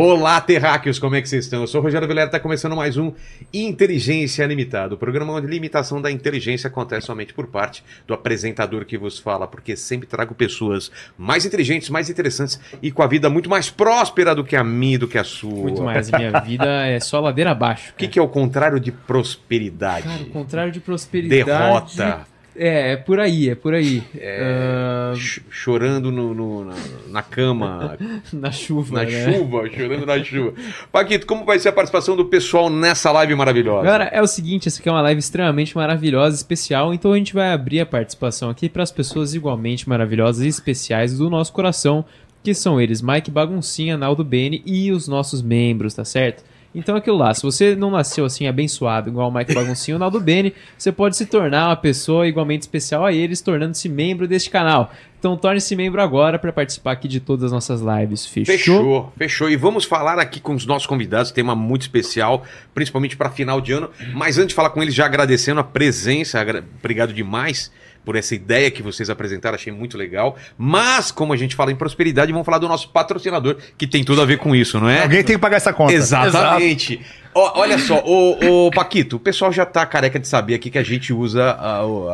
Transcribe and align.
Olá, 0.00 0.40
terráqueos, 0.40 0.96
como 0.96 1.16
é 1.16 1.20
que 1.20 1.28
vocês 1.28 1.46
estão? 1.46 1.60
Eu 1.60 1.66
sou 1.66 1.80
o 1.80 1.82
Rogério 1.82 2.06
Vilera, 2.06 2.28
está 2.28 2.38
começando 2.38 2.76
mais 2.76 2.96
um 2.96 3.12
Inteligência 3.52 4.46
Limitada, 4.46 4.94
o 4.94 4.96
programa 4.96 5.32
onde 5.32 5.48
limitação 5.48 6.00
da 6.00 6.08
inteligência 6.08 6.68
acontece 6.68 7.08
somente 7.08 7.34
por 7.34 7.48
parte 7.48 7.82
do 8.06 8.14
apresentador 8.14 8.84
que 8.84 8.96
vos 8.96 9.18
fala, 9.18 9.48
porque 9.48 9.74
sempre 9.74 10.06
trago 10.06 10.36
pessoas 10.36 10.92
mais 11.18 11.44
inteligentes, 11.44 11.90
mais 11.90 12.08
interessantes 12.08 12.60
e 12.80 12.92
com 12.92 13.02
a 13.02 13.08
vida 13.08 13.28
muito 13.28 13.50
mais 13.50 13.70
próspera 13.70 14.36
do 14.36 14.44
que 14.44 14.54
a 14.54 14.62
minha 14.62 15.00
do 15.00 15.08
que 15.08 15.18
a 15.18 15.24
sua. 15.24 15.50
Muito 15.62 15.82
mais, 15.82 16.08
minha 16.12 16.38
vida 16.42 16.86
é 16.86 17.00
só 17.00 17.18
ladeira 17.18 17.50
abaixo. 17.50 17.90
O 17.90 17.94
que, 17.96 18.06
que 18.06 18.20
é 18.20 18.22
o 18.22 18.28
contrário 18.28 18.78
de 18.78 18.92
prosperidade? 18.92 20.06
Cara, 20.06 20.22
o 20.22 20.26
contrário 20.26 20.70
de 20.70 20.78
prosperidade... 20.78 21.44
Derrota. 21.44 22.37
É, 22.60 22.92
é 22.92 22.96
por 22.96 23.20
aí, 23.20 23.50
é 23.50 23.54
por 23.54 23.72
aí. 23.72 24.02
É, 24.16 25.12
ch- 25.14 25.40
Chorando 25.48 26.10
no, 26.10 26.34
no- 26.34 26.64
na, 26.64 26.74
na 27.08 27.22
cama, 27.22 27.96
Na 28.32 28.50
chuva, 28.50 28.96
na 28.96 29.08
né? 29.08 29.32
chuva, 29.32 29.68
chorando 29.70 30.04
na 30.04 30.22
chuva. 30.24 30.54
Paquito, 30.90 31.24
como 31.26 31.44
vai 31.44 31.58
ser 31.58 31.68
a 31.68 31.72
participação 31.72 32.16
do 32.16 32.24
pessoal 32.24 32.68
nessa 32.68 33.12
live 33.12 33.34
maravilhosa? 33.34 33.84
Galera, 33.84 34.04
é 34.12 34.20
o 34.20 34.26
seguinte, 34.26 34.66
essa 34.68 34.80
aqui 34.80 34.88
é 34.88 34.92
uma 34.92 35.02
live 35.02 35.18
extremamente 35.20 35.76
maravilhosa, 35.76 36.34
especial, 36.34 36.92
então 36.92 37.12
a 37.12 37.16
gente 37.16 37.32
vai 37.32 37.52
abrir 37.52 37.80
a 37.80 37.86
participação 37.86 38.50
aqui 38.50 38.68
para 38.68 38.82
as 38.82 38.90
pessoas 38.90 39.34
igualmente 39.34 39.88
maravilhosas 39.88 40.44
e 40.44 40.48
especiais 40.48 41.16
do 41.16 41.30
nosso 41.30 41.52
coração, 41.52 42.04
que 42.42 42.54
são 42.54 42.80
eles, 42.80 43.02
Mike 43.02 43.30
Baguncinha, 43.30 43.96
Naldo 43.96 44.24
Bene 44.24 44.62
e 44.66 44.90
os 44.90 45.06
nossos 45.06 45.42
membros, 45.42 45.94
tá 45.94 46.04
certo? 46.04 46.42
Então 46.74 46.96
aquilo 46.96 47.16
lá, 47.16 47.32
se 47.32 47.42
você 47.42 47.74
não 47.74 47.90
nasceu 47.90 48.24
assim 48.24 48.46
abençoado 48.46 49.08
igual 49.08 49.30
o 49.30 49.34
Mike 49.34 49.54
Baguncinha 49.54 49.94
ou 49.94 49.96
o 49.96 50.00
Naldo 50.00 50.20
Bene, 50.20 50.54
você 50.76 50.92
pode 50.92 51.16
se 51.16 51.26
tornar 51.26 51.68
uma 51.68 51.76
pessoa 51.76 52.28
igualmente 52.28 52.62
especial 52.62 53.04
a 53.04 53.12
eles, 53.12 53.40
tornando-se 53.40 53.88
membro 53.88 54.28
deste 54.28 54.50
canal. 54.50 54.92
Então 55.18 55.36
torne-se 55.36 55.74
membro 55.74 56.00
agora 56.00 56.38
para 56.38 56.52
participar 56.52 56.92
aqui 56.92 57.08
de 57.08 57.18
todas 57.18 57.46
as 57.46 57.52
nossas 57.52 57.80
lives, 57.80 58.26
fechou? 58.26 58.56
Fechou, 58.56 59.12
fechou. 59.16 59.50
E 59.50 59.56
vamos 59.56 59.84
falar 59.84 60.18
aqui 60.18 60.38
com 60.38 60.54
os 60.54 60.64
nossos 60.64 60.86
convidados, 60.86 61.32
tema 61.32 61.56
muito 61.56 61.82
especial, 61.82 62.44
principalmente 62.72 63.16
para 63.16 63.30
final 63.30 63.60
de 63.60 63.72
ano. 63.72 63.90
Mas 64.14 64.38
antes 64.38 64.48
de 64.48 64.54
falar 64.54 64.70
com 64.70 64.82
eles, 64.82 64.94
já 64.94 65.06
agradecendo 65.06 65.60
a 65.60 65.64
presença, 65.64 66.38
obrigado 66.78 67.12
demais 67.12 67.72
por 68.08 68.16
essa 68.16 68.34
ideia 68.34 68.70
que 68.70 68.82
vocês 68.82 69.10
apresentaram, 69.10 69.54
achei 69.54 69.70
muito 69.70 69.98
legal. 69.98 70.34
Mas, 70.56 71.10
como 71.10 71.34
a 71.34 71.36
gente 71.36 71.54
fala 71.54 71.70
em 71.70 71.76
prosperidade, 71.76 72.32
vamos 72.32 72.46
falar 72.46 72.56
do 72.56 72.66
nosso 72.66 72.88
patrocinador, 72.88 73.58
que 73.76 73.86
tem 73.86 74.02
tudo 74.02 74.22
a 74.22 74.24
ver 74.24 74.38
com 74.38 74.56
isso, 74.56 74.80
não 74.80 74.88
é? 74.88 75.02
Alguém 75.02 75.22
tem 75.22 75.36
que 75.36 75.42
pagar 75.42 75.58
essa 75.58 75.74
conta. 75.74 75.92
Exatamente. 75.92 77.02
Ó, 77.38 77.52
olha 77.60 77.78
só, 77.78 78.02
o, 78.04 78.66
o 78.66 78.70
Paquito, 78.72 79.14
o 79.14 79.20
pessoal 79.20 79.52
já 79.52 79.64
tá 79.64 79.86
careca 79.86 80.18
de 80.18 80.26
saber 80.26 80.54
aqui 80.54 80.70
que 80.70 80.78
a 80.78 80.82
gente 80.82 81.12
usa 81.12 81.52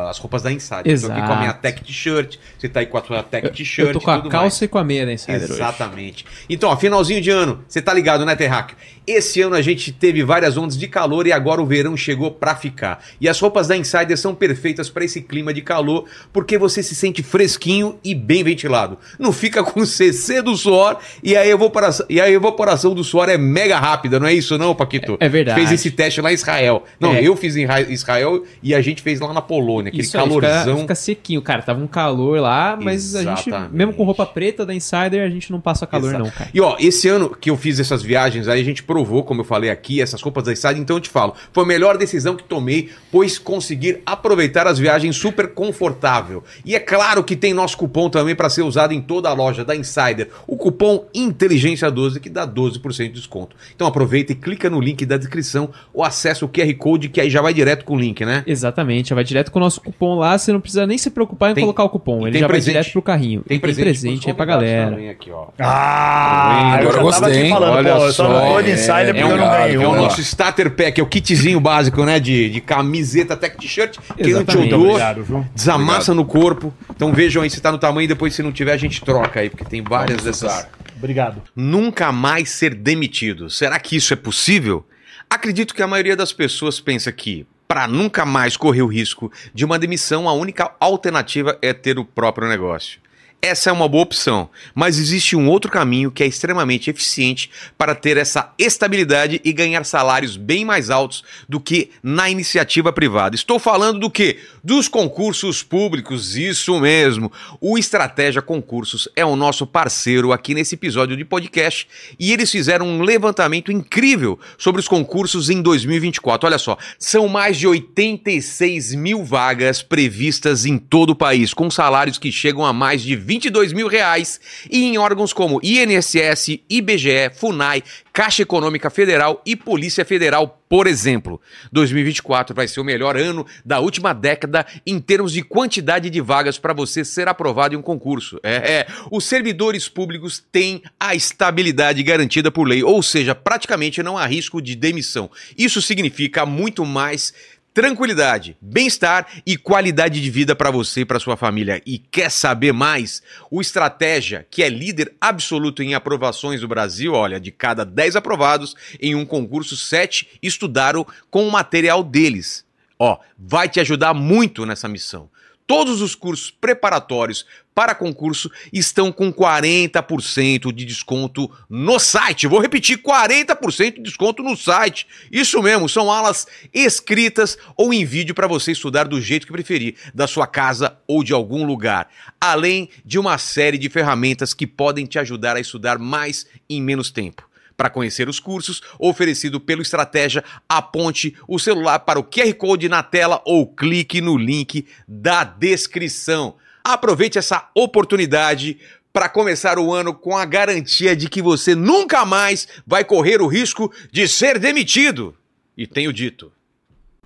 as 0.07 0.19
roupas 0.19 0.43
da 0.43 0.51
Insider. 0.51 0.83
Eu 0.85 1.01
tô 1.01 1.07
aqui 1.07 1.21
com 1.21 1.33
a 1.33 1.35
minha 1.37 1.45
Exato. 1.45 1.61
Tech 1.61 1.83
T-shirt, 1.83 2.37
você 2.59 2.69
tá 2.69 2.79
aí 2.81 2.85
com 2.85 2.95
a 2.95 3.01
tua 3.01 3.23
Tech 3.23 3.49
T-shirt 3.49 3.87
Eu 3.87 3.93
tô 3.93 4.01
com 4.01 4.11
a 4.11 4.21
calça 4.21 4.39
mais. 4.39 4.61
e 4.61 4.67
com 4.67 4.77
a 4.77 4.83
meia 4.83 5.03
da 5.03 5.11
Insider 5.13 5.41
hoje. 5.41 5.53
Exatamente. 5.53 6.25
Então, 6.47 6.69
ó, 6.69 6.77
finalzinho 6.77 7.21
de 7.21 7.31
ano, 7.31 7.65
você 7.67 7.81
tá 7.81 7.91
ligado, 7.91 8.23
né, 8.23 8.35
Terráqueo? 8.35 8.77
Esse 9.07 9.41
ano 9.41 9.55
a 9.55 9.61
gente 9.61 9.91
teve 9.91 10.23
várias 10.23 10.57
ondas 10.57 10.77
de 10.77 10.87
calor 10.87 11.25
e 11.25 11.31
agora 11.31 11.61
o 11.61 11.65
verão 11.65 11.95
chegou 11.97 12.31
pra 12.31 12.55
ficar. 12.55 13.03
E 13.19 13.27
as 13.29 13.39
roupas 13.39 13.67
da 13.67 13.75
Insider 13.77 14.17
são 14.17 14.33
perfeitas 14.35 14.89
pra 14.89 15.05
esse 15.05 15.21
clima 15.21 15.53
de 15.53 15.61
calor, 15.61 16.05
porque 16.33 16.57
você 16.57 16.83
se 16.83 16.95
sente 16.95 17.23
fresquinho 17.23 17.99
e 18.03 18.13
bem 18.13 18.43
ventilado. 18.43 18.97
Não 19.17 19.31
fica 19.31 19.63
com 19.63 19.85
CC 19.85 20.41
do 20.41 20.55
suor 20.55 20.97
e 21.23 21.35
a 21.35 21.45
evaporação, 21.45 22.05
e 22.09 22.19
a 22.21 22.29
evaporação 22.29 22.93
do 22.93 23.03
suor 23.03 23.29
é 23.29 23.37
mega 23.37 23.79
rápida, 23.79 24.19
não 24.19 24.27
é 24.27 24.33
isso 24.33 24.57
não, 24.57 24.73
Paquito? 24.75 25.13
É- 25.13 25.14
é 25.19 25.29
verdade. 25.29 25.59
Fez 25.59 25.71
esse 25.71 25.91
teste 25.91 26.21
lá 26.21 26.31
em 26.31 26.35
Israel. 26.35 26.83
Não, 26.99 27.13
É. 27.13 27.23
eu 27.23 27.35
fiz 27.35 27.55
em 27.55 27.65
Ra- 27.65 27.81
Israel 27.81 28.43
e 28.61 28.73
a 28.73 28.81
gente 28.81 29.01
fez 29.01 29.19
lá 29.19 29.33
na 29.33 29.41
Polônia, 29.41 29.89
aquele 29.89 30.03
Isso 30.03 30.11
calorzão. 30.17 30.63
fica, 30.63 30.77
fica 30.81 30.95
sequinho, 30.95 31.41
cara. 31.41 31.61
Tava 31.61 31.81
um 31.83 31.87
calor 31.87 32.39
lá, 32.39 32.77
mas 32.81 33.15
a 33.15 33.23
gente, 33.23 33.49
Exatamente. 33.49 33.73
mesmo 33.75 33.93
com 33.93 34.03
roupa 34.03 34.25
preta 34.25 34.65
da 34.65 34.73
Insider, 34.73 35.23
a 35.25 35.29
gente 35.29 35.51
não 35.51 35.59
passa 35.61 35.85
calor, 35.87 36.09
Exato. 36.09 36.23
não, 36.23 36.29
cara. 36.31 36.49
E 36.53 36.61
ó, 36.61 36.75
esse 36.79 37.07
ano 37.07 37.29
que 37.29 37.49
eu 37.49 37.57
fiz 37.57 37.79
essas 37.79 38.01
viagens 38.01 38.47
aí, 38.47 38.61
a 38.61 38.63
gente 38.63 38.83
provou, 38.83 39.23
como 39.23 39.41
eu 39.41 39.45
falei 39.45 39.69
aqui, 39.69 40.01
essas 40.01 40.21
roupas 40.21 40.43
da 40.43 40.51
Insider, 40.51 40.77
então 40.77 40.95
eu 40.97 41.01
te 41.01 41.09
falo, 41.09 41.33
foi 41.51 41.63
a 41.63 41.67
melhor 41.67 41.97
decisão 41.97 42.35
que 42.35 42.43
tomei, 42.43 42.89
pois 43.11 43.37
conseguir 43.37 44.01
aproveitar 44.05 44.67
as 44.67 44.77
viagens 44.79 45.15
super 45.15 45.47
confortável. 45.49 46.43
E 46.63 46.75
é 46.75 46.79
claro 46.79 47.23
que 47.23 47.35
tem 47.35 47.53
nosso 47.53 47.77
cupom 47.77 48.09
também 48.09 48.35
para 48.35 48.49
ser 48.49 48.61
usado 48.63 48.93
em 48.93 49.01
toda 49.01 49.29
a 49.29 49.33
loja 49.33 49.63
da 49.63 49.75
Insider, 49.75 50.29
o 50.47 50.55
cupom 50.57 51.05
Inteligência12 51.15 52.19
que 52.19 52.29
dá 52.29 52.45
12% 52.47 53.03
de 53.07 53.09
desconto. 53.19 53.55
Então 53.75 53.87
aproveita 53.87 54.31
e 54.31 54.35
clica 54.35 54.69
no 54.69 54.79
link 54.79 55.04
da 55.05 55.17
descrição 55.17 55.69
ou 55.93 56.03
acessa 56.03 56.45
o 56.45 56.49
QR 56.49 56.73
Code 56.75 57.09
que 57.09 57.19
aí 57.21 57.29
já 57.29 57.41
vai 57.41 57.53
direto 57.53 57.85
com 57.85 57.95
o 57.95 57.99
link, 57.99 58.23
né? 58.25 58.43
Exatamente, 58.45 59.09
já 59.09 59.15
vai 59.15 59.23
direto 59.23 59.51
com 59.51 59.59
o 59.59 59.61
nosso 59.61 59.79
cupom 59.81 60.15
lá, 60.15 60.37
você 60.37 60.51
não 60.51 60.59
precisa 60.61 60.85
nem 60.87 60.97
se 60.97 61.09
preocupar 61.09 61.51
em 61.51 61.55
Tem- 61.55 61.63
colocar 61.63 61.83
o 61.83 61.89
cupom, 61.89 62.23
ele 62.23 62.31
tem 62.33 62.41
já 62.41 62.47
presente. 62.47 62.73
vai 62.73 62.81
direto 62.83 62.93
pro 62.93 63.01
carrinho. 63.01 63.41
Tem 63.47 63.57
E 63.57 63.59
presente, 63.59 63.93
pros 64.17 64.27
aí 64.27 64.33
pra 64.33 64.45
galera. 64.45 65.11
aqui, 65.11 65.31
ó. 65.31 65.47
Ah, 65.59 66.79
eu 66.81 66.89
Agora 66.89 67.03
eu 67.03 67.09
tava 67.11 67.27
gostei, 67.27 67.49
falando, 67.49 67.73
Olha 67.75 67.93
pô, 67.95 67.99
só 68.11 68.11
só, 68.11 68.61
de 68.61 68.71
insider 68.71 68.99
é 68.99 69.05
porque 69.13 69.23
um, 69.23 69.29
eu 69.31 69.37
não 69.37 69.49
ganhei 69.49 69.75
é 69.75 69.87
o 69.87 69.95
nosso 69.95 70.21
starter 70.21 70.71
pack, 70.71 70.99
é 70.99 71.03
o 71.03 71.07
kitzinho 71.07 71.59
básico, 71.59 72.03
né? 72.05 72.19
De, 72.19 72.49
de 72.49 72.61
camiseta, 72.61 73.35
tech 73.35 73.57
t-shirt, 73.57 73.97
que 74.17 74.31
não 74.31 74.43
te 74.45 74.57
odor, 74.57 74.79
Obrigado, 74.89 75.23
viu? 75.23 75.45
desamassa 75.53 76.13
no 76.13 76.25
corpo. 76.25 76.73
Então 76.95 77.13
vejam 77.13 77.41
aí 77.43 77.49
se 77.49 77.61
tá 77.61 77.71
no 77.71 77.77
tamanho, 77.77 78.07
depois 78.07 78.33
se 78.33 78.41
não 78.43 78.51
tiver 78.51 78.73
a 78.73 78.77
gente 78.77 79.01
troca 79.03 79.39
aí, 79.39 79.49
porque 79.49 79.65
tem 79.65 79.81
várias 79.81 80.23
dessas. 80.23 80.67
Obrigado. 80.97 81.41
Nunca 81.55 82.11
mais 82.11 82.49
ser 82.49 82.73
demitido. 82.73 83.49
Será 83.49 83.77
que 83.79 83.95
isso 83.97 84.13
é 84.13 84.15
possível? 84.15 84.85
Acredito 85.29 85.73
que 85.73 85.81
a 85.81 85.87
maioria 85.87 86.15
das 86.15 86.31
pessoas 86.31 86.79
pensa 86.79 87.11
que, 87.11 87.45
para 87.67 87.87
nunca 87.87 88.25
mais 88.25 88.55
correr 88.55 88.81
o 88.81 88.87
risco 88.87 89.31
de 89.53 89.65
uma 89.65 89.79
demissão, 89.79 90.29
a 90.29 90.33
única 90.33 90.75
alternativa 90.79 91.57
é 91.61 91.73
ter 91.73 91.97
o 91.97 92.05
próprio 92.05 92.47
negócio. 92.47 92.99
Essa 93.41 93.69
é 93.69 93.73
uma 93.73 93.87
boa 93.87 94.01
opção, 94.01 94.49
mas 94.73 94.97
existe 94.97 95.35
um 95.35 95.47
outro 95.47 95.69
caminho 95.69 96.09
que 96.09 96.23
é 96.23 96.25
extremamente 96.25 96.89
eficiente 96.89 97.51
para 97.77 97.93
ter 97.93 98.17
essa 98.17 98.51
estabilidade 98.57 99.39
e 99.43 99.53
ganhar 99.53 99.83
salários 99.85 100.35
bem 100.35 100.65
mais 100.65 100.89
altos 100.89 101.23
do 101.47 101.59
que 101.59 101.91
na 102.01 102.27
iniciativa 102.27 102.91
privada. 102.91 103.35
Estou 103.35 103.59
falando 103.59 103.99
do 103.99 104.09
que? 104.09 104.39
Dos 104.63 104.87
concursos 104.87 105.61
públicos, 105.61 106.35
isso 106.35 106.79
mesmo. 106.79 107.31
O 107.61 107.77
Estratégia 107.77 108.41
Concursos 108.41 109.07
é 109.15 109.23
o 109.23 109.35
nosso 109.35 109.67
parceiro 109.67 110.33
aqui 110.33 110.55
nesse 110.55 110.73
episódio 110.73 111.15
de 111.15 111.23
podcast 111.23 111.87
e 112.19 112.33
eles 112.33 112.49
fizeram 112.49 112.87
um 112.87 113.03
levantamento 113.03 113.71
incrível 113.71 114.39
sobre 114.57 114.81
os 114.81 114.87
concursos 114.87 115.51
em 115.51 115.61
2024. 115.61 116.47
Olha 116.47 116.57
só, 116.57 116.79
são 116.97 117.27
mais 117.27 117.57
de 117.57 117.67
86 117.67 118.95
mil 118.95 119.23
vagas 119.23 119.83
previstas 119.83 120.65
em 120.65 120.79
todo 120.79 121.11
o 121.11 121.15
país, 121.15 121.53
com 121.53 121.69
salários 121.69 122.17
que 122.17 122.31
chegam 122.31 122.65
a 122.65 122.73
mais 122.73 123.03
de 123.03 123.15
22 123.25 123.73
mil 123.73 123.87
reais 123.87 124.39
e 124.69 124.83
em 124.83 124.97
órgãos 124.97 125.33
como 125.33 125.59
INSS, 125.63 126.59
IBGE, 126.69 127.31
FUNAI, 127.35 127.83
Caixa 128.13 128.43
Econômica 128.43 128.89
Federal 128.89 129.41
e 129.45 129.55
Polícia 129.55 130.05
Federal, 130.05 130.61
por 130.69 130.87
exemplo. 130.87 131.41
2024 131.71 132.55
vai 132.55 132.67
ser 132.67 132.79
o 132.79 132.83
melhor 132.83 133.17
ano 133.17 133.45
da 133.65 133.79
última 133.79 134.13
década 134.13 134.65
em 134.85 134.99
termos 134.99 135.33
de 135.33 135.41
quantidade 135.41 136.09
de 136.09 136.21
vagas 136.21 136.57
para 136.57 136.71
você 136.71 137.03
ser 137.03 137.27
aprovado 137.27 137.75
em 137.75 137.77
um 137.77 137.81
concurso. 137.81 138.39
É, 138.41 138.55
é, 138.55 138.87
os 139.11 139.25
servidores 139.25 139.89
públicos 139.89 140.41
têm 140.51 140.81
a 140.99 141.13
estabilidade 141.13 142.01
garantida 142.03 142.51
por 142.51 142.65
lei, 142.65 142.83
ou 142.83 143.03
seja, 143.03 143.35
praticamente 143.35 144.01
não 144.01 144.17
há 144.17 144.25
risco 144.25 144.61
de 144.61 144.75
demissão. 144.75 145.29
Isso 145.57 145.81
significa 145.81 146.45
muito 146.45 146.85
mais 146.85 147.33
tranquilidade, 147.75 148.55
bem-estar 148.61 149.27
e 149.45 149.57
qualidade 149.57 150.21
de 150.21 150.31
vida 150.31 150.55
para 150.55 150.71
você 150.71 151.01
e 151.01 151.05
para 151.05 151.19
sua 151.19 151.35
família. 151.35 151.81
E 151.85 151.97
quer 151.99 152.31
saber 152.31 152.71
mais? 152.71 153.21
O 153.51 153.59
Estratégia, 153.59 154.47
que 154.49 154.63
é 154.63 154.69
líder 154.69 155.13
absoluto 155.19 155.83
em 155.83 155.93
aprovações 155.93 156.61
do 156.61 156.69
Brasil, 156.69 157.11
olha, 157.11 157.37
de 157.37 157.51
cada 157.51 157.83
10 157.83 158.15
aprovados 158.15 158.77
em 158.97 159.13
um 159.13 159.25
concurso, 159.25 159.75
7 159.75 160.39
estudaram 160.41 161.05
com 161.29 161.45
o 161.45 161.51
material 161.51 162.01
deles. 162.01 162.65
Ó, 162.97 163.19
vai 163.37 163.67
te 163.67 163.81
ajudar 163.81 164.13
muito 164.13 164.65
nessa 164.65 164.87
missão. 164.87 165.29
Todos 165.67 166.01
os 166.01 166.15
cursos 166.15 166.49
preparatórios 166.49 167.45
para 167.75 167.93
concurso 167.93 168.49
estão 168.71 169.11
com 169.11 169.33
40% 169.33 170.71
de 170.71 170.85
desconto 170.85 171.51
no 171.69 171.99
site. 171.99 172.47
Vou 172.47 172.61
repetir: 172.61 172.99
40% 172.99 173.95
de 173.95 174.01
desconto 174.01 174.41
no 174.41 174.55
site. 174.55 175.05
Isso 175.29 175.61
mesmo, 175.61 175.89
são 175.89 176.09
aulas 176.09 176.47
escritas 176.73 177.57
ou 177.75 177.93
em 177.93 178.05
vídeo 178.05 178.33
para 178.33 178.47
você 178.47 178.71
estudar 178.71 179.03
do 179.03 179.19
jeito 179.19 179.45
que 179.45 179.51
preferir, 179.51 179.95
da 180.13 180.25
sua 180.25 180.47
casa 180.47 180.97
ou 181.05 181.21
de 181.21 181.33
algum 181.33 181.65
lugar. 181.65 182.09
Além 182.39 182.89
de 183.03 183.19
uma 183.19 183.37
série 183.37 183.77
de 183.77 183.89
ferramentas 183.89 184.53
que 184.53 184.65
podem 184.65 185.05
te 185.05 185.19
ajudar 185.19 185.57
a 185.57 185.59
estudar 185.59 185.99
mais 185.99 186.47
em 186.69 186.81
menos 186.81 187.11
tempo. 187.11 187.43
Para 187.75 187.89
conhecer 187.89 188.29
os 188.29 188.39
cursos 188.39 188.81
oferecido 188.97 189.59
pelo 189.59 189.81
Estratégia, 189.81 190.45
aponte 190.69 191.35
o 191.45 191.59
celular 191.59 191.99
para 191.99 192.17
o 192.17 192.23
QR 192.23 192.53
Code 192.53 192.87
na 192.87 193.03
tela 193.03 193.41
ou 193.45 193.67
clique 193.67 194.21
no 194.21 194.37
link 194.37 194.87
da 195.05 195.43
descrição. 195.43 196.55
Aproveite 196.87 197.39
essa 197.39 197.67
oportunidade 197.73 198.77
para 199.11 199.27
começar 199.27 199.79
o 199.79 199.91
ano 199.91 200.13
com 200.13 200.37
a 200.37 200.45
garantia 200.45 201.15
de 201.15 201.27
que 201.27 201.41
você 201.41 201.73
nunca 201.73 202.23
mais 202.25 202.67
vai 202.85 203.03
correr 203.03 203.41
o 203.41 203.47
risco 203.47 203.91
de 204.11 204.27
ser 204.27 204.59
demitido. 204.59 205.33
E 205.75 205.87
tenho 205.87 206.13
dito. 206.13 206.51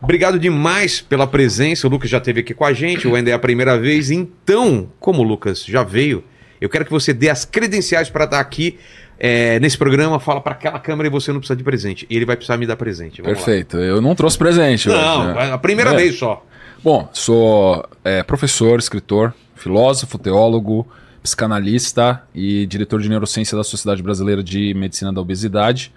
Obrigado 0.01 0.39
demais 0.39 1.01
pela 1.01 1.27
presença. 1.27 1.85
O 1.85 1.89
Lucas 1.89 2.09
já 2.09 2.19
esteve 2.19 2.39
aqui 2.39 2.53
com 2.53 2.63
a 2.63 2.71
gente, 2.71 3.05
o 3.05 3.11
Wender 3.11 3.33
é 3.33 3.35
a 3.35 3.39
primeira 3.39 3.77
vez. 3.77 4.09
Então, 4.09 4.89
como 4.97 5.19
o 5.21 5.23
Lucas 5.23 5.65
já 5.65 5.83
veio, 5.83 6.23
eu 6.61 6.69
quero 6.69 6.85
que 6.85 6.91
você 6.91 7.11
dê 7.11 7.29
as 7.29 7.43
credenciais 7.43 8.09
para 8.09 8.23
estar 8.23 8.39
aqui 8.39 8.79
é, 9.19 9.59
nesse 9.59 9.77
programa, 9.77 10.21
fala 10.21 10.39
pra 10.39 10.53
aquela 10.53 10.79
câmera 10.79 11.07
e 11.09 11.11
você 11.11 11.33
não 11.33 11.39
precisa 11.39 11.57
de 11.57 11.63
presente. 11.65 12.07
E 12.09 12.15
ele 12.15 12.23
vai 12.25 12.37
precisar 12.37 12.55
me 12.55 12.65
dar 12.65 12.77
presente. 12.77 13.21
Vamos 13.21 13.37
lá. 13.39 13.43
Perfeito. 13.45 13.75
Eu 13.77 13.99
não 14.01 14.15
trouxe 14.15 14.37
presente 14.37 14.87
Não, 14.87 15.25
hoje. 15.31 15.33
né? 15.35 15.51
a 15.51 15.57
primeira 15.57 15.91
É. 15.91 15.95
vez 15.97 16.17
só. 16.17 16.45
Bom, 16.81 17.09
sou 17.11 17.85
é, 18.05 18.23
professor, 18.23 18.79
escritor, 18.79 19.33
filósofo, 19.59 20.17
teólogo, 20.17 20.87
psicanalista 21.21 22.23
e 22.33 22.65
diretor 22.65 23.01
de 23.01 23.09
neurociência 23.09 23.57
da 23.57 23.63
Sociedade 23.63 24.01
Brasileira 24.01 24.41
de 24.41 24.73
Medicina 24.73 25.11
da 25.11 25.21
Obesidade. 25.21 25.93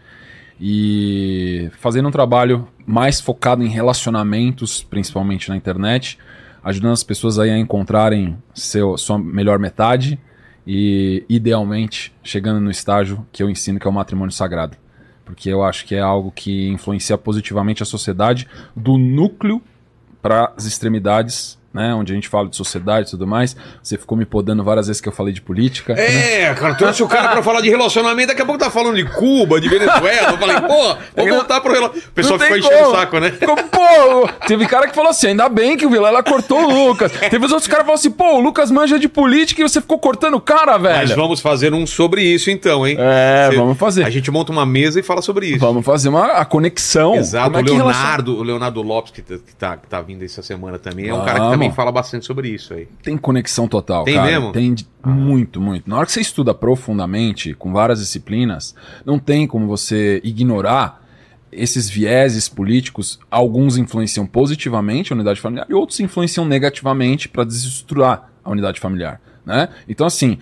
E 0.60 1.70
fazendo 1.78 2.08
um 2.08 2.12
trabalho 2.12 2.68
mais 2.86 3.20
focado 3.20 3.62
em 3.62 3.68
relacionamentos, 3.68 4.82
principalmente 4.82 5.48
na 5.48 5.56
internet, 5.56 6.18
ajudando 6.62 6.92
as 6.92 7.02
pessoas 7.02 7.38
aí 7.38 7.50
a 7.50 7.58
encontrarem 7.58 8.36
seu, 8.54 8.96
sua 8.96 9.18
melhor 9.18 9.58
metade 9.58 10.18
e, 10.66 11.24
idealmente, 11.28 12.12
chegando 12.22 12.60
no 12.60 12.70
estágio 12.70 13.26
que 13.32 13.42
eu 13.42 13.50
ensino, 13.50 13.80
que 13.80 13.86
é 13.86 13.90
o 13.90 13.92
matrimônio 13.92 14.32
sagrado. 14.32 14.76
Porque 15.24 15.48
eu 15.48 15.64
acho 15.64 15.84
que 15.84 15.94
é 15.94 16.00
algo 16.00 16.30
que 16.30 16.68
influencia 16.68 17.16
positivamente 17.16 17.82
a 17.82 17.86
sociedade 17.86 18.48
do 18.76 18.98
núcleo 18.98 19.62
para 20.20 20.52
as 20.56 20.66
extremidades, 20.66 21.58
né? 21.72 21.94
Onde 21.94 22.12
a 22.12 22.14
gente 22.14 22.28
fala 22.28 22.48
de 22.48 22.56
sociedade 22.56 23.08
e 23.08 23.10
tudo 23.10 23.26
mais. 23.26 23.56
Você 23.82 23.96
ficou 23.96 24.16
me 24.16 24.24
podando 24.24 24.62
várias 24.62 24.86
vezes 24.86 25.00
que 25.00 25.08
eu 25.08 25.12
falei 25.12 25.32
de 25.32 25.40
política. 25.40 25.92
É, 25.94 26.52
cara, 26.54 26.74
trouxe 26.74 27.02
o 27.02 27.08
cara 27.08 27.28
pra 27.30 27.42
falar 27.42 27.60
de 27.60 27.68
relacionamento, 27.70 28.28
daqui 28.28 28.42
a 28.42 28.44
pouco 28.44 28.58
tá 28.58 28.70
falando 28.70 28.96
de 28.96 29.04
Cuba, 29.04 29.60
de 29.60 29.68
Venezuela. 29.68 30.32
Eu 30.32 30.38
falei, 30.38 30.60
pô, 30.60 30.96
vamos 31.16 31.34
voltar 31.34 31.60
pro 31.60 31.72
relacionamento. 31.72 32.08
O 32.08 32.12
pessoal 32.12 32.38
ficou 32.38 32.56
enchendo 32.56 32.88
o 32.88 32.90
saco, 32.92 33.18
né? 33.20 33.30
Ficou, 33.32 33.56
pô, 33.56 34.28
teve 34.46 34.66
cara 34.66 34.86
que 34.88 34.94
falou 34.94 35.10
assim: 35.10 35.28
ainda 35.28 35.48
bem 35.48 35.76
que 35.76 35.86
o 35.86 35.90
Vilela 35.90 36.22
cortou 36.22 36.58
o 36.64 36.88
Lucas. 36.88 37.12
Teve 37.12 37.44
os 37.44 37.52
outros 37.52 37.66
caras 37.68 37.82
que 37.84 37.86
falaram 37.86 37.94
assim: 37.94 38.10
pô, 38.10 38.36
o 38.36 38.40
Lucas 38.40 38.70
manja 38.70 38.98
de 38.98 39.08
política 39.08 39.60
e 39.60 39.68
você 39.68 39.80
ficou 39.80 39.98
cortando 39.98 40.34
o 40.34 40.40
cara, 40.40 40.78
Mas 40.78 41.08
velho. 41.08 41.16
vamos 41.20 41.40
fazer 41.40 41.72
um 41.74 41.86
sobre 41.86 42.22
isso 42.22 42.50
então, 42.50 42.86
hein? 42.86 42.96
É, 42.98 43.48
Você- 43.50 43.56
vamos 43.56 43.78
fazer. 43.78 44.04
A 44.04 44.10
gente 44.10 44.30
monta 44.30 44.52
uma 44.52 44.66
mesa 44.66 45.00
e 45.00 45.02
fala 45.02 45.22
sobre 45.22 45.46
isso. 45.46 45.58
Vamos 45.58 45.84
fazer 45.84 46.08
uma 46.08 46.32
a 46.32 46.44
conexão. 46.44 47.14
Exato, 47.16 47.58
é 47.58 47.60
o 47.60 47.64
Leonardo, 47.64 48.36
o 48.38 48.42
Leonardo 48.42 48.82
Lopes, 48.82 49.12
que 49.12 49.22
tá, 49.22 49.34
que, 49.38 49.54
tá, 49.56 49.76
que 49.76 49.86
tá 49.86 50.00
vindo 50.02 50.24
essa 50.24 50.42
semana 50.42 50.78
também, 50.78 51.08
é 51.08 51.14
um 51.14 51.24
cara 51.24 51.34
que 51.34 51.40
Vamos. 51.40 51.61
Também 51.62 51.74
fala 51.74 51.90
bastante 51.92 52.26
sobre 52.26 52.48
isso 52.48 52.74
aí. 52.74 52.88
Tem 53.02 53.16
conexão 53.16 53.66
total, 53.68 54.04
Tem 54.04 54.14
cara. 54.14 54.30
mesmo? 54.30 54.52
Tem 54.52 54.74
de- 54.74 54.86
muito, 55.04 55.60
muito. 55.60 55.88
Na 55.88 55.96
hora 55.96 56.06
que 56.06 56.12
você 56.12 56.20
estuda 56.20 56.52
profundamente, 56.52 57.54
com 57.54 57.72
várias 57.72 58.00
disciplinas, 58.00 58.74
não 59.04 59.18
tem 59.18 59.46
como 59.46 59.66
você 59.66 60.20
ignorar 60.24 61.00
esses 61.50 61.88
vieses 61.88 62.48
políticos. 62.48 63.18
Alguns 63.30 63.76
influenciam 63.76 64.26
positivamente 64.26 65.12
a 65.12 65.16
unidade 65.16 65.40
familiar 65.40 65.66
e 65.68 65.74
outros 65.74 66.00
influenciam 66.00 66.44
negativamente 66.46 67.28
para 67.28 67.44
desestruturar 67.44 68.30
a 68.44 68.50
unidade 68.50 68.80
familiar, 68.80 69.20
né? 69.44 69.68
Então, 69.88 70.06
assim, 70.06 70.38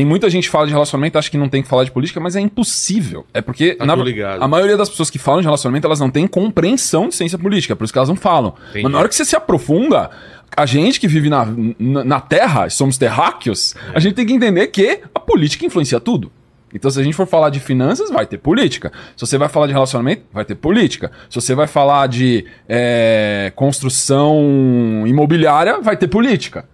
tem 0.00 0.06
muita 0.06 0.30
gente 0.30 0.44
que 0.44 0.50
fala 0.50 0.66
de 0.66 0.72
relacionamento, 0.72 1.18
acha 1.18 1.30
que 1.30 1.36
não 1.36 1.46
tem 1.50 1.62
que 1.62 1.68
falar 1.68 1.84
de 1.84 1.90
política, 1.90 2.18
mas 2.18 2.34
é 2.34 2.40
impossível. 2.40 3.26
É 3.34 3.42
porque 3.42 3.74
Tá 3.74 3.84
na- 3.84 3.92
a 4.40 4.48
maioria 4.48 4.74
das 4.74 4.88
pessoas 4.88 5.10
que 5.10 5.18
falam 5.18 5.42
de 5.42 5.46
relacionamento, 5.46 5.86
elas 5.86 6.00
não 6.00 6.08
têm 6.10 6.26
compreensão 6.26 7.06
de 7.10 7.14
ciência 7.14 7.36
política, 7.38 7.74
é 7.74 7.76
por 7.76 7.84
isso 7.84 7.92
que 7.92 7.98
elas 7.98 8.08
não 8.08 8.16
falam. 8.16 8.54
Entendi. 8.70 8.82
Mas 8.84 8.92
na 8.92 8.98
hora 8.98 9.08
que 9.10 9.14
você 9.14 9.26
se 9.26 9.36
aprofunda, 9.36 10.08
a 10.56 10.64
gente 10.64 10.98
que 10.98 11.06
vive 11.06 11.28
na, 11.28 11.46
na, 11.78 12.02
na 12.02 12.18
Terra, 12.18 12.70
somos 12.70 12.96
terráqueos, 12.96 13.74
É. 13.76 13.96
a 13.96 14.00
gente 14.00 14.14
tem 14.14 14.24
que 14.24 14.32
entender 14.32 14.68
que 14.68 15.00
a 15.14 15.20
política 15.20 15.66
influencia 15.66 16.00
tudo. 16.00 16.32
Então, 16.72 16.90
se 16.90 16.98
a 16.98 17.02
gente 17.04 17.14
for 17.14 17.26
falar 17.26 17.50
de 17.50 17.60
finanças, 17.60 18.10
vai 18.10 18.24
ter 18.24 18.38
política. 18.38 18.90
Se 19.14 19.26
você 19.26 19.36
vai 19.36 19.50
falar 19.50 19.66
de 19.66 19.74
relacionamento, 19.74 20.22
vai 20.32 20.46
ter 20.46 20.54
política. 20.54 21.12
Se 21.28 21.34
você 21.38 21.54
vai 21.54 21.66
falar 21.66 22.06
de 22.06 22.46
é, 22.66 23.52
construção 23.54 25.04
imobiliária, 25.06 25.78
vai 25.82 25.94
ter 25.94 26.08
política. 26.08 26.64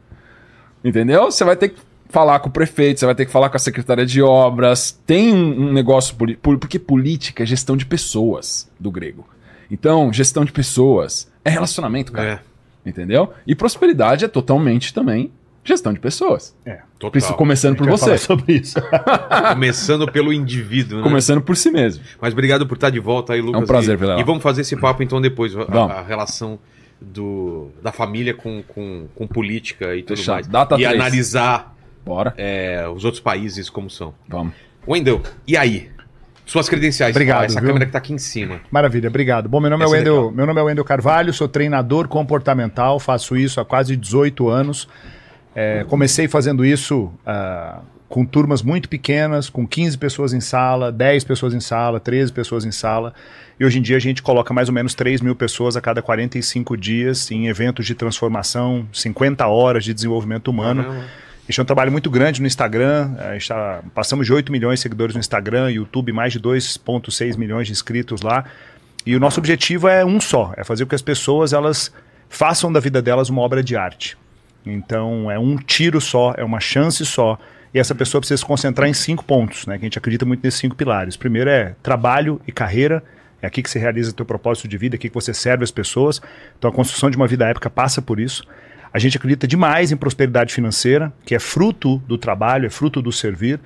Entendeu? 0.85 1.25
Você 1.25 1.43
vai 1.43 1.57
ter 1.57 1.71
que 1.71 1.81
falar 2.09 2.41
com 2.41 2.49
o 2.49 2.53
prefeito, 2.53 3.01
você 3.01 3.07
vai 3.07 3.15
ter 3.15 3.27
que 3.27 3.33
falar 3.33 3.49
com 3.49 3.57
a 3.57 3.61
secretaria 3.61 4.07
de 4.07 4.23
obras. 4.23 4.99
Tem 5.07 5.33
um, 5.33 5.69
um 5.69 5.73
negócio 5.73 6.15
político. 6.17 6.59
Porque 6.59 6.79
política 6.79 7.43
é 7.43 7.47
gestão 7.47 7.77
de 7.77 7.87
pessoas, 7.87 8.71
do 8.79 8.91
grego. 8.91 9.27
Então, 9.71 10.13
gestão 10.13 10.45
de 10.45 10.53
pessoas 10.53 11.31
é 11.45 11.51
relacionamento, 11.51 12.13
cara. 12.13 12.43
É, 12.85 12.89
Entendeu? 12.89 13.33
E 13.47 13.55
prosperidade 13.55 14.25
é 14.25 14.29
totalmente 14.29 14.95
também 14.95 15.33
gestão 15.65 15.93
de 15.93 15.99
pessoas. 15.99 16.55
É. 16.65 16.79
Total. 16.99 17.35
Começando 17.35 17.77
por 17.77 17.89
você. 17.89 18.17
sobre 18.17 18.55
isso. 18.55 18.77
Começando 19.53 20.11
pelo 20.11 20.33
indivíduo, 20.33 20.99
né? 20.99 21.03
Começando 21.03 21.43
por 21.43 21.57
si 21.57 21.71
mesmo. 21.71 22.05
Mas 22.21 22.33
obrigado 22.33 22.67
por 22.67 22.75
estar 22.75 22.91
de 22.91 23.01
volta 23.01 23.33
aí, 23.33 23.41
Lucas. 23.41 23.61
É 23.61 23.65
um 23.65 23.67
prazer, 23.67 23.99
e, 24.01 24.21
e 24.21 24.25
vamos 24.25 24.43
fazer 24.43 24.61
esse 24.61 24.77
papo 24.77 25.03
então 25.03 25.21
depois, 25.21 25.55
a, 25.57 25.83
a 25.83 26.03
relação 26.03 26.59
do, 27.01 27.71
da 27.83 27.93
família 27.93 28.33
com, 28.33 28.63
com, 28.63 29.09
com 29.15 29.27
política 29.27 29.95
e 29.95 30.03
tudo 30.03 30.17
Fechado. 30.17 30.35
mais. 30.35 30.47
Data 30.47 30.77
e 30.77 30.79
três. 30.79 30.95
analisar 30.95 31.76
Bora. 32.07 32.33
é, 32.39 32.89
os 32.89 33.05
outros 33.05 33.21
países 33.21 33.69
como 33.69 33.91
são. 33.91 34.15
Vamos. 34.29 34.55
Wendel, 34.87 35.21
e 35.47 35.57
aí? 35.57 35.91
Suas 36.47 36.69
credenciais. 36.69 37.11
Obrigado, 37.15 37.47
Essa 37.47 37.61
viu? 37.61 37.71
câmera 37.71 37.87
que 37.87 37.91
tá 37.91 37.99
aqui 37.99 38.13
em 38.13 38.19
cima. 38.19 38.61
Maravilha, 38.71 39.09
obrigado. 39.09 39.49
Bom, 39.49 39.59
meu 39.59 39.69
nome, 39.69 39.83
é 39.83 39.87
Essa 39.87 39.97
é 39.97 39.99
Wendel, 39.99 40.31
meu 40.31 40.47
nome 40.47 40.61
é 40.61 40.63
Wendel 40.63 40.85
Carvalho, 40.85 41.33
sou 41.33 41.49
treinador 41.49 42.07
comportamental, 42.07 43.01
faço 43.01 43.37
isso 43.37 43.61
há 43.61 43.65
quase 43.65 43.97
18 43.97 44.49
anos. 44.49 44.89
É, 45.53 45.85
comecei 45.89 46.29
fazendo 46.29 46.65
isso 46.65 47.11
ah, 47.27 47.81
com 48.09 48.25
turmas 48.25 48.63
muito 48.63 48.89
pequenas, 48.89 49.49
com 49.51 49.67
15 49.67 49.99
pessoas 49.99 50.33
em 50.33 50.41
sala, 50.41 50.93
10 50.93 51.25
pessoas 51.25 51.53
em 51.53 51.61
sala, 51.61 51.99
13 51.99 52.33
pessoas 52.33 52.65
em 52.65 52.71
sala. 52.71 53.13
E 53.59 53.65
hoje 53.65 53.79
em 53.81 53.83
dia 53.83 53.97
a 53.97 54.01
gente 54.01 54.23
coloca 54.23 54.55
mais 54.55 54.69
ou 54.69 54.75
menos 54.75 54.95
3 54.95 55.21
mil 55.21 55.35
pessoas 55.35 55.77
a 55.77 55.81
cada 55.81 56.01
45 56.01 56.77
dias 56.77 57.29
em 57.33 57.49
eventos 57.49 57.87
de 57.87 57.95
transformação, 57.97 58.87
50 58.93 59.47
horas 59.49 59.83
de 59.83 59.93
desenvolvimento 59.93 60.49
humano. 60.49 60.85
Caramba. 60.85 61.26
Este 61.49 61.61
é 61.61 61.63
um 61.63 61.67
trabalho 61.67 61.93
muito 61.93 62.11
grande 62.11 62.41
no 62.41 62.47
Instagram. 62.47 63.15
A 63.19 63.33
gente 63.35 63.49
tá- 63.49 63.81
passamos 63.95 64.27
de 64.27 64.33
8 64.33 64.51
milhões 64.51 64.81
de 64.81 64.83
seguidores 64.83 65.15
no 65.15 65.21
Instagram, 65.21 65.71
YouTube, 65.71 66.13
mais 66.13 66.33
de 66.33 66.41
2,6 66.41 67.37
milhões 67.37 67.69
de 67.69 67.73
inscritos 67.73 68.21
lá. 68.23 68.45
E 69.05 69.15
o 69.15 69.21
nosso 69.21 69.39
objetivo 69.39 69.87
é 69.87 70.05
um 70.05 70.21
só: 70.21 70.53
é 70.57 70.65
fazer 70.65 70.85
com 70.85 70.89
que 70.89 70.95
as 70.97 71.03
pessoas 71.03 71.53
elas 71.53 71.93
façam 72.29 72.73
da 72.73 72.81
vida 72.81 73.01
delas 73.01 73.29
uma 73.29 73.43
obra 73.43 73.63
de 73.63 73.77
arte. 73.77 74.19
Então 74.65 75.31
é 75.31 75.39
um 75.39 75.57
tiro 75.57 76.01
só, 76.01 76.35
é 76.37 76.43
uma 76.45 76.59
chance 76.59 77.07
só. 77.07 77.39
E 77.73 77.79
essa 77.79 77.95
pessoa 77.95 78.21
precisa 78.21 78.39
se 78.39 78.45
concentrar 78.45 78.89
em 78.89 78.95
cinco 78.95 79.25
pontos, 79.25 79.67
né? 79.67 79.79
Que 79.79 79.85
a 79.85 79.87
gente 79.87 79.99
acredita 79.99 80.25
muito 80.25 80.43
nesses 80.43 80.59
cinco 80.59 80.75
pilares. 80.75 81.17
Primeiro 81.17 81.49
é 81.51 81.77
trabalho 81.83 82.41
e 82.47 82.51
carreira. 82.51 83.03
É 83.41 83.47
aqui 83.47 83.63
que 83.63 83.71
você 83.71 83.79
realiza 83.79 84.11
o 84.11 84.15
teu 84.15 84.25
propósito 84.25 84.67
de 84.67 84.79
vida, 84.79 84.95
é 84.95 84.97
aqui 84.97 85.09
que 85.09 85.15
você 85.15 85.33
serve 85.33 85.63
as 85.63 85.71
pessoas. 85.71 86.21
Então 86.59 86.71
a 86.71 86.73
construção 86.73 87.09
de 87.11 87.17
uma 87.17 87.29
vida 87.29 87.47
épica 87.47 87.71
passa 87.71 88.03
por 88.03 88.19
isso. 88.19 88.43
A 88.97 88.99
gente 88.99 89.19
acredita 89.19 89.47
demais 89.47 89.93
em 89.93 89.97
prosperidade 89.97 90.55
financeira, 90.55 91.13
que 91.27 91.35
é 91.35 91.39
fruto 91.39 91.99
do 92.09 92.17
trabalho, 92.17 92.65
é 92.65 92.71
fruto 92.71 93.03
do 93.03 93.13
servir. 93.13 93.61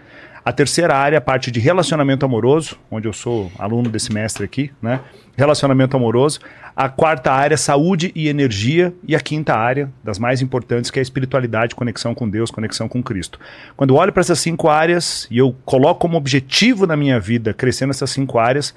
A 0.44 0.52
terceira 0.52 0.96
área 0.96 1.14
é 1.14 1.18
a 1.18 1.20
parte 1.20 1.52
de 1.52 1.60
relacionamento 1.60 2.26
amoroso, 2.26 2.76
onde 2.90 3.06
eu 3.06 3.12
sou 3.12 3.48
aluno 3.56 3.88
desse 3.88 4.12
mestre 4.12 4.44
aqui, 4.44 4.72
né? 4.82 4.98
Relacionamento 5.36 5.96
amoroso. 5.96 6.40
A 6.74 6.88
quarta 6.88 7.30
área, 7.30 7.56
saúde 7.56 8.10
e 8.12 8.26
energia. 8.26 8.92
E 9.06 9.14
a 9.14 9.20
quinta 9.20 9.54
área, 9.54 9.88
das 10.02 10.18
mais 10.18 10.42
importantes, 10.42 10.90
que 10.90 10.98
é 10.98 11.00
a 11.00 11.02
espiritualidade, 11.02 11.76
conexão 11.76 12.12
com 12.12 12.28
Deus, 12.28 12.50
conexão 12.50 12.88
com 12.88 13.00
Cristo. 13.00 13.38
Quando 13.76 13.94
eu 13.94 13.98
olho 13.98 14.12
para 14.12 14.22
essas 14.22 14.40
cinco 14.40 14.68
áreas 14.68 15.28
e 15.30 15.38
eu 15.38 15.54
coloco 15.64 16.00
como 16.00 16.16
objetivo 16.16 16.88
na 16.88 16.96
minha 16.96 17.20
vida 17.20 17.54
crescer 17.54 17.86
nessas 17.86 18.10
cinco 18.10 18.36
áreas, 18.36 18.74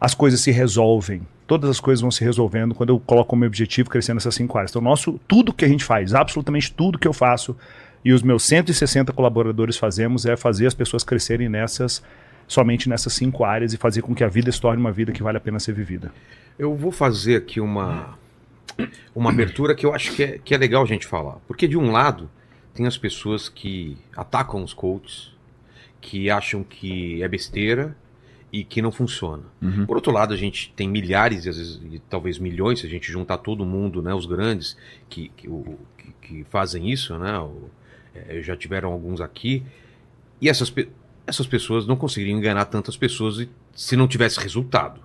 as 0.00 0.14
coisas 0.14 0.40
se 0.40 0.50
resolvem. 0.50 1.22
Todas 1.46 1.70
as 1.70 1.80
coisas 1.80 2.00
vão 2.00 2.10
se 2.10 2.24
resolvendo 2.24 2.74
quando 2.74 2.90
eu 2.90 3.00
coloco 3.00 3.30
como 3.30 3.44
objetivo 3.44 3.88
crescer 3.88 4.14
nessas 4.14 4.34
cinco 4.34 4.58
áreas. 4.58 4.70
Então, 4.70 4.82
nosso, 4.82 5.20
tudo 5.28 5.52
que 5.52 5.64
a 5.64 5.68
gente 5.68 5.84
faz, 5.84 6.14
absolutamente 6.14 6.72
tudo 6.72 6.98
que 6.98 7.06
eu 7.06 7.12
faço 7.12 7.56
e 8.04 8.12
os 8.12 8.22
meus 8.22 8.44
160 8.44 9.12
colaboradores 9.12 9.76
fazemos 9.76 10.26
é 10.26 10.36
fazer 10.36 10.66
as 10.66 10.74
pessoas 10.74 11.02
crescerem 11.02 11.48
nessas, 11.48 12.02
somente 12.46 12.88
nessas 12.88 13.12
cinco 13.12 13.44
áreas 13.44 13.72
e 13.72 13.76
fazer 13.76 14.02
com 14.02 14.14
que 14.14 14.22
a 14.22 14.28
vida 14.28 14.50
se 14.52 14.60
torne 14.60 14.80
uma 14.80 14.92
vida 14.92 15.12
que 15.12 15.22
vale 15.22 15.38
a 15.38 15.40
pena 15.40 15.58
ser 15.58 15.72
vivida. 15.72 16.12
Eu 16.58 16.74
vou 16.74 16.92
fazer 16.92 17.36
aqui 17.36 17.60
uma, 17.60 18.16
uma 19.14 19.30
abertura 19.30 19.74
que 19.74 19.84
eu 19.84 19.94
acho 19.94 20.14
que 20.14 20.22
é, 20.22 20.38
que 20.38 20.54
é 20.54 20.58
legal 20.58 20.82
a 20.82 20.86
gente 20.86 21.06
falar. 21.06 21.38
Porque, 21.46 21.66
de 21.66 21.76
um 21.76 21.90
lado, 21.90 22.30
tem 22.74 22.86
as 22.86 22.96
pessoas 22.96 23.48
que 23.48 23.96
atacam 24.16 24.62
os 24.62 24.72
coaches, 24.72 25.32
que 26.00 26.30
acham 26.30 26.62
que 26.62 27.22
é 27.22 27.28
besteira 27.28 27.96
e 28.52 28.62
que 28.64 28.80
não 28.80 28.90
funciona. 28.92 29.42
Uhum. 29.60 29.84
Por 29.86 29.96
outro 29.96 30.12
lado, 30.12 30.32
a 30.32 30.36
gente 30.36 30.72
tem 30.76 30.88
milhares, 30.88 31.44
e 31.44 31.48
às 31.48 31.56
vezes 31.58 31.80
e 31.90 31.98
talvez 32.08 32.38
milhões, 32.38 32.80
se 32.80 32.86
a 32.86 32.88
gente 32.88 33.10
juntar 33.10 33.38
todo 33.38 33.64
mundo, 33.66 34.00
né, 34.00 34.14
os 34.14 34.24
grandes, 34.26 34.76
que, 35.08 35.28
que, 35.36 35.48
o- 35.48 35.76
que- 35.98 36.12
que 36.22 36.44
fazem 36.48 36.90
isso, 36.90 37.16
né, 37.18 37.38
o- 37.38 37.68
é, 38.14 38.40
já 38.42 38.56
tiveram 38.56 38.92
alguns 38.92 39.20
aqui, 39.20 39.62
e 40.40 40.48
essas, 40.48 40.70
pe- 40.70 40.88
essas 41.26 41.46
pessoas 41.46 41.86
não 41.86 41.96
conseguiriam 41.96 42.38
enganar 42.38 42.66
tantas 42.66 42.96
pessoas 42.96 43.38
e- 43.40 43.48
se 43.74 43.96
não 43.96 44.06
tivesse 44.08 44.38
resultado. 44.40 45.00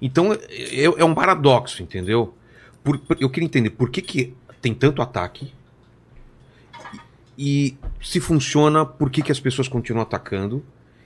Então 0.00 0.32
é, 0.32 0.84
é 0.84 1.04
um 1.04 1.14
paradoxo, 1.14 1.82
entendeu? 1.82 2.34
Por- 2.82 2.98
por- 2.98 3.16
eu 3.20 3.30
queria 3.30 3.46
entender 3.46 3.70
por 3.70 3.88
que, 3.90 4.02
que 4.02 4.34
tem 4.60 4.74
tanto 4.74 5.00
ataque 5.00 5.52
e 7.36 7.76
se 8.02 8.20
funciona, 8.20 8.84
por 8.84 9.10
que, 9.10 9.22
que 9.22 9.32
as 9.32 9.40
pessoas 9.40 9.66
continuam 9.68 10.02
atacando 10.02 10.64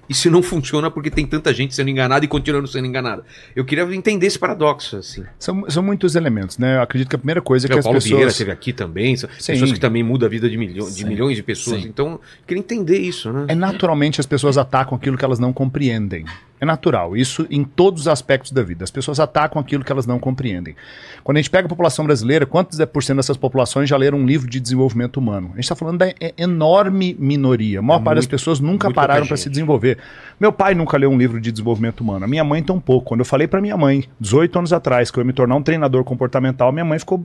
E 0.09 0.15
se 0.15 0.31
não 0.31 0.43
funciona 0.43 0.91
porque 0.91 1.11
tem 1.11 1.27
tanta 1.27 1.53
gente 1.53 1.75
sendo 1.75 1.91
enganada 1.91 2.25
e 2.25 2.29
continuando 2.29 2.67
sendo 2.67 2.87
enganada? 2.87 3.25
Eu 3.55 3.65
queria 3.65 3.85
entender 3.95 4.27
esse 4.27 4.39
paradoxo, 4.39 4.97
assim. 4.97 5.23
São, 5.39 5.69
são 5.69 5.83
muitos 5.83 6.15
elementos, 6.15 6.57
né? 6.59 6.77
Eu 6.77 6.83
acredito 6.83 7.09
que 7.09 7.17
a 7.17 7.19
primeira 7.19 7.43
coisa 7.43 7.67
é 7.67 7.69
que 7.69 7.79
as 7.79 7.85
Paulo 7.85 7.97
pessoas... 7.99 8.11
Vieira 8.13 8.31
esteve 8.31 8.51
aqui 8.51 8.73
também, 8.73 9.17
são 9.17 9.29
Sim. 9.39 9.53
pessoas 9.53 9.73
que 9.73 9.81
também 9.81 10.03
mudam 10.03 10.27
a 10.27 10.31
vida 10.31 10.49
de, 10.49 10.57
milho- 10.57 10.91
de 10.91 11.05
milhões 11.05 11.37
de 11.37 11.43
pessoas. 11.43 11.83
Sim. 11.83 11.89
Então, 11.89 12.13
eu 12.13 12.21
queria 12.47 12.61
entender 12.61 12.99
isso, 12.99 13.33
né? 13.33 13.47
É 13.49 13.55
naturalmente 13.55 14.21
as 14.21 14.27
pessoas 14.27 14.57
atacam 14.57 14.97
aquilo 14.97 15.19
que 15.19 15.25
elas 15.25 15.39
não 15.39 15.53
compreendem. 15.53 16.25
É 16.61 16.65
natural, 16.67 17.17
isso 17.17 17.47
em 17.51 17.63
todos 17.65 18.03
os 18.03 18.09
aspectos 18.09 18.51
da 18.53 18.63
vida. 18.63 18.83
As 18.85 18.91
pessoas 18.91 19.21
atacam 19.21 19.61
aquilo 19.61 19.85
que 19.85 19.93
elas 19.93 20.07
não 20.07 20.19
compreendem. 20.19 20.75
Quando 21.23 21.37
a 21.37 21.41
gente 21.41 21.51
pega 21.51 21.67
a 21.67 21.69
população 21.69 22.05
brasileira, 22.05 22.45
quantos 22.47 22.79
por 22.87 23.03
cento 23.03 23.17
dessas 23.19 23.37
populações 23.37 23.89
já 23.89 23.97
leram 23.97 24.19
um 24.19 24.27
livro 24.27 24.49
de 24.49 24.59
desenvolvimento 24.59 25.19
humano? 25.19 25.49
A 25.53 25.57
gente 25.57 25.65
está 25.65 25.77
falando 25.77 25.99
da 25.99 26.07
enorme 26.37 27.17
minoria. 27.19 27.79
A 27.79 27.83
maior 27.83 28.01
É 28.01 28.03
parte 28.05 28.17
das 28.17 28.25
muito- 28.25 28.31
pessoas 28.31 28.61
nunca 28.61 28.93
pararam 28.93 29.27
para 29.27 29.37
se 29.37 29.49
desenvolver. 29.49 29.99
Meu 30.41 30.53
pai 30.53 30.75
nunca 30.75 30.97
leu 30.97 31.11
um 31.11 31.19
livro 31.19 31.41
de 31.41 31.53
desenvolvimento 31.53 32.01
humano. 32.01 32.25
A 32.25 32.29
minha 32.29 32.43
mãe 32.45 32.63
tão 32.63 32.81
pouco. 32.81 33.07
Quando 33.09 33.21
eu 33.21 33.27
falei 33.27 33.47
para 33.47 33.61
minha 33.61 33.77
mãe, 33.77 34.05
18 34.21 34.59
anos 34.59 34.73
atrás, 34.73 35.11
que 35.11 35.19
eu 35.19 35.23
ia 35.23 35.27
me 35.27 35.33
tornar 35.33 35.55
um 35.55 35.63
treinador 35.63 36.03
comportamental, 36.05 36.73
minha 36.73 36.85
mãe 36.85 36.99
ficou 36.99 37.25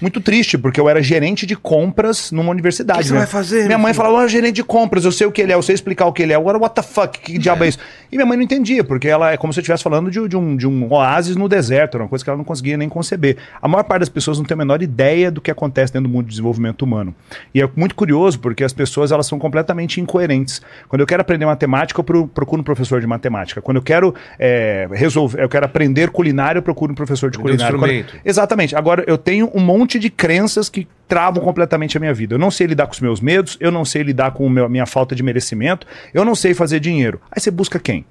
muito 0.00 0.20
triste, 0.20 0.56
porque 0.58 0.80
eu 0.80 0.88
era 0.88 1.02
gerente 1.02 1.46
de 1.46 1.54
compras 1.56 2.30
numa 2.32 2.50
universidade. 2.50 3.00
O 3.00 3.02
que 3.02 3.08
você 3.08 3.12
Minha- 3.14 3.24
vai 3.24 3.30
fazer, 3.30 3.66
Minha 3.66 3.78
mãe 3.78 3.92
filho? 3.92 4.04
falava, 4.04 4.24
"Ah, 4.24 4.28
gerente 4.28 4.56
de 4.56 4.64
compras, 4.64 5.04
eu 5.04 5.12
sei 5.12 5.26
o 5.26 5.32
que 5.32 5.40
ele 5.42 5.52
é, 5.52 5.54
eu 5.54 5.62
sei 5.62 5.74
explicar 5.74 6.06
o 6.06 6.12
que 6.12 6.22
ele 6.22 6.32
é. 6.32 6.36
Agora, 6.36 6.58
what 6.58 6.74
the 6.74 6.82
fuck? 6.82 7.18
Que 7.18 7.38
diabo 7.38 7.64
é 7.64 7.68
isso? 7.68 7.78
E 8.10 8.16
minha 8.16 8.26
mãe 8.26 8.36
não 8.36 8.44
entendia, 8.44 8.82
porque 8.82 9.08
ela 9.08 9.30
é 9.32 9.36
como 9.36 9.52
se 9.52 9.58
eu 9.58 9.62
estivesse 9.62 9.82
falando 9.82 10.10
de, 10.10 10.26
de 10.28 10.36
um, 10.36 10.56
de 10.56 10.66
um 10.66 10.92
oásis 10.92 11.36
no 11.36 11.48
deserto, 11.48 11.96
era 11.96 12.04
uma 12.04 12.08
coisa 12.08 12.24
que 12.24 12.30
ela 12.30 12.36
não 12.36 12.44
conseguia 12.44 12.76
nem 12.76 12.88
conceber. 12.88 13.36
A 13.62 13.68
maior 13.68 13.84
parte 13.84 14.00
das 14.00 14.08
pessoas 14.08 14.38
não 14.38 14.44
tem 14.44 14.54
a 14.54 14.58
menor 14.58 14.82
ideia 14.82 15.30
do 15.30 15.40
que 15.40 15.50
acontece 15.50 15.92
dentro 15.92 16.08
do 16.08 16.12
mundo 16.12 16.24
de 16.24 16.30
desenvolvimento 16.30 16.82
humano. 16.82 17.14
E 17.54 17.60
é 17.62 17.68
muito 17.76 17.94
curioso, 17.94 18.38
porque 18.40 18.64
as 18.64 18.72
pessoas 18.72 19.12
elas 19.12 19.26
são 19.26 19.38
completamente 19.38 20.00
incoerentes. 20.00 20.60
Quando 20.88 21.00
eu 21.00 21.06
quero 21.06 21.20
aprender 21.22 21.46
matemática, 21.46 22.00
eu 22.00 22.04
pro- 22.04 22.26
procuro 22.26 22.60
um 22.60 22.64
professor 22.64 23.00
de 23.00 23.06
matemática. 23.06 23.60
Quando 23.60 23.76
eu 23.76 23.82
quero 23.82 24.14
é, 24.38 24.88
resolver, 24.92 25.40
eu 25.42 25.48
quero 25.48 25.64
aprender 25.66 26.10
culinária, 26.10 26.58
eu 26.58 26.62
procuro 26.62 26.92
um 26.92 26.94
professor 26.94 27.30
de 27.30 27.38
culinária. 27.38 27.78
Quando-. 27.78 28.04
Exatamente. 28.24 28.74
Agora, 28.76 29.04
eu 29.06 29.16
tenho 29.18 29.50
um 29.54 29.60
monte 29.60 29.79
de 29.98 30.10
crenças 30.10 30.68
que 30.68 30.86
travam 31.06 31.42
completamente 31.42 31.96
a 31.96 32.00
minha 32.00 32.14
vida. 32.14 32.34
Eu 32.34 32.38
não 32.38 32.50
sei 32.50 32.66
lidar 32.66 32.86
com 32.86 32.92
os 32.92 33.00
meus 33.00 33.20
medos, 33.20 33.56
eu 33.60 33.70
não 33.70 33.84
sei 33.84 34.02
lidar 34.02 34.30
com 34.32 34.46
a 34.46 34.68
minha 34.68 34.86
falta 34.86 35.14
de 35.14 35.22
merecimento, 35.22 35.86
eu 36.14 36.24
não 36.24 36.34
sei 36.34 36.54
fazer 36.54 36.80
dinheiro. 36.80 37.20
Aí 37.30 37.40
você 37.40 37.50
busca 37.50 37.78
quem? 37.78 38.04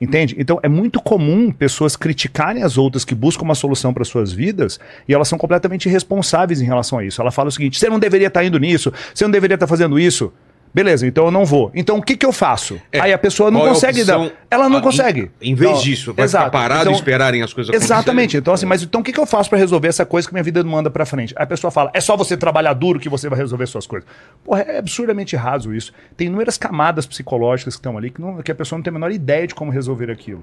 Entende? 0.00 0.34
Então 0.38 0.58
é 0.62 0.68
muito 0.68 1.00
comum 1.00 1.52
pessoas 1.52 1.94
criticarem 1.94 2.62
as 2.62 2.78
outras 2.78 3.04
que 3.04 3.14
buscam 3.14 3.44
uma 3.44 3.54
solução 3.54 3.92
para 3.92 4.02
suas 4.04 4.32
vidas 4.32 4.80
e 5.06 5.12
elas 5.12 5.28
são 5.28 5.36
completamente 5.36 5.88
irresponsáveis 5.88 6.62
em 6.62 6.64
relação 6.64 6.98
a 6.98 7.04
isso. 7.04 7.20
Ela 7.20 7.30
fala 7.30 7.48
o 7.48 7.52
seguinte: 7.52 7.78
você 7.78 7.88
não 7.88 7.98
deveria 7.98 8.28
estar 8.28 8.42
indo 8.42 8.58
nisso, 8.58 8.90
você 9.14 9.24
não 9.24 9.30
deveria 9.30 9.56
estar 9.56 9.66
fazendo 9.66 9.98
isso. 9.98 10.32
Beleza, 10.72 11.06
então 11.06 11.24
eu 11.24 11.30
não 11.30 11.44
vou. 11.44 11.70
Então 11.74 11.98
o 11.98 12.02
que, 12.02 12.16
que 12.16 12.24
eu 12.24 12.32
faço? 12.32 12.80
É, 12.92 13.00
Aí 13.00 13.12
a 13.12 13.18
pessoa 13.18 13.50
não 13.50 13.60
é 13.62 13.64
a 13.64 13.68
consegue 13.70 14.00
opção? 14.02 14.24
dar. 14.26 14.32
Ela 14.50 14.68
não 14.68 14.78
Ah, 14.78 14.82
consegue. 14.82 15.30
Em, 15.42 15.54
vez 15.54 15.72
Não, 15.72 15.80
disso, 15.80 16.14
vai 16.14 16.24
exato. 16.24 16.44
ficar 16.46 16.58
parado 16.58 16.80
Então, 16.82 16.92
e 16.92 16.96
esperarem 16.96 17.42
as 17.42 17.52
coisas 17.52 17.74
Exatamente. 17.74 18.36
Então, 18.36 18.54
assim, 18.54 18.66
mas 18.66 18.82
então 18.82 19.00
o 19.00 19.04
que, 19.04 19.12
que 19.12 19.18
eu 19.20 19.26
faço 19.26 19.48
pra 19.50 19.58
resolver 19.58 19.88
essa 19.88 20.06
coisa 20.06 20.28
que 20.28 20.34
minha 20.34 20.42
vida 20.44 20.62
não 20.62 20.76
anda 20.76 20.90
pra 20.90 21.04
frente? 21.04 21.34
Aí 21.36 21.42
a 21.42 21.46
pessoa 21.46 21.70
fala, 21.70 21.90
é 21.92 22.00
só 22.00 22.16
você 22.16 22.36
trabalhar 22.36 22.72
duro 22.74 22.98
que 23.00 23.08
você 23.08 23.28
vai 23.28 23.38
resolver 23.38 23.66
suas 23.66 23.86
coisas. 23.86 24.08
Porra, 24.44 24.60
é 24.62 24.78
absurdamente 24.78 25.34
raso 25.36 25.74
isso. 25.74 25.92
Tem 26.16 26.28
inúmeras 26.28 26.56
camadas 26.56 27.04
psicológicas 27.06 27.74
que 27.74 27.78
estão 27.80 27.98
ali 27.98 28.10
que, 28.10 28.20
não- 28.20 28.42
que 28.42 28.50
a 28.52 28.54
pessoa 28.54 28.76
não 28.78 28.82
tem 28.82 28.90
a 28.90 28.94
menor 28.94 29.10
ideia 29.10 29.46
de 29.46 29.54
como 29.54 29.70
resolver 29.72 30.10
aquilo. 30.10 30.42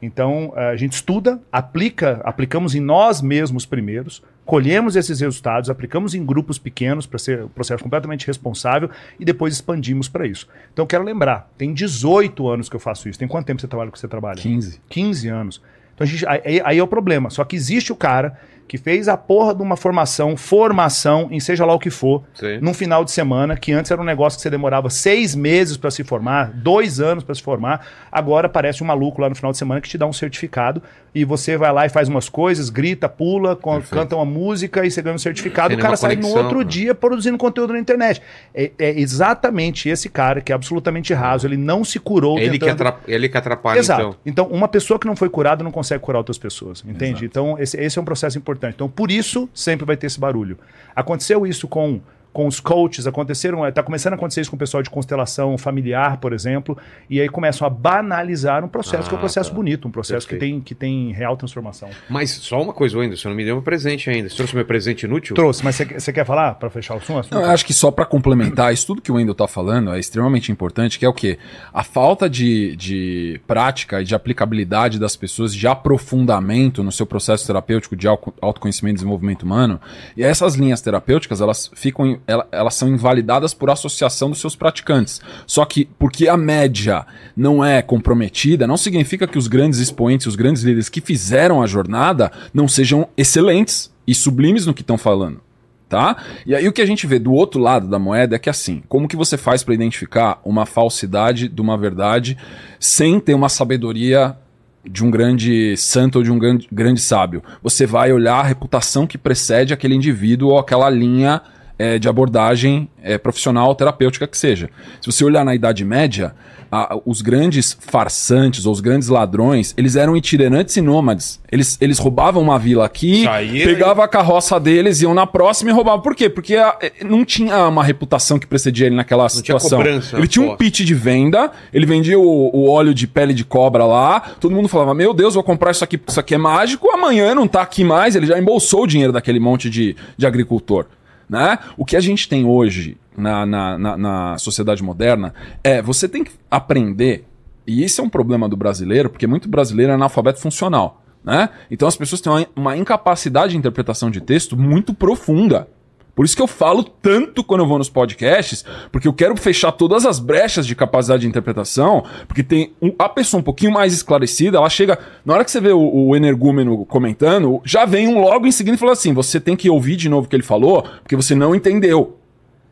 Então, 0.00 0.52
a 0.56 0.76
gente 0.76 0.92
estuda, 0.92 1.40
aplica, 1.50 2.20
aplicamos 2.24 2.74
em 2.74 2.80
nós 2.80 3.20
mesmos 3.20 3.64
primeiros, 3.66 4.22
colhemos 4.44 4.94
esses 4.94 5.18
resultados, 5.20 5.68
aplicamos 5.70 6.14
em 6.14 6.24
grupos 6.24 6.56
pequenos 6.58 7.04
para 7.06 7.18
ser 7.18 7.42
um 7.44 7.48
processo 7.48 7.82
completamente 7.82 8.26
responsável 8.26 8.88
e 9.18 9.24
depois 9.24 9.55
expandimos 9.56 10.08
para 10.08 10.26
isso. 10.26 10.46
Então, 10.72 10.84
eu 10.84 10.86
quero 10.86 11.04
lembrar, 11.04 11.50
tem 11.58 11.72
18 11.72 12.48
anos 12.48 12.68
que 12.68 12.76
eu 12.76 12.80
faço 12.80 13.08
isso. 13.08 13.18
Tem 13.18 13.28
quanto 13.28 13.46
tempo 13.46 13.60
você 13.60 13.68
trabalha 13.68 13.90
com 13.90 13.94
que 13.94 14.00
você 14.00 14.08
trabalha? 14.08 14.40
15. 14.40 14.80
15 14.88 15.28
anos. 15.28 15.62
Então 15.96 16.06
gente, 16.06 16.26
aí, 16.26 16.60
aí 16.62 16.78
é 16.78 16.82
o 16.82 16.86
problema. 16.86 17.30
Só 17.30 17.42
que 17.42 17.56
existe 17.56 17.90
o 17.90 17.96
cara 17.96 18.38
que 18.68 18.76
fez 18.78 19.08
a 19.08 19.16
porra 19.16 19.54
de 19.54 19.62
uma 19.62 19.76
formação, 19.76 20.36
formação, 20.36 21.28
em 21.30 21.38
seja 21.38 21.64
lá 21.64 21.72
o 21.74 21.78
que 21.78 21.90
for, 21.90 22.22
Sim. 22.34 22.58
num 22.60 22.74
final 22.74 23.04
de 23.04 23.10
semana, 23.12 23.56
que 23.56 23.72
antes 23.72 23.90
era 23.90 24.00
um 24.00 24.04
negócio 24.04 24.36
que 24.36 24.42
você 24.42 24.50
demorava 24.50 24.90
seis 24.90 25.34
meses 25.34 25.76
para 25.76 25.90
se 25.90 26.02
formar, 26.02 26.50
dois 26.52 27.00
anos 27.00 27.22
para 27.22 27.34
se 27.34 27.42
formar, 27.42 27.86
agora 28.10 28.46
aparece 28.46 28.82
um 28.82 28.86
maluco 28.86 29.20
lá 29.20 29.28
no 29.28 29.34
final 29.36 29.52
de 29.52 29.58
semana 29.58 29.80
que 29.80 29.88
te 29.88 29.96
dá 29.96 30.06
um 30.06 30.12
certificado 30.12 30.82
e 31.14 31.24
você 31.24 31.56
vai 31.56 31.72
lá 31.72 31.86
e 31.86 31.88
faz 31.88 32.08
umas 32.08 32.28
coisas, 32.28 32.68
grita, 32.68 33.08
pula, 33.08 33.54
Perfeito. 33.56 33.88
canta 33.90 34.16
uma 34.16 34.24
música 34.24 34.84
e 34.84 34.90
você 34.90 35.00
ganha 35.00 35.14
um 35.14 35.18
certificado, 35.18 35.68
Tem 35.68 35.78
o 35.78 35.80
cara 35.80 35.96
sai 35.96 36.16
no 36.16 36.22
conexão, 36.22 36.42
outro 36.42 36.58
né? 36.58 36.64
dia 36.64 36.94
produzindo 36.94 37.38
conteúdo 37.38 37.72
na 37.72 37.78
internet. 37.78 38.20
É, 38.54 38.72
é 38.78 39.00
exatamente 39.00 39.88
esse 39.88 40.08
cara 40.08 40.40
que 40.40 40.52
é 40.52 40.54
absolutamente 40.54 41.14
raso, 41.14 41.46
ele 41.46 41.56
não 41.56 41.84
se 41.84 41.98
curou 41.98 42.38
Ele 42.38 42.58
que, 42.58 42.66
tentando- 42.66 42.72
atrap- 42.88 43.08
ele 43.08 43.28
que 43.28 43.38
atrapalha, 43.38 43.78
Exato. 43.78 44.18
então. 44.26 44.44
Então. 44.46 44.56
uma 44.56 44.68
pessoa 44.68 44.98
que 44.98 45.06
não 45.06 45.16
foi 45.16 45.28
curada 45.30 45.62
não 45.64 45.70
consegue 45.70 46.02
curar 46.02 46.18
outras 46.18 46.36
pessoas, 46.38 46.84
entende? 46.86 47.24
Então, 47.24 47.56
esse, 47.58 47.78
esse 47.80 47.98
é 47.98 48.02
um 48.02 48.04
processo 48.04 48.36
importante. 48.36 48.55
Então, 48.74 48.88
por 48.88 49.10
isso, 49.10 49.48
sempre 49.54 49.84
vai 49.84 49.96
ter 49.96 50.06
esse 50.06 50.18
barulho. 50.18 50.58
Aconteceu 50.94 51.46
isso 51.46 51.68
com, 51.68 52.00
com 52.36 52.46
os 52.46 52.60
coaches, 52.60 53.06
aconteceram, 53.06 53.66
está 53.66 53.82
começando 53.82 54.12
a 54.12 54.16
acontecer 54.16 54.42
isso 54.42 54.50
com 54.50 54.56
o 54.56 54.58
pessoal 54.58 54.82
de 54.82 54.90
constelação 54.90 55.56
familiar, 55.56 56.18
por 56.18 56.34
exemplo, 56.34 56.76
e 57.08 57.18
aí 57.18 57.30
começam 57.30 57.66
a 57.66 57.70
banalizar 57.70 58.62
um 58.62 58.68
processo 58.68 59.08
que 59.08 59.14
é 59.14 59.16
um 59.16 59.16
Ah, 59.16 59.20
processo 59.20 59.48
tá. 59.48 59.56
bonito, 59.56 59.88
um 59.88 59.90
processo 59.90 60.28
que 60.28 60.36
tem, 60.36 60.60
que 60.60 60.74
tem 60.74 61.12
real 61.12 61.34
transformação. 61.34 61.88
Mas 62.10 62.28
só 62.32 62.60
uma 62.60 62.74
coisa, 62.74 62.98
Wendel, 62.98 63.16
você 63.16 63.26
não 63.26 63.34
me 63.34 63.42
deu 63.42 63.56
um 63.56 63.62
presente 63.62 64.10
ainda. 64.10 64.28
Você 64.28 64.36
trouxe 64.36 64.54
meu 64.54 64.66
presente 64.66 65.06
inútil? 65.06 65.34
Trouxe, 65.34 65.64
mas 65.64 65.76
você 65.76 66.12
quer 66.12 66.26
falar 66.26 66.56
para 66.56 66.68
fechar 66.68 66.92
o 66.94 66.98
assunto? 66.98 67.28
Não, 67.34 67.40
eu 67.40 67.50
acho 67.50 67.64
que 67.64 67.72
só 67.72 67.90
para 67.90 68.04
complementar, 68.04 68.70
isso 68.70 68.86
tudo 68.86 69.00
que 69.00 69.10
o 69.10 69.14
Wendel 69.14 69.34
tá 69.34 69.48
falando 69.48 69.94
é 69.94 69.98
extremamente 69.98 70.52
importante, 70.52 70.98
que 70.98 71.06
é 71.06 71.08
o 71.08 71.14
quê? 71.14 71.38
A 71.72 71.82
falta 71.82 72.28
de, 72.28 72.76
de 72.76 73.40
prática 73.46 74.02
e 74.02 74.04
de 74.04 74.14
aplicabilidade 74.14 74.98
das 74.98 75.16
pessoas, 75.16 75.54
de 75.54 75.66
aprofundamento 75.66 76.82
no 76.84 76.92
seu 76.92 77.06
processo 77.06 77.46
terapêutico 77.46 77.96
de 77.96 78.06
auto- 78.06 78.34
autoconhecimento 78.42 78.96
e 78.96 78.98
desenvolvimento 78.98 79.44
humano. 79.44 79.80
E 80.14 80.22
essas 80.22 80.54
linhas 80.54 80.82
terapêuticas, 80.82 81.40
elas 81.40 81.70
ficam, 81.74 82.18
ela- 82.26 82.46
elas 82.50 82.74
são 82.74 82.88
invalidadas 82.88 83.54
por 83.54 83.70
associação 83.70 84.30
dos 84.30 84.40
seus 84.40 84.56
praticantes. 84.56 85.20
Só 85.46 85.64
que 85.64 85.88
porque 85.98 86.28
a 86.28 86.36
média 86.36 87.06
não 87.36 87.64
é 87.64 87.80
comprometida, 87.82 88.66
não 88.66 88.76
significa 88.76 89.26
que 89.26 89.38
os 89.38 89.46
grandes 89.48 89.78
expoentes, 89.78 90.26
os 90.26 90.36
grandes 90.36 90.62
líderes 90.62 90.88
que 90.88 91.00
fizeram 91.00 91.62
a 91.62 91.66
jornada 91.66 92.30
não 92.52 92.66
sejam 92.66 93.08
excelentes 93.16 93.92
e 94.06 94.14
sublimes 94.14 94.66
no 94.66 94.74
que 94.74 94.82
estão 94.82 94.98
falando 94.98 95.40
tá? 95.88 96.16
E 96.44 96.52
aí 96.52 96.66
o 96.66 96.72
que 96.72 96.82
a 96.82 96.86
gente 96.86 97.06
vê 97.06 97.16
do 97.16 97.32
outro 97.32 97.60
lado 97.60 97.86
da 97.86 97.96
moeda 97.96 98.34
é 98.34 98.38
que 98.40 98.50
assim, 98.50 98.82
como 98.88 99.06
que 99.06 99.14
você 99.14 99.36
faz 99.36 99.62
para 99.62 99.72
identificar 99.72 100.40
uma 100.44 100.66
falsidade 100.66 101.48
de 101.48 101.60
uma 101.60 101.78
verdade 101.78 102.36
sem 102.80 103.20
ter 103.20 103.34
uma 103.34 103.48
sabedoria 103.48 104.36
de 104.84 105.04
um 105.04 105.10
grande 105.12 105.76
santo 105.76 106.16
ou 106.16 106.24
de 106.24 106.30
um 106.32 106.40
grande, 106.40 106.66
grande 106.72 107.00
sábio? 107.00 107.40
Você 107.62 107.86
vai 107.86 108.12
olhar 108.12 108.34
a 108.40 108.42
reputação 108.42 109.06
que 109.06 109.16
precede 109.16 109.72
aquele 109.72 109.94
indivíduo 109.94 110.50
ou 110.50 110.58
aquela 110.58 110.90
linha 110.90 111.40
eh, 111.78 111.98
de 111.98 112.08
abordagem 112.08 112.88
eh, 113.02 113.18
profissional 113.18 113.74
terapêutica 113.74 114.26
que 114.26 114.36
seja. 114.38 114.70
Se 115.00 115.10
você 115.10 115.24
olhar 115.24 115.44
na 115.44 115.54
Idade 115.54 115.84
Média, 115.84 116.34
a- 116.72 116.98
os 117.06 117.22
grandes 117.22 117.76
farsantes 117.80 118.66
ou 118.66 118.72
os 118.72 118.80
grandes 118.80 119.08
ladrões, 119.08 119.72
eles 119.76 119.94
eram 119.94 120.16
itinerantes 120.16 120.76
e 120.76 120.80
nômades. 120.80 121.40
Eles, 121.50 121.78
eles 121.80 121.98
roubavam 121.98 122.42
uma 122.42 122.58
vila 122.58 122.84
aqui, 122.84 123.22
Saía 123.24 123.64
pegavam 123.64 124.02
a 124.04 124.08
carroça 124.08 124.58
deles, 124.58 125.00
iam 125.00 125.14
na 125.14 125.26
próxima 125.26 125.70
e 125.70 125.72
roubavam. 125.72 126.00
Por 126.00 126.14
quê? 126.14 126.28
Porque 126.28 126.56
a- 126.56 126.76
eh, 126.80 126.92
não 127.04 127.24
tinha 127.24 127.68
uma 127.68 127.84
reputação 127.84 128.38
que 128.38 128.46
precedia 128.46 128.86
ele 128.86 128.96
naquela 128.96 129.26
tinha 129.28 129.36
situação. 129.36 129.78
cobrança 129.78 130.16
ele 130.18 130.26
tinha 130.28 130.44
um 130.44 130.56
pitch 130.56 130.80
de 130.80 130.94
venda, 130.94 131.50
ele 131.72 131.86
vendia 131.86 132.18
o, 132.18 132.50
o 132.52 132.68
óleo 132.68 132.92
de 132.92 133.06
pele 133.06 133.32
de 133.34 133.44
cobra 133.44 133.84
lá, 133.84 134.20
todo 134.40 134.54
mundo 134.54 134.66
falava, 134.68 134.92
meu 134.94 135.14
Deus, 135.14 135.34
vou 135.34 135.42
comprar 135.42 135.70
isso 135.70 135.84
aqui, 135.84 135.96
porque 135.96 136.10
isso 136.10 136.20
aqui 136.20 136.34
é 136.34 136.38
mágico, 136.38 136.90
amanhã 136.90 137.34
não 137.34 137.46
tá 137.46 137.62
aqui 137.62 137.84
mais, 137.84 138.16
ele 138.16 138.26
já 138.26 138.38
embolsou 138.38 138.82
o 138.82 138.86
dinheiro 138.86 139.12
daquele 139.12 139.38
monte 139.38 139.70
de, 139.70 139.94
de 140.16 140.26
agricultor. 140.26 140.86
Né? 141.28 141.58
O 141.76 141.84
que 141.84 141.96
a 141.96 142.00
gente 142.00 142.28
tem 142.28 142.44
hoje 142.44 142.96
na, 143.16 143.44
na, 143.44 143.78
na, 143.78 143.96
na 143.96 144.38
sociedade 144.38 144.82
moderna 144.82 145.34
é 145.62 145.82
você 145.82 146.08
tem 146.08 146.22
que 146.22 146.32
aprender, 146.50 147.24
e 147.66 147.82
isso 147.82 148.00
é 148.00 148.04
um 148.04 148.08
problema 148.08 148.48
do 148.48 148.56
brasileiro, 148.56 149.10
porque 149.10 149.26
muito 149.26 149.48
brasileiro 149.48 149.92
é 149.92 149.94
analfabeto 149.94 150.40
funcional. 150.40 151.02
Né? 151.24 151.48
Então 151.70 151.88
as 151.88 151.96
pessoas 151.96 152.20
têm 152.20 152.32
uma, 152.32 152.46
uma 152.54 152.76
incapacidade 152.76 153.52
de 153.52 153.58
interpretação 153.58 154.10
de 154.10 154.20
texto 154.20 154.56
muito 154.56 154.94
profunda. 154.94 155.68
Por 156.16 156.24
isso 156.24 156.34
que 156.34 156.40
eu 156.40 156.46
falo 156.46 156.82
tanto 156.82 157.44
quando 157.44 157.60
eu 157.60 157.66
vou 157.66 157.76
nos 157.76 157.90
podcasts, 157.90 158.64
porque 158.90 159.06
eu 159.06 159.12
quero 159.12 159.36
fechar 159.36 159.70
todas 159.70 160.06
as 160.06 160.18
brechas 160.18 160.66
de 160.66 160.74
capacidade 160.74 161.20
de 161.20 161.28
interpretação, 161.28 162.02
porque 162.26 162.42
tem 162.42 162.72
um- 162.80 162.94
a 162.98 163.06
pessoa 163.06 163.38
um 163.40 163.44
pouquinho 163.44 163.70
mais 163.70 163.92
esclarecida, 163.92 164.56
ela 164.56 164.70
chega, 164.70 164.98
na 165.26 165.34
hora 165.34 165.44
que 165.44 165.50
você 165.50 165.60
vê 165.60 165.72
o, 165.72 165.78
o 166.08 166.16
energúmeno 166.16 166.86
comentando, 166.86 167.60
já 167.66 167.84
vem 167.84 168.08
um 168.08 168.18
logo 168.18 168.46
em 168.46 168.50
seguida 168.52 168.76
e 168.76 168.80
fala 168.80 168.92
assim: 168.92 169.12
você 169.12 169.38
tem 169.38 169.54
que 169.54 169.68
ouvir 169.68 169.96
de 169.96 170.08
novo 170.08 170.26
o 170.26 170.30
que 170.30 170.34
ele 170.34 170.42
falou, 170.42 170.82
porque 171.02 171.14
você 171.14 171.34
não 171.34 171.54
entendeu. 171.54 172.16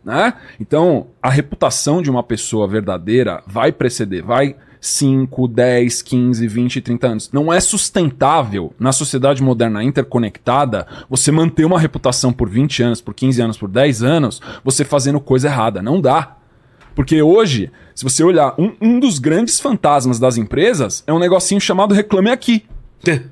Né? 0.03 0.35
Então, 0.61 1.09
a 1.23 1.31
reputação 1.31 2.03
de 2.03 2.11
uma 2.11 2.23
pessoa 2.23 2.67
verdadeira 2.67 3.43
vai 3.47 3.73
preceder, 3.73 4.23
vai 4.23 4.57
5, 4.85 5.49
10, 5.49 6.03
15, 6.03 6.47
20, 6.47 6.81
30 6.83 7.07
anos. 7.07 7.31
Não 7.33 7.51
é 7.51 7.59
sustentável 7.59 8.75
na 8.79 8.93
sociedade 8.93 9.43
moderna 9.43 9.83
interconectada 9.83 10.87
você 11.09 11.33
manter 11.33 11.65
uma 11.65 11.81
reputação 11.81 12.35
por 12.35 12.51
20 12.51 12.83
anos, 12.83 13.01
por 13.01 13.15
15 13.15 13.41
anos, 13.41 13.57
por 13.57 13.71
10 13.71 14.03
anos, 14.03 14.43
você 14.63 14.85
fazendo 14.85 15.19
coisa 15.21 15.49
errada. 15.49 15.81
Não 15.81 16.03
dá. 16.03 16.37
Porque 16.95 17.23
hoje, 17.23 17.73
se 17.95 18.05
você 18.05 18.23
olhar, 18.23 18.55
um, 18.59 18.75
um 18.79 19.01
dos 19.01 19.19
grandes 19.19 19.59
fantasmas 19.59 20.19
das 20.19 20.37
empresas 20.37 21.03
é 21.07 21.13
um 21.15 21.19
negocinho 21.19 21.63
chamado 21.63 21.95
Reclame 21.95 22.29
Aqui. 22.29 22.67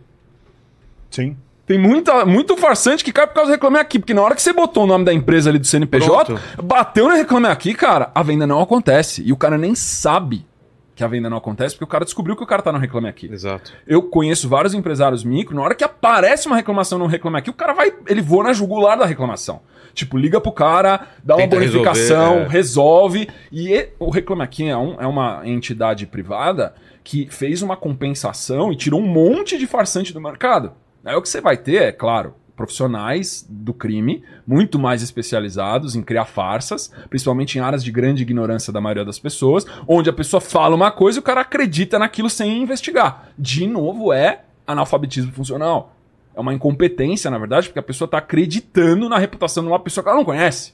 Sim. 1.10 1.36
Tem 1.66 1.78
muita, 1.78 2.24
muito 2.24 2.56
farsante 2.56 3.04
que 3.04 3.12
cai 3.12 3.26
por 3.26 3.34
causa 3.34 3.50
do 3.50 3.52
Reclame 3.52 3.76
Aqui. 3.76 3.98
Porque 3.98 4.14
na 4.14 4.22
hora 4.22 4.34
que 4.34 4.40
você 4.40 4.54
botou 4.54 4.84
o 4.84 4.86
nome 4.86 5.04
da 5.04 5.12
empresa 5.12 5.50
ali 5.50 5.58
do 5.58 5.66
CNPJ, 5.66 6.24
Pronto. 6.24 6.40
bateu 6.62 7.10
no 7.10 7.14
Reclame 7.14 7.48
Aqui, 7.48 7.74
cara, 7.74 8.10
a 8.14 8.22
venda 8.22 8.46
não 8.46 8.62
acontece. 8.62 9.22
E 9.22 9.34
o 9.34 9.36
cara 9.36 9.58
nem 9.58 9.74
sabe 9.74 10.46
que 10.94 11.02
a 11.02 11.08
venda 11.08 11.30
não 11.30 11.36
acontece, 11.38 11.74
porque 11.74 11.84
o 11.84 11.88
cara 11.88 12.04
descobriu 12.04 12.36
que 12.36 12.42
o 12.42 12.46
cara 12.46 12.60
tá 12.62 12.70
no 12.72 12.78
Reclame 12.78 13.08
Aqui. 13.08 13.30
Exato. 13.32 13.72
Eu 13.86 14.02
conheço 14.02 14.48
vários 14.48 14.74
empresários 14.74 15.24
micro, 15.24 15.54
na 15.56 15.62
hora 15.62 15.74
que 15.74 15.82
aparece 15.84 16.46
uma 16.46 16.56
reclamação 16.56 16.98
no 16.98 17.06
Reclame 17.06 17.38
Aqui, 17.38 17.50
o 17.50 17.54
cara 17.54 17.72
vai, 17.72 17.92
ele 18.06 18.20
voa 18.20 18.44
na 18.44 18.52
jugular 18.52 18.98
da 18.98 19.06
reclamação. 19.06 19.60
Tipo, 19.94 20.16
liga 20.16 20.40
pro 20.40 20.52
cara, 20.52 21.06
dá 21.22 21.34
uma 21.34 21.42
Tenta 21.42 21.56
bonificação, 21.56 22.32
resolver, 22.32 22.44
é. 22.44 22.48
resolve. 22.48 23.28
E 23.50 23.72
e- 23.74 23.88
o 23.98 24.10
Reclame 24.10 24.42
Aqui 24.42 24.68
é, 24.68 24.76
um- 24.76 25.00
é 25.00 25.06
uma 25.06 25.42
entidade 25.44 26.06
privada 26.06 26.74
que 27.04 27.26
fez 27.30 27.62
uma 27.62 27.76
compensação 27.76 28.72
e 28.72 28.76
tirou 28.76 29.00
um 29.00 29.06
monte 29.06 29.58
de 29.58 29.66
farsante 29.66 30.12
do 30.12 30.20
mercado. 30.20 30.72
Aí 31.04 31.14
o 31.16 31.22
que 31.22 31.28
você 31.28 31.40
vai 31.40 31.56
ter, 31.56 31.82
é 31.82 31.92
claro, 31.92 32.34
profissionais 32.56 33.46
do 33.48 33.72
crime, 33.72 34.22
muito 34.46 34.78
mais 34.78 35.02
especializados 35.02 35.96
em 35.96 36.02
criar 36.02 36.26
farsas, 36.26 36.92
principalmente 37.08 37.58
em 37.58 37.60
áreas 37.60 37.82
de 37.82 37.90
grande 37.90 38.22
ignorância 38.22 38.72
da 38.72 38.80
maioria 38.80 39.04
das 39.04 39.18
pessoas, 39.18 39.66
onde 39.86 40.10
a 40.10 40.12
pessoa 40.12 40.40
fala 40.40 40.76
uma 40.76 40.90
coisa 40.90 41.18
e 41.18 41.20
o 41.20 41.22
cara 41.22 41.40
acredita 41.40 41.98
naquilo 41.98 42.30
sem 42.30 42.62
investigar. 42.62 43.30
De 43.38 43.66
novo, 43.66 44.12
é 44.12 44.42
analfabetismo 44.66 45.32
funcional. 45.32 45.96
É 46.34 46.40
uma 46.40 46.54
incompetência, 46.54 47.30
na 47.30 47.38
verdade, 47.38 47.68
porque 47.68 47.78
a 47.78 47.82
pessoa 47.82 48.06
está 48.06 48.18
acreditando 48.18 49.08
na 49.08 49.18
reputação 49.18 49.62
de 49.62 49.68
uma 49.68 49.80
pessoa 49.80 50.02
que 50.02 50.08
ela 50.08 50.18
não 50.18 50.24
conhece. 50.24 50.72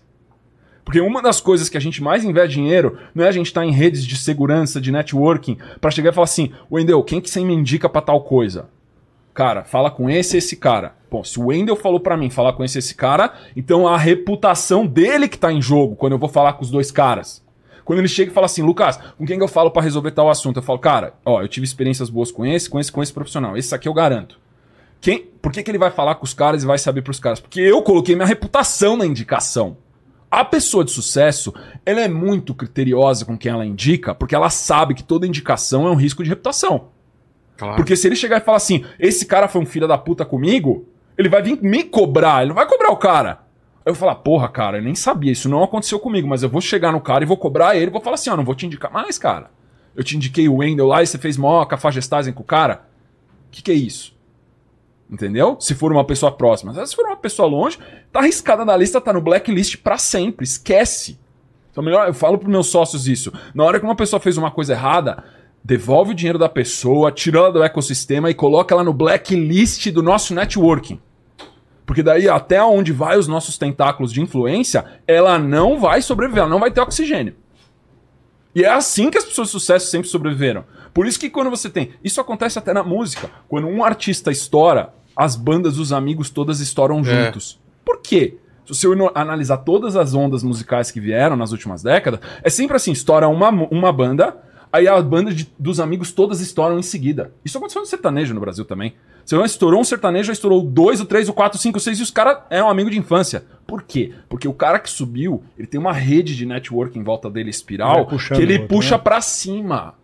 Porque 0.85 1.01
uma 1.01 1.21
das 1.21 1.41
coisas 1.41 1.69
que 1.69 1.77
a 1.77 1.81
gente 1.81 2.03
mais 2.03 2.25
investe 2.25 2.55
dinheiro 2.55 2.99
não 3.15 3.25
é 3.25 3.29
a 3.29 3.33
gente 3.33 3.47
estar 3.47 3.65
em 3.65 3.73
redes 3.73 4.07
de 4.07 4.17
segurança, 4.17 4.81
de 4.81 4.91
networking, 4.91 5.59
para 5.81 5.91
chegar 5.91 6.11
e 6.11 6.15
falar 6.15 6.25
assim: 6.25 6.51
Wendel, 6.73 7.03
quem 7.03 7.21
que 7.21 7.29
você 7.29 7.45
me 7.45 7.53
indica 7.53 7.89
pra 7.91 8.01
tal 8.01 8.23
coisa? 8.23 8.71
Cara, 9.35 9.65
fala 9.65 9.91
com 9.91 10.09
esse 10.09 10.39
esse 10.39 10.57
cara. 10.57 10.97
Bom, 11.11 11.25
se 11.25 11.41
o 11.41 11.47
Wendel 11.47 11.77
falou 11.77 12.01
pra 12.01 12.17
mim 12.17 12.31
falar 12.31 12.53
com 12.53 12.63
esse 12.63 12.79
esse 12.79 12.95
cara, 12.95 13.33
então 13.57 13.89
a 13.89 13.97
reputação 13.97 14.87
dele 14.87 15.29
que 15.29 15.39
tá 15.39 15.53
em 15.53 15.63
jogo 15.63 15.97
quando 15.97 16.13
eu 16.13 16.19
vou 16.19 16.29
falar 16.29 16.53
com 16.55 16.63
os 16.63 16.71
dois 16.71 16.91
caras. 16.91 17.43
Quando 17.85 18.01
ele 18.01 18.09
chega 18.09 18.31
e 18.31 18.35
fala 18.35 18.45
assim, 18.45 18.61
Lucas, 18.61 18.99
com 19.17 19.25
quem 19.25 19.39
que 19.39 19.43
eu 19.43 19.49
falo 19.49 19.71
pra 19.71 19.81
resolver 19.81 20.11
tal 20.11 20.29
assunto? 20.29 20.59
Eu 20.59 20.63
falo, 20.63 20.79
cara, 20.79 21.15
ó, 21.25 21.41
eu 21.41 21.49
tive 21.49 21.65
experiências 21.65 22.11
boas 22.11 22.31
com 22.31 22.45
esse, 22.45 22.69
com 22.69 22.79
esse, 22.79 22.93
com 22.93 23.03
esse 23.03 23.13
profissional. 23.13 23.57
Esse 23.57 23.75
aqui 23.75 23.89
eu 23.89 23.95
garanto. 23.95 24.39
Quem, 25.01 25.21
por 25.41 25.51
que, 25.51 25.63
que 25.63 25.71
ele 25.71 25.79
vai 25.79 25.91
falar 25.91 26.17
com 26.17 26.25
os 26.25 26.35
caras 26.35 26.63
e 26.63 26.67
vai 26.67 26.77
saber 26.77 27.01
pros 27.01 27.19
caras? 27.19 27.41
Porque 27.41 27.61
eu 27.61 27.81
coloquei 27.83 28.15
minha 28.15 28.27
reputação 28.27 28.95
na 28.95 29.07
indicação. 29.07 29.79
A 30.31 30.45
pessoa 30.45 30.85
de 30.85 30.91
sucesso, 30.91 31.55
ela 31.87 32.03
é 32.03 32.09
muito 32.09 32.55
criteriosa 32.55 33.25
com 33.25 33.39
quem 33.39 33.51
ela 33.51 33.65
indica, 33.65 34.15
porque 34.15 34.35
ela 34.35 34.51
sabe 34.51 34.93
que 34.93 35.03
toda 35.03 35.27
indicação 35.27 35.87
é 35.87 35.91
um 35.91 35.95
risco 35.95 36.23
de 36.23 36.29
reputação. 36.29 36.89
Claro. 37.57 37.77
Porque 37.77 37.97
se 37.97 38.07
ele 38.07 38.17
chegar 38.17 38.37
e 38.37 38.45
falar 38.45 38.59
assim, 38.59 38.85
esse 38.99 39.25
cara 39.25 39.49
foi 39.49 39.63
um 39.63 39.67
filho 39.67 39.89
da 39.89 39.97
puta 39.97 40.27
comigo, 40.27 40.87
ele 41.19 41.29
vai 41.29 41.43
vir 41.43 41.61
me 41.61 41.83
cobrar, 41.83 42.41
ele 42.41 42.51
não 42.51 42.55
vai 42.55 42.67
cobrar 42.67 42.91
o 42.91 42.97
cara. 42.97 43.41
Aí 43.79 43.91
eu 43.91 43.95
vou 43.95 44.01
falar, 44.01 44.15
porra, 44.15 44.49
cara, 44.49 44.79
eu 44.79 44.83
nem 44.83 44.95
sabia, 44.95 45.33
isso 45.33 45.49
não 45.49 45.65
aconteceu 45.65 45.99
comigo, 45.99 46.29
mas 46.29 46.45
eu 46.45 46.49
vou 46.49 46.61
chegar 46.61 46.93
no 46.93 47.01
cara 47.01 47.25
e 47.25 47.27
vou 47.27 47.37
cobrar 47.37 47.77
ele, 47.77 47.91
vou 47.91 48.01
falar 48.01 48.15
assim, 48.15 48.31
ó, 48.31 48.37
não 48.37 48.45
vou 48.45 48.55
te 48.55 48.67
indicar 48.67 48.93
mais, 48.93 49.19
cara. 49.19 49.51
Eu 49.97 50.05
te 50.05 50.17
indiquei 50.17 50.49
o 50.49 50.59
Wendel 50.59 50.87
lá 50.87 51.03
e 51.03 51.07
você 51.07 51.19
fez 51.19 51.37
mó 51.37 51.65
cafajestagem 51.65 52.33
com 52.33 52.43
o 52.43 52.47
cara. 52.47 52.85
O 53.49 53.51
que, 53.51 53.63
que 53.63 53.73
é 53.73 53.75
isso? 53.75 54.17
Entendeu? 55.11 55.57
Se 55.59 55.75
for 55.75 55.91
uma 55.91 56.05
pessoa 56.05 56.31
próxima. 56.31 56.87
Se 56.87 56.95
for 56.95 57.07
uma 57.07 57.17
pessoa 57.17 57.49
longe, 57.49 57.79
tá 58.13 58.21
arriscada 58.21 58.65
na 58.65 58.77
lista, 58.77 59.01
tá 59.01 59.13
no 59.13 59.21
blacklist 59.21 59.79
pra 59.79 59.99
sempre. 59.99 60.45
Esquece. 60.45 61.19
Então, 61.73 61.83
melhor, 61.83 62.07
eu 62.07 62.15
falo 62.15 62.39
pros 62.39 62.51
meus 62.51 62.69
sócios 62.69 63.09
isso. 63.09 63.33
Na 63.55 63.65
hora 63.65 63.81
que 63.81 63.87
uma 63.87 63.97
pessoa 63.97 64.21
fez 64.21 64.37
uma 64.37 64.51
coisa 64.51 64.75
errada, 64.75 65.25
devolve 65.65 66.13
o 66.13 66.15
dinheiro 66.15 66.39
da 66.39 66.49
pessoa, 66.49 67.11
tira 67.11 67.39
ela 67.39 67.53
do 67.53 67.63
ecossistema 67.63 68.31
e 68.31 68.35
coloca 68.35 68.75
ela 68.75 68.85
no 68.85 68.93
blacklist 68.93 69.91
do 69.91 70.03
nosso 70.03 70.35
networking. 70.35 71.01
Porque 71.89 72.03
daí, 72.03 72.29
até 72.29 72.63
onde 72.63 72.93
vai 72.93 73.17
os 73.19 73.27
nossos 73.27 73.57
tentáculos 73.57 74.13
de 74.13 74.21
influência, 74.21 74.85
ela 75.07 75.39
não 75.39 75.81
vai 75.81 76.03
sobreviver, 76.03 76.43
ela 76.43 76.51
não 76.51 76.61
vai 76.61 76.71
ter 76.71 76.83
oxigênio. 76.83 77.35
E 78.55 78.63
é 78.63 78.69
assim 78.71 79.09
que 79.11 79.17
as 79.17 79.25
pessoas 79.25 79.49
de 79.49 79.53
sucesso 79.53 79.91
sempre 79.91 80.07
sobreviveram. 80.07 80.65
Por 80.93 81.07
isso 81.07 81.19
que 81.19 81.31
quando 81.31 81.49
você 81.49 81.71
tem. 81.71 81.93
Isso 82.05 82.21
acontece 82.21 82.59
até 82.59 82.75
na 82.75 82.83
música. 82.83 83.31
Quando 83.49 83.67
um 83.69 83.83
artista 83.83 84.31
estoura, 84.31 84.93
as 85.17 85.35
bandas 85.35 85.77
dos 85.77 85.91
amigos 85.91 86.29
todas 86.29 86.61
estouram 86.61 87.03
juntos. 87.03 87.59
Por 87.87 88.03
quê? 88.03 88.37
Se 88.67 88.75
você 88.75 88.87
ino- 88.87 89.11
analisar 89.15 89.57
todas 89.57 89.97
as 89.97 90.13
ondas 90.13 90.43
musicais 90.43 90.91
que 90.91 91.01
vieram 91.01 91.37
nas 91.37 91.53
últimas 91.53 91.83
décadas, 91.83 92.21
é 92.43 92.51
sempre 92.51 92.77
assim: 92.77 92.93
estoura 92.93 93.27
uma, 93.29 93.49
uma 93.49 93.91
banda, 93.91 94.37
aí 94.73 94.87
a 94.89 95.01
banda 95.03 95.33
de- 95.33 95.51
dos 95.59 95.81
amigos 95.81 96.13
todas 96.13 96.41
estouram 96.41 96.79
em 96.79 96.83
seguida. 96.83 97.33
Isso 97.45 97.57
aconteceu 97.59 97.81
no 97.83 97.87
sertanejo 97.87 98.35
no 98.35 98.41
Brasil 98.41 98.65
também. 98.65 98.95
Você 99.25 99.37
não 99.37 99.45
estourou 99.45 99.81
um 99.81 99.85
sertanejo, 99.85 100.29
já 100.29 100.33
estourou 100.33 100.63
dois, 100.63 101.01
o 101.01 101.05
três, 101.05 101.29
o 101.29 101.35
quatro, 101.35 101.59
o 101.59 101.61
cinco, 101.61 101.77
o 101.77 101.81
seis, 101.81 101.99
e 101.99 102.03
os 102.03 102.11
caras 102.11 102.39
eram 102.49 102.71
amigos 102.71 102.93
de 102.93 102.99
infância. 102.99 103.45
Por 103.67 103.83
quê? 103.83 104.13
Porque 104.29 104.49
o 104.49 104.55
cara 104.55 104.79
que 104.79 104.89
subiu, 104.89 105.43
ele 105.59 105.67
tem 105.69 105.79
uma 105.79 105.93
rede 105.93 106.35
de 106.35 106.47
network 106.47 106.99
em 106.99 107.03
volta 107.03 107.29
dele, 107.29 107.51
espiral, 107.51 108.07
que 108.37 108.43
ele 108.43 108.59
puxa 108.69 108.97
né? 108.97 109.03
pra 109.03 109.21
cima. 109.21 109.95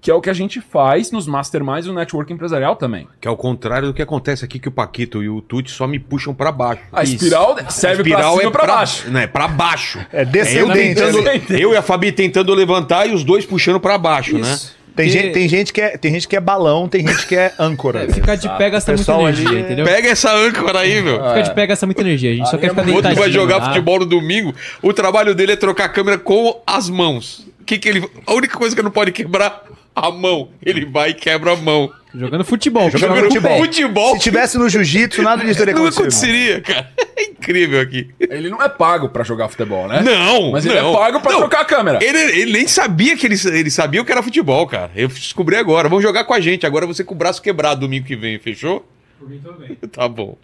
Que 0.00 0.10
é 0.10 0.14
o 0.14 0.20
que 0.20 0.30
a 0.30 0.32
gente 0.32 0.60
faz 0.62 1.10
nos 1.10 1.26
masterminds 1.26 1.84
e 1.84 1.88
no 1.88 1.94
network 1.94 2.32
empresarial 2.32 2.74
também. 2.74 3.06
Que 3.20 3.28
é 3.28 3.30
o 3.30 3.36
contrário 3.36 3.88
do 3.88 3.94
que 3.94 4.00
acontece 4.00 4.44
aqui, 4.44 4.58
que 4.58 4.68
o 4.68 4.72
Paquito 4.72 5.22
e 5.22 5.28
o 5.28 5.42
Tuti 5.42 5.70
só 5.70 5.86
me 5.86 5.98
puxam 5.98 6.32
pra 6.34 6.50
baixo. 6.50 6.82
A 6.90 7.02
espiral 7.02 7.56
serve 7.68 8.10
pra 8.10 8.30
cima 8.30 8.44
e 8.44 8.50
pra 8.50 8.66
baixo. 8.66 9.10
Não, 9.10 9.20
é 9.20 9.26
pra 9.26 9.46
baixo. 9.46 9.98
É 10.12 10.22
eu, 10.22 10.26
descendente. 10.26 10.94
tentando, 10.94 11.22
né? 11.22 11.40
eu 11.50 11.72
e 11.74 11.76
a 11.76 11.82
Fabi 11.82 12.12
tentando 12.12 12.54
levantar 12.54 13.06
e 13.06 13.12
os 13.12 13.22
dois 13.24 13.44
puxando 13.44 13.78
pra 13.78 13.98
baixo, 13.98 14.38
né? 14.38 14.58
Tem, 14.96 15.06
Porque- 15.06 15.10
gente, 15.22 15.32
tem, 15.32 15.48
gente 15.48 15.72
que 15.72 15.80
é, 15.80 15.96
tem 15.96 16.12
gente 16.12 16.26
que 16.26 16.34
é 16.36 16.40
balão, 16.40 16.88
tem 16.88 17.06
gente 17.06 17.26
que 17.26 17.36
é 17.36 17.52
âncora. 17.58 18.04
É, 18.04 18.12
ficar 18.12 18.34
de 18.36 18.48
pé 18.56 18.70
gasta 18.70 18.92
muita 18.92 19.12
energia, 19.12 19.58
é- 19.58 19.60
entendeu? 19.60 19.84
Pega 19.84 20.08
essa 20.08 20.34
âncora 20.34 20.80
aí, 20.80 21.00
meu. 21.00 21.16
Ficar 21.16 21.40
de 21.42 21.54
pé 21.54 21.66
gasta 21.66 21.86
muita 21.86 22.00
energia. 22.00 22.30
A 22.32 22.34
gente 22.34 22.50
só 22.50 22.58
quer 22.58 22.66
é 22.66 22.68
ficar 22.70 22.82
O 22.82 22.86
outro 22.86 23.02
deitadinho. 23.02 23.20
vai 23.22 23.30
jogar 23.30 23.58
lá. 23.58 23.66
futebol 23.68 24.00
no 24.00 24.06
domingo, 24.06 24.54
o 24.82 24.92
trabalho 24.92 25.34
dele 25.34 25.52
é 25.52 25.56
trocar 25.56 25.84
a 25.84 25.88
câmera 25.88 26.18
com 26.18 26.60
as 26.66 26.88
mãos. 26.90 27.46
O 27.60 27.64
que 27.64 27.78
que 27.78 27.88
ele... 27.88 28.10
A 28.26 28.34
única 28.34 28.56
coisa 28.58 28.74
que 28.74 28.82
não 28.82 28.90
pode 28.90 29.12
quebrar, 29.12 29.62
a 29.94 30.10
mão. 30.10 30.48
Ele 30.64 30.84
vai 30.86 31.10
e 31.10 31.14
quebra 31.14 31.52
a 31.52 31.56
mão. 31.56 31.90
Jogando 32.14 32.44
futebol. 32.44 32.90
Jogando 32.90 33.08
joga 33.16 33.20
com 33.20 33.26
o 33.26 33.30
futebol. 33.30 33.58
Futebol. 33.60 34.14
Se 34.16 34.20
tivesse 34.22 34.58
no 34.58 34.68
jiu-jitsu, 34.68 35.22
nada 35.22 35.44
disso 35.44 35.58
teria 35.58 35.74
não 35.74 35.82
acontecido. 35.82 36.02
aconteceria, 36.02 36.60
cara. 36.60 36.90
É 37.16 37.22
incrível 37.24 37.80
aqui. 37.80 38.10
Ele 38.18 38.50
não 38.50 38.60
é 38.62 38.68
pago 38.68 39.08
pra 39.08 39.22
jogar 39.22 39.48
futebol, 39.48 39.86
né? 39.86 40.00
Não, 40.02 40.50
Mas 40.50 40.66
ele 40.66 40.80
não. 40.80 40.90
é 40.92 40.96
pago 40.96 41.20
pra 41.20 41.32
Não. 41.32 41.38
trocar 41.40 41.60
a 41.60 41.64
câmera. 41.64 41.98
Ele, 42.02 42.18
ele 42.40 42.52
nem 42.52 42.66
sabia 42.66 43.16
que 43.16 43.26
ele, 43.26 43.36
ele 43.52 43.70
sabia 43.70 44.00
o 44.02 44.04
que 44.04 44.10
era 44.10 44.22
futebol, 44.22 44.66
cara. 44.66 44.90
Eu 44.96 45.06
descobri 45.08 45.54
agora. 45.56 45.88
Vamos 45.88 46.02
jogar 46.02 46.24
com 46.24 46.34
a 46.34 46.40
gente. 46.40 46.66
Agora 46.66 46.84
você 46.86 47.04
com 47.04 47.14
o 47.14 47.16
braço 47.16 47.40
quebrado 47.40 47.80
domingo 47.82 48.06
que 48.06 48.16
vem, 48.16 48.38
fechou? 48.38 48.84
Tá 49.92 50.08
bom. 50.08 50.36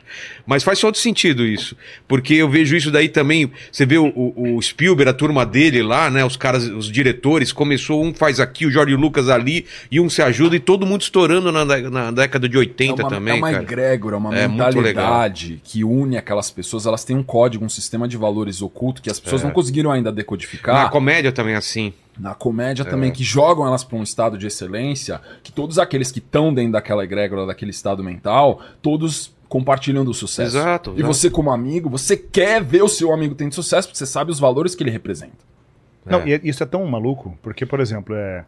Mas 0.46 0.62
faz 0.62 0.80
todo 0.80 0.96
sentido 0.96 1.44
isso. 1.44 1.76
Porque 2.08 2.34
eu 2.34 2.48
vejo 2.48 2.76
isso 2.76 2.90
daí 2.90 3.08
também. 3.08 3.50
Você 3.70 3.86
vê 3.86 3.96
o, 3.98 4.06
o- 4.08 4.56
o 4.56 4.62
Spielberg, 4.62 5.08
a 5.10 5.14
turma 5.14 5.46
dele 5.46 5.82
lá, 5.82 6.10
né? 6.10 6.24
Os 6.24 6.36
caras, 6.36 6.64
os 6.68 6.90
diretores, 6.90 7.52
começou, 7.52 8.02
um 8.04 8.12
faz 8.12 8.40
aqui, 8.40 8.66
o 8.66 8.70
Jorge 8.70 8.94
Lucas 8.96 9.28
ali, 9.28 9.66
e 9.90 10.00
um 10.00 10.08
se 10.10 10.20
ajuda, 10.22 10.56
e 10.56 10.60
todo 10.60 10.84
mundo 10.86 11.02
estourando 11.02 11.50
na, 11.52 11.64
na 11.64 12.10
década 12.10 12.48
de 12.48 12.56
80 12.58 13.02
é 13.02 13.04
uma, 13.04 13.10
também, 13.10 13.34
é 13.34 13.36
uma 13.38 13.50
cara. 13.50 13.62
egrégora, 13.62 14.16
uma 14.16 14.36
É, 14.36 14.46
mentalidade 14.48 15.60
que 15.64 15.84
une 15.84 16.16
aquelas 16.16 16.50
pessoas. 16.50 16.86
Elas 16.86 17.04
têm 17.04 17.16
um 17.16 17.22
código, 17.22 17.64
um 17.64 17.68
sistema 17.68 18.06
de 18.08 18.16
valores 18.16 18.60
oculto 18.62 19.00
que 19.02 19.10
as 19.10 19.20
pessoas 19.20 19.42
não 19.42 19.50
conseguiram 19.50 19.90
ainda 19.90 20.12
decodificar. 20.12 20.74
Na 20.84 20.88
comédia 20.88 21.32
também 21.32 21.54
é 21.54 21.56
assim. 21.56 21.92
Na 22.18 22.34
comédia 22.34 22.84
também, 22.84 23.12
que 23.12 23.22
jogam 23.22 23.66
elas 23.66 23.84
para 23.84 23.96
um 23.96 24.02
estado 24.02 24.38
de 24.38 24.46
excelência, 24.46 25.20
que 25.42 25.52
todos 25.52 25.78
aqueles 25.78 26.10
que 26.10 26.18
estão 26.18 26.52
dentro 26.52 26.72
daquela 26.72 27.04
egrégora, 27.04 27.46
daquele 27.46 27.70
estado 27.70 28.02
mental, 28.02 28.60
todos 28.80 29.34
compartilham 29.48 30.04
do 30.04 30.14
sucesso. 30.14 30.56
Exato, 30.56 30.90
E 30.90 30.94
exato. 30.94 31.06
você, 31.14 31.30
como 31.30 31.50
amigo, 31.50 31.88
você 31.88 32.16
quer 32.16 32.62
ver 32.62 32.82
o 32.82 32.88
seu 32.88 33.12
amigo 33.12 33.34
tendo 33.34 33.54
sucesso, 33.54 33.88
porque 33.88 33.98
você 33.98 34.06
sabe 34.06 34.30
os 34.30 34.38
valores 34.40 34.74
que 34.74 34.82
ele 34.82 34.90
representa. 34.90 35.36
Não, 36.04 36.20
É. 36.20 36.40
e 36.42 36.48
isso 36.48 36.62
é 36.62 36.66
tão 36.66 36.84
maluco, 36.86 37.38
porque, 37.42 37.66
por 37.66 37.80
exemplo, 37.80 38.14
é... 38.14 38.44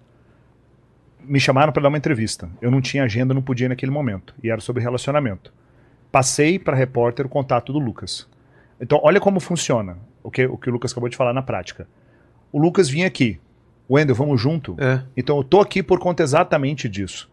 me 1.23 1.39
chamaram 1.39 1.73
para 1.73 1.83
dar 1.83 1.89
uma 1.89 1.99
entrevista. 1.99 2.49
Eu 2.63 2.71
não 2.71 2.81
tinha 2.81 3.05
agenda, 3.05 3.35
não 3.35 3.43
podia 3.43 3.67
ir 3.67 3.69
naquele 3.69 3.93
momento. 3.93 4.35
E 4.43 4.51
era 4.51 4.61
sobre 4.61 4.83
relacionamento. 4.83 5.53
Passei 6.11 6.59
para 6.59 6.77
repórter 6.77 7.27
o 7.27 7.29
contato 7.29 7.73
do 7.73 7.79
Lucas. 7.79 8.27
Então, 8.81 9.01
olha 9.03 9.21
como 9.21 9.41
funciona 9.41 9.99
o 10.23 10.31
que 10.31 10.47
o, 10.47 10.57
que 10.57 10.71
o 10.71 10.73
Lucas 10.73 10.93
acabou 10.93 11.09
de 11.09 11.17
falar 11.17 11.33
na 11.33 11.43
prática. 11.43 11.87
O 12.51 12.59
Lucas 12.59 12.89
vinha 12.89 13.07
aqui. 13.07 13.39
Wendel, 13.91 14.15
vamos 14.15 14.41
junto? 14.41 14.77
É. 14.79 15.01
Então, 15.17 15.37
eu 15.39 15.45
tô 15.45 15.61
aqui 15.61 15.83
por 15.83 15.99
conta 15.99 16.23
exatamente 16.23 16.89
disso. 16.89 17.29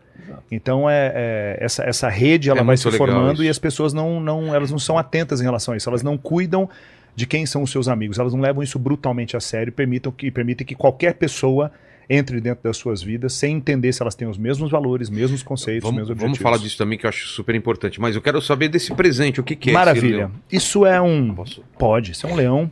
Então, 0.49 0.89
é, 0.89 1.11
é- 1.13 1.57
essa, 1.59 1.83
essa 1.83 2.09
rede 2.09 2.49
ela 2.49 2.61
É 2.61 2.63
vai 2.63 2.77
se 2.77 2.89
formando 2.91 3.43
e 3.43 3.49
as 3.49 3.59
pessoas 3.59 3.93
não, 3.93 4.19
não, 4.19 4.53
elas 4.55 4.71
não 4.71 4.79
são 4.79 4.97
atentas 4.97 5.41
em 5.41 5.43
relação 5.43 5.73
a 5.73 5.77
isso. 5.77 5.89
Elas 5.89 6.01
não 6.03 6.17
cuidam 6.17 6.69
de 7.15 7.25
quem 7.27 7.45
são 7.45 7.61
os 7.63 7.71
seus 7.71 7.87
amigos. 7.87 8.17
Elas 8.17 8.33
não 8.33 8.41
levam 8.41 8.63
isso 8.63 8.79
brutalmente 8.79 9.35
a 9.37 9.39
sério 9.39 9.69
e 9.69 9.71
permitam 9.71 10.11
que, 10.11 10.31
permitem 10.31 10.65
que 10.65 10.73
qualquer 10.75 11.13
pessoa 11.15 11.71
entre 12.09 12.39
dentro 12.39 12.63
das 12.63 12.77
suas 12.77 13.01
vidas 13.01 13.33
sem 13.33 13.55
entender 13.55 13.91
se 13.91 14.01
elas 14.01 14.13
têm 14.13 14.27
os 14.27 14.37
mesmos 14.37 14.69
valores, 14.69 15.09
mesmos 15.09 15.41
conceitos, 15.41 15.81
Vamos, 15.83 16.01
mesmos 16.01 16.09
vamos 16.09 16.23
objetivos. 16.23 16.43
falar 16.43 16.57
disso 16.57 16.77
também, 16.77 16.97
que 16.99 17.05
eu 17.05 17.09
acho 17.09 17.27
super 17.27 17.55
importante. 17.55 17.99
Mas 17.99 18.15
eu 18.15 18.21
quero 18.21 18.39
saber 18.41 18.69
desse 18.69 18.93
presente. 18.93 19.39
O 19.39 19.43
que, 19.43 19.55
que 19.55 19.69
é 19.69 19.73
esse 19.73 19.77
Maravilha. 19.79 20.31
Isso 20.51 20.85
é 20.85 21.01
um. 21.01 21.33
Posso? 21.33 21.63
Pode. 21.77 22.11
Isso 22.11 22.25
é 22.27 22.31
um 22.31 22.35
leão 22.35 22.71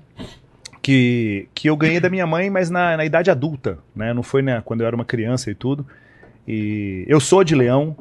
que, 0.83 1.47
que 1.55 1.69
eu 1.69 1.77
ganhei 1.77 2.01
da 2.01 2.09
minha 2.09 2.27
mãe, 2.27 2.49
mas 2.49 2.69
na, 2.69 2.97
na 2.97 3.05
idade 3.05 3.31
adulta, 3.31 3.79
né? 3.95 4.13
Não 4.13 4.21
foi 4.21 4.41
né, 4.41 4.61
quando 4.63 4.81
eu 4.81 4.87
era 4.87 4.95
uma 4.95 5.05
criança 5.05 5.49
e 5.49 5.55
tudo. 5.55 5.87
E 6.45 7.05
eu 7.07 7.21
sou 7.21 7.41
de 7.41 7.55
leão, 7.55 7.95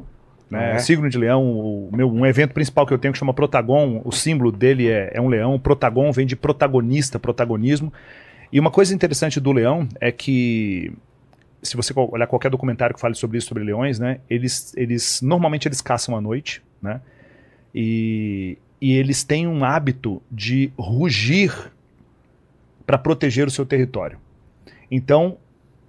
né? 0.51 0.75
É. 0.75 0.79
Signo 0.79 1.09
de 1.09 1.17
leão, 1.17 1.41
o 1.43 1.89
meu, 1.93 2.11
um 2.11 2.25
evento 2.25 2.53
principal 2.53 2.85
que 2.85 2.93
eu 2.93 2.97
tenho 2.97 3.13
que 3.13 3.17
chama 3.17 3.33
Protagon, 3.33 4.01
o 4.03 4.11
símbolo 4.11 4.51
dele 4.51 4.89
é, 4.89 5.11
é 5.13 5.21
um 5.21 5.29
leão. 5.29 5.57
Protagon 5.57 6.11
vem 6.11 6.27
de 6.27 6.35
protagonista, 6.35 7.17
protagonismo. 7.17 7.91
E 8.51 8.59
uma 8.59 8.69
coisa 8.69 8.93
interessante 8.93 9.39
do 9.39 9.53
leão 9.53 9.87
é 10.01 10.11
que 10.11 10.91
se 11.63 11.77
você 11.77 11.93
olhar 11.95 12.27
qualquer 12.27 12.51
documentário 12.51 12.93
que 12.93 12.99
fale 12.99 13.15
sobre 13.15 13.37
isso, 13.37 13.47
sobre 13.47 13.63
leões, 13.63 13.97
né? 13.97 14.19
Eles, 14.29 14.75
eles 14.75 15.21
normalmente 15.21 15.69
eles 15.69 15.79
caçam 15.79 16.17
à 16.17 16.21
noite, 16.21 16.61
né? 16.81 16.99
E, 17.73 18.57
e 18.81 18.91
eles 18.91 19.23
têm 19.23 19.47
um 19.47 19.63
hábito 19.63 20.21
de 20.29 20.69
rugir 20.77 21.71
para 22.85 22.97
proteger 22.97 23.47
o 23.47 23.51
seu 23.51 23.65
território. 23.65 24.17
Então, 24.89 25.37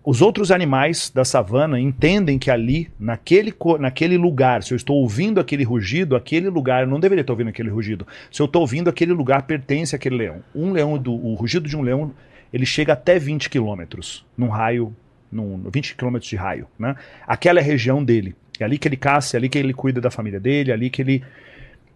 os 0.05 0.21
outros 0.21 0.51
animais 0.51 1.11
da 1.11 1.25
savana 1.25 1.81
entendem 1.81 2.39
que 2.39 2.51
ali, 2.51 2.91
naquele, 3.01 3.55
naquele 3.81 4.19
lugar, 4.19 4.63
se 4.63 4.75
eu 4.75 4.77
estou 4.77 4.97
ouvindo 4.97 5.41
aquele 5.41 5.65
rugido, 5.65 6.15
aquele 6.15 6.51
lugar, 6.51 6.83
eu 6.83 6.89
não 6.89 7.01
deveria 7.01 7.23
estar 7.23 7.33
ouvindo 7.33 7.49
aquele 7.49 7.71
rugido. 7.71 8.07
Se 8.31 8.43
eu 8.43 8.45
estou 8.45 8.61
ouvindo, 8.61 8.91
aquele 8.91 9.15
lugar 9.15 9.45
pertence 9.45 9.97
àquele 9.97 10.17
leão. 10.17 10.43
Um 10.55 10.73
leão, 10.73 10.99
do, 10.99 11.13
o 11.13 11.33
rugido 11.33 11.67
de 11.67 11.75
um 11.75 11.81
leão, 11.81 12.13
ele 12.53 12.67
chega 12.67 12.93
até 12.93 13.19
20 13.19 13.49
quilômetros, 13.49 14.27
num 14.37 14.49
raio, 14.49 14.95
num, 15.33 15.71
20 15.71 15.97
quilômetros 15.97 16.29
de 16.29 16.37
raio. 16.37 16.69
Né? 16.79 16.95
Aquela 17.27 17.59
é 17.59 17.63
a 17.63 17.65
região 17.65 18.05
dele. 18.05 18.37
É 18.61 18.65
ali 18.65 18.79
que 18.79 18.87
ele 18.87 18.99
caça, 18.99 19.37
é 19.37 19.39
ali 19.39 19.49
que 19.49 19.57
ele 19.57 19.73
cuida 19.73 20.03
da 20.03 20.11
família 20.11 20.39
dele, 20.39 20.71
é 20.71 20.75
ali 20.75 20.91
que 20.91 21.01
ele. 21.01 21.25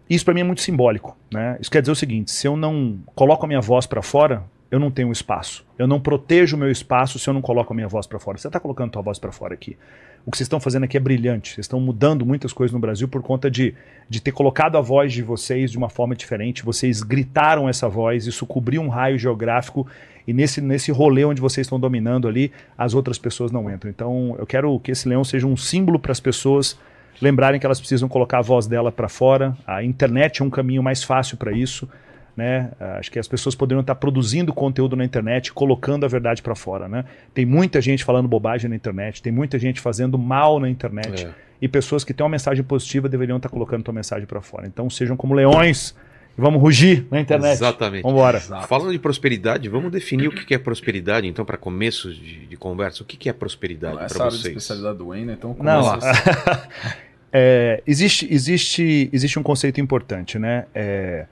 Isso 0.09 0.25
para 0.25 0.33
mim 0.33 0.41
é 0.41 0.43
muito 0.43 0.61
simbólico. 0.61 1.15
Né? 1.31 1.57
Isso 1.61 1.69
quer 1.69 1.81
dizer 1.81 1.91
o 1.91 1.95
seguinte: 1.95 2.31
se 2.31 2.47
eu 2.47 2.57
não 2.57 2.99
coloco 3.15 3.45
a 3.45 3.47
minha 3.47 3.61
voz 3.61 3.85
para 3.85 4.01
fora, 4.01 4.43
eu 4.71 4.79
não 4.79 4.91
tenho 4.91 5.11
espaço. 5.11 5.65
Eu 5.77 5.87
não 5.87 5.99
protejo 5.99 6.55
o 6.55 6.59
meu 6.59 6.69
espaço 6.69 7.17
se 7.17 7.27
eu 7.27 7.33
não 7.33 7.41
coloco 7.41 7.73
a 7.73 7.75
minha 7.75 7.87
voz 7.87 8.05
para 8.05 8.19
fora. 8.19 8.37
Você 8.37 8.47
está 8.47 8.59
colocando 8.59 8.91
tua 8.91 9.01
voz 9.01 9.17
para 9.17 9.31
fora 9.31 9.53
aqui. 9.53 9.77
O 10.25 10.31
que 10.31 10.37
vocês 10.37 10.45
estão 10.45 10.59
fazendo 10.59 10.83
aqui 10.83 10.97
é 10.97 10.99
brilhante. 10.99 11.53
Vocês 11.53 11.65
estão 11.65 11.79
mudando 11.79 12.25
muitas 12.25 12.53
coisas 12.53 12.73
no 12.73 12.79
Brasil 12.79 13.07
por 13.07 13.23
conta 13.23 13.49
de, 13.49 13.73
de 14.07 14.21
ter 14.21 14.31
colocado 14.31 14.77
a 14.77 14.81
voz 14.81 15.11
de 15.11 15.23
vocês 15.23 15.71
de 15.71 15.77
uma 15.77 15.89
forma 15.89 16.15
diferente. 16.15 16.63
Vocês 16.63 17.01
gritaram 17.01 17.67
essa 17.67 17.89
voz, 17.89 18.27
isso 18.27 18.45
cobriu 18.45 18.81
um 18.81 18.89
raio 18.89 19.17
geográfico 19.17 19.87
e 20.27 20.33
nesse, 20.33 20.61
nesse 20.61 20.91
rolê 20.91 21.25
onde 21.25 21.41
vocês 21.41 21.65
estão 21.65 21.79
dominando 21.79 22.27
ali, 22.27 22.51
as 22.77 22.93
outras 22.93 23.17
pessoas 23.17 23.51
não 23.51 23.67
entram. 23.71 23.89
Então 23.89 24.35
eu 24.37 24.45
quero 24.45 24.79
que 24.79 24.91
esse 24.91 25.09
leão 25.09 25.23
seja 25.23 25.47
um 25.47 25.57
símbolo 25.57 25.97
para 25.97 26.11
as 26.11 26.19
pessoas 26.19 26.77
lembrarem 27.19 27.59
que 27.59 27.65
elas 27.65 27.79
precisam 27.79 28.07
colocar 28.07 28.37
a 28.37 28.41
voz 28.43 28.67
dela 28.67 28.91
para 28.91 29.09
fora. 29.09 29.57
A 29.65 29.83
internet 29.83 30.43
é 30.43 30.45
um 30.45 30.49
caminho 30.49 30.83
mais 30.83 31.03
fácil 31.03 31.37
para 31.37 31.51
isso. 31.51 31.89
Né? 32.39 32.71
Acho 32.97 33.11
que 33.11 33.19
as 33.19 33.27
pessoas 33.27 33.53
poderiam 33.53 33.81
estar 33.81 33.95
produzindo 33.95 34.53
conteúdo 34.53 34.95
na 34.95 35.03
internet, 35.03 35.51
colocando 35.51 36.05
a 36.05 36.07
verdade 36.07 36.41
para 36.41 36.55
fora. 36.55 36.87
Né? 36.87 37.03
Tem 37.33 37.45
muita 37.45 37.81
gente 37.81 38.05
falando 38.05 38.29
bobagem 38.29 38.69
na 38.69 38.77
internet, 38.77 39.21
tem 39.21 39.31
muita 39.31 39.59
gente 39.59 39.81
fazendo 39.81 40.17
mal 40.17 40.57
na 40.57 40.69
internet. 40.69 41.25
É. 41.25 41.31
E 41.61 41.67
pessoas 41.67 42.05
que 42.05 42.13
têm 42.13 42.23
uma 42.23 42.29
mensagem 42.29 42.63
positiva 42.63 43.09
deveriam 43.09 43.35
estar 43.35 43.49
colocando 43.49 43.83
tua 43.83 43.93
mensagem 43.93 44.25
para 44.25 44.39
fora. 44.41 44.65
Então 44.65 44.89
sejam 44.89 45.17
como 45.17 45.33
leões 45.33 45.93
e 46.37 46.41
vamos 46.41 46.61
rugir 46.61 47.05
na 47.11 47.19
internet. 47.19 47.51
Exatamente. 47.51 48.03
Vamos 48.03 48.17
embora. 48.17 48.39
Falando 48.39 48.93
de 48.93 48.99
prosperidade, 48.99 49.67
vamos 49.67 49.91
definir 49.91 50.29
o 50.29 50.31
que 50.31 50.53
é 50.53 50.57
prosperidade, 50.57 51.27
então, 51.27 51.43
para 51.43 51.57
começo 51.57 52.13
de, 52.13 52.45
de 52.45 52.55
conversa. 52.55 53.03
O 53.03 53.05
que 53.05 53.27
é 53.27 53.33
prosperidade 53.33 53.97
Essa 54.01 54.15
para 54.15 54.25
área 54.27 54.37
de 54.37 54.43
vocês? 54.43 54.55
especialidade 54.55 54.97
do 54.97 55.07
Wayne, 55.07 55.33
então 55.33 55.53
Não, 55.59 55.83
começa- 55.83 56.69
É, 57.31 57.83
existe, 57.85 58.27
existe, 58.33 59.09
existe 59.13 59.37
um 59.37 59.43
conceito 59.43 59.79
importante, 59.79 60.39
né? 60.39 60.65
É, 60.73 61.27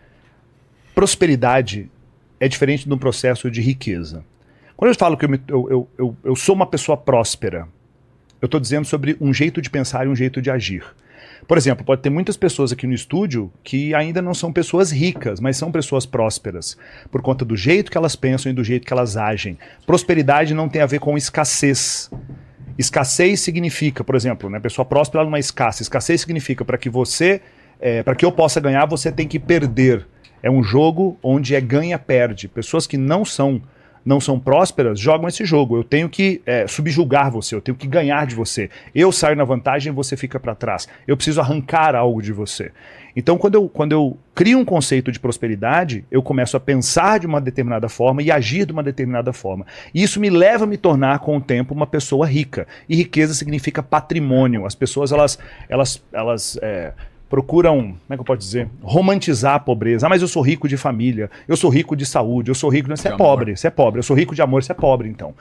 prosperidade 0.97 1.91
é 2.39 2.47
diferente 2.47 2.87
de 2.87 2.91
um 2.91 2.97
processo 2.97 3.51
de 3.51 3.61
riqueza. 3.61 4.25
Quando 4.75 4.89
eu 4.89 4.95
falo 4.95 5.15
que 5.15 5.25
eu, 5.25 5.29
me- 5.29 5.41
eu, 5.47 5.87
eu, 5.95 6.17
eu, 6.23 6.35
sou 6.35 6.55
uma 6.55 6.65
pessoa 6.65 6.97
próspera, 6.97 7.67
eu 8.41 8.47
estou 8.47 8.59
dizendo 8.59 8.83
sobre 8.83 9.15
um 9.21 9.31
jeito 9.31 9.61
de 9.61 9.69
pensar 9.69 10.07
e 10.07 10.09
um 10.09 10.15
jeito 10.15 10.41
de 10.41 10.49
agir. 10.49 10.83
Por 11.47 11.55
exemplo, 11.55 11.85
pode 11.85 12.01
ter 12.01 12.09
muitas 12.09 12.35
pessoas 12.35 12.71
aqui 12.71 12.87
no 12.87 12.95
estúdio 12.95 13.51
que 13.63 13.93
ainda 13.93 14.23
não 14.23 14.33
são 14.33 14.51
pessoas 14.51 14.91
ricas, 14.91 15.39
mas 15.39 15.55
são 15.55 15.71
pessoas 15.71 16.03
prósperas, 16.03 16.75
por 17.11 17.21
conta 17.21 17.45
do 17.45 17.55
jeito 17.55 17.91
que 17.91 17.97
elas 17.97 18.15
pensam 18.15 18.51
e 18.51 18.55
do 18.55 18.63
jeito 18.63 18.83
que 18.87 18.91
elas 18.91 19.15
agem. 19.15 19.55
Prosperidade 19.85 20.55
não 20.55 20.67
tem 20.67 20.81
a 20.81 20.87
ver 20.87 20.99
com 20.99 21.15
escassez. 21.15 22.09
Escassez 22.75 23.39
significa, 23.41 24.03
por 24.03 24.15
exemplo, 24.15 24.49
né, 24.49 24.59
pessoa 24.59 24.83
próspera 24.83 25.23
não 25.23 25.35
é 25.35 25.39
escassa. 25.39 25.83
Escassez 25.83 26.21
significa 26.21 26.65
para 26.65 26.75
que 26.75 26.89
você, 26.89 27.39
para 28.03 28.15
que 28.15 28.25
eu 28.25 28.31
possa 28.31 28.59
ganhar, 28.59 28.87
você 28.87 29.11
tem 29.11 29.27
que 29.27 29.37
perder. 29.37 30.07
É 30.41 30.49
um 30.49 30.63
jogo 30.63 31.17
onde 31.21 31.55
é 31.55 31.61
ganha-perde. 31.61 32.47
Pessoas 32.47 32.85
que 32.87 32.97
não 32.97 33.25
são 33.25 33.61
não 34.07 34.21
são 34.21 34.39
prósperas 34.39 34.97
jogam 34.97 35.27
esse 35.27 35.43
jogo. 35.43 35.75
Eu 35.75 35.83
tenho 35.83 36.07
que 36.07 36.41
é, 36.45 36.65
subjugar 36.65 37.29
você, 37.29 37.53
eu 37.53 37.59
tenho 37.59 37.75
que 37.75 37.85
ganhar 37.85 38.25
de 38.25 38.35
você. 38.35 38.69
Eu 38.95 39.11
saio 39.11 39.35
na 39.35 39.43
vantagem 39.43 39.91
e 39.91 39.95
você 39.95 40.15
fica 40.15 40.39
para 40.39 40.55
trás. 40.55 40.87
Eu 41.05 41.17
preciso 41.17 41.41
arrancar 41.41 41.93
algo 41.93 42.21
de 42.21 42.31
você. 42.31 42.71
Então, 43.17 43.37
quando 43.37 43.55
eu, 43.55 43.67
quando 43.67 43.91
eu 43.91 44.17
crio 44.33 44.59
um 44.59 44.63
conceito 44.63 45.11
de 45.11 45.19
prosperidade, 45.19 46.05
eu 46.09 46.23
começo 46.23 46.55
a 46.55 46.59
pensar 46.59 47.19
de 47.19 47.27
uma 47.27 47.41
determinada 47.41 47.89
forma 47.89 48.21
e 48.21 48.31
agir 48.31 48.65
de 48.65 48.71
uma 48.71 48.83
determinada 48.83 49.33
forma. 49.33 49.65
E 49.93 50.01
isso 50.01 50.21
me 50.21 50.29
leva 50.29 50.63
a 50.63 50.67
me 50.67 50.77
tornar, 50.77 51.19
com 51.19 51.35
o 51.35 51.41
tempo, 51.41 51.73
uma 51.73 51.87
pessoa 51.87 52.25
rica. 52.25 52.65
E 52.87 52.95
riqueza 52.95 53.33
significa 53.33 53.83
patrimônio. 53.83 54.65
As 54.65 54.75
pessoas, 54.75 55.11
elas, 55.11 55.37
elas, 55.67 56.01
elas 56.13 56.57
é, 56.61 56.93
procuram, 57.29 57.77
como 57.81 57.97
é 58.09 58.15
que 58.15 58.21
eu 58.21 58.25
posso 58.25 58.39
dizer, 58.39 58.69
romantizar 58.81 59.55
a 59.55 59.59
pobreza. 59.59 60.05
Ah, 60.05 60.09
mas 60.09 60.21
eu 60.21 60.27
sou 60.27 60.41
rico 60.41 60.67
de 60.67 60.77
família, 60.77 61.29
eu 61.47 61.57
sou 61.57 61.69
rico 61.69 61.95
de 61.95 62.05
saúde, 62.05 62.49
eu 62.49 62.55
sou 62.55 62.69
rico. 62.69 62.87
Você 62.89 63.03
De 63.03 63.07
é 63.09 63.11
amor. 63.11 63.17
pobre, 63.17 63.55
você 63.57 63.67
é 63.67 63.69
pobre. 63.69 63.99
Eu 63.99 64.03
sou 64.03 64.15
rico 64.15 64.33
de 64.33 64.41
amor, 64.41 64.63
você 64.63 64.71
é 64.71 64.75
pobre, 64.75 65.09
então. 65.09 65.33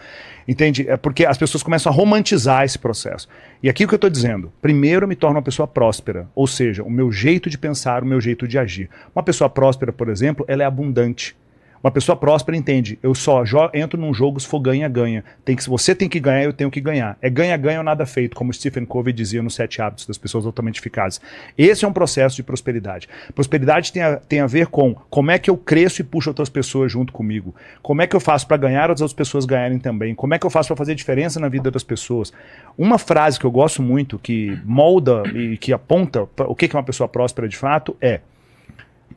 Entende? 0.48 0.88
É 0.88 0.96
porque 0.96 1.24
as 1.24 1.38
pessoas 1.38 1.62
começam 1.62 1.92
a 1.92 1.94
romantizar 1.94 2.64
esse 2.64 2.78
processo. 2.78 3.28
E 3.62 3.68
aqui 3.68 3.84
o 3.84 3.88
que 3.88 3.94
eu 3.94 3.96
estou 3.96 4.10
dizendo, 4.10 4.52
primeiro 4.60 5.04
eu 5.04 5.08
me 5.08 5.16
torno 5.16 5.36
uma 5.36 5.42
pessoa 5.42 5.66
próspera, 5.66 6.28
ou 6.34 6.46
seja, 6.46 6.82
o 6.82 6.90
meu 6.90 7.10
jeito 7.10 7.48
de 7.50 7.58
pensar, 7.58 8.02
o 8.02 8.06
meu 8.06 8.20
jeito 8.20 8.46
de 8.46 8.58
agir. 8.58 8.88
Uma 9.14 9.22
pessoa 9.22 9.48
próspera, 9.48 9.92
por 9.92 10.08
exemplo, 10.08 10.44
ela 10.48 10.62
é 10.62 10.66
abundante. 10.66 11.36
Uma 11.82 11.90
pessoa 11.90 12.16
próspera 12.16 12.56
entende, 12.56 12.98
eu 13.02 13.14
só 13.14 13.42
entro 13.72 14.00
num 14.00 14.12
jogo 14.12 14.40
se 14.40 14.46
for 14.46 14.60
ganha-ganha. 14.60 15.24
Tem 15.44 15.54
que, 15.54 15.68
você 15.68 15.94
tem 15.94 16.08
que 16.08 16.18
ganhar, 16.18 16.44
eu 16.44 16.52
tenho 16.52 16.70
que 16.70 16.80
ganhar. 16.80 17.16
É 17.20 17.30
ganha-ganha 17.30 17.78
ou 17.78 17.84
nada 17.84 18.04
feito, 18.06 18.36
como 18.36 18.52
Stephen 18.52 18.84
Covey 18.84 19.12
dizia 19.12 19.42
nos 19.42 19.54
Sete 19.54 19.80
Hábitos 19.80 20.06
das 20.06 20.18
Pessoas 20.18 20.46
Altamente 20.46 20.80
Eficazes. 20.80 21.20
Esse 21.56 21.84
é 21.84 21.88
um 21.88 21.92
processo 21.92 22.36
de 22.36 22.42
prosperidade. 22.42 23.08
Prosperidade 23.34 23.92
tem 23.92 24.02
a, 24.02 24.16
tem 24.16 24.40
a 24.40 24.46
ver 24.46 24.66
com 24.66 24.94
como 25.10 25.30
é 25.30 25.38
que 25.38 25.50
eu 25.50 25.56
cresço 25.56 26.00
e 26.00 26.04
puxo 26.04 26.30
outras 26.30 26.48
pessoas 26.48 26.90
junto 26.90 27.12
comigo. 27.12 27.54
Como 27.82 28.02
é 28.02 28.06
que 28.06 28.16
eu 28.16 28.20
faço 28.20 28.46
para 28.46 28.56
ganhar 28.56 28.90
as 28.90 29.00
outras 29.00 29.14
pessoas 29.14 29.44
ganharem 29.44 29.78
também. 29.78 30.14
Como 30.14 30.34
é 30.34 30.38
que 30.38 30.46
eu 30.46 30.50
faço 30.50 30.68
para 30.68 30.76
fazer 30.76 30.94
diferença 30.94 31.38
na 31.38 31.48
vida 31.48 31.70
das 31.70 31.84
pessoas. 31.84 32.32
Uma 32.76 32.98
frase 32.98 33.38
que 33.38 33.44
eu 33.44 33.50
gosto 33.50 33.82
muito, 33.82 34.18
que 34.18 34.58
molda 34.64 35.22
e 35.34 35.56
que 35.56 35.72
aponta 35.72 36.22
o 36.22 36.54
que 36.54 36.66
é 36.66 36.78
uma 36.78 36.82
pessoa 36.82 37.08
próspera 37.08 37.48
de 37.48 37.56
fato, 37.56 37.96
é 38.00 38.20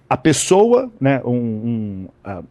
a 0.09 0.17
pessoa, 0.17 0.91
né, 0.99 1.21
um, 1.23 1.31
um, 1.31 2.07
ah, 2.23 2.41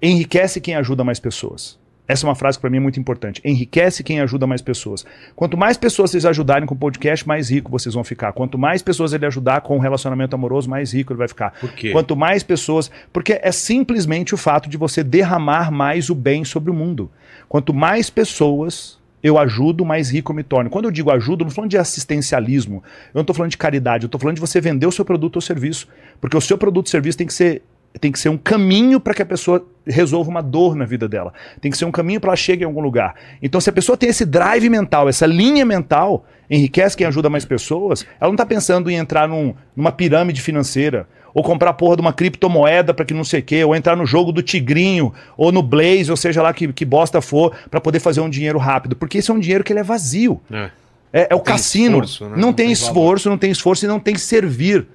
enriquece 0.00 0.60
quem 0.60 0.76
ajuda 0.76 1.02
mais 1.02 1.18
pessoas. 1.18 1.78
Essa 2.06 2.26
é 2.26 2.28
uma 2.28 2.34
frase 2.34 2.58
que 2.58 2.60
para 2.60 2.68
mim 2.70 2.76
é 2.76 2.80
muito 2.80 3.00
importante. 3.00 3.40
Enriquece 3.42 4.04
quem 4.04 4.20
ajuda 4.20 4.46
mais 4.46 4.60
pessoas. 4.60 5.06
Quanto 5.34 5.56
mais 5.56 5.78
pessoas 5.78 6.10
vocês 6.10 6.26
ajudarem 6.26 6.66
com 6.66 6.74
o 6.74 6.78
podcast, 6.78 7.26
mais 7.26 7.50
rico 7.50 7.70
vocês 7.70 7.94
vão 7.94 8.04
ficar. 8.04 8.32
Quanto 8.34 8.58
mais 8.58 8.82
pessoas 8.82 9.14
ele 9.14 9.24
ajudar 9.24 9.62
com 9.62 9.76
um 9.76 9.80
relacionamento 9.80 10.36
amoroso, 10.36 10.68
mais 10.68 10.92
rico 10.92 11.12
ele 11.12 11.18
vai 11.18 11.28
ficar. 11.28 11.52
Por 11.58 11.72
quê? 11.72 11.92
Quanto 11.92 12.14
mais 12.14 12.42
pessoas. 12.42 12.90
Porque 13.10 13.40
é 13.42 13.50
simplesmente 13.50 14.34
o 14.34 14.36
fato 14.36 14.68
de 14.68 14.76
você 14.76 15.02
derramar 15.02 15.70
mais 15.70 16.10
o 16.10 16.14
bem 16.14 16.44
sobre 16.44 16.70
o 16.70 16.74
mundo. 16.74 17.10
Quanto 17.48 17.72
mais 17.72 18.10
pessoas 18.10 18.98
eu 19.24 19.38
ajudo, 19.38 19.86
mais 19.86 20.10
rico 20.10 20.32
eu 20.32 20.36
me 20.36 20.42
torno. 20.42 20.68
Quando 20.68 20.84
eu 20.84 20.90
digo 20.90 21.10
ajudo, 21.10 21.40
não 21.40 21.48
estou 21.48 21.56
falando 21.56 21.70
de 21.70 21.78
assistencialismo, 21.78 22.82
eu 23.06 23.14
não 23.14 23.22
estou 23.22 23.34
falando 23.34 23.50
de 23.50 23.56
caridade, 23.56 24.04
eu 24.04 24.06
estou 24.06 24.20
falando 24.20 24.34
de 24.34 24.40
você 24.40 24.60
vender 24.60 24.86
o 24.86 24.92
seu 24.92 25.02
produto 25.02 25.36
ou 25.36 25.40
serviço. 25.40 25.88
Porque 26.20 26.36
o 26.36 26.40
seu 26.42 26.58
produto 26.58 26.86
ou 26.86 26.90
serviço 26.90 27.16
tem 27.16 27.26
que 27.26 27.32
ser, 27.32 27.62
tem 27.98 28.12
que 28.12 28.18
ser 28.18 28.28
um 28.28 28.36
caminho 28.36 29.00
para 29.00 29.14
que 29.14 29.22
a 29.22 29.26
pessoa 29.26 29.66
resolva 29.86 30.28
uma 30.28 30.42
dor 30.42 30.76
na 30.76 30.84
vida 30.84 31.08
dela. 31.08 31.32
Tem 31.58 31.70
que 31.70 31.78
ser 31.78 31.86
um 31.86 31.90
caminho 31.90 32.20
para 32.20 32.28
ela 32.30 32.36
chegar 32.36 32.64
em 32.64 32.66
algum 32.66 32.82
lugar. 32.82 33.14
Então, 33.42 33.60
se 33.62 33.70
a 33.70 33.72
pessoa 33.72 33.96
tem 33.96 34.10
esse 34.10 34.26
drive 34.26 34.68
mental, 34.68 35.08
essa 35.08 35.24
linha 35.24 35.64
mental, 35.64 36.26
enriquece 36.50 36.94
quem 36.94 37.06
ajuda 37.06 37.30
mais 37.30 37.46
pessoas, 37.46 38.06
ela 38.20 38.28
não 38.28 38.34
está 38.34 38.44
pensando 38.44 38.90
em 38.90 38.96
entrar 38.96 39.26
num- 39.26 39.54
numa 39.74 39.90
pirâmide 39.90 40.42
financeira, 40.42 41.08
ou 41.34 41.42
comprar 41.42 41.70
a 41.70 41.74
porra 41.74 41.96
de 41.96 42.00
uma 42.00 42.12
criptomoeda 42.12 42.94
para 42.94 43.04
que 43.04 43.12
não 43.12 43.24
sei 43.24 43.40
o 43.40 43.42
quê, 43.42 43.64
ou 43.64 43.74
entrar 43.74 43.96
no 43.96 44.06
jogo 44.06 44.30
do 44.32 44.40
tigrinho, 44.40 45.12
ou 45.36 45.50
no 45.50 45.62
Blaze, 45.62 46.10
ou 46.10 46.16
seja 46.16 46.40
lá 46.40 46.52
que, 46.54 46.72
que 46.72 46.84
bosta 46.84 47.20
for, 47.20 47.52
para 47.68 47.80
poder 47.80 47.98
fazer 47.98 48.20
um 48.20 48.30
dinheiro 48.30 48.58
rápido. 48.58 48.94
Porque 48.94 49.18
esse 49.18 49.30
é 49.30 49.34
um 49.34 49.40
dinheiro 49.40 49.64
que 49.64 49.72
ele 49.72 49.80
é 49.80 49.84
vazio. 49.84 50.40
É. 50.50 50.70
É, 51.12 51.28
é 51.30 51.34
o 51.34 51.40
cassino. 51.40 51.98
esforço, 51.98 52.24
né? 52.24 52.30
Não, 52.30 52.36
Não 52.38 52.52
tem, 52.52 52.66
tem 52.66 52.72
esforço, 52.72 53.28
não 53.28 53.36
tem 53.38 53.50
esforço 53.50 53.84
e 53.84 53.88
não 53.88 54.00
tem 54.00 54.16
servir. 54.16 54.86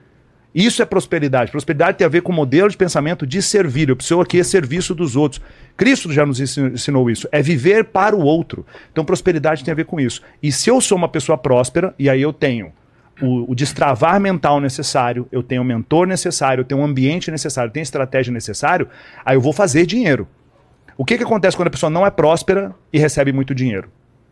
Isso 0.53 0.81
é 0.81 0.85
prosperidade. 0.85 1.51
Prosperidade 1.51 1.97
tem 1.97 2.05
a 2.05 2.09
ver 2.09 2.21
com 2.23 2.31
o 2.31 2.35
modelo 2.35 2.69
de 2.69 2.75
pensamento 2.75 3.25
de 3.27 3.41
servir. 3.41 3.87
Eu 3.89 3.95
preciso 3.95 4.19
aqui 4.19 4.39
é 4.39 4.43
serviço 4.43 4.95
dos 4.95 5.15
outros. 5.15 5.39
Cristo 5.77 6.11
já 6.11 6.25
nos 6.25 6.39
ensi- 6.41 6.59
ensinou 6.61 7.09
isso. 7.09 7.27
É 7.31 7.41
viver 7.41 7.85
para 7.85 8.15
o 8.15 8.21
outro. 8.23 8.65
Então, 8.91 9.05
prosperidade 9.05 9.63
tem 9.63 9.71
a 9.71 9.75
ver 9.75 9.85
com 9.85 9.99
isso. 9.99 10.21
E 10.41 10.51
se 10.51 10.69
eu 10.69 10.81
sou 10.81 10.97
uma 10.97 11.07
pessoa 11.07 11.37
próspera, 11.37 11.93
e 11.99 12.09
aí 12.09 12.21
eu 12.21 12.33
tenho 12.33 12.73
o, 13.21 13.51
o 13.51 13.55
destravar 13.55 14.19
mental 14.19 14.59
necessário, 14.59 15.27
eu 15.31 15.43
tenho 15.43 15.61
o 15.61 15.65
mentor 15.65 16.07
necessário, 16.07 16.61
eu 16.61 16.65
tenho 16.65 16.81
o 16.81 16.83
ambiente 16.83 17.31
necessário, 17.31 17.69
eu 17.69 17.73
tenho 17.73 17.83
estratégia 17.83 18.31
necessário, 18.31 18.87
aí 19.25 19.35
eu 19.35 19.41
vou 19.41 19.53
fazer 19.53 19.85
dinheiro. 19.85 20.27
O 20.97 21.05
que, 21.05 21.17
que 21.17 21.23
acontece 21.23 21.55
quando 21.55 21.67
a 21.67 21.71
pessoa 21.71 21.89
não 21.89 22.05
é 22.05 22.11
próspera 22.11 22.73
e 22.91 22.99
recebe 22.99 23.31
muito 23.31 23.55
dinheiro? 23.55 23.89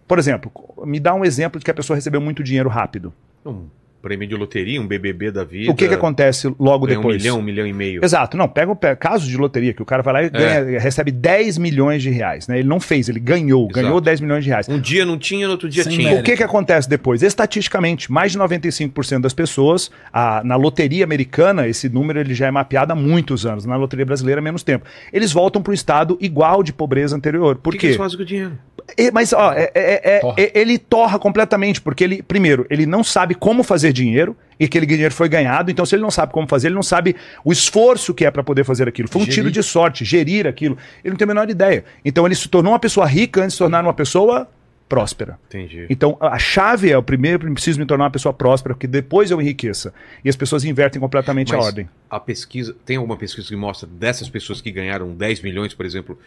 Por 0.08 0.20
exemplo, 0.20 0.52
me 0.86 1.00
dá 1.00 1.14
um 1.14 1.24
exemplo 1.24 1.60
de 1.60 1.66
que 1.66 1.72
a 1.72 1.74
pessoa 1.74 1.96
recebeu 1.96 2.22
muito 2.22 2.44
dinheiro 2.44 2.70
rápido. 2.70 3.14
Um 3.46 3.68
prêmio 4.02 4.28
de 4.28 4.36
loteria, 4.36 4.82
um 4.82 4.88
BBB 4.88 5.32
da 5.32 5.44
vida. 5.44 5.72
O 5.72 5.76
que, 5.76 5.88
que 5.88 5.94
acontece 5.94 6.48
logo 6.60 6.86
ganha 6.86 7.00
um 7.00 7.02
depois? 7.02 7.22
milhão, 7.22 7.40
um 7.40 7.42
milhão 7.42 7.66
e 7.68 7.74
meio. 7.74 8.04
Exato, 8.04 8.38
não, 8.38 8.48
pega 8.48 8.72
o 8.72 8.78
caso 8.98 9.28
de 9.28 9.36
loteria, 9.38 9.74
que 9.74 9.82
o 9.82 9.86
cara 9.86 10.02
vai 10.04 10.14
lá 10.14 10.24
e 10.24 10.30
ganha- 10.30 10.80
recebe 10.80 11.12
10 11.12 11.58
milhões 11.58 12.02
de 12.04 12.10
reais, 12.10 12.48
né? 12.48 12.60
Ele 12.60 12.68
não 12.68 12.80
fez, 12.80 13.10
ele 13.10 13.20
ganhou, 13.20 13.66
Exato. 13.66 13.82
ganhou 13.82 14.00
10 14.02 14.22
milhões 14.22 14.44
de 14.44 14.50
reais. 14.50 14.70
Um 14.70 14.80
dia 14.80 15.06
não 15.06 15.18
tinha, 15.18 15.46
no 15.48 15.54
outro 15.54 15.68
dia 15.70 15.84
Sem 15.84 15.94
tinha. 15.94 16.04
mérito. 16.10 16.22
O 16.22 16.24
que, 16.24 16.38
que 16.38 16.44
acontece 16.44 16.88
depois? 16.90 17.22
Estatisticamente, 17.24 18.12
mais 18.12 18.32
de 18.32 18.38
95% 18.38 19.22
das 19.22 19.34
pessoas, 19.34 19.90
a- 20.12 20.42
na 20.44 20.56
loteria 20.56 21.04
americana, 21.04 21.68
esse 21.68 21.90
número 21.90 22.20
ele 22.20 22.34
já 22.34 22.48
é 22.48 22.52
mapeado 22.52 22.94
há 22.94 22.96
muitos 22.96 23.46
anos, 23.46 23.66
na 23.66 23.76
loteria 23.76 24.06
brasileira, 24.06 24.42
menos 24.42 24.64
tempo. 24.64 24.86
Eles 25.12 25.32
voltam 25.32 25.62
para 25.62 25.72
o 25.72 25.74
estado 25.74 26.18
igual 26.22 26.62
de 26.64 26.72
pobreza 26.74 27.16
anterior. 27.16 27.56
Por 27.58 27.72
que, 27.74 27.78
que 27.78 27.82
quê? 27.82 27.88
eles 27.88 27.98
fazem 27.98 28.18
com 28.18 28.24
o 28.24 28.26
dinheiro? 28.26 28.58
E- 28.98 29.12
mas, 29.12 29.34
ó, 29.34 29.52
é- 29.54 29.72
é- 29.76 30.02
é- 30.16 30.20
Torra. 30.20 30.36
é- 30.38 30.52
ele 30.60 30.78
torra 30.78 31.20
completamente, 31.20 31.82
porque 31.82 32.04
ele, 32.04 32.22
primeiro, 32.24 32.66
ele 32.70 32.86
não 32.86 33.04
sabe 33.04 33.36
como 33.36 33.64
fazer 33.64 33.87
dinheiro 33.94 34.36
e 34.60 34.66
aquele 34.66 34.86
dinheiro 34.86 35.14
foi 35.14 35.30
ganhado. 35.30 35.70
Então, 35.70 35.86
se 35.86 35.96
ele 35.96 36.02
não 36.02 36.12
sabe 36.12 36.34
como 36.34 36.48
fazer, 36.48 36.68
ele 36.68 36.76
não 36.76 36.84
sabe 36.84 37.16
o 37.44 37.52
esforço 37.52 38.14
que 38.14 38.26
é 38.26 38.32
para 38.32 38.44
poder 38.44 38.64
fazer 38.64 38.88
aquilo. 38.88 39.08
Foi 39.08 39.22
um 39.22 39.26
Gerir. 39.26 39.36
tiro 39.36 39.52
de 39.52 39.64
sorte, 39.64 40.04
gerir 40.04 40.48
aquilo. 40.48 40.78
Ele 41.04 41.12
não 41.12 41.18
tem 41.18 41.26
a 41.26 41.28
menor 41.28 41.50
ideia. 41.50 41.84
Então, 42.04 42.26
ele 42.26 42.36
se 42.36 42.48
tornou 42.48 42.74
uma 42.74 42.80
pessoa 42.80 43.06
rica 43.06 43.42
antes 43.42 43.54
de 43.54 43.58
se 43.58 43.60
tornar 43.60 43.84
uma 43.84 43.94
pessoa 43.94 44.48
próspera. 44.88 45.38
Entendi. 45.48 45.86
Então, 45.90 46.18
a 46.20 46.40
chave 46.40 46.90
é 46.90 46.98
o 46.98 47.04
primeiro, 47.04 47.52
preciso 47.54 47.80
me 47.80 47.86
tornar 47.86 48.06
uma 48.06 48.12
pessoa 48.12 48.34
próspera, 48.34 48.74
porque 48.74 48.88
depois 48.88 49.30
eu 49.30 49.42
enriqueça. 49.42 49.94
E 50.24 50.30
as 50.30 50.36
pessoas 50.36 50.64
invertem 50.64 51.00
completamente 51.00 51.54
a 51.54 51.58
Mas 51.58 51.66
ordem. 51.66 51.90
A 52.10 52.20
pesquisa, 52.20 52.76
tem 52.86 52.98
alguma 52.98 53.18
pesquisa 53.18 53.48
que 53.48 53.56
mostra 53.56 53.88
dessas 53.88 54.30
pessoas 54.30 54.62
que 54.62 54.72
ganharam 54.72 55.14
10 55.14 55.42
milhões, 55.42 55.74
por 55.74 55.86
exemplo, 55.86 56.18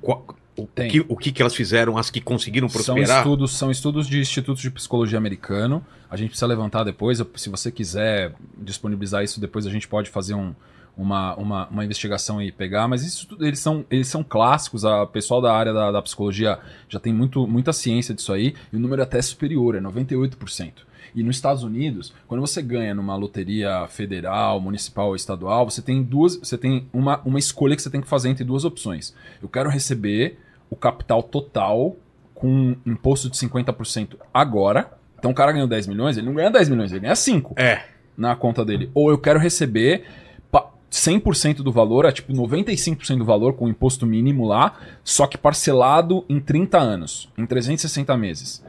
qual- 0.00 0.24
o, 0.56 0.66
que, 0.66 1.04
o 1.08 1.16
que, 1.16 1.30
que 1.30 1.40
elas 1.40 1.54
fizeram, 1.54 1.96
as 1.96 2.10
que 2.10 2.20
conseguiram 2.20 2.68
São 2.68 2.82
prosperar? 2.96 3.18
estudos, 3.18 3.56
são 3.56 3.70
estudos 3.70 4.08
de 4.08 4.18
institutos 4.18 4.60
de 4.60 4.70
psicologia 4.72 5.16
americano. 5.16 5.84
A 6.10 6.16
gente 6.16 6.30
precisa 6.30 6.46
levantar 6.48 6.82
depois. 6.82 7.22
Se 7.36 7.48
você 7.48 7.70
quiser 7.70 8.34
disponibilizar 8.56 9.22
isso 9.22 9.40
depois, 9.40 9.66
a 9.66 9.70
gente 9.70 9.86
pode 9.86 10.10
fazer 10.10 10.34
um- 10.34 10.52
uma, 10.96 11.36
uma, 11.36 11.68
uma 11.68 11.84
investigação 11.84 12.42
e 12.42 12.50
pegar. 12.50 12.88
Mas 12.88 13.04
isso, 13.04 13.28
eles, 13.38 13.60
são, 13.60 13.84
eles 13.88 14.08
são 14.08 14.24
clássicos. 14.24 14.84
A 14.84 15.06
pessoal 15.06 15.40
da 15.40 15.54
área 15.54 15.72
da, 15.72 15.92
da 15.92 16.02
psicologia 16.02 16.58
já 16.88 16.98
tem 16.98 17.12
muito, 17.12 17.46
muita 17.46 17.72
ciência 17.72 18.12
disso 18.12 18.32
aí. 18.32 18.52
E 18.72 18.76
o 18.76 18.80
número 18.80 19.00
é 19.00 19.04
até 19.04 19.22
superior, 19.22 19.76
é 19.76 19.80
98%. 19.80 20.72
E 21.14 21.22
nos 21.22 21.36
Estados 21.36 21.62
Unidos, 21.62 22.12
quando 22.26 22.40
você 22.40 22.60
ganha 22.62 22.94
numa 22.94 23.16
loteria 23.16 23.86
federal, 23.88 24.60
municipal 24.60 25.08
ou 25.08 25.16
estadual, 25.16 25.68
você 25.68 25.80
tem 25.82 26.02
duas, 26.02 26.36
você 26.36 26.56
tem 26.58 26.86
uma, 26.92 27.20
uma 27.24 27.38
escolha 27.38 27.74
que 27.76 27.82
você 27.82 27.90
tem 27.90 28.00
que 28.00 28.08
fazer 28.08 28.28
entre 28.28 28.44
duas 28.44 28.64
opções. 28.64 29.14
Eu 29.42 29.48
quero 29.48 29.68
receber 29.70 30.38
o 30.70 30.76
capital 30.76 31.22
total 31.22 31.96
com 32.34 32.48
um 32.48 32.76
imposto 32.86 33.28
de 33.30 33.36
50% 33.36 34.16
agora. 34.32 34.92
Então 35.18 35.30
o 35.30 35.34
cara 35.34 35.50
ganhou 35.50 35.66
10 35.66 35.86
milhões, 35.88 36.16
ele 36.16 36.26
não 36.26 36.34
ganha 36.34 36.50
10 36.50 36.68
milhões, 36.68 36.92
ele 36.92 37.00
ganha 37.00 37.16
5 37.16 37.54
É. 37.56 37.82
na 38.16 38.36
conta 38.36 38.64
dele. 38.64 38.90
Ou 38.94 39.10
eu 39.10 39.18
quero 39.18 39.38
receber 39.40 40.04
pa- 40.52 40.70
100% 40.90 41.56
do 41.64 41.72
valor, 41.72 42.04
é 42.04 42.12
tipo 42.12 42.32
95% 42.32 43.18
do 43.18 43.24
valor 43.24 43.54
com 43.54 43.68
imposto 43.68 44.06
mínimo 44.06 44.46
lá, 44.46 44.76
só 45.02 45.26
que 45.26 45.36
parcelado 45.36 46.24
em 46.28 46.38
30 46.38 46.78
anos, 46.78 47.28
em 47.36 47.44
360 47.44 48.16
meses. 48.16 48.62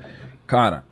Cara, 0.48 0.84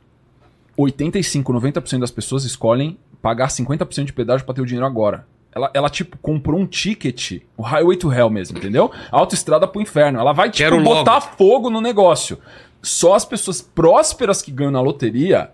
85, 0.78 1.52
90% 1.52 1.98
das 1.98 2.10
pessoas 2.10 2.44
escolhem 2.44 2.96
pagar 3.20 3.48
50% 3.48 4.04
de 4.04 4.12
pedágio 4.12 4.46
para 4.46 4.54
ter 4.54 4.62
o 4.62 4.66
dinheiro 4.66 4.86
agora. 4.86 5.26
Ela, 5.52 5.70
ela, 5.74 5.90
tipo, 5.90 6.16
comprou 6.18 6.60
um 6.60 6.66
ticket, 6.66 7.40
o 7.56 7.62
Highway 7.62 7.96
to 7.96 8.12
Hell 8.12 8.30
mesmo, 8.30 8.58
entendeu? 8.58 8.92
Autoestrada 9.10 9.66
pro 9.66 9.80
inferno. 9.82 10.20
Ela 10.20 10.32
vai, 10.32 10.50
tipo, 10.50 10.58
Quero 10.58 10.76
logo. 10.80 10.96
botar 10.96 11.20
fogo 11.20 11.68
no 11.68 11.80
negócio. 11.80 12.38
Só 12.80 13.14
as 13.14 13.24
pessoas 13.24 13.60
prósperas 13.60 14.40
que 14.40 14.52
ganham 14.52 14.70
na 14.70 14.80
loteria 14.80 15.50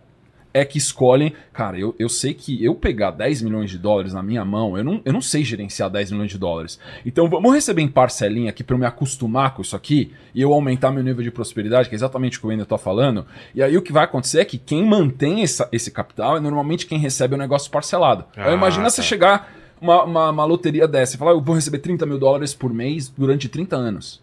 é 0.55 0.65
que 0.65 0.79
escolhem. 0.79 1.33
Cara, 1.53 1.77
eu, 1.77 1.95
eu 1.99 2.09
sei 2.09 2.33
que 2.33 2.65
eu 2.65 2.77
pegar 2.77 3.11
10 3.11 3.43
milhões 3.43 3.69
de 3.69 3.77
dólares 3.77 4.15
na 4.15 4.23
minha 4.23 4.45
mão, 4.45 4.79
eu 4.79 4.85
não, 4.85 5.03
eu 5.05 5.13
não 5.13 5.21
sei 5.21 5.45
gerenciar 5.45 5.91
10 5.91 6.13
milhões 6.13 6.31
de 6.31 6.39
dólares. 6.39 6.79
Então 7.05 7.29
vamos 7.29 7.53
receber 7.53 7.83
em 7.83 7.89
parcelinha 7.89 8.51
aqui 8.51 8.63
para 8.63 8.75
eu 8.75 8.79
me 8.79 8.87
acostumar 8.87 9.53
com 9.53 9.63
isso 9.63 9.75
aqui 9.75 10.13
e 10.33 10.41
eu 10.41 10.53
aumentar 10.53 10.93
meu 10.93 11.03
nível 11.03 11.25
de 11.25 11.33
prosperidade, 11.33 11.89
que 11.89 11.95
é 11.95 11.97
exatamente 11.97 12.39
o 12.39 12.41
que 12.41 12.47
o 12.47 12.51
Wender 12.51 12.65
tá 12.65 12.79
falando. 12.79 13.27
E 13.53 13.63
aí 13.63 13.77
o 13.77 13.83
que 13.83 13.93
vai 13.93 14.05
acontecer 14.05 14.39
é 14.39 14.45
que 14.45 14.57
quem 14.57 14.87
mantém 14.87 15.43
essa, 15.43 15.69
esse 15.73 15.91
capital 15.91 16.37
é 16.37 16.41
normalmente 16.41 16.87
quem 16.87 16.99
recebe 16.99 17.35
o 17.35 17.39
negócio 17.39 17.71
parcelado. 17.71 18.25
Ah, 18.37 18.49
Aí 18.49 18.55
imagina 18.55 18.85
tá. 18.85 18.91
você 18.91 19.03
chegar 19.03 19.53
uma, 19.81 20.05
uma, 20.05 20.31
uma 20.31 20.45
loteria 20.45 20.87
dessa 20.87 21.17
e 21.17 21.19
falar, 21.19 21.33
eu 21.33 21.41
vou 21.41 21.57
receber 21.57 21.79
30 21.79 22.07
mil 22.07 22.19
dólares 22.19 22.55
por 22.55 22.73
mês 22.73 23.09
durante 23.09 23.49
30 23.49 23.75
anos. 23.75 24.23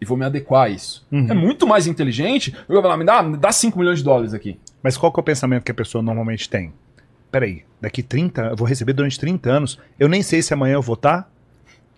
E 0.00 0.04
vou 0.04 0.16
me 0.16 0.24
adequar 0.24 0.66
a 0.66 0.68
isso. 0.68 1.04
É 1.28 1.34
muito 1.34 1.66
mais 1.66 1.86
inteligente. 1.86 2.54
Eu 2.68 2.74
vou 2.74 2.82
falar, 2.82 2.96
me 2.96 3.04
dá, 3.04 3.20
me 3.22 3.36
dá 3.36 3.50
5 3.50 3.76
milhões 3.78 3.98
de 3.98 4.04
dólares 4.04 4.32
aqui. 4.32 4.56
Mas 4.82 4.96
qual 4.96 5.12
que 5.12 5.18
é 5.18 5.22
o 5.22 5.24
pensamento 5.24 5.64
que 5.64 5.70
a 5.70 5.74
pessoa 5.74 6.02
normalmente 6.02 6.48
tem? 6.48 6.72
Peraí, 7.30 7.64
daqui 7.80 8.02
30, 8.02 8.42
eu 8.42 8.56
vou 8.56 8.66
receber 8.66 8.92
durante 8.92 9.18
30 9.18 9.50
anos, 9.50 9.78
eu 9.98 10.08
nem 10.08 10.22
sei 10.22 10.40
se 10.40 10.54
amanhã 10.54 10.74
eu 10.74 10.82
vou 10.82 10.94
estar 10.94 11.30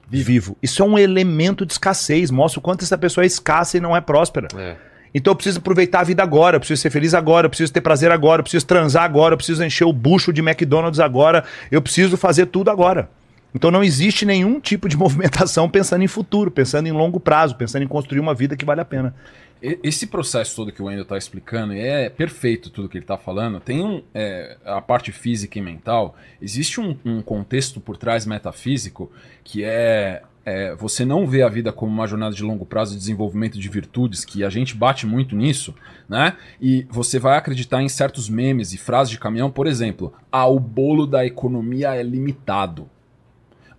vivo. 0.09 0.57
Isso 0.61 0.83
é 0.83 0.85
um 0.85 0.99
elemento 0.99 1.65
de 1.65 1.73
escassez, 1.73 2.31
mostra 2.31 2.59
o 2.59 2.63
quanto 2.63 2.85
essa 2.85 2.99
pessoa 2.99 3.25
é 3.25 3.27
escassa 3.27 3.77
e 3.77 3.81
não 3.81 3.97
é 3.97 4.01
próspera. 4.01 4.49
É. 4.57 4.77
Então 5.15 5.33
eu 5.33 5.37
preciso 5.37 5.59
aproveitar 5.59 6.01
a 6.01 6.05
vida 6.05 6.23
agora, 6.23 6.57
eu 6.57 6.61
preciso 6.61 6.83
ser 6.83 6.91
feliz 6.91 7.15
agora, 7.15 7.47
eu 7.47 7.51
preciso 7.51 7.73
ter 7.73 7.81
prazer 7.81 8.11
agora, 8.11 8.41
eu 8.41 8.45
preciso 8.45 8.67
transar 8.67 9.05
agora, 9.05 9.35
eu 9.35 9.37
preciso 9.37 9.63
encher 9.65 9.85
o 9.85 9.93
bucho 9.93 10.33
de 10.33 10.41
McDonald's 10.41 11.01
agora, 11.01 11.45
eu 11.71 11.83
preciso 11.83 12.17
fazer 12.17 12.47
tudo 12.47 12.71
agora. 12.71 13.09
Então 13.55 13.71
não 13.71 13.83
existe 13.83 14.25
nenhum 14.25 14.61
tipo 14.61 14.89
de 14.89 14.97
movimentação 14.99 15.69
pensando 15.69 16.03
em 16.03 16.09
futuro, 16.09 16.51
pensando 16.51 16.87
em 16.87 16.93
longo 16.93 17.19
prazo, 17.19 17.57
pensando 17.57 17.83
em 17.83 17.89
construir 17.89 18.21
uma 18.21 18.35
vida 18.35 18.57
que 18.57 18.65
vale 18.65 18.81
a 18.81 18.85
pena. 18.85 19.15
Esse 19.63 20.07
processo 20.07 20.57
todo 20.57 20.73
que 20.73 20.81
o 20.81 20.87
Wendel 20.87 21.03
está 21.03 21.19
explicando, 21.19 21.75
e 21.75 21.81
é 21.81 22.09
perfeito 22.09 22.71
tudo 22.71 22.89
que 22.89 22.97
ele 22.97 23.05
está 23.05 23.19
falando, 23.19 23.61
tem 23.61 23.85
um, 23.85 24.03
é, 24.15 24.57
a 24.65 24.81
parte 24.81 25.13
física 25.13 25.59
e 25.59 25.63
mental, 25.63 26.17
existe 26.41 26.81
um, 26.81 26.97
um 27.05 27.21
contexto 27.21 27.79
por 27.79 27.99
trás 27.99 28.25
metafísico 28.25 29.13
que 29.45 29.63
é, 29.63 30.23
é, 30.47 30.75
você 30.75 31.05
não 31.05 31.27
vê 31.27 31.43
a 31.43 31.49
vida 31.49 31.73
como 31.73 31.93
uma 31.93 32.07
jornada 32.07 32.35
de 32.35 32.43
longo 32.43 32.65
prazo 32.65 32.93
de 32.93 32.99
desenvolvimento 32.99 33.59
de 33.59 33.69
virtudes, 33.69 34.25
que 34.25 34.43
a 34.43 34.49
gente 34.49 34.75
bate 34.75 35.07
muito 35.07 35.37
nisso, 35.37 35.75
né? 36.09 36.37
E 36.59 36.87
você 36.89 37.19
vai 37.19 37.37
acreditar 37.37 37.83
em 37.83 37.89
certos 37.89 38.31
memes 38.31 38.73
e 38.73 38.79
frases 38.79 39.11
de 39.11 39.19
caminhão, 39.19 39.51
por 39.51 39.67
exemplo, 39.67 40.13
ah, 40.33 40.47
o 40.47 40.59
bolo 40.59 41.07
da 41.07 41.27
economia 41.27 41.95
é 41.95 42.03
limitado 42.03 42.89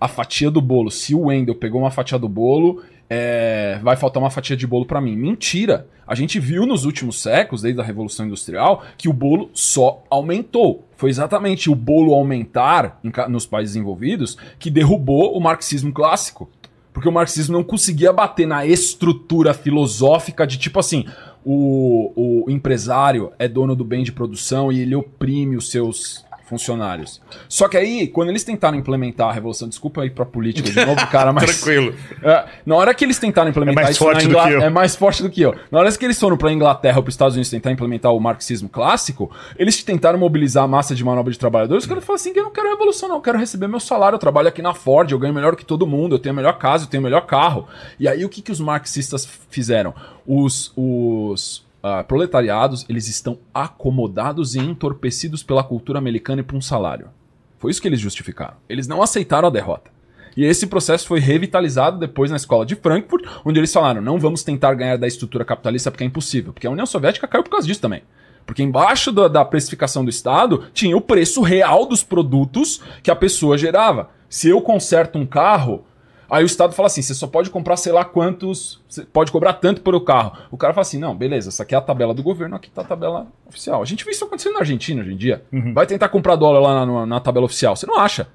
a 0.02 0.08
fatia 0.08 0.50
do 0.50 0.60
bolo. 0.60 0.89
Se 0.89 1.13
o 1.13 1.28
Wendel 1.28 1.54
pegou 1.54 1.80
uma 1.80 1.91
fatia 1.91 2.17
do 2.17 2.28
bolo, 2.28 2.82
é, 3.13 3.78
vai 3.84 3.97
faltar 3.97 4.24
uma 4.24 4.30
fatia 4.30 4.56
de 4.56 4.65
bolo 4.65 4.86
pra 4.86 5.02
mim. 5.02 5.17
Mentira! 5.17 5.86
A 6.08 6.15
gente 6.15 6.39
viu 6.39 6.65
nos 6.65 6.86
últimos 6.86 7.21
séculos, 7.21 7.62
desde 7.62 7.82
a 7.82 7.84
Revolução 7.84 8.26
Industrial, 8.26 8.86
que 8.97 9.10
o 9.10 9.13
bolo 9.13 9.50
só 9.54 10.02
aumentou. 10.10 10.88
Foi 10.95 11.10
exatamente 11.10 11.69
o 11.69 11.76
bolo 11.76 12.13
aumentar 12.13 13.02
em 13.04 13.12
nos 13.28 13.45
países 13.45 13.76
envolvidos 13.76 14.38
que 14.58 14.71
derrubou 14.71 15.36
o 15.36 15.41
marxismo 15.41 15.91
clássico. 15.91 16.50
Porque 16.93 17.10
o 17.10 17.12
marxismo 17.12 17.58
não 17.58 17.65
conseguia 17.65 18.13
bater 18.13 18.47
na 18.47 18.65
estrutura 18.65 19.54
filosófica 19.54 20.47
de 20.47 20.58
tipo 20.58 20.80
assim: 20.80 21.06
o, 21.43 22.45
o 22.45 22.50
empresário 22.50 23.34
é 23.38 23.45
dono 23.45 23.76
do 23.76 23.84
bem 23.84 24.04
de 24.04 24.13
produção 24.13 24.71
e 24.71 24.80
ele 24.80 24.95
oprime 24.95 25.58
os 25.58 25.69
seus 25.69 26.24
funcionários. 26.52 27.22
Só 27.48 27.70
que 27.70 27.78
aí, 27.78 28.08
quando 28.10 28.28
eles 28.28 28.44
tentaram 28.44 28.78
implementar 28.78 29.30
a 29.30 29.32
revolução, 29.32 29.70
desculpa 29.70 30.02
aí 30.02 30.10
pra 30.10 30.26
política 30.26 30.70
de 30.70 30.86
novo, 30.86 31.08
cara, 31.08 31.32
mas. 31.32 31.46
Tranquilo. 31.64 31.96
É, 32.22 32.46
na 32.66 32.76
hora 32.76 32.94
que 32.94 33.06
eles 33.06 33.18
tentaram 33.18 33.50
implementar 33.50 33.84
É 33.84 33.86
mais 33.86 33.96
isso 33.96 34.04
forte 34.04 34.28
na 34.28 34.34
do 34.34 34.48
que 34.48 34.54
eu. 34.54 34.62
É 34.62 34.70
mais 34.70 34.96
forte 34.98 35.24
do 35.24 35.30
que 35.30 35.42
eu. 35.42 35.56
Na 35.72 35.80
hora 35.80 35.92
que 35.92 36.06
eles 36.06 36.20
foram 36.20 36.36
pra 36.36 36.52
Inglaterra 36.52 36.98
ou 36.98 37.04
pros 37.04 37.14
Estados 37.14 37.36
Unidos 37.36 37.50
tentar 37.50 37.72
implementar 37.72 38.14
o 38.14 38.20
marxismo 38.20 38.68
clássico, 38.68 39.32
eles 39.58 39.82
tentaram 39.82 40.20
mobilizar 40.20 40.66
a 40.66 40.68
massa 40.68 40.94
de 40.94 41.06
manobra 41.06 41.32
de 41.32 41.40
trabalhadores. 41.40 41.86
Os 41.86 41.88
caras 41.88 42.04
falaram 42.04 42.22
assim: 42.22 42.34
que 42.34 42.40
eu 42.40 42.44
não 42.44 42.52
quero 42.52 42.70
revolução, 42.70 43.08
não, 43.08 43.16
eu 43.16 43.22
quero 43.22 43.38
receber 43.38 43.68
meu 43.68 43.80
salário. 43.80 44.16
Eu 44.16 44.20
trabalho 44.20 44.50
aqui 44.50 44.62
na 44.62 44.74
Ford, 44.74 45.10
eu 45.10 45.20
ganho 45.20 45.34
melhor 45.34 45.56
que 45.56 45.64
todo 45.64 45.88
mundo, 45.88 46.16
eu 46.16 46.20
tenho 46.20 46.34
a 46.34 46.36
melhor 46.36 46.58
casa, 46.58 46.84
eu 46.84 46.90
tenho 46.90 47.00
o 47.00 47.04
melhor 47.06 47.22
carro. 47.22 47.66
E 47.98 48.10
aí 48.10 48.26
o 48.26 48.30
que, 48.30 48.42
que 48.42 48.52
os 48.52 48.60
marxistas 48.60 49.26
fizeram? 49.50 49.94
Os. 50.28 50.74
os 50.76 51.70
ah, 51.84 52.04
proletariados, 52.04 52.86
eles 52.88 53.08
estão 53.08 53.39
acomodados 53.54 54.56
e 54.56 54.60
entorpecidos 54.60 55.44
pela 55.44 55.63
cultura 55.63 56.00
americana 56.00 56.41
e 56.41 56.44
por 56.44 56.56
um 56.56 56.62
salário. 56.62 57.10
Foi 57.58 57.72
isso 57.72 57.82
que 57.82 57.88
eles 57.88 58.00
justificaram. 58.00 58.56
Eles 58.67 58.88
não 58.88 59.02
aceitaram 59.02 59.48
a 59.48 59.52
derrota. 59.52 59.91
E 60.36 60.46
esse 60.46 60.67
processo 60.67 61.08
foi 61.08 61.20
revitalizado 61.20 62.00
depois 62.00 62.32
na 62.32 62.38
escola 62.38 62.65
de 62.65 62.76
Frankfurt, 62.76 63.26
onde 63.44 63.60
eles 63.60 63.74
falaram: 63.74 64.02
não 64.02 64.20
vamos 64.20 64.44
tentar 64.44 64.74
ganhar 64.74 64.98
da 64.98 65.08
estrutura 65.08 65.46
capitalista 65.46 65.91
porque 65.91 66.04
é 66.04 66.08
impossível. 66.08 66.54
Porque 66.54 66.67
a 66.67 66.72
União 66.72 66.86
Soviética 66.86 67.28
caiu 67.28 67.44
por 67.44 67.50
causa 67.50 67.67
disso 67.67 67.82
também. 67.82 68.04
Porque 68.46 68.63
embaixo 68.63 69.12
da 69.12 69.46
precificação 69.46 70.04
do 70.04 70.10
Estado 70.10 70.65
tinha 70.74 70.98
o 70.98 71.02
preço 71.02 71.41
real 71.41 71.86
dos 71.86 72.04
produtos 72.04 72.82
que 73.04 73.12
a 73.12 73.15
pessoa 73.15 73.58
gerava. 73.58 74.10
Se 74.28 74.50
eu 74.50 74.62
conserto 74.62 75.17
um 75.17 75.26
carro, 75.26 75.86
aí 76.32 76.44
o 76.44 76.46
Estado 76.46 76.74
fala 76.74 76.88
assim: 76.88 77.02
você 77.02 77.13
só 77.13 77.28
pode 77.28 77.50
comprar 77.50 77.76
sei 77.78 77.91
lá 77.91 78.04
quantos. 78.06 78.80
Pode 79.13 79.32
cobrar 79.32 79.54
tanto 79.54 79.82
por 79.82 79.94
o 79.94 80.02
carro. 80.02 80.34
O 80.50 80.58
cara 80.58 80.74
fala 80.74 80.82
assim: 80.84 80.98
não, 80.98 81.15
beleza, 81.15 81.50
essa 81.50 81.63
aqui 81.63 81.76
é 81.76 81.78
a 81.78 81.82
tabela 81.82 82.13
do 82.13 82.24
governo, 82.24 82.56
aqui 82.56 82.70
tá 82.72 82.82
a 82.82 82.86
tabela 82.86 83.28
oficial. 83.48 83.82
A 83.82 83.86
gente 83.86 84.04
vê 84.06 84.12
isso 84.12 84.24
acontecendo 84.26 84.54
na 84.54 84.60
Argentina 84.60 85.02
hoje 85.02 85.13
em 85.13 85.17
dia. 85.17 85.44
Vai 85.74 85.86
tentar 85.86 86.10
comprar 86.10 86.36
dólar 86.36 86.60
lá 86.60 86.86
na, 86.86 87.06
na- 87.06 87.20
tabela 87.20 87.46
oficial. 87.46 87.76
Você 87.76 87.86
não 87.86 88.00
acha. 88.00 88.28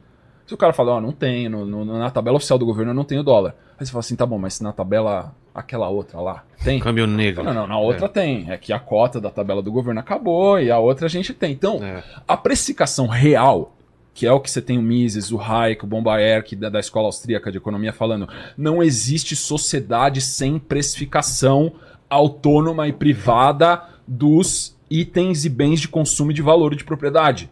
Se 0.47 0.55
o 0.55 0.57
cara 0.57 0.73
fala, 0.73 0.93
ó, 0.93 1.01
não 1.01 1.11
tem, 1.11 1.49
no, 1.49 1.67
no- 1.67 1.85
na 1.99 2.09
tabela 2.11 2.37
oficial 2.37 2.57
do 2.59 2.65
governo 2.65 2.93
eu 2.93 2.95
não 2.95 3.03
tenho 3.03 3.23
dólar. 3.25 3.57
Aí 3.81 3.85
você 3.85 3.91
fala 3.91 4.01
assim, 4.01 4.15
tá 4.15 4.25
bom, 4.25 4.39
mas 4.39 4.55
se 4.55 4.63
na 4.63 4.73
tabela, 4.73 5.35
aquela 5.53 5.89
outra 5.89 6.21
lá, 6.21 6.45
tem? 6.63 6.79
Câmbio 6.79 7.05
negro. 7.07 7.43
Não, 7.43 7.53
não, 7.53 7.67
na 7.67 7.79
outra 7.79 8.09
tem. 8.09 8.47
É 8.51 8.57
que 8.57 8.73
a 8.73 8.79
cota 8.79 9.21
da 9.21 9.29
tabela 9.29 9.61
do 9.61 9.73
governo 9.73 9.99
acabou 9.99 10.61
e 10.61 10.71
a 10.71 10.79
outra 10.79 11.07
a 11.07 11.09
gente 11.11 11.35
tem. 11.35 11.51
Então, 11.53 11.83
É. 11.83 12.03
a 12.29 12.37
precificação 12.37 13.09
real, 13.09 13.73
que 14.17 14.27
é 14.27 14.33
o 14.33 14.41
que 14.41 14.51
você 14.51 14.63
tem 14.63 14.79
o 14.79 14.83
Mises, 14.83 15.31
o 15.31 15.39
Hayek, 15.39 15.85
o 15.85 15.87
Bombaer, 15.87 16.43
que 16.43 16.57
da, 16.57 16.71
da 16.71 16.81
escola 16.81 17.07
austríaca 17.07 17.53
de 17.53 17.59
economia 17.59 17.93
falando, 17.93 18.27
não 18.57 18.83
existe 18.83 19.37
sociedade 19.37 20.23
sem 20.23 20.59
precificação 20.59 21.75
autônoma 22.09 22.89
e 22.89 22.95
privada 22.95 23.83
dos 24.09 24.75
itens 24.91 25.45
e 25.45 25.51
bens 25.51 25.83
de 25.83 25.89
consumo 25.89 26.31
e 26.31 26.35
de 26.35 26.41
valor 26.41 26.73
e 26.73 26.77
de 26.77 26.85
propriedade. 26.85 27.51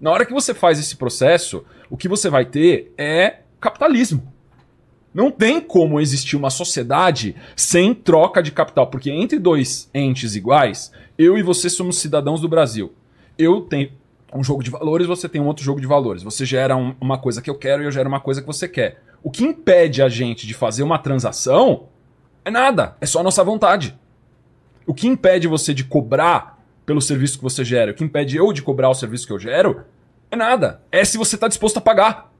Na 0.00 0.12
hora 0.12 0.24
que 0.24 0.32
você 0.32 0.54
faz 0.54 0.78
esse 0.78 0.94
processo, 0.94 1.64
o 1.90 1.96
que 1.96 2.08
você 2.08 2.30
vai 2.30 2.44
ter 2.44 2.94
é 2.96 3.38
capitalismo. 3.58 4.32
Não 5.12 5.28
tem 5.28 5.60
como 5.60 6.00
existir 6.00 6.36
uma 6.36 6.50
sociedade 6.50 7.34
sem 7.56 7.92
troca 7.92 8.40
de 8.40 8.52
capital, 8.52 8.86
porque 8.86 9.10
entre 9.10 9.40
dois 9.40 9.90
entes 9.92 10.36
iguais, 10.36 10.92
eu 11.18 11.36
e 11.36 11.42
você 11.42 11.68
somos 11.68 11.98
cidadãos 11.98 12.40
do 12.40 12.48
Brasil. 12.48 12.92
Eu 13.36 13.62
tenho 13.62 13.90
um 14.36 14.44
jogo 14.44 14.62
de 14.62 14.70
valores, 14.70 15.06
você 15.06 15.28
tem 15.28 15.40
um 15.40 15.46
outro 15.46 15.64
jogo 15.64 15.80
de 15.80 15.86
valores. 15.86 16.22
Você 16.22 16.44
gera 16.44 16.76
um- 16.76 16.94
uma 17.00 17.18
coisa 17.18 17.40
que 17.42 17.50
eu 17.50 17.54
quero 17.56 17.82
e 17.82 17.86
eu 17.86 17.90
gero 17.90 18.08
uma 18.08 18.20
coisa 18.20 18.40
que 18.40 18.46
você 18.46 18.68
quer. 18.68 19.02
O 19.22 19.30
que 19.30 19.44
impede 19.44 20.02
a 20.02 20.08
gente 20.08 20.46
de 20.46 20.54
fazer 20.54 20.82
uma 20.82 20.98
transação 20.98 21.88
é 22.44 22.50
nada, 22.50 22.96
é 23.00 23.06
só 23.06 23.20
a 23.20 23.22
nossa 23.22 23.42
vontade. 23.42 23.98
O 24.86 24.94
que 24.94 25.08
impede 25.08 25.48
você 25.48 25.74
de 25.74 25.82
cobrar 25.84 26.62
pelo 26.84 27.00
serviço 27.00 27.38
que 27.38 27.42
você 27.42 27.64
gera, 27.64 27.90
o 27.90 27.94
que 27.94 28.04
impede 28.04 28.36
eu 28.36 28.52
de 28.52 28.62
cobrar 28.62 28.88
o 28.88 28.94
serviço 28.94 29.26
que 29.26 29.32
eu 29.32 29.38
gero, 29.38 29.82
é 30.30 30.36
nada. 30.36 30.80
É 30.92 31.04
se 31.04 31.18
você 31.18 31.34
está 31.34 31.48
disposto 31.48 31.78
a 31.78 31.80
pagar. 31.80 32.32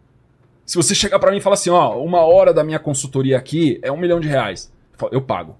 Se 0.65 0.77
você 0.77 0.95
chegar 0.95 1.19
pra 1.19 1.31
mim 1.31 1.39
e 1.39 1.41
falar 1.41 1.55
assim, 1.55 1.71
ó, 1.71 2.01
uma 2.01 2.21
hora 2.21 2.53
da 2.55 2.63
minha 2.63 2.79
consultoria 2.79 3.37
aqui 3.37 3.79
é 3.83 3.91
um 3.91 3.97
milhão 3.97 4.21
de 4.21 4.29
reais. 4.29 4.73
Eu 5.11 5.23
pago. 5.23 5.57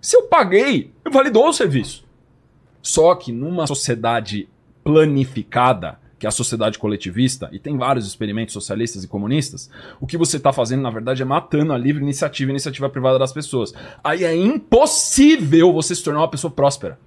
Se 0.00 0.16
eu 0.16 0.24
paguei, 0.24 0.92
eu 1.04 1.10
validou 1.10 1.48
o 1.48 1.52
serviço. 1.52 2.04
Só 2.82 3.14
que 3.14 3.32
numa 3.32 3.66
sociedade 3.66 4.48
planificada, 4.86 5.98
que 6.16 6.26
é 6.26 6.28
a 6.28 6.32
sociedade 6.32 6.78
coletivista, 6.78 7.48
e 7.50 7.58
tem 7.58 7.76
vários 7.76 8.06
experimentos 8.06 8.52
socialistas 8.52 9.02
e 9.02 9.08
comunistas, 9.08 9.68
o 10.00 10.06
que 10.06 10.16
você 10.16 10.36
está 10.36 10.52
fazendo, 10.52 10.82
na 10.82 10.90
verdade, 10.90 11.22
é 11.22 11.24
matando 11.24 11.72
a 11.72 11.76
livre 11.76 12.04
iniciativa 12.04 12.52
e 12.52 12.54
iniciativa 12.54 12.88
privada 12.88 13.18
das 13.18 13.32
pessoas. 13.32 13.74
Aí 14.02 14.22
é 14.22 14.34
impossível 14.34 15.72
você 15.72 15.92
se 15.92 16.04
tornar 16.04 16.20
uma 16.20 16.30
pessoa 16.30 16.52
próspera. 16.52 17.00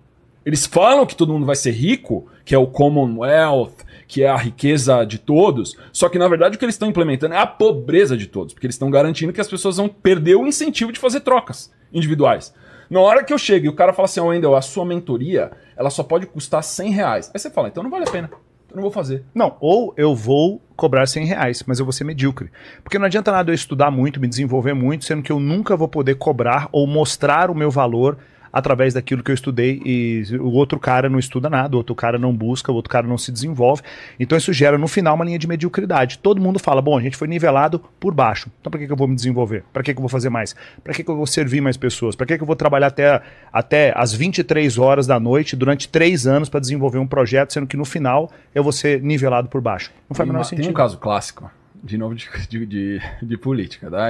Eles 0.46 0.66
falam 0.66 1.06
que 1.06 1.16
todo 1.16 1.32
mundo 1.32 1.46
vai 1.46 1.56
ser 1.56 1.72
rico, 1.72 2.28
que 2.44 2.54
é 2.54 2.58
o 2.58 2.68
Commonwealth, 2.68 3.86
que 4.10 4.24
é 4.24 4.30
a 4.30 4.36
riqueza 4.36 5.06
de 5.06 5.18
todos, 5.18 5.78
só 5.94 6.10
que 6.10 6.20
na 6.20 6.28
verdade 6.28 6.58
o 6.58 6.60
que 6.60 6.66
eles 6.66 6.76
estão 6.76 6.90
implementando 6.90 7.34
é 7.34 7.38
a 7.38 7.48
pobreza 7.48 8.18
de 8.18 8.28
todos, 8.28 8.54
porque 8.54 8.68
eles 8.68 8.76
estão 8.76 8.92
garantindo 8.92 9.32
que 9.32 9.40
as 9.40 9.48
pessoas 9.48 9.78
vão 9.78 9.88
perder 9.88 10.36
o 10.36 10.46
incentivo 10.46 10.92
de 10.92 11.00
fazer 11.00 11.22
trocas 11.22 11.72
individuais. 11.94 12.54
Na 12.90 13.00
hora 13.00 13.24
que 13.24 13.32
eu 13.32 13.38
chego 13.38 13.68
e 13.68 13.70
o 13.70 13.76
cara 13.76 13.94
fala 13.94 14.06
assim, 14.06 14.20
ó, 14.20 14.26
Wendel, 14.26 14.56
a 14.56 14.62
sua 14.62 14.84
mentoria, 14.84 15.52
ela 15.78 15.90
só 15.90 16.02
pode 16.02 16.26
custar 16.26 16.64
100 16.64 16.92
reais. 16.92 17.32
Aí 17.34 17.40
você 17.40 17.50
fala, 17.50 17.68
então 17.68 17.84
não 17.84 17.90
vale 17.90 18.06
a 18.08 18.12
pena, 18.12 18.30
eu 18.70 18.76
não 18.76 18.82
vou 18.82 18.92
fazer. 18.92 19.24
Não, 19.34 19.56
ou 19.60 19.94
eu 19.96 20.16
vou 20.16 20.62
cobrar 20.76 21.06
100 21.06 21.26
reais, 21.26 21.64
mas 21.68 21.78
eu 21.80 21.86
vou 21.86 21.92
ser 21.92 22.04
medíocre. 22.04 22.50
Porque 22.84 22.98
não 22.98 23.06
adianta 23.06 23.32
nada 23.32 23.52
eu 23.52 23.56
estudar 23.56 23.92
muito, 23.92 24.20
me 24.20 24.28
desenvolver 24.28 24.74
muito, 24.74 25.06
sendo 25.06 25.22
que 25.22 25.32
eu 25.32 25.40
nunca 25.40 25.78
vou 25.78 25.88
poder 25.88 26.16
cobrar 26.16 26.68
ou 26.72 26.88
mostrar 26.88 27.52
o 27.52 27.56
meu 27.56 27.70
valor 27.70 28.18
através 28.52 28.94
daquilo 28.94 29.24
que 29.24 29.32
eu 29.32 29.36
estudei 29.36 29.82
e 29.86 30.24
o 30.40 30.52
outro 30.52 30.80
cara 30.80 31.10
não 31.10 31.20
estuda 31.20 31.50
nada, 31.50 31.76
o 31.76 31.78
outro 31.78 31.94
cara 31.96 32.18
não 32.18 32.34
busca, 32.36 32.72
o 32.72 32.76
outro 32.76 32.90
cara 32.92 33.08
não 33.08 33.18
se 33.18 33.32
desenvolve. 33.32 33.82
Então 34.20 34.38
isso 34.38 34.52
gera 34.54 34.78
no 34.78 34.88
final 34.88 35.16
uma 35.16 35.26
linha 35.26 35.40
de 35.40 35.48
mediocridade. 35.48 36.18
Todo 36.20 36.42
mundo 36.42 36.60
fala, 36.60 36.82
bom, 36.82 36.98
a 36.98 37.02
gente 37.02 37.18
foi 37.18 37.28
nivelado 37.28 37.80
por 38.00 38.14
baixo. 38.14 38.50
Então 38.60 38.70
para 38.72 38.80
que, 38.80 38.88
que 38.88 38.92
eu 38.94 38.98
vou 38.98 39.08
me 39.08 39.16
desenvolver? 39.16 39.64
Para 39.74 39.84
que, 39.84 39.94
que 39.94 39.98
eu 39.98 40.02
vou 40.02 40.10
fazer 40.10 40.30
mais? 40.30 40.56
Para 40.84 40.94
que, 40.94 41.04
que 41.04 41.10
eu 41.10 41.16
vou 41.16 41.28
servir 41.28 41.62
mais 41.62 41.78
pessoas? 41.78 42.16
Para 42.16 42.26
que, 42.26 42.38
que 42.38 42.44
eu 42.44 42.48
vou 42.48 42.56
trabalhar 42.56 42.88
até, 42.88 43.22
até 43.54 43.94
as 43.96 44.14
23 44.14 44.78
horas 44.78 45.06
da 45.08 45.20
noite 45.20 45.56
durante 45.56 45.88
três 45.88 46.26
anos 46.28 46.50
para 46.50 46.60
desenvolver 46.60 46.98
um 47.00 47.08
projeto, 47.08 47.54
sendo 47.54 47.68
que 47.68 47.78
no 47.78 47.86
final 47.86 48.32
eu 48.54 48.64
vou 48.64 48.72
ser 48.72 49.02
nivelado 49.02 49.48
por 49.48 49.62
baixo? 49.62 49.92
Não 50.10 50.16
faz 50.16 50.28
o 50.28 50.32
menor 50.32 50.40
uma- 50.44 50.50
tem 50.50 50.58
sentido. 50.58 50.72
um 50.72 50.74
caso 50.76 50.98
clássico, 50.98 51.50
de 51.84 51.98
novo, 51.98 52.16
de, 52.16 52.28
de, 52.50 52.66
de, 52.66 53.02
de 53.22 53.38
política, 53.38 53.90
tá? 53.90 54.08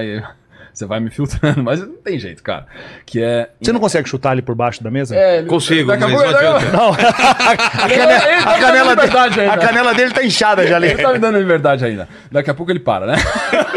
Você 0.74 0.86
vai 0.86 1.00
me 1.00 1.10
filtrando, 1.10 1.62
mas 1.64 1.80
não 1.80 1.98
tem 1.98 2.20
jeito, 2.20 2.42
cara. 2.44 2.66
Que 3.06 3.22
é... 3.22 3.50
Você 3.62 3.72
não 3.72 3.80
consegue 3.80 4.08
chutar 4.08 4.32
ali 4.32 4.42
por 4.42 4.56
baixo 4.56 4.84
da 4.84 4.90
mesa? 4.92 5.16
É, 5.16 5.40
ele- 5.40 5.48
Consigo, 5.48 5.92
a 5.92 5.98
mas 5.98 6.12
não 6.12 6.20
adianta. 6.22 6.72
Não, 6.72 6.92
a 6.94 7.58
canela, 7.58 8.14
Ele 8.24 8.44
tá 8.44 8.52
a 8.52 8.60
canela 8.60 8.96
dele, 8.96 9.50
a 9.50 9.58
canela 9.58 9.94
dele 9.94 10.14
tá 10.14 10.24
inchada 10.24 10.66
já 10.68 10.76
ali. 10.76 10.88
Ele 10.88 11.02
tá 11.02 11.14
me 11.14 11.20
dando 11.20 11.38
liberdade 11.38 11.84
ainda. 11.86 12.08
Daqui 12.32 12.50
a 12.50 12.54
pouco 12.54 12.72
ele 12.72 12.80
para, 12.80 13.06
né? 13.08 13.16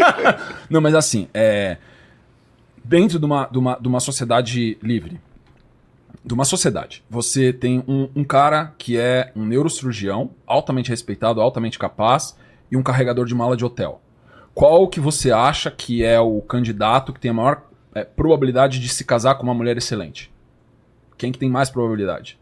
Não, 0.69 0.81
mas 0.81 0.95
assim, 0.95 1.27
é... 1.33 1.77
dentro 2.83 3.19
de 3.19 3.25
uma, 3.25 3.47
de, 3.51 3.57
uma, 3.57 3.77
de 3.79 3.87
uma 3.87 3.99
sociedade 3.99 4.77
livre, 4.81 5.19
de 6.23 6.33
uma 6.33 6.45
sociedade, 6.45 7.03
você 7.09 7.51
tem 7.51 7.83
um, 7.87 8.09
um 8.15 8.23
cara 8.23 8.73
que 8.77 8.97
é 8.97 9.31
um 9.35 9.43
neurocirurgião, 9.45 10.31
altamente 10.47 10.89
respeitado, 10.89 11.41
altamente 11.41 11.77
capaz, 11.77 12.35
e 12.71 12.77
um 12.77 12.81
carregador 12.83 13.25
de 13.25 13.35
mala 13.35 13.57
de 13.57 13.65
hotel. 13.65 14.01
Qual 14.53 14.87
que 14.87 14.99
você 14.99 15.31
acha 15.31 15.71
que 15.71 16.03
é 16.03 16.19
o 16.19 16.41
candidato 16.41 17.11
que 17.11 17.19
tem 17.19 17.31
a 17.31 17.33
maior 17.33 17.63
é, 17.93 18.03
probabilidade 18.03 18.79
de 18.79 18.89
se 18.89 19.03
casar 19.03 19.35
com 19.35 19.43
uma 19.43 19.53
mulher 19.53 19.77
excelente? 19.77 20.31
Quem 21.17 21.31
que 21.31 21.39
tem 21.39 21.49
mais 21.49 21.69
probabilidade? 21.69 22.39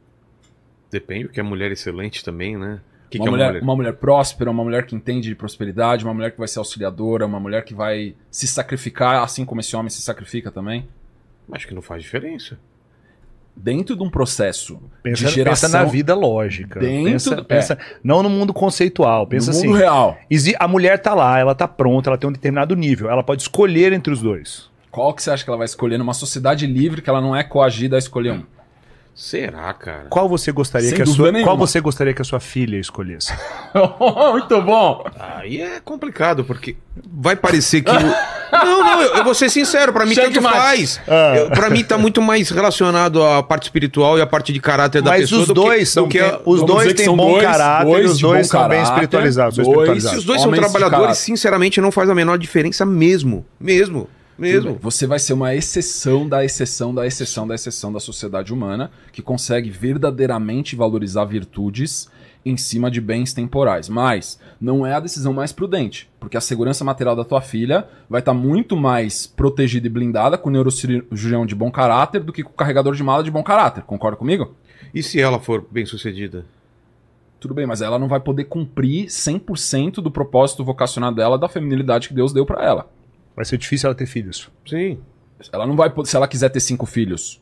Depende, 0.92 1.26
porque 1.26 1.40
a 1.40 1.44
mulher 1.44 1.70
é 1.70 1.74
excelente 1.74 2.24
também, 2.24 2.58
né? 2.58 2.82
Que, 3.10 3.18
uma, 3.18 3.24
que 3.24 3.28
é 3.28 3.32
mulher, 3.32 3.46
uma 3.46 3.52
mulher? 3.52 3.64
uma 3.64 3.76
mulher 3.76 3.94
próspera, 3.94 4.52
uma 4.52 4.64
mulher 4.64 4.86
que 4.86 4.96
entende 4.96 5.30
de 5.30 5.36
prosperidade, 5.36 6.04
uma 6.04 6.14
mulher 6.14 6.32
que 6.32 6.38
vai 6.38 6.48
ser 6.48 6.60
auxiliadora, 6.60 7.26
uma 7.26 7.40
mulher 7.40 7.64
que 7.64 7.74
vai 7.74 8.16
se 8.30 8.48
sacrificar, 8.48 9.24
assim 9.24 9.46
como 9.46 9.62
esse 9.62 9.76
homem 9.76 9.90
se 9.90 10.02
sacrifica 10.02 10.52
também. 10.52 10.88
Acho 11.52 11.68
que 11.68 11.74
não 11.74 11.82
faz 11.82 12.04
diferença. 12.04 12.58
Dentro 13.56 13.96
de 13.96 14.02
um 14.04 14.10
processo 14.10 14.80
Pensa, 15.04 15.26
de 15.26 15.32
geração 15.32 15.70
pensa 15.70 15.84
na 15.84 15.86
vida 15.86 16.16
lógica. 16.16 16.80
Dentro 16.80 17.12
pensa, 17.12 17.36
do- 17.36 17.46
pensa- 17.46 17.78
Não 18.04 18.24
no 18.24 18.30
mundo 18.30 18.54
conceitual. 18.54 19.28
Pensa 19.28 19.52
no 19.52 19.58
assim. 19.58 19.68
mundo 19.68 19.78
real. 19.78 20.18
A 20.60 20.68
mulher 20.68 21.00
tá 21.00 21.14
lá, 21.14 21.38
ela 21.38 21.54
tá 21.54 21.68
pronta, 21.68 22.10
ela 22.10 22.18
tem 22.18 22.30
um 22.30 22.34
determinado 22.34 22.76
nível. 22.76 23.10
Ela 23.10 23.24
pode 23.24 23.42
escolher 23.44 23.94
entre 23.94 24.12
os 24.12 24.22
dois. 24.22 24.70
Qual 24.90 25.14
que 25.14 25.22
você 25.24 25.32
acha 25.32 25.44
que 25.44 25.50
ela 25.50 25.58
vai 25.58 25.66
escolher 25.66 25.98
numa 25.98 26.14
sociedade 26.14 26.66
livre 26.66 27.02
que 27.02 27.10
ela 27.10 27.22
não 27.22 27.36
é 27.36 27.44
coagida 27.44 27.96
a 27.96 28.00
escolher 28.00 28.34
um? 28.34 28.44
Será, 29.14 29.72
cara? 29.74 30.06
Qual 30.10 30.28
você 30.28 30.52
gostaria 30.52 30.88
Sem 30.90 30.96
que 30.96 31.02
a 31.04 31.06
sua, 31.06 31.32
nenhuma. 31.32 31.52
qual 31.52 31.58
você 31.58 31.80
gostaria 31.82 32.14
que 32.14 32.22
a 32.22 32.26
sua 32.26 32.40
filha 32.40 32.78
escolhesse? 32.78 33.32
Muito 34.32 34.62
bom! 34.62 35.06
Aí 35.20 35.62
é 35.62 35.80
complicado, 35.84 36.44
porque 36.44 36.76
vai 37.12 37.36
parecer 37.36 37.82
que. 37.82 37.92
Não, 38.52 38.84
não, 38.84 39.02
eu, 39.02 39.16
eu 39.16 39.24
vou 39.24 39.34
ser 39.34 39.50
sincero, 39.50 39.94
pra 39.94 40.06
mim 40.06 40.14
Cheque 40.14 40.28
tanto 40.34 40.42
mate. 40.44 40.58
faz. 40.58 41.02
Ah. 41.08 41.56
Pra 41.56 41.70
mim 41.70 41.86
tá 41.86 41.98
muito 41.98 42.22
mais 42.22 42.50
relacionado 42.50 43.24
à 43.24 43.42
parte 43.42 43.64
espiritual 43.64 44.18
e 44.18 44.22
à 44.22 44.28
parte 44.28 44.52
de 44.52 44.60
caráter 44.60 45.02
da 45.02 45.12
Mas 45.12 45.22
pessoa 45.22 45.42
os 45.44 45.48
do 45.48 45.54
que- 45.54 45.60
dois 45.62 45.88
do 45.88 45.92
são 45.94 46.08
que 46.10 46.20
bem- 46.22 46.40
os 46.46 46.62
dois 46.66 46.88
que 46.90 46.94
têm 46.96 47.06
são 47.06 47.16
bom 47.16 47.32
dois- 47.32 47.44
caráter, 47.46 47.86
dois 47.86 48.04
e 48.04 48.10
os 48.10 48.20
dois 48.20 48.48
são 48.48 48.60
bem 48.68 48.70
caráter, 48.70 48.90
espiritualizados. 48.92 49.56
são 49.56 49.64
dois- 49.64 49.76
Se 49.76 49.80
espiritualizados. 49.80 50.20
os 50.20 50.26
dois 50.26 50.42
são 50.42 50.50
Homens 50.50 50.66
de 50.66 50.70
trabalhadores, 50.70 51.18
sinceramente, 51.20 51.80
não 51.80 51.92
faz 51.94 52.10
a 52.10 52.14
menor 52.16 52.38
diferença 52.38 52.86
mesmo. 52.86 53.46
Mesmo. 53.58 54.10
Mesmo. 54.42 54.78
Você 54.82 55.06
vai 55.06 55.20
ser 55.20 55.34
uma 55.34 55.54
exceção 55.54 56.28
da 56.28 56.44
exceção 56.44 56.94
da 56.94 57.06
exceção 57.06 57.48
da 57.48 57.56
exceção 57.56 57.94
da 57.94 58.00
sociedade 58.00 58.52
humana 58.52 58.92
que 59.12 59.22
consegue 59.22 59.70
verdadeiramente 59.70 60.76
valorizar 60.76 61.26
virtudes 61.26 62.10
em 62.44 62.58
cima 62.58 62.90
de 62.90 63.00
bens 63.00 63.34
temporais. 63.34 63.88
Mas 63.88 64.40
não 64.60 64.86
é 64.86 64.94
a 64.94 65.00
decisão 65.00 65.32
mais 65.32 65.52
prudente, 65.52 66.10
porque 66.20 66.36
a 66.36 66.42
segurança 66.42 66.84
material 66.84 67.16
da 67.16 67.24
tua 67.24 67.42
filha 67.42 67.88
vai 68.10 68.20
estar 68.20 68.34
muito 68.34 68.76
mais 68.76 69.28
protegida 69.28 69.86
e 69.88 69.90
blindada 69.90 70.38
com 70.38 70.50
o 70.50 70.52
neurocirurgião 70.52 71.46
de 71.46 71.56
bom 71.56 71.72
caráter 71.72 72.24
do 72.24 72.34
que 72.34 72.44
com 72.44 72.52
o 72.52 72.56
carregador 72.56 72.96
de 72.96 73.04
mala 73.04 73.24
de 73.24 73.32
bom 73.32 73.44
caráter. 73.44 73.84
Concorda 73.84 74.18
comigo? 74.18 74.56
E 74.94 75.04
se 75.04 75.20
ela 75.20 75.40
for 75.40 75.66
bem 75.70 75.86
sucedida? 75.86 76.46
Tudo 77.40 77.54
bem, 77.54 77.66
mas 77.66 77.82
ela 77.82 77.98
não 77.98 78.08
vai 78.08 78.20
poder 78.20 78.46
cumprir 78.46 79.08
100% 79.08 79.96
do 79.96 80.12
propósito 80.12 80.64
vocacional 80.64 81.12
dela 81.12 81.38
da 81.38 81.50
feminilidade 81.50 82.08
que 82.08 82.14
Deus 82.14 82.34
deu 82.34 82.46
pra 82.46 82.64
ela. 82.64 82.88
Vai 83.36 83.46
ser 83.46 83.58
difícil 83.58 83.88
ela 83.88 83.96
ter 83.96 84.06
filhos. 84.06 84.50
Sim. 84.66 85.00
Ela 85.52 85.66
não 85.66 85.76
vai 85.76 85.90
poder, 85.90 86.10
se 86.10 86.16
ela 86.16 86.28
quiser 86.28 86.50
ter 86.50 86.60
cinco 86.60 86.86
filhos. 86.86 87.41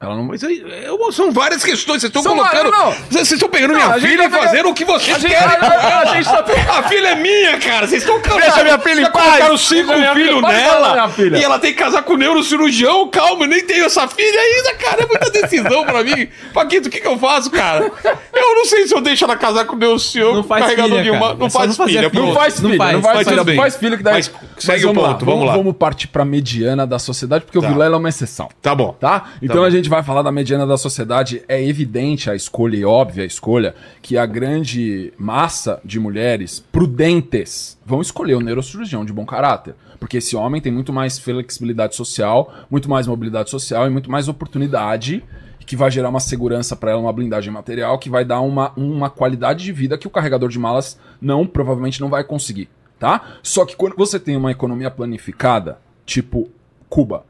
Ela 0.00 0.14
não 0.14 0.22
Mas 0.24 0.44
aí, 0.44 0.62
é, 0.70 1.12
são 1.12 1.32
várias 1.32 1.64
questões. 1.64 2.00
Vocês 2.02 2.14
estão 2.14 2.22
colocando. 2.22 2.70
não. 2.70 2.92
Vocês 3.10 3.32
estão 3.32 3.48
pegando 3.48 3.72
Não, 3.74 3.80
minha 3.84 3.98
gente 3.98 4.10
filha 4.10 4.22
e 4.22 4.24
tá 4.24 4.30
pegando- 4.30 4.44
fazendo 4.48 4.68
o 4.68 4.74
que 4.74 4.84
vocês 4.84 5.16
A 5.16 5.18
gente- 5.18 5.30
querem. 5.32 5.56
a- 5.56 5.98
a 6.00 6.04
gente 6.14 6.24
tá 6.24 6.38
A 6.78 6.82
filha 6.84 7.08
é 7.08 7.14
minha, 7.16 7.58
cara. 7.58 7.86
Vocês 7.88 8.02
estão 8.04 8.20
Deixa 8.20 8.62
minha 8.62 8.78
filha 8.78 9.00
em 9.00 9.04
Já 9.04 9.10
paz. 9.10 9.24
colocaram 9.26 9.56
cinco 9.56 9.92
filhos 9.92 10.12
filha- 10.36 10.40
nela. 10.42 11.08
filha. 11.08 11.36
E 11.38 11.42
ela 11.42 11.58
tem 11.58 11.72
que 11.72 11.78
casar 11.78 12.02
com 12.02 12.12
o 12.12 12.16
neurocirurgião. 12.16 13.08
Calma, 13.08 13.44
eu 13.44 13.48
nem 13.48 13.64
tenho 13.64 13.86
essa 13.86 14.06
filha 14.06 14.40
ainda, 14.40 14.74
cara. 14.74 15.02
É 15.02 15.06
muita 15.06 15.30
decisão 15.30 15.84
pra 15.84 16.04
mim. 16.04 16.28
Paquito, 16.54 16.86
o 16.86 16.90
que, 16.92 17.00
que 17.00 17.06
eu 17.06 17.18
faço, 17.18 17.50
cara? 17.50 17.90
Eu 18.32 18.54
não 18.54 18.64
sei 18.66 18.86
se 18.86 18.94
eu 18.94 19.00
deixo 19.00 19.24
ela 19.24 19.36
casar 19.36 19.64
com 19.64 19.74
o 19.74 19.78
neurocirurgião. 19.78 20.36
Não 20.36 20.44
faz 20.44 20.64
filha, 20.66 21.02
de 21.02 21.10
uma. 21.10 21.20
cara. 21.28 21.34
Não 21.38 21.46
É 21.46 21.50
faz 21.50 21.68
não 21.70 21.74
fazer 21.74 21.90
filha. 21.92 22.10
Não 22.12 22.34
faz 22.34 22.60
Não 22.60 22.76
faz, 22.76 22.92
não 22.92 23.02
faz, 23.02 23.16
mas 23.16 23.26
filho, 23.26 23.36
tudo 23.38 23.46
bem. 23.46 23.56
não 23.56 23.62
faz 23.64 23.76
filho 23.76 23.96
que 23.96 24.02
daí. 24.04 24.14
Mas 24.14 24.30
segue 24.58 24.86
o 24.86 24.94
ponto, 24.94 25.24
vamos 25.24 25.44
lá. 25.46 25.56
Vamos 25.56 25.74
partir 25.76 26.06
pra 26.06 26.24
mediana 26.24 26.86
da 26.86 27.00
sociedade, 27.00 27.44
porque 27.44 27.58
Tá. 27.60 27.66
o 27.66 27.68
Vilela 27.68 27.96
é 27.96 27.98
uma 27.98 28.08
exceção. 28.08 28.48
Tá 28.62 28.74
bom. 28.76 28.92
Tá? 29.00 29.24
Então 29.42 29.64
a 29.64 29.70
gente 29.70 29.87
gente 29.88 29.90
vai 29.90 30.02
falar 30.02 30.20
da 30.20 30.30
mediana 30.30 30.66
da 30.66 30.76
sociedade, 30.76 31.42
é 31.48 31.64
evidente 31.64 32.28
a 32.28 32.34
escolha 32.34 32.76
e 32.76 32.84
óbvia 32.84 33.22
a 33.22 33.26
escolha 33.26 33.74
que 34.02 34.18
a 34.18 34.26
grande 34.26 35.14
massa 35.16 35.80
de 35.82 35.98
mulheres 35.98 36.62
prudentes 36.70 37.78
vão 37.86 38.02
escolher 38.02 38.34
o 38.34 38.40
neurocirurgião 38.40 39.02
de 39.02 39.14
bom 39.14 39.24
caráter. 39.24 39.74
Porque 39.98 40.18
esse 40.18 40.36
homem 40.36 40.60
tem 40.60 40.70
muito 40.70 40.92
mais 40.92 41.18
flexibilidade 41.18 41.96
social, 41.96 42.52
muito 42.70 42.86
mais 42.88 43.06
mobilidade 43.06 43.48
social 43.48 43.86
e 43.86 43.90
muito 43.90 44.10
mais 44.10 44.28
oportunidade 44.28 45.24
que 45.64 45.74
vai 45.74 45.90
gerar 45.90 46.10
uma 46.10 46.20
segurança 46.20 46.76
para 46.76 46.90
ela, 46.90 47.00
uma 47.00 47.12
blindagem 47.12 47.52
material, 47.52 47.98
que 47.98 48.10
vai 48.10 48.26
dar 48.26 48.42
uma, 48.42 48.72
uma 48.76 49.08
qualidade 49.08 49.64
de 49.64 49.72
vida 49.72 49.96
que 49.96 50.06
o 50.06 50.10
carregador 50.10 50.50
de 50.50 50.58
malas 50.58 50.98
não, 51.20 51.46
provavelmente 51.46 52.00
não 52.00 52.10
vai 52.10 52.24
conseguir, 52.24 52.68
tá? 52.98 53.38
Só 53.42 53.64
que 53.66 53.76
quando 53.76 53.94
você 53.96 54.20
tem 54.20 54.36
uma 54.36 54.50
economia 54.50 54.90
planificada, 54.90 55.78
tipo 56.06 56.50
Cuba, 56.88 57.24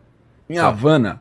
em 0.49 0.59
Havana, 0.59 1.21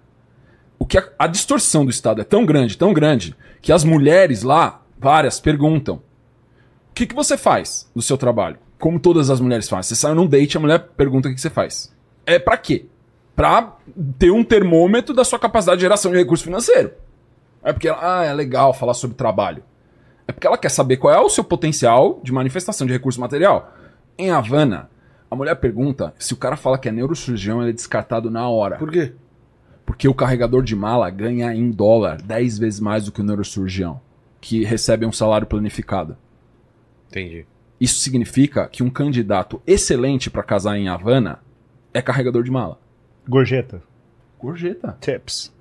o 0.80 0.86
que 0.86 0.98
a, 0.98 1.10
a 1.18 1.28
distorção 1.28 1.84
do 1.84 1.92
Estado 1.92 2.22
é 2.22 2.24
tão 2.24 2.46
grande, 2.46 2.78
tão 2.78 2.94
grande, 2.94 3.36
que 3.62 3.72
as 3.72 3.84
mulheres 3.84 4.44
lá, 4.44 4.82
várias, 4.98 5.40
perguntam: 5.40 5.96
o 5.96 6.94
que, 6.94 7.06
que 7.06 7.16
você 7.16 7.38
faz 7.38 7.90
no 7.96 8.02
seu 8.02 8.18
trabalho? 8.18 8.58
Como 8.80 9.00
todas 9.00 9.30
as 9.30 9.40
mulheres 9.40 9.68
fazem. 9.68 9.90
Você 9.90 9.96
sai 9.96 10.14
num 10.14 10.28
date, 10.28 10.58
a 10.58 10.60
mulher 10.60 10.80
pergunta 10.96 11.28
o 11.28 11.34
que, 11.34 11.42
você 11.42 11.50
faz. 11.50 11.94
É 12.26 12.38
para 12.38 12.58
quê? 12.58 12.86
Pra 13.36 13.76
ter 14.20 14.32
um 14.32 14.44
termômetro 14.44 15.16
da 15.16 15.24
sua 15.24 15.40
capacidade 15.40 15.78
de 15.78 15.84
geração 15.84 16.12
de 16.12 16.18
recurso 16.18 16.44
financeiro. 16.44 16.92
É 17.64 17.74
porque 17.74 17.88
ela, 17.88 18.20
ah, 18.20 18.24
é 18.24 18.34
legal 18.34 18.74
falar 18.74 18.94
sobre 18.94 19.18
trabalho. 19.18 19.64
É 20.28 20.32
porque 20.32 20.46
ela 20.46 20.58
quer 20.58 20.70
saber 20.70 20.98
qual 20.98 21.14
é 21.14 21.20
o 21.20 21.30
seu 21.30 21.44
potencial 21.44 22.20
de 22.22 22.32
manifestação 22.32 22.86
de 22.86 22.94
recurso 22.94 23.20
material. 23.20 23.74
Em 24.18 24.30
Havana, 24.30 24.90
a 25.30 25.36
mulher 25.36 25.56
pergunta 25.56 26.14
se 26.20 26.34
o 26.34 26.38
cara 26.38 26.56
fala 26.56 26.78
que 26.78 26.88
é 26.88 26.92
neurocirurgião, 26.92 27.62
ele 27.62 27.72
é 27.72 27.74
descartado 27.74 28.30
na 28.30 28.48
hora. 28.48 28.78
Por 28.78 28.92
quê? 28.92 29.14
Porque 29.88 30.06
o 30.06 30.14
carregador 30.14 30.64
de 30.64 30.76
mala 30.76 31.10
ganha 31.10 31.56
em 31.56 31.72
dólar 31.72 32.22
10 32.22 32.60
vezes 32.60 32.80
mais 32.82 33.06
do 33.06 33.12
que 33.12 33.22
o 33.22 33.24
neurocirurgião, 33.24 34.02
que 34.42 34.66
recebe 34.66 35.06
um 35.06 35.14
salário 35.14 35.48
planificado. 35.48 36.18
Entendi. 37.10 37.46
Isso 37.80 38.02
significa 38.02 38.68
que 38.68 38.84
um 38.84 38.90
candidato 38.90 39.62
excelente 39.66 40.30
para 40.30 40.44
casar 40.44 40.78
em 40.78 40.90
Havana 40.90 41.40
é 41.94 42.02
carregador 42.02 42.44
de 42.44 42.52
mala. 42.52 42.78
Gorjeta. 43.26 43.82
Gorjeta. 44.38 44.98
Tips. 45.00 45.54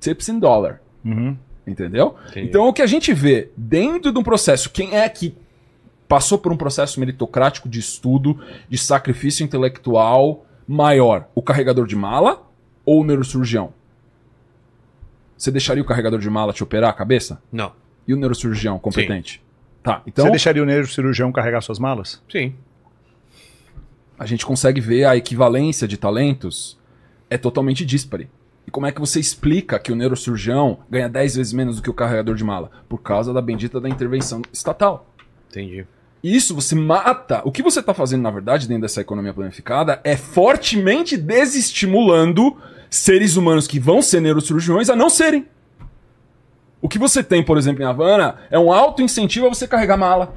Tips 0.00 0.30
em 0.30 0.38
dólar. 0.38 0.80
Uhum. 1.04 1.36
Entendeu? 1.66 2.16
Entendi. 2.30 2.48
Então 2.48 2.66
o 2.66 2.72
que 2.72 2.80
a 2.80 2.86
gente 2.86 3.12
vê 3.12 3.50
dentro 3.54 4.10
de 4.10 4.18
um 4.18 4.22
processo, 4.22 4.70
quem 4.70 4.96
é 4.96 5.06
que 5.06 5.36
passou 6.08 6.38
por 6.38 6.50
um 6.50 6.56
processo 6.56 6.98
meritocrático 6.98 7.68
de 7.68 7.78
estudo, 7.78 8.40
de 8.70 8.78
sacrifício 8.78 9.44
intelectual 9.44 10.46
maior? 10.66 11.28
O 11.34 11.42
carregador 11.42 11.86
de 11.86 11.94
mala 11.94 12.48
ou 12.84 13.00
o 13.00 13.04
neurocirurgião? 13.04 13.72
Você 15.36 15.50
deixaria 15.50 15.82
o 15.82 15.86
carregador 15.86 16.18
de 16.18 16.28
mala 16.28 16.52
te 16.52 16.62
operar 16.62 16.90
a 16.90 16.92
cabeça? 16.92 17.42
Não. 17.50 17.72
E 18.06 18.12
o 18.12 18.16
neurocirurgião 18.16 18.78
competente? 18.78 19.42
Tá, 19.82 20.02
então 20.06 20.26
Você 20.26 20.30
deixaria 20.30 20.62
o 20.62 20.66
neurocirurgião 20.66 21.32
carregar 21.32 21.62
suas 21.62 21.78
malas? 21.78 22.22
Sim. 22.30 22.54
a 24.18 24.26
gente 24.26 24.44
consegue 24.44 24.80
ver 24.82 25.04
a 25.04 25.16
equivalência 25.16 25.88
de 25.88 25.96
talentos 25.96 26.78
é 27.30 27.38
totalmente 27.38 27.86
díspare. 27.86 28.28
E 28.66 28.70
como 28.70 28.86
é 28.86 28.92
que 28.92 29.00
você 29.00 29.18
explica 29.18 29.78
que 29.78 29.90
o 29.90 29.96
neurocirurgião 29.96 30.80
ganha 30.90 31.08
10 31.08 31.36
vezes 31.36 31.52
menos 31.54 31.76
do 31.76 31.82
que 31.82 31.88
o 31.88 31.94
carregador 31.94 32.34
de 32.34 32.44
mala? 32.44 32.70
Por 32.88 32.98
causa 32.98 33.32
da 33.32 33.40
bendita 33.40 33.80
da 33.80 33.88
intervenção 33.88 34.42
estatal. 34.52 35.06
Entendi. 35.48 35.86
Isso 36.22 36.54
você 36.54 36.74
mata. 36.74 37.40
O 37.44 37.52
que 37.52 37.62
você 37.62 37.80
está 37.80 37.94
fazendo, 37.94 38.22
na 38.22 38.30
verdade, 38.30 38.68
dentro 38.68 38.82
dessa 38.82 39.00
economia 39.00 39.32
planificada 39.32 40.00
é 40.04 40.16
fortemente 40.16 41.16
desestimulando 41.16 42.56
seres 42.90 43.36
humanos 43.36 43.66
que 43.66 43.80
vão 43.80 44.02
ser 44.02 44.20
neurocirurgiões 44.20 44.90
a 44.90 44.96
não 44.96 45.08
serem. 45.08 45.46
O 46.82 46.88
que 46.88 46.98
você 46.98 47.22
tem, 47.22 47.42
por 47.42 47.56
exemplo, 47.56 47.82
em 47.82 47.86
Havana, 47.86 48.38
é 48.50 48.58
um 48.58 48.72
alto 48.72 49.02
incentivo 49.02 49.46
a 49.46 49.48
você 49.48 49.66
carregar 49.66 49.96
mala. 49.96 50.34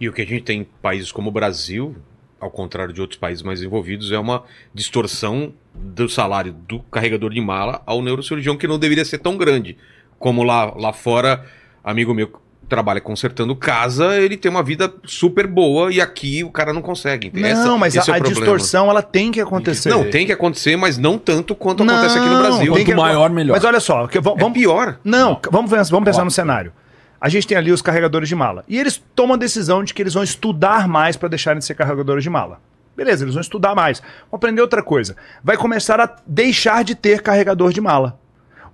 E 0.00 0.08
o 0.08 0.12
que 0.12 0.22
a 0.22 0.26
gente 0.26 0.42
tem 0.42 0.60
em 0.60 0.64
países 0.64 1.12
como 1.12 1.28
o 1.28 1.32
Brasil, 1.32 1.96
ao 2.40 2.50
contrário 2.50 2.92
de 2.92 3.00
outros 3.00 3.18
países 3.18 3.42
mais 3.42 3.62
envolvidos, 3.62 4.10
é 4.10 4.18
uma 4.18 4.44
distorção 4.72 5.52
do 5.74 6.08
salário 6.08 6.52
do 6.52 6.80
carregador 6.80 7.30
de 7.30 7.40
mala 7.40 7.82
ao 7.86 8.02
neurocirurgião 8.02 8.56
que 8.56 8.66
não 8.66 8.78
deveria 8.78 9.04
ser 9.04 9.18
tão 9.18 9.36
grande. 9.36 9.76
Como 10.18 10.42
lá, 10.42 10.72
lá 10.76 10.92
fora, 10.92 11.44
amigo 11.82 12.14
meu 12.14 12.32
trabalha 12.74 13.00
consertando 13.00 13.54
casa, 13.54 14.16
ele 14.20 14.36
tem 14.36 14.50
uma 14.50 14.62
vida 14.62 14.92
super 15.04 15.46
boa 15.46 15.92
e 15.92 16.00
aqui 16.00 16.42
o 16.42 16.50
cara 16.50 16.72
não 16.72 16.82
consegue. 16.82 17.30
Não, 17.32 17.46
Essa- 17.48 17.76
mas 17.78 17.94
esse 17.94 18.10
a, 18.10 18.16
é 18.16 18.20
o 18.20 18.22
a 18.22 18.26
distorção 18.26 18.90
ela 18.90 19.00
tem 19.02 19.30
que 19.30 19.40
acontecer. 19.40 19.90
Não, 19.90 20.10
tem 20.10 20.26
que 20.26 20.32
acontecer, 20.32 20.76
mas 20.76 20.98
não 20.98 21.16
tanto 21.16 21.54
quanto 21.54 21.84
Não, 21.84 21.94
acontece 21.94 22.18
aqui 22.18 22.28
no 22.28 22.38
Brasil. 22.38 22.58
tem 22.74 22.84
Quanto 22.84 22.84
que- 22.84 22.94
maior, 22.94 23.30
melhor. 23.30 23.54
Mas 23.54 23.64
olha 23.64 23.78
só, 23.80 24.06
que, 24.08 24.18
vamos, 24.20 24.42
É 24.42 24.50
pior. 24.50 24.98
Não, 25.04 25.40
vamos, 25.50 25.70
pensar- 25.70 25.90
vamos 25.90 26.04
pensar 26.04 26.24
no 26.24 26.30
cenário. 26.30 26.72
A 27.20 27.28
gente 27.28 27.46
tem 27.46 27.56
ali 27.56 27.70
os 27.72 27.80
carregadores 27.80 28.28
de 28.28 28.34
mala. 28.34 28.64
E 28.68 28.78
eles 28.78 29.02
tomam 29.14 29.34
a 29.34 29.38
decisão 29.38 29.82
de 29.84 29.94
que 29.94 30.02
eles 30.02 30.12
vão 30.14 30.22
estudar 30.22 30.86
mais 30.88 31.16
para 31.16 31.28
deixarem 31.28 31.58
de 31.60 31.64
ser 31.64 31.74
carregadores 31.74 32.22
de 32.24 32.28
mala. 32.28 32.60
Beleza, 32.96 33.24
eles 33.24 33.34
vão 33.34 33.40
estudar 33.40 33.74
mais. 33.74 34.00
Vão 34.30 34.36
aprender 34.36 34.60
outra 34.60 34.82
coisa. 34.82 35.16
Vai 35.42 35.56
começar 35.56 36.00
a 36.00 36.08
deixar 36.26 36.84
de 36.84 36.94
ter 36.94 37.22
carregador 37.22 37.72
de 37.72 37.80
mala. 37.80 38.18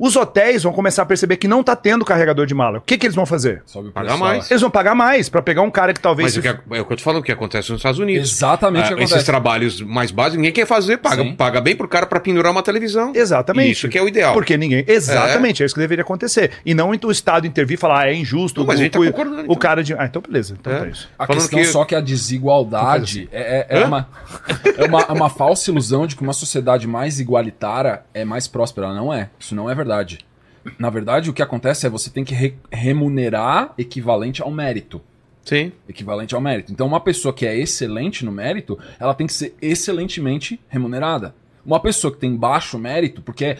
Os 0.03 0.16
hotéis 0.16 0.62
vão 0.62 0.72
começar 0.72 1.03
a 1.03 1.07
perceber 1.07 1.36
que 1.36 1.46
não 1.46 1.62
tá 1.62 1.76
tendo 1.76 2.07
carregador 2.07 2.46
de 2.46 2.55
mala. 2.55 2.78
O 2.78 2.80
que, 2.80 2.96
que 2.96 3.07
eles 3.07 3.14
vão 3.14 3.26
fazer? 3.26 3.62
Sobe 3.66 3.90
Pagar 3.90 4.16
mais. 4.16 4.51
Eles 4.51 4.62
vão 4.62 4.70
pagar 4.70 4.94
mais 4.94 5.28
para 5.28 5.42
pegar 5.42 5.61
um 5.61 5.70
cara 5.70 5.92
que 5.92 6.01
talvez. 6.01 6.24
Mas 6.24 6.32
se- 6.32 6.38
o 6.38 6.42
que, 6.42 6.48
é 6.48 6.78
é 6.78 6.80
o 6.80 6.86
que 6.86 6.92
eu 6.94 6.96
tô 6.96 7.03
falando, 7.03 7.20
o 7.20 7.22
que 7.24 7.30
acontece 7.30 7.70
nos 7.70 7.80
Estados 7.80 7.98
Unidos. 8.01 8.30
Exatamente 8.32 8.92
o 8.94 8.96
que 8.96 9.03
Ah, 9.03 9.05
esses 9.05 9.24
trabalhos 9.24 9.82
mais 9.82 10.11
básicos, 10.11 10.38
ninguém 10.38 10.53
quer 10.53 10.66
fazer, 10.66 10.96
paga, 10.96 11.22
Sim. 11.22 11.34
paga 11.34 11.61
bem 11.61 11.76
pro 11.76 11.86
cara 11.86 12.07
pra 12.07 12.18
pendurar 12.18 12.51
uma 12.51 12.62
televisão. 12.62 13.12
Exatamente. 13.14 13.72
Isso 13.72 13.88
que 13.90 13.98
é 13.98 14.03
o 14.03 14.09
ideal. 14.09 14.32
Porque 14.32 14.57
ninguém. 14.57 14.82
Exatamente, 14.88 15.62
é, 15.62 15.66
isso 15.66 15.74
que 15.74 15.80
deveria 15.80 16.03
acontecer. 16.03 16.53
E 16.64 16.72
não 16.72 16.90
o 16.90 17.11
Estado 17.11 17.46
intervir 17.46 17.74
e 17.74 17.76
falar, 17.78 18.01
ah, 18.05 18.09
é 18.09 18.14
injusto. 18.14 18.61
Não, 18.61 18.66
mas 18.66 18.78
o, 18.78 18.80
a 18.80 18.84
gente 18.84 18.92
tá 18.92 19.01
o- 19.01 19.05
concordando, 19.07 19.40
o 19.40 19.44
então. 19.44 19.57
cara 19.57 19.84
de. 19.84 19.92
Ah, 19.92 20.07
então 20.07 20.22
beleza. 20.22 20.57
Então 20.59 20.72
É. 20.72 20.78
tá 20.78 20.86
isso. 20.86 21.09
A 21.18 21.26
Falando 21.26 21.42
questão 21.42 21.59
que- 21.59 21.64
só 21.66 21.84
que 21.84 21.94
a 21.94 22.01
desigualdade 22.01 23.28
é, 23.32 23.66
é- 23.70 23.80
é 23.80 23.84
uma, 23.84 24.09
é, 24.78 24.84
uma, 24.86 25.01
é 25.03 25.12
uma 25.12 25.28
falsa 25.28 25.70
ilusão 25.70 26.07
de 26.07 26.16
que 26.16 26.22
uma 26.22 26.32
sociedade 26.32 26.86
mais 26.86 27.20
igualitária 27.20 28.01
é 28.14 28.24
mais 28.24 28.48
próspera. 28.48 28.86
Ela 28.86 28.96
Não 28.96 29.12
é. 29.12 29.28
Isso 29.38 29.55
não 29.55 29.68
é 29.68 29.74
verdade. 29.74 29.89
Na 30.78 30.91
verdade, 30.91 31.30
o 31.30 31.32
que 31.32 31.43
acontece 31.43 31.86
é 31.86 31.91
você 31.91 32.11
tem 32.11 32.22
que 32.24 32.34
re- 32.34 32.55
remunerar 32.70 33.72
equivalente 33.78 34.43
ao 34.43 34.51
mérito. 34.51 35.01
Sim. 35.45 35.72
Equivalente 35.88 36.34
ao 36.34 36.41
mérito. 36.41 36.70
Então, 36.70 36.86
uma 36.86 37.01
pessoa 37.01 37.32
que 37.32 37.47
é 37.47 37.59
excelente 37.59 38.24
no 38.24 38.30
mérito, 38.32 38.78
ela 38.99 39.14
tem 39.14 39.26
que 39.26 39.32
ser 39.32 39.55
excelentemente 39.61 40.61
remunerada. 40.68 41.34
Uma 41.64 41.80
pessoa 41.80 42.12
que 42.12 42.18
tem 42.18 42.36
baixo 42.36 42.78
mérito, 42.78 43.22
porque 43.22 43.57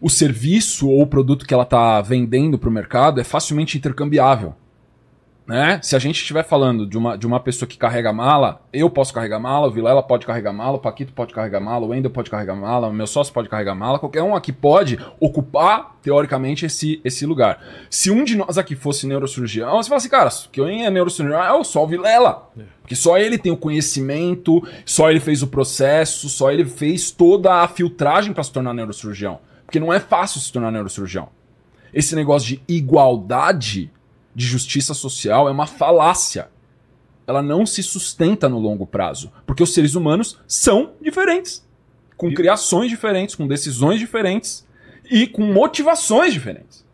o 0.00 0.10
serviço 0.10 0.88
ou 0.88 1.02
o 1.02 1.06
produto 1.06 1.46
que 1.46 1.54
ela 1.54 1.62
está 1.62 2.00
vendendo 2.00 2.58
para 2.58 2.68
o 2.68 2.72
mercado 2.72 3.20
é 3.20 3.24
facilmente 3.24 3.78
intercambiável. 3.78 4.54
Né? 5.48 5.80
Se 5.82 5.96
a 5.96 5.98
gente 5.98 6.16
estiver 6.16 6.44
falando 6.44 6.86
de 6.86 6.98
uma, 6.98 7.16
de 7.16 7.26
uma 7.26 7.40
pessoa 7.40 7.66
que 7.66 7.78
carrega 7.78 8.12
mala, 8.12 8.60
eu 8.70 8.90
posso 8.90 9.14
carregar 9.14 9.38
mala, 9.38 9.66
o 9.66 9.70
Vilela 9.70 10.02
pode 10.02 10.26
carregar 10.26 10.52
mala, 10.52 10.76
o 10.76 10.78
Paquito 10.78 11.10
pode 11.14 11.32
carregar 11.32 11.58
mala, 11.58 11.86
o 11.86 11.88
Wendel 11.88 12.10
pode 12.10 12.28
carregar 12.28 12.54
mala, 12.54 12.88
o 12.88 12.92
meu 12.92 13.06
sócio 13.06 13.32
pode 13.32 13.48
carregar 13.48 13.74
mala, 13.74 13.98
qualquer 13.98 14.22
um 14.22 14.36
aqui 14.36 14.52
pode 14.52 14.98
ocupar, 15.18 15.96
teoricamente, 16.02 16.66
esse, 16.66 17.00
esse 17.02 17.24
lugar. 17.24 17.64
Se 17.88 18.10
um 18.10 18.24
de 18.24 18.36
nós 18.36 18.58
aqui 18.58 18.76
fosse 18.76 19.06
neurocirurgião, 19.06 19.82
você 19.82 19.88
fala 19.88 19.96
assim, 19.96 20.10
cara, 20.10 20.28
quem 20.52 20.84
é 20.84 20.90
neurocirurgião 20.90 21.42
é 21.42 21.52
o 21.54 21.64
só 21.64 21.82
o 21.82 21.86
Vilela. 21.86 22.50
Porque 22.82 22.94
só 22.94 23.16
ele 23.16 23.38
tem 23.38 23.50
o 23.50 23.56
conhecimento, 23.56 24.62
só 24.84 25.10
ele 25.10 25.18
fez 25.18 25.42
o 25.42 25.46
processo, 25.46 26.28
só 26.28 26.50
ele 26.50 26.66
fez 26.66 27.10
toda 27.10 27.62
a 27.62 27.68
filtragem 27.68 28.34
para 28.34 28.44
se 28.44 28.52
tornar 28.52 28.74
neurocirurgião. 28.74 29.38
Porque 29.64 29.80
não 29.80 29.94
é 29.94 29.98
fácil 29.98 30.42
se 30.42 30.52
tornar 30.52 30.70
neurocirurgião. 30.70 31.30
Esse 31.92 32.14
negócio 32.14 32.48
de 32.48 32.62
igualdade 32.68 33.90
de 34.38 34.46
justiça 34.46 34.94
social 34.94 35.48
é 35.48 35.50
uma 35.50 35.66
falácia. 35.66 36.48
Ela 37.26 37.42
não 37.42 37.66
se 37.66 37.82
sustenta 37.82 38.48
no 38.48 38.58
longo 38.60 38.86
prazo. 38.86 39.32
Porque 39.44 39.62
os 39.62 39.74
seres 39.74 39.96
humanos 39.96 40.38
são 40.46 40.92
diferentes. 41.02 41.66
Com 42.16 42.32
criações 42.32 42.88
diferentes, 42.88 43.34
com 43.34 43.48
decisões 43.48 43.98
diferentes 43.98 44.64
e 45.10 45.26
com 45.26 45.42
motivações 45.52 46.32
diferentes. 46.32 46.86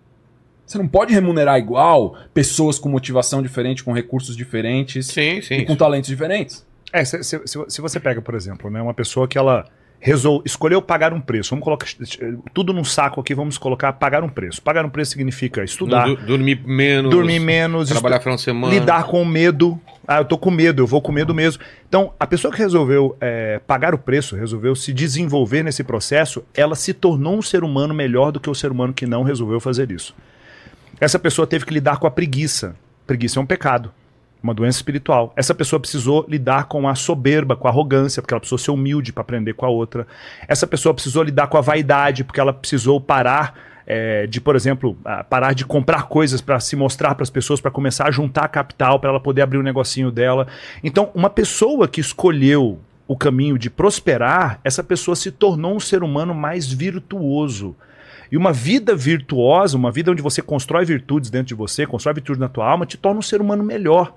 Você 0.66 0.78
não 0.78 0.88
pode 0.88 1.12
remunerar 1.12 1.58
igual 1.58 2.16
pessoas 2.32 2.78
com 2.78 2.88
motivação 2.88 3.42
diferente, 3.42 3.84
com 3.84 3.92
recursos 3.92 4.34
diferentes 4.34 5.08
Sim, 5.08 5.42
sim. 5.42 5.54
e 5.56 5.66
com 5.66 5.76
talentos 5.76 6.08
diferentes. 6.08 6.66
É, 6.90 7.04
se, 7.04 7.22
se- 7.22 7.42
se- 7.46 7.64
se 7.68 7.80
você 7.82 8.00
pega, 8.00 8.22
por 8.22 8.34
exemplo, 8.34 8.70
né, 8.70 8.80
uma 8.80 8.94
pessoa 8.94 9.28
que 9.28 9.36
ela 9.36 9.66
resol... 10.00 10.42
escolheu 10.44 10.80
pagar 10.82 11.12
um 11.12 11.20
preço, 11.20 11.50
vamos 11.50 11.64
colocar 11.64 11.86
tudo 12.52 12.72
num 12.72 12.84
saco 12.84 13.20
aqui, 13.20 13.34
vamos 13.34 13.56
colocar 13.58 13.92
pagar 13.94 14.22
um 14.22 14.28
preço. 14.28 14.60
Pagar 14.62 14.84
um 14.84 14.90
preço 14.90 15.12
significa 15.12 15.64
estudar, 15.64 16.06
Du- 16.06 16.16
dormir 16.16 16.60
menos. 16.66 17.10
dormir 17.10 17.38
menos, 17.40 17.88
Trabalhar 17.88 18.20
final 18.20 18.36
de 18.36 18.42
semana. 18.42 18.72
lidar 18.74 19.04
com 19.04 19.20
o 19.22 19.26
medo. 19.26 19.80
Ah, 20.06 20.18
eu 20.18 20.24
tô 20.26 20.36
com 20.36 20.50
medo, 20.50 20.82
eu 20.82 20.86
vou 20.86 21.00
com 21.00 21.10
medo 21.10 21.34
mesmo. 21.34 21.62
Então, 21.88 22.12
a 22.20 22.26
pessoa 22.26 22.52
que 22.52 22.58
resolveu 22.58 23.16
é, 23.20 23.58
pagar 23.66 23.94
o 23.94 23.98
preço, 23.98 24.36
resolveu 24.36 24.74
se 24.76 24.92
desenvolver 24.92 25.62
nesse 25.62 25.82
processo, 25.82 26.44
ela 26.54 26.74
se 26.74 26.92
tornou 26.92 27.36
um 27.38 27.40
ser 27.42 27.64
humano 27.64 27.94
melhor 27.94 28.30
do 28.30 28.38
que 28.38 28.50
o 28.50 28.54
ser 28.54 28.70
humano 28.70 28.92
que 28.92 29.06
não 29.06 29.22
resolveu 29.22 29.58
fazer 29.60 29.90
isso. 29.90 30.14
Essa 31.00 31.18
pessoa 31.18 31.46
teve 31.46 31.64
que 31.64 31.72
lidar 31.72 31.96
com 31.98 32.06
a 32.06 32.10
preguiça. 32.10 32.76
Preguiça 33.06 33.38
é 33.38 33.42
um 33.42 33.46
pecado, 33.46 33.90
uma 34.44 34.52
doença 34.52 34.76
espiritual. 34.76 35.32
Essa 35.34 35.54
pessoa 35.54 35.80
precisou 35.80 36.26
lidar 36.28 36.64
com 36.64 36.86
a 36.86 36.94
soberba, 36.94 37.56
com 37.56 37.66
a 37.66 37.70
arrogância, 37.70 38.20
porque 38.20 38.34
ela 38.34 38.40
precisou 38.40 38.58
ser 38.58 38.70
humilde 38.70 39.10
para 39.10 39.22
aprender 39.22 39.54
com 39.54 39.64
a 39.64 39.70
outra. 39.70 40.06
Essa 40.46 40.66
pessoa 40.66 40.92
precisou 40.92 41.22
lidar 41.22 41.46
com 41.46 41.56
a 41.56 41.62
vaidade, 41.62 42.22
porque 42.22 42.38
ela 42.38 42.52
precisou 42.52 43.00
parar 43.00 43.54
é, 43.86 44.26
de, 44.26 44.42
por 44.42 44.54
exemplo, 44.54 44.98
parar 45.30 45.54
de 45.54 45.64
comprar 45.64 46.04
coisas 46.04 46.42
para 46.42 46.60
se 46.60 46.76
mostrar 46.76 47.14
para 47.14 47.22
as 47.22 47.30
pessoas, 47.30 47.58
para 47.58 47.70
começar 47.70 48.06
a 48.06 48.10
juntar 48.10 48.46
capital 48.48 49.00
para 49.00 49.08
ela 49.08 49.20
poder 49.20 49.40
abrir 49.40 49.56
o 49.56 49.62
negocinho 49.62 50.10
dela. 50.10 50.46
Então, 50.82 51.10
uma 51.14 51.30
pessoa 51.30 51.88
que 51.88 52.00
escolheu 52.00 52.78
o 53.08 53.16
caminho 53.16 53.58
de 53.58 53.70
prosperar, 53.70 54.60
essa 54.62 54.84
pessoa 54.84 55.16
se 55.16 55.30
tornou 55.30 55.74
um 55.74 55.80
ser 55.80 56.02
humano 56.02 56.34
mais 56.34 56.70
virtuoso. 56.70 57.74
E 58.30 58.36
uma 58.36 58.52
vida 58.52 58.94
virtuosa, 58.94 59.76
uma 59.76 59.90
vida 59.90 60.10
onde 60.10 60.20
você 60.20 60.42
constrói 60.42 60.84
virtudes 60.84 61.30
dentro 61.30 61.48
de 61.48 61.54
você, 61.54 61.86
constrói 61.86 62.14
virtudes 62.14 62.40
na 62.40 62.48
tua 62.48 62.70
alma, 62.70 62.84
te 62.84 62.98
torna 62.98 63.20
um 63.20 63.22
ser 63.22 63.40
humano 63.40 63.64
melhor. 63.64 64.14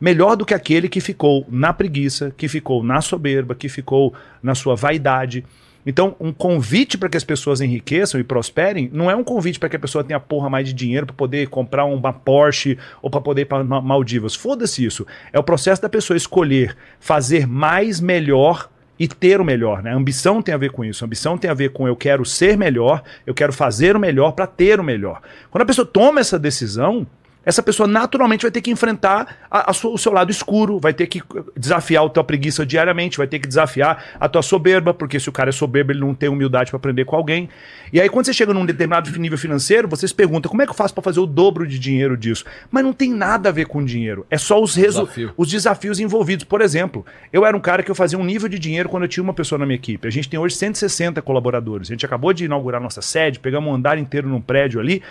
Melhor 0.00 0.36
do 0.36 0.46
que 0.46 0.54
aquele 0.54 0.88
que 0.88 1.00
ficou 1.00 1.44
na 1.48 1.72
preguiça, 1.72 2.32
que 2.36 2.48
ficou 2.48 2.82
na 2.84 3.00
soberba, 3.00 3.54
que 3.54 3.68
ficou 3.68 4.14
na 4.42 4.54
sua 4.54 4.76
vaidade. 4.76 5.44
Então, 5.84 6.14
um 6.20 6.32
convite 6.32 6.98
para 6.98 7.08
que 7.08 7.16
as 7.16 7.24
pessoas 7.24 7.60
enriqueçam 7.60 8.20
e 8.20 8.24
prosperem 8.24 8.90
não 8.92 9.10
é 9.10 9.16
um 9.16 9.24
convite 9.24 9.58
para 9.58 9.68
que 9.68 9.76
a 9.76 9.78
pessoa 9.78 10.04
tenha 10.04 10.20
porra 10.20 10.50
mais 10.50 10.68
de 10.68 10.74
dinheiro 10.74 11.06
para 11.06 11.16
poder 11.16 11.48
comprar 11.48 11.84
uma 11.84 12.12
Porsche 12.12 12.78
ou 13.00 13.10
para 13.10 13.20
poder 13.20 13.42
ir 13.42 13.44
para 13.46 13.64
Maldivas. 13.64 14.34
Foda-se 14.34 14.84
isso. 14.84 15.06
É 15.32 15.38
o 15.38 15.42
processo 15.42 15.80
da 15.80 15.88
pessoa 15.88 16.16
escolher 16.16 16.76
fazer 17.00 17.46
mais, 17.46 18.00
melhor 18.00 18.68
e 18.98 19.06
ter 19.06 19.40
o 19.40 19.44
melhor. 19.44 19.82
Né? 19.82 19.92
A 19.92 19.96
ambição 19.96 20.42
tem 20.42 20.54
a 20.54 20.58
ver 20.58 20.72
com 20.72 20.84
isso. 20.84 21.04
A 21.04 21.06
ambição 21.06 21.38
tem 21.38 21.50
a 21.50 21.54
ver 21.54 21.70
com 21.70 21.86
eu 21.86 21.96
quero 21.96 22.24
ser 22.24 22.56
melhor, 22.56 23.02
eu 23.26 23.32
quero 23.32 23.52
fazer 23.52 23.96
o 23.96 24.00
melhor 24.00 24.32
para 24.32 24.46
ter 24.46 24.80
o 24.80 24.84
melhor. 24.84 25.22
Quando 25.50 25.62
a 25.62 25.66
pessoa 25.66 25.86
toma 25.86 26.20
essa 26.20 26.38
decisão, 26.38 27.06
essa 27.48 27.62
pessoa 27.62 27.86
naturalmente 27.86 28.42
vai 28.42 28.50
ter 28.50 28.60
que 28.60 28.70
enfrentar 28.70 29.38
a, 29.50 29.70
a 29.70 29.72
sua, 29.72 29.90
o 29.90 29.96
seu 29.96 30.12
lado 30.12 30.30
escuro, 30.30 30.78
vai 30.78 30.92
ter 30.92 31.06
que 31.06 31.22
desafiar 31.56 32.04
a 32.04 32.08
tua 32.10 32.22
preguiça 32.22 32.66
diariamente, 32.66 33.16
vai 33.16 33.26
ter 33.26 33.38
que 33.38 33.48
desafiar 33.48 34.04
a 34.20 34.28
tua 34.28 34.42
soberba, 34.42 34.92
porque 34.92 35.18
se 35.18 35.30
o 35.30 35.32
cara 35.32 35.48
é 35.48 35.52
soberbo, 35.52 35.90
ele 35.90 36.00
não 36.00 36.14
tem 36.14 36.28
humildade 36.28 36.70
para 36.70 36.76
aprender 36.76 37.06
com 37.06 37.16
alguém. 37.16 37.48
E 37.90 38.02
aí, 38.02 38.08
quando 38.10 38.26
você 38.26 38.34
chega 38.34 38.52
num 38.52 38.66
determinado 38.66 39.10
nível 39.18 39.38
financeiro, 39.38 39.88
você 39.88 40.06
se 40.06 40.14
pergunta 40.14 40.46
como 40.46 40.60
é 40.60 40.66
que 40.66 40.72
eu 40.72 40.74
faço 40.74 40.92
para 40.92 41.02
fazer 41.02 41.20
o 41.20 41.26
dobro 41.26 41.66
de 41.66 41.78
dinheiro 41.78 42.18
disso? 42.18 42.44
Mas 42.70 42.84
não 42.84 42.92
tem 42.92 43.14
nada 43.14 43.48
a 43.48 43.52
ver 43.52 43.64
com 43.64 43.82
dinheiro, 43.82 44.26
é 44.30 44.36
só 44.36 44.62
os, 44.62 44.74
Desafio. 44.74 45.32
os 45.34 45.48
desafios 45.48 45.98
envolvidos. 45.98 46.44
Por 46.44 46.60
exemplo, 46.60 47.06
eu 47.32 47.46
era 47.46 47.56
um 47.56 47.60
cara 47.60 47.82
que 47.82 47.90
eu 47.90 47.94
fazia 47.94 48.18
um 48.18 48.24
nível 48.24 48.50
de 48.50 48.58
dinheiro 48.58 48.90
quando 48.90 49.04
eu 49.04 49.08
tinha 49.08 49.24
uma 49.24 49.32
pessoa 49.32 49.58
na 49.58 49.64
minha 49.64 49.76
equipe. 49.76 50.06
A 50.06 50.10
gente 50.10 50.28
tem 50.28 50.38
hoje 50.38 50.54
160 50.54 51.22
colaboradores. 51.22 51.88
A 51.88 51.94
gente 51.94 52.04
acabou 52.04 52.34
de 52.34 52.44
inaugurar 52.44 52.78
nossa 52.78 53.00
sede, 53.00 53.38
pegamos 53.38 53.70
um 53.70 53.74
andar 53.74 53.96
inteiro 53.96 54.28
num 54.28 54.42
prédio 54.42 54.78
ali 54.80 55.02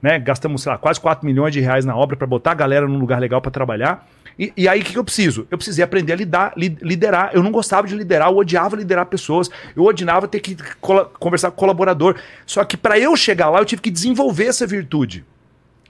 né? 0.00 0.18
Gastamos, 0.18 0.62
sei 0.62 0.72
lá, 0.72 0.78
quase 0.78 1.00
4 1.00 1.24
milhões 1.24 1.52
de 1.52 1.60
reais 1.60 1.84
na 1.84 1.96
obra 1.96 2.16
para 2.16 2.26
botar 2.26 2.52
a 2.52 2.54
galera 2.54 2.86
num 2.86 2.98
lugar 2.98 3.20
legal 3.20 3.40
para 3.40 3.50
trabalhar. 3.50 4.06
E, 4.38 4.52
e, 4.56 4.68
aí 4.68 4.80
o 4.80 4.84
que, 4.84 4.92
que, 4.92 4.98
eu 4.98 5.04
preciso? 5.04 5.46
Eu 5.50 5.56
precisei 5.56 5.82
aprender 5.82 6.12
a 6.12 6.16
lidar, 6.16 6.52
li, 6.56 6.76
liderar. 6.82 7.30
Eu 7.32 7.42
não 7.42 7.50
gostava 7.50 7.86
de 7.86 7.94
liderar, 7.94 8.28
eu 8.28 8.36
odiava 8.36 8.76
liderar 8.76 9.06
pessoas, 9.06 9.50
eu 9.74 9.82
odiava 9.84 10.28
ter 10.28 10.40
que 10.40 10.56
conversar 11.18 11.50
com 11.50 11.56
colaborador. 11.56 12.16
Só 12.44 12.62
que 12.64 12.76
para 12.76 12.98
eu 12.98 13.16
chegar 13.16 13.48
lá, 13.48 13.60
eu 13.60 13.64
tive 13.64 13.80
que 13.80 13.90
desenvolver 13.90 14.46
essa 14.46 14.66
virtude 14.66 15.24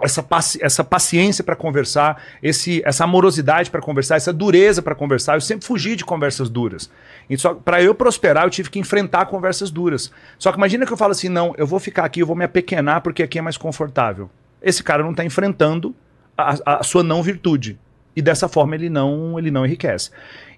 essa, 0.03 0.23
paci 0.23 0.59
essa 0.63 0.85
paciência 0.85 1.43
para 1.43 1.57
conversar, 1.57 2.23
esse, 2.43 2.83
essa 2.85 3.05
amorosidade 3.05 3.71
para 3.71 3.81
conversar, 3.81 4.17
essa 4.17 4.33
dureza 4.33 4.83
para 4.83 4.95
conversar. 4.95 5.35
Eu 5.35 5.41
sempre 5.41 5.67
fugi 5.67 5.97
de 5.97 6.05
conversas 6.05 6.49
duras. 6.49 6.91
E 7.29 7.39
só 7.39 7.55
para 7.55 7.83
eu 7.83 7.95
prosperar, 7.95 8.45
eu 8.45 8.51
tive 8.51 8.71
que 8.71 8.79
enfrentar 8.79 9.27
conversas 9.27 9.71
duras. 9.71 10.13
Só 10.39 10.53
que 10.53 10.59
imagina 10.59 10.87
que 10.87 10.93
eu 10.93 10.97
falo 10.97 11.13
assim: 11.13 11.29
não, 11.29 11.55
eu 11.57 11.67
vou 11.67 11.81
ficar 11.81 12.05
aqui, 12.05 12.21
eu 12.21 12.27
vou 12.27 12.37
me 12.37 12.45
apequenar 12.45 13.01
porque 13.01 13.23
aqui 13.23 13.39
é 13.39 13.43
mais 13.43 13.57
confortável. 13.57 14.31
Esse 14.61 14.83
cara 14.83 15.03
não 15.03 15.13
está 15.13 15.25
enfrentando 15.25 15.95
a, 16.37 16.81
a 16.81 16.83
sua 16.83 17.03
não 17.03 17.23
virtude. 17.23 17.79
E 18.15 18.23
dessa 18.23 18.49
forma 18.49 18.75
ele 18.75 18.89
não, 18.89 19.39
ele 19.39 19.51
não 19.51 19.65
enriquece. 19.65 20.11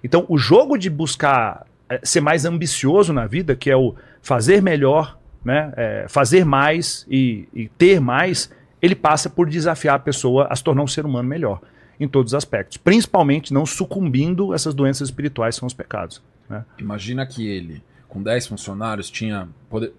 Então, 0.03 0.25
o 0.29 0.37
jogo 0.37 0.77
de 0.77 0.89
buscar 0.89 1.65
é, 1.89 1.99
ser 2.03 2.21
mais 2.21 2.45
ambicioso 2.45 3.11
na 3.11 3.27
vida, 3.27 3.55
que 3.55 3.69
é 3.69 3.75
o 3.75 3.95
fazer 4.21 4.61
melhor, 4.61 5.17
né, 5.43 5.73
é, 5.75 6.05
fazer 6.07 6.45
mais 6.45 7.05
e, 7.09 7.47
e 7.53 7.67
ter 7.67 7.99
mais, 7.99 8.49
ele 8.81 8.95
passa 8.95 9.29
por 9.29 9.49
desafiar 9.49 9.95
a 9.95 9.99
pessoa 9.99 10.47
a 10.49 10.55
se 10.55 10.63
tornar 10.63 10.83
um 10.83 10.87
ser 10.87 11.05
humano 11.05 11.27
melhor 11.27 11.61
em 11.99 12.07
todos 12.07 12.31
os 12.31 12.35
aspectos, 12.35 12.77
principalmente 12.77 13.53
não 13.53 13.65
sucumbindo 13.65 14.53
a 14.53 14.55
essas 14.55 14.73
doenças 14.73 15.09
espirituais 15.09 15.55
que 15.55 15.59
são 15.59 15.67
os 15.67 15.73
pecados. 15.73 16.21
Né? 16.49 16.63
Imagina 16.77 17.25
que 17.25 17.45
ele, 17.45 17.83
com 18.07 18.23
10 18.23 18.47
funcionários, 18.47 19.09
tinha. 19.09 19.49
Poder... 19.69 19.93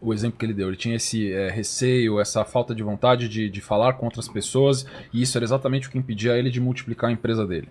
O 0.00 0.12
exemplo 0.12 0.36
que 0.36 0.44
ele 0.44 0.52
deu, 0.54 0.66
ele 0.66 0.76
tinha 0.76 0.96
esse 0.96 1.32
é, 1.32 1.48
receio, 1.48 2.18
essa 2.18 2.44
falta 2.44 2.74
de 2.74 2.82
vontade 2.82 3.28
de, 3.28 3.48
de 3.48 3.60
falar 3.60 3.92
com 3.92 4.06
outras 4.06 4.26
pessoas, 4.26 4.84
e 5.12 5.22
isso 5.22 5.38
era 5.38 5.44
exatamente 5.44 5.86
o 5.86 5.92
que 5.92 5.96
impedia 5.96 6.36
ele 6.36 6.50
de 6.50 6.60
multiplicar 6.60 7.08
a 7.08 7.12
empresa 7.12 7.46
dele 7.46 7.68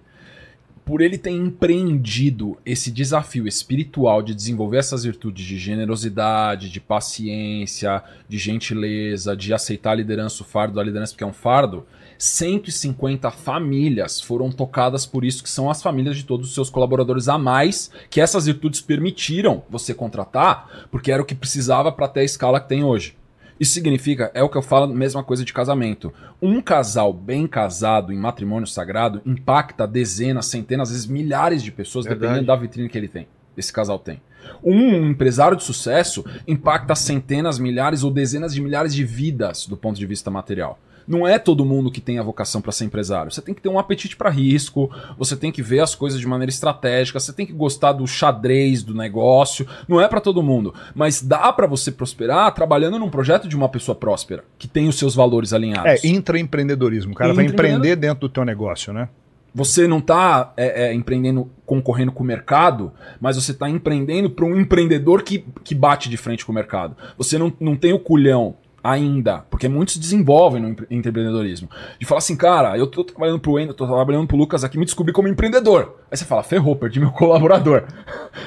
por 0.85 1.01
ele 1.01 1.17
ter 1.17 1.31
empreendido 1.31 2.57
esse 2.65 2.91
desafio 2.91 3.47
espiritual 3.47 4.21
de 4.21 4.33
desenvolver 4.33 4.77
essas 4.77 5.03
virtudes 5.03 5.45
de 5.45 5.57
generosidade, 5.57 6.69
de 6.69 6.79
paciência, 6.79 8.03
de 8.27 8.37
gentileza, 8.37 9.35
de 9.35 9.53
aceitar 9.53 9.91
a 9.91 9.95
liderança, 9.95 10.43
o 10.43 10.45
fardo 10.45 10.75
da 10.75 10.83
liderança, 10.83 11.13
porque 11.13 11.23
é 11.23 11.27
um 11.27 11.33
fardo, 11.33 11.85
150 12.17 13.31
famílias 13.31 14.21
foram 14.21 14.51
tocadas 14.51 15.05
por 15.05 15.25
isso, 15.25 15.41
que 15.41 15.49
são 15.49 15.69
as 15.69 15.81
famílias 15.81 16.17
de 16.17 16.23
todos 16.23 16.49
os 16.49 16.53
seus 16.53 16.69
colaboradores 16.69 17.27
a 17.27 17.37
mais, 17.37 17.89
que 18.09 18.21
essas 18.21 18.45
virtudes 18.45 18.81
permitiram 18.81 19.63
você 19.69 19.93
contratar, 19.93 20.87
porque 20.91 21.11
era 21.11 21.21
o 21.21 21.25
que 21.25 21.33
precisava 21.33 21.91
para 21.91 22.07
ter 22.07 22.19
a 22.19 22.25
escala 22.25 22.59
que 22.59 22.69
tem 22.69 22.83
hoje. 22.83 23.15
Isso 23.61 23.73
significa, 23.73 24.31
é 24.33 24.41
o 24.41 24.49
que 24.49 24.57
eu 24.57 24.61
falo, 24.63 24.91
mesma 24.91 25.23
coisa 25.23 25.45
de 25.45 25.53
casamento. 25.53 26.11
Um 26.41 26.59
casal 26.59 27.13
bem 27.13 27.45
casado 27.45 28.11
em 28.11 28.17
matrimônio 28.17 28.65
sagrado 28.65 29.21
impacta 29.23 29.85
dezenas, 29.85 30.47
centenas, 30.47 30.89
às 30.89 30.95
vezes 30.95 31.07
milhares 31.07 31.61
de 31.61 31.71
pessoas, 31.71 32.05
Verdade. 32.05 32.21
dependendo 32.21 32.47
da 32.47 32.55
vitrine 32.55 32.89
que 32.89 32.97
ele 32.97 33.07
tem. 33.07 33.27
Esse 33.55 33.71
casal 33.71 33.99
tem. 33.99 34.19
Um 34.63 35.11
empresário 35.11 35.55
de 35.55 35.63
sucesso 35.63 36.25
impacta 36.47 36.95
centenas, 36.95 37.59
milhares 37.59 38.03
ou 38.03 38.09
dezenas 38.09 38.51
de 38.51 38.59
milhares 38.59 38.95
de 38.95 39.05
vidas 39.05 39.67
do 39.67 39.77
ponto 39.77 39.99
de 39.99 40.07
vista 40.07 40.31
material 40.31 40.79
não 41.07 41.27
é 41.27 41.37
todo 41.39 41.65
mundo 41.65 41.91
que 41.91 42.01
tem 42.01 42.19
a 42.19 42.23
vocação 42.23 42.61
para 42.61 42.71
ser 42.71 42.85
empresário. 42.85 43.31
Você 43.31 43.41
tem 43.41 43.53
que 43.53 43.61
ter 43.61 43.69
um 43.69 43.79
apetite 43.79 44.15
para 44.15 44.29
risco, 44.29 44.89
você 45.17 45.35
tem 45.35 45.51
que 45.51 45.61
ver 45.61 45.79
as 45.79 45.95
coisas 45.95 46.19
de 46.19 46.27
maneira 46.27 46.49
estratégica, 46.49 47.19
você 47.19 47.33
tem 47.33 47.45
que 47.45 47.53
gostar 47.53 47.93
do 47.93 48.07
xadrez 48.07 48.83
do 48.83 48.93
negócio. 48.93 49.67
Não 49.87 49.99
é 49.99 50.07
para 50.07 50.21
todo 50.21 50.43
mundo, 50.43 50.73
mas 50.95 51.21
dá 51.21 51.51
para 51.53 51.67
você 51.67 51.91
prosperar 51.91 52.53
trabalhando 52.53 52.99
num 52.99 53.09
projeto 53.09 53.47
de 53.47 53.55
uma 53.55 53.69
pessoa 53.69 53.95
próspera, 53.95 54.43
que 54.57 54.67
tem 54.67 54.87
os 54.87 54.97
seus 54.97 55.15
valores 55.15 55.53
alinhados. 55.53 56.03
É, 56.03 56.07
intraempreendedorismo. 56.07 57.13
O 57.13 57.15
cara 57.15 57.33
vai 57.33 57.45
empreender 57.45 57.95
dentro 57.95 58.21
do 58.21 58.29
teu 58.29 58.45
negócio, 58.45 58.93
né? 58.93 59.09
Você 59.53 59.85
não 59.85 59.97
está 59.97 60.53
é, 60.55 60.85
é, 60.85 60.93
empreendendo, 60.93 61.49
concorrendo 61.65 62.11
com 62.11 62.23
o 62.23 62.25
mercado, 62.25 62.93
mas 63.19 63.35
você 63.35 63.51
está 63.51 63.69
empreendendo 63.69 64.29
para 64.29 64.45
um 64.45 64.57
empreendedor 64.57 65.23
que, 65.23 65.45
que 65.63 65.75
bate 65.75 66.09
de 66.09 66.15
frente 66.15 66.45
com 66.45 66.53
o 66.53 66.55
mercado. 66.55 66.95
Você 67.17 67.37
não, 67.37 67.51
não 67.59 67.75
tem 67.75 67.91
o 67.91 67.99
culhão 67.99 68.55
ainda, 68.83 69.39
porque 69.49 69.67
muitos 69.67 69.97
desenvolvem 69.97 70.61
no 70.61 70.69
empreendedorismo. 70.89 71.69
De 71.99 72.05
falar 72.05 72.19
assim, 72.19 72.35
cara, 72.35 72.77
eu 72.77 72.87
tô 72.87 73.03
trabalhando 73.03 73.39
pro 73.39 73.53
Wendel, 73.53 73.73
tô 73.73 73.85
trabalhando 73.85 74.27
pro 74.27 74.37
Lucas 74.37 74.63
aqui, 74.63 74.77
me 74.77 74.85
descobri 74.85 75.13
como 75.13 75.27
empreendedor. 75.27 75.97
Aí 76.09 76.17
você 76.17 76.25
fala, 76.25 76.43
ferrou, 76.43 76.75
perdi 76.75 76.99
meu 76.99 77.11
colaborador. 77.13 77.85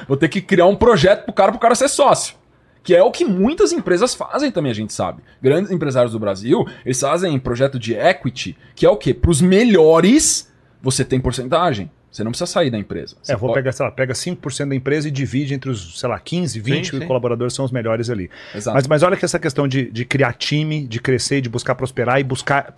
Vou 0.08 0.16
ter 0.16 0.28
que 0.28 0.40
criar 0.40 0.66
um 0.66 0.76
projeto 0.76 1.24
pro 1.24 1.32
cara, 1.32 1.52
pro 1.52 1.60
cara 1.60 1.74
ser 1.74 1.88
sócio. 1.88 2.36
Que 2.82 2.94
é 2.94 3.02
o 3.02 3.10
que 3.10 3.24
muitas 3.24 3.72
empresas 3.72 4.14
fazem 4.14 4.50
também, 4.50 4.70
a 4.70 4.74
gente 4.74 4.92
sabe. 4.92 5.22
Grandes 5.40 5.70
empresários 5.70 6.12
do 6.12 6.18
Brasil, 6.18 6.66
eles 6.84 7.00
fazem 7.00 7.38
projeto 7.38 7.78
de 7.78 7.94
equity, 7.94 8.56
que 8.74 8.84
é 8.84 8.90
o 8.90 8.96
quê? 8.96 9.14
Pros 9.14 9.40
melhores, 9.40 10.52
você 10.82 11.02
tem 11.02 11.18
porcentagem. 11.18 11.90
Você 12.14 12.22
não 12.22 12.30
precisa 12.30 12.46
sair 12.46 12.70
da 12.70 12.78
empresa. 12.78 13.16
Você 13.20 13.32
é, 13.32 13.36
vou 13.36 13.48
pode... 13.48 13.60
pegar, 13.60 13.72
sei 13.72 13.84
lá, 13.84 13.90
pega 13.90 14.12
5% 14.14 14.68
da 14.68 14.76
empresa 14.76 15.08
e 15.08 15.10
divide 15.10 15.52
entre 15.52 15.68
os, 15.68 15.98
sei 15.98 16.08
lá, 16.08 16.16
15, 16.16 16.60
20 16.60 16.90
sim, 16.90 17.00
sim. 17.00 17.06
colaboradores 17.08 17.52
são 17.52 17.64
os 17.64 17.72
melhores 17.72 18.08
ali. 18.08 18.30
Exato. 18.54 18.76
Mas, 18.76 18.86
mas 18.86 19.02
olha 19.02 19.16
que 19.16 19.24
essa 19.24 19.36
questão 19.36 19.66
de, 19.66 19.90
de 19.90 20.04
criar 20.04 20.32
time, 20.34 20.86
de 20.86 21.00
crescer, 21.00 21.40
de 21.40 21.48
buscar 21.48 21.74
prosperar 21.74 22.20
e 22.20 22.22
buscar 22.22 22.72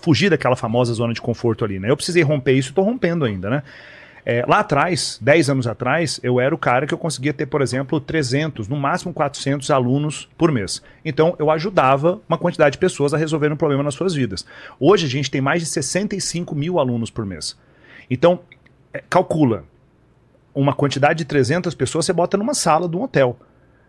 fugir 0.00 0.28
daquela 0.28 0.56
famosa 0.56 0.92
zona 0.92 1.14
de 1.14 1.20
conforto 1.20 1.64
ali, 1.64 1.78
né? 1.78 1.88
Eu 1.88 1.96
precisei 1.96 2.24
romper 2.24 2.54
isso 2.54 2.70
e 2.70 2.72
estou 2.72 2.84
rompendo 2.84 3.24
ainda, 3.24 3.48
né? 3.48 3.62
É, 4.26 4.44
lá 4.48 4.58
atrás, 4.58 5.20
10 5.22 5.50
anos 5.50 5.66
atrás, 5.68 6.18
eu 6.20 6.40
era 6.40 6.52
o 6.52 6.58
cara 6.58 6.84
que 6.84 6.92
eu 6.92 6.98
conseguia 6.98 7.32
ter, 7.32 7.46
por 7.46 7.62
exemplo, 7.62 8.00
300, 8.00 8.66
no 8.66 8.74
máximo 8.74 9.14
400 9.14 9.70
alunos 9.70 10.28
por 10.36 10.50
mês. 10.50 10.82
Então, 11.04 11.36
eu 11.38 11.48
ajudava 11.48 12.20
uma 12.28 12.36
quantidade 12.36 12.72
de 12.72 12.78
pessoas 12.78 13.14
a 13.14 13.16
resolver 13.16 13.52
um 13.52 13.56
problema 13.56 13.84
nas 13.84 13.94
suas 13.94 14.14
vidas. 14.14 14.44
Hoje, 14.80 15.06
a 15.06 15.08
gente 15.08 15.30
tem 15.30 15.40
mais 15.40 15.62
de 15.62 15.66
65 15.66 16.56
mil 16.56 16.80
alunos 16.80 17.08
por 17.08 17.24
mês. 17.24 17.56
Então, 18.10 18.40
é, 18.40 18.49
calcula 19.08 19.64
uma 20.54 20.74
quantidade 20.74 21.18
de 21.18 21.24
300 21.24 21.74
pessoas, 21.74 22.06
você 22.06 22.12
bota 22.12 22.36
numa 22.36 22.54
sala 22.54 22.88
de 22.88 22.96
um 22.96 23.02
hotel. 23.02 23.38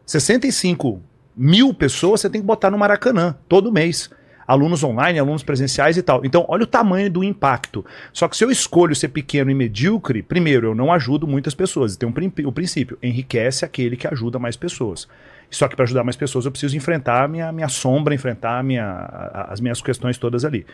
65 0.06 1.02
mil 1.36 1.74
pessoas 1.74 2.22
você 2.22 2.30
tem 2.30 2.42
que 2.42 2.48
botar 2.48 2.70
no 2.70 2.78
Maracanã 2.78 3.36
todo 3.48 3.72
mês. 3.72 4.10
Alunos 4.48 4.84
online, 4.84 5.18
alunos 5.18 5.44
presenciais 5.44 5.96
e 5.96 6.02
tal. 6.02 6.26
Então, 6.26 6.44
olha 6.50 6.64
o 6.64 6.68
tamanho 6.68 7.10
do 7.10 7.24
impacto. 7.24 7.86
Só 8.12 8.28
que 8.28 8.36
se 8.36 8.44
eu 8.44 8.52
escolho 8.52 8.94
ser 8.94 9.08
pequeno 9.08 9.50
e 9.50 9.56
medíocre, 9.56 10.22
primeiro, 10.22 10.68
eu 10.68 10.76
não 10.76 10.92
ajudo 10.92 11.26
muitas 11.26 11.56
pessoas. 11.56 11.96
Tem 11.96 12.10
um, 12.10 12.48
o 12.48 12.52
princípio: 12.52 12.98
enriquece 13.02 13.64
aquele 13.64 13.96
que 13.96 14.08
ajuda 14.08 14.40
mais 14.40 14.58
pessoas. 14.58 15.08
Só 15.50 15.68
que 15.68 15.76
para 15.76 15.84
ajudar 15.84 16.04
mais 16.04 16.16
pessoas, 16.16 16.46
eu 16.46 16.52
preciso 16.52 16.76
enfrentar 16.76 17.24
a 17.24 17.28
minha, 17.28 17.52
minha 17.52 17.68
sombra, 17.68 18.16
enfrentar 18.16 18.64
minha, 18.64 19.06
as 19.50 19.60
minhas 19.60 19.82
questões 19.82 20.18
todas 20.18 20.44
ali. 20.44 20.66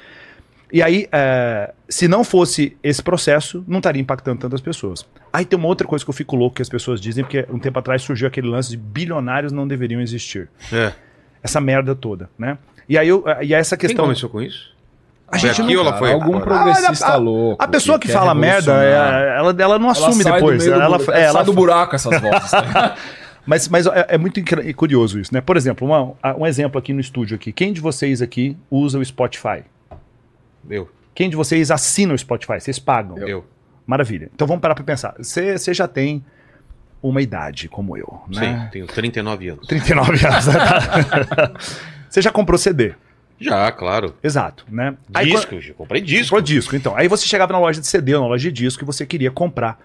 E 0.72 0.84
aí, 0.84 1.08
é, 1.12 1.74
se 1.88 2.08
não 2.08 2.24
fosse 2.24 2.76
esse 2.84 3.02
processo, 3.02 3.64
não 3.68 3.78
estaria 3.78 4.02
impactando 4.02 4.40
tantas 4.42 4.60
pessoas. 4.60 5.06
Aí 5.32 5.46
tem 5.46 5.58
uma 5.58 5.68
outra 5.68 5.88
coisa 5.88 6.04
que 6.04 6.10
eu 6.10 6.14
fico 6.14 6.36
louco 6.36 6.58
que 6.58 6.62
as 6.62 6.68
pessoas 6.70 7.00
dizem, 7.00 7.24
porque 7.24 7.46
um 7.50 7.58
tempo 7.58 7.80
atrás 7.80 8.02
surgiu 8.02 8.28
aquele 8.28 8.48
lance 8.50 8.70
de 8.70 8.78
bilionários 8.78 9.52
não 9.54 9.68
deveriam 9.68 10.02
existir. 10.02 10.50
É. 10.74 10.92
essa 11.42 11.62
merda 11.62 11.96
toda, 11.96 12.30
né? 12.38 12.58
E 12.90 12.98
aí 12.98 13.08
eu, 13.08 13.24
e 13.28 13.32
aí 13.32 13.54
essa 13.54 13.78
Quem 13.78 13.88
questão. 13.88 14.04
começou 14.06 14.30
com 14.30 14.42
isso? 14.42 14.76
A 15.30 15.38
gente 15.38 15.62
aqui 15.62 15.74
não- 15.76 15.82
ela 15.82 15.98
foi? 15.98 16.12
algum 16.12 16.40
progressista 16.42 17.06
Ah, 17.08 17.14
a- 17.14 17.18
louco. 17.18 17.64
A 17.64 17.68
pessoa 17.68 17.98
que, 18.00 18.08
quer 18.08 18.14
fala 18.14 18.34
merda, 18.34 18.84
é- 18.84 19.38
ela, 19.38 19.56
ela 19.58 19.80
não 19.80 19.90
assume 19.90 20.24
sai 20.24 20.34
do 20.34 20.36
depois. 20.36 20.66
do 20.66 20.74
Ela, 20.74 20.96
é, 20.98 21.00
sai 21.00 21.24
ela 21.24 21.44
do 21.44 21.54
buraco 21.54 21.96
essas 21.96 22.20
vozes. 22.20 22.52
tá? 22.52 22.96
Mas, 23.46 23.70
mas 23.70 23.86
é, 23.88 24.06
é 24.10 24.18
muito 24.18 24.42
curioso 24.76 25.22
isso, 25.22 25.34
né? 25.34 25.40
Por 25.40 25.56
exemplo, 25.56 25.88
uma- 25.88 26.14
um 26.38 26.46
exemplo 26.46 26.78
aqui 26.78 26.92
no 26.92 27.00
estúdio 27.00 27.36
aqui. 27.36 27.54
Quem 27.54 27.72
de 27.72 27.80
vocês 27.80 28.22
aqui 28.22 28.58
usa 28.70 29.00
o 29.00 29.06
Spotify? 29.06 29.64
Eu, 30.70 30.90
Quem 31.16 31.30
de 31.30 31.36
vocês 31.36 31.72
assina 31.72 32.14
o 32.14 32.18
Spotify? 32.18 32.60
Vocês 32.60 32.78
pagam? 32.80 33.18
eu. 33.28 33.46
Maravilha. 33.86 34.30
Então 34.34 34.46
vamos 34.48 34.62
parar 34.62 34.76
pra 34.76 34.84
pensar. 34.84 35.16
Você 35.18 35.74
já 35.74 35.88
tem 35.88 36.24
uma 37.02 37.22
idade 37.22 37.70
como 37.70 37.96
eu, 37.96 38.22
Sim, 38.34 38.40
né? 38.40 38.70
tenho 38.72 38.86
39 38.88 39.50
anos. 39.50 39.68
39 39.68 40.26
anos. 40.28 40.46
Você 42.10 42.22
já 42.22 42.32
comprou 42.32 42.58
CD. 42.58 42.94
Já, 43.40 43.72
claro. 43.72 44.16
Exato, 44.24 44.66
né? 44.70 44.96
Aí 45.14 45.28
Disco, 45.28 45.52
quando- 45.52 45.62
já 45.62 45.74
comprei 45.74 46.02
disco. 46.02 46.24
Comprou 46.30 46.42
disco, 46.42 46.76
então. 46.76 46.96
Aí 46.98 47.08
você 47.08 47.26
chegava 47.28 47.54
na 47.54 47.60
loja 47.60 47.80
de 47.80 47.86
CD 47.88 48.16
ou 48.16 48.22
na 48.22 48.28
loja 48.28 48.50
de 48.52 48.64
disco 48.64 48.84
e 48.84 48.86
você 48.86 49.06
queria 49.06 49.30
comprar 49.30 49.80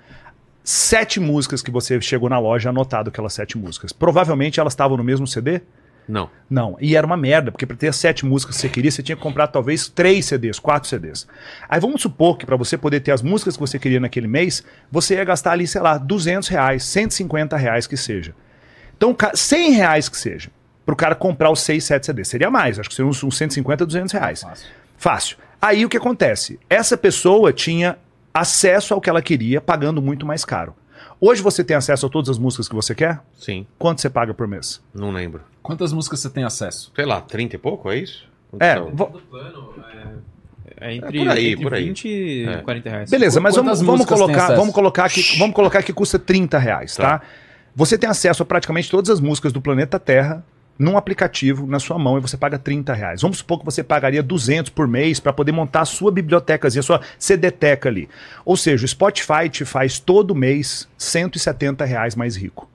sete 0.65 1.21
músicas 1.21 1.61
que 1.63 1.71
você 1.71 2.01
chegou 2.01 2.31
na 2.31 2.39
loja 2.39 2.71
anotado 2.71 3.11
aquelas 3.11 3.35
sete 3.35 3.59
músicas. 3.59 3.93
Provavelmente 3.93 4.59
elas 4.59 4.73
estavam 4.73 4.97
no 4.97 5.05
mesmo 5.05 5.27
CD? 5.27 5.61
Não. 6.09 6.29
Não. 6.51 6.77
E 6.81 6.97
era 6.97 7.07
uma 7.07 7.17
merda, 7.17 7.51
porque 7.53 7.65
para 7.65 7.77
ter 7.77 7.89
as 7.89 7.97
sete 7.97 8.27
músicas 8.27 8.57
que 8.57 8.61
você 8.63 8.69
queria, 8.69 8.91
você 8.91 9.03
tinha 9.03 9.17
que 9.17 9.23
comprar 9.23 9.47
talvez 9.47 9.89
três 9.89 10.27
CDs, 10.27 10.59
quatro 10.59 10.89
CDs. 10.89 11.27
Aí 11.69 11.81
vamos 11.81 12.03
supor 12.03 12.37
que 12.37 12.45
para 12.45 12.57
você 12.57 12.77
poder 12.77 13.01
ter 13.01 13.13
as 13.13 13.23
músicas 13.23 13.55
que 13.57 13.61
você 13.61 13.79
queria 13.79 14.01
naquele 14.01 14.27
mês, 14.27 14.63
você 14.91 15.15
ia 15.15 15.25
gastar 15.25 15.53
ali, 15.53 15.67
sei 15.67 15.81
lá, 15.81 15.97
200 15.99 16.49
reais, 16.49 16.85
150 16.85 17.57
reais 17.57 17.87
que 17.87 17.97
seja. 17.97 18.35
Então, 18.97 19.15
ca- 19.15 19.33
100 19.35 19.73
reais 19.73 20.09
que 20.09 20.17
seja, 20.17 20.51
para 20.85 20.93
o 20.93 20.97
cara 20.97 21.15
comprar 21.15 21.51
os 21.51 21.61
6, 21.61 21.83
7 21.85 22.07
CDs. 22.07 22.29
Seria 22.29 22.51
mais, 22.51 22.79
acho 22.79 22.89
que 22.89 22.95
seria 22.95 23.09
uns, 23.09 23.23
uns 23.23 23.37
150, 23.37 23.87
200 23.87 24.13
reais. 24.13 24.43
Fácil. 24.99 25.37
Aí 25.61 25.85
o 25.85 25.89
que 25.89 25.97
acontece? 25.97 26.59
Essa 26.69 26.97
pessoa 26.97 27.53
tinha 27.53 27.97
acesso 28.35 28.93
ao 28.95 29.01
que 29.01 29.09
ela 29.09 29.23
queria, 29.23 29.61
pagando 29.61 30.03
muito 30.03 30.27
mais 30.27 30.45
caro. 30.45 30.75
Hoje 31.25 31.41
você 31.41 31.63
tem 31.63 31.77
acesso 31.77 32.05
a 32.05 32.09
todas 32.09 32.29
as 32.31 32.37
músicas 32.37 32.69
que 32.69 32.75
você 32.75 32.97
quer? 32.97 33.21
Sim, 33.39 33.65
Quanto 33.79 34.01
você 34.01 34.11
paga 34.11 34.35
por 34.35 34.49
mês? 34.49 34.83
não 34.93 35.13
lembro. 35.13 35.41
Quantas 35.63 35.93
músicas 35.93 36.19
você 36.19 36.29
tem 36.29 36.43
acesso? 36.43 36.91
Sei 36.97 37.05
lá, 37.07 37.21
30 37.21 37.55
e 37.55 37.59
pouco, 37.61 37.89
é 37.93 37.97
isso? 37.99 38.25
Quanto 38.51 38.61
É, 38.63 38.75
tá 38.75 38.83
o- 38.83 38.91
vo- 38.91 39.07
Do 39.07 39.21
plano 39.21 39.75
é, 40.81 40.89
é 40.89 40.95
entre, 40.97 41.21
É 41.21 41.25
por 41.25 41.31
aí, 41.31 41.53
entre 41.53 41.63
por 41.63 41.75
aí. 41.75 41.85
20 41.85 42.09
e 42.09 42.45
É. 42.49 42.57
40 42.57 42.91
reais. 42.91 43.09
Beleza, 43.11 43.41
mas 43.41 43.55
vamos, 43.55 43.71
Quantas 43.79 43.87
vamos 43.87 44.05
colocar, 44.07 44.57
vamos 44.57 44.75
colocar 44.75 45.09
que 45.09 45.39
vamos 45.39 45.55
colocar 45.55 45.83
que 45.85 45.93
custa 45.93 46.19
30 46.19 46.59
reais, 46.59 46.97
tá? 46.97 47.21
Tá. 47.21 47.27
Você 47.77 47.97
tem 47.97 48.11
acesso 48.11 48.43
a 48.43 48.47
praticamente 48.47 48.91
todas 48.91 49.09
as 49.09 49.21
músicas 49.21 49.53
do 49.53 49.63
planeta 49.63 50.01
Terra 50.01 50.45
num 50.79 50.97
aplicativo 50.97 51.67
na 51.67 51.79
sua 51.79 51.99
mão 51.99 52.19
e 52.19 52.21
você 52.21 52.37
paga 52.37 52.59
30 52.59 52.93
reais. 52.95 53.23
Vamos 53.23 53.39
supor 53.39 53.59
que 53.59 53.65
você 53.65 53.83
pagaria 53.83 54.23
200 54.23 54.71
por 54.71 54.89
mês 54.89 55.21
para 55.21 55.33
poder 55.33 55.53
montar 55.53 55.83
a 55.83 55.85
sua 55.85 56.11
bibliotecazinha, 56.11 56.81
a 56.81 56.83
sua 56.83 57.01
CDteca 57.19 57.89
ali. 57.89 58.09
Ou 58.45 58.57
seja, 58.57 58.85
o 58.85 58.89
Spotify 58.89 59.49
te 59.51 59.65
faz 59.65 59.99
todo 59.99 60.35
mês 60.35 60.89
170 60.99 61.85
reais 61.85 62.15
mais 62.17 62.37
rico. 62.37 62.69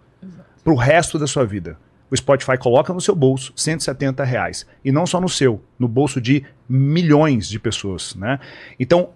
Pro 0.64 0.76
resto 0.76 1.18
da 1.18 1.28
sua 1.28 1.46
vida. 1.46 1.78
O 2.10 2.16
Spotify 2.16 2.58
coloca 2.58 2.94
no 2.94 3.02
seu 3.02 3.16
bolso 3.16 3.52
170 3.56 4.24
reais. 4.24 4.66
E 4.84 4.92
não 4.92 5.06
só 5.06 5.20
no 5.20 5.28
seu, 5.28 5.62
no 5.78 5.88
bolso 5.88 6.22
de 6.22 6.44
milhões 6.70 7.50
de 7.50 7.60
pessoas. 7.60 8.16
Né? 8.16 8.40
Então, 8.80 9.10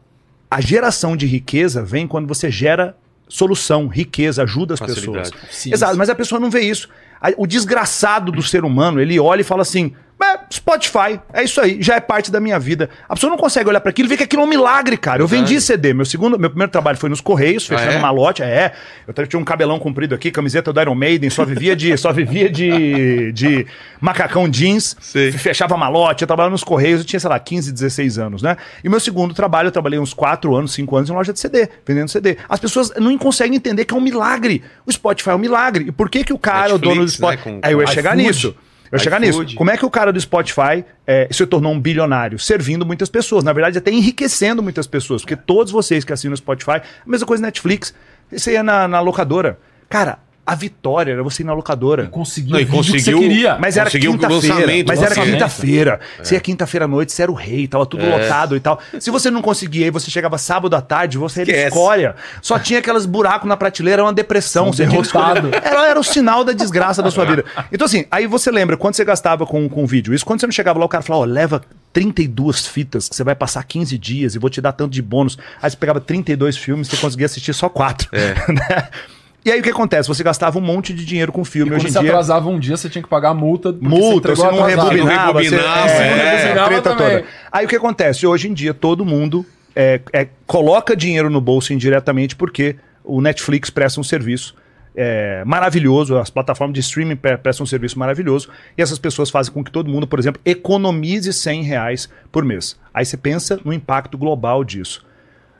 a 0.49 0.59
geração 0.59 1.15
de 1.15 1.25
riqueza 1.25 1.83
vem 1.83 2.07
quando 2.07 2.27
você 2.27 2.51
gera 2.51 2.95
solução, 3.29 3.87
riqueza, 3.87 4.43
ajuda 4.43 4.73
as 4.73 4.79
Facilidade. 4.79 5.31
pessoas. 5.31 5.55
Sim, 5.55 5.73
Exato, 5.73 5.97
mas 5.97 6.09
a 6.09 6.15
pessoa 6.15 6.39
não 6.39 6.49
vê 6.49 6.59
isso. 6.61 6.89
O 7.37 7.45
desgraçado 7.45 8.31
do 8.31 8.41
ser 8.41 8.63
humano, 8.63 8.99
ele 8.99 9.19
olha 9.19 9.41
e 9.41 9.43
fala 9.43 9.61
assim: 9.61 9.93
"É, 10.23 10.39
Spotify, 10.53 11.19
é 11.33 11.43
isso 11.43 11.59
aí, 11.61 11.77
já 11.81 11.95
é 11.95 11.99
parte 11.99 12.31
da 12.31 12.39
minha 12.39 12.57
vida. 12.59 12.89
A 13.09 13.15
pessoa 13.15 13.29
não 13.29 13.37
consegue 13.37 13.69
olhar 13.69 13.79
para 13.81 13.89
aquilo 13.89 14.07
e 14.07 14.09
ver 14.09 14.17
que 14.17 14.23
aquilo 14.23 14.41
é 14.41 14.45
um 14.45 14.49
milagre, 14.49 14.97
cara. 14.97 15.21
Eu 15.21 15.27
vendi 15.27 15.59
CD. 15.61 15.93
Meu 15.93 16.05
segundo, 16.05 16.37
meu 16.39 16.49
primeiro 16.49 16.71
trabalho 16.71 16.97
foi 16.97 17.09
nos 17.09 17.21
Correios, 17.21 17.65
Ah, 17.71 17.77
fechando 17.77 17.95
é? 17.95 17.99
uma 17.99 18.11
lote. 18.11 18.41
É, 18.43 18.71
eu 19.07 19.27
tinha 19.27 19.39
um 19.39 19.43
cabelão 19.43 19.79
comprido 19.79 20.13
aqui, 20.15 20.31
camiseta 20.31 20.71
do 20.73 20.81
Iron 20.81 20.95
Maiden, 20.95 21.29
só 21.29 21.43
vivia 21.45 21.75
de, 21.75 21.95
só 21.97 22.11
vivia 22.11 22.49
de, 22.49 23.31
de 23.31 23.65
macacão 23.99 24.47
jeans, 24.49 24.95
Sei. 24.99 25.31
fechava 25.31 25.75
malote, 25.77 26.23
eu 26.23 26.27
trabalhava 26.27 26.51
nos 26.51 26.63
Correios, 26.63 27.01
eu 27.01 27.05
tinha, 27.05 27.19
sei 27.19 27.29
lá, 27.29 27.39
15, 27.39 27.71
16 27.71 28.17
anos, 28.17 28.41
né? 28.41 28.57
E 28.83 28.89
meu 28.89 28.99
segundo 28.99 29.33
trabalho, 29.33 29.67
eu 29.67 29.71
trabalhei 29.71 29.99
uns 29.99 30.13
4 30.13 30.55
anos, 30.55 30.73
5 30.73 30.95
anos 30.97 31.09
em 31.09 31.13
loja 31.13 31.33
de 31.33 31.39
CD, 31.39 31.67
vendendo 31.85 32.09
CD. 32.09 32.37
As 32.49 32.59
pessoas 32.59 32.91
não 32.97 33.17
conseguem 33.17 33.55
entender 33.55 33.85
que 33.85 33.93
é 33.93 33.97
um 33.97 34.01
milagre. 34.01 34.63
O 34.85 34.91
Spotify 34.91 35.29
é 35.31 35.35
um 35.35 35.39
milagre. 35.39 35.85
E 35.87 35.91
por 35.91 36.09
que 36.09 36.23
que 36.23 36.33
o 36.33 36.37
cara, 36.39 36.75
o 36.75 36.77
dono 36.77 36.95
do 36.95 37.01
Netflix, 37.01 37.19
né, 37.19 37.27
Spotify... 37.37 37.43
com- 37.43 37.59
Aí 37.67 37.73
eu 37.73 37.79
ia 37.81 37.85
com 37.87 37.91
chegar 37.91 38.15
nisso. 38.15 38.55
Eu 38.91 38.99
chegar 38.99 39.19
nisso. 39.19 39.45
Como 39.55 39.71
é 39.71 39.77
que 39.77 39.85
o 39.85 39.89
cara 39.89 40.11
do 40.11 40.19
Spotify 40.19 40.83
eh, 41.07 41.27
se 41.31 41.45
tornou 41.45 41.71
um 41.71 41.79
bilionário? 41.79 42.37
Servindo 42.37 42.85
muitas 42.85 43.09
pessoas. 43.09 43.43
Na 43.43 43.53
verdade, 43.53 43.77
até 43.77 43.89
enriquecendo 43.89 44.61
muitas 44.61 44.85
pessoas. 44.85 45.21
Porque 45.21 45.35
todos 45.35 45.71
vocês 45.71 46.03
que 46.03 46.11
assinam 46.11 46.33
o 46.33 46.37
Spotify, 46.37 46.81
a 46.81 46.83
mesma 47.05 47.25
coisa 47.25 47.41
Netflix. 47.41 47.93
Você 48.29 48.53
ia 48.53 48.63
na, 48.63 48.87
na 48.87 48.99
locadora. 48.99 49.57
Cara, 49.89 50.19
a 50.51 50.55
vitória 50.55 51.13
era 51.13 51.23
você 51.23 51.43
ir 51.43 51.45
na 51.45 51.53
locadora. 51.53 52.07
Conseguiu 52.07 52.51
Não, 52.51 52.59
e 52.59 52.63
o 52.63 52.65
vídeo 52.65 52.81
que 52.83 52.91
conseguiu- 52.91 53.17
você 53.17 53.27
queria. 53.29 53.57
Mas 53.59 53.77
era 53.77 53.85
Conseguiu 53.85 54.11
o 54.11 54.13
quinta-feira. 54.15 54.53
lançamento, 54.55 54.87
Mas 54.87 55.01
era 55.01 55.15
quinta-feira. 55.15 55.99
Você 56.21 56.35
ia 56.35 56.41
quinta-feira 56.41 56.85
à 56.85 56.87
noite, 56.87 57.11
você 57.13 57.21
era 57.23 57.31
o 57.31 57.35
rei, 57.35 57.67
tava 57.67 57.85
tudo 57.85 58.05
lotado 58.05 58.55
e 58.55 58.59
tal. 58.59 58.79
Se 58.99 59.09
você 59.09 59.31
não 59.31 59.41
conseguia 59.41 59.87
ir, 59.87 59.91
você 59.91 60.11
chegava 60.11 60.37
sábado 60.37 60.75
à 60.75 60.81
tarde, 60.81 61.17
você 61.17 61.41
era 61.41 61.49
Esquece. 61.51 61.67
escória. 61.69 62.15
Só 62.41 62.59
tinha 62.59 62.79
aqueles 62.79 63.05
buracos 63.05 63.47
na 63.47 63.55
prateleira, 63.55 64.01
era 64.01 64.03
uma 64.03 64.13
depressão. 64.13 64.65
São 64.65 64.73
Você 64.73 64.85
derrotado. 64.85 65.49
era, 65.53 65.87
era 65.87 65.99
o 65.99 66.03
sinal 66.03 66.43
da 66.43 66.51
desgraça 66.51 67.01
da 67.01 67.09
sua 67.09 67.23
vida. 67.25 67.45
Então, 67.71 67.85
assim, 67.85 68.05
aí 68.11 68.27
você 68.27 68.51
lembra 68.51 68.75
quanto 68.75 68.95
você 68.97 69.05
gastava 69.05 69.45
com, 69.45 69.69
com 69.69 69.85
vídeo. 69.85 70.13
Isso 70.13 70.25
quando 70.25 70.39
você 70.41 70.47
não 70.47 70.51
chegava 70.51 70.77
lá, 70.77 70.85
o 70.85 70.89
cara 70.89 71.01
falava, 71.01 71.23
ó, 71.23 71.25
leva 71.25 71.61
32 71.93 72.65
fitas 72.67 73.07
que 73.09 73.15
você 73.15 73.23
vai 73.23 73.35
passar 73.35 73.63
15 73.63 73.97
dias 73.97 74.35
e 74.35 74.39
vou 74.39 74.49
te 74.49 74.59
dar 74.61 74.71
tanto 74.73 74.91
de 74.91 75.01
bônus. 75.01 75.37
Aí 75.61 75.69
você 75.69 75.77
pegava 75.77 75.99
32 76.01 76.57
filmes, 76.57 76.87
você 76.87 76.97
conseguia 76.97 77.25
assistir 77.25 77.53
só 77.53 77.69
4. 77.69 78.09
E 79.43 79.51
aí 79.51 79.59
o 79.59 79.63
que 79.63 79.69
acontece? 79.69 80.07
Você 80.07 80.23
gastava 80.23 80.59
um 80.59 80.61
monte 80.61 80.93
de 80.93 81.03
dinheiro 81.03 81.31
com 81.31 81.43
filme. 81.43 81.69
E 81.69 81.73
quando 81.73 81.79
Hoje 81.79 81.87
em 81.87 81.91
você 81.93 81.99
dia. 81.99 82.09
atrasava 82.11 82.47
um 82.49 82.59
dia, 82.59 82.77
você 82.77 82.89
tinha 82.89 83.01
que 83.01 83.09
pagar 83.09 83.29
a 83.29 83.33
multa. 83.33 83.71
Multa, 83.71 84.35
você 84.35 84.41
entregou 84.41 84.59
não 84.59 84.65
atrasado. 84.65 84.89
rebobinava, 84.89 85.33
Não 85.33 85.33
você, 85.33 85.49
rebobinava, 85.55 85.89
é, 85.89 85.93
é. 85.93 85.97
a 85.97 86.35
Rebobinava 86.37 86.67
treta 86.69 86.89
também. 86.95 87.17
toda. 87.17 87.25
Aí 87.51 87.65
o 87.65 87.69
que 87.69 87.75
acontece? 87.75 88.27
Hoje 88.27 88.47
em 88.49 88.53
dia 88.53 88.73
todo 88.73 89.03
mundo 89.03 89.43
é, 89.75 89.99
é, 90.13 90.27
coloca 90.45 90.95
dinheiro 90.95 91.29
no 91.29 91.41
bolso 91.41 91.73
indiretamente 91.73 92.35
porque 92.35 92.75
o 93.03 93.19
Netflix 93.19 93.69
presta 93.71 93.99
um 93.99 94.03
serviço 94.03 94.53
é, 94.95 95.41
maravilhoso, 95.45 96.17
as 96.17 96.29
plataformas 96.29 96.73
de 96.75 96.81
streaming 96.81 97.15
pre- 97.15 97.37
prestam 97.37 97.63
um 97.63 97.67
serviço 97.67 97.97
maravilhoso 97.97 98.49
e 98.77 98.81
essas 98.81 98.99
pessoas 98.99 99.29
fazem 99.29 99.51
com 99.53 99.63
que 99.63 99.71
todo 99.71 99.89
mundo, 99.89 100.05
por 100.05 100.19
exemplo, 100.19 100.39
economize 100.45 101.31
100 101.33 101.63
reais 101.63 102.09
por 102.31 102.43
mês. 102.45 102.77
Aí 102.93 103.05
você 103.05 103.15
pensa 103.17 103.59
no 103.65 103.73
impacto 103.73 104.17
global 104.17 104.63
disso. 104.63 105.03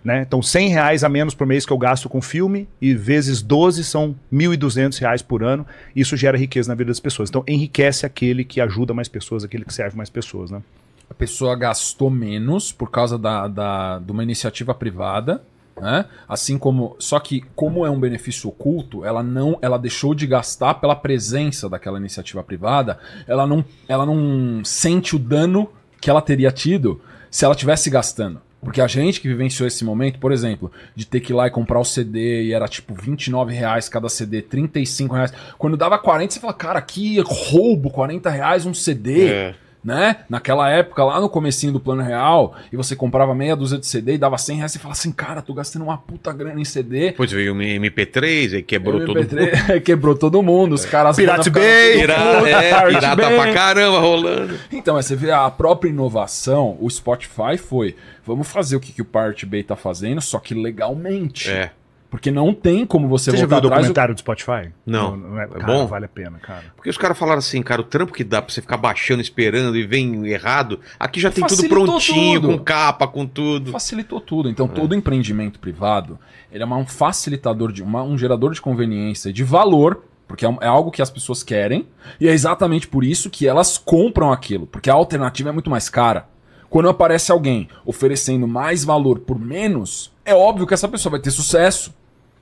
Né? 0.04 0.24
Então, 0.28 0.41
100 0.41 0.70
reais 0.70 1.04
a 1.04 1.10
menos 1.10 1.36
por 1.36 1.45
mês 1.45 1.66
que 1.66 1.72
eu 1.72 1.78
gasto 1.78 2.10
com 2.10 2.22
filme 2.22 2.68
e 2.82 2.93
vezes 2.93 3.41
12 3.41 3.84
são 3.84 4.16
1.200 4.34 4.99
reais 4.99 5.22
por 5.22 5.43
ano. 5.43 5.66
Isso 5.95 6.18
gera 6.18 6.38
riqueza 6.38 6.70
na 6.70 6.76
vida 6.76 6.89
das 6.89 6.99
pessoas. 6.99 7.30
Então, 7.30 7.43
enriquece 7.47 8.06
aquele 8.06 8.43
que 8.43 8.60
ajuda 8.60 8.93
mais 8.93 9.08
pessoas, 9.08 9.43
aquele 9.43 9.64
que 9.64 9.74
serve 9.74 9.95
mais 9.95 10.10
pessoas. 10.10 10.49
Né? 10.49 10.62
A 11.10 11.14
pessoa 11.14 11.56
gastou 11.56 12.10
menos 12.10 12.72
por 12.72 12.89
causa 12.89 13.18
da, 13.18 13.47
da, 13.47 13.99
de 13.99 14.12
uma 14.12 14.24
iniciativa 14.24 14.74
privada, 14.74 15.41
né? 15.80 16.06
Assim 16.28 16.58
como. 16.58 16.95
Só 16.99 17.20
que, 17.20 17.41
como 17.56 17.86
é 17.86 17.89
um 17.89 17.99
benefício 17.99 18.49
oculto, 18.49 19.04
ela 19.04 19.24
não. 19.24 19.58
Ela 19.62 19.78
deixou 19.78 20.14
de 20.14 20.28
gastar 20.28 20.76
pela 20.76 20.95
presença 20.95 21.68
daquela 21.68 21.97
iniciativa 21.97 22.43
privada, 22.43 22.99
ela 23.28 23.47
não, 23.47 23.64
ela 23.88 24.06
não 24.06 24.64
sente 24.64 25.16
o 25.16 25.20
dano 25.20 25.70
que 25.99 26.10
ela 26.10 26.22
teria 26.22 26.52
tido 26.52 27.02
se 27.30 27.45
ela 27.45 27.56
tivesse 27.56 27.89
gastando. 27.89 28.41
Porque 28.62 28.80
a 28.80 28.88
gente 28.88 29.20
que 29.20 29.28
vivenciou 29.28 29.68
esse 29.68 29.84
momento, 29.84 30.20
por 30.20 30.32
exemplo, 30.32 30.72
de 30.95 31.05
ter 31.05 31.20
que 31.20 31.34
ir 31.34 31.36
lá 31.36 31.47
e 31.47 31.51
comprar 31.51 31.80
o 31.80 31.84
CD 31.84 32.43
e 32.43 32.53
era 32.53 32.68
tipo 32.68 32.93
29 32.93 33.53
reais 33.53 33.89
cada 33.89 34.07
CD, 34.07 34.41
35 34.41 35.16
reais. 35.16 35.34
Quando 35.57 35.76
dava 35.76 35.97
40, 35.97 36.34
você 36.34 36.39
fala, 36.39 36.53
cara, 36.53 36.82
que 36.82 37.20
roubo, 37.22 37.89
40 37.89 38.30
reais 38.30 38.66
um 38.66 38.74
CD 38.74 39.28
É. 39.28 39.55
né? 39.84 40.18
Naquela 40.30 40.70
época, 40.70 41.04
lá 41.04 41.20
no 41.20 41.30
comecinho 41.30 41.74
do 41.74 41.80
plano 41.80 42.02
real, 42.02 42.56
e 42.72 42.78
você 42.78 42.96
comprava 42.96 43.34
meia 43.34 43.56
dúzia 43.56 43.78
de 43.78 43.86
CD 43.86 44.14
e 44.14 44.18
dava 44.18 44.38
100 44.38 44.58
reais, 44.58 44.72
você 44.72 44.80
fala 44.80 44.94
assim, 44.94 45.12
cara, 45.12 45.42
tô 45.42 45.54
gastando 45.54 45.84
uma 45.84 45.98
puta 45.98 46.32
grana 46.32 46.60
em 46.60 46.66
CD. 46.66 47.12
Depois 47.12 47.32
veio 47.32 47.54
o 47.54 47.58
MP3, 47.58 48.56
aí 48.56 48.64
quebrou 48.64 49.00
todo 49.06 49.16
mundo. 49.16 49.28
MP3 49.36 49.82
quebrou 49.82 50.16
todo 50.16 50.42
mundo, 50.44 50.74
os 50.74 50.86
caras... 50.86 51.16
Pirate 51.16 51.50
Bay! 51.50 52.00
Pirata, 52.00 52.50
é, 52.50 52.88
pirata 52.88 53.16
Bay. 53.16 53.36
pra 53.36 53.54
caramba 53.54 54.00
rolando. 54.00 54.56
Então, 54.72 54.96
você 54.96 55.16
vê 55.16 55.32
a 55.32 55.50
própria 55.50 55.90
inovação, 55.90 56.78
o 56.80 56.90
Spotify 56.90 57.58
foi, 57.58 57.96
vamos 58.26 58.48
fazer 58.48 58.76
o 58.76 58.80
que, 58.80 58.92
que 58.92 59.02
o 59.02 59.06
Pirate 59.06 59.46
Bay 59.46 59.64
tá 59.64 59.76
fazendo, 59.76 60.22
só 60.22 60.40
que 60.40 60.54
legalmente. 60.54 61.50
É. 61.50 61.72
Porque 62.12 62.30
não 62.30 62.53
tem 62.53 62.86
como 62.86 63.07
você, 63.07 63.32
Você 63.32 63.38
já 63.38 63.45
viu 63.45 63.49
voltar 63.51 63.66
o 63.68 63.70
documentário 63.70 64.14
do 64.14 64.20
Spotify? 64.20 64.70
Não. 64.86 65.39
é, 65.39 65.45
É 65.45 65.47
cara, 65.47 65.64
bom? 65.66 65.88
Vale 65.88 66.05
a 66.05 66.09
pena, 66.09 66.38
cara. 66.39 66.66
Porque 66.76 66.89
os 66.89 66.97
caras 66.97 67.18
falaram 67.18 67.39
assim, 67.39 67.64
cara, 67.64 67.80
o 67.80 67.86
trampo 67.86 68.12
que 68.12 68.24
dá 68.24 68.41
pra 68.41 68.53
você 68.53 68.62
ficar 68.62 68.76
baixando, 68.76 69.22
esperando 69.22 69.78
e 69.78 69.88
vem 69.88 70.28
errado, 70.28 70.80
aqui 70.99 71.22
já 71.22 71.32
tem 71.32 71.43
tudo 71.47 71.70
prontinho, 71.70 72.41
tudo. 72.41 72.57
com 72.57 72.64
capa, 72.64 73.07
com 73.07 73.26
tudo. 73.26 73.72
Facilitou 73.72 74.20
tudo. 74.20 74.49
Então, 74.49 74.68
todo 74.68 74.93
empreendimento 74.93 75.57
privado, 75.57 76.20
ele 76.51 76.62
é 76.62 76.66
uma- 76.66 76.76
um 76.78 76.86
facilitador, 76.86 77.72
de 77.72 77.82
uma- 77.82 78.03
um 78.03 78.18
gerador 78.18 78.51
de 78.53 78.62
conveniência 78.62 79.30
e 79.30 79.34
de 79.34 79.43
valor 79.43 80.03
Porque 80.28 80.45
é, 80.45 80.57
é 80.62 80.68
algo 80.68 80.91
que 80.91 81.01
as 81.01 81.09
pessoas 81.09 81.43
querem, 81.43 81.86
e 82.18 82.26
é 82.26 82.32
exatamente 82.32 82.88
por 82.88 83.03
isso 83.03 83.30
que 83.30 83.45
elas 83.45 83.78
compram 83.78 84.32
aquilo, 84.32 84.66
porque 84.66 84.89
a 84.89 84.93
alternativa 84.93 85.49
é 85.49 85.51
muito 85.51 85.70
mais 85.70 85.89
cara. 85.89 86.26
Quando 86.70 86.88
aparece 86.88 87.34
alguém 87.34 87.68
oferecendo 87.86 88.47
mais 88.47 88.86
valor 88.86 89.20
por 89.20 89.38
menos, 89.38 90.09
é 90.24 90.34
óbvio 90.34 90.66
que 90.66 90.74
essa 90.74 90.88
pessoa 90.88 91.12
vai 91.12 91.20
ter 91.20 91.32
sucesso. 91.32 91.93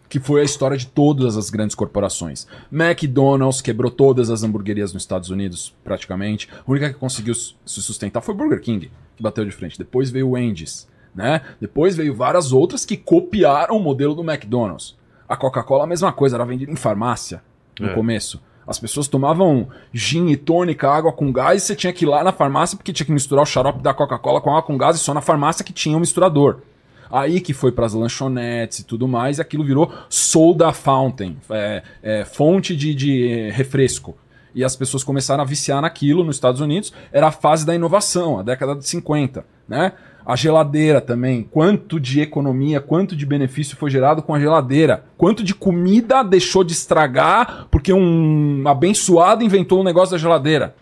Que 0.10 0.20
foi 0.20 0.42
a 0.42 0.44
história 0.44 0.76
de 0.76 0.88
todas 0.88 1.38
as 1.38 1.52
grandes 1.52 1.76
corporações. 1.76 2.48
McDonald's 2.72 3.62
quebrou 3.62 3.92
todas 3.92 4.30
as 4.32 4.44
hamburguerias 4.44 4.92
nos 4.92 5.04
Estados 5.04 5.30
Unidos, 5.30 5.74
praticamente. 5.84 6.50
A 6.52 6.70
única 6.70 6.90
que 6.92 6.96
conseguiu 7.00 7.36
se 7.36 7.54
sustentar 7.66 8.22
foi 8.22 8.34
Burger 8.34 8.60
King, 8.60 8.92
que 9.16 9.22
bateu 9.24 9.46
de 9.46 9.52
frente. 9.52 9.78
Depois 9.78 10.10
veio 10.10 10.30
o 10.30 10.32
Wendy's, 10.32 10.88
né? 11.14 11.42
Depois 11.62 11.96
veio 11.96 12.16
várias 12.16 12.52
outras 12.52 12.86
que 12.86 12.98
copiaram 12.98 13.78
o 13.78 13.80
modelo 13.80 14.16
do 14.16 14.24
McDonald's. 14.24 14.98
A 15.28 15.38
Coca-Cola, 15.38 15.84
a 15.84 15.88
mesma 15.88 16.12
coisa, 16.12 16.36
era 16.38 16.46
vendida 16.46 16.72
em 16.72 16.76
farmácia 16.76 17.44
no 17.80 17.90
É. 17.90 17.94
começo. 17.94 18.42
As 18.66 18.80
pessoas 18.80 19.08
tomavam 19.08 19.68
gin 19.94 20.28
e 20.30 20.38
tônica, 20.38 20.90
água 20.90 21.12
com 21.12 21.32
gás, 21.32 21.64
e 21.64 21.66
você 21.66 21.76
tinha 21.76 21.94
que 21.94 22.06
ir 22.06 22.08
lá 22.08 22.24
na 22.24 22.32
farmácia 22.32 22.76
porque 22.78 22.94
tinha 22.94 23.06
que 23.06 23.12
misturar 23.12 23.44
o 23.44 23.46
xarope 23.46 23.82
da 23.82 23.94
Coca-Cola 23.94 24.42
com 24.42 24.50
água 24.50 24.64
com 24.64 24.78
gás 24.78 24.96
e 24.96 25.00
só 25.00 25.14
na 25.14 25.22
farmácia 25.22 25.64
que 25.64 25.74
tinha 25.74 25.96
um 25.96 26.00
misturador. 26.00 26.62
Aí 27.12 27.42
que 27.42 27.54
foi 27.54 27.72
pras 27.72 27.94
lanchonetes 27.94 28.80
e 28.80 28.84
tudo 28.84 29.08
mais, 29.08 29.38
e 29.38 29.42
aquilo 29.42 29.64
virou 29.64 29.92
soda 30.10 30.72
fountain, 30.72 31.38
é, 31.50 31.84
é, 32.04 32.26
fonte 32.26 32.76
de, 32.76 32.94
de 32.94 33.28
eh, 33.28 33.52
refresco. 33.52 34.16
E 34.54 34.64
as 34.64 34.76
pessoas 34.76 35.04
começaram 35.04 35.44
a 35.44 35.46
viciar 35.46 35.82
naquilo 35.82 36.24
nos 36.24 36.36
Estados 36.36 36.60
Unidos. 36.60 36.92
Era 37.12 37.28
a 37.28 37.32
fase 37.32 37.66
da 37.66 37.76
inovação, 37.76 38.40
a 38.40 38.44
década 38.44 38.76
de 38.76 38.88
50, 38.88 39.46
né? 39.68 39.94
A 40.26 40.36
geladeira 40.36 41.00
também. 41.00 41.44
Quanto 41.44 42.00
de 42.00 42.22
economia, 42.22 42.80
quanto 42.80 43.16
de 43.16 43.26
benefício 43.26 43.78
foi 43.78 43.90
gerado 43.90 44.22
com 44.22 44.34
a 44.34 44.40
geladeira? 44.40 45.06
Quanto 45.18 45.44
de 45.44 45.56
comida 45.56 46.24
deixou 46.24 46.64
de 46.64 46.74
estragar 46.74 47.68
porque 47.72 47.94
um 47.94 48.64
abençoado 48.68 49.44
inventou 49.44 49.82
um 49.82 49.84
negócio 49.84 50.12
da 50.12 50.18
geladeira? 50.18 50.76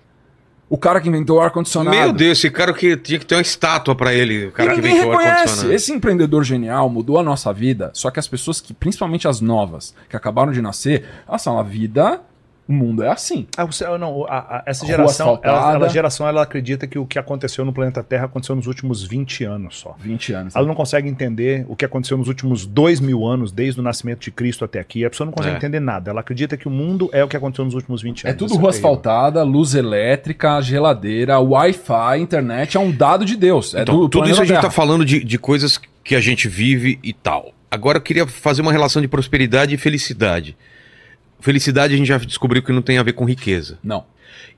O 0.70 0.78
cara 0.78 1.00
que 1.00 1.08
inventou 1.08 1.38
o 1.38 1.40
ar-condicionado. 1.40 1.96
Meu 1.96 2.12
Deus, 2.12 2.38
esse 2.40 2.50
cara 2.50 2.74
que 2.74 2.98
tinha 2.98 3.18
que 3.18 3.26
ter 3.26 3.36
uma 3.36 3.42
estátua 3.42 3.96
pra 3.96 4.14
ele, 4.14 4.48
o 4.48 4.52
cara 4.52 4.72
e 4.72 4.74
que 4.74 4.80
inventou 4.80 5.08
o 5.08 5.12
reconhece. 5.12 5.32
ar-condicionado. 5.32 5.74
Esse 5.74 5.94
empreendedor 5.94 6.44
genial 6.44 6.90
mudou 6.90 7.18
a 7.18 7.24
nossa 7.24 7.54
vida. 7.54 7.90
Só 7.94 8.12
que 8.12 8.20
as 8.20 8.28
pessoas 8.28 8.60
que, 8.60 8.74
principalmente 8.74 9.28
as 9.28 9.40
novas, 9.40 9.96
que 10.10 10.16
acabaram 10.16 10.52
de 10.52 10.62
nascer, 10.62 11.06
elas 11.28 11.44
falam, 11.44 11.60
a 11.60 11.64
vida, 11.64 12.22
o 12.68 12.74
mundo 12.74 13.04
é 13.04 13.10
assim. 13.10 13.48
Ah, 13.56 13.64
você- 13.66 13.86
não, 13.98 14.26
a- 14.28 14.58
a- 14.58 14.64
essa 14.66 14.86
geração, 14.86 15.40
ela, 15.42 15.74
ela- 15.74 15.90
geração, 15.90 16.28
ela 16.28 16.42
acredita 16.44 16.86
que 16.88 17.00
o 17.00 17.06
que 17.06 17.18
aconteceu 17.18 17.64
no 17.64 17.72
planeta 17.72 18.04
Terra 18.04 18.26
aconteceu 18.26 18.56
nos 18.56 18.68
últimos 18.68 19.04
20 19.04 19.44
anos 19.44 19.78
só. 19.78 19.96
20 20.00 20.34
anos. 20.34 20.56
Ela 20.56 20.66
não 20.68 20.76
consegue 20.76 21.08
entender 21.08 21.66
o 21.70 21.76
que 21.76 21.86
aconteceu 21.86 22.18
nos 22.18 22.28
últimos 22.28 22.66
dois 22.66 23.00
mil 23.00 23.26
anos, 23.26 23.52
desde 23.52 23.80
o 23.80 23.84
nascimento 23.84 24.20
de 24.22 24.32
Cristo 24.32 24.66
até 24.66 24.80
aqui. 24.80 25.06
A 25.06 25.10
pessoa 25.10 25.26
não 25.26 25.32
consegue 25.34 25.56
É. 25.56 25.58
entender 25.58 25.80
nada. 25.80 26.12
Ela 26.12 26.20
acredita 26.20 26.58
que 26.58 26.68
o 26.68 26.72
mundo 26.72 27.10
é 27.14 27.24
o 27.24 27.28
que 27.28 27.38
aconteceu 27.38 27.64
nos 27.66 27.74
últimos 27.74 28.02
20 28.02 28.26
É 28.26 28.30
anos. 28.30 28.40
tudo 28.40 28.52
Isso 28.52 28.60
rua 28.60 28.70
asfaltada, 28.72 29.44
luz 29.44 29.74
elétrica, 29.74 30.60
geladeira, 30.62 31.40
Wi-Fi, 31.40 32.20
internet, 32.20 32.78
é 32.78 32.80
um 32.80 32.92
dado 32.92 33.26
de 33.26 33.36
Deus. 33.36 33.74
É 33.76 33.82
Então, 33.84 33.96
do 34.00 34.10
tudo 34.10 34.26
isso 34.30 34.42
a 34.42 34.46
gente 34.46 34.54
planeta 34.56 34.68
tá 34.68 34.72
falando 34.72 35.06
de, 35.06 35.24
de 35.24 35.38
coisas 35.40 35.80
que 36.04 36.16
a 36.16 36.20
gente 36.20 36.48
vive 36.48 37.00
e 37.04 37.14
tal. 37.14 37.54
Agora 37.70 37.98
eu 37.98 38.02
queria 38.02 38.26
fazer 38.26 38.62
uma 38.62 38.72
relação 38.72 39.02
de 39.02 39.08
prosperidade 39.08 39.76
e 39.76 39.78
felicidade. 39.78 40.56
Felicidade 41.40 41.94
a 41.94 41.98
gente 41.98 42.08
já 42.08 42.18
descobriu 42.18 42.62
que 42.64 42.72
não 42.72 42.82
tem 42.82 42.98
a 42.98 43.04
ver 43.04 43.14
com 43.14 43.26
riqueza. 43.26 43.78
Não. 43.84 44.06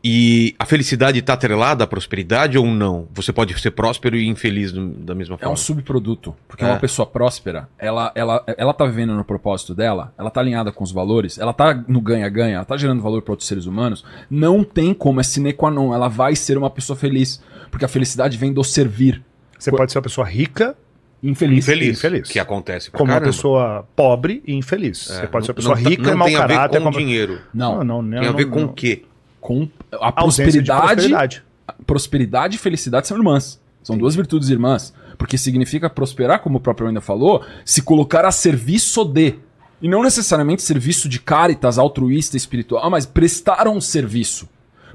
E 0.03 0.55
a 0.57 0.65
felicidade 0.65 1.19
está 1.19 1.33
atrelada 1.33 1.83
à 1.83 1.87
prosperidade 1.87 2.57
ou 2.57 2.65
não? 2.65 3.07
Você 3.13 3.31
pode 3.33 3.57
ser 3.59 3.71
próspero 3.71 4.15
e 4.15 4.27
infeliz 4.27 4.71
do- 4.71 4.89
da 4.91 5.13
mesma 5.13 5.35
É 5.35 5.39
forma. 5.39 5.53
um 5.53 5.57
subproduto. 5.57 6.33
Porque 6.47 6.63
É. 6.63 6.67
uma 6.67 6.77
pessoa 6.79 7.05
próspera, 7.05 7.67
ela, 7.77 8.11
ela, 8.15 8.43
ela 8.57 8.73
tá 8.73 8.85
vivendo 8.85 9.13
no 9.13 9.23
propósito 9.25 9.75
dela, 9.75 10.13
ela 10.17 10.29
tá 10.29 10.39
alinhada 10.39 10.71
com 10.71 10.83
os 10.83 10.91
valores, 10.91 11.37
ela 11.37 11.53
tá 11.53 11.73
no 11.87 12.01
ganha-ganha, 12.01 12.55
ela 12.55 12.65
tá 12.65 12.77
gerando 12.77 13.01
valor 13.01 13.21
para 13.21 13.33
outros 13.33 13.47
seres 13.47 13.65
humanos. 13.65 14.03
Não 14.29 14.63
tem 14.63 14.93
como, 14.93 15.19
é 15.19 15.23
sine 15.23 15.51
qua 15.53 15.69
non. 15.69 15.93
Ela 15.93 16.07
vai 16.07 16.35
ser 16.35 16.57
uma 16.57 16.69
pessoa 16.69 16.97
feliz. 16.97 17.41
Porque 17.69 17.85
a 17.85 17.89
felicidade 17.89 18.37
vem 18.37 18.51
do 18.53 18.63
servir. 18.63 19.21
Você 19.57 19.69
pode 19.69 19.91
ser 19.91 19.97
uma 19.97 20.03
pessoa 20.03 20.25
rica 20.25 20.75
Infeliz. 21.21 21.65
infeliz, 21.67 21.97
infeliz. 21.97 22.29
Que 22.29 22.39
acontece 22.39 22.89
pra 22.89 22.97
como 22.97 23.11
uma 23.11 23.15
caramba. 23.19 23.31
pessoa 23.35 23.87
pobre 23.95 24.41
e 24.47 24.53
infeliz. 24.55 25.09
É, 25.09 25.21
Você 25.21 25.27
pode 25.27 25.45
ser 25.45 25.51
não- 25.51 25.53
uma 25.53 25.55
pessoa 25.55 25.75
não 25.81 25.89
rica 25.89 26.03
não 26.03 26.13
e 26.13 26.15
mau 26.15 26.27
tem 26.27 26.35
a 26.37 26.41
ver 26.41 26.47
caráter. 26.53 26.77
com 26.79 26.83
como- 26.85 26.97
dinheiro. 26.97 27.39
Não. 27.53 27.83
não, 27.83 28.01
não, 28.01 28.09
Tem 28.19 28.27
a 28.27 28.31
não, 28.31 28.37
ver 28.37 28.45
com 28.45 28.59
não. 28.61 28.67
o 28.67 28.73
quê? 28.73 29.03
Com 29.41 29.67
a 29.91 30.11
prosperidade, 30.11 30.81
prosperidade. 30.93 31.43
prosperidade 31.85 32.55
e 32.55 32.59
felicidade 32.59 33.07
são 33.07 33.17
irmãs. 33.17 33.59
São 33.83 33.97
duas 33.97 34.15
virtudes 34.15 34.49
irmãs. 34.49 34.93
Porque 35.17 35.37
significa 35.37 35.89
prosperar, 35.89 36.39
como 36.39 36.57
o 36.57 36.61
próprio 36.61 36.87
ainda 36.87 37.01
falou, 37.01 37.43
se 37.65 37.81
colocar 37.81 38.25
a 38.25 38.31
serviço 38.31 39.03
de. 39.03 39.35
E 39.81 39.87
não 39.89 40.03
necessariamente 40.03 40.61
serviço 40.61 41.07
de 41.09 41.19
caritas, 41.19 41.77
altruísta, 41.77 42.35
espiritual, 42.37 42.89
mas 42.89 43.05
prestar 43.05 43.67
um 43.67 43.79
serviço. 43.81 44.47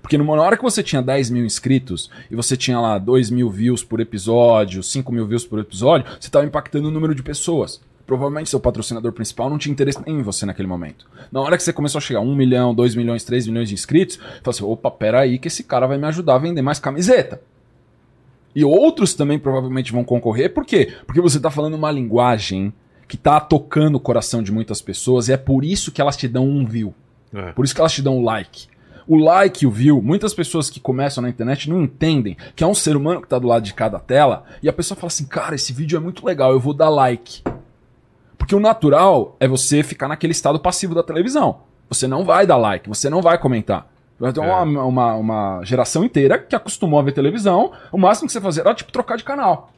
Porque 0.05 0.19
numa 0.19 0.35
hora 0.35 0.55
que 0.55 0.63
você 0.63 0.83
tinha 0.83 1.01
10 1.01 1.31
mil 1.31 1.47
inscritos 1.47 2.11
e 2.31 2.37
você 2.37 2.59
tinha 2.59 2.79
lá 2.79 2.99
2 2.99 3.31
mil 3.31 3.49
views 3.49 3.83
por 3.83 4.01
episódio, 4.01 4.83
5 4.83 5.11
mil 5.11 5.27
views 5.27 5.47
por 5.47 5.59
episódio, 5.59 6.07
você 6.21 6.29
estava 6.29 6.45
impactando 6.45 6.89
o 6.89 6.91
número 6.91 7.15
de 7.15 7.23
pessoas. 7.23 7.81
Provavelmente 8.07 8.51
seu 8.51 8.61
patrocinador 8.61 9.13
principal 9.13 9.49
não 9.49 9.57
tinha 9.57 9.73
interesse 9.73 9.99
em 10.07 10.21
você 10.21 10.45
naquele 10.45 10.69
momento. 10.69 11.07
Na 11.33 11.41
hora 11.41 11.57
que 11.57 11.63
você 11.63 11.73
começou 11.73 12.01
a 12.01 12.03
chegar 12.03 12.19
a 12.19 12.23
1 12.23 12.35
milhão, 12.35 12.75
2 12.75 12.95
milhões, 12.95 13.25
3 13.25 13.47
milhões 13.47 13.71
de 13.71 13.75
inscritos, 13.75 14.17
você 14.17 14.41
falou 14.43 14.51
assim: 14.51 14.65
opa, 14.65 14.91
pera 14.91 15.21
aí 15.21 15.39
que 15.39 15.49
esse 15.49 15.65
cara 15.65 15.87
vai 15.87 15.97
me 15.97 16.07
ajudar 16.09 16.35
a 16.35 16.39
vender 16.39 16.61
mais 16.61 16.79
camiseta. 16.79 17.41
E 18.55 18.63
outros 18.63 19.15
também 19.15 19.39
provavelmente 19.39 19.91
vão 19.91 20.05
concorrer, 20.05 20.53
por 20.53 20.67
quê? 20.67 20.93
Porque 21.07 21.23
você 21.23 21.39
está 21.39 21.51
falando 21.51 21.75
uma 21.75 21.91
linguagem 21.91 22.75
que 23.09 23.17
está 23.17 23.41
tocando 23.41 23.95
o 23.95 24.01
coração 24.01 24.43
de 24.43 24.53
muitas 24.53 24.83
pessoas 24.83 25.29
e 25.29 25.33
é 25.33 25.39
por 25.39 25.65
isso 25.65 25.91
que 25.91 26.03
elas 26.03 26.15
te 26.15 26.29
dão 26.29 26.47
um 26.47 26.67
view. 26.67 26.95
É. 27.33 27.53
Por 27.53 27.65
isso 27.65 27.75
que 27.75 27.81
elas 27.81 27.95
te 27.95 28.03
dão 28.03 28.19
o 28.19 28.23
like. 28.23 28.69
O 29.07 29.17
like 29.17 29.65
e 29.65 29.67
o 29.69 29.71
view, 29.71 30.01
muitas 30.01 30.33
pessoas 30.33 30.71
que 30.71 30.81
começam 30.81 31.21
na 31.23 31.29
internet 31.29 31.69
não 31.69 31.83
entendem 31.83 32.37
que 32.57 32.65
é 32.65 32.67
um 32.67 32.75
ser 32.75 32.97
humano 32.97 33.21
que 33.21 33.29
tá 33.29 33.39
do 33.39 33.47
lado 33.47 33.63
de 33.63 33.75
cada 33.75 33.99
tela 33.99 34.45
e 34.63 34.69
a 34.69 34.73
pessoa 34.73 34.97
fala 34.97 35.09
assim: 35.09 35.27
cara, 35.27 35.55
esse 35.55 35.73
vídeo 35.73 35.97
é 35.97 36.01
muito 36.01 36.25
legal, 36.25 36.53
eu 36.53 36.61
vou 36.61 36.73
dar 36.73 36.89
like. 36.89 37.43
Porque 38.39 38.55
o 38.55 38.61
natural 38.61 39.37
é 39.41 39.47
você 39.49 39.83
ficar 39.83 40.09
naquele 40.09 40.33
estado 40.33 40.59
passivo 40.59 40.95
da 40.95 41.03
televisão. 41.03 41.61
Você 41.89 42.07
não 42.07 42.25
vai 42.25 42.47
dar 42.47 42.57
like, 42.57 42.89
você 42.89 43.09
não 43.11 43.21
vai 43.23 43.39
comentar. 43.39 43.87
Vai 44.19 44.33
ter 44.33 44.41
É. 44.41 44.43
uma, 44.43 44.85
uma, 44.85 45.15
uma 45.15 45.61
geração 45.65 46.05
inteira 46.05 46.39
que 46.39 46.55
acostumou 46.57 46.99
a 46.99 47.03
ver 47.03 47.13
televisão, 47.13 47.73
o 47.93 47.99
máximo 47.99 48.27
que 48.27 48.33
você 48.33 48.41
fazia 48.41 48.63
era 48.63 48.75
tipo 48.75 48.93
trocar 48.93 49.17
de 49.17 49.25
canal. 49.25 49.71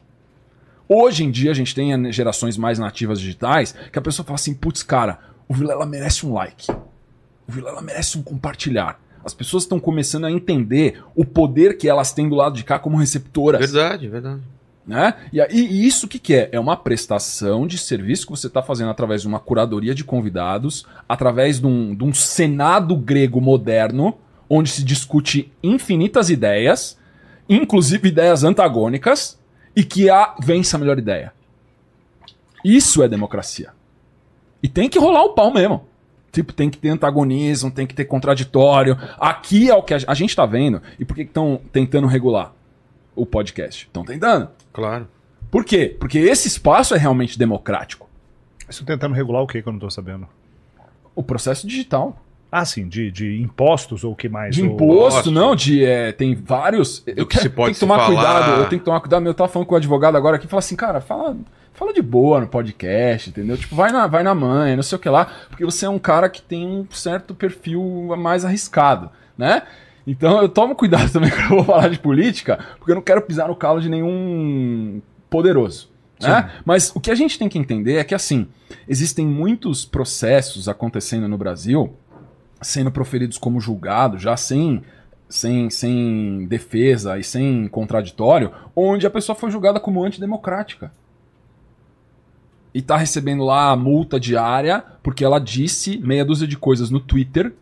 Hoje 0.87 1.23
em 1.25 1.31
dia 1.31 1.51
a 1.51 1.53
gente 1.53 1.75
tem 1.75 2.11
gerações 2.13 2.57
mais 2.57 2.79
nativas 2.79 3.19
digitais 3.19 3.73
que 3.91 3.99
a 3.99 4.01
pessoa 4.01 4.25
fala 4.25 4.35
assim: 4.35 4.53
putz, 4.53 4.83
cara, 4.83 5.19
o 5.47 5.53
Vilela 5.53 5.85
merece 5.85 6.25
um 6.25 6.33
like. 6.33 6.71
O 6.71 7.51
Vilela 7.51 7.81
merece 7.81 8.17
um 8.17 8.21
compartilhar. 8.23 8.99
As 9.27 9.33
pessoas 9.33 9.63
estão 9.63 9.77
começando 9.77 10.23
a 10.23 10.31
entender 10.31 11.03
o 11.13 11.25
poder 11.25 11.77
que 11.77 11.89
elas 11.89 12.13
têm 12.13 12.29
do 12.29 12.35
lado 12.35 12.55
de 12.55 12.63
cá 12.63 12.79
como 12.79 12.95
receptoras. 12.95 13.59
Verdade, 13.59 14.07
verdade. 14.07 14.39
Né? 14.87 15.15
E, 15.33 15.41
e 15.51 15.85
isso 15.85 16.05
o 16.05 16.09
que, 16.09 16.17
que 16.17 16.33
é? 16.33 16.47
É 16.53 16.57
uma 16.57 16.77
prestação 16.77 17.67
de 17.67 17.77
serviço 17.77 18.25
que 18.25 18.31
você 18.31 18.47
está 18.47 18.61
fazendo 18.61 18.89
através 18.89 19.23
de 19.23 19.27
uma 19.27 19.37
curadoria 19.37 19.93
de 19.93 20.05
convidados, 20.05 20.85
através 21.09 21.59
de 21.59 21.67
um, 21.67 21.93
de 21.93 22.05
um 22.05 22.13
senado 22.13 22.95
grego 22.95 23.41
moderno, 23.41 24.17
onde 24.49 24.69
se 24.69 24.81
discute 24.81 25.51
infinitas 25.61 26.29
ideias, 26.29 26.97
inclusive 27.49 28.07
ideias 28.07 28.45
antagônicas, 28.45 29.37
e 29.75 29.83
que 29.83 30.09
a 30.09 30.35
vence 30.41 30.73
a 30.73 30.79
melhor 30.79 30.97
ideia. 30.97 31.33
Isso 32.63 33.03
é 33.03 33.09
democracia. 33.09 33.71
E 34.63 34.69
tem 34.69 34.87
que 34.87 34.97
rolar 34.97 35.23
o 35.23 35.33
pau 35.33 35.53
mesmo. 35.53 35.85
Tipo, 36.37 36.53
tem 36.53 36.69
que 36.69 36.77
ter 36.77 36.89
antagonismo, 36.89 37.71
tem 37.71 37.87
que 37.87 37.95
ter 37.95 38.05
contraditório. 38.05 38.95
Aqui 39.19 39.71
é 39.71 39.73
o 39.73 39.81
que 39.81 39.95
a, 39.95 39.97
a 40.05 40.13
gente 40.13 40.35
tá 40.35 40.45
vendo. 40.45 40.79
E 40.99 41.03
por 41.03 41.15
que 41.15 41.23
estão 41.23 41.59
tentando 41.71 42.05
regular 42.05 42.53
o 43.15 43.25
podcast? 43.25 43.87
Estão 43.87 44.05
tentando. 44.05 44.47
Claro. 44.71 45.07
Por 45.49 45.65
quê? 45.65 45.97
Porque 45.99 46.19
esse 46.19 46.47
espaço 46.47 46.93
é 46.93 46.97
realmente 46.99 47.39
democrático. 47.39 48.07
Estão 48.69 48.85
tentando 48.85 49.15
regular 49.15 49.41
o 49.41 49.47
que 49.47 49.63
que 49.63 49.67
eu 49.67 49.73
não 49.73 49.79
tô 49.79 49.89
sabendo? 49.89 50.27
O 51.15 51.23
processo 51.23 51.65
digital. 51.65 52.23
Ah, 52.51 52.63
sim, 52.63 52.87
de, 52.87 53.11
de 53.11 53.41
impostos 53.41 54.03
ou 54.03 54.13
o 54.13 54.15
que 54.15 54.29
mais? 54.29 54.55
De 54.55 54.61
Ou- 54.63 54.69
imposto, 54.69 55.29
não, 55.29 55.55
de. 55.55 55.83
é, 55.83 56.11
tem 56.13 56.33
vários. 56.33 57.03
Eu 57.05 57.25
que 57.25 57.37
se 57.37 57.49
pode 57.49 57.65
tenho 57.67 57.73
que 57.75 57.79
tomar 57.81 57.97
falar. 57.99 58.07
cuidado. 58.07 58.61
Eu 58.61 58.69
tenho 58.69 58.79
que 58.79 58.85
tomar 58.85 58.99
cuidado. 59.01 59.25
Eu 59.25 59.33
tava 59.33 59.49
falando 59.49 59.67
com 59.67 59.73
o 59.75 59.77
advogado 59.77 60.15
agora 60.15 60.37
aqui 60.37 60.45
e 60.45 60.49
fala 60.49 60.59
assim, 60.59 60.75
cara, 60.75 61.01
fala, 61.01 61.35
fala 61.73 61.93
de 61.93 62.01
boa 62.01 62.39
no 62.39 62.47
podcast, 62.47 63.29
entendeu? 63.29 63.57
Tipo, 63.57 63.75
vai 63.75 63.91
na, 63.91 64.07
vai 64.07 64.23
na 64.23 64.33
mãe, 64.33 64.75
não 64.75 64.83
sei 64.83 64.95
o 64.95 64.99
que 64.99 65.09
lá, 65.09 65.27
porque 65.49 65.65
você 65.65 65.85
é 65.85 65.89
um 65.89 65.99
cara 65.99 66.29
que 66.29 66.41
tem 66.41 66.65
um 66.65 66.87
certo 66.89 67.35
perfil 67.35 67.83
mais 68.17 68.45
arriscado, 68.45 69.09
né? 69.37 69.63
Então 70.05 70.41
eu 70.41 70.47
tomo 70.47 70.73
cuidado 70.73 71.11
também 71.11 71.29
quando 71.29 71.41
eu 71.51 71.55
vou 71.57 71.65
falar 71.65 71.89
de 71.89 71.99
política, 71.99 72.59
porque 72.79 72.91
eu 72.91 72.95
não 72.95 73.01
quero 73.01 73.21
pisar 73.21 73.49
no 73.49 73.55
calo 73.57 73.81
de 73.81 73.89
nenhum 73.89 75.01
poderoso. 75.29 75.89
Né? 76.19 76.49
Mas 76.65 76.91
o 76.95 76.99
que 76.99 77.11
a 77.11 77.15
gente 77.15 77.37
tem 77.37 77.47
que 77.47 77.59
entender 77.59 77.97
é 77.97 78.03
que, 78.03 78.15
assim, 78.15 78.47
existem 78.87 79.25
muitos 79.25 79.85
processos 79.85 80.67
acontecendo 80.67 81.27
no 81.27 81.37
Brasil 81.37 81.93
sendo 82.61 82.91
proferidos 82.91 83.37
como 83.37 83.59
julgado, 83.59 84.17
já 84.17 84.35
sem, 84.37 84.81
sem, 85.29 85.69
sem 85.69 86.45
defesa 86.47 87.17
e 87.17 87.23
sem 87.23 87.67
contraditório, 87.67 88.51
onde 88.75 89.05
a 89.05 89.09
pessoa 89.09 89.35
foi 89.35 89.51
julgada 89.51 89.79
como 89.79 90.03
antidemocrática. 90.03 90.91
E 92.73 92.81
tá 92.81 92.97
recebendo 92.97 93.43
lá 93.43 93.71
a 93.71 93.75
multa 93.75 94.19
diária 94.19 94.83
porque 95.01 95.23
ela 95.23 95.39
disse 95.39 95.97
meia 95.97 96.25
dúzia 96.25 96.47
de 96.47 96.57
coisas 96.57 96.89
no 96.89 96.99
Twitter 96.99 97.53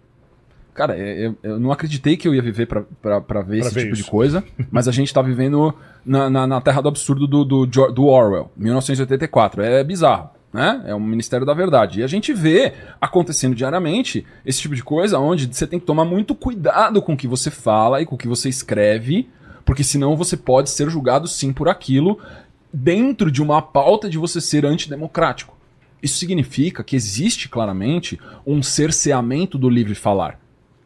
Cara, 0.75 0.93
é, 0.97 1.27
eu, 1.27 1.37
eu 1.41 1.57
não 1.57 1.71
acreditei 1.71 2.17
que 2.17 2.27
eu 2.27 2.35
ia 2.35 2.41
viver 2.41 2.65
pra 2.65 2.81
ver 2.81 3.25
Pra 3.25 3.41
esse 3.59 3.73
ver 3.73 3.83
tipo 3.83 3.93
isso. 3.93 4.03
de 4.03 4.11
coisa, 4.11 4.43
mas 4.69 4.89
a 4.89 4.91
gente 4.91 5.11
tá 5.11 5.21
vivendo 5.21 5.73
na, 6.05 6.29
na, 6.29 6.45
na 6.45 6.59
terra 6.59 6.81
do 6.81 6.89
absurdo 6.89 7.25
do, 7.25 7.45
do, 7.45 7.65
do 7.65 8.05
Orwell, 8.05 8.51
1984. 8.57 9.63
É 9.63 9.81
bizarro, 9.85 10.31
né? 10.55 10.81
É 10.87 10.95
um 10.95 10.99
Ministério 10.99 11.45
da 11.45 11.53
Verdade. 11.53 11.99
E 11.99 12.03
a 12.03 12.07
gente 12.07 12.33
vê 12.33 12.73
acontecendo 12.99 13.53
diariamente 13.53 14.25
esse 14.45 14.61
tipo 14.61 14.73
de 14.73 14.83
coisa 14.83 15.19
onde 15.19 15.45
você 15.53 15.67
tem 15.67 15.79
que 15.79 15.85
tomar 15.85 16.05
muito 16.05 16.33
cuidado 16.33 17.01
com 17.01 17.13
o 17.13 17.17
que 17.17 17.27
você 17.27 17.51
fala 17.51 18.01
e 18.01 18.05
com 18.05 18.15
o 18.15 18.17
que 18.17 18.27
você 18.27 18.47
escreve, 18.49 19.29
porque 19.65 19.83
senão 19.83 20.15
você 20.15 20.37
pode 20.37 20.69
ser 20.69 20.89
julgado 20.89 21.27
sim 21.27 21.51
por 21.51 21.67
aquilo 21.69 22.17
dentro 22.73 23.29
de 23.29 23.41
uma 23.41 23.61
pauta 23.61 24.09
de 24.09 24.17
você 24.17 24.39
ser 24.41 24.65
antidemocrático. 24.65 25.55
Isso 26.01 26.17
significa 26.17 26.83
que 26.83 26.95
existe 26.95 27.49
claramente 27.49 28.19
um 28.45 28.61
cerceamento 28.63 29.57
do 29.57 29.69
livre 29.69 29.95
falar. 29.95 30.39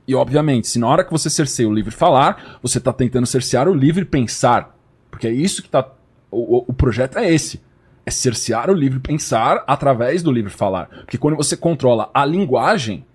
E 0.08 0.16
obviamente, 0.16 0.68
se 0.68 0.80
na 0.80 0.88
hora 0.88 1.04
que 1.04 1.12
você 1.12 1.30
cerceia 1.30 1.70
o 1.70 1.74
livre 1.74 1.92
falar, 1.92 2.58
você 2.64 2.80
está 2.80 2.92
tentando 2.92 3.28
cercear 3.28 3.68
o 3.68 3.74
livre 3.74 4.06
pensar. 4.06 4.76
Porque 5.12 5.28
é 5.28 5.32
isso 5.32 5.62
que 5.62 5.70
tá. 5.70 5.88
O, 6.32 6.58
o- 6.58 6.66
o 6.70 6.74
projeto 6.74 7.18
é 7.20 7.32
esse. 7.32 7.62
É 8.10 8.12
cercear 8.12 8.72
o 8.72 8.74
livre 8.74 9.00
pensar 9.00 9.64
através 9.68 10.24
do 10.24 10.32
livre 10.32 10.52
falar. 10.52 10.88
Porque 10.88 11.16
quando 11.16 11.38
você 11.38 11.56
controla 11.56 12.10
a 12.12 12.26
linguagem, 12.26 13.06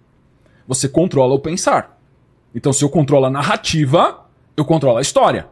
você 0.68 0.88
controla 0.88 1.34
o 1.34 1.38
pensar. 1.40 1.98
Então, 2.54 2.72
se 2.72 2.84
eu 2.84 2.88
controlo 2.88 3.26
a 3.26 3.30
narrativa, 3.30 4.24
eu 4.56 4.64
controlo 4.64 4.98
a 4.98 5.00
história. 5.00 5.48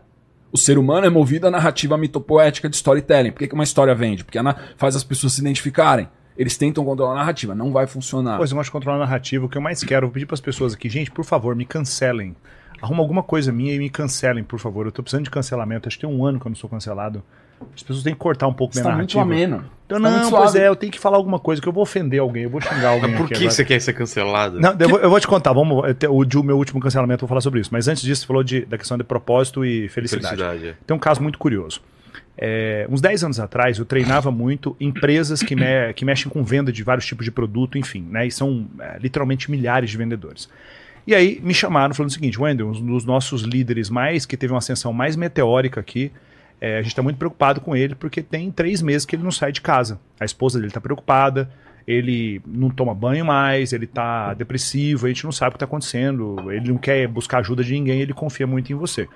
O 0.53 0.57
ser 0.57 0.79
humano 0.79 1.09
é 1.09 1.11
movido 1.11 1.49
à 1.49 1.51
narrativa 1.51 1.99
mitopoética 1.99 2.69
de 2.69 2.77
storytelling. 2.77 3.33
Por 3.33 3.41
que, 3.41 3.53
uma 3.53 3.65
história 3.65 3.93
vende? 3.97 4.23
Porque 4.23 4.39
ela 4.39 4.55
faz 4.77 4.95
as 4.95 5.03
pessoas 5.03 5.33
se 5.33 5.41
identificarem. 5.41 6.09
Eles 6.39 6.57
tentam 6.57 6.85
controlar 6.85 7.15
a 7.15 7.17
narrativa, 7.17 7.53
não 7.53 7.73
vai 7.73 7.89
funcionar. 7.89 8.37
Pois 8.37 8.53
eu 8.53 8.63
de 8.63 8.71
controlar 8.71 8.99
a 8.99 9.01
narrativa. 9.01 9.45
O 9.45 9.49
que 9.49 9.59
eu 9.59 9.63
mais 9.63 9.83
quero, 9.83 10.07
vou 10.07 10.15
pedir 10.15 10.27
para 10.27 10.35
as 10.35 10.41
pessoas 10.41 10.73
aqui, 10.73 10.89
gente, 10.89 11.11
por 11.11 11.25
favor, 11.25 11.57
me 11.57 11.67
cancelem. 11.67 12.37
Arruma 12.81 13.03
alguma 13.03 13.25
coisa 13.25 13.51
minha 13.51 13.75
e 13.75 13.79
me 13.81 13.91
cancelem, 13.91 14.45
por 14.45 14.61
favor. 14.61 14.87
Eu 14.87 14.93
tô 14.93 15.03
precisando 15.03 15.25
de 15.25 15.31
cancelamento. 15.31 15.89
Acho 15.89 15.99
que 15.99 16.07
tem 16.07 16.15
um 16.15 16.25
ano 16.25 16.39
que 16.39 16.47
eu 16.47 16.51
não 16.51 16.57
sou 16.57 16.71
cancelado. 16.71 17.25
As 17.75 17.83
pessoas 17.83 18.03
têm 18.03 18.13
que 18.15 18.19
cortar 18.19 18.47
um 18.49 18.53
pouco 18.55 18.75
Você 18.75 18.81
minha 18.81 18.91
tá 18.93 18.97
muito 18.97 19.17
narrativa. 19.17 19.35
ameno. 19.35 19.65
Então, 19.87 20.01
tá 20.01 20.09
não, 20.11 20.19
muito 20.19 20.31
pois 20.31 20.51
suave. 20.51 20.59
é, 20.65 20.69
eu 20.69 20.77
tenho 20.77 20.91
que 20.93 20.99
falar 20.99 21.17
alguma 21.19 21.39
coisa 21.39 21.61
que 21.61 21.69
eu 21.69 21.73
vou 21.73 21.83
ofender 21.83 22.21
alguém, 22.21 22.45
eu 22.45 22.51
vou 22.51 22.61
xingar 22.61 22.89
alguém 22.91 23.11
Mas 23.11 23.19
por 23.19 23.25
aqui 23.25 23.35
que 23.35 23.41
agora. 23.41 23.51
você 23.51 23.65
quer 23.65 23.81
ser 23.81 23.93
cancelado? 23.93 24.59
Não, 24.61 24.75
eu 24.79 24.89
vou, 24.89 24.99
eu 25.01 25.11
vou 25.11 25.21
te 25.21 25.27
contar, 25.27 25.53
vamos, 25.53 25.83
de- 26.27 26.39
o 26.39 26.43
meu 26.43 26.57
último 26.57 26.81
cancelamento 26.81 27.25
eu 27.25 27.27
vou 27.27 27.29
falar 27.29 27.41
sobre 27.43 27.61
isso. 27.61 27.69
Mas 27.73 27.89
antes 27.89 28.03
disso, 28.03 28.23
você 28.23 28.27
falou 28.27 28.43
de, 28.43 28.65
da 28.65 28.79
questão 28.79 28.97
de 28.97 29.05
propósito 29.05 29.65
e 29.65 29.89
felicidade. 29.91 30.37
Felicidade. 30.37 30.67
é. 30.69 30.75
Tem 30.87 30.97
um 30.97 31.01
caso 31.01 31.21
muito 31.23 31.39
curioso. 31.39 31.81
É, 32.39 32.87
uns 32.91 33.01
10 33.03 33.25
anos 33.25 33.39
atrás, 33.41 33.79
eu 33.79 33.85
treinava 33.85 34.31
muito 34.31 34.75
empresas 34.81 35.43
que, 35.43 35.55
me- 35.55 35.93
que 35.95 36.05
mexem 36.05 36.31
com 36.31 36.43
venda 36.43 36.73
de 36.73 36.83
vários 36.83 37.05
tipos 37.05 37.25
de 37.25 37.31
produto, 37.31 37.77
enfim, 37.77 38.07
né? 38.11 38.27
E 38.27 38.31
são 38.31 38.67
é, 38.81 38.99
literalmente 38.99 39.51
milhares 39.51 39.91
de 39.91 39.97
vendedores. 39.99 40.49
E 41.07 41.15
aí 41.15 41.39
me 41.43 41.53
chamaram 41.53 41.93
falando 41.95 42.11
o 42.11 42.13
seguinte, 42.15 42.41
Wendel, 42.41 42.69
um 42.69 42.87
dos 42.87 43.05
nossos 43.05 43.43
líderes 43.43 43.91
mais, 43.91 44.25
que 44.25 44.37
teve 44.37 44.53
uma 44.53 44.59
ascensão 44.59 44.93
mais 44.93 45.17
meteórica 45.17 45.81
aqui, 45.81 46.11
é, 46.63 46.75
a 46.75 46.83
gente 46.83 46.93
está 46.93 47.03
muito 47.03 47.17
preocupado 47.17 47.61
com 47.61 47.75
ele 47.75 47.97
porque 47.97 48.23
tem 48.23 48.49
três 48.49 48.81
meses 48.81 49.05
que 49.05 49.17
ele 49.17 49.25
não 49.25 49.33
sai 49.33 49.51
de 49.51 49.61
casa. 49.61 49.99
A 50.21 50.25
esposa 50.25 50.61
dele 50.61 50.69
está 50.69 50.81
preocupada, 50.81 51.51
ele 51.85 52.41
não 52.47 52.71
toma 52.71 52.95
banho 52.95 53.25
mais, 53.25 53.73
ele 53.73 53.85
está 53.85 54.33
depressivo, 54.33 55.07
a 55.07 55.09
gente 55.09 55.25
não 55.25 55.33
sabe 55.33 55.49
o 55.49 55.53
que 55.55 55.57
está 55.57 55.65
acontecendo, 55.65 56.53
ele 56.53 56.69
não 56.69 56.79
quer 56.79 57.09
buscar 57.09 57.39
ajuda 57.39 57.65
de 57.65 57.73
ninguém, 57.73 58.01
ele 58.01 58.15
confia 58.15 58.47
muito 58.47 58.73
em 58.73 58.77
você. 58.77 59.09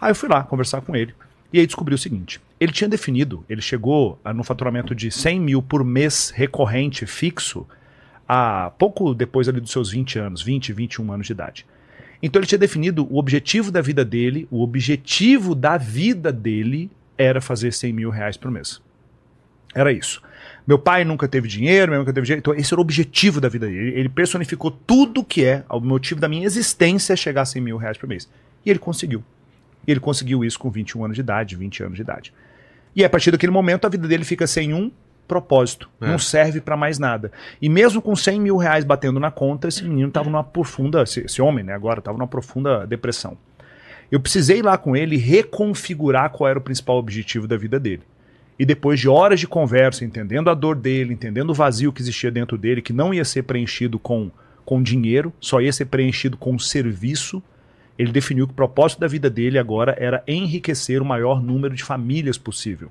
Aí 0.00 0.12
eu 0.12 0.14
fui 0.14 0.30
lá 0.30 0.42
conversar 0.42 0.80
com 0.80 0.96
ele. 0.96 1.14
E 1.52 1.60
aí 1.60 1.66
descobri 1.66 1.94
o 1.94 1.98
seguinte: 1.98 2.40
ele 2.58 2.72
tinha 2.72 2.88
definido, 2.88 3.44
ele 3.50 3.60
chegou 3.60 4.18
ah, 4.24 4.32
no 4.32 4.42
faturamento 4.42 4.94
de 4.94 5.10
100 5.10 5.40
mil 5.40 5.60
por 5.60 5.84
mês 5.84 6.32
recorrente, 6.34 7.04
fixo, 7.04 7.66
há 8.26 8.72
pouco 8.78 9.12
depois 9.12 9.46
ali 9.46 9.60
dos 9.60 9.72
seus 9.72 9.90
20 9.90 10.18
anos, 10.20 10.40
20, 10.40 10.72
21 10.72 11.12
anos 11.12 11.26
de 11.26 11.32
idade. 11.34 11.66
Então 12.22 12.40
ele 12.40 12.46
tinha 12.46 12.58
definido 12.58 13.06
o 13.12 13.18
objetivo 13.18 13.70
da 13.70 13.80
vida 13.80 14.04
dele, 14.04 14.48
o 14.50 14.62
objetivo 14.62 15.54
da 15.54 15.76
vida 15.76 16.32
dele 16.32 16.90
era 17.16 17.40
fazer 17.40 17.72
100 17.72 17.92
mil 17.92 18.10
reais 18.10 18.36
por 18.36 18.50
mês. 18.50 18.80
Era 19.74 19.92
isso. 19.92 20.22
Meu 20.66 20.78
pai 20.78 21.04
nunca 21.04 21.28
teve 21.28 21.46
dinheiro, 21.48 21.90
meu 21.90 22.00
nunca 22.00 22.12
teve 22.12 22.24
dinheiro, 22.26 22.40
então 22.40 22.54
esse 22.54 22.72
era 22.72 22.80
o 22.80 22.82
objetivo 22.82 23.40
da 23.40 23.48
vida 23.48 23.66
dele. 23.66 23.98
Ele- 23.98 24.08
personificou 24.08 24.70
tudo 24.70 25.24
que 25.24 25.44
é 25.44 25.64
o 25.68 25.80
motivo 25.80 26.20
da 26.20 26.28
minha 26.28 26.46
existência 26.46 27.12
é 27.12 27.16
chegar 27.16 27.42
a 27.42 27.46
100 27.46 27.62
mil 27.62 27.76
reais 27.76 27.96
por 27.96 28.08
mês. 28.08 28.28
E 28.64 28.70
ele 28.70 28.78
conseguiu. 28.78 29.22
Ele 29.86 30.00
conseguiu 30.00 30.44
isso 30.44 30.58
com 30.58 30.70
21 30.70 31.04
anos 31.04 31.14
de 31.14 31.20
idade, 31.20 31.56
20 31.56 31.82
anos 31.82 31.96
de 31.96 32.02
idade. 32.02 32.32
E 32.94 33.04
a 33.04 33.08
partir 33.10 33.30
daquele 33.30 33.52
momento 33.52 33.86
a 33.86 33.88
vida 33.88 34.08
dele 34.08 34.24
fica 34.24 34.46
sem 34.46 34.74
um 34.74 34.90
propósito. 35.28 35.88
É. 36.00 36.08
Não 36.08 36.18
serve 36.18 36.60
pra 36.60 36.76
mais 36.76 36.98
nada. 36.98 37.30
E 37.62 37.68
mesmo 37.68 38.02
com 38.02 38.16
100 38.16 38.40
mil 38.40 38.56
reais 38.56 38.84
batendo 38.84 39.20
na 39.20 39.30
conta, 39.30 39.68
esse 39.68 39.84
menino 39.84 40.10
tava 40.10 40.30
numa 40.30 40.42
profunda, 40.42 41.02
esse, 41.02 41.20
esse 41.20 41.40
homem, 41.40 41.62
né, 41.62 41.74
agora, 41.74 42.00
tava 42.00 42.18
numa 42.18 42.26
profunda 42.26 42.86
depressão. 42.86 43.36
Eu 44.10 44.18
precisei 44.18 44.58
ir 44.58 44.62
lá 44.62 44.78
com 44.78 44.96
ele 44.96 45.18
reconfigurar 45.18 46.30
qual 46.30 46.48
era 46.48 46.58
o 46.58 46.62
principal 46.62 46.96
objetivo 46.96 47.46
da 47.46 47.58
vida 47.58 47.78
dele. 47.78 48.02
E 48.58 48.64
depois 48.64 48.98
de 48.98 49.08
horas 49.08 49.38
de 49.38 49.46
conversa, 49.46 50.04
entendendo 50.04 50.50
a 50.50 50.54
dor 50.54 50.74
dele, 50.74 51.12
entendendo 51.12 51.50
o 51.50 51.54
vazio 51.54 51.92
que 51.92 52.00
existia 52.00 52.30
dentro 52.30 52.58
dele, 52.58 52.82
que 52.82 52.92
não 52.92 53.14
ia 53.14 53.24
ser 53.24 53.42
preenchido 53.42 53.98
com, 53.98 54.30
com 54.64 54.82
dinheiro, 54.82 55.32
só 55.38 55.60
ia 55.60 55.72
ser 55.72 55.84
preenchido 55.84 56.36
com 56.36 56.58
serviço, 56.58 57.40
ele 57.98 58.10
definiu 58.10 58.46
que 58.46 58.52
o 58.52 58.56
propósito 58.56 59.00
da 59.00 59.06
vida 59.06 59.28
dele 59.28 59.58
agora 59.58 59.94
era 59.98 60.22
enriquecer 60.26 61.02
o 61.02 61.04
maior 61.04 61.42
número 61.42 61.74
de 61.74 61.84
famílias 61.84 62.38
possível. 62.38 62.90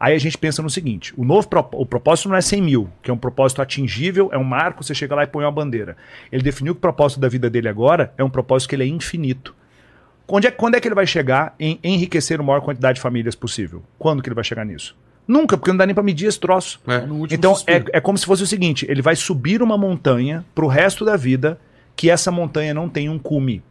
Aí 0.00 0.14
a 0.14 0.18
gente 0.18 0.38
pensa 0.38 0.62
no 0.62 0.70
seguinte: 0.70 1.12
o 1.14 1.24
novo 1.24 1.46
o 1.72 1.84
propósito 1.84 2.30
não 2.30 2.36
é 2.36 2.40
100 2.40 2.62
mil, 2.62 2.88
que 3.02 3.10
é 3.10 3.14
um 3.14 3.18
propósito 3.18 3.60
atingível, 3.60 4.30
é 4.32 4.38
um 4.38 4.44
marco, 4.44 4.82
você 4.82 4.94
chega 4.94 5.14
lá 5.14 5.24
e 5.24 5.26
põe 5.26 5.44
uma 5.44 5.52
bandeira. 5.52 5.94
Ele 6.32 6.42
definiu 6.42 6.74
que 6.74 6.78
o 6.78 6.80
propósito 6.80 7.20
da 7.20 7.28
vida 7.28 7.50
dele 7.50 7.68
agora 7.68 8.14
é 8.16 8.24
um 8.24 8.30
propósito 8.30 8.70
que 8.70 8.74
ele 8.76 8.84
é 8.84 8.86
infinito. 8.86 9.54
Quando 10.26 10.46
é, 10.46 10.50
quando 10.50 10.76
é 10.76 10.80
que 10.80 10.88
ele 10.88 10.94
vai 10.94 11.06
chegar 11.06 11.54
em 11.60 11.78
enriquecer 11.84 12.40
a 12.40 12.42
maior 12.42 12.60
quantidade 12.60 12.94
de 12.94 13.02
famílias 13.02 13.34
possível? 13.34 13.82
Quando 13.98 14.22
que 14.22 14.28
ele 14.28 14.34
vai 14.34 14.44
chegar 14.44 14.64
nisso? 14.64 14.96
Nunca, 15.28 15.58
porque 15.58 15.70
não 15.70 15.76
dá 15.76 15.84
nem 15.84 15.94
pra 15.94 16.02
medir 16.02 16.26
esse 16.26 16.40
troço. 16.40 16.80
É. 16.86 16.98
Último 16.98 17.26
Então 17.30 17.54
é, 17.66 17.84
é 17.92 18.00
como 18.00 18.16
se 18.16 18.24
fosse 18.24 18.42
o 18.42 18.46
seguinte: 18.46 18.86
ele 18.88 19.02
vai 19.02 19.14
subir 19.14 19.62
uma 19.62 19.76
montanha 19.76 20.44
pro 20.54 20.66
resto 20.66 21.04
da 21.04 21.16
vida 21.16 21.60
que 21.94 22.08
essa 22.08 22.30
montanha 22.30 22.72
não 22.72 22.88
tem 22.88 23.08
um 23.10 23.18
cume. 23.18 23.62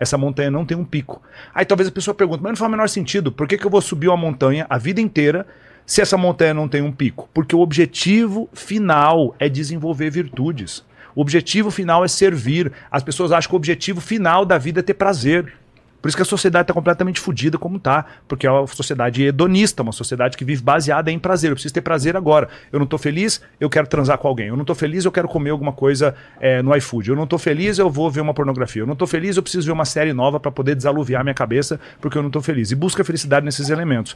Essa 0.00 0.18
montanha 0.18 0.50
não 0.50 0.66
tem 0.66 0.76
um 0.76 0.84
pico. 0.84 1.22
Aí 1.54 1.64
talvez 1.64 1.88
a 1.88 1.92
pessoa 1.92 2.14
pergunte, 2.14 2.42
mas 2.42 2.50
não 2.50 2.56
faz 2.56 2.68
o 2.68 2.70
menor 2.70 2.88
sentido. 2.88 3.30
Por 3.30 3.46
que, 3.46 3.56
que 3.56 3.64
eu 3.64 3.70
vou 3.70 3.80
subir 3.80 4.08
uma 4.08 4.16
montanha 4.16 4.66
a 4.68 4.76
vida 4.76 5.00
inteira 5.00 5.46
se 5.86 6.02
essa 6.02 6.18
montanha 6.18 6.52
não 6.52 6.68
tem 6.68 6.82
um 6.82 6.90
pico? 6.90 7.28
Porque 7.32 7.54
o 7.54 7.60
objetivo 7.60 8.48
final 8.52 9.36
é 9.38 9.48
desenvolver 9.48 10.10
virtudes. 10.10 10.84
O 11.14 11.20
objetivo 11.20 11.70
final 11.70 12.04
é 12.04 12.08
servir. 12.08 12.72
As 12.90 13.02
pessoas 13.02 13.30
acham 13.30 13.48
que 13.48 13.54
o 13.54 13.56
objetivo 13.56 14.00
final 14.00 14.44
da 14.44 14.58
vida 14.58 14.80
é 14.80 14.82
ter 14.82 14.94
prazer. 14.94 15.54
Por 16.02 16.08
isso 16.08 16.16
que 16.16 16.22
a 16.22 16.26
sociedade 16.26 16.64
está 16.64 16.74
completamente 16.74 17.20
fodida 17.20 17.56
como 17.56 17.78
está. 17.78 18.04
Porque 18.28 18.46
é 18.46 18.50
uma 18.50 18.66
sociedade 18.66 19.22
hedonista, 19.22 19.82
uma 19.82 19.92
sociedade 19.92 20.36
que 20.36 20.44
vive 20.44 20.62
baseada 20.62 21.10
em 21.10 21.18
prazer. 21.18 21.50
Eu 21.50 21.54
preciso 21.54 21.72
ter 21.72 21.80
prazer 21.80 22.16
agora. 22.16 22.48
Eu 22.70 22.78
não 22.78 22.84
estou 22.84 22.98
feliz, 22.98 23.40
eu 23.58 23.70
quero 23.70 23.86
transar 23.86 24.18
com 24.18 24.28
alguém. 24.28 24.48
Eu 24.48 24.56
não 24.56 24.62
estou 24.62 24.76
feliz, 24.76 25.04
eu 25.04 25.12
quero 25.12 25.26
comer 25.26 25.50
alguma 25.50 25.72
coisa 25.72 26.14
é, 26.40 26.60
no 26.62 26.76
iFood. 26.76 27.10
Eu 27.10 27.16
não 27.16 27.24
estou 27.24 27.38
feliz, 27.38 27.78
eu 27.78 27.88
vou 27.88 28.10
ver 28.10 28.20
uma 28.20 28.34
pornografia. 28.34 28.82
Eu 28.82 28.86
não 28.86 28.92
estou 28.92 29.06
feliz, 29.06 29.36
eu 29.36 29.42
preciso 29.42 29.66
ver 29.66 29.72
uma 29.72 29.84
série 29.84 30.12
nova 30.12 30.38
para 30.38 30.50
poder 30.50 30.74
desaluviar 30.74 31.22
minha 31.22 31.34
cabeça 31.34 31.80
porque 32.00 32.18
eu 32.18 32.22
não 32.22 32.28
estou 32.28 32.42
feliz. 32.42 32.72
E 32.72 32.74
busca 32.74 33.02
felicidade 33.02 33.46
nesses 33.46 33.70
elementos. 33.70 34.14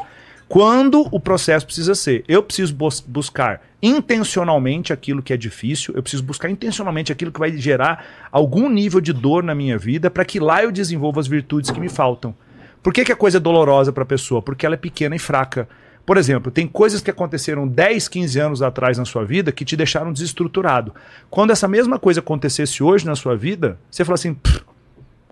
Quando 0.50 1.06
o 1.12 1.20
processo 1.20 1.64
precisa 1.64 1.94
ser, 1.94 2.24
eu 2.26 2.42
preciso 2.42 2.74
bus- 2.74 2.98
buscar 2.98 3.62
intencionalmente 3.80 4.92
aquilo 4.92 5.22
que 5.22 5.32
é 5.32 5.36
difícil, 5.36 5.94
eu 5.94 6.02
preciso 6.02 6.24
buscar 6.24 6.50
intencionalmente 6.50 7.12
aquilo 7.12 7.30
que 7.30 7.38
vai 7.38 7.56
gerar 7.56 8.04
algum 8.32 8.68
nível 8.68 9.00
de 9.00 9.12
dor 9.12 9.44
na 9.44 9.54
minha 9.54 9.78
vida 9.78 10.10
para 10.10 10.24
que 10.24 10.40
lá 10.40 10.60
eu 10.60 10.72
desenvolva 10.72 11.20
as 11.20 11.28
virtudes 11.28 11.70
que 11.70 11.78
me 11.78 11.88
faltam. 11.88 12.34
Por 12.82 12.92
que, 12.92 13.04
que 13.04 13.12
a 13.12 13.16
coisa 13.16 13.36
é 13.36 13.40
dolorosa 13.40 13.92
para 13.92 14.02
a 14.02 14.06
pessoa? 14.06 14.42
Porque 14.42 14.66
ela 14.66 14.74
é 14.74 14.76
pequena 14.76 15.14
e 15.14 15.20
fraca. 15.20 15.68
Por 16.04 16.16
exemplo, 16.16 16.50
tem 16.50 16.66
coisas 16.66 17.00
que 17.00 17.12
aconteceram 17.12 17.68
10, 17.68 18.08
15 18.08 18.40
anos 18.40 18.60
atrás 18.60 18.98
na 18.98 19.04
sua 19.04 19.24
vida 19.24 19.52
que 19.52 19.64
te 19.64 19.76
deixaram 19.76 20.12
desestruturado. 20.12 20.92
Quando 21.30 21.52
essa 21.52 21.68
mesma 21.68 21.96
coisa 21.96 22.18
acontecesse 22.18 22.82
hoje 22.82 23.06
na 23.06 23.14
sua 23.14 23.36
vida, 23.36 23.78
você 23.88 24.04
fala 24.04 24.16
assim: 24.16 24.34
"Pff, 24.34 24.64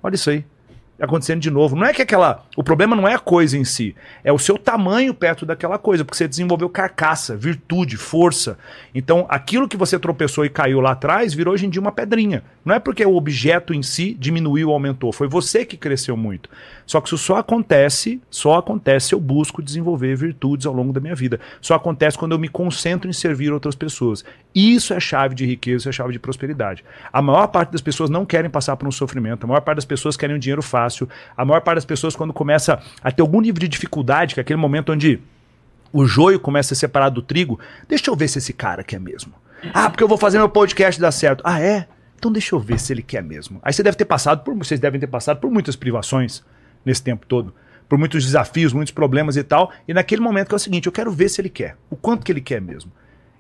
olha 0.01 0.15
isso 0.15 0.31
aí 0.31 0.45
acontecendo 1.01 1.41
de 1.41 1.51
novo. 1.51 1.77
Não 1.77 1.87
é 1.87 1.93
que 1.93 2.03
aquela. 2.03 2.45
O 2.57 2.63
problema 2.63 2.97
não 2.97 3.07
é 3.07 3.15
a 3.15 3.19
coisa 3.19 3.57
em 3.57 3.65
si, 3.65 3.95
é 4.25 4.33
o 4.33 4.39
seu 4.39 4.59
tamanho 4.59 5.15
perto 5.15 5.47
daquela 5.47 5.79
coisa, 5.79 6.05
porque 6.05 6.17
você 6.17 6.29
desenvolveu 6.29 6.69
carcaça, 6.69 7.37
virtude, 7.37 7.97
força. 7.97 8.59
Então, 8.95 9.27
aquilo 9.29 9.69
que 9.69 9.77
você 9.77 9.99
tropeçou 9.99 10.45
e 10.45 10.51
caiu 10.51 10.81
lá 10.81 10.93
atrás 10.93 11.33
virou 11.33 11.55
hoje 11.55 11.67
em 11.67 11.71
dia 11.71 11.81
uma 11.81 11.93
pedrinha. 11.93 12.43
Não 12.65 12.75
é 12.75 12.81
porque 12.81 13.05
o 13.05 13.17
objeto 13.17 13.73
em 13.73 13.83
si 13.83 14.17
diminuiu 14.19 14.69
ou 14.69 14.75
aumentou, 14.75 15.13
foi 15.13 15.29
você 15.29 15.65
que 15.65 15.77
cresceu 15.77 16.17
muito. 16.17 16.51
Só 16.89 17.03
que 17.03 17.09
isso 17.09 17.19
só 17.19 17.37
acontece, 17.37 18.19
só 18.31 18.57
acontece 18.57 19.09
se 19.09 19.15
eu 19.15 19.21
busco 19.21 19.63
desenvolver 19.63 20.17
virtudes 20.17 20.65
ao 20.65 20.73
longo 20.73 20.91
da 20.91 20.99
minha 20.99 21.15
vida. 21.15 21.39
Só 21.61 21.75
acontece 21.75 22.17
quando 22.17 22.33
eu 22.33 22.39
me 22.39 22.49
concentro 22.49 23.11
em 23.11 23.13
servir 23.13 23.53
outras 23.53 23.75
pessoas. 23.75 24.25
Isso 24.55 24.95
é 24.95 24.99
chave 24.99 25.35
de 25.35 25.45
riqueza, 25.45 25.77
isso 25.77 25.89
é 25.91 25.93
chave 25.93 26.15
de 26.15 26.19
prosperidade. 26.19 26.83
A 27.13 27.21
maior 27.21 27.47
parte 27.49 27.73
das 27.73 27.83
pessoas 27.83 28.09
não 28.09 28.25
querem 28.25 28.49
passar 28.49 28.75
por 28.75 28.89
um 28.89 28.91
sofrimento, 28.91 29.45
a 29.45 29.47
maior 29.47 29.61
parte 29.61 29.77
das 29.77 29.85
pessoas 29.85 30.17
querem 30.17 30.35
um 30.35 30.39
dinheiro 30.39 30.63
fácil. 30.63 31.07
A 31.37 31.45
maior 31.45 31.61
parte 31.61 31.77
das 31.77 31.85
pessoas, 31.85 32.17
quando 32.17 32.33
começa 32.33 32.81
a 33.03 33.13
ter 33.13 33.21
algum 33.21 33.43
nível 33.43 33.61
de 33.61 33.69
dificuldade, 33.69 34.33
que 34.33 34.41
é 34.41 34.43
aquele 34.43 34.59
momento 34.59 34.91
onde 34.91 35.21
o 35.93 36.07
joio 36.07 36.41
começa 36.41 36.69
a 36.69 36.75
ser 36.75 36.87
separado 36.87 37.17
do 37.17 37.23
trigo, 37.23 37.61
deixa 37.87 38.11
eu 38.11 38.17
ver 38.17 38.29
se 38.29 38.39
esse 38.39 38.55
cara 38.55 38.83
quer 38.83 38.99
mesmo. 38.99 39.35
Ah, 39.75 39.91
porque 39.91 40.03
eu 40.03 40.09
vou 40.09 40.17
fazer 40.17 40.39
meu 40.39 40.49
podcast 40.49 40.99
dar 40.99 41.13
certo. 41.13 41.43
Ah, 41.45 41.61
é? 41.61 41.87
Então 42.17 42.33
deixa 42.33 42.55
eu 42.55 42.59
ver 42.59 42.81
se 42.81 42.95
ele 42.95 43.03
quer 43.03 43.23
mesmo. 43.23 43.61
Aí 43.63 43.75
você 43.75 43.83
deve 43.83 43.99
ter 43.99 44.07
passado 44.07 44.43
por, 44.43 44.57
vocês 44.57 44.81
devem 44.81 44.99
ter 44.99 45.07
passado 45.07 45.39
por 45.39 45.51
muitas 45.51 45.77
privações 45.77 46.43
nesse 46.85 47.03
tempo 47.03 47.27
todo, 47.27 47.55
por 47.89 47.99
muitos 47.99 48.25
desafios, 48.25 48.73
muitos 48.73 48.93
problemas 48.93 49.37
e 49.37 49.43
tal. 49.43 49.73
E 49.87 49.95
naquele 49.95 50.21
momento 50.21 50.49
que 50.49 50.55
é 50.55 50.57
o 50.57 50.61
seguinte, 50.61 50.87
eu 50.87 50.93
quero 50.93 51.11
ver 51.11 51.29
se 51.29 51.41
ele 51.41 51.49
quer, 51.49 51.77
o 51.91 51.97
quanto 51.97 52.25
que 52.25 52.33
ele 52.33 52.41
quer 52.41 52.61
mesmo. 52.61 52.93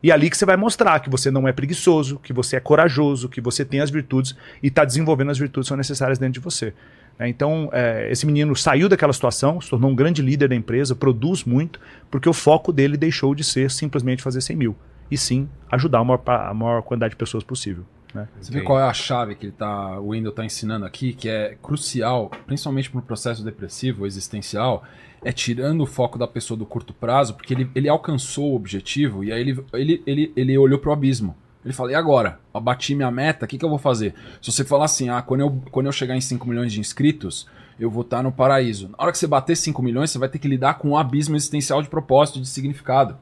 E 0.03 0.11
é 0.11 0.15
ali 0.15 0.31
que 0.31 0.37
você 0.37 0.47
vai 0.47 0.57
mostrar 0.57 1.01
que 1.01 1.11
você 1.11 1.31
não 1.31 1.49
é 1.49 1.53
preguiçoso, 1.53 2.21
que 2.21 2.33
você 2.33 2.57
é 2.57 2.61
corajoso, 2.61 3.29
que 3.29 3.41
você 3.41 3.65
tem 3.65 3.81
as 3.81 3.91
virtudes 3.91 4.37
e 4.63 4.69
está 4.69 4.85
desenvolvendo 4.85 5.31
as 5.31 5.39
virtudes 5.39 5.67
que 5.67 5.69
são 5.69 5.77
necessárias 5.77 6.19
dentro 6.19 6.35
de 6.35 6.41
você. 6.41 6.73
É, 7.19 7.27
então, 7.27 7.69
é, 7.73 8.09
esse 8.11 8.25
menino 8.25 8.55
saiu 8.55 8.89
daquela 8.89 9.13
situação, 9.13 9.61
se 9.61 9.69
tornou 9.69 9.91
um 9.91 9.95
grande 9.95 10.23
líder 10.23 10.49
da 10.49 10.55
empresa, 10.55 10.95
produz 10.95 11.43
muito, 11.43 11.81
porque 12.09 12.29
o 12.29 12.33
foco 12.33 12.73
dele 12.73 12.97
deixou 12.97 13.35
de 13.35 13.43
ser 13.43 13.71
simplesmente 13.73 14.23
fazer 14.23 14.41
100 14.41 14.57
mil, 14.57 14.77
e 15.11 15.19
sim 15.19 15.49
ajudar 15.69 15.99
a 15.99 16.05
maior, 16.05 16.23
a 16.27 16.55
maior 16.55 16.83
quantidade 16.83 17.11
de 17.11 17.17
pessoas 17.17 17.43
possível. 17.43 17.85
Né? 18.19 18.29
Você 18.41 18.53
vê 18.53 18.61
qual 18.63 18.81
é 18.81 18.83
a 18.83 18.93
chave 18.93 19.35
que 19.35 19.47
ele 19.47 19.53
tá, 19.53 20.01
o 20.01 20.09
Wendel 20.09 20.31
está 20.31 20.45
ensinando 20.45 20.85
aqui, 20.85 21.13
que 21.13 21.29
é 21.29 21.57
crucial, 21.63 22.31
principalmente 22.47 22.91
para 22.91 22.99
o 22.99 23.03
processo 23.03 23.45
depressivo, 23.45 24.07
existencial, 24.07 24.83
é 25.23 25.33
tirando 25.33 25.83
o 25.83 25.87
foco 25.87 26.19
da 26.19 26.27
pessoa 26.27 26.59
do 26.59 26.67
curto 26.67 26.93
prazo, 26.93 27.35
porque 27.35 27.55
ele, 27.55 27.71
ele 27.75 27.89
alcançou 27.89 28.53
o 28.53 28.57
objetivo 28.57 29.23
e 29.23 29.33
aí 29.33 29.41
ele, 29.41 29.65
ele, 29.73 30.03
ele, 30.07 30.33
ele 30.35 30.59
olhou 30.59 30.79
para 30.79 30.91
o 30.91 30.93
abismo. 30.93 31.37
Ele 31.65 31.75
fala, 31.75 31.93
e 31.93 31.95
agora? 31.95 32.39
Eu 32.55 32.61
bati 32.61 32.95
minha 32.95 33.11
meta, 33.11 33.45
o 33.45 33.49
que, 33.49 33.59
que 33.59 33.65
eu 33.65 33.69
vou 33.69 33.79
fazer? 33.79 34.15
Se 34.41 34.51
você 34.51 34.65
falar 34.65 34.87
assim, 34.87 35.09
ah, 35.09 35.21
quando 35.23 35.41
eu, 35.41 35.63
quando 35.71 35.87
eu 35.87 35.93
chegar 35.93 36.17
em 36.17 36.21
5 36.21 36.49
milhões 36.49 36.73
de 36.73 36.81
inscritos, 36.81 37.47
eu 37.79 37.91
vou 37.91 38.03
estar 38.03 38.23
no 38.23 38.33
paraíso. 38.33 38.89
Na 38.89 39.05
hora 39.05 39.13
que 39.13 39.19
você 39.19 39.27
bater 39.27 39.57
5 39.57 39.83
milhões, 39.83 40.11
você 40.11 40.19
vai 40.19 40.29
ter 40.29 40.39
que 40.39 40.49
lidar 40.49 40.75
com 40.75 40.91
um 40.91 40.97
abismo 40.97 41.37
existencial 41.37 41.83
de 41.83 41.89
propósito, 41.89 42.41
de 42.41 42.49
significado. 42.49 43.17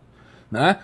Né? 0.51 0.79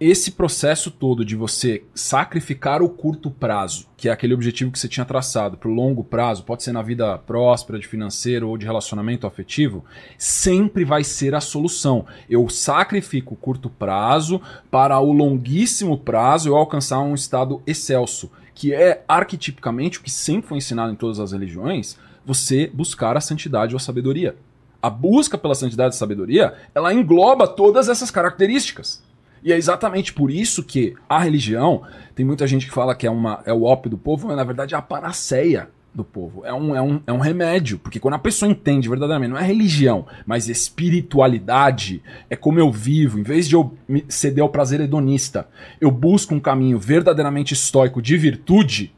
Esse 0.00 0.30
processo 0.30 0.90
todo 0.90 1.26
de 1.26 1.36
você 1.36 1.84
sacrificar 1.94 2.80
o 2.80 2.88
curto 2.88 3.30
prazo, 3.30 3.86
que 3.98 4.08
é 4.08 4.12
aquele 4.12 4.32
objetivo 4.32 4.72
que 4.72 4.78
você 4.78 4.88
tinha 4.88 5.04
traçado, 5.04 5.58
para 5.58 5.68
o 5.68 5.74
longo 5.74 6.02
prazo, 6.02 6.42
pode 6.42 6.62
ser 6.62 6.72
na 6.72 6.80
vida 6.80 7.18
próspera, 7.18 7.78
de 7.78 7.86
financeiro 7.86 8.48
ou 8.48 8.56
de 8.56 8.64
relacionamento 8.64 9.26
afetivo, 9.26 9.84
sempre 10.16 10.86
vai 10.86 11.04
ser 11.04 11.34
a 11.34 11.40
solução. 11.40 12.06
Eu 12.30 12.48
sacrifico 12.48 13.34
o 13.34 13.36
curto 13.36 13.68
prazo 13.68 14.40
para 14.70 14.98
o 14.98 15.12
longuíssimo 15.12 15.98
prazo 15.98 16.48
eu 16.48 16.56
alcançar 16.56 17.00
um 17.00 17.14
estado 17.14 17.60
excelso, 17.66 18.30
que 18.54 18.72
é 18.72 19.04
arquetipicamente 19.06 19.98
o 19.98 20.02
que 20.02 20.10
sempre 20.10 20.48
foi 20.48 20.58
ensinado 20.58 20.92
em 20.92 20.96
todas 20.96 21.20
as 21.20 21.32
religiões, 21.32 21.98
você 22.24 22.70
buscar 22.72 23.18
a 23.18 23.20
santidade 23.20 23.74
ou 23.74 23.76
a 23.76 23.80
sabedoria. 23.80 24.34
A 24.82 24.88
busca 24.88 25.36
pela 25.36 25.54
santidade 25.54 25.94
e 25.94 25.98
sabedoria, 25.98 26.54
ela 26.74 26.94
engloba 26.94 27.46
todas 27.46 27.90
essas 27.90 28.10
características. 28.10 29.02
E 29.42 29.52
é 29.52 29.56
exatamente 29.56 30.12
por 30.12 30.30
isso 30.30 30.62
que 30.62 30.94
a 31.08 31.18
religião, 31.18 31.82
tem 32.14 32.24
muita 32.24 32.46
gente 32.46 32.66
que 32.66 32.72
fala 32.72 32.94
que 32.94 33.06
é, 33.06 33.10
uma, 33.10 33.42
é 33.44 33.52
o 33.52 33.62
ópio 33.62 33.90
do 33.90 33.98
povo, 33.98 34.28
mas 34.28 34.36
na 34.36 34.44
verdade 34.44 34.74
é 34.74 34.78
a 34.78 34.82
panaceia 34.82 35.68
do 35.94 36.04
povo. 36.04 36.44
É 36.44 36.52
um, 36.52 36.74
é, 36.74 36.82
um, 36.82 37.00
é 37.06 37.12
um 37.12 37.18
remédio. 37.18 37.78
Porque 37.78 37.98
quando 37.98 38.14
a 38.14 38.18
pessoa 38.18 38.50
entende 38.50 38.88
verdadeiramente, 38.88 39.30
não 39.30 39.38
é 39.38 39.44
religião, 39.44 40.06
mas 40.24 40.48
espiritualidade, 40.48 42.02
é 42.28 42.36
como 42.36 42.60
eu 42.60 42.70
vivo. 42.70 43.18
Em 43.18 43.22
vez 43.22 43.48
de 43.48 43.54
eu 43.54 43.74
ceder 44.08 44.42
ao 44.42 44.48
prazer 44.48 44.80
hedonista, 44.80 45.48
eu 45.80 45.90
busco 45.90 46.34
um 46.34 46.40
caminho 46.40 46.78
verdadeiramente 46.78 47.54
estoico 47.54 48.00
de 48.00 48.16
virtude, 48.16 48.94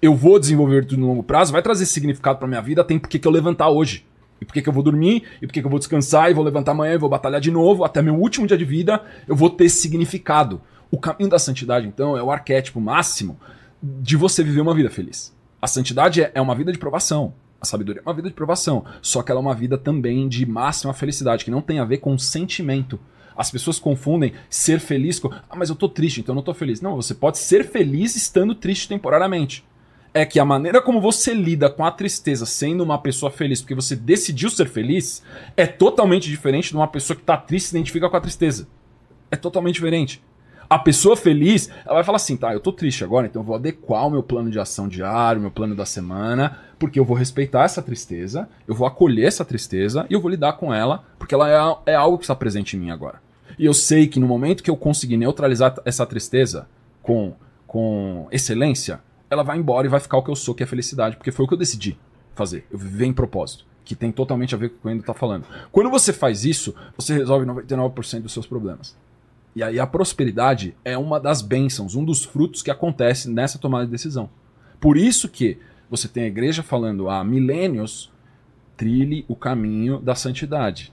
eu 0.00 0.14
vou 0.14 0.38
desenvolver 0.38 0.80
virtude 0.80 1.00
no 1.00 1.06
longo 1.06 1.22
prazo, 1.22 1.52
vai 1.52 1.62
trazer 1.62 1.86
significado 1.86 2.38
para 2.38 2.48
minha 2.48 2.60
vida, 2.60 2.84
tem 2.84 2.98
porque 2.98 3.18
que 3.18 3.26
eu 3.26 3.32
levantar 3.32 3.70
hoje. 3.70 4.04
E 4.40 4.44
por 4.44 4.52
que, 4.52 4.62
que 4.62 4.68
eu 4.68 4.72
vou 4.72 4.82
dormir? 4.82 5.22
E 5.40 5.46
por 5.46 5.52
que, 5.52 5.60
que 5.60 5.66
eu 5.66 5.70
vou 5.70 5.78
descansar? 5.78 6.30
E 6.30 6.34
vou 6.34 6.44
levantar 6.44 6.72
amanhã 6.72 6.94
e 6.94 6.98
vou 6.98 7.08
batalhar 7.08 7.40
de 7.40 7.50
novo? 7.50 7.84
Até 7.84 8.02
meu 8.02 8.14
último 8.14 8.46
dia 8.46 8.56
de 8.56 8.64
vida, 8.64 9.02
eu 9.26 9.34
vou 9.34 9.50
ter 9.50 9.68
significado. 9.68 10.60
O 10.90 10.98
caminho 10.98 11.30
da 11.30 11.38
santidade, 11.38 11.86
então, 11.86 12.16
é 12.16 12.22
o 12.22 12.30
arquétipo 12.30 12.80
máximo 12.80 13.38
de 13.82 14.16
você 14.16 14.42
viver 14.42 14.60
uma 14.60 14.74
vida 14.74 14.90
feliz. 14.90 15.34
A 15.60 15.66
santidade 15.66 16.22
é, 16.22 16.30
é 16.34 16.40
uma 16.40 16.54
vida 16.54 16.72
de 16.72 16.78
provação. 16.78 17.34
A 17.60 17.64
sabedoria 17.64 18.02
é 18.04 18.08
uma 18.08 18.14
vida 18.14 18.28
de 18.28 18.34
provação. 18.34 18.84
Só 19.00 19.22
que 19.22 19.30
ela 19.30 19.40
é 19.40 19.42
uma 19.42 19.54
vida 19.54 19.78
também 19.78 20.28
de 20.28 20.44
máxima 20.46 20.92
felicidade, 20.92 21.44
que 21.44 21.50
não 21.50 21.62
tem 21.62 21.78
a 21.78 21.84
ver 21.84 21.98
com 21.98 22.16
sentimento. 22.18 23.00
As 23.36 23.50
pessoas 23.50 23.78
confundem 23.78 24.32
ser 24.48 24.80
feliz 24.80 25.18
com. 25.18 25.28
Ah, 25.28 25.56
mas 25.56 25.68
eu 25.68 25.76
tô 25.76 25.88
triste, 25.88 26.20
então 26.20 26.32
eu 26.32 26.36
não 26.36 26.42
tô 26.42 26.54
feliz. 26.54 26.80
Não, 26.80 26.96
você 26.96 27.14
pode 27.14 27.38
ser 27.38 27.64
feliz 27.64 28.16
estando 28.16 28.54
triste 28.54 28.88
temporariamente 28.88 29.64
é 30.16 30.24
que 30.24 30.40
a 30.40 30.44
maneira 30.46 30.80
como 30.80 30.98
você 30.98 31.34
lida 31.34 31.68
com 31.68 31.84
a 31.84 31.90
tristeza 31.90 32.46
sendo 32.46 32.82
uma 32.82 32.98
pessoa 32.98 33.30
feliz, 33.30 33.60
porque 33.60 33.74
você 33.74 33.94
decidiu 33.94 34.48
ser 34.48 34.66
feliz, 34.66 35.22
é 35.54 35.66
totalmente 35.66 36.28
diferente 36.30 36.70
de 36.70 36.76
uma 36.76 36.88
pessoa 36.88 37.14
que 37.14 37.22
tá 37.22 37.36
triste 37.36 37.66
e 37.66 37.68
se 37.68 37.76
identifica 37.76 38.08
com 38.08 38.16
a 38.16 38.20
tristeza. 38.20 38.66
É 39.30 39.36
totalmente 39.36 39.74
diferente. 39.74 40.22
A 40.70 40.78
pessoa 40.78 41.16
feliz, 41.16 41.70
ela 41.84 41.96
vai 41.96 42.04
falar 42.04 42.16
assim, 42.16 42.34
tá, 42.34 42.52
eu 42.54 42.60
tô 42.60 42.72
triste 42.72 43.04
agora, 43.04 43.26
então 43.26 43.42
eu 43.42 43.46
vou 43.46 43.54
adequar 43.54 44.06
o 44.06 44.10
meu 44.10 44.22
plano 44.22 44.50
de 44.50 44.58
ação 44.58 44.88
diário, 44.88 45.40
meu 45.40 45.50
plano 45.50 45.74
da 45.76 45.84
semana, 45.84 46.58
porque 46.78 46.98
eu 46.98 47.04
vou 47.04 47.16
respeitar 47.16 47.64
essa 47.64 47.82
tristeza, 47.82 48.48
eu 48.66 48.74
vou 48.74 48.86
acolher 48.86 49.26
essa 49.26 49.44
tristeza 49.44 50.06
e 50.08 50.14
eu 50.14 50.20
vou 50.20 50.30
lidar 50.30 50.54
com 50.54 50.72
ela, 50.72 51.04
porque 51.18 51.34
ela 51.34 51.78
é, 51.86 51.92
é 51.92 51.94
algo 51.94 52.16
que 52.16 52.24
está 52.24 52.34
presente 52.34 52.74
em 52.74 52.80
mim 52.80 52.90
agora. 52.90 53.20
E 53.58 53.66
eu 53.66 53.74
sei 53.74 54.06
que 54.06 54.18
no 54.18 54.26
momento 54.26 54.62
que 54.62 54.70
eu 54.70 54.76
conseguir 54.76 55.18
neutralizar 55.18 55.74
essa 55.84 56.06
tristeza 56.06 56.66
com, 57.02 57.34
com 57.66 58.26
excelência, 58.32 59.00
ela 59.30 59.42
vai 59.42 59.58
embora 59.58 59.86
e 59.86 59.90
vai 59.90 60.00
ficar 60.00 60.18
o 60.18 60.22
que 60.22 60.30
eu 60.30 60.36
sou, 60.36 60.54
que 60.54 60.62
é 60.62 60.66
felicidade, 60.66 61.16
porque 61.16 61.32
foi 61.32 61.44
o 61.44 61.48
que 61.48 61.54
eu 61.54 61.58
decidi 61.58 61.98
fazer. 62.34 62.66
Eu 62.70 62.78
viver 62.78 63.06
em 63.06 63.12
propósito, 63.12 63.64
que 63.84 63.94
tem 63.94 64.12
totalmente 64.12 64.54
a 64.54 64.58
ver 64.58 64.70
com 64.70 64.76
o 64.76 64.78
que 64.80 64.86
o 64.86 64.90
Endo 64.90 65.00
está 65.00 65.14
falando. 65.14 65.44
Quando 65.72 65.90
você 65.90 66.12
faz 66.12 66.44
isso, 66.44 66.74
você 66.96 67.14
resolve 67.14 67.46
99% 67.46 68.22
dos 68.22 68.32
seus 68.32 68.46
problemas. 68.46 68.96
E 69.54 69.62
aí 69.62 69.80
a 69.80 69.86
prosperidade 69.86 70.76
é 70.84 70.98
uma 70.98 71.18
das 71.18 71.40
bênçãos, 71.40 71.94
um 71.94 72.04
dos 72.04 72.24
frutos 72.24 72.62
que 72.62 72.70
acontece 72.70 73.30
nessa 73.30 73.58
tomada 73.58 73.86
de 73.86 73.90
decisão. 73.90 74.28
Por 74.78 74.96
isso 74.96 75.28
que 75.28 75.58
você 75.88 76.06
tem 76.06 76.24
a 76.24 76.28
igreja 76.28 76.62
falando 76.62 77.08
há 77.08 77.24
milênios, 77.24 78.12
trilhe 78.76 79.24
o 79.28 79.34
caminho 79.34 79.98
da 79.98 80.14
santidade. 80.14 80.92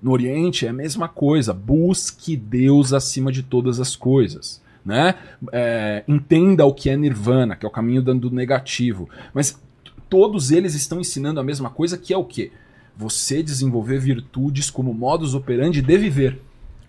No 0.00 0.12
Oriente 0.12 0.64
é 0.64 0.70
a 0.70 0.72
mesma 0.72 1.08
coisa, 1.08 1.52
busque 1.52 2.36
Deus 2.36 2.92
acima 2.92 3.30
de 3.30 3.42
todas 3.42 3.78
as 3.78 3.94
coisas 3.94 4.62
né? 4.88 5.16
É, 5.52 6.02
entenda 6.08 6.64
o 6.64 6.72
que 6.72 6.88
é 6.88 6.96
nirvana, 6.96 7.54
que 7.54 7.66
é 7.66 7.68
o 7.68 7.70
caminho 7.70 8.00
do 8.00 8.30
negativo. 8.30 9.06
Mas 9.34 9.60
todos 10.08 10.50
eles 10.50 10.74
estão 10.74 10.98
ensinando 10.98 11.38
a 11.38 11.44
mesma 11.44 11.68
coisa, 11.68 11.98
que 11.98 12.14
é 12.14 12.16
o 12.16 12.24
quê? 12.24 12.50
Você 12.96 13.42
desenvolver 13.42 13.98
virtudes 13.98 14.70
como 14.70 14.94
modus 14.94 15.34
operandi 15.34 15.82
de 15.82 15.98
viver. 15.98 16.40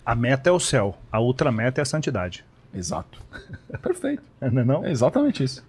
A 0.04 0.14
meta 0.14 0.48
é 0.48 0.52
o 0.52 0.58
céu, 0.58 0.96
a 1.12 1.20
outra 1.20 1.52
meta 1.52 1.78
é 1.78 1.82
a 1.82 1.84
santidade. 1.84 2.42
Exato. 2.74 3.22
Perfeito. 3.82 4.22
Não 4.40 4.62
é, 4.62 4.64
não? 4.64 4.84
é 4.86 4.90
exatamente 4.90 5.44
isso. 5.44 5.62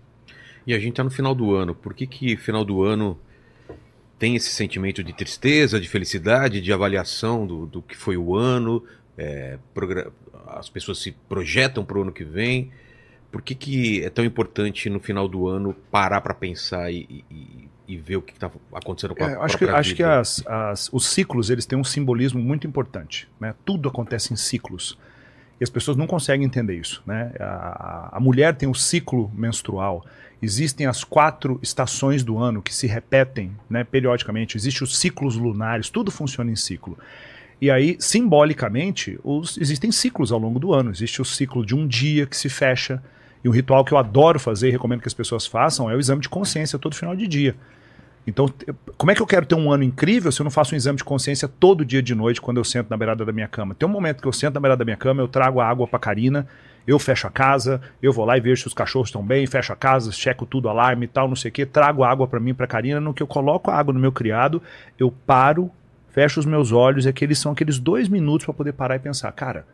E 0.66 0.74
a 0.74 0.80
gente 0.80 0.92
está 0.92 1.04
no 1.04 1.12
final 1.12 1.36
do 1.36 1.54
ano. 1.54 1.76
Por 1.76 1.94
que 1.94 2.08
que 2.08 2.38
final 2.38 2.64
do 2.64 2.82
ano 2.82 3.20
tem 4.18 4.38
esse 4.38 4.52
sentimento 4.52 5.04
de 5.04 5.12
tristeza, 5.12 5.82
de 5.82 5.90
felicidade, 5.90 6.62
de 6.62 6.72
avaliação 6.72 7.46
do, 7.46 7.66
do 7.66 7.82
que 7.82 7.98
foi 7.98 8.16
o 8.16 8.38
ano, 8.38 8.82
é, 9.18 9.58
as 10.58 10.70
pessoas 10.70 11.00
se 11.00 11.12
projetam 11.28 11.84
para 11.84 11.98
o 11.98 12.02
ano 12.02 12.12
que 12.12 12.24
vem. 12.24 12.72
Por 13.32 13.42
que, 13.42 13.56
que 13.56 14.04
é 14.04 14.10
tão 14.10 14.26
importante 14.26 14.90
no 14.90 15.00
final 15.00 15.28
do 15.28 15.48
ano 15.48 15.74
parar 15.90 16.22
para 16.22 16.34
pensar 16.34 16.92
e, 16.92 17.24
e, 17.32 17.70
e, 17.88 17.98
ver 17.98 18.18
o 18.18 18.22
que 18.22 18.34
está 18.34 18.52
acontecendo 18.74 19.16
com 19.16 19.24
a 19.24 19.32
é, 19.32 19.36
acho 19.36 19.58
que, 19.58 19.66
vida? 19.66 19.78
Acho 19.78 19.96
que 19.96 20.04
as, 20.04 20.46
as, 20.46 20.90
os 20.92 21.06
ciclos 21.06 21.50
eles 21.50 21.66
têm 21.66 21.80
um 21.80 21.84
simbolismo 21.84 22.42
muito 22.42 22.68
importante. 22.68 23.30
Né? 23.40 23.56
Tudo 23.64 23.88
acontece 23.88 24.34
em 24.34 24.36
ciclos. 24.36 24.98
E 25.60 25.64
as 25.64 25.70
pessoas 25.70 25.96
não 25.96 26.08
conseguem 26.08 26.46
entender 26.46 26.76
isso. 26.76 27.02
Né? 27.06 27.32
A, 27.40 28.18
a 28.18 28.20
mulher 28.20 28.56
tem 28.56 28.68
o 28.68 28.74
ciclo 28.74 29.32
menstrual. 29.34 30.06
Existem 30.42 30.88
as 30.88 31.04
quatro 31.04 31.60
estações 31.62 32.24
do 32.24 32.40
ano 32.40 32.62
que 32.62 32.74
se 32.74 32.88
repetem 32.88 33.56
né, 33.70 33.84
periodicamente. 33.84 34.58
Existem 34.58 34.84
os 34.84 34.98
ciclos 34.98 35.36
lunares. 35.36 35.90
Tudo 35.90 36.10
funciona 36.10 36.52
em 36.52 36.56
ciclo. 36.56 36.98
E 37.62 37.70
aí, 37.70 37.96
simbolicamente, 38.00 39.20
os, 39.24 39.56
existem 39.58 39.92
ciclos 39.92 40.32
ao 40.32 40.40
longo 40.40 40.60
do 40.60 40.74
ano. 40.74 40.90
Existe 40.90 41.22
o 41.22 41.26
ciclo 41.26 41.64
de 41.64 41.76
um 41.76 41.88
dia 41.88 42.26
que 42.26 42.36
se 42.36 42.50
fecha. 42.50 43.02
E 43.44 43.48
um 43.48 43.52
ritual 43.52 43.86
que 43.86 43.94
eu 43.94 44.00
adoro 44.00 44.40
fazer 44.40 44.70
e 44.70 44.72
recomendo 44.72 45.02
que 45.02 45.08
as 45.08 45.14
pessoas 45.14 45.46
façam 45.46 45.90
é 45.90 45.96
o 45.96 46.00
exame 46.00 46.22
de 46.22 46.30
consciência 46.30 46.80
todo 46.80 46.96
final 46.96 47.16
de 47.16 47.28
dia. 47.28 47.56
Então, 48.26 48.52
como 48.98 49.12
é 49.12 49.16
que 49.16 49.22
eu 49.22 49.26
quero 49.26 49.46
ter 49.46 49.56
um 49.56 49.72
ano 49.72 49.84
incrível 49.84 50.32
se 50.32 50.42
eu 50.42 50.44
não 50.44 50.52
faço 50.52 50.76
um 50.76 50.78
exame 50.78 50.98
de 50.98 51.04
consciência 51.04 51.48
todo 51.48 51.84
dia 51.84 52.04
de 52.04 52.14
noite 52.14 52.40
quando 52.40 52.58
eu 52.58 52.64
sento 52.64 52.90
na 52.90 52.98
beirada 52.98 53.26
da 53.26 53.32
minha 53.32 53.48
cama? 53.48 53.74
Tem 53.74 53.88
um 53.88 53.92
momento 53.92 54.22
que 54.22 54.28
eu 54.28 54.34
sento 54.34 54.56
na 54.56 54.60
beirada 54.60 54.80
da 54.80 54.86
minha 54.86 54.98
cama, 54.98 55.22
eu 55.22 55.28
trago 55.28 55.60
a 55.60 55.68
água 55.68 55.88
para 55.88 55.98
Karina, 55.98 56.48
eu 56.86 57.00
fecho 57.00 57.26
a 57.26 57.32
casa, 57.32 57.82
eu 58.02 58.14
vou 58.14 58.24
lá 58.24 58.38
e 58.38 58.40
vejo 58.40 58.62
se 58.62 58.68
os 58.68 58.76
cachorros 58.76 59.08
estão 59.08 59.24
bem, 59.26 59.48
fecho 59.48 59.74
a 59.74 59.76
casa, 59.76 60.12
checo 60.12 60.46
tudo, 60.46 60.70
alarme 60.70 61.06
e 61.06 61.08
tal, 61.08 61.28
não 61.28 61.36
sei 61.36 61.50
o 61.50 61.52
quê, 61.52 61.66
trago 61.66 62.04
água 62.04 62.28
para 62.28 62.40
mim, 62.40 62.54
para 62.54 62.68
Karina, 62.68 63.00
no 63.00 63.12
que 63.12 63.24
eu 63.24 63.28
coloco 63.28 63.72
a 63.72 63.76
água 63.76 63.92
no 63.92 64.00
meu 64.00 64.12
criado, 64.12 64.62
eu 65.00 65.12
paro 65.26 65.72
fecho 66.12 66.40
os 66.40 66.46
meus 66.46 66.72
olhos, 66.72 67.06
é 67.06 67.14
que 67.14 67.24
eles 67.24 67.40
são 67.40 67.52
aqueles 67.52 67.80
dois 67.80 68.08
minutos 68.08 68.46
para 68.46 68.54
poder 68.54 68.74
parar 68.74 68.96
e 68.96 69.00
pensar, 69.00 69.32
cara, 69.32 69.66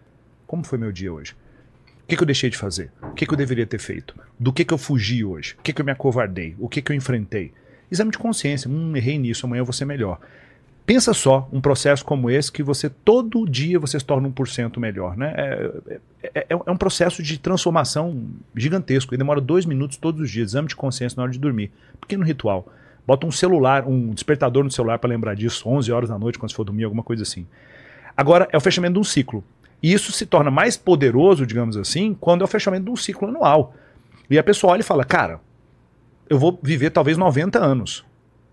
como 0.45 0.63
foi 0.63 0.77
meu 0.77 0.91
dia 0.91 1.11
hoje? 1.11 1.35
O 2.03 2.07
que, 2.07 2.15
que 2.15 2.23
eu 2.23 2.25
deixei 2.25 2.49
de 2.49 2.57
fazer? 2.57 2.89
O 3.01 3.11
que, 3.11 3.25
que 3.25 3.33
eu 3.33 3.37
deveria 3.37 3.67
ter 3.67 3.79
feito? 3.79 4.15
Do 4.39 4.53
que, 4.53 4.63
que 4.63 4.73
eu 4.73 4.77
fugi 4.77 5.25
hoje? 5.25 5.55
O 5.59 5.61
que, 5.61 5.79
eu 5.79 5.85
me 5.85 5.91
acovardei? 5.91 6.55
O 6.57 6.69
que, 6.69 6.81
que 6.81 6.91
eu 6.91 6.95
enfrentei? 6.95 7.51
Exame 7.91 8.11
de 8.11 8.17
consciência. 8.17 8.69
Hum, 8.69 8.95
errei 8.95 9.17
nisso, 9.17 9.45
amanhã 9.45 9.59
eu 9.59 9.65
vou 9.65 9.73
ser 9.73 9.83
melhor. 9.83 10.19
Pensa 10.85 11.13
só 11.13 11.49
um 11.51 11.59
processo 11.59 12.05
como 12.05 12.29
esse 12.29 12.49
que 12.49 12.63
você 12.63 12.89
todo 12.89 13.45
dia 13.45 13.77
você 13.77 13.99
se 13.99 14.05
torna 14.05 14.29
1% 14.29 14.79
melhor. 14.79 15.17
Né? 15.17 15.33
É, 15.35 15.71
é, 16.23 16.39
é, 16.39 16.45
é 16.49 16.71
um 16.71 16.77
processo 16.77 17.21
de 17.21 17.37
transformação 17.37 18.23
gigantesco 18.55 19.13
e 19.13 19.17
demora 19.17 19.41
dois 19.41 19.65
minutos 19.65 19.97
todos 19.97 20.21
os 20.21 20.31
dias. 20.31 20.51
Exame 20.51 20.69
de 20.69 20.77
consciência 20.77 21.17
na 21.17 21.23
hora 21.23 21.31
de 21.33 21.39
dormir. 21.39 21.71
Pequeno 21.99 22.23
ritual. 22.23 22.71
Bota 23.07 23.25
um 23.25 23.31
celular, 23.31 23.87
um 23.87 24.09
despertador 24.09 24.65
no 24.65 24.69
celular 24.69 24.99
para 24.99 25.09
lembrar 25.09 25.33
disso, 25.33 25.67
11 25.69 25.89
horas 25.93 26.09
da 26.09 26.19
noite 26.19 26.37
quando 26.37 26.51
você 26.51 26.55
for 26.55 26.65
dormir, 26.65 26.83
alguma 26.83 27.01
coisa 27.01 27.23
assim. 27.23 27.47
Agora, 28.17 28.49
é 28.51 28.57
o 28.57 28.61
fechamento 28.61 28.95
de 28.95 28.99
um 28.99 29.03
ciclo. 29.03 29.41
E 29.81 29.93
isso 29.93 30.11
se 30.11 30.25
torna 30.25 30.51
mais 30.51 30.75
poderoso, 30.75 31.45
digamos 31.45 31.77
assim, 31.77 32.13
quando 32.19 32.41
é 32.41 32.43
o 32.43 32.47
fechamento 32.47 32.83
de 32.85 32.91
um 32.91 32.97
ciclo 32.97 33.29
anual. 33.29 33.73
E 34.29 34.37
a 34.37 34.43
pessoa 34.43 34.73
olha 34.73 34.81
e 34.81 34.83
fala: 34.83 35.05
Cara, 35.05 35.39
eu 36.29 36.37
vou 36.37 36.59
viver 36.61 36.89
talvez 36.89 37.17
90 37.17 37.57
anos. 37.59 38.03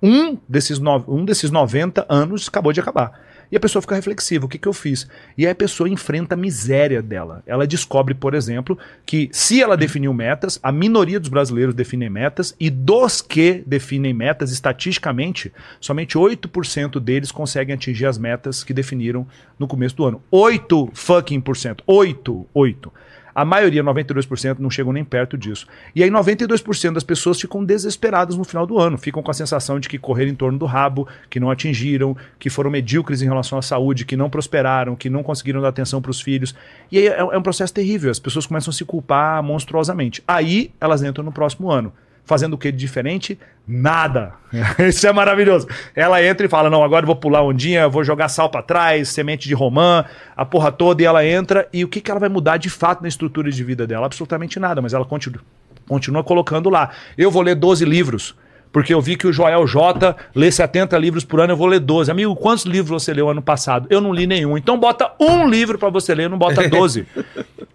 Um 0.02 0.38
desses, 0.48 0.78
no, 0.78 1.02
um 1.08 1.24
desses 1.24 1.50
90 1.50 2.06
anos 2.08 2.46
acabou 2.46 2.72
de 2.72 2.78
acabar. 2.78 3.20
E 3.50 3.56
a 3.56 3.60
pessoa 3.60 3.82
fica 3.82 3.94
reflexiva: 3.94 4.46
o 4.46 4.48
que, 4.48 4.58
que 4.58 4.68
eu 4.68 4.72
fiz? 4.72 5.08
E 5.36 5.46
aí 5.46 5.52
a 5.52 5.54
pessoa 5.54 5.88
enfrenta 5.88 6.34
a 6.34 6.38
miséria 6.38 7.02
dela. 7.02 7.42
Ela 7.46 7.66
descobre, 7.66 8.14
por 8.14 8.34
exemplo, 8.34 8.78
que 9.04 9.28
se 9.32 9.62
ela 9.62 9.76
definiu 9.76 10.12
metas, 10.12 10.58
a 10.62 10.72
minoria 10.72 11.20
dos 11.20 11.28
brasileiros 11.28 11.74
definem 11.74 12.10
metas, 12.10 12.54
e 12.58 12.70
dos 12.70 13.20
que 13.20 13.62
definem 13.66 14.12
metas, 14.12 14.50
estatisticamente, 14.50 15.52
somente 15.80 16.16
8% 16.16 17.00
deles 17.00 17.32
conseguem 17.32 17.74
atingir 17.74 18.06
as 18.06 18.18
metas 18.18 18.64
que 18.64 18.74
definiram 18.74 19.26
no 19.58 19.66
começo 19.66 19.96
do 19.96 20.04
ano. 20.04 20.22
8 20.30 20.90
fucking 20.92 21.40
por 21.40 21.56
cento. 21.56 21.82
8, 21.86 22.46
8. 22.52 22.92
A 23.34 23.44
maioria, 23.44 23.82
92%, 23.82 24.58
não 24.58 24.70
chegam 24.70 24.92
nem 24.92 25.04
perto 25.04 25.36
disso. 25.36 25.66
E 25.94 26.02
aí 26.02 26.10
92% 26.10 26.92
das 26.92 27.02
pessoas 27.02 27.40
ficam 27.40 27.64
desesperadas 27.64 28.36
no 28.36 28.44
final 28.44 28.66
do 28.66 28.78
ano, 28.78 28.96
ficam 28.96 29.22
com 29.22 29.30
a 29.30 29.34
sensação 29.34 29.80
de 29.80 29.88
que 29.88 29.98
correram 29.98 30.30
em 30.30 30.34
torno 30.34 30.58
do 30.58 30.66
rabo, 30.66 31.08
que 31.28 31.40
não 31.40 31.50
atingiram, 31.50 32.16
que 32.38 32.48
foram 32.48 32.70
medíocres 32.70 33.22
em 33.22 33.26
relação 33.26 33.58
à 33.58 33.62
saúde, 33.62 34.04
que 34.04 34.16
não 34.16 34.30
prosperaram, 34.30 34.94
que 34.94 35.10
não 35.10 35.22
conseguiram 35.22 35.60
dar 35.60 35.68
atenção 35.68 36.00
para 36.00 36.10
os 36.10 36.20
filhos. 36.20 36.54
E 36.92 36.98
aí 36.98 37.08
é, 37.08 37.18
é 37.18 37.38
um 37.38 37.42
processo 37.42 37.74
terrível, 37.74 38.10
as 38.10 38.18
pessoas 38.18 38.46
começam 38.46 38.70
a 38.70 38.74
se 38.74 38.84
culpar 38.84 39.42
monstruosamente. 39.42 40.22
Aí 40.28 40.70
elas 40.80 41.02
entram 41.02 41.24
no 41.24 41.32
próximo 41.32 41.70
ano 41.70 41.92
fazendo 42.24 42.54
o 42.54 42.58
que 42.58 42.72
de 42.72 42.78
diferente? 42.78 43.38
Nada. 43.66 44.34
Isso 44.78 45.06
é 45.06 45.12
maravilhoso. 45.12 45.66
Ela 45.94 46.22
entra 46.22 46.46
e 46.46 46.48
fala: 46.48 46.68
Não, 46.68 46.82
agora 46.82 47.04
eu 47.04 47.06
vou 47.06 47.16
pular 47.16 47.42
ondinha, 47.42 47.88
vou 47.88 48.04
jogar 48.04 48.28
sal 48.28 48.50
para 48.50 48.62
trás, 48.62 49.08
semente 49.08 49.48
de 49.48 49.54
romã, 49.54 50.04
a 50.36 50.44
porra 50.44 50.70
toda, 50.70 51.02
e 51.02 51.04
ela 51.04 51.24
entra. 51.24 51.68
E 51.72 51.84
o 51.84 51.88
que, 51.88 52.00
que 52.00 52.10
ela 52.10 52.20
vai 52.20 52.28
mudar 52.28 52.56
de 52.56 52.70
fato 52.70 53.02
na 53.02 53.08
estrutura 53.08 53.50
de 53.50 53.64
vida 53.64 53.86
dela? 53.86 54.06
Absolutamente 54.06 54.58
nada, 54.58 54.82
mas 54.82 54.92
ela 54.92 55.04
continua, 55.04 55.40
continua 55.88 56.22
colocando 56.22 56.68
lá. 56.68 56.90
Eu 57.16 57.30
vou 57.30 57.42
ler 57.42 57.54
12 57.54 57.84
livros 57.84 58.34
porque 58.74 58.92
eu 58.92 59.00
vi 59.00 59.16
que 59.16 59.28
o 59.28 59.32
Joel 59.32 59.64
J 59.68 60.16
lê 60.34 60.50
70 60.50 60.98
livros 60.98 61.24
por 61.24 61.38
ano, 61.40 61.52
eu 61.52 61.56
vou 61.56 61.68
ler 61.68 61.78
12. 61.78 62.10
Amigo, 62.10 62.34
quantos 62.34 62.64
livros 62.64 63.04
você 63.04 63.14
leu 63.14 63.30
ano 63.30 63.40
passado? 63.40 63.86
Eu 63.88 64.00
não 64.00 64.12
li 64.12 64.26
nenhum. 64.26 64.58
Então 64.58 64.76
bota 64.76 65.12
um 65.20 65.48
livro 65.48 65.78
para 65.78 65.90
você 65.90 66.12
ler, 66.12 66.28
não 66.28 66.36
bota 66.36 66.66
12. 66.68 67.06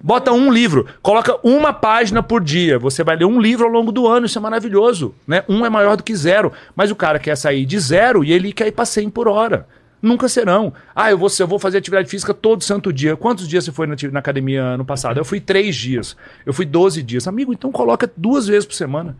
bota 0.03 0.33
um 0.33 0.51
livro, 0.51 0.87
coloca 1.01 1.39
uma 1.41 1.71
página 1.71 2.21
por 2.21 2.43
dia. 2.43 2.77
Você 2.77 3.01
vai 3.01 3.15
ler 3.15 3.23
um 3.23 3.39
livro 3.39 3.65
ao 3.65 3.71
longo 3.71 3.93
do 3.93 4.05
ano, 4.09 4.25
isso 4.25 4.37
é 4.37 4.41
maravilhoso, 4.41 5.15
né? 5.25 5.41
Um 5.47 5.65
é 5.65 5.69
maior 5.69 5.95
do 5.95 6.03
que 6.03 6.13
zero, 6.13 6.51
mas 6.75 6.91
o 6.91 6.95
cara 6.97 7.17
quer 7.17 7.37
sair 7.37 7.65
de 7.65 7.79
zero 7.79 8.21
e 8.21 8.33
ele 8.33 8.51
quer 8.51 8.67
ir 8.67 8.73
para 8.73 8.83
100 8.83 9.09
por 9.09 9.29
hora. 9.29 9.67
Nunca 10.01 10.27
serão. 10.27 10.73
Ah, 10.93 11.09
eu 11.11 11.17
vou, 11.17 11.29
eu 11.39 11.47
vou 11.47 11.59
fazer 11.59 11.77
atividade 11.77 12.09
física 12.09 12.33
todo 12.33 12.61
santo 12.61 12.91
dia. 12.91 13.15
Quantos 13.15 13.47
dias 13.47 13.63
você 13.63 13.71
foi 13.71 13.87
na, 13.87 13.95
na 14.11 14.19
academia 14.19 14.63
ano 14.63 14.83
passado? 14.83 15.17
Eu 15.17 15.23
fui 15.23 15.39
três 15.39 15.77
dias. 15.77 16.17
Eu 16.45 16.53
fui 16.53 16.65
12 16.65 17.01
dias. 17.03 17.25
Amigo, 17.25 17.53
então 17.53 17.71
coloca 17.71 18.11
duas 18.17 18.47
vezes 18.47 18.65
por 18.65 18.75
semana. 18.75 19.15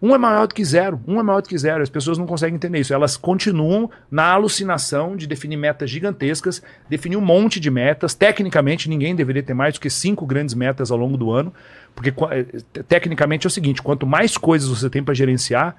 Um 0.00 0.14
é 0.14 0.18
maior 0.18 0.46
do 0.46 0.54
que 0.54 0.64
zero. 0.64 1.00
Um 1.06 1.18
é 1.18 1.22
maior 1.22 1.42
do 1.42 1.48
que 1.48 1.58
zero. 1.58 1.82
As 1.82 1.90
pessoas 1.90 2.16
não 2.18 2.26
conseguem 2.26 2.54
entender 2.54 2.78
isso. 2.78 2.94
Elas 2.94 3.16
continuam 3.16 3.90
na 4.10 4.32
alucinação 4.32 5.16
de 5.16 5.26
definir 5.26 5.56
metas 5.56 5.90
gigantescas, 5.90 6.62
definir 6.88 7.16
um 7.16 7.20
monte 7.20 7.58
de 7.58 7.70
metas. 7.70 8.14
Tecnicamente, 8.14 8.88
ninguém 8.88 9.16
deveria 9.16 9.42
ter 9.42 9.54
mais 9.54 9.74
do 9.74 9.80
que 9.80 9.90
cinco 9.90 10.24
grandes 10.24 10.54
metas 10.54 10.90
ao 10.90 10.98
longo 10.98 11.16
do 11.16 11.32
ano. 11.32 11.52
Porque, 11.94 12.14
eh, 12.30 12.82
tecnicamente, 12.86 13.46
é 13.46 13.48
o 13.48 13.50
seguinte: 13.50 13.82
quanto 13.82 14.06
mais 14.06 14.36
coisas 14.36 14.68
você 14.68 14.88
tem 14.88 15.02
para 15.02 15.14
gerenciar, 15.14 15.76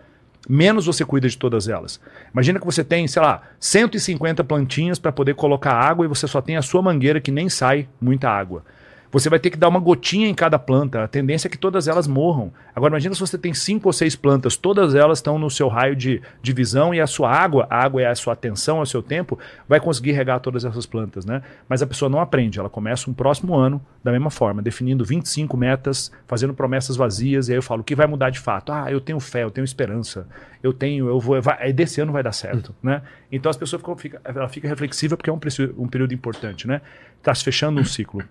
menos 0.48 0.86
você 0.86 1.06
cuida 1.06 1.30
de 1.30 1.38
todas 1.38 1.68
elas. 1.68 2.00
Imagina 2.34 2.60
que 2.60 2.66
você 2.66 2.84
tem, 2.84 3.08
sei 3.08 3.22
lá, 3.22 3.44
150 3.60 4.44
plantinhas 4.44 5.00
para 5.00 5.12
poder 5.12 5.36
colocar 5.36 5.74
água 5.74 6.06
e 6.06 6.10
você 6.10 6.28
só 6.28 6.42
tem 6.42 6.58
a 6.58 6.62
sua 6.62 6.82
mangueira 6.82 7.22
que 7.22 7.32
nem 7.32 7.48
sai 7.48 7.88
muita 8.02 8.30
água. 8.30 8.64
Você 9.12 9.28
vai 9.28 9.40
ter 9.40 9.50
que 9.50 9.58
dar 9.58 9.68
uma 9.68 9.80
gotinha 9.80 10.28
em 10.28 10.36
cada 10.36 10.60
planta. 10.60 11.04
A 11.04 11.08
tendência 11.08 11.48
é 11.48 11.50
que 11.50 11.58
todas 11.58 11.88
elas 11.88 12.08
morram. 12.08 12.54
Agora, 12.76 12.92
imagina 12.92 13.16
se 13.16 13.20
você 13.20 13.38
tem 13.38 13.54
cinco 13.54 13.90
ou 13.90 13.94
seis 13.94 14.16
plantas, 14.16 14.56
todas 14.56 14.94
elas 14.94 15.18
estão 15.18 15.40
no 15.40 15.50
seu 15.50 15.68
raio 15.68 15.96
de, 15.96 16.22
de 16.42 16.54
visão 16.54 16.94
e 16.94 17.02
a 17.02 17.08
sua 17.08 17.32
água, 17.32 17.66
a 17.70 17.84
água 17.84 18.02
é 18.04 18.06
a 18.06 18.16
sua 18.16 18.34
atenção, 18.34 18.80
é 18.80 18.82
o 18.84 18.86
seu 18.86 19.02
tempo, 19.02 19.38
vai 19.68 19.80
conseguir 19.80 20.12
regar 20.12 20.40
todas 20.40 20.64
essas 20.64 20.86
plantas, 20.86 21.26
né? 21.26 21.42
Mas 21.68 21.82
a 21.82 21.88
pessoa 21.88 22.08
não 22.08 22.20
aprende. 22.20 22.60
Ela 22.60 22.70
começa 22.70 23.10
um 23.10 23.14
próximo 23.14 23.56
ano 23.56 23.82
da 24.04 24.12
mesma 24.12 24.30
forma, 24.30 24.62
definindo 24.62 25.04
25 25.04 25.58
metas, 25.58 26.12
fazendo 26.28 26.54
promessas 26.54 26.96
vazias. 26.96 27.50
E 27.50 27.54
aí 27.54 27.58
eu 27.58 27.64
falo, 27.64 27.82
o 27.82 27.84
que 27.84 27.96
vai 27.96 28.06
mudar 28.06 28.30
de 28.30 28.40
fato? 28.40 28.72
Ah, 28.72 28.92
eu 28.92 29.02
tenho 29.02 29.20
fé, 29.20 29.44
eu 29.44 29.52
tenho 29.52 29.66
esperança, 29.66 30.28
eu 30.62 30.72
tenho, 30.72 31.08
eu 31.08 31.20
vou, 31.20 31.42
vai, 31.42 31.74
desse 31.74 32.00
ano 32.00 32.12
vai 32.12 32.22
dar 32.22 32.32
certo, 32.32 32.70
uhum. 32.70 32.92
né? 32.92 33.02
Então 33.32 33.50
as 33.50 33.58
pessoas 33.58 33.82
ficam, 33.82 33.98
fica, 33.98 34.22
ela 34.24 34.48
fica 34.48 34.68
reflexiva 34.68 35.18
porque 35.18 35.32
é 35.32 35.34
um, 35.34 35.40
um 35.78 35.88
período 35.88 36.14
importante, 36.14 36.68
né? 36.68 36.82
Está 37.18 37.34
se 37.34 37.44
fechando 37.44 37.82
um 37.82 37.86
ciclo 37.86 38.24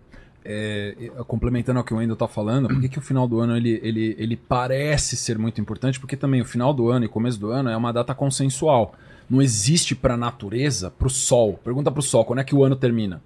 é, 0.50 1.10
complementando 1.26 1.78
ao 1.78 1.84
que 1.84 1.92
o 1.92 1.98
Wendel 1.98 2.14
está 2.14 2.26
falando, 2.26 2.68
por 2.68 2.80
que, 2.80 2.88
que 2.88 2.98
o 2.98 3.02
final 3.02 3.28
do 3.28 3.38
ano 3.38 3.54
ele, 3.54 3.78
ele, 3.82 4.16
ele 4.18 4.34
parece 4.34 5.14
ser 5.14 5.38
muito 5.38 5.60
importante? 5.60 6.00
Porque 6.00 6.16
também 6.16 6.40
o 6.40 6.44
final 6.44 6.72
do 6.72 6.88
ano 6.88 7.04
e 7.04 7.08
começo 7.08 7.38
do 7.38 7.50
ano 7.50 7.68
é 7.68 7.76
uma 7.76 7.92
data 7.92 8.14
consensual. 8.14 8.94
Não 9.28 9.42
existe 9.42 9.94
para 9.94 10.14
a 10.14 10.16
natureza, 10.16 10.90
para 10.90 11.06
o 11.06 11.10
sol. 11.10 11.60
Pergunta 11.62 11.90
para 11.90 12.00
o 12.00 12.02
sol, 12.02 12.24
quando 12.24 12.38
é 12.38 12.44
que 12.44 12.54
o 12.54 12.64
ano 12.64 12.74
termina? 12.74 13.22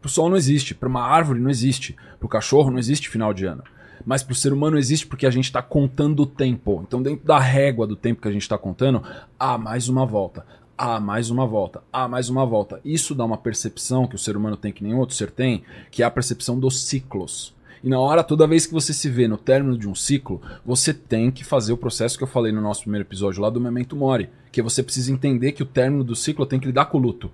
Para 0.00 0.08
o 0.08 0.10
sol 0.10 0.30
não 0.30 0.36
existe, 0.36 0.74
para 0.74 0.88
uma 0.88 1.02
árvore 1.02 1.40
não 1.40 1.50
existe, 1.50 1.94
para 2.18 2.24
o 2.24 2.28
cachorro 2.28 2.70
não 2.70 2.78
existe 2.78 3.10
final 3.10 3.34
de 3.34 3.44
ano. 3.44 3.62
Mas 4.06 4.22
para 4.22 4.32
o 4.32 4.36
ser 4.36 4.50
humano 4.50 4.78
existe 4.78 5.06
porque 5.06 5.26
a 5.26 5.30
gente 5.30 5.44
está 5.44 5.60
contando 5.60 6.20
o 6.20 6.26
tempo. 6.26 6.82
Então, 6.86 7.02
dentro 7.02 7.26
da 7.26 7.38
régua 7.38 7.86
do 7.86 7.96
tempo 7.96 8.22
que 8.22 8.28
a 8.28 8.32
gente 8.32 8.42
está 8.42 8.56
contando, 8.56 9.02
ah, 9.38 9.58
mais 9.58 9.90
uma 9.90 10.06
volta. 10.06 10.46
Ah, 10.76 10.98
mais 10.98 11.30
uma 11.30 11.46
volta. 11.46 11.84
Ah, 11.92 12.08
mais 12.08 12.28
uma 12.28 12.44
volta. 12.44 12.80
Isso 12.84 13.14
dá 13.14 13.24
uma 13.24 13.38
percepção 13.38 14.08
que 14.08 14.16
o 14.16 14.18
ser 14.18 14.36
humano 14.36 14.56
tem 14.56 14.72
que 14.72 14.82
nenhum 14.82 14.98
outro 14.98 15.14
ser 15.14 15.30
tem, 15.30 15.62
que 15.88 16.02
é 16.02 16.06
a 16.06 16.10
percepção 16.10 16.58
dos 16.58 16.82
ciclos. 16.82 17.54
E 17.82 17.88
na 17.88 18.00
hora, 18.00 18.24
toda 18.24 18.46
vez 18.46 18.66
que 18.66 18.72
você 18.72 18.92
se 18.92 19.08
vê 19.08 19.28
no 19.28 19.36
término 19.36 19.78
de 19.78 19.88
um 19.88 19.94
ciclo, 19.94 20.42
você 20.66 20.92
tem 20.92 21.30
que 21.30 21.44
fazer 21.44 21.72
o 21.72 21.76
processo 21.76 22.18
que 22.18 22.24
eu 22.24 22.28
falei 22.28 22.50
no 22.50 22.60
nosso 22.60 22.80
primeiro 22.80 23.06
episódio 23.06 23.40
lá 23.40 23.50
do 23.50 23.60
Memento 23.60 23.94
Mori, 23.94 24.30
que 24.50 24.62
você 24.62 24.82
precisa 24.82 25.12
entender 25.12 25.52
que 25.52 25.62
o 25.62 25.66
término 25.66 26.02
do 26.02 26.16
ciclo 26.16 26.44
tem 26.44 26.58
que 26.58 26.66
lidar 26.66 26.86
com 26.86 26.98
o 26.98 27.00
luto. 27.00 27.30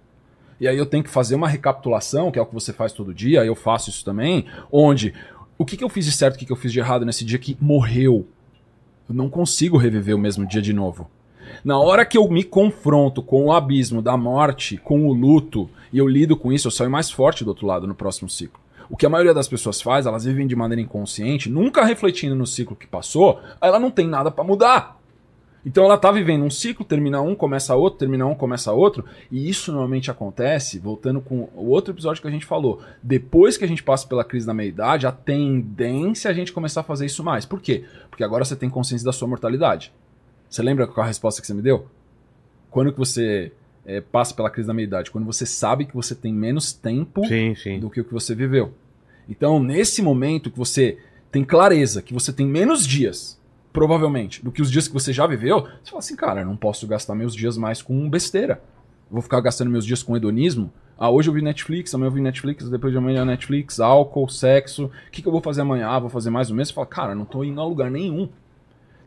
E 0.61 0.69
aí 0.69 0.77
eu 0.77 0.85
tenho 0.85 1.03
que 1.03 1.09
fazer 1.09 1.35
uma 1.35 1.49
recapitulação, 1.49 2.31
que 2.31 2.39
é 2.39 2.43
o 2.43 2.47
que 2.47 2.53
você 2.53 2.75
faz 2.75 2.93
todo 2.93 3.15
dia, 3.15 3.43
eu 3.43 3.55
faço 3.55 3.89
isso 3.89 4.05
também, 4.05 4.45
onde 4.71 5.15
o 5.57 5.65
que, 5.65 5.79
que 5.79 5.85
eu 5.85 5.89
fiz 5.89 6.05
de 6.05 6.13
certo, 6.13 6.35
o 6.35 6.39
que, 6.39 6.45
que 6.45 6.53
eu 6.53 6.57
fiz 6.57 6.73
de 6.73 6.79
errado 6.79 7.07
nesse 7.07 7.25
dia 7.25 7.39
que 7.39 7.57
morreu. 7.59 8.27
Eu 9.09 9.15
não 9.15 9.31
consigo 9.31 9.79
reviver 9.79 10.15
o 10.15 10.19
mesmo 10.19 10.47
dia 10.47 10.61
de 10.61 10.75
novo. 10.75 11.09
Na 11.65 11.79
hora 11.79 12.05
que 12.05 12.17
eu 12.17 12.29
me 12.29 12.45
confronto 12.45 13.23
com 13.23 13.47
o 13.47 13.53
abismo 13.53 14.01
da 14.01 14.17
morte, 14.17 14.77
com 14.77 15.07
o 15.07 15.13
luto, 15.13 15.69
e 15.93 15.99
eu 15.99 16.09
lido 16.09 16.37
com 16.37 16.53
isso, 16.53 16.69
eu 16.69 16.73
saio 16.73 16.91
mais 16.91 17.11
forte 17.11 17.45
do 17.45 17.49
outro 17.49 17.67
lado 17.67 17.87
no 17.87 17.95
próximo 17.95 18.29
ciclo. 18.29 18.61
O 18.89 18.97
que 18.97 19.07
a 19.07 19.11
maioria 19.11 19.33
das 19.33 19.47
pessoas 19.47 19.81
faz, 19.81 20.05
elas 20.05 20.25
vivem 20.25 20.47
de 20.47 20.57
maneira 20.57 20.83
inconsciente, 20.83 21.49
nunca 21.49 21.85
refletindo 21.85 22.35
no 22.35 22.47
ciclo 22.47 22.75
que 22.75 22.87
passou, 22.87 23.41
ela 23.61 23.79
não 23.79 23.91
tem 23.91 24.09
nada 24.09 24.31
para 24.31 24.43
mudar. 24.43 25.01
Então 25.65 25.85
ela 25.85 25.99
tá 25.99 26.11
vivendo 26.11 26.43
um 26.43 26.51
ciclo, 26.51 26.85
termina 26.85 27.21
um, 27.21 27.35
começa 27.35 27.75
outro, 27.75 27.99
termina 27.99 28.27
um, 28.27 28.35
começa 28.35 28.73
outro, 28.73 29.05
e 29.31 29.49
isso 29.49 29.71
normalmente 29.71 30.11
acontece, 30.11 30.79
voltando 30.79 31.21
com 31.21 31.49
o 31.55 31.69
outro 31.69 31.93
episódio 31.93 32.23
que 32.23 32.29
a 32.29 32.31
gente 32.31 32.47
falou, 32.47 32.81
depois 33.03 33.57
que 33.57 33.65
a 33.65 33.69
gente 33.69 33.83
passa 33.83 34.09
pela 34.09 34.25
crise 34.25 34.47
da 34.47 34.55
meia-idade, 34.55 35.07
a 35.07 35.13
tendência 35.13 36.29
é 36.29 36.31
a 36.31 36.35
gente 36.35 36.53
começar 36.53 36.81
a 36.81 36.85
fazer 36.85 37.07
isso 37.07 37.23
mais. 37.23 37.45
Por 37.45 37.61
quê? 37.61 37.85
Porque 38.09 38.25
agora 38.25 38.45
você 38.45 38.57
tem 38.57 38.71
consciência 38.71 39.05
da 39.05 39.13
sua 39.13 39.29
mortalidade. 39.29 39.93
Você 40.51 40.63
lembra 40.63 40.89
qual 40.89 41.05
a 41.05 41.07
resposta 41.07 41.41
que 41.41 41.47
você 41.47 41.55
me 41.55 41.63
deu? 41.63 41.87
Quando 42.71 42.93
que 42.93 42.99
você 42.99 43.53
é, 43.87 44.01
passa 44.01 44.35
pela 44.35 44.51
crise 44.51 44.67
da 44.67 44.75
meia-idade? 44.75 45.11
Quando 45.11 45.25
você 45.25 45.47
sabe 45.47 45.85
que 45.85 45.95
você 45.95 46.13
tem 46.15 46.35
menos 46.35 46.73
tempo 46.73 47.25
sim, 47.25 47.55
sim. 47.55 47.79
do 47.79 47.89
que 47.89 48.01
o 48.01 48.05
que 48.05 48.13
você 48.13 48.35
viveu. 48.35 48.75
Então, 49.29 49.63
nesse 49.63 50.03
momento 50.03 50.51
que 50.51 50.59
você 50.59 50.99
tem 51.31 51.45
clareza 51.45 52.03
que 52.03 52.13
você 52.13 52.33
tem 52.33 52.45
menos 52.45 52.85
dias, 52.85 53.41
provavelmente, 53.73 54.45
do 54.45 54.51
que 54.51 54.61
os 54.61 54.71
dias 54.71 54.89
que 54.89 54.95
você 54.95 55.13
já 55.13 55.25
viveu, 55.27 55.61
você 55.61 55.91
fala 55.91 55.99
assim, 56.01 56.17
cara, 56.17 56.41
eu 56.41 56.47
não 56.47 56.57
posso 56.57 56.85
gastar 56.89 57.15
meus 57.15 57.35
dias 57.35 57.57
mais 57.57 57.81
com 57.81 58.11
besteira. 58.11 58.61
Eu 59.09 59.15
vou 59.15 59.23
ficar 59.23 59.41
gastando 59.41 59.71
meus 59.71 59.87
dias 59.87 60.03
com 60.03 60.17
hedonismo. 60.17 60.73
Ah, 60.99 61.11
hoje 61.11 61.31
eu 61.31 61.35
vi 61.35 61.43
Netflix, 61.43 61.95
amanhã 61.95 62.09
eu 62.09 62.13
vi 62.13 62.21
Netflix, 62.21 62.69
depois 62.69 62.93
de 62.93 62.99
amanhã 62.99 63.25
Netflix, 63.25 63.79
álcool, 63.79 64.29
sexo. 64.29 64.87
O 64.87 65.11
que, 65.13 65.23
que 65.23 65.29
eu 65.29 65.33
vou 65.33 65.41
fazer 65.41 65.61
amanhã? 65.63 65.89
Ah, 65.89 65.99
vou 66.01 66.11
fazer 66.11 66.31
mais 66.31 66.51
um 66.51 66.55
mês. 66.55 66.69
Você 66.69 66.75
fala, 66.75 66.87
cara, 66.87 67.15
não 67.15 67.25
tô 67.25 67.45
indo 67.45 67.61
a 67.61 67.65
lugar 67.65 67.91
nenhum. 67.91 68.29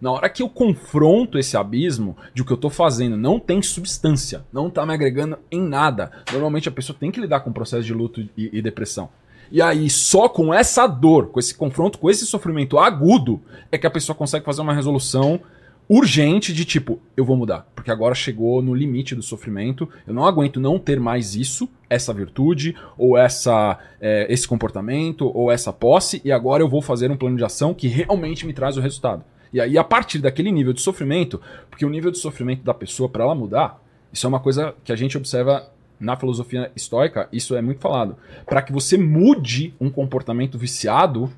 Na 0.03 0.11
hora 0.11 0.30
que 0.30 0.43
eu 0.43 0.49
confronto 0.49 1.39
esse 1.39 1.55
abismo 1.55 2.17
de 2.34 2.41
o 2.41 2.45
que 2.45 2.51
eu 2.51 2.57
tô 2.57 2.69
fazendo 2.69 3.15
não 3.15 3.39
tem 3.39 3.61
substância, 3.61 4.43
não 4.51 4.69
tá 4.69 4.85
me 4.85 4.93
agregando 4.93 5.39
em 5.49 5.61
nada. 5.61 6.11
Normalmente 6.30 6.67
a 6.67 6.73
pessoa 6.73 6.93
tem 6.99 7.09
que 7.09 7.21
lidar 7.21 7.39
com 7.39 7.51
o 7.51 7.53
processo 7.53 7.84
de 7.84 7.93
luto 7.93 8.19
e, 8.19 8.49
e 8.51 8.61
depressão. 8.61 9.07
E 9.49 9.61
aí, 9.61 9.89
só 9.89 10.27
com 10.27 10.53
essa 10.53 10.88
dor, 10.88 11.27
com 11.27 11.39
esse 11.39 11.55
confronto, 11.55 11.97
com 11.97 12.09
esse 12.09 12.25
sofrimento 12.25 12.77
agudo, 12.77 13.39
é 13.71 13.77
que 13.77 13.88
a 13.88 13.89
pessoa 13.89 14.13
consegue 14.13 14.43
fazer 14.43 14.61
uma 14.61 14.73
resolução 14.73 15.39
urgente 15.88 16.51
de 16.51 16.65
tipo, 16.65 16.99
eu 17.15 17.23
vou 17.23 17.38
mudar, 17.38 17.65
porque 17.73 17.89
agora 17.89 18.13
chegou 18.13 18.61
no 18.61 18.75
limite 18.75 19.15
do 19.15 19.21
sofrimento, 19.21 19.88
eu 20.05 20.13
não 20.13 20.25
aguento 20.25 20.59
não 20.59 20.77
ter 20.77 20.99
mais 20.99 21.34
isso, 21.34 21.69
essa 21.89 22.13
virtude, 22.13 22.75
ou 22.97 23.17
essa, 23.17 23.80
é, 24.01 24.27
esse 24.30 24.45
comportamento, 24.45 25.31
ou 25.34 25.49
essa 25.49 25.71
posse, 25.71 26.21
e 26.25 26.31
agora 26.31 26.61
eu 26.61 26.67
vou 26.67 26.81
fazer 26.81 27.09
um 27.09 27.15
plano 27.15 27.38
de 27.38 27.45
ação 27.45 27.73
que 27.73 27.88
realmente 27.88 28.45
me 28.45 28.51
traz 28.51 28.75
o 28.75 28.81
resultado. 28.81 29.23
E 29.53 29.61
aí, 29.61 29.77
a 29.77 29.84
partir 29.84 30.19
daquele 30.19 30.51
nível 30.51 30.73
de 30.73 30.81
sofrimento, 30.81 31.39
porque 31.69 31.85
o 31.85 31.89
nível 31.89 32.09
de 32.09 32.17
sofrimento 32.17 32.63
da 32.63 32.73
pessoa, 32.73 33.07
para 33.07 33.23
ela 33.23 33.35
mudar, 33.35 33.81
isso 34.11 34.25
é 34.25 34.30
uma 34.30 34.39
coisa 34.39 34.73
que 34.84 34.91
a 34.91 34.95
gente 34.95 35.15
observa 35.15 35.71
na 35.99 36.17
filosofia 36.17 36.71
estoica, 36.75 37.30
isso 37.31 37.55
é 37.55 37.61
muito 37.61 37.80
falado. 37.80 38.17
Para 38.45 38.61
que 38.61 38.73
você 38.73 38.97
mude 38.97 39.73
um 39.80 39.89
comportamento 39.89 40.57
viciado, 40.57 41.31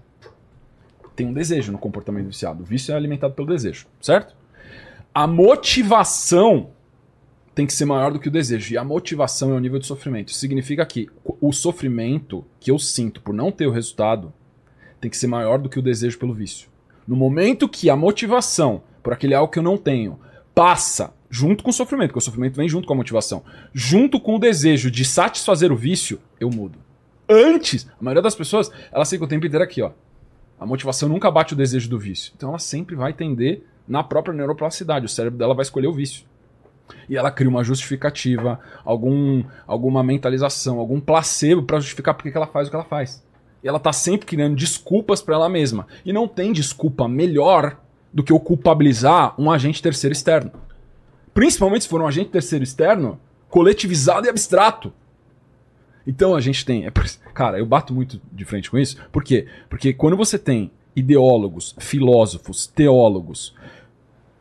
tem 1.15 1.27
um 1.27 1.33
desejo 1.33 1.71
no 1.71 1.77
comportamento 1.77 2.27
viciado. 2.27 2.63
O 2.63 2.65
vício 2.65 2.93
é 2.93 2.95
alimentado 2.95 3.33
pelo 3.33 3.47
desejo, 3.47 3.85
certo? 4.01 4.35
A 5.13 5.27
motivação 5.27 6.71
tem 7.53 7.65
que 7.65 7.73
ser 7.73 7.85
maior 7.85 8.11
do 8.11 8.19
que 8.19 8.27
o 8.27 8.31
desejo. 8.31 8.73
E 8.73 8.77
a 8.77 8.83
motivação 8.83 9.51
é 9.51 9.53
o 9.53 9.59
nível 9.59 9.79
de 9.79 9.87
sofrimento. 9.87 10.29
Isso 10.29 10.39
significa 10.39 10.85
que 10.85 11.09
o 11.23 11.53
sofrimento 11.53 12.43
que 12.59 12.69
eu 12.69 12.77
sinto 12.77 13.21
por 13.21 13.33
não 13.33 13.51
ter 13.51 13.65
o 13.65 13.71
resultado 13.71 14.33
tem 14.99 15.09
que 15.09 15.17
ser 15.17 15.27
maior 15.27 15.57
do 15.57 15.69
que 15.69 15.79
o 15.79 15.81
desejo 15.81 16.19
pelo 16.19 16.33
vício. 16.33 16.67
No 17.07 17.15
momento 17.15 17.69
que 17.69 17.89
a 17.89 17.95
motivação 17.95 18.81
por 19.03 19.13
aquele 19.13 19.35
algo 19.35 19.51
que 19.51 19.59
eu 19.59 19.63
não 19.63 19.77
tenho 19.77 20.19
passa 20.55 21.13
junto 21.29 21.63
com 21.63 21.69
o 21.69 21.73
sofrimento, 21.73 22.09
porque 22.09 22.19
o 22.19 22.21
sofrimento 22.21 22.55
vem 22.55 22.67
junto 22.67 22.87
com 22.87 22.93
a 22.93 22.97
motivação, 22.97 23.43
junto 23.73 24.19
com 24.19 24.35
o 24.35 24.39
desejo 24.39 24.89
de 24.89 25.05
satisfazer 25.05 25.71
o 25.71 25.75
vício, 25.75 26.19
eu 26.39 26.49
mudo. 26.49 26.79
Antes, 27.29 27.87
a 27.99 28.03
maioria 28.03 28.21
das 28.21 28.35
pessoas, 28.35 28.71
ela 28.91 29.05
fica 29.05 29.23
o 29.23 29.27
tempo 29.27 29.45
inteiro 29.45 29.63
aqui, 29.63 29.81
ó. 29.81 29.91
A 30.59 30.65
motivação 30.65 31.09
nunca 31.09 31.29
bate 31.29 31.53
o 31.53 31.57
desejo 31.57 31.89
do 31.89 31.99
vício. 31.99 32.31
Então 32.35 32.49
ela 32.49 32.59
sempre 32.59 32.95
vai 32.95 33.13
tender 33.13 33.63
na 33.87 34.03
própria 34.03 34.33
neuroplasticidade. 34.33 35.05
O 35.05 35.09
cérebro 35.09 35.37
dela 35.37 35.53
vai 35.53 35.63
escolher 35.63 35.87
o 35.87 35.93
vício. 35.93 36.23
E 37.09 37.17
ela 37.17 37.31
cria 37.31 37.49
uma 37.49 37.63
justificativa, 37.63 38.59
algum, 38.83 39.43
alguma 39.67 40.03
mentalização, 40.03 40.79
algum 40.79 40.99
placebo 40.99 41.63
para 41.63 41.79
justificar 41.79 42.13
porque 42.13 42.31
que 42.31 42.37
ela 42.37 42.47
faz 42.47 42.67
o 42.67 42.71
que 42.71 42.75
ela 42.75 42.85
faz. 42.85 43.24
Ela 43.67 43.79
tá 43.79 43.91
sempre 43.91 44.25
criando 44.25 44.55
desculpas 44.55 45.21
para 45.21 45.35
ela 45.35 45.49
mesma. 45.49 45.87
E 46.05 46.13
não 46.13 46.27
tem 46.27 46.53
desculpa 46.53 47.07
melhor 47.07 47.77
do 48.13 48.23
que 48.23 48.31
o 48.31 48.39
culpabilizar 48.39 49.33
um 49.39 49.51
agente 49.51 49.81
terceiro 49.81 50.13
externo. 50.13 50.51
Principalmente 51.33 51.83
se 51.83 51.89
for 51.89 52.01
um 52.01 52.07
agente 52.07 52.29
terceiro 52.29 52.63
externo 52.63 53.19
coletivizado 53.49 54.27
e 54.27 54.29
abstrato. 54.29 54.93
Então 56.05 56.35
a 56.35 56.39
gente 56.39 56.63
tem. 56.63 56.85
É, 56.85 56.91
cara, 57.33 57.57
eu 57.57 57.65
bato 57.65 57.93
muito 57.93 58.21
de 58.31 58.45
frente 58.45 58.69
com 58.69 58.77
isso. 58.77 58.97
Por 59.11 59.23
quê? 59.23 59.47
Porque 59.69 59.93
quando 59.93 60.15
você 60.15 60.37
tem 60.37 60.71
ideólogos, 60.95 61.75
filósofos, 61.79 62.67
teólogos 62.67 63.53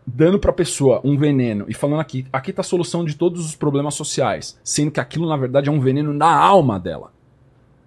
dando 0.06 0.38
para 0.38 0.50
a 0.50 0.54
pessoa 0.54 1.00
um 1.02 1.16
veneno 1.16 1.64
e 1.66 1.72
falando 1.72 2.00
aqui, 2.00 2.26
aqui 2.32 2.52
tá 2.52 2.60
a 2.60 2.64
solução 2.64 3.04
de 3.04 3.14
todos 3.14 3.44
os 3.44 3.56
problemas 3.56 3.94
sociais, 3.94 4.58
sendo 4.62 4.90
que 4.90 5.00
aquilo 5.00 5.26
na 5.26 5.36
verdade 5.36 5.68
é 5.70 5.72
um 5.72 5.80
veneno 5.80 6.12
na 6.12 6.30
alma 6.30 6.78
dela. 6.78 7.13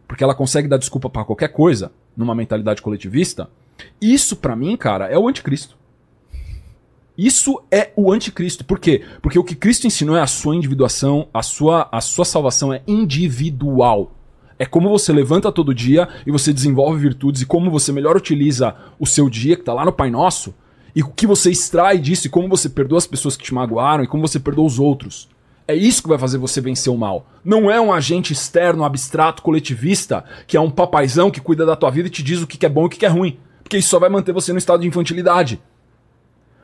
Porque 0.08 0.24
ela 0.24 0.36
consegue 0.36 0.68
dar 0.68 0.78
desculpa 0.78 1.10
para 1.10 1.26
qualquer 1.26 1.50
coisa 1.50 1.92
numa 2.16 2.34
mentalidade 2.34 2.82
coletivista. 2.82 3.50
Isso 4.02 4.36
para 4.36 4.56
mim, 4.56 4.78
cara, 4.78 5.08
é 5.08 5.18
o 5.18 5.28
anticristo. 5.28 5.78
Isso 7.18 7.62
é 7.72 7.92
o 7.96 8.12
anticristo. 8.12 8.64
Por 8.64 8.80
quê? 8.80 9.04
Porque 9.22 9.40
o 9.40 9.44
que 9.44 9.56
Cristo 9.56 9.88
ensinou 9.88 10.16
é 10.16 10.22
a 10.22 10.28
sua 10.28 10.56
individuação, 10.56 11.28
a 11.34 11.42
sua, 11.42 11.90
a 11.92 12.00
sua 12.00 12.24
salvação 12.24 12.72
é 12.72 12.84
individual. 12.88 14.12
É 14.60 14.66
como 14.66 14.90
você 14.90 15.12
levanta 15.12 15.52
todo 15.52 15.74
dia 15.74 16.08
e 16.26 16.32
você 16.32 16.54
desenvolve 16.54 17.00
virtudes 17.00 17.42
e 17.42 17.46
como 17.46 17.72
você 17.72 17.92
melhor 17.92 18.16
utiliza 18.16 18.76
o 19.00 19.06
seu 19.06 19.30
dia, 19.30 19.56
que 19.56 19.62
está 19.64 19.74
lá 19.74 19.84
no 19.84 19.92
Pai 19.92 20.12
Nosso, 20.12 20.54
e 20.96 21.04
o 21.04 21.10
que 21.10 21.28
você 21.28 21.52
extrai 21.52 22.00
disso 22.00 22.28
e 22.28 22.30
como 22.30 22.48
você 22.48 22.70
perdoa 22.70 22.98
as 22.98 23.08
pessoas 23.08 23.36
que 23.36 23.44
te 23.44 23.54
magoaram 23.54 24.04
e 24.04 24.08
como 24.08 24.28
você 24.28 24.40
perdoa 24.40 24.66
os 24.66 24.80
outros. 24.80 25.28
É 25.68 25.76
isso 25.76 26.02
que 26.02 26.10
vai 26.10 26.18
fazer 26.18 26.38
você 26.38 26.62
vencer 26.62 26.92
o 26.92 26.98
mal. 26.98 27.28
Não 27.44 27.70
é 27.70 27.80
um 27.80 27.92
agente 27.92 28.32
externo, 28.32 28.86
abstrato, 28.86 29.42
coletivista, 29.42 30.24
que 30.46 30.56
é 30.56 30.62
um 30.62 30.72
papaizão 30.72 31.30
que 31.30 31.42
cuida 31.42 31.66
da 31.66 31.76
tua 31.76 31.92
vida 31.92 32.08
e 32.08 32.12
te 32.12 32.24
diz 32.24 32.42
o 32.42 32.48
que 32.48 32.66
é 32.66 32.70
bom 32.70 32.84
e 32.84 32.86
o 32.86 32.90
que 32.90 33.06
é 33.06 33.10
ruim. 33.10 33.38
Porque 33.62 33.78
isso 33.78 33.90
só 33.90 34.00
vai 34.00 34.10
manter 34.10 34.32
você 34.32 34.54
no 34.54 34.58
estado 34.58 34.82
de 34.82 34.88
infantilidade 34.88 35.62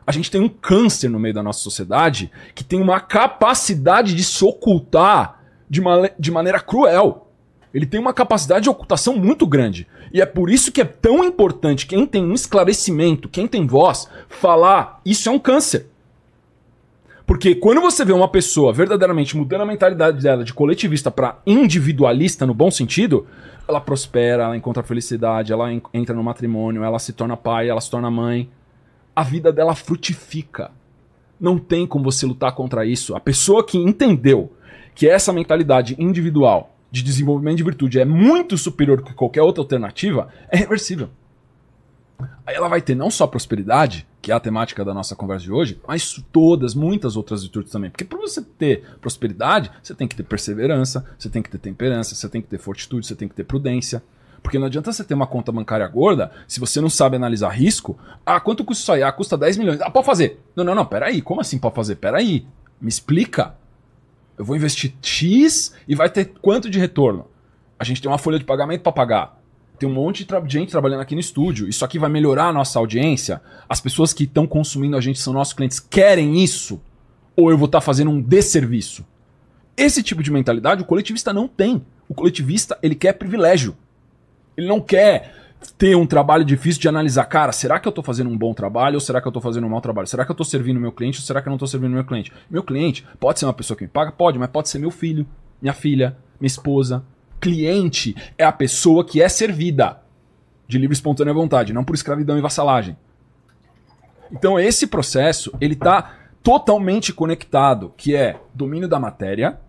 a 0.06 0.12
gente 0.12 0.30
tem 0.30 0.42
um 0.42 0.50
câncer 0.50 1.10
no 1.10 1.20
meio 1.20 1.34
da 1.34 1.44
nossa 1.44 1.60
sociedade 1.60 2.30
que 2.54 2.64
tem 2.64 2.82
uma 2.82 3.00
capacidade 3.00 4.14
de 4.14 4.24
se 4.24 4.44
ocultar 4.44 5.42
de, 5.70 5.80
uma, 5.80 6.12
de 6.20 6.32
maneira 6.32 6.60
cruel. 6.60 7.32
Ele 7.74 7.86
tem 7.86 8.00
uma 8.00 8.14
capacidade 8.14 8.64
de 8.64 8.70
ocultação 8.70 9.16
muito 9.16 9.48
grande. 9.48 9.88
E 10.12 10.22
é 10.22 10.26
por 10.26 10.50
isso 10.50 10.72
que 10.72 10.82
é 10.82 10.86
tão 10.86 11.24
importante 11.24 11.88
quem 11.88 12.06
tem 12.06 12.24
um 12.24 12.34
esclarecimento, 12.34 13.30
quem 13.30 13.48
tem 13.48 13.66
voz, 13.66 14.08
falar 14.30 15.02
isso 15.04 15.28
é 15.28 15.32
um 15.32 15.40
câncer. 15.40 15.88
Porque 17.26 17.56
quando 17.56 17.80
você 17.80 18.04
vê 18.04 18.12
uma 18.12 18.28
pessoa 18.28 18.74
verdadeiramente 18.74 19.38
mudando 19.38 19.62
a 19.62 19.66
mentalidade 19.66 20.22
dela 20.22 20.44
de 20.44 20.54
coletivista 20.54 21.10
para 21.10 21.40
individualista 21.46 22.46
no 22.46 22.54
bom 22.54 22.70
sentido, 22.70 23.26
ela 23.68 23.80
prospera, 23.80 24.44
ela 24.44 24.58
encontra 24.58 24.84
felicidade, 24.84 25.54
ela 25.54 25.72
entra 25.94 26.14
no 26.14 26.24
matrimônio, 26.24 26.84
ela 26.84 27.00
se 27.00 27.14
torna 27.14 27.38
pai, 27.38 27.70
ela 27.70 27.80
se 27.80 27.90
torna 27.90 28.12
mãe, 28.12 28.50
a 29.16 29.24
vida 29.24 29.54
dela 29.54 29.74
frutifica. 29.74 30.72
Não 31.40 31.58
tem 31.58 31.88
como 31.88 32.04
você 32.04 32.26
lutar 32.26 32.54
contra 32.54 32.86
isso. 32.86 33.16
A 33.16 33.20
pessoa 33.20 33.66
que 33.66 33.78
entendeu 33.78 34.52
que 34.94 35.08
essa 35.08 35.32
mentalidade 35.32 35.96
individual 35.98 36.76
de 36.92 37.02
desenvolvimento 37.02 37.58
de 37.58 37.64
virtude 37.64 38.00
é 38.00 38.06
muito 38.06 38.58
superior 38.58 39.02
que 39.02 39.14
qualquer 39.14 39.42
outra 39.42 39.64
alternativa, 39.64 40.28
é 40.50 40.58
reversível. 40.58 41.10
Aí 42.46 42.54
ela 42.56 42.68
vai 42.68 42.82
ter 42.82 42.96
não 42.96 43.10
só 43.10 43.26
prosperidade, 43.26 44.06
que 44.24 44.32
é 44.32 44.34
a 44.34 44.40
temática 44.40 44.86
da 44.86 44.94
nossa 44.94 45.18
conversa 45.18 45.44
de 45.44 45.52
hoje, 45.52 45.82
mas 45.86 46.24
todas, 46.32 46.74
muitas 46.74 47.18
outras 47.18 47.44
virtudes 47.44 47.70
também. 47.70 47.90
Porque 47.90 48.06
para 48.06 48.18
você 48.18 48.42
ter 48.42 48.96
prosperidade, 49.02 49.70
você 49.84 49.94
tem 49.94 50.08
que 50.08 50.16
ter 50.16 50.24
perseverança, 50.24 51.06
você 51.20 51.30
tem 51.30 51.44
que 51.44 51.50
ter 51.50 51.58
temperança, 51.58 52.16
você 52.16 52.30
tem 52.30 52.42
que 52.42 52.48
ter 52.48 52.58
fortitude, 52.58 53.06
você 53.06 53.16
tem 53.16 53.28
que 53.28 53.36
ter 53.36 53.44
prudência. 53.44 54.02
Porque 54.42 54.58
não 54.58 54.68
adianta 54.68 54.94
você 54.94 55.04
ter 55.04 55.14
uma 55.14 55.28
conta 55.28 55.52
bancária 55.52 55.86
gorda 55.90 56.32
se 56.48 56.62
você 56.62 56.80
não 56.80 56.90
sabe 56.90 57.18
analisar 57.18 57.50
risco. 57.50 58.00
Ah, 58.26 58.40
quanto 58.40 58.64
custa 58.64 58.82
isso 58.82 58.92
aí? 58.94 59.04
Ah, 59.04 59.12
custa 59.12 59.38
10 59.38 59.58
milhões. 59.58 59.82
Ah, 59.82 59.92
pode 59.92 60.06
fazer. 60.06 60.42
Não, 60.56 60.64
não, 60.64 60.74
não, 60.74 60.86
peraí. 60.86 61.22
Como 61.22 61.42
assim 61.42 61.60
pode 61.60 61.76
fazer? 61.76 61.96
Peraí. 61.96 62.48
Me 62.80 62.88
explica. 62.88 63.56
Eu 64.38 64.46
vou 64.46 64.56
investir 64.56 64.94
X 65.02 65.76
e 65.86 65.96
vai 65.96 66.10
ter 66.10 66.32
quanto 66.42 66.70
de 66.70 66.80
retorno? 66.80 67.28
A 67.78 67.84
gente 67.84 68.02
tem 68.02 68.10
uma 68.10 68.18
folha 68.18 68.40
de 68.40 68.46
pagamento 68.46 68.84
para 68.84 68.92
pagar. 68.94 69.43
Tem 69.84 69.90
um 69.90 69.94
monte 69.94 70.26
de 70.26 70.54
gente 70.54 70.72
trabalhando 70.72 71.02
aqui 71.02 71.14
no 71.14 71.20
estúdio. 71.20 71.68
Isso 71.68 71.84
aqui 71.84 72.00
vai 72.00 72.10
melhorar 72.10 72.46
a 72.46 72.54
nossa 72.54 72.80
audiência. 72.80 73.42
As 73.68 73.82
pessoas 73.82 74.14
que 74.14 74.24
estão 74.24 74.48
consumindo 74.48 74.96
a 74.96 75.02
gente 75.02 75.20
são 75.20 75.34
nossos 75.34 75.54
clientes. 75.54 75.78
Querem 75.78 76.42
isso? 76.42 76.82
Ou 77.36 77.52
eu 77.52 77.58
vou 77.58 77.66
estar 77.66 77.82
tá 77.82 77.86
fazendo 77.86 78.10
um 78.10 78.22
desserviço? 78.22 79.06
Esse 79.76 80.02
tipo 80.02 80.24
de 80.24 80.32
mentalidade 80.32 80.82
o 80.82 80.86
coletivista 80.86 81.34
não 81.34 81.50
tem. 81.50 81.86
O 82.08 82.14
coletivista 82.14 82.80
ele 82.82 82.96
quer 82.96 83.12
privilégio. 83.12 83.76
Ele 84.56 84.68
não 84.68 84.80
quer 84.80 85.36
ter 85.78 85.98
um 85.98 86.08
trabalho 86.08 86.46
difícil 86.46 86.82
de 86.82 86.88
analisar, 86.88 87.26
cara, 87.26 87.52
será 87.52 87.78
que 87.78 87.86
eu 87.86 87.90
estou 87.90 88.04
fazendo 88.06 88.30
um 88.30 88.38
bom 88.38 88.54
trabalho 88.54 88.96
ou 88.96 89.02
será 89.02 89.20
que 89.20 89.28
eu 89.28 89.32
estou 89.32 89.42
fazendo 89.42 89.68
um 89.68 89.70
mau 89.70 89.82
trabalho? 89.82 90.08
Será 90.08 90.24
que 90.24 90.32
eu 90.32 90.34
estou 90.34 90.46
servindo 90.46 90.80
meu 90.80 90.94
cliente 90.94 91.20
ou 91.20 91.26
será 91.26 91.42
que 91.42 91.50
eu 91.50 91.52
não 91.52 91.58
estou 91.58 91.68
servindo 91.68 91.92
meu 91.92 92.06
cliente? 92.06 92.32
Meu 92.50 92.64
cliente 92.64 93.06
pode 93.20 93.38
ser 93.38 93.46
uma 93.46 93.54
pessoa 93.54 93.76
que 93.76 93.84
me 93.84 93.90
paga? 93.90 94.14
Pode, 94.14 94.40
mas 94.40 94.50
pode 94.50 94.70
ser 94.70 94.80
meu 94.80 94.92
filho, 94.92 95.28
minha 95.62 95.74
filha, 95.74 96.16
minha 96.40 96.48
esposa. 96.48 97.04
Cliente 97.44 98.16
é 98.38 98.46
a 98.46 98.54
pessoa 98.54 99.04
que 99.04 99.22
é 99.22 99.28
servida 99.28 100.02
de 100.66 100.78
livre 100.78 100.94
e 100.94 100.96
espontânea 100.96 101.34
vontade, 101.34 101.74
não 101.74 101.84
por 101.84 101.94
escravidão 101.94 102.38
e 102.38 102.42
vassalagem. 102.42 102.96
Então 104.32 104.58
esse 104.58 104.88
processo, 104.88 105.52
ele 105.60 105.74
está 105.74 106.16
totalmente 106.42 107.12
conectado, 107.12 107.94
que 107.98 108.16
é 108.16 108.40
domínio 108.54 108.88
da 108.88 108.98
matéria, 108.98 109.60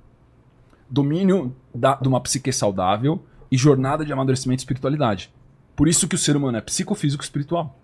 domínio 0.88 1.52
da, 1.74 1.96
de 1.96 2.06
uma 2.06 2.20
psique 2.20 2.52
saudável, 2.52 3.24
e 3.50 3.56
jornada 3.56 4.04
de 4.04 4.12
amadurecimento 4.12 4.60
e 4.60 4.62
espiritualidade. 4.62 5.34
Por 5.74 5.88
isso 5.88 6.06
que 6.06 6.14
o 6.14 6.18
ser 6.18 6.36
humano 6.36 6.56
é 6.56 6.60
psicofísico 6.60 7.24
espiritual. 7.24 7.76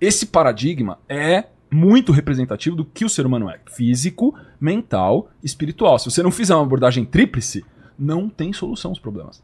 Esse 0.00 0.24
paradigma 0.24 0.98
é 1.06 1.44
muito 1.70 2.10
representativo 2.10 2.74
do 2.74 2.86
que 2.86 3.04
o 3.04 3.10
ser 3.10 3.26
humano 3.26 3.50
é: 3.50 3.60
físico, 3.66 4.34
mental, 4.58 5.28
espiritual. 5.42 5.98
Se 5.98 6.10
você 6.10 6.22
não 6.22 6.30
fizer 6.30 6.54
uma 6.54 6.64
abordagem 6.64 7.04
tríplice, 7.04 7.62
não 7.98 8.28
tem 8.28 8.52
solução 8.52 8.90
aos 8.90 8.98
problemas. 8.98 9.42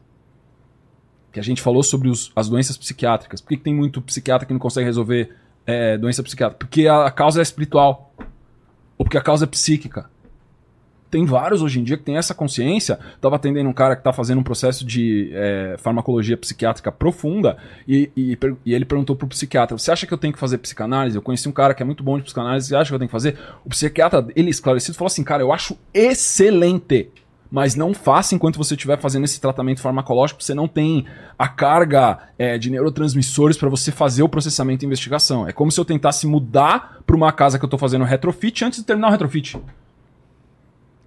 Que 1.31 1.39
a 1.39 1.43
gente 1.43 1.61
falou 1.61 1.83
sobre 1.83 2.09
os, 2.09 2.31
as 2.35 2.49
doenças 2.49 2.77
psiquiátricas. 2.77 3.39
Por 3.41 3.49
que, 3.49 3.57
que, 3.57 3.63
tem 3.63 3.73
muito 3.73 4.01
psiquiatra 4.01 4.45
que 4.45 4.53
não 4.53 4.59
consegue 4.59 4.85
resolver 4.85 5.33
é, 5.65 5.97
doença 5.97 6.21
psiquiátrica? 6.21 6.59
Porque 6.59 6.87
a 6.87 7.09
causa 7.09 7.39
é 7.39 7.43
espiritual. 7.43 8.13
Ou 8.97 9.05
porque 9.05 9.17
a 9.17 9.21
causa 9.21 9.45
é 9.45 9.47
psíquica. 9.47 10.09
Tem 11.11 11.25
vários 11.25 11.61
hoje 11.61 11.77
em 11.77 11.83
dia 11.83 11.97
que 11.97 12.03
tem 12.03 12.15
essa 12.15 12.33
consciência. 12.33 12.97
Tava 13.19 13.35
atendendo 13.35 13.69
um 13.69 13.73
cara 13.73 13.97
que 13.97 14.03
tá 14.03 14.13
fazendo 14.13 14.39
um 14.39 14.43
processo 14.43 14.85
de 14.85 15.29
é, 15.33 15.75
farmacologia 15.77 16.37
psiquiátrica 16.37 16.89
profunda 16.89 17.57
e, 17.85 18.09
e, 18.15 18.37
e, 18.65 18.73
ele 18.73 18.85
perguntou 18.85 19.13
pro 19.13 19.27
psiquiatra: 19.27 19.77
Você 19.77 19.91
acha 19.91 20.07
que 20.07 20.13
eu 20.13 20.17
tenho 20.17 20.31
que 20.33 20.39
fazer 20.39 20.57
psicanálise? 20.59 21.17
Eu 21.17 21.21
conheci 21.21 21.49
um 21.49 21.51
cara 21.51 21.73
que 21.73 21.83
é 21.83 21.85
muito 21.85 22.01
bom 22.01 22.17
de 22.17 22.23
psicanálise, 22.23 22.69
você 22.69 22.75
acha 22.77 22.89
que 22.89 22.95
eu 22.95 22.99
tenho 22.99 23.09
que 23.09 23.11
fazer? 23.11 23.37
O 23.65 23.69
psiquiatra, 23.69 24.25
ele 24.37 24.49
esclarecido, 24.49 24.97
falou 24.97 25.07
assim: 25.07 25.23
Cara, 25.23 25.43
eu 25.43 25.51
acho 25.51 25.77
excelente. 25.93 27.09
Mas 27.51 27.75
não 27.75 27.93
faça 27.93 28.33
enquanto 28.33 28.57
você 28.57 28.75
estiver 28.75 28.97
fazendo 28.97 29.25
esse 29.25 29.41
tratamento 29.41 29.81
farmacológico, 29.81 30.41
você 30.41 30.53
não 30.53 30.69
tem 30.69 31.05
a 31.37 31.49
carga 31.49 32.29
é, 32.39 32.57
de 32.57 32.69
neurotransmissores 32.69 33.57
para 33.57 33.67
você 33.67 33.91
fazer 33.91 34.23
o 34.23 34.29
processamento 34.29 34.85
e 34.85 34.87
investigação. 34.87 35.45
É 35.45 35.51
como 35.51 35.69
se 35.69 35.77
eu 35.77 35.83
tentasse 35.83 36.25
mudar 36.25 37.01
para 37.05 37.15
uma 37.15 37.31
casa 37.33 37.59
que 37.59 37.65
eu 37.65 37.67
estou 37.67 37.77
fazendo 37.77 38.05
retrofit 38.05 38.63
antes 38.63 38.79
de 38.79 38.85
terminar 38.85 39.09
o 39.09 39.11
retrofit. 39.11 39.61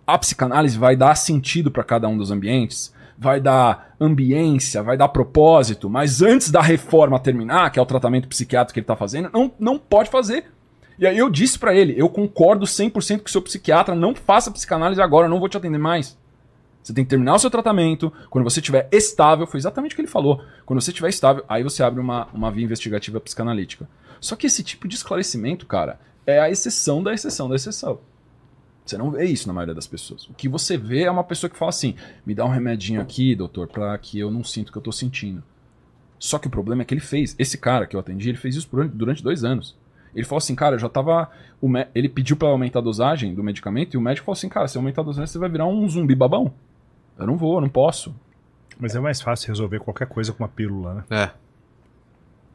A 0.06 0.18
psicanálise 0.18 0.76
vai 0.76 0.94
dar 0.94 1.14
sentido 1.14 1.70
para 1.70 1.82
cada 1.82 2.06
um 2.08 2.18
dos 2.18 2.30
ambientes, 2.30 2.92
vai 3.16 3.40
dar 3.40 3.94
ambiência, 3.98 4.82
vai 4.82 4.98
dar 4.98 5.08
propósito, 5.08 5.88
mas 5.88 6.20
antes 6.20 6.50
da 6.50 6.60
reforma 6.60 7.18
terminar, 7.18 7.70
que 7.70 7.78
é 7.78 7.82
o 7.82 7.86
tratamento 7.86 8.28
psiquiátrico 8.28 8.74
que 8.74 8.80
ele 8.80 8.84
está 8.84 8.96
fazendo, 8.96 9.30
não, 9.32 9.50
não 9.58 9.78
pode 9.78 10.10
fazer. 10.10 10.44
E 10.98 11.06
aí 11.06 11.16
eu 11.16 11.30
disse 11.30 11.58
para 11.58 11.74
ele, 11.74 11.94
eu 11.96 12.08
concordo 12.10 12.66
100% 12.66 13.22
que 13.22 13.30
o 13.30 13.32
seu 13.32 13.40
psiquiatra 13.40 13.94
não 13.94 14.14
faça 14.14 14.50
psicanálise 14.50 15.00
agora, 15.00 15.26
eu 15.26 15.30
não 15.30 15.40
vou 15.40 15.48
te 15.48 15.56
atender 15.56 15.78
mais. 15.78 16.18
Você 16.84 16.92
tem 16.92 17.02
que 17.02 17.08
terminar 17.08 17.34
o 17.34 17.38
seu 17.38 17.50
tratamento. 17.50 18.12
Quando 18.28 18.44
você 18.44 18.60
estiver 18.60 18.86
estável, 18.92 19.46
foi 19.46 19.58
exatamente 19.58 19.92
o 19.92 19.96
que 19.96 20.02
ele 20.02 20.08
falou. 20.08 20.44
Quando 20.66 20.82
você 20.82 20.90
estiver 20.90 21.08
estável, 21.08 21.42
aí 21.48 21.62
você 21.62 21.82
abre 21.82 21.98
uma, 21.98 22.26
uma 22.26 22.50
via 22.50 22.62
investigativa 22.62 23.18
psicanalítica. 23.18 23.88
Só 24.20 24.36
que 24.36 24.46
esse 24.46 24.62
tipo 24.62 24.86
de 24.86 24.94
esclarecimento, 24.94 25.64
cara, 25.64 25.98
é 26.26 26.38
a 26.38 26.50
exceção 26.50 27.02
da 27.02 27.14
exceção 27.14 27.48
da 27.48 27.56
exceção. 27.56 28.00
Você 28.84 28.98
não 28.98 29.10
vê 29.10 29.24
isso 29.24 29.46
na 29.46 29.54
maioria 29.54 29.74
das 29.74 29.86
pessoas. 29.86 30.28
O 30.28 30.34
que 30.34 30.46
você 30.46 30.76
vê 30.76 31.04
é 31.04 31.10
uma 31.10 31.24
pessoa 31.24 31.48
que 31.48 31.56
fala 31.56 31.70
assim: 31.70 31.94
me 32.26 32.34
dá 32.34 32.44
um 32.44 32.50
remedinho 32.50 33.00
aqui, 33.00 33.34
doutor, 33.34 33.66
pra 33.66 33.96
que 33.96 34.18
eu 34.18 34.30
não 34.30 34.44
sinto 34.44 34.68
o 34.68 34.72
que 34.72 34.76
eu 34.76 34.82
tô 34.82 34.92
sentindo. 34.92 35.42
Só 36.18 36.38
que 36.38 36.48
o 36.48 36.50
problema 36.50 36.82
é 36.82 36.84
que 36.84 36.92
ele 36.92 37.00
fez. 37.00 37.34
Esse 37.38 37.56
cara 37.56 37.86
que 37.86 37.96
eu 37.96 38.00
atendi, 38.00 38.28
ele 38.28 38.36
fez 38.36 38.56
isso 38.56 38.68
durante 38.92 39.22
dois 39.22 39.42
anos. 39.42 39.74
Ele 40.14 40.24
falou 40.24 40.38
assim, 40.38 40.54
cara, 40.54 40.76
eu 40.76 40.78
já 40.78 40.88
tava. 40.88 41.30
Ele 41.94 42.10
pediu 42.10 42.36
para 42.36 42.48
aumentar 42.48 42.80
a 42.80 42.82
dosagem 42.82 43.34
do 43.34 43.42
medicamento 43.42 43.94
e 43.94 43.96
o 43.96 44.00
médico 44.02 44.26
falou 44.26 44.36
assim, 44.36 44.50
cara, 44.50 44.68
se 44.68 44.76
aumentar 44.76 45.00
a 45.00 45.04
dosagem, 45.04 45.26
você 45.26 45.38
vai 45.38 45.48
virar 45.48 45.66
um 45.66 45.88
zumbi 45.88 46.14
babão. 46.14 46.52
Eu 47.18 47.26
não 47.26 47.36
vou, 47.36 47.54
eu 47.56 47.60
não 47.60 47.68
posso. 47.68 48.14
Mas 48.78 48.94
é 48.94 49.00
mais 49.00 49.20
fácil 49.20 49.48
resolver 49.48 49.78
qualquer 49.78 50.06
coisa 50.06 50.32
com 50.32 50.42
uma 50.42 50.48
pílula, 50.48 50.94
né? 50.94 51.04
É. 51.10 51.30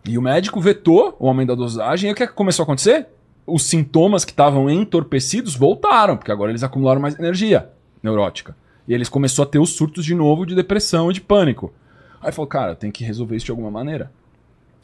E 0.06 0.18
o 0.18 0.22
médico 0.22 0.60
vetou 0.60 1.16
o 1.20 1.28
aumento 1.28 1.50
da 1.50 1.56
dosagem 1.56 2.10
e 2.10 2.14
o 2.14 2.16
que, 2.16 2.24
é 2.24 2.28
que 2.28 2.34
começou 2.34 2.64
a 2.64 2.66
acontecer? 2.66 3.08
Os 3.46 3.64
sintomas 3.64 4.26
que 4.26 4.32
estavam 4.32 4.70
entorpecidos 4.70 5.56
voltaram, 5.56 6.18
porque 6.18 6.32
agora 6.32 6.52
eles 6.52 6.64
acumularam 6.64 7.02
mais 7.02 7.18
energia 7.18 7.70
neurótica. 8.02 8.56
E 8.88 8.94
eles 8.94 9.10
começaram 9.10 9.48
a 9.48 9.52
ter 9.52 9.60
os 9.60 9.76
surtos 9.76 10.04
de 10.06 10.16
novo 10.16 10.46
de 10.46 10.56
depressão 10.56 11.12
e 11.12 11.14
de 11.14 11.22
pânico. 11.22 11.74
Aí 12.22 12.32
falou, 12.32 12.48
cara, 12.48 12.76
tem 12.76 12.92
que 12.92 13.04
resolver 13.04 13.36
isso 13.36 13.46
de 13.46 13.52
alguma 13.52 13.72
maneira. 13.72 14.12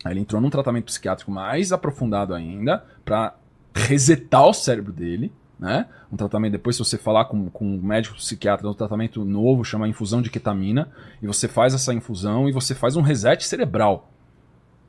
Aí 0.04 0.14
ele 0.14 0.20
entrou 0.20 0.42
num 0.42 0.50
tratamento 0.50 0.86
psiquiátrico 0.86 1.32
mais 1.32 1.72
aprofundado 1.72 2.34
ainda, 2.34 2.86
para 3.04 3.36
resetar 3.74 4.46
o 4.46 4.54
cérebro 4.54 4.94
dele, 4.94 5.32
né? 5.60 5.88
Um 6.12 6.18
tratamento, 6.18 6.52
depois, 6.54 6.76
se 6.76 6.84
você 6.84 6.98
falar 6.98 7.26
com, 7.26 7.50
com 7.50 7.66
um 7.66 7.82
médico 7.82 8.16
psiquiatra, 8.16 8.70
um 8.70 8.74
tratamento 8.74 9.24
novo, 9.24 9.64
chama 9.64 9.88
infusão 9.88 10.22
de 10.22 10.30
ketamina, 10.30 10.90
e 11.22 11.28
você 11.28 11.48
faz 11.48 11.74
essa 11.74 11.94
infusão 11.94 12.48
e 12.50 12.52
você 12.52 12.76
faz 12.76 12.96
um 12.96 13.02
reset 13.02 13.46
cerebral. 13.46 14.12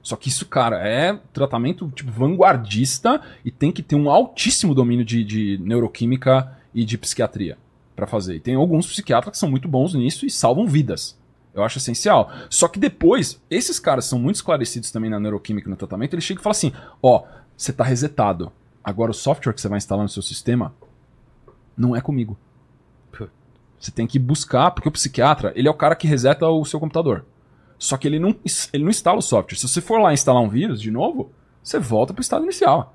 Só 0.02 0.14
que 0.14 0.28
isso, 0.28 0.46
cara, 0.46 0.86
é 0.86 1.18
tratamento 1.32 1.90
tipo 1.90 2.12
vanguardista 2.12 3.20
e 3.44 3.50
tem 3.50 3.72
que 3.72 3.82
ter 3.82 3.96
um 3.96 4.08
altíssimo 4.08 4.72
domínio 4.72 5.04
de, 5.04 5.24
de 5.24 5.58
neuroquímica 5.58 6.56
e 6.72 6.84
de 6.84 6.96
psiquiatria 6.96 7.58
para 7.96 8.06
fazer. 8.06 8.36
E 8.36 8.40
tem 8.40 8.54
alguns 8.54 8.86
psiquiatras 8.86 9.32
que 9.32 9.38
são 9.38 9.50
muito 9.50 9.66
bons 9.66 9.94
nisso 9.94 10.24
e 10.24 10.30
salvam 10.30 10.68
vidas. 10.68 11.18
Eu 11.52 11.64
acho 11.64 11.78
essencial. 11.78 12.30
Só 12.50 12.68
que 12.68 12.78
depois, 12.78 13.42
esses 13.50 13.80
caras 13.80 14.04
são 14.04 14.18
muito 14.18 14.36
esclarecidos 14.36 14.92
também 14.92 15.10
na 15.10 15.18
neuroquímica 15.18 15.68
e 15.68 15.70
no 15.70 15.76
tratamento, 15.76 16.14
eles 16.14 16.24
chegam 16.24 16.40
e 16.40 16.44
falam 16.44 16.52
assim: 16.52 16.72
ó, 17.02 17.24
você 17.56 17.72
tá 17.72 17.82
resetado. 17.82 18.52
Agora 18.86 19.10
o 19.10 19.14
software 19.14 19.52
que 19.52 19.60
você 19.60 19.68
vai 19.68 19.78
instalar 19.78 20.04
no 20.04 20.08
seu 20.08 20.22
sistema 20.22 20.72
não 21.76 21.96
é 21.96 22.00
comigo. 22.00 22.38
Você 23.80 23.90
tem 23.90 24.06
que 24.06 24.18
buscar, 24.18 24.70
porque 24.70 24.88
o 24.88 24.92
psiquiatra, 24.92 25.52
ele 25.56 25.66
é 25.66 25.70
o 25.70 25.74
cara 25.74 25.96
que 25.96 26.06
reseta 26.06 26.48
o 26.48 26.64
seu 26.64 26.78
computador. 26.78 27.24
Só 27.78 27.96
que 27.96 28.06
ele 28.06 28.18
não, 28.18 28.34
ele 28.72 28.84
não 28.84 28.90
instala 28.90 29.18
o 29.18 29.22
software. 29.22 29.58
Se 29.58 29.68
você 29.68 29.80
for 29.80 30.00
lá 30.00 30.14
instalar 30.14 30.40
um 30.40 30.48
vírus 30.48 30.80
de 30.80 30.90
novo, 30.90 31.30
você 31.62 31.78
volta 31.80 32.14
para 32.14 32.20
o 32.20 32.22
estado 32.22 32.44
inicial. 32.44 32.94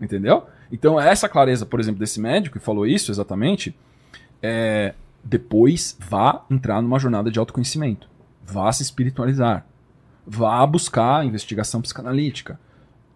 Entendeu? 0.00 0.46
Então, 0.70 0.98
essa 0.98 1.28
clareza, 1.28 1.66
por 1.66 1.80
exemplo, 1.80 1.98
desse 1.98 2.20
médico 2.20 2.58
que 2.58 2.64
falou 2.64 2.86
isso 2.86 3.10
exatamente, 3.10 3.76
é, 4.42 4.94
depois 5.22 5.96
vá 5.98 6.44
entrar 6.50 6.80
numa 6.80 6.98
jornada 6.98 7.30
de 7.30 7.38
autoconhecimento. 7.38 8.08
Vá 8.44 8.72
se 8.72 8.82
espiritualizar. 8.82 9.66
Vá 10.26 10.64
buscar 10.66 11.26
investigação 11.26 11.82
psicanalítica 11.82 12.58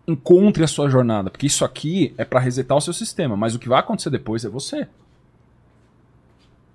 encontre 0.06 0.64
a 0.64 0.68
sua 0.68 0.88
jornada, 0.88 1.30
porque 1.30 1.46
isso 1.46 1.64
aqui 1.64 2.14
é 2.16 2.24
para 2.24 2.40
resetar 2.40 2.76
o 2.76 2.80
seu 2.80 2.92
sistema, 2.92 3.36
mas 3.36 3.54
o 3.54 3.58
que 3.58 3.68
vai 3.68 3.80
acontecer 3.80 4.10
depois 4.10 4.44
é 4.44 4.48
você. 4.48 4.88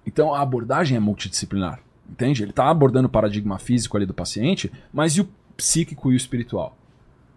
Então 0.06 0.34
a 0.34 0.42
abordagem 0.42 0.96
é 0.96 1.00
multidisciplinar, 1.00 1.80
entende? 2.10 2.44
Ele 2.44 2.52
está 2.52 2.70
abordando 2.70 3.08
o 3.08 3.12
paradigma 3.12 3.58
físico 3.58 3.98
ali 3.98 4.06
do 4.06 4.14
paciente, 4.14 4.72
mas 4.94 5.14
e 5.14 5.22
o 5.22 5.30
psíquico 5.58 6.12
e 6.12 6.16
o 6.16 6.18
espiritual? 6.18 6.78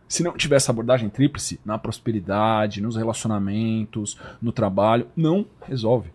Se 0.09 0.23
não 0.23 0.33
tiver 0.33 0.57
essa 0.57 0.73
abordagem 0.73 1.11
tríplice 1.11 1.61
na 1.65 1.77
prosperidade, 1.77 2.81
nos 2.81 2.97
relacionamentos, 2.97 4.19
no 4.41 4.53
trabalho, 4.53 5.07
não 5.15 5.45
resolve. 5.63 6.11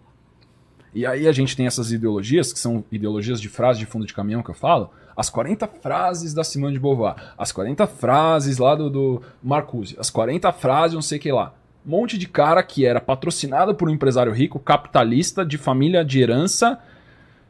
E 0.96 1.06
aí 1.06 1.28
a 1.28 1.32
gente 1.32 1.56
tem 1.56 1.68
essas 1.68 1.92
ideologias, 1.92 2.52
que 2.52 2.60
são 2.60 2.84
ideologias 2.92 3.40
de 3.40 3.50
frase 3.50 3.80
de 3.80 3.86
fundo 3.86 4.06
de 4.06 4.14
caminhão 4.14 4.44
que 4.44 4.50
eu 4.50 4.56
falo, 4.56 4.92
as 5.16 5.30
40 5.30 5.68
frases 5.68 6.34
da 6.34 6.44
Simone 6.44 6.74
de 6.74 6.80
Beauvoir, 6.80 7.16
as 7.38 7.52
40 7.52 7.86
frases 7.88 8.58
lá 8.58 8.76
do, 8.76 8.90
do 8.90 9.22
Marcuse, 9.42 9.96
as 10.00 10.10
40 10.10 10.52
frases 10.52 10.96
não 10.96 11.02
sei 11.02 11.18
o 11.18 11.22
que 11.22 11.32
lá. 11.32 11.54
Um 11.86 11.92
monte 11.92 12.18
de 12.18 12.28
cara 12.28 12.64
que 12.64 12.86
era 12.86 13.02
patrocinado 13.02 13.76
por 13.76 13.90
um 13.90 13.92
empresário 13.92 14.32
rico, 14.32 14.60
capitalista, 14.60 15.46
de 15.46 15.58
família 15.58 16.04
de 16.04 16.22
herança, 16.22 16.80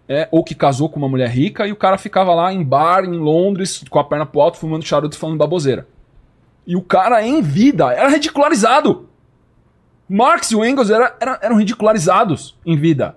é, 0.07 0.27
ou 0.31 0.43
que 0.43 0.55
casou 0.55 0.89
com 0.89 0.97
uma 0.97 1.07
mulher 1.07 1.29
rica, 1.29 1.67
e 1.67 1.71
o 1.71 1.75
cara 1.75 1.97
ficava 1.97 2.33
lá 2.33 2.51
em 2.51 2.63
bar 2.63 3.05
em 3.05 3.17
Londres, 3.17 3.83
com 3.89 3.99
a 3.99 4.03
perna 4.03 4.25
pro 4.25 4.41
alto, 4.41 4.57
fumando 4.57 4.85
charuto 4.85 5.17
falando 5.17 5.37
baboseira. 5.37 5.87
E 6.65 6.75
o 6.75 6.81
cara, 6.81 7.25
em 7.25 7.41
vida, 7.41 7.91
era 7.93 8.09
ridicularizado. 8.09 9.09
Marx 10.07 10.51
e 10.51 10.55
o 10.55 10.65
Engels 10.65 10.89
era, 10.89 11.15
era, 11.19 11.39
eram 11.41 11.55
ridicularizados 11.57 12.57
em 12.65 12.75
vida. 12.75 13.15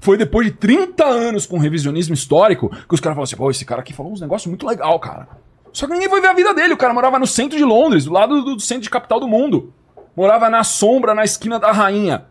Foi 0.00 0.16
depois 0.16 0.46
de 0.46 0.52
30 0.52 1.04
anos 1.04 1.46
com 1.46 1.58
revisionismo 1.58 2.14
histórico 2.14 2.68
que 2.68 2.94
os 2.94 3.00
caras 3.00 3.14
falaram 3.14 3.22
assim: 3.22 3.36
pô, 3.36 3.50
esse 3.50 3.64
cara 3.64 3.80
aqui 3.80 3.92
falou 3.92 4.12
uns 4.12 4.20
negócios 4.20 4.46
muito 4.46 4.66
legal, 4.66 4.98
cara. 5.00 5.28
Só 5.72 5.86
que 5.86 5.92
ninguém 5.92 6.08
foi 6.08 6.22
ver 6.22 6.28
a 6.28 6.32
vida 6.32 6.54
dele. 6.54 6.72
O 6.72 6.76
cara 6.76 6.94
morava 6.94 7.18
no 7.18 7.26
centro 7.26 7.58
de 7.58 7.64
Londres, 7.64 8.06
do 8.06 8.12
lado 8.12 8.42
do, 8.42 8.60
centro 8.60 8.84
de 8.84 8.88
capital 8.88 9.20
do 9.20 9.28
mundo. 9.28 9.74
Morava 10.16 10.48
na 10.48 10.64
sombra, 10.64 11.14
na 11.14 11.22
esquina 11.22 11.58
da 11.58 11.70
rainha. 11.70 12.24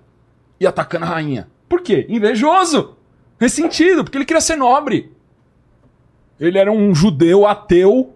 E 0.59 0.65
atacando 0.65 1.05
a 1.05 1.09
rainha. 1.09 1.47
Por 1.69 1.81
quê? 1.81 2.07
Invejoso. 2.09 2.95
Ressentido, 3.39 4.03
porque 4.03 4.17
ele 4.17 4.25
queria 4.25 4.41
ser 4.41 4.55
nobre. 4.55 5.13
Ele 6.39 6.57
era 6.57 6.71
um 6.71 6.95
judeu 6.95 7.45
ateu. 7.45 8.15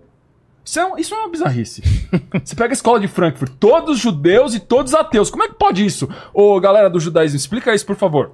Isso 0.65 0.79
é, 0.79 0.91
isso 0.97 1.13
é 1.13 1.17
uma 1.19 1.29
bizarrice. 1.29 1.83
Você 2.43 2.55
pega 2.55 2.71
a 2.71 2.73
escola 2.73 2.99
de 2.99 3.07
Frankfurt, 3.07 3.53
todos 3.59 3.99
judeus 3.99 4.55
e 4.55 4.59
todos 4.59 4.95
ateus. 4.95 5.29
Como 5.29 5.43
é 5.43 5.47
que 5.47 5.55
pode 5.55 5.85
isso? 5.85 6.09
Ô, 6.33 6.59
galera 6.59 6.89
do 6.89 6.99
judaísmo, 6.99 7.37
explica 7.37 7.73
isso, 7.73 7.85
por 7.85 7.95
favor. 7.95 8.31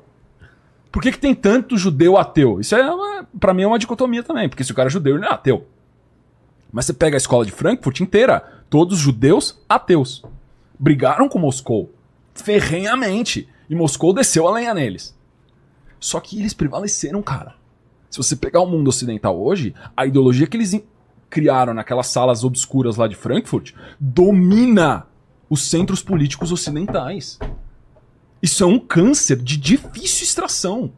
Por 0.95 1.01
que, 1.01 1.11
que 1.11 1.19
tem 1.19 1.35
tanto 1.35 1.77
judeu 1.77 2.17
ateu? 2.17 2.61
Isso 2.61 2.73
é, 2.73 3.25
para 3.37 3.53
mim, 3.53 3.63
é 3.63 3.67
uma 3.67 3.77
dicotomia 3.77 4.23
também, 4.23 4.47
porque 4.47 4.63
se 4.63 4.71
o 4.71 4.73
cara 4.73 4.87
é 4.87 4.89
judeu, 4.89 5.17
ele 5.17 5.25
é 5.25 5.29
ateu. 5.29 5.67
Mas 6.71 6.85
você 6.85 6.93
pega 6.93 7.17
a 7.17 7.19
escola 7.19 7.45
de 7.45 7.51
Frankfurt 7.51 7.99
inteira, 7.99 8.63
todos 8.69 8.97
judeus 8.97 9.61
ateus. 9.67 10.23
Brigaram 10.79 11.27
com 11.27 11.37
Moscou 11.37 11.93
ferrenhamente. 12.33 13.45
E 13.69 13.75
Moscou 13.75 14.13
desceu 14.13 14.47
a 14.47 14.53
lenha 14.53 14.73
neles. 14.73 15.13
Só 15.99 16.21
que 16.21 16.39
eles 16.39 16.53
prevaleceram, 16.53 17.21
cara. 17.21 17.55
Se 18.09 18.17
você 18.17 18.33
pegar 18.33 18.61
o 18.61 18.65
mundo 18.65 18.87
ocidental 18.87 19.37
hoje, 19.37 19.75
a 19.97 20.05
ideologia 20.05 20.47
que 20.47 20.55
eles 20.55 20.81
criaram 21.29 21.73
naquelas 21.73 22.07
salas 22.07 22.45
obscuras 22.45 22.95
lá 22.95 23.05
de 23.05 23.15
Frankfurt 23.15 23.73
domina 23.99 25.05
os 25.49 25.61
centros 25.69 26.01
políticos 26.01 26.53
ocidentais. 26.53 27.37
Isso 28.45 28.63
é 28.63 28.67
um 28.67 28.77
câncer 28.77 29.37
de 29.37 29.57
difícil 29.57 30.23
extração. 30.23 30.91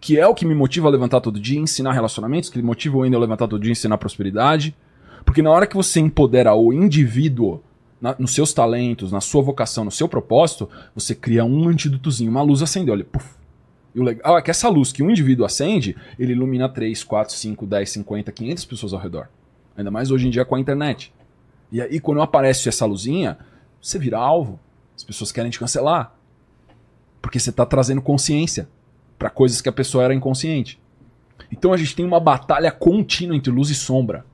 Que 0.00 0.18
é 0.18 0.26
o 0.26 0.34
que 0.34 0.46
me 0.46 0.54
motiva 0.54 0.88
a 0.88 0.90
levantar 0.90 1.20
todo 1.20 1.38
dia, 1.38 1.60
ensinar 1.60 1.92
relacionamentos, 1.92 2.48
que 2.48 2.56
me 2.56 2.64
motiva 2.64 3.04
ainda 3.04 3.14
a 3.14 3.20
levantar 3.20 3.46
todo 3.46 3.60
dia, 3.60 3.72
ensinar 3.72 3.98
prosperidade. 3.98 4.74
Porque 5.22 5.42
na 5.42 5.50
hora 5.50 5.66
que 5.66 5.76
você 5.76 6.00
empodera 6.00 6.54
o 6.54 6.72
indivíduo 6.72 7.62
na, 8.00 8.16
nos 8.18 8.34
seus 8.34 8.54
talentos, 8.54 9.12
na 9.12 9.20
sua 9.20 9.42
vocação, 9.42 9.84
no 9.84 9.90
seu 9.90 10.08
propósito, 10.08 10.66
você 10.94 11.14
cria 11.14 11.44
um 11.44 11.68
antídotozinho, 11.68 12.30
uma 12.30 12.40
luz 12.40 12.62
acende, 12.62 12.90
olha, 12.90 13.04
puf. 13.04 13.34
E 13.94 14.00
o 14.00 14.02
legal 14.02 14.38
é 14.38 14.40
que 14.40 14.50
essa 14.50 14.70
luz 14.70 14.92
que 14.92 15.02
um 15.02 15.10
indivíduo 15.10 15.44
acende, 15.44 15.94
ele 16.18 16.32
ilumina 16.32 16.70
3, 16.70 17.04
4, 17.04 17.34
5, 17.34 17.66
10, 17.66 17.90
50, 17.90 18.32
500 18.32 18.64
pessoas 18.64 18.94
ao 18.94 19.00
redor. 19.00 19.28
Ainda 19.76 19.90
mais 19.90 20.10
hoje 20.10 20.26
em 20.26 20.30
dia 20.30 20.46
com 20.46 20.54
a 20.54 20.60
internet. 20.60 21.12
E 21.70 21.82
aí, 21.82 22.00
quando 22.00 22.22
aparece 22.22 22.66
essa 22.66 22.86
luzinha, 22.86 23.36
você 23.78 23.98
vira 23.98 24.16
alvo. 24.16 24.58
As 24.96 25.04
pessoas 25.04 25.30
querem 25.30 25.50
te 25.50 25.58
cancelar. 25.58 26.15
Porque 27.26 27.40
você 27.40 27.50
está 27.50 27.66
trazendo 27.66 28.00
consciência 28.00 28.68
para 29.18 29.28
coisas 29.28 29.60
que 29.60 29.68
a 29.68 29.72
pessoa 29.72 30.04
era 30.04 30.14
inconsciente. 30.14 30.80
Então 31.50 31.72
a 31.72 31.76
gente 31.76 31.96
tem 31.96 32.06
uma 32.06 32.20
batalha 32.20 32.70
contínua 32.70 33.34
entre 33.34 33.50
luz 33.50 33.68
e 33.68 33.74
sombra. 33.74 34.24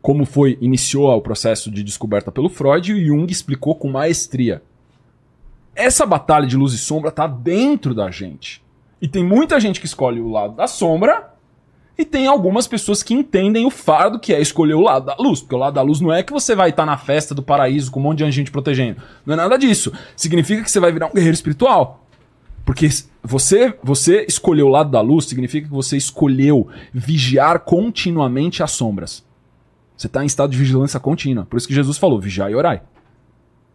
Como 0.00 0.24
foi 0.24 0.56
iniciou 0.62 1.14
o 1.14 1.20
processo 1.20 1.70
de 1.70 1.82
descoberta 1.82 2.32
pelo 2.32 2.48
Freud 2.48 2.90
e 2.90 3.04
Jung 3.04 3.30
explicou 3.30 3.74
com 3.74 3.90
maestria. 3.90 4.62
Essa 5.76 6.06
batalha 6.06 6.46
de 6.46 6.56
luz 6.56 6.72
e 6.72 6.78
sombra 6.78 7.10
está 7.10 7.26
dentro 7.26 7.94
da 7.94 8.10
gente. 8.10 8.64
E 8.98 9.06
tem 9.06 9.22
muita 9.22 9.60
gente 9.60 9.78
que 9.78 9.84
escolhe 9.84 10.22
o 10.22 10.30
lado 10.30 10.56
da 10.56 10.66
sombra. 10.66 11.34
E 12.00 12.04
tem 12.06 12.26
algumas 12.26 12.66
pessoas 12.66 13.02
que 13.02 13.12
entendem 13.12 13.66
o 13.66 13.70
fardo 13.70 14.18
que 14.18 14.32
é 14.32 14.40
escolher 14.40 14.72
o 14.72 14.80
lado 14.80 15.04
da 15.04 15.16
luz. 15.16 15.40
Porque 15.40 15.54
o 15.54 15.58
lado 15.58 15.74
da 15.74 15.82
luz 15.82 16.00
não 16.00 16.10
é 16.10 16.22
que 16.22 16.32
você 16.32 16.54
vai 16.54 16.70
estar 16.70 16.86
na 16.86 16.96
festa 16.96 17.34
do 17.34 17.42
paraíso 17.42 17.90
com 17.90 18.00
um 18.00 18.04
monte 18.04 18.24
de 18.24 18.30
gente 18.30 18.50
protegendo. 18.50 19.02
Não 19.26 19.34
é 19.34 19.36
nada 19.36 19.58
disso. 19.58 19.92
Significa 20.16 20.62
que 20.62 20.70
você 20.70 20.80
vai 20.80 20.90
virar 20.92 21.08
um 21.08 21.12
guerreiro 21.12 21.34
espiritual. 21.34 22.06
Porque 22.64 22.88
você, 23.22 23.74
você 23.82 24.24
escolheu 24.26 24.68
o 24.68 24.70
lado 24.70 24.90
da 24.90 25.02
luz, 25.02 25.26
significa 25.26 25.68
que 25.68 25.74
você 25.74 25.94
escolheu 25.98 26.68
vigiar 26.90 27.60
continuamente 27.60 28.62
as 28.62 28.70
sombras. 28.70 29.22
Você 29.94 30.06
está 30.06 30.22
em 30.22 30.26
estado 30.26 30.52
de 30.52 30.56
vigilância 30.56 30.98
contínua. 30.98 31.44
Por 31.44 31.58
isso 31.58 31.68
que 31.68 31.74
Jesus 31.74 31.98
falou: 31.98 32.18
vigiar 32.18 32.50
e 32.50 32.54
orai. 32.54 32.80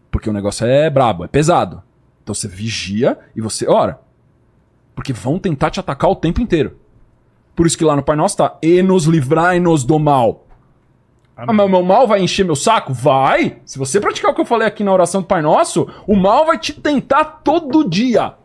Porque 0.09 0.31
o 0.31 0.33
negócio 0.33 0.65
é 0.65 0.89
brabo, 0.89 1.23
é 1.23 1.27
pesado. 1.27 1.83
Então 2.23 2.33
você 2.33 2.47
vigia 2.47 3.19
e 3.35 3.41
você 3.41 3.67
ora. 3.67 3.99
Porque 4.95 5.13
vão 5.13 5.37
tentar 5.37 5.69
te 5.69 5.79
atacar 5.79 6.09
o 6.09 6.15
tempo 6.15 6.41
inteiro. 6.41 6.79
Por 7.55 7.65
isso 7.65 7.77
que 7.77 7.85
lá 7.85 7.95
no 7.95 8.03
Pai 8.03 8.15
Nosso 8.15 8.37
tá: 8.37 8.57
e 8.61 8.81
nos 8.81 9.05
livrai-nos 9.05 9.83
do 9.83 9.97
mal. 9.97 10.45
Ah, 11.37 11.51
mas 11.51 11.69
meu 11.69 11.83
mal 11.83 12.07
vai 12.07 12.21
encher 12.21 12.45
meu 12.45 12.55
saco? 12.55 12.93
Vai! 12.93 13.59
Se 13.65 13.77
você 13.77 13.99
praticar 13.99 14.31
o 14.31 14.33
que 14.35 14.41
eu 14.41 14.45
falei 14.45 14.67
aqui 14.67 14.83
na 14.83 14.93
oração 14.93 15.21
do 15.21 15.27
Pai 15.27 15.41
Nosso, 15.41 15.87
o 16.07 16.15
mal 16.15 16.45
vai 16.45 16.57
te 16.57 16.73
tentar 16.73 17.25
todo 17.25 17.89
dia. 17.89 18.35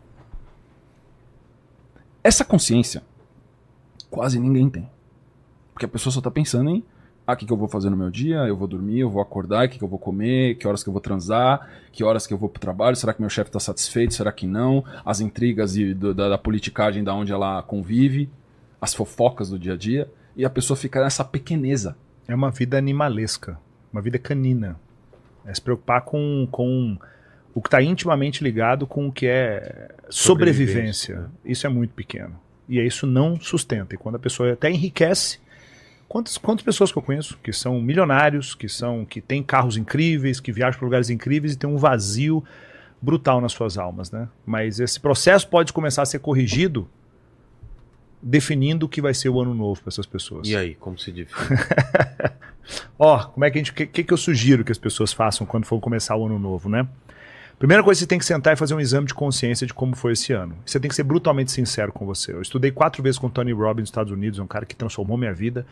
Essa 2.22 2.44
consciência 2.44 3.02
quase 4.10 4.40
ninguém 4.40 4.68
tem. 4.68 4.90
Porque 5.72 5.86
a 5.86 5.88
pessoa 5.88 6.12
só 6.12 6.20
tá 6.20 6.30
pensando 6.30 6.70
em 6.70 6.84
ah, 7.26 7.34
o 7.34 7.36
que, 7.36 7.46
que 7.46 7.52
eu 7.52 7.56
vou 7.56 7.68
fazer 7.68 7.90
no 7.90 7.96
meu 7.96 8.10
dia? 8.10 8.38
Eu 8.38 8.56
vou 8.56 8.66
dormir, 8.66 8.98
eu 8.98 9.08
vou 9.08 9.22
acordar, 9.22 9.66
o 9.66 9.68
que, 9.68 9.78
que 9.78 9.84
eu 9.84 9.88
vou 9.88 10.00
comer, 10.00 10.56
que 10.56 10.66
horas 10.66 10.82
que 10.82 10.88
eu 10.88 10.92
vou 10.92 11.00
transar, 11.00 11.68
que 11.92 12.02
horas 12.02 12.26
que 12.26 12.34
eu 12.34 12.38
vou 12.38 12.48
pro 12.48 12.60
trabalho, 12.60 12.96
será 12.96 13.14
que 13.14 13.20
meu 13.20 13.30
chefe 13.30 13.52
tá 13.52 13.60
satisfeito, 13.60 14.14
será 14.14 14.32
que 14.32 14.48
não? 14.48 14.84
As 15.04 15.20
intrigas 15.20 15.76
e 15.76 15.94
do, 15.94 16.12
da, 16.12 16.30
da 16.30 16.38
politicagem 16.38 17.04
da 17.04 17.14
onde 17.14 17.30
ela 17.30 17.62
convive, 17.62 18.28
as 18.80 18.94
fofocas 18.94 19.50
do 19.50 19.58
dia 19.58 19.74
a 19.74 19.76
dia, 19.76 20.10
e 20.36 20.44
a 20.44 20.50
pessoa 20.50 20.76
fica 20.76 21.02
nessa 21.02 21.24
pequeneza. 21.24 21.96
É 22.26 22.34
uma 22.34 22.50
vida 22.50 22.78
animalesca, 22.78 23.58
uma 23.92 24.00
vida 24.00 24.18
canina. 24.18 24.78
É 25.44 25.52
se 25.52 25.60
preocupar 25.60 26.02
com, 26.02 26.46
com 26.50 26.96
o 27.54 27.60
que 27.60 27.68
está 27.68 27.82
intimamente 27.82 28.42
ligado 28.42 28.86
com 28.86 29.08
o 29.08 29.12
que 29.12 29.26
é 29.26 29.90
sobrevivência. 30.08 31.16
sobrevivência. 31.16 31.30
Isso 31.44 31.66
é 31.66 31.70
muito 31.70 31.94
pequeno. 31.94 32.38
E 32.68 32.80
isso 32.80 33.06
não 33.06 33.38
sustenta. 33.40 33.94
E 33.94 33.98
quando 33.98 34.14
a 34.14 34.18
pessoa 34.18 34.52
até 34.52 34.70
enriquece, 34.70 35.40
quantas, 36.08 36.38
quantas 36.38 36.64
pessoas 36.64 36.92
que 36.92 36.98
eu 36.98 37.02
conheço 37.02 37.36
que 37.42 37.52
são 37.52 37.80
milionários, 37.80 38.54
que 38.54 38.68
são 38.68 39.04
que 39.04 39.20
têm 39.20 39.42
carros 39.42 39.76
incríveis, 39.76 40.38
que 40.38 40.52
viajam 40.52 40.78
para 40.78 40.86
lugares 40.86 41.10
incríveis 41.10 41.54
e 41.54 41.58
tem 41.58 41.68
um 41.68 41.76
vazio 41.76 42.44
brutal 43.02 43.40
nas 43.40 43.52
suas 43.52 43.76
almas, 43.76 44.12
né? 44.12 44.28
Mas 44.46 44.78
esse 44.78 45.00
processo 45.00 45.48
pode 45.48 45.72
começar 45.72 46.02
a 46.02 46.06
ser 46.06 46.20
corrigido 46.20 46.88
definindo 48.22 48.86
o 48.86 48.88
que 48.88 49.00
vai 49.00 49.14
ser 49.14 49.28
o 49.28 49.40
ano 49.40 49.54
novo 49.54 49.80
para 49.80 49.88
essas 49.88 50.06
pessoas. 50.06 50.48
E 50.48 50.56
aí, 50.56 50.74
como 50.74 50.98
se 50.98 51.10
define? 51.10 51.58
Ó, 52.98 53.16
oh, 53.16 53.28
como 53.28 53.44
é 53.44 53.50
que 53.50 53.58
a 53.58 53.60
gente, 53.60 53.72
que, 53.72 53.86
que, 53.86 54.04
que 54.04 54.12
eu 54.12 54.16
sugiro 54.16 54.64
que 54.64 54.70
as 54.70 54.78
pessoas 54.78 55.12
façam 55.12 55.46
quando 55.46 55.64
for 55.64 55.80
começar 55.80 56.16
o 56.16 56.26
ano 56.26 56.38
novo, 56.38 56.68
né? 56.68 56.86
Primeira 57.58 57.82
coisa, 57.82 58.00
você 58.00 58.06
tem 58.06 58.18
que 58.18 58.24
sentar 58.24 58.54
e 58.54 58.56
fazer 58.56 58.74
um 58.74 58.80
exame 58.80 59.06
de 59.06 59.12
consciência 59.12 59.66
de 59.66 59.74
como 59.74 59.94
foi 59.94 60.12
esse 60.12 60.32
ano. 60.32 60.56
Você 60.64 60.80
tem 60.80 60.88
que 60.88 60.94
ser 60.94 61.02
brutalmente 61.02 61.52
sincero 61.52 61.92
com 61.92 62.06
você. 62.06 62.32
Eu 62.32 62.40
estudei 62.40 62.70
quatro 62.70 63.02
vezes 63.02 63.18
com 63.18 63.26
o 63.26 63.30
Tony 63.30 63.52
Robbins 63.52 63.82
nos 63.82 63.88
Estados 63.90 64.12
Unidos, 64.12 64.38
é 64.38 64.42
um 64.42 64.46
cara 64.46 64.64
que 64.64 64.74
transformou 64.74 65.18
minha 65.18 65.34
vida. 65.34 65.66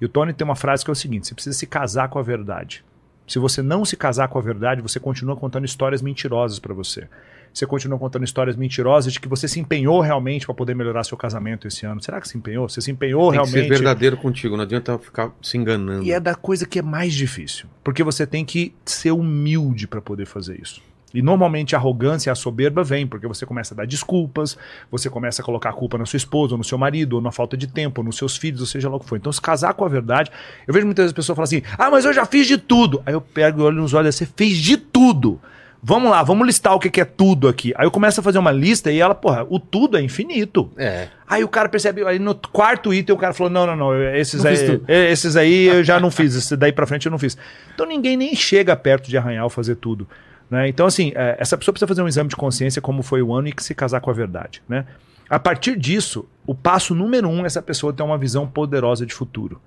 E 0.00 0.04
o 0.04 0.08
Tony 0.08 0.32
tem 0.32 0.44
uma 0.44 0.54
frase 0.54 0.84
que 0.84 0.90
é 0.90 0.92
o 0.92 0.96
seguinte: 0.96 1.26
você 1.26 1.34
precisa 1.34 1.56
se 1.58 1.66
casar 1.66 2.08
com 2.08 2.18
a 2.18 2.22
verdade. 2.22 2.84
Se 3.26 3.38
você 3.38 3.62
não 3.62 3.84
se 3.84 3.96
casar 3.96 4.28
com 4.28 4.38
a 4.38 4.42
verdade, 4.42 4.82
você 4.82 5.00
continua 5.00 5.34
contando 5.34 5.64
histórias 5.64 6.02
mentirosas 6.02 6.58
para 6.58 6.74
você. 6.74 7.08
Você 7.54 7.66
continua 7.66 7.96
contando 7.96 8.24
histórias 8.24 8.56
mentirosas 8.56 9.12
de 9.12 9.20
que 9.20 9.28
você 9.28 9.46
se 9.46 9.60
empenhou 9.60 10.00
realmente 10.00 10.44
para 10.44 10.54
poder 10.56 10.74
melhorar 10.74 11.04
seu 11.04 11.16
casamento 11.16 11.68
esse 11.68 11.86
ano. 11.86 12.02
Será 12.02 12.20
que 12.20 12.26
se 12.26 12.36
empenhou? 12.36 12.68
Você 12.68 12.80
se 12.80 12.90
empenhou 12.90 13.30
tem 13.30 13.34
realmente? 13.34 13.54
Tem 13.54 13.62
que 13.62 13.68
ser 13.68 13.74
verdadeiro 13.74 14.16
contigo, 14.16 14.56
não 14.56 14.64
adianta 14.64 14.98
ficar 14.98 15.30
se 15.40 15.56
enganando. 15.56 16.02
E 16.02 16.10
é 16.10 16.18
da 16.18 16.34
coisa 16.34 16.66
que 16.66 16.80
é 16.80 16.82
mais 16.82 17.14
difícil, 17.14 17.68
porque 17.84 18.02
você 18.02 18.26
tem 18.26 18.44
que 18.44 18.74
ser 18.84 19.12
humilde 19.12 19.86
para 19.86 20.02
poder 20.02 20.26
fazer 20.26 20.60
isso. 20.60 20.82
E 21.14 21.22
normalmente 21.22 21.76
a 21.76 21.78
arrogância 21.78 22.28
e 22.28 22.32
a 22.32 22.34
soberba 22.34 22.82
vem 22.82 23.06
porque 23.06 23.28
você 23.28 23.46
começa 23.46 23.72
a 23.72 23.76
dar 23.76 23.86
desculpas, 23.86 24.58
você 24.90 25.08
começa 25.08 25.40
a 25.40 25.44
colocar 25.44 25.70
a 25.70 25.72
culpa 25.72 25.96
na 25.96 26.04
sua 26.04 26.16
esposa, 26.16 26.54
ou 26.54 26.58
no 26.58 26.64
seu 26.64 26.76
marido, 26.76 27.12
ou 27.14 27.22
na 27.22 27.30
falta 27.30 27.56
de 27.56 27.68
tempo, 27.68 28.00
ou 28.00 28.04
nos 28.04 28.16
seus 28.16 28.36
filhos, 28.36 28.60
ou 28.60 28.66
seja 28.66 28.88
lá 28.88 28.96
o 28.96 29.00
que 29.00 29.06
for. 29.06 29.14
Então, 29.14 29.30
se 29.30 29.40
casar 29.40 29.74
com 29.74 29.84
a 29.84 29.88
verdade, 29.88 30.28
eu 30.66 30.74
vejo 30.74 30.84
muitas 30.84 31.04
vezes 31.04 31.12
pessoas 31.12 31.36
falar 31.36 31.44
assim: 31.44 31.62
ah, 31.78 31.88
mas 31.88 32.04
eu 32.04 32.12
já 32.12 32.26
fiz 32.26 32.48
de 32.48 32.58
tudo. 32.58 33.00
Aí 33.06 33.14
eu 33.14 33.20
pego 33.20 33.60
e 33.60 33.62
olho 33.62 33.80
nos 33.80 33.94
olhos, 33.94 34.16
você 34.16 34.26
fez 34.26 34.56
de 34.56 34.76
tudo. 34.76 35.40
Vamos 35.86 36.10
lá, 36.10 36.22
vamos 36.22 36.46
listar 36.46 36.74
o 36.74 36.80
que 36.80 36.98
é 36.98 37.04
tudo 37.04 37.46
aqui. 37.46 37.74
Aí 37.76 37.84
eu 37.84 37.90
começo 37.90 38.18
a 38.18 38.22
fazer 38.22 38.38
uma 38.38 38.50
lista 38.50 38.90
e 38.90 38.98
ela, 38.98 39.14
porra, 39.14 39.46
o 39.50 39.60
tudo 39.60 39.98
é 39.98 40.00
infinito. 40.00 40.72
É. 40.78 41.08
Aí 41.28 41.44
o 41.44 41.48
cara 41.48 41.68
percebe, 41.68 42.02
aí 42.06 42.18
no 42.18 42.34
quarto 42.34 42.94
item 42.94 43.14
o 43.14 43.18
cara 43.18 43.34
falou: 43.34 43.52
não, 43.52 43.66
não, 43.66 43.76
não, 43.76 44.02
esses, 44.14 44.42
não 44.42 44.50
aí, 44.50 44.80
esses 44.88 45.36
aí 45.36 45.66
eu 45.66 45.84
já 45.84 46.00
não 46.00 46.10
fiz, 46.10 46.34
esse 46.34 46.56
daí 46.56 46.72
pra 46.72 46.86
frente 46.86 47.04
eu 47.04 47.10
não 47.10 47.18
fiz. 47.18 47.36
Então 47.74 47.84
ninguém 47.84 48.16
nem 48.16 48.34
chega 48.34 48.74
perto 48.74 49.10
de 49.10 49.18
arranhar 49.18 49.44
ou 49.44 49.50
fazer 49.50 49.74
tudo. 49.74 50.08
Né? 50.50 50.68
Então, 50.68 50.86
assim, 50.86 51.12
é, 51.14 51.36
essa 51.38 51.54
pessoa 51.58 51.74
precisa 51.74 51.86
fazer 51.86 52.00
um 52.00 52.08
exame 52.08 52.30
de 52.30 52.36
consciência 52.36 52.80
como 52.80 53.02
foi 53.02 53.20
o 53.20 53.34
ano 53.34 53.48
e 53.48 53.52
que 53.52 53.62
se 53.62 53.74
casar 53.74 54.00
com 54.00 54.08
a 54.08 54.14
verdade. 54.14 54.62
Né? 54.66 54.86
A 55.28 55.38
partir 55.38 55.76
disso, 55.78 56.26
o 56.46 56.54
passo 56.54 56.94
número 56.94 57.28
um 57.28 57.42
é 57.42 57.46
essa 57.46 57.60
pessoa 57.60 57.92
ter 57.92 58.02
uma 58.02 58.16
visão 58.16 58.46
poderosa 58.46 59.04
de 59.04 59.12
futuro. 59.12 59.60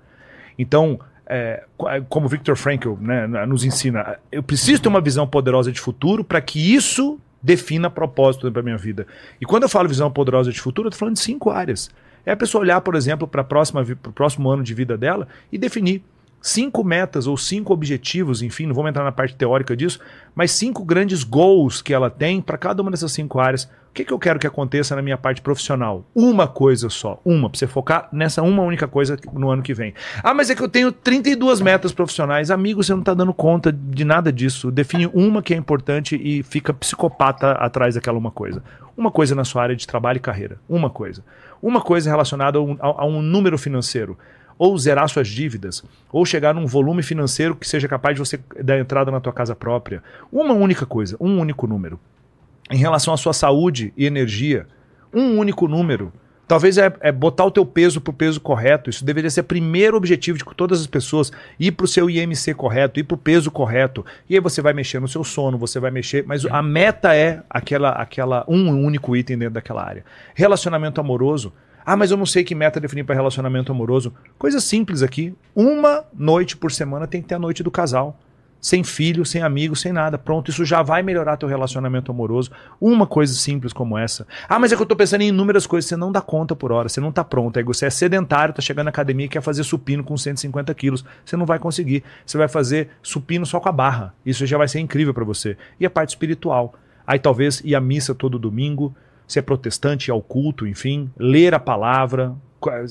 Então, 0.58 1.00
é, 1.30 1.64
como 2.10 2.28
Victor 2.28 2.56
Frankl 2.56 2.94
né, 3.00 3.28
nos 3.46 3.64
ensina, 3.64 4.18
eu 4.32 4.42
preciso 4.42 4.82
ter 4.82 4.88
uma 4.88 5.02
visão 5.02 5.28
poderosa 5.28 5.72
de 5.72 5.80
futuro 5.80 6.24
para 6.24 6.40
que 6.42 6.74
isso 6.74 7.20
defina 7.42 7.90
propósito 7.90 8.52
para 8.52 8.64
minha 8.64 8.78
vida. 8.78 9.06
E 9.40 9.46
quando 9.46 9.64
eu 9.64 9.70
falo 9.70 9.88
visão 9.88 10.12
poderosa 10.12 10.52
de 10.52 10.60
futuro, 10.60 10.88
eu 10.88 10.90
estou 10.90 11.00
falando 11.00 11.16
de 11.16 11.22
cinco 11.22 11.50
áreas. 11.50 11.90
É 12.26 12.32
a 12.32 12.38
pessoa 12.38 12.62
olhar, 12.62 12.82
por 12.82 12.96
exemplo, 12.96 13.28
para 13.28 13.42
o 13.42 14.12
próximo 14.12 14.50
ano 14.50 14.64
de 14.64 14.74
vida 14.74 14.98
dela 14.98 15.28
e 15.52 15.58
definir 15.58 16.04
cinco 16.42 16.84
metas 16.84 17.28
ou 17.28 17.38
cinco 17.38 17.74
objetivos, 17.74 18.42
enfim, 18.42 18.66
não 18.66 18.74
vamos 18.74 18.90
entrar 18.90 19.04
na 19.04 19.12
parte 19.12 19.36
teórica 19.36 19.76
disso, 19.76 20.00
mas 20.36 20.52
cinco 20.52 20.84
grandes 20.84 21.24
goals 21.24 21.82
que 21.82 21.94
ela 21.94 22.10
tem 22.10 22.42
para 22.42 22.58
cada 22.58 22.82
uma 22.82 22.92
dessas 22.92 23.12
cinco 23.12 23.40
áreas. 23.40 23.70
O 23.90 23.94
que, 23.98 24.06
que 24.06 24.14
eu 24.14 24.20
quero 24.20 24.38
que 24.38 24.46
aconteça 24.46 24.96
na 24.96 25.02
minha 25.02 25.18
parte 25.18 25.42
profissional? 25.42 26.06
Uma 26.14 26.48
coisa 26.48 26.88
só, 26.88 27.20
uma, 27.26 27.50
para 27.50 27.58
você 27.58 27.66
focar 27.66 28.08
nessa 28.12 28.44
uma 28.44 28.62
única 28.62 28.88
coisa 28.88 29.18
no 29.34 29.50
ano 29.50 29.64
que 29.64 29.74
vem. 29.74 29.94
Ah, 30.24 30.36
mas 30.36 30.52
é 30.52 30.56
que 30.56 30.62
eu 30.62 30.70
tenho 30.70 30.92
32 30.92 31.62
metas 31.62 31.92
profissionais. 31.92 32.52
Amigo, 32.52 32.84
você 32.84 32.92
não 32.92 33.00
está 33.00 33.16
dando 33.16 33.34
conta 33.34 33.72
de 33.72 34.06
nada 34.06 34.32
disso. 34.32 34.70
Define 34.70 35.08
uma 35.08 35.42
que 35.42 35.52
é 35.52 35.58
importante 35.58 36.16
e 36.16 36.44
fica 36.44 36.74
psicopata 36.76 37.54
atrás 37.54 37.96
daquela 37.96 38.20
uma 38.20 38.30
coisa. 38.30 38.62
Uma 38.96 39.10
coisa 39.10 39.34
na 39.34 39.44
sua 39.44 39.64
área 39.64 39.76
de 39.76 39.88
trabalho 39.88 40.18
e 40.18 40.22
carreira. 40.22 40.60
Uma 40.70 40.92
coisa. 40.92 41.24
Uma 41.60 41.82
coisa 41.82 42.08
relacionada 42.08 42.60
a 42.60 42.62
um, 42.62 42.78
a 42.80 43.06
um 43.06 43.20
número 43.20 43.58
financeiro 43.58 44.16
ou 44.58 44.78
zerar 44.78 45.08
suas 45.10 45.28
dívidas, 45.28 45.84
ou 46.12 46.26
chegar 46.26 46.54
num 46.54 46.66
volume 46.66 47.04
financeiro 47.04 47.56
que 47.56 47.68
seja 47.68 47.88
capaz 47.88 48.16
de 48.16 48.20
você 48.20 48.40
dar 48.64 48.80
entrada 48.80 49.12
na 49.12 49.20
tua 49.20 49.34
casa 49.34 49.56
própria. 49.56 50.04
Uma 50.32 50.54
única 50.54 50.86
coisa, 50.86 51.16
um 51.20 51.40
único 51.40 51.68
número. 51.68 52.00
Em 52.70 52.78
relação 52.78 53.14
à 53.14 53.18
sua 53.18 53.34
saúde 53.34 53.94
e 53.96 54.06
energia, 54.06 54.68
um 55.14 55.38
único 55.38 55.68
número. 55.68 56.12
Talvez 56.48 56.78
é, 56.78 56.94
é 57.02 57.12
botar 57.12 57.44
o 57.44 57.52
teu 57.52 57.66
peso 57.66 58.00
para 58.00 58.12
o 58.12 58.14
peso 58.14 58.40
correto. 58.40 58.90
Isso 58.90 59.04
deveria 59.04 59.30
ser 59.30 59.42
o 59.42 59.44
primeiro 59.44 59.98
objetivo 59.98 60.38
de 60.38 60.46
todas 60.56 60.80
as 60.80 60.88
pessoas. 60.88 61.30
Ir 61.60 61.74
para 61.74 61.84
o 61.84 61.88
seu 61.88 62.10
IMC 62.10 62.54
correto, 62.54 63.00
ir 63.00 63.04
para 63.04 63.16
o 63.16 63.18
peso 63.18 63.52
correto. 63.52 64.06
E 64.30 64.36
aí 64.36 64.40
você 64.40 64.62
vai 64.62 64.72
mexer 64.72 65.02
no 65.02 65.10
seu 65.10 65.26
sono, 65.26 65.58
você 65.58 65.78
vai 65.78 65.92
mexer. 65.92 66.24
Mas 66.26 66.46
a 66.46 66.62
meta 66.62 67.14
é 67.14 67.44
aquela, 67.50 67.90
aquela 67.90 68.46
um 68.48 68.70
único 68.82 69.14
item 69.14 69.38
dentro 69.38 69.56
daquela 69.56 69.84
área. 69.84 70.06
Relacionamento 70.34 71.02
amoroso. 71.02 71.52
Ah, 71.90 71.96
mas 71.96 72.12
eu 72.12 72.18
não 72.18 72.26
sei 72.26 72.44
que 72.44 72.54
meta 72.54 72.82
definir 72.82 73.06
para 73.06 73.16
relacionamento 73.16 73.72
amoroso. 73.72 74.14
Coisa 74.38 74.60
simples 74.60 75.02
aqui. 75.02 75.34
Uma 75.56 76.04
noite 76.14 76.58
por 76.58 76.70
semana 76.70 77.08
tem 77.08 77.22
que 77.22 77.30
ter 77.30 77.36
a 77.36 77.40
noite 77.40 77.64
do 77.64 77.72
casal. 77.72 78.20
Sem 78.60 78.84
filho, 78.84 79.26
sem 79.26 79.42
amigo, 79.42 79.74
sem 79.74 79.94
nada. 79.94 80.18
Pronto, 80.18 80.52
isso 80.52 80.66
já 80.66 80.82
vai 80.84 81.02
melhorar 81.02 81.38
teu 81.38 81.48
relacionamento 81.48 82.12
amoroso. 82.12 82.52
Uma 82.82 83.08
coisa 83.08 83.34
simples 83.34 83.72
como 83.72 83.98
essa. 83.98 84.28
Ah, 84.50 84.60
mas 84.60 84.74
é 84.74 84.76
que 84.76 84.82
eu 84.82 84.86
tô 84.86 84.98
pensando 84.98 85.22
em 85.22 85.30
inúmeras 85.30 85.66
coisas. 85.66 85.88
Você 85.88 85.96
não 85.96 86.12
dá 86.12 86.20
conta 86.20 86.54
por 86.58 86.74
hora, 86.74 86.90
você 86.90 87.00
não 87.00 87.10
tá 87.10 87.24
pronto. 87.24 87.58
Aí 87.58 87.64
você 87.64 87.86
é 87.86 87.90
sedentário, 87.90 88.54
tá 88.54 88.62
chegando 88.62 88.88
na 88.88 88.90
academia 88.90 89.28
e 89.28 89.30
quer 89.30 89.42
fazer 89.42 89.64
supino 89.64 90.04
com 90.04 90.18
150 90.18 90.74
quilos. 90.74 91.06
Você 91.24 91.38
não 91.38 91.46
vai 91.46 91.58
conseguir. 91.58 92.04
Você 92.26 92.38
vai 92.38 92.50
fazer 92.50 92.90
supino 93.02 93.46
só 93.46 93.62
com 93.62 93.70
a 93.70 93.72
barra. 93.72 94.14
Isso 94.26 94.46
já 94.46 94.58
vai 94.58 94.68
ser 94.68 94.82
incrível 94.82 95.14
para 95.14 95.24
você. 95.24 95.56
E 95.80 95.86
a 95.86 95.90
parte 95.90 96.10
espiritual. 96.10 96.74
Aí 97.06 97.18
talvez 97.18 97.62
ir 97.64 97.76
à 97.76 97.80
missa 97.80 98.14
todo 98.14 98.38
domingo, 98.38 98.94
se 99.28 99.38
é 99.38 99.42
protestante, 99.42 100.10
ao 100.10 100.22
culto, 100.22 100.66
enfim, 100.66 101.10
ler 101.18 101.54
a 101.54 101.60
palavra, 101.60 102.34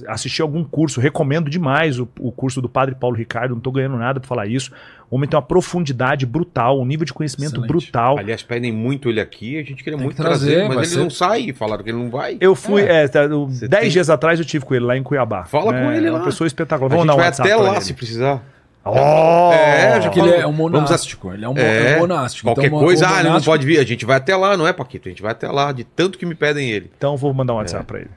assistir 0.06 0.42
algum 0.42 0.62
curso. 0.62 1.00
Recomendo 1.00 1.50
demais 1.50 1.98
o, 1.98 2.08
o 2.20 2.30
curso 2.30 2.60
do 2.60 2.68
Padre 2.68 2.94
Paulo 2.94 3.16
Ricardo, 3.16 3.50
não 3.50 3.58
estou 3.58 3.72
ganhando 3.72 3.96
nada 3.96 4.20
para 4.20 4.28
falar 4.28 4.46
isso. 4.46 4.70
O 5.10 5.16
homem 5.16 5.28
tem 5.28 5.36
uma 5.36 5.42
profundidade 5.42 6.26
brutal, 6.26 6.80
um 6.80 6.84
nível 6.84 7.04
de 7.04 7.12
conhecimento 7.12 7.52
Excelente. 7.52 7.68
brutal. 7.68 8.18
Aliás, 8.18 8.42
pedem 8.42 8.72
muito 8.72 9.08
ele 9.08 9.20
aqui, 9.20 9.58
a 9.58 9.62
gente 9.62 9.82
queria 9.82 9.96
tem 9.96 10.04
muito 10.04 10.16
que 10.16 10.22
trazer, 10.22 10.54
trazer 10.54 10.68
mas 10.68 10.76
ele 10.76 10.86
ser... 10.86 10.98
não 10.98 11.10
sai, 11.10 11.52
falaram 11.52 11.82
que 11.82 11.90
ele 11.90 11.98
não 11.98 12.10
vai. 12.10 12.36
Eu 12.40 12.54
fui, 12.54 12.82
é, 12.82 13.04
é 13.04 13.08
tá, 13.08 13.26
dez 13.26 13.68
tem... 13.68 13.88
dias 13.88 14.10
atrás 14.10 14.38
eu 14.38 14.44
tive 14.44 14.64
com 14.64 14.74
ele 14.74 14.84
lá 14.84 14.96
em 14.96 15.02
Cuiabá. 15.02 15.44
Fala 15.44 15.76
é, 15.76 15.82
com 15.82 15.92
ele 15.92 16.10
lá. 16.10 16.18
É 16.18 16.20
uma 16.20 16.24
pessoa 16.26 16.46
espetacular. 16.46 16.88
Vamos 16.88 17.08
a 17.08 17.12
gente 17.12 17.38
vai 17.38 17.46
até 17.46 17.56
lá 17.56 17.80
se 17.80 17.94
precisar. 17.94 18.42
Oh! 18.90 19.52
É, 19.52 20.00
já 20.00 20.00
Porque 20.02 20.20
ele 20.20 20.28
falou. 20.28 20.42
é 20.42 20.46
um 20.46 20.52
Vamos 20.52 20.72
monástico. 20.72 21.32
Ele 21.32 21.44
é 21.44 21.48
um, 21.48 21.56
É, 21.56 21.92
é 21.92 21.96
um 21.96 22.00
monástico. 22.00 22.46
Qualquer 22.48 22.66
Então, 22.66 22.78
coisa, 22.78 23.04
o 23.04 23.08
ah, 23.08 23.10
ele 23.14 23.18
não 23.24 23.28
monástico- 23.30 23.52
pode 23.52 23.66
vir. 23.66 23.78
A 23.80 23.84
gente 23.84 24.04
vai 24.04 24.16
até 24.16 24.36
lá, 24.36 24.56
não 24.56 24.66
é, 24.66 24.72
Paquito? 24.72 25.08
A 25.08 25.10
gente 25.10 25.22
vai 25.22 25.32
até 25.32 25.48
lá, 25.50 25.72
de 25.72 25.84
tanto 25.84 26.18
que 26.18 26.24
me 26.26 26.34
pedem 26.34 26.70
ele. 26.70 26.90
Então 26.96 27.12
eu 27.12 27.16
vou 27.16 27.32
mandar 27.34 27.54
um 27.54 27.56
WhatsApp 27.56 27.84
pra 27.84 27.98
ele. 28.00 28.10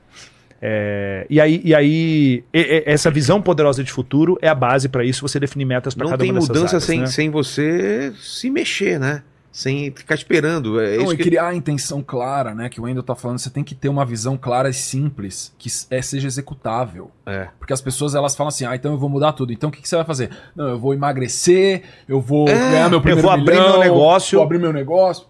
É, 0.61 1.25
e 1.29 1.39
aí, 1.39 1.61
e 1.63 1.73
aí 1.73 2.43
e- 2.53 2.59
e- 2.59 2.83
essa 2.85 3.09
visão 3.09 3.41
poderosa 3.41 3.81
de 3.83 3.91
futuro 3.91 4.37
é 4.41 4.49
a 4.49 4.53
base 4.55 4.89
pra 4.89 5.05
isso, 5.05 5.21
você 5.25 5.39
definir 5.39 5.63
metas 5.65 5.93
pra 5.95 6.03
Não 6.03 6.11
cada 6.11 6.21
tem 6.21 6.31
uma 6.31 6.39
dessas 6.41 6.49
mudança 6.49 6.75
áreas, 6.75 6.83
sem, 6.83 6.99
né? 6.99 7.05
sem 7.07 7.29
você 7.29 8.11
se 8.19 8.49
mexer, 8.49 8.99
né? 8.99 9.23
Sem 9.51 9.91
ficar 9.91 10.15
esperando. 10.15 10.79
É 10.79 10.97
Não, 10.97 11.05
isso 11.05 11.13
e 11.13 11.17
que... 11.17 11.23
criar 11.23 11.47
a 11.47 11.55
intenção 11.55 12.03
clara, 12.03 12.53
né? 12.53 12.69
Que 12.69 12.79
o 12.79 12.83
Wendel 12.83 13.01
tá 13.01 13.15
falando, 13.15 13.39
você 13.39 13.49
tem 13.49 13.63
que 13.63 13.73
ter 13.73 13.89
uma 13.89 14.05
visão 14.05 14.37
clara 14.37 14.69
e 14.69 14.73
simples, 14.73 15.53
que 15.57 15.69
é, 15.89 16.01
seja 16.01 16.27
executável. 16.27 17.09
É. 17.25 17.47
Porque 17.57 17.73
as 17.73 17.81
pessoas 17.81 18.13
elas 18.13 18.35
falam 18.35 18.49
assim, 18.49 18.65
ah, 18.65 18.75
então 18.75 18.91
eu 18.91 18.97
vou 18.97 19.09
mudar 19.09 19.33
tudo. 19.33 19.51
Então 19.51 19.69
o 19.69 19.71
que, 19.71 19.81
que 19.81 19.89
você 19.89 19.95
vai 19.95 20.05
fazer? 20.05 20.29
Não, 20.55 20.67
eu 20.67 20.79
vou 20.79 20.93
emagrecer, 20.93 21.83
eu 22.07 22.21
vou 22.21 22.47
É, 22.47 22.53
ganhar 22.53 22.89
meu 22.89 23.01
primeiro 23.01 23.27
vou 23.27 23.31
abrir 23.31 23.55
milhão, 23.55 23.71
meu 23.71 23.79
negócio. 23.79 24.37
Vou 24.37 24.45
abrir 24.45 24.59
meu 24.59 24.71
negócio. 24.71 25.25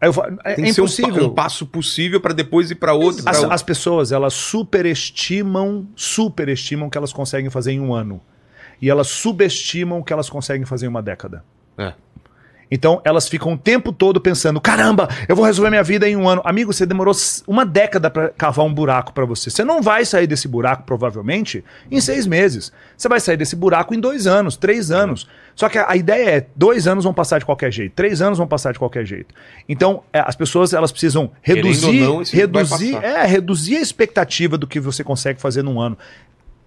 Eu 0.00 0.12
é, 0.44 0.54
Tem 0.54 0.68
é 0.68 0.72
ser 0.72 0.80
um, 0.80 0.84
impossível. 0.84 1.26
um 1.26 1.34
passo 1.34 1.66
possível 1.66 2.20
pra 2.20 2.32
depois 2.32 2.70
ir 2.70 2.74
pra 2.74 2.92
outro. 2.92 3.22
As, 3.26 3.38
outro. 3.38 3.52
as 3.52 3.62
pessoas, 3.62 4.12
elas 4.12 4.34
superestimam, 4.34 5.86
superestimam 5.94 6.88
o 6.88 6.90
que 6.90 6.98
elas 6.98 7.12
conseguem 7.12 7.50
fazer 7.50 7.72
em 7.72 7.80
um 7.80 7.94
ano. 7.94 8.20
E 8.80 8.90
elas 8.90 9.08
subestimam 9.08 10.00
o 10.00 10.04
que 10.04 10.12
elas 10.12 10.28
conseguem 10.28 10.66
fazer 10.66 10.86
em 10.86 10.88
uma 10.88 11.02
década. 11.02 11.44
É. 11.78 11.94
Então 12.70 13.00
elas 13.04 13.28
ficam 13.28 13.52
o 13.52 13.58
tempo 13.58 13.92
todo 13.92 14.20
pensando: 14.20 14.60
caramba, 14.60 15.08
eu 15.28 15.36
vou 15.36 15.44
resolver 15.44 15.70
minha 15.70 15.82
vida 15.82 16.08
em 16.08 16.16
um 16.16 16.28
ano. 16.28 16.42
Amigo, 16.44 16.72
você 16.72 16.86
demorou 16.86 17.14
uma 17.46 17.64
década 17.64 18.10
para 18.10 18.30
cavar 18.30 18.64
um 18.64 18.72
buraco 18.72 19.12
para 19.12 19.24
você. 19.24 19.50
Você 19.50 19.64
não 19.64 19.82
vai 19.82 20.04
sair 20.04 20.26
desse 20.26 20.48
buraco, 20.48 20.84
provavelmente, 20.84 21.64
em 21.90 22.00
seis 22.00 22.26
meses. 22.26 22.72
Você 22.96 23.08
vai 23.08 23.20
sair 23.20 23.36
desse 23.36 23.56
buraco 23.56 23.94
em 23.94 24.00
dois 24.00 24.26
anos, 24.26 24.56
três 24.56 24.90
anos. 24.90 25.28
Só 25.54 25.68
que 25.68 25.78
a, 25.78 25.96
ideia 25.96 26.38
é: 26.38 26.46
dois 26.56 26.86
anos 26.86 27.04
vão 27.04 27.14
passar 27.14 27.38
de 27.38 27.44
qualquer 27.44 27.72
jeito, 27.72 27.92
três 27.94 28.20
anos 28.20 28.38
vão 28.38 28.46
passar 28.46 28.72
de 28.72 28.78
qualquer 28.78 29.04
jeito. 29.04 29.34
Então 29.68 30.02
é, 30.12 30.20
as 30.20 30.34
pessoas 30.34 30.72
elas 30.72 30.90
precisam 30.90 31.30
reduzir, 31.42 32.00
não, 32.00 32.22
reduzir, 32.22 32.96
é, 32.96 33.24
reduzir 33.24 33.76
a 33.76 33.80
expectativa 33.80 34.58
do 34.58 34.66
que 34.66 34.80
você 34.80 35.04
consegue 35.04 35.40
fazer 35.40 35.62
num 35.62 35.80
ano. 35.80 35.96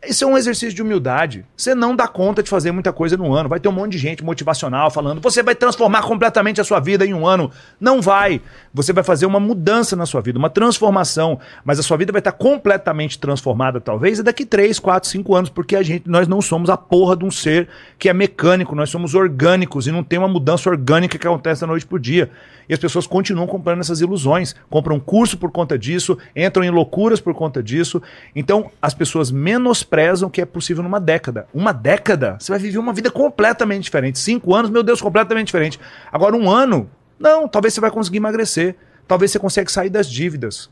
Isso 0.05 0.23
é 0.23 0.27
um 0.27 0.37
exercício 0.37 0.75
de 0.75 0.81
humildade. 0.81 1.43
Você 1.55 1.73
não 1.73 1.95
dá 1.95 2.07
conta 2.07 2.43
de 2.43 2.49
fazer 2.49 2.71
muita 2.71 2.93
coisa 2.93 3.17
num 3.17 3.33
ano. 3.33 3.49
Vai 3.49 3.59
ter 3.59 3.67
um 3.67 3.71
monte 3.71 3.93
de 3.93 3.97
gente 3.97 4.23
motivacional 4.23 4.91
falando: 4.91 5.19
você 5.19 5.41
vai 5.41 5.55
transformar 5.55 6.03
completamente 6.03 6.61
a 6.61 6.63
sua 6.63 6.79
vida 6.79 7.03
em 7.03 7.15
um 7.15 7.25
ano. 7.25 7.49
Não 7.79 7.99
vai. 7.99 8.39
Você 8.71 8.93
vai 8.93 9.03
fazer 9.03 9.25
uma 9.25 9.39
mudança 9.39 9.95
na 9.95 10.05
sua 10.05 10.21
vida, 10.21 10.37
uma 10.37 10.51
transformação. 10.51 11.39
Mas 11.65 11.79
a 11.79 11.83
sua 11.83 11.97
vida 11.97 12.11
vai 12.11 12.19
estar 12.19 12.31
completamente 12.31 13.17
transformada, 13.17 13.81
talvez, 13.81 14.21
daqui 14.21 14.45
3, 14.45 14.77
4, 14.77 15.09
5 15.09 15.35
anos, 15.35 15.49
porque 15.49 15.75
a 15.75 15.81
gente, 15.81 16.07
nós 16.07 16.27
não 16.27 16.41
somos 16.41 16.69
a 16.69 16.77
porra 16.77 17.17
de 17.17 17.25
um 17.25 17.31
ser 17.31 17.67
que 17.97 18.07
é 18.07 18.13
mecânico, 18.13 18.75
nós 18.75 18.91
somos 18.91 19.15
orgânicos 19.15 19.87
e 19.87 19.91
não 19.91 20.03
tem 20.03 20.19
uma 20.19 20.27
mudança 20.27 20.69
orgânica 20.69 21.17
que 21.17 21.27
acontece 21.27 21.61
da 21.61 21.67
noite 21.67 21.87
por 21.87 21.99
dia. 21.99 22.29
E 22.69 22.73
as 22.73 22.79
pessoas 22.79 23.07
continuam 23.07 23.47
comprando 23.47 23.79
essas 23.79 24.01
ilusões, 24.01 24.55
compram 24.69 24.99
curso 24.99 25.37
por 25.37 25.51
conta 25.51 25.77
disso, 25.77 26.17
entram 26.35 26.63
em 26.63 26.69
loucuras 26.69 27.21
por 27.21 27.33
conta 27.33 27.63
disso. 27.63 28.01
Então, 28.35 28.71
as 28.81 28.93
pessoas 28.93 29.31
menosprezam 29.31 30.27
o 30.27 30.31
que 30.31 30.41
é 30.41 30.45
possível 30.45 30.83
numa 30.83 30.99
década. 30.99 31.47
Uma 31.53 31.71
década, 31.71 32.37
você 32.39 32.51
vai 32.51 32.59
viver 32.59 32.77
uma 32.77 32.93
vida 32.93 33.09
completamente 33.09 33.83
diferente. 33.83 34.19
Cinco 34.19 34.53
anos, 34.53 34.69
meu 34.69 34.83
Deus, 34.83 35.01
completamente 35.01 35.47
diferente. 35.47 35.79
Agora, 36.11 36.35
um 36.35 36.49
ano, 36.49 36.89
não, 37.19 37.47
talvez 37.47 37.73
você 37.73 37.81
vai 37.81 37.91
conseguir 37.91 38.17
emagrecer. 38.17 38.75
Talvez 39.07 39.31
você 39.31 39.39
consiga 39.39 39.69
sair 39.69 39.89
das 39.89 40.09
dívidas. 40.09 40.69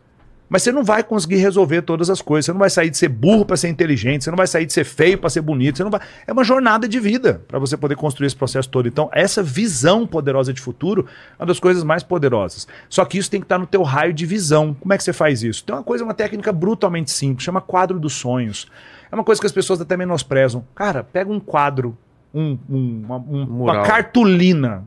Mas 0.47 0.61
você 0.61 0.71
não 0.71 0.83
vai 0.83 1.03
conseguir 1.03 1.37
resolver 1.37 1.81
todas 1.81 2.09
as 2.09 2.21
coisas. 2.21 2.45
Você 2.45 2.51
não 2.51 2.59
vai 2.59 2.69
sair 2.69 2.89
de 2.91 2.97
ser 2.97 3.09
burro 3.09 3.43
para 3.45 3.57
ser 3.57 3.67
inteligente. 3.67 4.23
Você 4.23 4.29
não 4.29 4.37
vai 4.37 4.45
sair 4.45 4.65
de 4.65 4.73
ser 4.73 4.83
feio 4.83 5.17
para 5.17 5.29
ser 5.29 5.41
bonito. 5.41 5.77
Você 5.77 5.83
não 5.83 5.89
vai... 5.89 5.99
É 6.27 6.31
uma 6.31 6.43
jornada 6.43 6.87
de 6.87 6.99
vida 6.99 7.41
para 7.47 7.57
você 7.57 7.75
poder 7.75 7.95
construir 7.95 8.27
esse 8.27 8.35
processo 8.35 8.69
todo. 8.69 8.87
Então, 8.87 9.09
essa 9.11 9.41
visão 9.41 10.05
poderosa 10.05 10.53
de 10.53 10.61
futuro 10.61 11.07
é 11.39 11.41
uma 11.41 11.47
das 11.47 11.59
coisas 11.59 11.83
mais 11.83 12.03
poderosas. 12.03 12.67
Só 12.87 13.03
que 13.05 13.17
isso 13.17 13.31
tem 13.31 13.39
que 13.39 13.45
estar 13.45 13.57
no 13.57 13.65
teu 13.65 13.81
raio 13.81 14.13
de 14.13 14.25
visão. 14.25 14.75
Como 14.79 14.93
é 14.93 14.97
que 14.97 15.03
você 15.03 15.13
faz 15.13 15.41
isso? 15.41 15.63
Tem 15.63 15.75
uma 15.75 15.83
coisa, 15.83 16.03
uma 16.03 16.13
técnica 16.13 16.51
brutalmente 16.53 17.09
simples, 17.09 17.43
chama 17.43 17.59
quadro 17.59 17.99
dos 17.99 18.13
sonhos. 18.13 18.67
É 19.11 19.15
uma 19.15 19.23
coisa 19.23 19.41
que 19.41 19.47
as 19.47 19.53
pessoas 19.53 19.81
até 19.81 19.97
menosprezam. 19.97 20.63
Cara, 20.75 21.03
pega 21.03 21.31
um 21.31 21.39
quadro, 21.39 21.97
um- 22.33 22.57
um- 22.69 23.01
uma, 23.05 23.17
um- 23.17 23.61
uma 23.63 23.81
cartolina, 23.83 24.83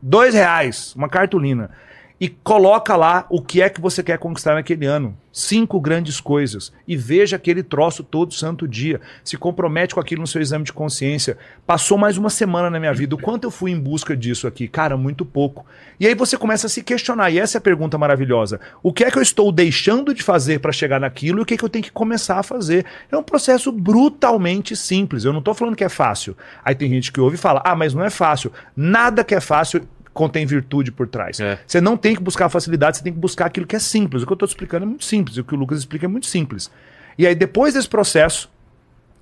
dois 0.00 0.32
reais, 0.34 0.94
uma 0.96 1.08
cartolina 1.08 1.70
e 2.18 2.28
coloca 2.28 2.96
lá 2.96 3.26
o 3.28 3.42
que 3.42 3.60
é 3.60 3.68
que 3.68 3.80
você 3.80 4.02
quer 4.02 4.18
conquistar 4.18 4.54
naquele 4.54 4.86
ano. 4.86 5.16
Cinco 5.30 5.78
grandes 5.78 6.18
coisas. 6.18 6.72
E 6.88 6.96
veja 6.96 7.36
aquele 7.36 7.62
troço 7.62 8.02
todo 8.02 8.32
santo 8.32 8.66
dia. 8.66 9.02
Se 9.22 9.36
compromete 9.36 9.94
com 9.94 10.00
aquilo 10.00 10.22
no 10.22 10.26
seu 10.26 10.40
exame 10.40 10.64
de 10.64 10.72
consciência. 10.72 11.36
Passou 11.66 11.98
mais 11.98 12.16
uma 12.16 12.30
semana 12.30 12.70
na 12.70 12.80
minha 12.80 12.94
vida. 12.94 13.14
O 13.14 13.20
quanto 13.20 13.44
eu 13.44 13.50
fui 13.50 13.70
em 13.70 13.78
busca 13.78 14.16
disso 14.16 14.46
aqui? 14.46 14.66
Cara, 14.66 14.96
muito 14.96 15.26
pouco. 15.26 15.66
E 16.00 16.06
aí 16.06 16.14
você 16.14 16.38
começa 16.38 16.68
a 16.68 16.70
se 16.70 16.82
questionar. 16.82 17.30
E 17.30 17.38
essa 17.38 17.58
é 17.58 17.60
a 17.60 17.62
pergunta 17.62 17.98
maravilhosa. 17.98 18.58
O 18.82 18.94
que 18.94 19.04
é 19.04 19.10
que 19.10 19.18
eu 19.18 19.22
estou 19.22 19.52
deixando 19.52 20.14
de 20.14 20.22
fazer 20.22 20.58
para 20.60 20.72
chegar 20.72 20.98
naquilo 20.98 21.40
e 21.40 21.42
o 21.42 21.44
que 21.44 21.52
é 21.52 21.56
que 21.58 21.64
eu 21.64 21.68
tenho 21.68 21.84
que 21.84 21.92
começar 21.92 22.38
a 22.38 22.42
fazer? 22.42 22.86
É 23.12 23.16
um 23.16 23.22
processo 23.22 23.70
brutalmente 23.70 24.74
simples. 24.74 25.26
Eu 25.26 25.34
não 25.34 25.40
estou 25.40 25.52
falando 25.52 25.76
que 25.76 25.84
é 25.84 25.90
fácil. 25.90 26.34
Aí 26.64 26.74
tem 26.74 26.88
gente 26.88 27.12
que 27.12 27.20
ouve 27.20 27.34
e 27.34 27.38
fala: 27.38 27.60
ah, 27.62 27.76
mas 27.76 27.92
não 27.92 28.02
é 28.02 28.08
fácil. 28.08 28.50
Nada 28.74 29.22
que 29.22 29.34
é 29.34 29.40
fácil 29.40 29.86
contém 30.16 30.46
virtude 30.46 30.90
por 30.90 31.06
trás. 31.06 31.38
É. 31.38 31.58
Você 31.66 31.80
não 31.80 31.96
tem 31.96 32.16
que 32.16 32.22
buscar 32.22 32.48
facilidade, 32.48 32.96
você 32.96 33.04
tem 33.04 33.12
que 33.12 33.18
buscar 33.18 33.46
aquilo 33.46 33.66
que 33.66 33.76
é 33.76 33.78
simples. 33.78 34.22
O 34.22 34.26
que 34.26 34.32
eu 34.32 34.34
estou 34.34 34.48
explicando 34.48 34.84
é 34.84 34.88
muito 34.88 35.04
simples, 35.04 35.36
o 35.36 35.44
que 35.44 35.54
o 35.54 35.58
Lucas 35.58 35.78
explica 35.78 36.06
é 36.06 36.08
muito 36.08 36.26
simples. 36.26 36.70
E 37.18 37.26
aí, 37.26 37.34
depois 37.34 37.74
desse 37.74 37.88
processo, 37.88 38.50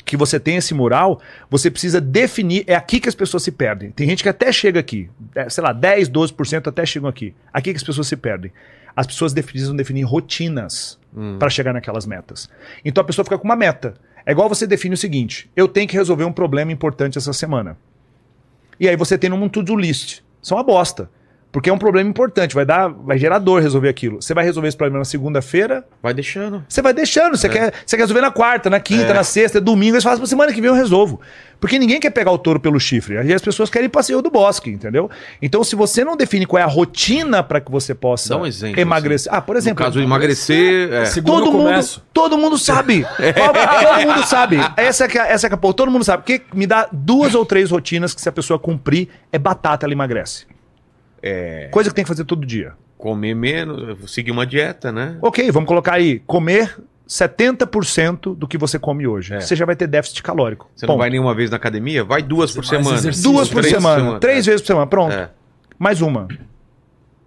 que 0.04 0.16
você 0.16 0.38
tem 0.38 0.56
esse 0.56 0.72
mural, 0.72 1.20
você 1.50 1.70
precisa 1.70 2.00
definir. 2.00 2.64
É 2.66 2.74
aqui 2.74 3.00
que 3.00 3.08
as 3.08 3.14
pessoas 3.14 3.42
se 3.42 3.50
perdem. 3.50 3.90
Tem 3.90 4.08
gente 4.08 4.22
que 4.22 4.28
até 4.28 4.52
chega 4.52 4.78
aqui, 4.78 5.10
é, 5.34 5.48
sei 5.48 5.64
lá, 5.64 5.72
10, 5.72 6.10
12% 6.10 6.68
até 6.68 6.86
chegam 6.86 7.08
aqui. 7.08 7.34
Aqui 7.52 7.70
que 7.72 7.76
as 7.76 7.82
pessoas 7.82 8.06
se 8.06 8.16
perdem. 8.16 8.52
As 8.96 9.06
pessoas 9.06 9.32
precisam 9.32 9.74
definir 9.74 10.04
rotinas 10.04 10.98
para 11.38 11.48
chegar 11.48 11.72
naquelas 11.72 12.06
metas. 12.06 12.48
Então 12.84 13.02
a 13.02 13.04
pessoa 13.04 13.24
fica 13.24 13.38
com 13.38 13.44
uma 13.44 13.56
meta. 13.56 13.94
É 14.24 14.32
igual 14.32 14.48
você 14.48 14.66
define 14.66 14.94
o 14.94 14.98
seguinte: 14.98 15.50
eu 15.56 15.66
tenho 15.66 15.88
que 15.88 15.96
resolver 15.96 16.24
um 16.24 16.32
problema 16.32 16.70
importante 16.70 17.18
essa 17.18 17.32
semana. 17.32 17.76
E 18.78 18.88
aí 18.88 18.96
você 18.96 19.16
tem 19.16 19.32
um 19.32 19.48
to-do 19.48 19.76
list. 19.76 20.23
É 20.52 20.56
uma 20.56 20.62
bosta. 20.64 21.10
Porque 21.54 21.70
é 21.70 21.72
um 21.72 21.78
problema 21.78 22.10
importante, 22.10 22.52
vai 22.52 22.66
dar, 22.66 22.88
vai 22.88 23.16
gerar 23.16 23.38
dor 23.38 23.62
resolver 23.62 23.88
aquilo. 23.88 24.20
Você 24.20 24.34
vai 24.34 24.44
resolver 24.44 24.66
esse 24.66 24.76
problema 24.76 24.98
na 24.98 25.04
segunda-feira, 25.04 25.84
Vai 26.02 26.12
deixando. 26.12 26.64
você 26.68 26.82
vai 26.82 26.92
deixando, 26.92 27.36
você, 27.36 27.48
quer, 27.48 27.72
você 27.86 27.96
quer 27.96 28.02
resolver 28.02 28.20
na 28.22 28.32
quarta, 28.32 28.68
na 28.68 28.80
quinta, 28.80 29.04
É. 29.12 29.14
na 29.14 29.22
sexta, 29.22 29.60
domingo, 29.60 29.94
aí 29.94 30.00
você 30.00 30.04
fala, 30.08 30.18
"Pô, 30.18 30.26
semana 30.26 30.52
que 30.52 30.60
vem 30.60 30.68
eu 30.68 30.74
resolvo. 30.74 31.20
Porque 31.60 31.78
ninguém 31.78 32.00
quer 32.00 32.10
pegar 32.10 32.32
o 32.32 32.36
touro 32.36 32.58
pelo 32.58 32.78
chifre. 32.80 33.16
Aí 33.16 33.32
as 33.32 33.40
pessoas 33.40 33.70
querem 33.70 33.86
ir 33.86 33.88
passeio 33.88 34.20
do 34.20 34.30
bosque, 34.30 34.68
entendeu? 34.68 35.08
Então, 35.40 35.62
se 35.62 35.76
você 35.76 36.04
não 36.04 36.16
define 36.16 36.44
qual 36.44 36.60
é 36.60 36.64
a 36.64 36.66
rotina 36.68 37.40
para 37.42 37.60
que 37.60 37.70
você 37.70 37.94
possa 37.94 38.28
Dá 38.30 38.36
um 38.36 38.44
exemplo, 38.44 38.78
emagrecer. 38.80 39.32
Ah, 39.32 39.40
por 39.40 39.52
No 39.54 39.58
exemplo, 39.60 39.82
caso, 39.84 40.00
emagrecer. 40.00 40.92
É. 40.92 41.04
Segunda 41.06 41.38
todo 41.38 41.46
eu 41.46 41.52
mundo, 41.52 41.64
começo. 41.68 42.04
todo 42.12 42.36
mundo 42.36 42.58
sabe. 42.58 43.06
todo 43.16 44.06
mundo 44.08 44.26
sabe. 44.26 44.58
Essa 44.76 45.06
que 45.08 45.16
é, 45.16 45.32
essa 45.32 45.48
que 45.48 45.54
é, 45.54 45.56
pô, 45.56 45.72
todo 45.72 45.90
mundo 45.90 46.04
sabe. 46.04 46.24
Porque 46.24 46.42
me 46.52 46.66
dá 46.66 46.88
duas 46.92 47.34
ou 47.34 47.46
três 47.46 47.70
rotinas 47.70 48.12
que 48.12 48.20
se 48.20 48.28
a 48.28 48.32
pessoa 48.32 48.58
cumprir, 48.58 49.08
é 49.32 49.38
batata, 49.38 49.86
ela 49.86 49.92
emagrece. 49.92 50.46
É. 51.26 51.68
Coisa 51.70 51.88
que 51.88 51.96
tem 51.96 52.04
que 52.04 52.08
fazer 52.08 52.24
todo 52.24 52.44
dia. 52.44 52.74
Comer 52.98 53.34
menos, 53.34 54.12
seguir 54.12 54.30
uma 54.30 54.46
dieta, 54.46 54.92
né? 54.92 55.16
Ok, 55.22 55.50
vamos 55.50 55.66
colocar 55.66 55.94
aí, 55.94 56.18
comer 56.20 56.78
70% 57.08 58.36
do 58.36 58.46
que 58.46 58.58
você 58.58 58.78
come 58.78 59.06
hoje. 59.06 59.34
É. 59.34 59.40
Você 59.40 59.56
já 59.56 59.64
vai 59.64 59.74
ter 59.74 59.86
déficit 59.86 60.22
calórico. 60.22 60.70
Você 60.76 60.84
não 60.84 60.94
Ponto. 60.94 61.00
vai 61.00 61.08
nenhuma 61.08 61.34
vez 61.34 61.50
na 61.50 61.56
academia? 61.56 62.04
Vai 62.04 62.22
duas 62.22 62.52
por 62.52 62.64
semana. 62.64 62.96
exercício. 62.96 63.30
Duas 63.30 63.48
por 63.48 63.62
Três 63.62 63.74
semana, 63.74 64.20
três 64.20 64.44
vezes 64.44 64.60
por 64.60 64.66
semana, 64.66 64.86
pronto. 64.86 65.14
É. 65.14 65.30
Mais 65.78 66.02
uma. 66.02 66.28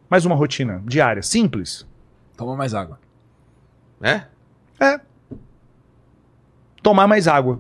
Mais 0.08 0.26
uma 0.26 0.36
rotina 0.36 0.82
diária, 0.86 1.24
simples. 1.24 1.86
Toma 2.38 2.56
mais 2.56 2.76
água. 2.76 3.00
É? 4.02 4.22
É. 4.80 5.00
Tomar 6.84 7.08
mais 7.08 7.28
água. 7.28 7.60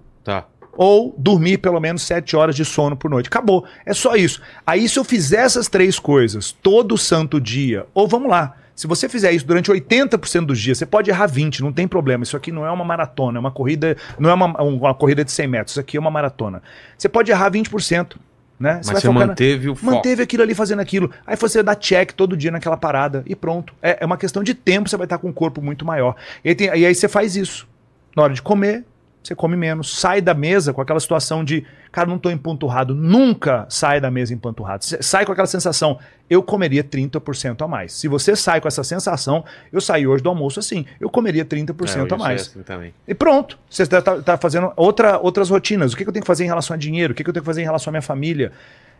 Ou 0.77 1.13
dormir 1.17 1.57
pelo 1.57 1.79
menos 1.79 2.03
7 2.03 2.35
horas 2.35 2.55
de 2.55 2.63
sono 2.63 2.95
por 2.95 3.09
noite. 3.09 3.27
Acabou. 3.27 3.65
É 3.85 3.93
só 3.93 4.15
isso. 4.15 4.41
Aí, 4.65 4.87
se 4.87 4.97
eu 4.99 5.03
fizer 5.03 5.39
essas 5.41 5.67
três 5.67 5.97
coisas 5.99 6.51
todo 6.51 6.97
santo 6.97 7.41
dia, 7.41 7.85
ou 7.95 8.07
vamos 8.07 8.29
lá, 8.29 8.55
se 8.75 8.85
você 8.85 9.09
fizer 9.09 9.31
isso 9.31 9.45
durante 9.45 9.71
80% 9.71 10.45
dos 10.45 10.59
dias, 10.59 10.77
você 10.77 10.85
pode 10.85 11.09
errar 11.09 11.25
20, 11.25 11.61
não 11.63 11.73
tem 11.73 11.87
problema. 11.87 12.23
Isso 12.23 12.37
aqui 12.37 12.51
não 12.51 12.63
é 12.63 12.69
uma 12.71 12.85
maratona, 12.85 13.39
é 13.39 13.41
uma 13.41 13.49
corrida, 13.49 13.97
não 14.19 14.29
é 14.29 14.33
uma, 14.35 14.61
uma 14.61 14.93
corrida 14.93 15.25
de 15.25 15.31
100 15.31 15.47
metros, 15.47 15.71
isso 15.71 15.79
aqui 15.79 15.97
é 15.97 15.99
uma 15.99 16.11
maratona. 16.11 16.61
Você 16.95 17.09
pode 17.09 17.31
errar 17.31 17.49
20%, 17.49 18.15
né? 18.59 18.75
Mas 18.75 18.85
vai 18.85 18.95
você 18.97 19.07
focar 19.07 19.13
na- 19.21 19.25
manteve 19.27 19.69
o 19.69 19.73
foco. 19.75 19.95
Manteve 19.95 20.21
aquilo 20.21 20.43
ali 20.43 20.53
fazendo 20.53 20.79
aquilo. 20.79 21.09
Aí 21.25 21.35
você 21.35 21.63
dá 21.63 21.73
check 21.73 22.11
todo 22.11 22.37
dia 22.37 22.51
naquela 22.51 22.77
parada 22.77 23.23
e 23.25 23.35
pronto. 23.35 23.73
É, 23.81 23.97
é 24.01 24.05
uma 24.05 24.15
questão 24.17 24.43
de 24.43 24.53
tempo, 24.53 24.87
você 24.87 24.95
vai 24.95 25.05
estar 25.07 25.17
com 25.17 25.27
um 25.29 25.33
corpo 25.33 25.59
muito 25.59 25.83
maior. 25.83 26.15
E 26.45 26.49
aí, 26.49 26.55
tem- 26.55 26.67
e 26.67 26.85
aí 26.85 26.93
você 26.93 27.07
faz 27.07 27.35
isso. 27.35 27.67
Na 28.15 28.21
hora 28.23 28.33
de 28.35 28.43
comer, 28.43 28.83
você 29.23 29.35
come 29.35 29.57
menos, 29.57 29.99
sai 29.99 30.21
da 30.21 30.33
mesa 30.33 30.71
com 30.73 30.81
aquela 30.81 30.99
situação 31.01 31.43
de, 31.43 31.65
cara, 31.91 32.07
não 32.07 32.17
tô 32.17 32.29
empanturrado. 32.29 32.95
Nunca 32.95 33.65
sai 33.69 33.99
da 33.99 34.09
mesa 34.09 34.33
empanturrado. 34.33 34.85
Sai 34.85 35.25
com 35.25 35.33
aquela 35.33 35.47
sensação, 35.47 35.99
eu 36.29 36.41
comeria 36.41 36.81
30% 36.83 37.61
a 37.61 37.67
mais. 37.67 37.91
Se 37.91 38.07
você 38.07 38.35
sai 38.37 38.61
com 38.61 38.67
essa 38.69 38.83
sensação, 38.85 39.43
eu 39.71 39.81
saí 39.81 40.07
hoje 40.07 40.23
do 40.23 40.29
almoço 40.29 40.59
assim, 40.59 40.85
eu 40.99 41.09
comeria 41.09 41.43
30% 41.43 42.09
É, 42.09 42.13
a 42.13 42.17
mais. 42.17 42.41
assim 42.41 42.61
também. 42.63 42.93
E 43.05 43.13
pronto. 43.13 43.59
Você 43.69 43.83
está 43.83 44.01
tá 44.01 44.37
fazendo 44.37 44.71
outra, 44.77 45.19
outras 45.19 45.49
rotinas. 45.49 45.91
O 45.91 45.97
que, 45.97 46.03
que 46.03 46.09
eu 46.09 46.13
tenho 46.13 46.23
que 46.23 46.27
fazer 46.27 46.45
em 46.45 46.47
relação 46.47 46.73
a 46.73 46.77
dinheiro? 46.77 47.11
O 47.11 47.15
que, 47.15 47.23
que 47.23 47.29
eu 47.29 47.33
tenho 47.33 47.43
que 47.43 47.47
fazer 47.47 47.61
em 47.61 47.65
relação 47.65 47.91
à 47.91 47.93
minha 47.93 48.01
família? 48.01 48.53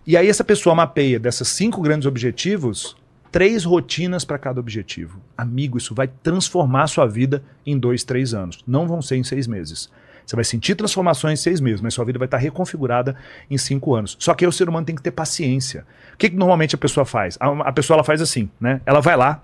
E 0.06 0.18
aí 0.18 0.28
essa 0.28 0.44
pessoa 0.44 0.76
mapeia 0.76 1.20
dessas 1.20 1.48
cinco 1.48 1.82
grandes 1.82 2.06
objetivos, 2.06 2.98
três 3.32 3.64
rotinas 3.64 4.26
para 4.26 4.38
cada 4.38 4.60
objetivo. 4.60 5.22
Amigo, 5.38 5.78
isso 5.78 5.96
vai 5.96 6.08
transformar 6.08 6.84
a 6.84 6.88
sua 6.88 7.06
vida 7.06 7.42
em 7.66 7.78
dois, 7.78 8.04
três 8.04 8.34
anos. 8.34 8.60
Não 8.68 8.88
vão 8.88 9.02
ser 9.02 9.16
em 9.18 9.24
seis 9.24 9.48
meses. 9.48 9.90
Você 10.28 10.36
vai 10.36 10.44
sentir 10.44 10.76
transformações 10.76 11.40
em 11.40 11.42
seis 11.42 11.62
meses, 11.62 11.80
mas 11.80 11.94
sua 11.94 12.04
vida 12.04 12.20
vai 12.20 12.28
estar 12.28 12.38
reconfigurada 12.38 13.16
em 13.50 13.58
cinco 13.58 13.96
anos. 13.96 14.18
Só 14.20 14.34
que 14.34 14.44
aí 14.44 14.50
o 14.50 14.52
ser 14.52 14.68
humano 14.68 14.86
tem 14.86 14.94
que 14.94 15.02
ter 15.02 15.12
paciência. 15.12 15.86
O 16.14 16.18
que, 16.18 16.30
que 16.30 16.36
normalmente 16.36 16.76
a 16.76 16.78
pessoa 16.78 17.06
faz? 17.06 17.38
A, 17.40 17.48
a 17.70 17.72
pessoa 17.72 17.96
ela 17.96 18.04
faz 18.04 18.22
assim, 18.22 18.50
né? 18.60 18.82
Ela 18.86 19.00
vai 19.00 19.16
lá 19.16 19.42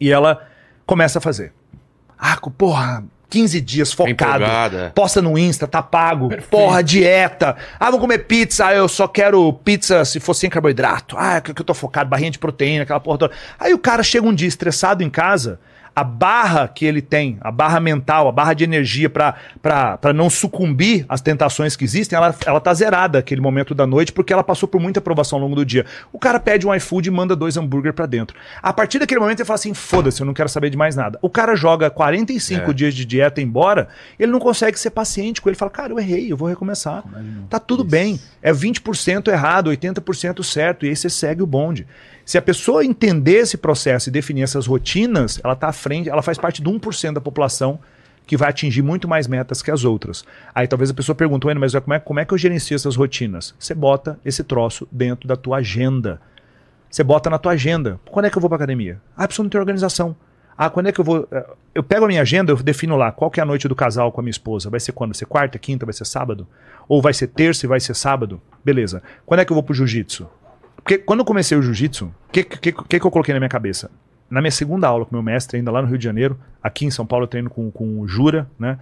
e 0.00 0.10
ela 0.10 0.48
começa 0.86 1.18
a 1.18 1.20
fazer. 1.20 1.52
Ah, 2.18 2.38
porra, 2.56 3.04
15 3.28 3.60
dias 3.60 3.92
focado. 3.92 4.10
empolgada. 4.10 4.92
Posta 4.94 5.20
no 5.20 5.38
Insta, 5.38 5.66
tá 5.68 5.82
pago. 5.82 6.30
Porra, 6.50 6.82
dieta. 6.82 7.54
Ah, 7.78 7.90
vou 7.90 8.00
comer 8.00 8.20
pizza. 8.20 8.68
Ah, 8.68 8.74
eu 8.74 8.88
só 8.88 9.06
quero 9.06 9.52
pizza 9.52 10.02
se 10.06 10.18
for 10.18 10.32
sem 10.32 10.48
carboidrato. 10.48 11.14
Ah, 11.18 11.42
que, 11.42 11.52
que 11.52 11.60
eu 11.60 11.66
tô 11.66 11.74
focado, 11.74 12.08
barrinha 12.08 12.30
de 12.30 12.38
proteína, 12.38 12.84
aquela 12.84 13.00
porra 13.00 13.18
toda. 13.18 13.34
Aí 13.58 13.74
o 13.74 13.78
cara 13.78 14.02
chega 14.02 14.26
um 14.26 14.34
dia 14.34 14.48
estressado 14.48 15.02
em 15.02 15.10
casa. 15.10 15.60
A 15.94 16.04
barra 16.04 16.68
que 16.68 16.84
ele 16.84 17.02
tem, 17.02 17.36
a 17.40 17.50
barra 17.50 17.80
mental, 17.80 18.28
a 18.28 18.32
barra 18.32 18.54
de 18.54 18.64
energia 18.64 19.10
pra 19.10 19.34
não 20.14 20.30
sucumbir 20.30 21.04
às 21.08 21.20
tentações 21.20 21.76
que 21.76 21.84
existem, 21.84 22.16
ela, 22.16 22.34
ela 22.46 22.60
tá 22.60 22.72
zerada 22.72 23.18
aquele 23.18 23.40
momento 23.40 23.74
da 23.74 23.86
noite 23.86 24.12
porque 24.12 24.32
ela 24.32 24.42
passou 24.44 24.68
por 24.68 24.80
muita 24.80 25.00
provação 25.00 25.38
ao 25.38 25.42
longo 25.44 25.56
do 25.56 25.64
dia. 25.64 25.84
O 26.12 26.18
cara 26.18 26.38
pede 26.40 26.66
um 26.66 26.74
iFood 26.74 27.08
e 27.08 27.10
manda 27.10 27.34
dois 27.36 27.56
hambúrguer 27.56 27.92
pra 27.92 28.06
dentro. 28.06 28.36
A 28.62 28.72
partir 28.72 28.98
daquele 28.98 29.20
momento 29.20 29.40
ele 29.40 29.46
fala 29.46 29.56
assim: 29.56 29.74
foda-se, 29.74 30.20
eu 30.20 30.26
não 30.26 30.34
quero 30.34 30.48
saber 30.48 30.70
de 30.70 30.76
mais 30.76 30.96
nada. 30.96 31.18
O 31.22 31.28
cara 31.28 31.54
joga 31.54 31.90
45 31.90 32.70
É. 32.70 32.74
dias 32.74 32.94
de 32.94 33.04
dieta 33.04 33.40
embora, 33.40 33.88
ele 34.18 34.32
não 34.32 34.38
consegue 34.40 34.78
ser 34.78 34.90
paciente 34.90 35.40
com 35.40 35.48
ele. 35.48 35.56
Fala, 35.56 35.70
cara, 35.70 35.92
eu 35.92 35.98
errei, 35.98 36.30
eu 36.32 36.36
vou 36.36 36.48
recomeçar. 36.48 37.02
Tá 37.48 37.58
tudo 37.58 37.84
bem. 37.84 38.18
É 38.42 38.52
20% 38.52 39.28
errado, 39.28 39.70
80% 39.70 40.42
certo. 40.42 40.86
E 40.86 40.88
aí 40.88 40.96
você 40.96 41.10
segue 41.10 41.42
o 41.42 41.46
bonde. 41.46 41.86
Se 42.24 42.38
a 42.38 42.42
pessoa 42.42 42.84
entender 42.84 43.38
esse 43.38 43.56
processo 43.56 44.08
e 44.08 44.12
definir 44.12 44.42
essas 44.42 44.66
rotinas, 44.66 45.40
ela 45.42 45.56
tá 45.56 45.68
à 45.68 45.72
frente, 45.72 46.08
ela 46.08 46.22
faz 46.22 46.38
parte 46.38 46.62
de 46.62 46.68
1% 46.70 47.14
da 47.14 47.20
população 47.20 47.78
que 48.26 48.36
vai 48.36 48.48
atingir 48.50 48.82
muito 48.82 49.08
mais 49.08 49.26
metas 49.26 49.60
que 49.60 49.70
as 49.70 49.84
outras. 49.84 50.24
Aí 50.54 50.68
talvez 50.68 50.90
a 50.90 50.94
pessoa 50.94 51.16
pergunte, 51.16 51.46
"Ué, 51.46 51.54
mas 51.54 51.74
como 51.74 51.94
é, 51.94 51.98
como 51.98 52.20
é 52.20 52.24
que 52.24 52.32
eu 52.32 52.38
gerencio 52.38 52.76
essas 52.76 52.94
rotinas? 52.94 53.54
Você 53.58 53.74
bota 53.74 54.20
esse 54.24 54.44
troço 54.44 54.86
dentro 54.92 55.26
da 55.26 55.34
tua 55.34 55.56
agenda. 55.56 56.20
Você 56.88 57.02
bota 57.02 57.28
na 57.28 57.38
tua 57.38 57.52
agenda. 57.52 57.98
Quando 58.10 58.26
é 58.26 58.30
que 58.30 58.36
eu 58.36 58.40
vou 58.40 58.48
pra 58.48 58.56
academia? 58.56 59.00
Ah, 59.16 59.26
preciso 59.26 59.42
não 59.42 59.50
ter 59.50 59.58
organização. 59.58 60.14
Ah, 60.56 60.68
quando 60.70 60.88
é 60.88 60.92
que 60.92 61.00
eu 61.00 61.04
vou. 61.04 61.26
eh, 61.32 61.46
Eu 61.74 61.82
pego 61.84 62.04
a 62.04 62.08
minha 62.08 62.20
agenda, 62.20 62.50
eu 62.52 62.56
defino 62.56 62.96
lá 62.96 63.10
qual 63.12 63.30
que 63.30 63.38
é 63.40 63.42
a 63.42 63.46
noite 63.46 63.66
do 63.68 63.74
casal 63.76 64.10
com 64.12 64.20
a 64.20 64.22
minha 64.24 64.30
esposa. 64.32 64.68
Vai 64.68 64.80
ser 64.80 64.92
quando? 64.92 65.10
Vai 65.12 65.18
ser 65.18 65.24
quarta, 65.26 65.56
quinta, 65.58 65.86
vai 65.86 65.92
ser 65.92 66.04
sábado? 66.04 66.46
Ou 66.88 67.00
vai 67.00 67.14
ser 67.14 67.28
terça 67.28 67.64
e 67.64 67.68
vai 67.68 67.78
ser 67.80 67.94
sábado? 67.94 68.40
Beleza. 68.64 69.02
Quando 69.24 69.40
é 69.40 69.44
que 69.44 69.52
eu 69.52 69.54
vou 69.54 69.62
pro 69.62 69.72
jiu-jitsu? 69.74 70.28
Porque 70.82 70.98
quando 70.98 71.20
eu 71.20 71.24
comecei 71.24 71.56
o 71.56 71.62
jiu-jitsu, 71.62 72.06
o 72.06 72.32
que, 72.32 72.42
que, 72.44 72.72
que, 72.72 73.00
que 73.00 73.06
eu 73.06 73.10
coloquei 73.10 73.34
na 73.34 73.40
minha 73.40 73.48
cabeça? 73.48 73.90
Na 74.28 74.40
minha 74.40 74.50
segunda 74.50 74.86
aula 74.86 75.04
com 75.04 75.14
meu 75.14 75.22
mestre, 75.22 75.58
ainda 75.58 75.70
lá 75.70 75.82
no 75.82 75.88
Rio 75.88 75.98
de 75.98 76.04
Janeiro, 76.04 76.38
aqui 76.62 76.84
em 76.84 76.90
São 76.90 77.04
Paulo 77.04 77.24
eu 77.24 77.28
treino 77.28 77.50
com, 77.50 77.70
com 77.70 78.00
o 78.00 78.08
Jura, 78.08 78.48
né? 78.58 78.78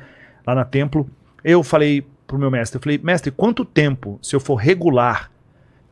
Lá 0.46 0.54
na 0.54 0.64
Templo. 0.64 1.08
Eu 1.42 1.62
falei 1.62 2.06
pro 2.26 2.38
meu 2.38 2.50
mestre, 2.50 2.76
eu 2.76 2.82
falei, 2.82 2.98
mestre, 3.02 3.30
quanto 3.30 3.64
tempo, 3.64 4.18
se 4.22 4.36
eu 4.36 4.40
for 4.40 4.56
regular, 4.56 5.30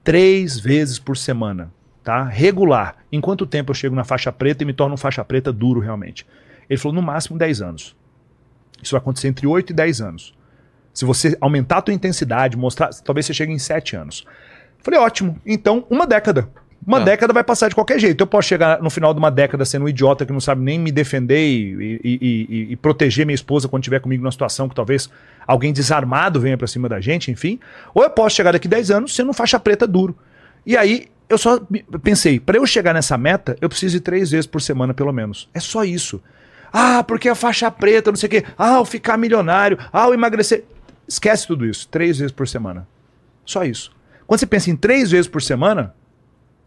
três 0.04 0.60
vezes 0.60 0.98
por 0.98 1.16
semana, 1.16 1.72
tá? 2.04 2.24
Regular. 2.24 2.96
Em 3.10 3.20
quanto 3.20 3.46
tempo 3.46 3.70
eu 3.70 3.74
chego 3.74 3.94
na 3.94 4.04
faixa 4.04 4.30
preta 4.30 4.62
e 4.62 4.66
me 4.66 4.74
torno 4.74 4.94
um 4.94 4.98
faixa 4.98 5.24
preta 5.24 5.52
duro 5.52 5.80
realmente? 5.80 6.26
Ele 6.68 6.78
falou, 6.78 6.94
no 6.94 7.02
máximo 7.02 7.38
10 7.38 7.62
anos. 7.62 7.96
Isso 8.82 8.92
vai 8.92 9.00
acontecer 9.00 9.28
entre 9.28 9.46
8 9.46 9.70
e 9.70 9.74
10 9.74 10.00
anos. 10.02 10.34
Se 10.92 11.04
você 11.04 11.36
aumentar 11.40 11.78
a 11.78 11.82
tua 11.82 11.94
intensidade, 11.94 12.56
mostrar, 12.56 12.90
talvez 13.02 13.26
você 13.26 13.34
chegue 13.34 13.52
em 13.52 13.58
7 13.58 13.96
anos. 13.96 14.26
Falei, 14.86 15.00
ótimo. 15.00 15.36
Então, 15.44 15.84
uma 15.90 16.06
década. 16.06 16.48
Uma 16.86 17.00
Tá. 17.00 17.06
década 17.06 17.32
vai 17.32 17.42
passar 17.42 17.68
de 17.68 17.74
qualquer 17.74 17.98
jeito. 17.98 18.20
Eu 18.22 18.26
posso 18.28 18.46
chegar 18.46 18.80
no 18.80 18.88
final 18.88 19.12
de 19.12 19.18
uma 19.18 19.32
década 19.32 19.64
sendo 19.64 19.86
um 19.86 19.88
idiota 19.88 20.24
que 20.24 20.32
não 20.32 20.38
sabe 20.38 20.62
nem 20.62 20.78
me 20.78 20.92
defender 20.92 21.44
e, 21.44 21.98
e- 22.04 22.18
e- 22.22 22.72
e- 22.72 22.76
proteger 22.76 23.26
minha 23.26 23.34
esposa 23.34 23.66
quando 23.66 23.82
estiver 23.82 23.98
comigo 23.98 24.22
numa 24.22 24.30
situação 24.30 24.68
que 24.68 24.76
talvez 24.76 25.10
alguém 25.44 25.72
desarmado 25.72 26.38
venha 26.40 26.56
pra 26.56 26.68
cima 26.68 26.88
da 26.88 27.00
gente, 27.00 27.32
enfim. 27.32 27.58
Ou 27.92 28.04
eu 28.04 28.10
posso 28.10 28.36
chegar 28.36 28.52
daqui 28.52 28.68
10 28.68 28.92
anos 28.92 29.12
sendo 29.16 29.30
um 29.30 29.32
faixa 29.32 29.58
preta 29.58 29.88
duro. 29.88 30.16
E 30.64 30.76
aí, 30.76 31.06
eu 31.28 31.36
só 31.36 31.58
pensei, 32.04 32.38
para 32.38 32.56
eu 32.58 32.64
chegar 32.64 32.94
nessa 32.94 33.18
meta, 33.18 33.56
eu 33.60 33.68
preciso 33.68 33.96
ir 33.96 34.00
três 34.00 34.30
vezes 34.30 34.46
por 34.46 34.62
semana, 34.62 34.94
pelo 34.94 35.12
menos. 35.12 35.48
É 35.52 35.58
só 35.58 35.82
isso. 35.84 36.22
Ah, 36.72 37.02
porque 37.02 37.28
a 37.28 37.34
faixa 37.34 37.68
preta, 37.68 38.12
não 38.12 38.16
sei 38.16 38.28
o 38.28 38.30
quê. 38.30 38.44
Ah, 38.56 38.80
o 38.80 38.84
ficar 38.84 39.16
milionário. 39.16 39.76
Ah, 39.92 40.06
o 40.06 40.14
emagrecer. 40.14 40.62
Esquece 41.08 41.48
tudo 41.48 41.66
isso. 41.66 41.88
Três 41.88 42.18
vezes 42.18 42.30
por 42.30 42.46
semana. 42.46 42.86
Só 43.44 43.64
isso. 43.64 43.90
Quando 44.26 44.40
você 44.40 44.46
pensa 44.46 44.70
em 44.70 44.76
três 44.76 45.10
vezes 45.10 45.28
por 45.28 45.40
semana, 45.42 45.94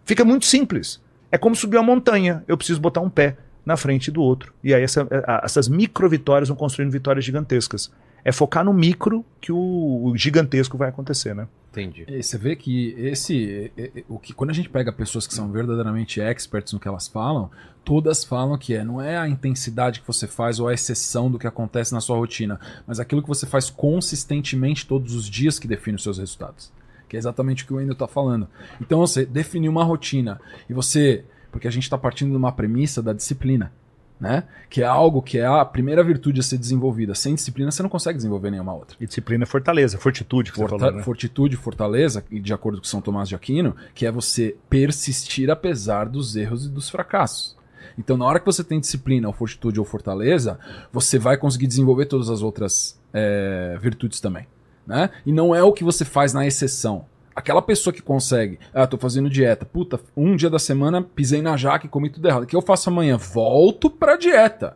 fica 0.06 0.24
muito 0.24 0.46
simples. 0.46 1.02
É 1.32 1.38
como 1.38 1.56
subir 1.56 1.78
uma 1.78 1.84
montanha. 1.84 2.44
Eu 2.48 2.58
preciso 2.58 2.80
botar 2.80 3.02
um 3.02 3.10
pé 3.10 3.38
na 3.66 3.76
frente 3.78 4.10
do 4.10 4.22
outro. 4.22 4.54
E 4.64 4.74
aí 4.74 4.82
essa- 4.82 5.08
a- 5.28 5.42
essas 5.44 5.68
micro 5.68 6.10
vitórias 6.10 6.48
vão 6.50 6.58
construindo 6.58 6.92
vitórias 6.92 7.24
gigantescas. 7.26 7.92
É 8.24 8.32
focar 8.32 8.66
no 8.66 8.74
micro 8.74 9.24
que 9.40 9.52
o, 9.52 9.58
o 10.06 10.18
gigantesco 10.18 10.78
vai 10.78 10.90
acontecer, 10.90 11.34
né? 11.36 11.48
Entendi. 11.72 12.04
E 12.08 12.22
você 12.24 12.38
vê 12.38 12.56
que 12.56 12.96
esse. 12.98 13.72
O 14.10 14.18
que, 14.18 14.34
quando 14.34 14.50
a 14.50 14.54
gente 14.54 14.68
pega 14.70 14.92
pessoas 14.92 15.28
que 15.28 15.34
são 15.34 15.52
verdadeiramente 15.52 16.20
experts 16.20 16.74
no 16.74 16.80
que 16.80 16.88
elas 16.88 17.08
falam, 17.08 17.50
todas 17.86 18.24
falam 18.24 18.58
que 18.58 18.74
é, 18.74 18.84
não 18.84 19.00
é 19.00 19.18
a 19.18 19.28
intensidade 19.30 20.02
que 20.02 20.08
você 20.08 20.26
faz 20.28 20.60
ou 20.60 20.68
a 20.68 20.74
exceção 20.74 21.30
do 21.30 21.38
que 21.38 21.46
acontece 21.48 21.94
na 21.94 22.02
sua 22.02 22.18
rotina, 22.18 22.60
mas 22.88 23.00
aquilo 23.00 23.22
que 23.22 23.28
você 23.28 23.46
faz 23.46 23.70
consistentemente 23.70 24.86
todos 24.88 25.14
os 25.14 25.30
dias 25.30 25.60
que 25.60 25.68
define 25.68 25.96
os 25.96 26.04
seus 26.04 26.18
resultados. 26.18 26.72
Que 27.10 27.18
é 27.18 27.20
exatamente 27.20 27.64
o 27.64 27.68
que 27.68 27.74
o 27.74 27.78
Wendel 27.78 27.94
está 27.94 28.08
falando. 28.08 28.48
Então 28.80 29.00
você 29.00 29.26
definiu 29.26 29.72
uma 29.72 29.84
rotina 29.84 30.40
e 30.70 30.74
você. 30.74 31.26
Porque 31.52 31.68
a 31.68 31.72
gente 31.72 31.84
está 31.84 31.98
partindo 31.98 32.30
de 32.32 32.38
uma 32.38 32.52
premissa 32.52 33.02
da 33.02 33.12
disciplina. 33.12 33.74
Né? 34.20 34.44
Que 34.70 34.82
é 34.82 34.86
algo 34.86 35.22
que 35.22 35.38
é 35.38 35.46
a 35.46 35.64
primeira 35.64 36.04
virtude 36.04 36.42
a 36.42 36.44
ser 36.44 36.58
desenvolvida. 36.58 37.16
Sem 37.16 37.36
disciplina, 37.36 37.72
você 37.72 37.82
não 37.82 37.90
consegue 37.90 38.18
desenvolver 38.18 38.52
nenhuma 38.52 38.74
outra. 38.74 38.98
E 39.00 39.08
disciplina 39.08 39.44
é 39.44 39.48
fortaleza, 39.48 39.98
fortitude 39.98 40.52
você 40.52 40.58
Forta- 40.58 40.78
falou, 40.78 40.96
né? 40.96 41.04
Fortitude, 41.04 41.56
fortaleza, 41.56 42.26
e 42.30 42.38
de 42.38 42.54
acordo 42.54 42.80
com 42.80 42.84
São 42.84 43.00
Tomás 43.00 43.30
de 43.30 43.36
Aquino, 43.36 43.78
que 43.96 44.06
é 44.06 44.12
você 44.12 44.58
persistir 44.70 45.50
apesar 45.50 46.10
dos 46.10 46.36
erros 46.36 46.66
e 46.66 46.70
dos 46.70 46.90
fracassos. 46.90 47.56
Então, 47.98 48.18
na 48.18 48.26
hora 48.26 48.42
que 48.42 48.46
você 48.46 48.62
tem 48.62 48.80
disciplina, 48.82 49.26
ou 49.26 49.34
fortitude 49.34 49.80
ou 49.80 49.86
fortaleza, 49.86 50.60
você 50.92 51.18
vai 51.18 51.38
conseguir 51.38 51.68
desenvolver 51.68 52.06
todas 52.06 52.30
as 52.30 52.42
outras 52.42 53.00
é, 53.14 53.78
virtudes 53.82 54.20
também. 54.20 54.46
Né? 54.86 55.10
E 55.26 55.32
não 55.32 55.54
é 55.54 55.64
o 55.64 55.74
que 55.74 55.84
você 55.84 56.04
faz 56.04 56.34
na 56.34 56.46
exceção. 56.46 57.06
Aquela 57.36 57.62
pessoa 57.62 57.94
que 57.94 58.02
consegue, 58.02 58.60
ah, 58.74 58.86
tô 58.86 58.98
fazendo 58.98 59.30
dieta, 59.30 59.66
puta, 59.66 60.00
um 60.18 60.36
dia 60.36 60.50
da 60.50 60.60
semana 60.60 61.02
pisei 61.02 61.42
na 61.42 61.56
jaca 61.56 61.86
e 61.86 61.90
comi 61.90 62.10
tudo 62.10 62.28
errado. 62.28 62.44
O 62.44 62.46
que 62.46 62.56
eu 62.56 62.62
faço 62.62 62.90
amanhã? 62.90 63.16
Volto 63.16 63.90
pra 63.90 64.18
dieta. 64.18 64.76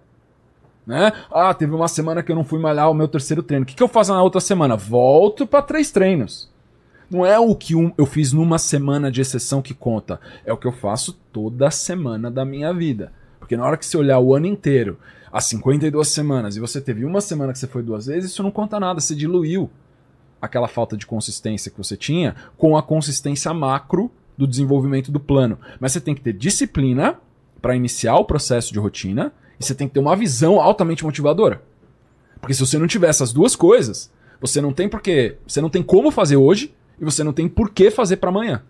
Né? 0.86 1.12
Ah, 1.32 1.54
teve 1.54 1.74
uma 1.74 1.88
semana 1.88 2.22
que 2.22 2.32
eu 2.32 2.36
não 2.36 2.44
fui 2.44 2.60
malhar 2.60 2.90
o 2.90 2.94
meu 2.94 3.08
terceiro 3.08 3.44
treino. 3.44 3.64
O 3.64 3.66
que, 3.66 3.76
que 3.76 3.84
eu 3.84 3.88
faço 3.88 4.14
na 4.14 4.22
outra 4.22 4.40
semana? 4.40 4.76
Volto 4.76 5.48
para 5.48 5.62
três 5.62 5.92
treinos. 5.92 6.52
Não 7.10 7.26
é 7.26 7.38
o 7.40 7.56
que 7.56 7.74
eu 7.74 8.06
fiz 8.06 8.34
numa 8.34 8.58
semana 8.58 9.12
de 9.12 9.22
exceção 9.22 9.62
que 9.62 9.74
conta. 9.74 10.20
É 10.46 10.52
o 10.52 10.58
que 10.58 10.68
eu 10.68 10.72
faço 10.72 11.14
toda 11.32 11.70
semana 11.70 12.32
da 12.32 12.46
minha 12.46 12.74
vida. 12.74 13.12
Porque 13.40 13.58
na 13.58 13.66
hora 13.66 13.78
que 13.78 13.86
você 13.86 13.98
olhar 13.98 14.20
o 14.20 14.34
ano 14.34 14.46
inteiro, 14.46 14.98
as 15.32 15.46
52 15.46 16.08
semanas, 16.08 16.56
e 16.56 16.60
você 16.60 16.80
teve 16.80 17.06
uma 17.06 17.22
semana 17.22 17.54
que 17.54 17.60
você 17.60 17.68
foi 17.68 17.84
duas 17.84 18.06
vezes, 18.06 18.32
isso 18.32 18.44
não 18.44 18.52
conta 18.52 18.80
nada. 18.80 19.00
Você 19.00 19.14
diluiu 19.16 19.70
aquela 20.44 20.68
falta 20.68 20.98
de 20.98 21.06
consistência 21.06 21.72
que 21.72 21.78
você 21.78 21.96
tinha 21.96 22.36
com 22.58 22.76
a 22.76 22.84
consistência 22.84 23.54
macro 23.54 24.12
do 24.38 24.46
desenvolvimento 24.46 25.10
do 25.10 25.20
plano. 25.20 25.58
Mas 25.80 25.94
você 25.94 26.02
tem 26.02 26.14
que 26.14 26.20
ter 26.20 26.34
disciplina 26.34 27.18
para 27.62 27.78
iniciar 27.78 28.18
o 28.18 28.26
processo 28.26 28.74
de 28.74 28.80
rotina 28.80 29.32
e 29.58 29.64
você 29.64 29.74
tem 29.74 29.88
que 29.88 29.94
ter 29.94 30.02
uma 30.02 30.18
visão 30.18 30.60
altamente 30.60 31.06
motivadora. 31.06 31.62
Porque 32.42 32.54
se 32.54 32.60
você 32.60 32.78
não 32.78 32.88
tiver 32.88 33.08
essas 33.08 33.32
duas 33.32 33.56
coisas, 33.56 34.12
você 34.42 34.60
não 34.60 34.74
tem 34.74 34.90
porque, 34.90 35.38
você 35.48 35.62
não 35.62 35.70
tem 35.70 35.82
como 35.82 36.12
fazer 36.12 36.36
hoje 36.36 36.74
e 37.00 37.06
você 37.06 37.24
não 37.24 37.32
tem 37.32 37.48
por 37.48 37.70
que 37.70 37.90
fazer 37.90 38.18
para 38.18 38.30
amanhã. 38.30 38.64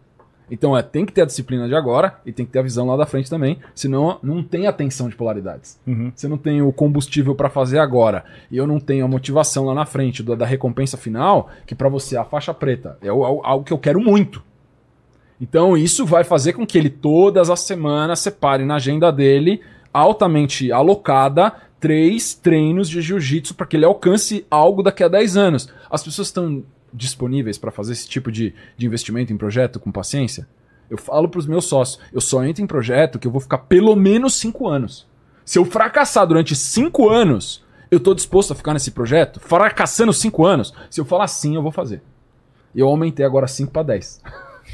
Então 0.52 0.78
é, 0.78 0.82
tem 0.84 1.06
que 1.06 1.12
ter 1.12 1.22
a 1.22 1.26
disciplina 1.26 1.68
de 1.68 1.74
agora 1.76 2.16
e 2.26 2.32
tem 2.32 2.46
que 2.46 2.52
ter 2.52 2.60
a 2.60 2.64
visão 2.64 2.86
lá 2.88 2.96
da 2.98 3.06
frente 3.06 3.30
também, 3.30 3.58
senão 3.74 4.20
não 4.22 4.44
tem 4.44 4.68
atenção 4.68 5.10
de 5.10 5.16
polaridades. 5.16 5.80
Uhum. 5.88 6.12
Você 6.14 6.28
não 6.28 6.38
tem 6.38 6.62
o 6.62 6.72
combustível 6.72 7.34
para 7.34 7.50
fazer 7.50 7.80
agora 7.80 8.24
e 8.52 8.58
eu 8.58 8.68
não 8.68 8.80
tenho 8.80 9.06
a 9.06 9.08
motivação 9.08 9.66
lá 9.66 9.74
na 9.74 9.86
frente 9.86 10.22
da, 10.22 10.36
da 10.36 10.46
recompensa 10.46 10.98
final, 10.98 11.50
que 11.66 11.74
para 11.74 11.90
você 11.90 12.16
é 12.16 12.20
a 12.20 12.26
faixa 12.26 12.54
preta 12.54 12.98
é 13.02 13.12
o- 13.12 13.24
algo 13.44 13.64
que 13.66 13.74
eu 13.74 13.78
quero 13.78 14.00
muito. 14.00 14.44
Então 15.42 15.76
isso 15.78 16.06
vai 16.06 16.24
fazer 16.24 16.54
com 16.54 16.66
que 16.66 16.78
ele 16.78 16.90
todas 16.90 17.50
as 17.50 17.62
semanas 17.62 18.20
separe 18.20 18.66
na 18.66 18.76
agenda 18.76 19.12
dele, 19.12 19.62
altamente 19.94 20.72
alocada, 20.72 21.54
três 21.80 22.34
treinos 22.34 22.90
de 22.90 23.02
jiu-jitsu 23.02 23.56
para 23.56 23.66
que 23.66 23.76
ele 23.76 23.86
alcance 23.86 24.46
algo 24.50 24.82
daqui 24.82 25.04
a 25.04 25.08
10 25.08 25.36
anos. 25.36 25.70
As 25.90 26.04
pessoas 26.04 26.28
estão 26.28 26.64
disponíveis 26.94 27.58
para 27.58 27.72
fazer 27.72 27.94
esse 27.94 28.08
tipo 28.08 28.32
de, 28.32 28.54
de 28.78 28.86
investimento 28.86 29.34
em 29.34 29.38
projeto 29.38 29.80
com 29.80 29.92
paciência? 29.92 30.48
Eu 30.90 30.98
falo 30.98 31.28
para 31.28 31.40
os 31.40 31.48
meus 31.48 31.66
sócios, 31.66 32.00
eu 32.14 32.22
só 32.22 32.44
entro 32.44 32.64
em 32.64 32.68
projeto 32.68 33.18
que 33.18 33.28
eu 33.28 33.32
vou 33.32 33.42
ficar 33.42 33.58
pelo 33.60 33.96
menos 33.96 34.36
5 34.36 34.68
anos. 34.68 35.08
Se 35.44 35.58
eu 35.58 35.66
fracassar 35.66 36.26
durante 36.28 36.56
5 36.56 37.10
anos, 37.10 37.64
eu 37.90 38.00
tô 38.00 38.14
disposto 38.14 38.52
a 38.52 38.56
ficar 38.56 38.74
nesse 38.74 38.92
projeto? 38.92 39.40
Fracassando 39.40 40.14
5 40.14 40.46
anos? 40.46 40.74
Se 40.90 41.02
eu 41.02 41.06
falar 41.06 41.28
sim, 41.28 41.56
eu 41.56 41.64
vou 41.64 41.72
fazer. 41.72 42.02
Eu 42.76 42.88
aumentei 42.88 43.26
agora 43.26 43.48
5 43.48 43.72
para 43.72 43.84
10. 43.84 44.22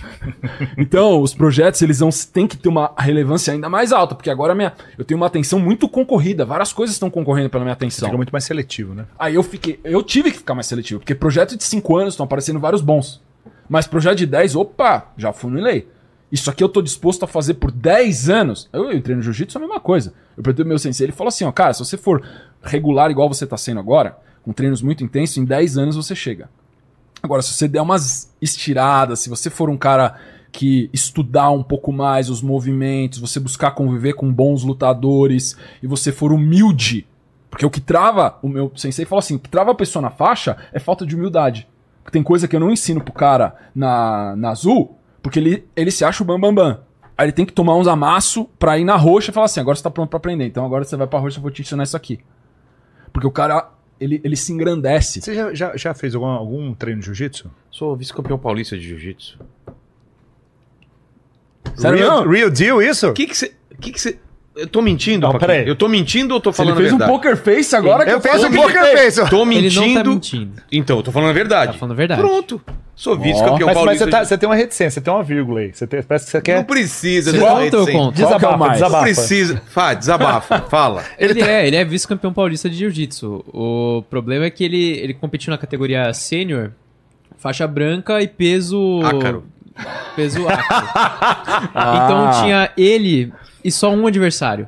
então, 0.78 1.22
os 1.22 1.34
projetos, 1.34 1.82
eles 1.82 2.00
vão, 2.00 2.10
têm 2.34 2.48
que 2.48 2.58
ter 2.58 2.70
uma 2.70 2.94
relevância 2.98 3.54
ainda 3.54 3.70
mais 3.70 3.92
alta, 3.92 4.16
porque 4.16 4.30
agora 4.30 4.56
minha, 4.56 4.74
eu 4.98 5.06
tenho 5.06 5.20
uma 5.20 5.28
atenção 5.28 5.60
muito 5.60 5.88
concorrida, 5.88 6.46
várias 6.46 6.74
coisas 6.74 6.96
estão 6.96 7.10
concorrendo 7.10 7.50
pela 7.50 7.64
minha 7.64 7.74
atenção. 7.74 8.08
Fica 8.08 8.18
muito 8.18 8.32
mais 8.32 8.44
seletivo, 8.44 8.94
né? 8.94 9.06
Aí 9.18 9.36
eu 9.36 9.44
fiquei, 9.44 9.80
eu 9.84 10.02
tive 10.04 10.32
que 10.32 10.38
ficar 10.38 10.56
mais 10.56 10.68
seletivo, 10.68 11.00
porque 11.00 11.16
projeto 11.16 11.58
de 11.58 11.64
5 11.64 11.98
anos 11.98 12.14
estão 12.14 12.24
aparecendo 12.24 12.60
vários 12.60 12.82
bons. 12.82 13.22
Mas 13.70 13.86
projeto 13.86 14.18
de 14.18 14.26
10, 14.26 14.56
opa, 14.56 15.12
já 15.16 15.32
funilei. 15.32 15.88
Isso 16.32 16.50
aqui 16.50 16.64
eu 16.64 16.70
tô 16.70 16.82
disposto 16.82 17.24
a 17.24 17.28
fazer 17.28 17.56
por 17.56 17.72
10 17.72 18.30
anos. 18.30 18.70
Eu, 18.72 18.86
eu 18.86 18.94
entrei 18.94 19.16
no 19.16 19.22
jiu-jitsu, 19.22 19.58
é 19.58 19.60
a 19.60 19.62
mesma 19.62 19.80
coisa. 19.80 20.14
Eu 20.38 20.44
perguntei 20.44 20.64
pro 20.64 20.70
meu 20.70 20.80
sensei, 20.80 21.06
ele 21.06 21.12
falou 21.12 21.30
assim, 21.30 21.44
ó, 21.44 21.52
cara, 21.52 21.74
se 21.74 21.80
você 21.80 21.98
for 21.98 22.24
regular 22.62 23.10
igual 23.10 23.28
você 23.28 23.46
tá 23.46 23.58
sendo 23.58 23.80
agora, 23.80 24.18
com 24.44 24.54
treinos 24.54 24.82
muito 24.82 25.04
intensos, 25.04 25.38
em 25.38 25.46
10 25.46 25.78
anos 25.78 25.96
você 25.96 26.16
chega. 26.16 26.50
Agora, 27.22 27.42
se 27.42 27.54
você 27.54 27.68
der 27.68 27.82
umas 27.82 28.34
estiradas, 28.42 29.20
se 29.20 29.30
você 29.30 29.50
for 29.50 29.70
um 29.70 29.78
cara 29.78 30.16
que 30.52 30.90
estudar 30.92 31.52
um 31.52 31.62
pouco 31.62 31.92
mais 31.92 32.30
os 32.30 32.42
movimentos, 32.42 33.20
você 33.20 33.40
buscar 33.40 33.72
conviver 33.72 34.14
com 34.14 34.34
bons 34.34 34.64
lutadores 34.64 35.56
e 35.82 35.88
você 35.88 36.12
for 36.12 36.32
humilde, 36.32 37.06
porque 37.50 37.66
o 37.66 37.70
que 37.70 37.82
trava, 37.82 38.38
o 38.42 38.48
meu 38.48 38.72
sensei 38.76 39.06
falou 39.06 39.20
assim, 39.20 39.36
o 39.36 39.40
que 39.40 39.50
trava 39.50 39.72
a 39.72 39.76
pessoa 39.76 40.02
na 40.02 40.10
faixa 40.10 40.58
é 40.72 40.80
falta 40.80 41.06
de 41.06 41.16
humildade. 41.16 41.68
Porque 42.04 42.12
tem 42.12 42.24
coisa 42.24 42.48
que 42.48 42.56
eu 42.56 42.60
não 42.60 42.72
ensino 42.72 43.02
pro 43.02 43.14
cara 43.14 43.56
na, 43.76 44.36
na 44.36 44.50
azul, 44.52 44.98
porque 45.22 45.40
ele, 45.40 45.66
ele 45.76 45.92
se 45.92 46.06
acha 46.06 46.24
o 46.24 46.26
bam, 46.26 46.40
bam, 46.40 46.54
bam. 46.54 46.80
Aí 47.18 47.26
ele 47.26 47.34
tem 47.34 47.46
que 47.46 47.52
tomar 47.52 47.76
uns 47.76 47.88
amassos 47.88 48.46
pra 48.58 48.78
ir 48.78 48.86
na 48.86 48.96
roxa 48.96 49.30
e 49.30 49.34
falar 49.34 49.46
assim, 49.46 49.60
agora 49.60 49.76
você 49.76 49.84
tá 49.84 49.92
pronto 49.92 50.10
pra 50.10 50.18
aprender, 50.18 50.46
então 50.46 50.66
agora 50.66 50.86
você 50.86 50.96
vai 50.96 51.06
pra 51.06 51.20
roxa, 51.20 51.38
eu 51.38 51.42
vou 51.42 51.52
te 51.52 51.62
ensinar 51.62 51.84
isso 51.84 51.98
aqui. 51.98 52.20
Porque 53.12 53.28
o 53.28 53.32
cara, 53.32 53.70
ele, 54.00 54.22
ele 54.24 54.36
se 54.36 54.52
engrandece. 54.52 55.22
Você 55.22 55.36
já, 55.36 55.54
já, 55.54 55.78
já 55.78 55.94
fez 55.94 56.16
algum, 56.16 56.28
algum 56.28 56.74
treino 56.74 57.00
de 57.00 57.08
jiu-jitsu? 57.08 57.52
Sou 57.70 57.96
vice-campeão 57.96 58.38
paulista 58.40 58.78
de 58.78 58.88
jiu-jitsu. 58.88 59.40
Sério 61.76 61.98
real, 61.98 62.28
real 62.28 62.50
deal 62.50 62.82
isso? 62.82 63.10
O 63.10 63.14
que 63.14 63.28
que 63.28 63.38
você... 63.38 63.54
Que 63.80 63.92
que 63.92 64.02
você... 64.02 64.20
Eu 64.62 64.68
tô 64.68 64.82
mentindo, 64.82 65.28
Não, 65.28 65.38
peraí. 65.40 65.68
Eu 65.68 65.76
tô 65.76 65.88
mentindo 65.88 66.34
ou 66.34 66.40
tô 66.40 66.50
Ele 66.50 66.58
falando 66.58 66.78
fez 66.78 66.92
a 66.92 66.96
um 66.96 66.98
verdade? 66.98 67.12
poker 67.12 67.38
face 67.38 67.76
agora 67.76 68.06
que 68.06 68.12
Eu 68.12 68.22
fiz 68.22 68.44
um 68.44 68.52
poker 68.52 68.76
ele 68.84 68.98
fez. 68.98 69.16
face. 69.16 69.30
Tô 69.30 69.42
Ele 69.44 69.46
mentindo. 69.62 69.88
não 69.88 69.94
tá 70.04 70.10
mentindo. 70.10 70.62
Então, 70.72 70.98
eu 70.98 71.04
tô 71.04 71.12
falando 71.12 71.30
a 71.30 71.34
verdade. 71.34 71.74
Tá 71.74 71.78
falando 71.80 71.94
a 71.94 71.98
verdade. 71.98 72.22
Pronto. 72.22 72.62
Sou 72.96 73.18
vice-campeão 73.18 73.68
Mas, 73.68 73.68
mas 73.68 73.74
paulista. 73.76 74.06
você, 74.06 74.12
tá- 74.12 74.26
você 74.26 74.38
tem 74.38 74.50
uma 74.50 74.56
reticência, 74.56 74.92
você 74.92 75.02
tem 75.02 75.14
uma 75.14 75.24
vírgula 75.24 75.62
aí. 75.62 75.72
Você 75.74 75.88
tem- 75.88 76.04
parece 76.04 76.26
que 76.26 76.32
você 76.32 76.38
Não 76.38 76.44
quer. 76.44 76.64
precisa. 76.66 77.32
Você 77.32 77.40
conta 77.40 77.78
ou 77.78 77.86
que 77.86 77.92
é 78.22 78.26
Desabafa, 78.26 78.58
mais? 78.58 78.70
Não 78.72 78.74
desabafa. 78.88 79.04
precisa. 79.04 79.62
Fá, 79.68 79.94
desabafa. 79.94 80.60
Fala. 80.70 81.04
Ele, 81.18 81.42
é, 81.42 81.66
ele 81.66 81.76
é 81.78 81.86
vice-campeão 81.86 82.34
paulista 82.34 82.70
de 82.70 82.76
jiu-jitsu. 82.76 83.46
O 83.54 84.04
problema 84.10 84.44
é 84.46 84.50
que 84.50 84.66
ele, 84.66 84.98
ele 85.00 85.14
competiu 85.14 85.50
na 85.52 85.58
categoria 85.58 86.14
sênior, 86.14 86.72
faixa 87.38 87.66
branca 87.66 88.22
e 88.22 88.28
peso. 88.28 89.00
Ácaro. 89.06 89.46
Peso 90.18 90.46
ácaro. 90.50 90.88
Então 91.74 92.42
tinha 92.44 92.70
ele 92.78 93.32
e 93.64 93.72
só 93.72 93.92
um 93.92 94.06
adversário. 94.08 94.68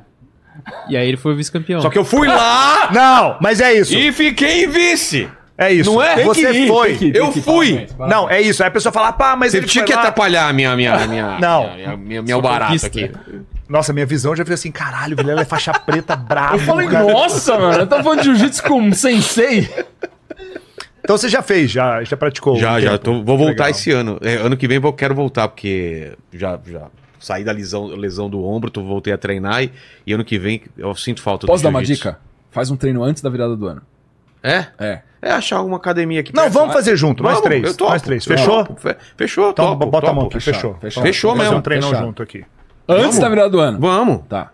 E 0.88 0.96
aí 0.96 1.08
ele 1.08 1.16
foi 1.16 1.32
o 1.32 1.36
vice-campeão. 1.36 1.80
Só 1.80 1.90
que 1.90 1.98
eu 1.98 2.04
fui 2.04 2.28
lá 2.28 2.90
Não, 2.94 3.38
mas 3.40 3.60
é 3.60 3.72
isso. 3.72 3.94
e 3.96 4.12
fiquei 4.12 4.66
vice. 4.66 5.28
É 5.56 5.72
isso. 5.72 5.90
Não 5.92 6.02
é? 6.02 6.16
Tem 6.16 6.24
Você 6.24 6.50
que 6.52 6.58
ir, 6.58 6.68
foi. 6.68 6.88
tem 6.90 6.98
que 6.98 7.04
ir. 7.06 7.16
Eu 7.16 7.32
fui. 7.32 7.86
Não, 7.98 8.28
é 8.28 8.40
isso. 8.40 8.62
Aí 8.62 8.68
a 8.68 8.70
pessoa 8.70 8.92
fala, 8.92 9.12
pá, 9.12 9.36
mas 9.36 9.52
Você 9.52 9.58
ele 9.58 9.66
tinha 9.66 9.82
foi 9.82 9.88
que 9.88 9.94
lá. 9.94 10.00
atrapalhar 10.00 10.48
a 10.48 10.52
minha, 10.52 10.74
minha, 10.76 11.06
minha, 11.06 11.38
Não. 11.40 11.74
minha, 11.74 11.96
minha, 11.96 12.22
minha 12.22 12.40
barato 12.40 12.72
conquista. 12.72 12.86
aqui. 12.86 13.10
Nossa, 13.68 13.92
minha 13.92 14.04
visão 14.06 14.34
já 14.36 14.44
fez 14.44 14.60
assim, 14.60 14.70
caralho, 14.72 15.14
o 15.14 15.16
Vilela 15.16 15.42
é 15.42 15.44
faixa 15.44 15.72
preta 15.72 16.14
brabo. 16.16 16.56
Eu 16.56 16.60
falei, 16.60 16.88
cara. 16.88 17.04
nossa, 17.12 17.58
mano, 17.58 17.78
eu 17.78 17.86
tava 17.86 18.02
falando 18.02 18.18
de 18.20 18.24
jiu-jitsu 18.26 18.62
com 18.64 18.80
um 18.80 18.92
sensei. 18.92 19.68
Então 21.04 21.16
você 21.16 21.28
já 21.28 21.42
fez, 21.42 21.70
já, 21.70 22.02
já 22.04 22.16
praticou. 22.16 22.56
Já, 22.56 22.74
um 22.74 22.80
já. 22.80 22.98
Tô, 22.98 23.22
vou 23.22 23.36
voltar 23.36 23.64
Legal. 23.64 23.70
esse 23.70 23.90
ano. 23.90 24.18
É, 24.22 24.34
ano 24.34 24.56
que 24.56 24.68
vem 24.68 24.80
eu 24.82 24.92
quero 24.92 25.14
voltar, 25.14 25.48
porque 25.48 26.12
já, 26.32 26.58
já 26.66 26.82
saí 27.22 27.44
da 27.44 27.52
lesão, 27.52 27.86
lesão 27.86 28.28
do 28.28 28.44
ombro, 28.44 28.70
tô, 28.70 28.82
voltei 28.82 29.12
a 29.12 29.18
treinar 29.18 29.62
e, 29.62 29.72
e 30.06 30.12
ano 30.12 30.24
que 30.24 30.38
vem 30.38 30.62
eu 30.76 30.94
sinto 30.94 31.22
falta 31.22 31.46
Posso 31.46 31.62
do 31.62 31.64
dar 31.64 31.70
uma 31.70 31.82
dica? 31.82 32.18
Faz 32.50 32.70
um 32.70 32.76
treino 32.76 33.02
antes 33.02 33.22
da 33.22 33.30
virada 33.30 33.56
do 33.56 33.66
ano. 33.66 33.80
É? 34.42 34.66
É. 34.78 35.02
É 35.22 35.30
achar 35.30 35.56
alguma 35.58 35.76
academia 35.76 36.18
aqui 36.20 36.34
Não, 36.34 36.42
perto. 36.42 36.54
vamos 36.54 36.72
fazer 36.74 36.96
junto, 36.96 37.22
nós 37.22 37.34
Vamos, 37.34 37.44
três. 37.48 37.64
eu 37.64 37.76
topo. 37.76 37.92
Nós 37.92 38.02
três. 38.02 38.24
Fechou? 38.24 38.66
Fechou, 39.16 39.50
Então 39.50 39.66
topo, 39.78 39.86
bota 39.86 39.98
a 40.06 40.10
topo. 40.10 40.14
mão 40.16 40.26
aqui, 40.26 40.40
fechou. 40.40 40.76
Fechou 40.80 41.02
Vamos 41.02 41.16
fazer 41.20 41.34
mesmo, 41.38 41.56
um 41.58 41.60
treinão 41.62 41.94
junto 41.94 42.22
aqui. 42.22 42.44
Antes 42.88 43.02
Vamos. 43.04 43.18
da 43.20 43.28
virada 43.28 43.50
do 43.50 43.60
ano. 43.60 43.78
Vamos. 43.78 44.22
Tá. 44.28 44.50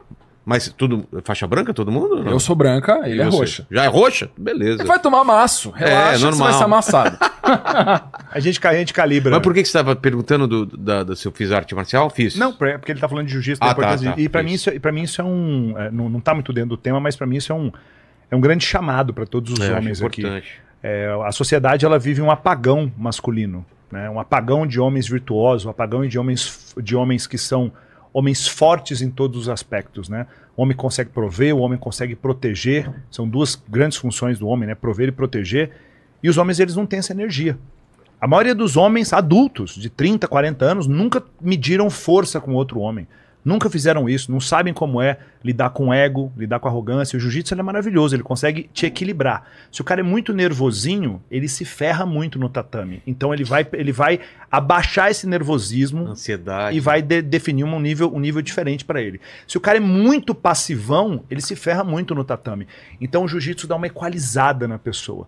Mas 0.49 0.73
tudo. 0.75 1.07
Faixa 1.25 1.47
branca, 1.47 1.75
todo 1.75 1.93
mundo? 1.93 2.25
Não? 2.25 2.33
Eu 2.33 2.41
sou 2.41 2.57
branca, 2.57 3.03
ele 3.05 3.19
E 3.19 3.20
é 3.20 3.25
você? 3.27 3.37
roxa. 3.37 3.66
Já 3.70 3.85
é 3.85 3.87
roxa? 3.87 4.31
Beleza. 4.39 4.83
Vai 4.85 4.99
tomar 4.99 5.23
maço. 5.23 5.70
Relaxa, 5.73 6.12
que 6.12 6.19
você 6.20 6.25
normal. 6.25 6.49
vai 6.49 6.59
ser 6.59 6.65
amassado. 6.65 7.19
A 8.31 8.41
gente, 8.41 8.66
a 8.66 8.75
gente 8.75 8.93
calibra. 8.93 9.31
Mas 9.33 9.43
por 9.43 9.55
que 9.55 9.62
que 9.62 9.69
você 9.69 9.79
estava 9.79 9.97
perguntando 9.97 10.47
do, 10.47 10.66
da, 10.66 11.03
da- 11.03 11.16
se 11.16 11.27
eu 11.27 11.33
fiz 11.33 11.51
arte 11.51 11.75
marcial? 11.75 12.11
Fiz. 12.11 12.37
Não, 12.37 12.53
porque 12.53 12.93
ele 12.93 13.01
tá 13.01 13.09
falando 13.09 13.27
de 13.27 13.33
jiu-jitsu, 13.33 13.62
Ah, 13.62 13.75
tá, 13.75 13.83
tá, 13.83 13.93
E 13.93 13.95
isso. 14.27 14.45
mim, 14.45 14.53
isso, 14.53 14.70
e 14.70 14.79
pra 14.79 14.93
mim 14.93 15.03
isso 15.03 15.20
é 15.20 15.25
um. 15.25 15.75
é, 15.79 15.91
não, 15.91 16.09
não 16.11 16.20
tá 16.20 16.35
muito 16.35 16.53
dentro 16.53 16.70
do 16.70 16.77
tema, 16.77 17.01
mas 17.01 17.16
pra 17.16 17.27
mim 17.27 17.37
isso 17.37 17.51
é 17.53 17.55
um, 17.55 17.73
é 18.31 18.37
um 18.37 18.41
grande 18.41 18.65
chamado 18.66 19.15
pra 19.15 19.25
todos 19.25 19.53
os 19.53 19.61
É, 19.61 19.75
homens 19.77 20.03
aqui. 20.03 20.20
importante. 20.20 20.61
É, 20.83 21.11
a 21.25 21.33
sociedade 21.33 21.85
ela 21.87 21.99
vive 21.99 22.20
um 22.20 22.31
apagão 22.31 22.93
masculino, 22.99 23.65
né? 23.91 24.09
um 24.11 24.20
apagão 24.20 24.66
de 24.66 24.79
homens 24.79 25.09
virtuosos, 25.09 25.65
um 25.65 25.70
apagão 25.70 26.07
de 26.07 26.19
homens, 26.19 26.75
de 26.83 26.95
homens 26.95 27.27
que 27.27 27.39
são 27.39 27.73
homens 28.19 28.49
fortes 28.49 29.01
em 29.01 29.11
todos 29.11 29.43
os 29.43 29.49
aspectos. 29.49 30.09
Né? 30.09 30.27
O 30.57 30.62
homem 30.62 30.77
consegue 30.77 31.11
prover, 31.11 31.55
o 31.55 31.61
homem 31.61 31.78
consegue 31.78 32.16
proteger, 32.16 32.90
são 33.11 33.28
duas 33.28 33.61
grandes 33.69 33.97
funções 33.97 34.39
do 34.39 34.49
homem, 34.49 34.66
né? 34.69 34.74
prover 34.74 35.09
e 35.09 35.12
proteger, 35.12 35.70
e 36.23 36.28
os 36.28 36.36
homens 36.36 36.59
eles 36.59 36.74
não 36.74 36.85
têm 36.85 36.99
essa 36.99 37.12
energia. 37.12 37.57
A 38.20 38.27
maioria 38.27 38.55
dos 38.55 38.77
homens 38.77 39.12
adultos, 39.12 39.77
de 39.77 39.89
30, 39.89 40.27
40 40.27 40.65
anos, 40.65 40.86
nunca 40.89 41.23
mediram 41.40 41.89
força 41.89 42.40
com 42.40 42.53
outro 42.55 42.81
homem. 42.81 43.07
Nunca 43.44 43.70
fizeram 43.70 44.09
isso, 44.09 44.31
não 44.31 44.40
sabem 44.40 44.74
como 44.74 45.01
é 45.01 45.16
lidar 45.43 45.70
com 45.70 45.94
ego, 45.94 46.31
lidar 46.36 46.59
com 46.59 46.69
arrogância. 46.69 47.16
O 47.16 47.20
jiu-jitsu 47.20 47.55
é 47.55 47.62
maravilhoso, 47.62 48.15
ele 48.15 48.23
consegue 48.23 48.69
te 48.74 48.85
equilibrar. 48.85 49.44
Se 49.73 49.81
o 49.81 49.85
cara 49.85 50.01
é 50.01 50.02
muito 50.05 50.35
nervosinho, 50.35 51.23
ele 51.31 51.48
se 51.48 51.65
ferra 51.65 52.05
muito 52.05 52.39
no 52.39 52.48
tatame. 52.48 53.02
Então 53.06 53.32
ele 53.32 53.44
vai, 53.44 53.66
ele 53.73 53.93
vai 53.93 54.20
abaixar 54.51 55.10
esse 55.10 55.27
nervosismo 55.27 56.09
Ansiedade. 56.09 56.77
e 56.77 56.81
vai 56.81 57.01
de- 57.01 57.23
definir 57.23 57.65
um 57.65 57.81
nível, 57.81 58.12
um 58.15 58.19
nível 58.20 58.43
diferente 58.43 58.85
pra 58.85 59.01
ele. 59.01 59.20
Se 59.47 59.56
o 59.56 59.60
cara 59.60 59.78
é 59.78 59.81
muito 59.81 60.35
passivão, 60.35 61.24
ele 61.31 61.40
se 61.40 61.56
ferra 61.56 61.82
muito 61.85 62.15
no 62.15 62.24
tatame. 62.24 62.66
Então 63.01 63.24
o 63.24 63.28
jiu-jitsu 63.28 63.66
dá 63.66 63.77
uma 63.77 63.86
equalizada 63.86 64.69
na 64.69 64.78
pessoa. 64.78 65.27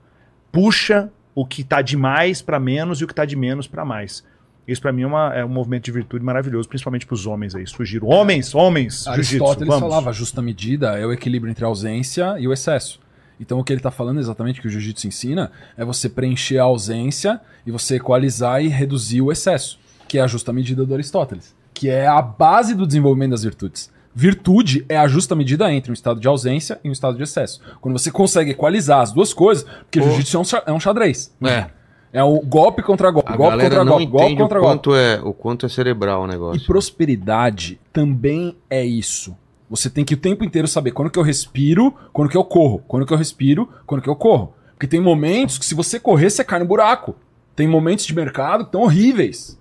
Puxa 0.53 1.11
o 1.35 1.47
que 1.47 1.63
tá 1.63 1.81
de 1.81 1.97
mais 1.97 2.43
pra 2.43 2.59
menos 2.59 3.01
e 3.01 3.05
o 3.05 3.07
que 3.07 3.15
tá 3.15 3.25
de 3.25 3.37
menos 3.37 3.67
pra 3.67 3.85
mais. 3.85 4.25
Isso 4.69 4.81
pra 4.81 4.93
mim 4.93 5.03
é, 5.03 5.07
uma- 5.07 5.35
é 5.35 5.45
um 5.45 5.49
movimento 5.49 5.85
de 5.85 5.93
virtude 5.93 6.25
maravilhoso, 6.25 6.69
principalmente 6.69 7.07
pros 7.07 7.27
homens 7.27 7.55
aí. 7.55 7.67
Surgiram 7.67 8.07
homens, 8.07 8.55
homens. 8.55 9.07
Aristóteles 9.07 9.69
Vamos. 9.69 9.81
falava, 9.89 10.11
a 10.11 10.13
justa 10.13 10.41
medida 10.41 10.99
é 10.99 11.05
o 11.05 11.13
equilíbrio 11.13 11.51
entre 11.51 11.65
a 11.65 11.69
ausência 11.69 12.37
e 12.39 12.47
o 12.47 12.53
excesso. 12.53 13.01
Então 13.41 13.59
o 13.59 13.65
que 13.65 13.73
ele 13.73 13.81
está 13.81 13.91
falando 13.91 14.21
exatamente 14.21 14.61
que 14.61 14.67
o 14.67 14.71
jiu-jitsu 14.71 15.09
ensina 15.09 15.51
é 15.77 15.85
você 15.85 16.09
preencher 16.09 16.59
a 16.59 16.65
ausência 16.65 17.41
e 17.67 17.71
você 17.71 17.97
equalizar 17.97 18.63
e 18.63 18.69
reduzir 18.69 19.23
o 19.23 19.33
excesso, 19.33 19.79
que 20.07 20.19
é 20.19 20.21
a 20.21 20.27
justa 20.27 20.53
medida 20.53 20.85
do 20.85 20.93
Aristóteles, 20.95 21.55
que 21.73 21.89
é 21.89 22.07
a 22.07 22.21
base 22.21 22.75
do 22.75 22.87
desenvolvimento 22.87 23.31
das 23.31 23.43
virtudes. 23.43 23.91
Virtude 24.15 24.85
é 24.89 24.99
a 24.99 25.07
justa 25.09 25.35
medida 25.35 25.73
entre 25.73 25.91
um 25.91 25.95
estado 25.95 26.21
de 26.21 26.29
ausência 26.29 26.79
e 26.85 26.89
um 26.89 26.93
estado 26.93 27.17
de 27.17 27.23
excesso. 27.23 27.61
Quando 27.81 27.99
você 27.99 28.11
consegue 28.11 28.51
equalizar 28.51 29.01
as 29.01 29.13
duas 29.13 29.33
coisas, 29.33 29.65
porque 29.65 30.01
o 30.01 30.03
jiu-jitsu 30.03 30.37
é 30.37 30.41
um 30.41 30.45
é 30.67 30.73
um 30.73 30.81
xadrez. 30.81 31.35
É. 31.43 31.71
É 32.13 32.23
o 32.25 32.41
golpe 32.41 32.83
contra 32.83 33.11
golpe, 33.11 33.33
A 33.33 33.37
golpe 33.37 33.51
galera 33.53 33.69
contra 33.71 33.85
não 33.85 33.93
golpe, 33.93 34.07
golpe 34.07 34.25
entende 34.27 34.41
o 34.43 34.45
contra 34.45 34.59
golpe. 34.61 34.75
quanto, 34.75 34.95
é, 34.97 35.21
o 35.23 35.33
quanto 35.33 35.67
é 35.67 35.69
cerebral 35.69 36.23
o 36.23 36.25
E 36.27 36.29
negócio. 36.29 36.67
prosperidade 36.67 37.81
também 37.93 38.57
é 38.69 38.85
isso. 38.85 39.37
Você 39.69 39.89
tem 39.89 40.05
que 40.05 40.15
o 40.15 40.17
tempo 40.17 40.45
inteiro 40.45 40.67
saber 40.67 40.91
quando 40.91 41.11
que 41.11 41.19
eu 41.19 41.23
respiro, 41.23 41.95
quando 42.13 42.29
que 42.29 42.37
eu 42.37 42.43
corro, 42.45 42.83
quando 42.89 43.07
que 43.07 43.13
eu 43.13 43.17
respiro, 43.17 43.69
quando 43.87 44.03
que 44.03 44.09
eu 44.11 44.17
corro. 44.17 44.53
Porque 44.73 44.89
tem 44.89 45.01
momentos 45.01 45.57
que 45.59 45.65
se 45.65 45.75
você 45.75 46.01
correr, 46.01 46.31
você 46.31 46.43
cai 46.43 46.59
no 46.59 46.65
buraco. 46.65 47.15
Tem 47.55 47.69
momentos 47.69 48.05
de 48.05 48.15
mercado 48.15 48.65
que 48.65 48.69
estão 48.69 48.83
horríveis 48.83 49.57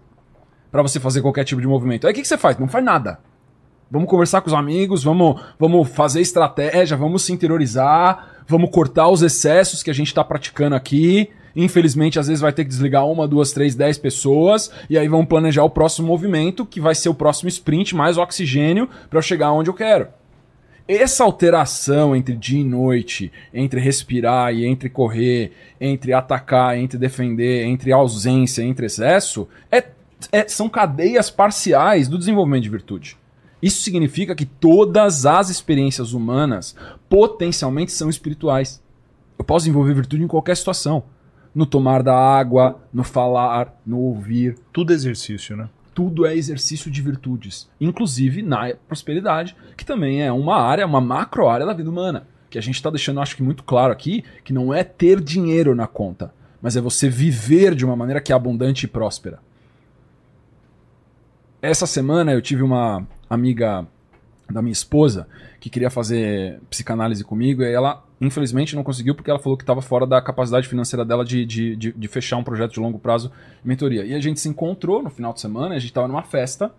pra 0.72 0.82
você 0.82 1.00
fazer 1.00 1.22
qualquer 1.22 1.44
tipo 1.44 1.62
de 1.62 1.68
movimento. 1.68 2.08
Aí 2.08 2.12
o 2.12 2.16
que, 2.16 2.22
que 2.22 2.28
você 2.28 2.38
faz? 2.38 2.58
Não 2.58 2.68
faz 2.68 2.84
nada. 2.84 3.20
Vamos 3.92 4.10
conversar 4.10 4.42
com 4.42 4.48
os 4.48 4.54
amigos, 4.54 5.04
vamos, 5.04 5.42
vamos 5.60 5.90
fazer 5.90 6.22
estratégia, 6.22 6.96
vamos 6.96 7.24
se 7.24 7.34
interiorizar, 7.34 8.44
vamos 8.48 8.70
cortar 8.72 9.08
os 9.10 9.22
excessos 9.22 9.84
que 9.84 9.90
a 9.90 9.94
gente 9.94 10.14
tá 10.14 10.24
praticando 10.24 10.76
aqui. 10.76 11.30
Infelizmente, 11.62 12.18
às 12.18 12.28
vezes 12.28 12.40
vai 12.40 12.54
ter 12.54 12.64
que 12.64 12.70
desligar 12.70 13.06
uma, 13.06 13.28
duas, 13.28 13.52
três, 13.52 13.76
dez 13.76 13.98
pessoas, 13.98 14.72
e 14.90 14.98
aí 14.98 15.10
vamos 15.10 15.28
planejar 15.28 15.62
o 15.66 15.70
próximo 15.70 16.08
movimento, 16.08 16.66
que 16.66 16.80
vai 16.80 16.96
ser 16.96 17.10
o 17.10 17.14
próximo 17.14 17.50
sprint, 17.50 17.94
mais 17.94 18.18
oxigênio, 18.18 18.88
pra 19.10 19.20
eu 19.20 19.22
chegar 19.22 19.52
onde 19.52 19.70
eu 19.70 19.74
quero. 19.74 20.08
essa 20.88 21.26
alteração 21.26 22.16
entre 22.16 22.34
dia 22.34 22.62
e 22.62 22.64
noite, 22.64 23.30
entre 23.54 23.82
respirar 23.82 24.54
e 24.54 24.66
entre 24.66 24.90
correr, 24.90 25.52
entre 25.82 26.14
atacar, 26.14 26.78
entre 26.78 26.98
defender, 26.98 27.66
entre 27.66 27.92
ausência, 27.92 28.64
entre 28.64 28.86
excesso, 28.86 29.46
é, 29.70 29.84
é, 30.32 30.48
são 30.48 30.70
cadeias 30.70 31.30
parciais 31.30 32.08
do 32.08 32.18
desenvolvimento 32.18 32.64
de 32.64 32.70
virtude. 32.70 33.18
Isso 33.62 33.82
significa 33.82 34.34
que 34.34 34.46
todas 34.46 35.26
as 35.26 35.50
experiências 35.50 36.14
humanas 36.14 36.74
potencialmente 37.10 37.92
são 37.92 38.10
espirituais. 38.10 38.82
Eu 39.38 39.44
posso 39.44 39.66
desenvolver 39.66 39.94
virtude 39.94 40.24
em 40.24 40.28
qualquer 40.28 40.56
situação. 40.56 41.04
No 41.54 41.66
tomar 41.66 42.04
da 42.04 42.16
água, 42.16 42.80
no 42.94 43.04
falar, 43.04 43.80
no 43.86 44.00
ouvir. 44.00 44.56
Tudo 44.72 44.94
exercício, 44.94 45.56
né? 45.56 45.70
Tudo 45.94 46.26
é 46.26 46.36
exercício 46.36 46.90
de 46.90 47.02
virtudes. 47.02 47.70
Inclusive 47.80 48.42
na 48.42 48.74
prosperidade, 48.88 49.56
que 49.76 49.86
também 49.86 50.22
é 50.22 50.32
uma 50.32 50.58
área, 50.62 50.86
uma 50.86 51.02
macro 51.02 51.48
área 51.48 51.66
da 51.66 51.74
vida 51.74 51.90
humana. 51.90 52.28
Que 52.50 52.58
a 52.58 52.62
gente 52.62 52.76
está 52.76 52.90
deixando, 52.90 53.20
acho 53.20 53.36
que 53.36 53.44
muito 53.44 53.64
claro 53.64 53.92
aqui, 53.92 54.24
que 54.44 54.54
não 54.54 54.74
é 54.74 54.84
ter 54.84 55.20
dinheiro 55.22 55.76
na 55.76 55.88
conta, 55.88 56.34
mas 56.62 56.76
é 56.76 56.82
você 56.82 57.10
viver 57.10 57.76
de 57.76 57.86
uma 57.86 57.96
maneira 57.96 58.22
que 58.22 58.32
é 58.32 58.36
abundante 58.36 58.86
e 58.86 58.88
próspera. 58.88 59.40
Essa 61.62 61.86
semana 61.86 62.32
eu 62.32 62.42
tive 62.42 62.64
uma 62.64 63.06
amiga 63.30 63.86
da 64.50 64.62
minha 64.62 64.74
esposa 64.74 65.28
que 65.60 65.70
queria 65.70 65.90
fazer 65.90 66.60
psicanálise 66.70 67.24
comigo 67.24 67.62
e 67.62 67.72
ela 67.72 68.04
infelizmente 68.22 68.76
não 68.76 68.84
conseguiu 68.84 69.16
porque 69.16 69.30
ela 69.30 69.40
falou 69.40 69.58
que 69.58 69.64
estava 69.64 69.82
fora 69.82 70.06
da 70.06 70.22
capacidade 70.22 70.68
financeira 70.68 71.06
dela 71.06 71.24
de, 71.24 71.46
de, 71.46 71.76
de, 71.76 71.92
de, 71.94 72.08
fechar 72.08 72.38
um 72.38 72.44
projeto 72.44 72.74
de 72.74 72.80
longo 72.80 73.00
prazo 73.00 73.32
mentoria. 73.64 74.06
E 74.06 74.14
a 74.14 74.20
gente 74.20 74.40
se 74.40 74.50
encontrou 74.50 75.02
no 75.02 75.10
final 75.10 75.34
de 75.34 75.42
semana, 75.42 75.76
a 75.76 75.80
gente 75.80 75.90
estava 75.90 76.08
numa 76.08 76.24
festa 76.24 76.72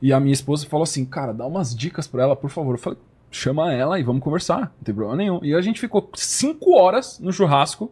e 0.00 0.12
a 0.12 0.20
minha 0.20 0.32
esposa 0.32 0.66
falou 0.66 0.84
assim, 0.84 1.04
cara, 1.04 1.32
dá 1.32 1.46
umas 1.46 1.74
dicas 1.74 2.06
para 2.06 2.22
ela, 2.22 2.36
por 2.36 2.50
favor. 2.50 2.74
Eu 2.74 2.78
falei, 2.78 2.98
chama 3.30 3.72
ela 3.72 3.98
e 3.98 4.02
vamos 4.02 4.22
conversar, 4.22 4.60
não 4.60 4.84
tem 4.84 4.94
problema 4.94 5.16
nenhum. 5.16 5.40
E 5.42 5.54
a 5.54 5.60
gente 5.60 5.80
ficou 5.80 6.10
cinco 6.14 6.76
horas 6.76 7.18
no 7.18 7.32
churrasco 7.32 7.90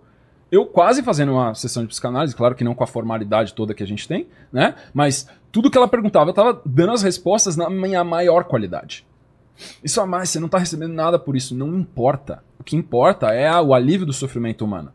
eu 0.52 0.66
quase 0.66 1.02
fazendo 1.02 1.32
uma 1.32 1.54
sessão 1.54 1.82
de 1.82 1.88
psicanálise, 1.88 2.36
claro 2.36 2.54
que 2.54 2.62
não 2.62 2.74
com 2.74 2.84
a 2.84 2.86
formalidade 2.86 3.54
toda 3.54 3.72
que 3.72 3.82
a 3.82 3.86
gente 3.86 4.06
tem, 4.06 4.28
né? 4.52 4.74
Mas 4.92 5.26
tudo 5.50 5.70
que 5.70 5.78
ela 5.78 5.88
perguntava, 5.88 6.28
eu 6.28 6.34
tava 6.34 6.60
dando 6.66 6.92
as 6.92 7.02
respostas 7.02 7.56
na 7.56 7.70
minha 7.70 8.04
maior 8.04 8.44
qualidade. 8.44 9.06
Isso 9.82 10.00
a 10.00 10.06
mais, 10.06 10.30
você 10.30 10.40
não 10.40 10.48
tá 10.48 10.58
recebendo 10.58 10.92
nada 10.92 11.18
por 11.18 11.36
isso, 11.36 11.54
não 11.54 11.78
importa. 11.78 12.42
O 12.58 12.64
que 12.64 12.76
importa 12.76 13.32
é 13.32 13.50
o 13.60 13.74
alívio 13.74 14.06
do 14.06 14.12
sofrimento 14.12 14.64
humano. 14.64 14.92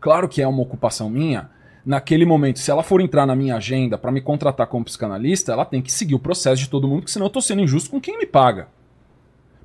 Claro 0.00 0.28
que 0.28 0.42
é 0.42 0.46
uma 0.46 0.62
ocupação 0.62 1.08
minha. 1.08 1.50
Naquele 1.84 2.24
momento, 2.24 2.58
se 2.58 2.70
ela 2.70 2.82
for 2.82 3.00
entrar 3.00 3.26
na 3.26 3.36
minha 3.36 3.56
agenda 3.56 3.98
para 3.98 4.12
me 4.12 4.20
contratar 4.20 4.66
como 4.66 4.84
psicanalista, 4.84 5.52
ela 5.52 5.64
tem 5.64 5.82
que 5.82 5.92
seguir 5.92 6.14
o 6.14 6.18
processo 6.18 6.62
de 6.62 6.68
todo 6.68 6.88
mundo, 6.88 7.00
porque 7.00 7.12
senão 7.12 7.26
eu 7.26 7.30
tô 7.30 7.40
sendo 7.40 7.60
injusto 7.60 7.90
com 7.90 8.00
quem 8.00 8.18
me 8.18 8.26
paga. 8.26 8.68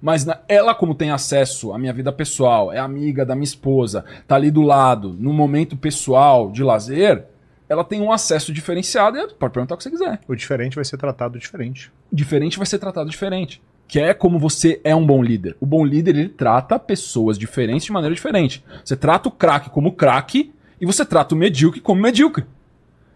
Mas 0.01 0.25
ela, 0.47 0.73
como 0.73 0.95
tem 0.95 1.11
acesso 1.11 1.73
à 1.73 1.77
minha 1.77 1.93
vida 1.93 2.11
pessoal, 2.11 2.71
é 2.71 2.77
amiga 2.77 3.25
da 3.25 3.35
minha 3.35 3.43
esposa, 3.43 4.05
tá 4.27 4.35
ali 4.35 4.49
do 4.49 4.61
lado, 4.61 5.15
no 5.17 5.33
momento 5.33 5.75
pessoal 5.75 6.51
de 6.51 6.63
lazer, 6.63 7.25
ela 7.67 7.83
tem 7.83 8.01
um 8.01 8.11
acesso 8.11 8.51
diferenciado 8.51 9.17
e 9.17 9.27
pode 9.33 9.53
perguntar 9.53 9.75
o 9.75 9.77
que 9.77 9.83
você 9.83 9.91
quiser. 9.91 10.19
O 10.27 10.35
diferente 10.35 10.75
vai 10.75 10.85
ser 10.85 10.97
tratado 10.97 11.37
diferente. 11.37 11.91
Diferente 12.11 12.57
vai 12.57 12.65
ser 12.65 12.79
tratado 12.79 13.09
diferente. 13.09 13.61
Que 13.89 13.99
é 13.99 14.13
como 14.13 14.37
você 14.37 14.79
é 14.83 14.95
um 14.95 15.05
bom 15.05 15.21
líder. 15.21 15.57
O 15.59 15.65
bom 15.65 15.83
líder, 15.83 16.15
ele 16.15 16.29
trata 16.29 16.77
pessoas 16.77 17.37
diferentes 17.37 17.85
de 17.85 17.91
maneira 17.91 18.15
diferente. 18.15 18.63
Você 18.85 18.95
trata 18.95 19.27
o 19.27 19.31
craque 19.31 19.69
como 19.69 19.93
craque 19.93 20.53
e 20.79 20.85
você 20.85 21.03
trata 21.03 21.33
o 21.33 21.37
medíocre 21.37 21.81
como 21.81 21.99
medíocre. 21.99 22.45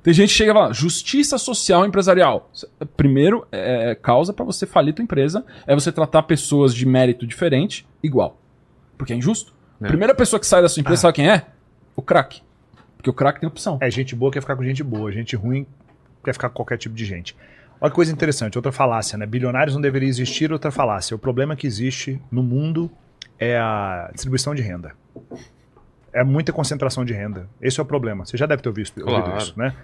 Tem 0.01 0.13
gente 0.13 0.29
que 0.29 0.35
chega 0.35 0.51
e 0.51 0.53
fala, 0.53 0.73
justiça 0.73 1.37
social 1.37 1.85
empresarial. 1.85 2.51
Primeiro, 2.97 3.47
é, 3.51 3.91
é 3.91 3.95
causa 3.95 4.33
para 4.33 4.43
você 4.43 4.65
falir 4.65 4.93
tua 4.93 5.03
empresa 5.03 5.45
é 5.65 5.73
você 5.75 5.91
tratar 5.91 6.23
pessoas 6.23 6.73
de 6.73 6.85
mérito 6.85 7.25
diferente 7.25 7.87
igual. 8.01 8.37
Porque 8.97 9.13
é 9.13 9.15
injusto. 9.15 9.53
É. 9.79 9.85
A 9.85 9.87
primeira 9.87 10.15
pessoa 10.15 10.39
que 10.39 10.47
sai 10.47 10.61
da 10.61 10.67
sua 10.67 10.81
empresa, 10.81 11.01
ah. 11.01 11.03
sabe 11.03 11.13
quem 11.13 11.29
é? 11.29 11.45
O 11.95 12.01
craque. 12.01 12.41
Porque 12.97 13.09
o 13.09 13.13
craque 13.13 13.39
tem 13.39 13.47
opção. 13.47 13.77
É, 13.79 13.91
gente 13.91 14.15
boa 14.15 14.31
quer 14.31 14.41
ficar 14.41 14.55
com 14.55 14.63
gente 14.63 14.83
boa, 14.83 15.11
gente 15.11 15.35
ruim 15.35 15.67
quer 16.23 16.33
ficar 16.33 16.49
com 16.49 16.55
qualquer 16.55 16.77
tipo 16.77 16.95
de 16.95 17.05
gente. 17.05 17.35
Olha 17.83 17.89
que 17.89 17.95
coisa 17.95 18.13
interessante, 18.13 18.57
outra 18.57 18.71
falácia, 18.71 19.17
né? 19.17 19.25
Bilionários 19.25 19.75
não 19.75 19.81
deveriam 19.81 20.07
existir, 20.07 20.53
outra 20.53 20.71
falácia. 20.71 21.13
O 21.13 21.19
problema 21.19 21.53
que 21.53 21.67
existe 21.67 22.17
no 22.31 22.41
mundo 22.41 22.89
é 23.37 23.57
a 23.57 24.09
distribuição 24.13 24.55
de 24.55 24.61
renda. 24.61 24.93
É 26.13 26.23
muita 26.23 26.53
concentração 26.53 27.03
de 27.03 27.11
renda. 27.11 27.49
Esse 27.61 27.81
é 27.81 27.83
o 27.83 27.85
problema. 27.85 28.25
Você 28.25 28.37
já 28.37 28.45
deve 28.45 28.61
ter 28.61 28.71
visto, 28.71 29.01
claro. 29.01 29.17
ouvido 29.17 29.37
isso, 29.37 29.59
né? 29.59 29.75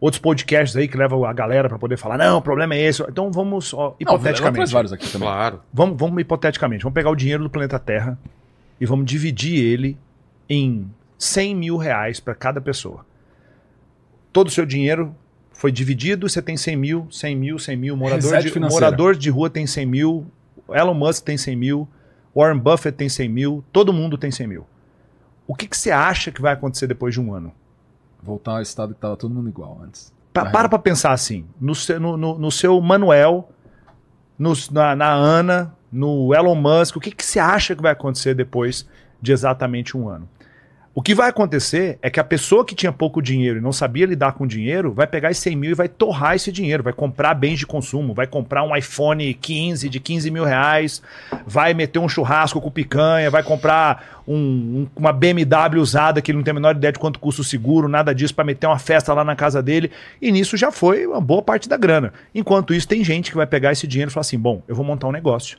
outros 0.00 0.20
podcasts 0.20 0.76
aí 0.76 0.86
que 0.86 0.96
levam 0.96 1.24
a 1.24 1.32
galera 1.32 1.68
para 1.68 1.80
poder 1.80 1.96
falar, 1.96 2.16
não, 2.16 2.38
o 2.38 2.42
problema 2.42 2.76
é 2.76 2.82
esse. 2.82 3.02
Então 3.02 3.28
vamos, 3.32 3.74
ó, 3.74 3.96
hipoteticamente. 3.98 4.66
Não, 4.66 4.72
vários 4.72 4.92
aqui 4.92 5.10
também. 5.10 5.28
Claro. 5.28 5.60
Vamos, 5.72 5.98
vamos 5.98 6.20
hipoteticamente, 6.20 6.84
vamos 6.84 6.94
pegar 6.94 7.10
o 7.10 7.16
dinheiro 7.16 7.42
do 7.42 7.50
planeta 7.50 7.76
Terra 7.76 8.16
e 8.80 8.86
vamos 8.86 9.04
dividir 9.04 9.64
ele 9.64 9.98
em 10.48 10.88
100 11.18 11.54
mil 11.56 11.76
reais 11.76 12.20
para 12.20 12.36
cada 12.36 12.60
pessoa. 12.60 13.04
Todo 14.32 14.46
o 14.46 14.50
seu 14.50 14.64
dinheiro 14.64 15.12
foi 15.58 15.72
dividido, 15.72 16.28
você 16.28 16.40
tem 16.40 16.56
100 16.56 16.76
mil, 16.76 17.08
100 17.10 17.36
mil, 17.36 17.58
100 17.58 17.76
mil. 17.76 17.96
Morador, 17.96 18.40
de, 18.40 18.60
morador 18.60 19.16
de 19.16 19.28
rua 19.28 19.50
tem 19.50 19.66
100 19.66 19.86
mil, 19.86 20.26
Elon 20.70 20.94
Musk 20.94 21.24
tem 21.24 21.36
100 21.36 21.56
mil, 21.56 21.88
Warren 22.34 22.60
Buffett 22.60 22.96
tem 22.96 23.08
100 23.08 23.28
mil, 23.28 23.64
todo 23.72 23.92
mundo 23.92 24.16
tem 24.16 24.30
100 24.30 24.46
mil. 24.46 24.64
O 25.48 25.56
que, 25.56 25.66
que 25.66 25.76
você 25.76 25.90
acha 25.90 26.30
que 26.30 26.40
vai 26.40 26.52
acontecer 26.52 26.86
depois 26.86 27.12
de 27.12 27.20
um 27.20 27.34
ano? 27.34 27.52
Voltar 28.22 28.52
ao 28.52 28.62
estado 28.62 28.90
que 28.90 28.98
estava 28.98 29.16
todo 29.16 29.34
mundo 29.34 29.48
igual 29.48 29.80
antes. 29.82 30.14
Pa, 30.32 30.46
para 30.48 30.68
pra 30.68 30.78
pensar 30.78 31.10
assim. 31.10 31.44
No, 31.60 31.74
seu, 31.74 31.98
no, 31.98 32.16
no, 32.16 32.38
no 32.38 32.50
seu 32.52 32.80
Manuel, 32.80 33.48
no, 34.38 34.52
na, 34.70 34.94
na, 34.94 35.12
Ana, 35.12 35.74
no 35.90 36.32
Elon 36.32 36.54
Musk, 36.54 36.98
o 36.98 37.00
que, 37.00 37.10
que 37.10 37.24
você 37.24 37.40
acha 37.40 37.74
que 37.74 37.82
vai 37.82 37.90
acontecer 37.90 38.32
depois 38.32 38.86
de 39.20 39.32
exatamente 39.32 39.96
um 39.96 40.08
ano? 40.08 40.28
O 40.98 41.00
que 41.00 41.14
vai 41.14 41.28
acontecer 41.28 41.96
é 42.02 42.10
que 42.10 42.18
a 42.18 42.24
pessoa 42.24 42.64
que 42.64 42.74
tinha 42.74 42.90
pouco 42.90 43.22
dinheiro 43.22 43.58
e 43.58 43.62
não 43.62 43.72
sabia 43.72 44.04
lidar 44.04 44.32
com 44.32 44.44
dinheiro 44.44 44.92
vai 44.92 45.06
pegar 45.06 45.30
esses 45.30 45.44
100 45.44 45.54
mil 45.54 45.70
e 45.70 45.74
vai 45.74 45.86
torrar 45.86 46.34
esse 46.34 46.50
dinheiro, 46.50 46.82
vai 46.82 46.92
comprar 46.92 47.34
bens 47.34 47.60
de 47.60 47.64
consumo, 47.64 48.12
vai 48.12 48.26
comprar 48.26 48.64
um 48.64 48.74
iPhone 48.74 49.32
15 49.32 49.88
de 49.88 50.00
15 50.00 50.28
mil 50.28 50.42
reais, 50.42 51.00
vai 51.46 51.72
meter 51.72 52.00
um 52.00 52.08
churrasco 52.08 52.60
com 52.60 52.68
picanha, 52.68 53.30
vai 53.30 53.44
comprar 53.44 54.24
um, 54.26 54.34
um, 54.34 54.88
uma 54.96 55.12
BMW 55.12 55.80
usada 55.80 56.20
que 56.20 56.32
ele 56.32 56.38
não 56.38 56.42
tem 56.42 56.50
a 56.50 56.54
menor 56.56 56.74
ideia 56.74 56.92
de 56.92 56.98
quanto 56.98 57.20
custa 57.20 57.42
o 57.42 57.44
seguro, 57.44 57.86
nada 57.86 58.12
disso, 58.12 58.34
para 58.34 58.44
meter 58.44 58.66
uma 58.66 58.80
festa 58.80 59.14
lá 59.14 59.22
na 59.22 59.36
casa 59.36 59.62
dele. 59.62 59.92
E 60.20 60.32
nisso 60.32 60.56
já 60.56 60.72
foi 60.72 61.06
uma 61.06 61.20
boa 61.20 61.42
parte 61.42 61.68
da 61.68 61.76
grana. 61.76 62.12
Enquanto 62.34 62.74
isso, 62.74 62.88
tem 62.88 63.04
gente 63.04 63.30
que 63.30 63.36
vai 63.36 63.46
pegar 63.46 63.70
esse 63.70 63.86
dinheiro 63.86 64.10
e 64.10 64.12
falar 64.12 64.22
assim: 64.22 64.36
bom, 64.36 64.64
eu 64.66 64.74
vou 64.74 64.84
montar 64.84 65.06
um 65.06 65.12
negócio. 65.12 65.58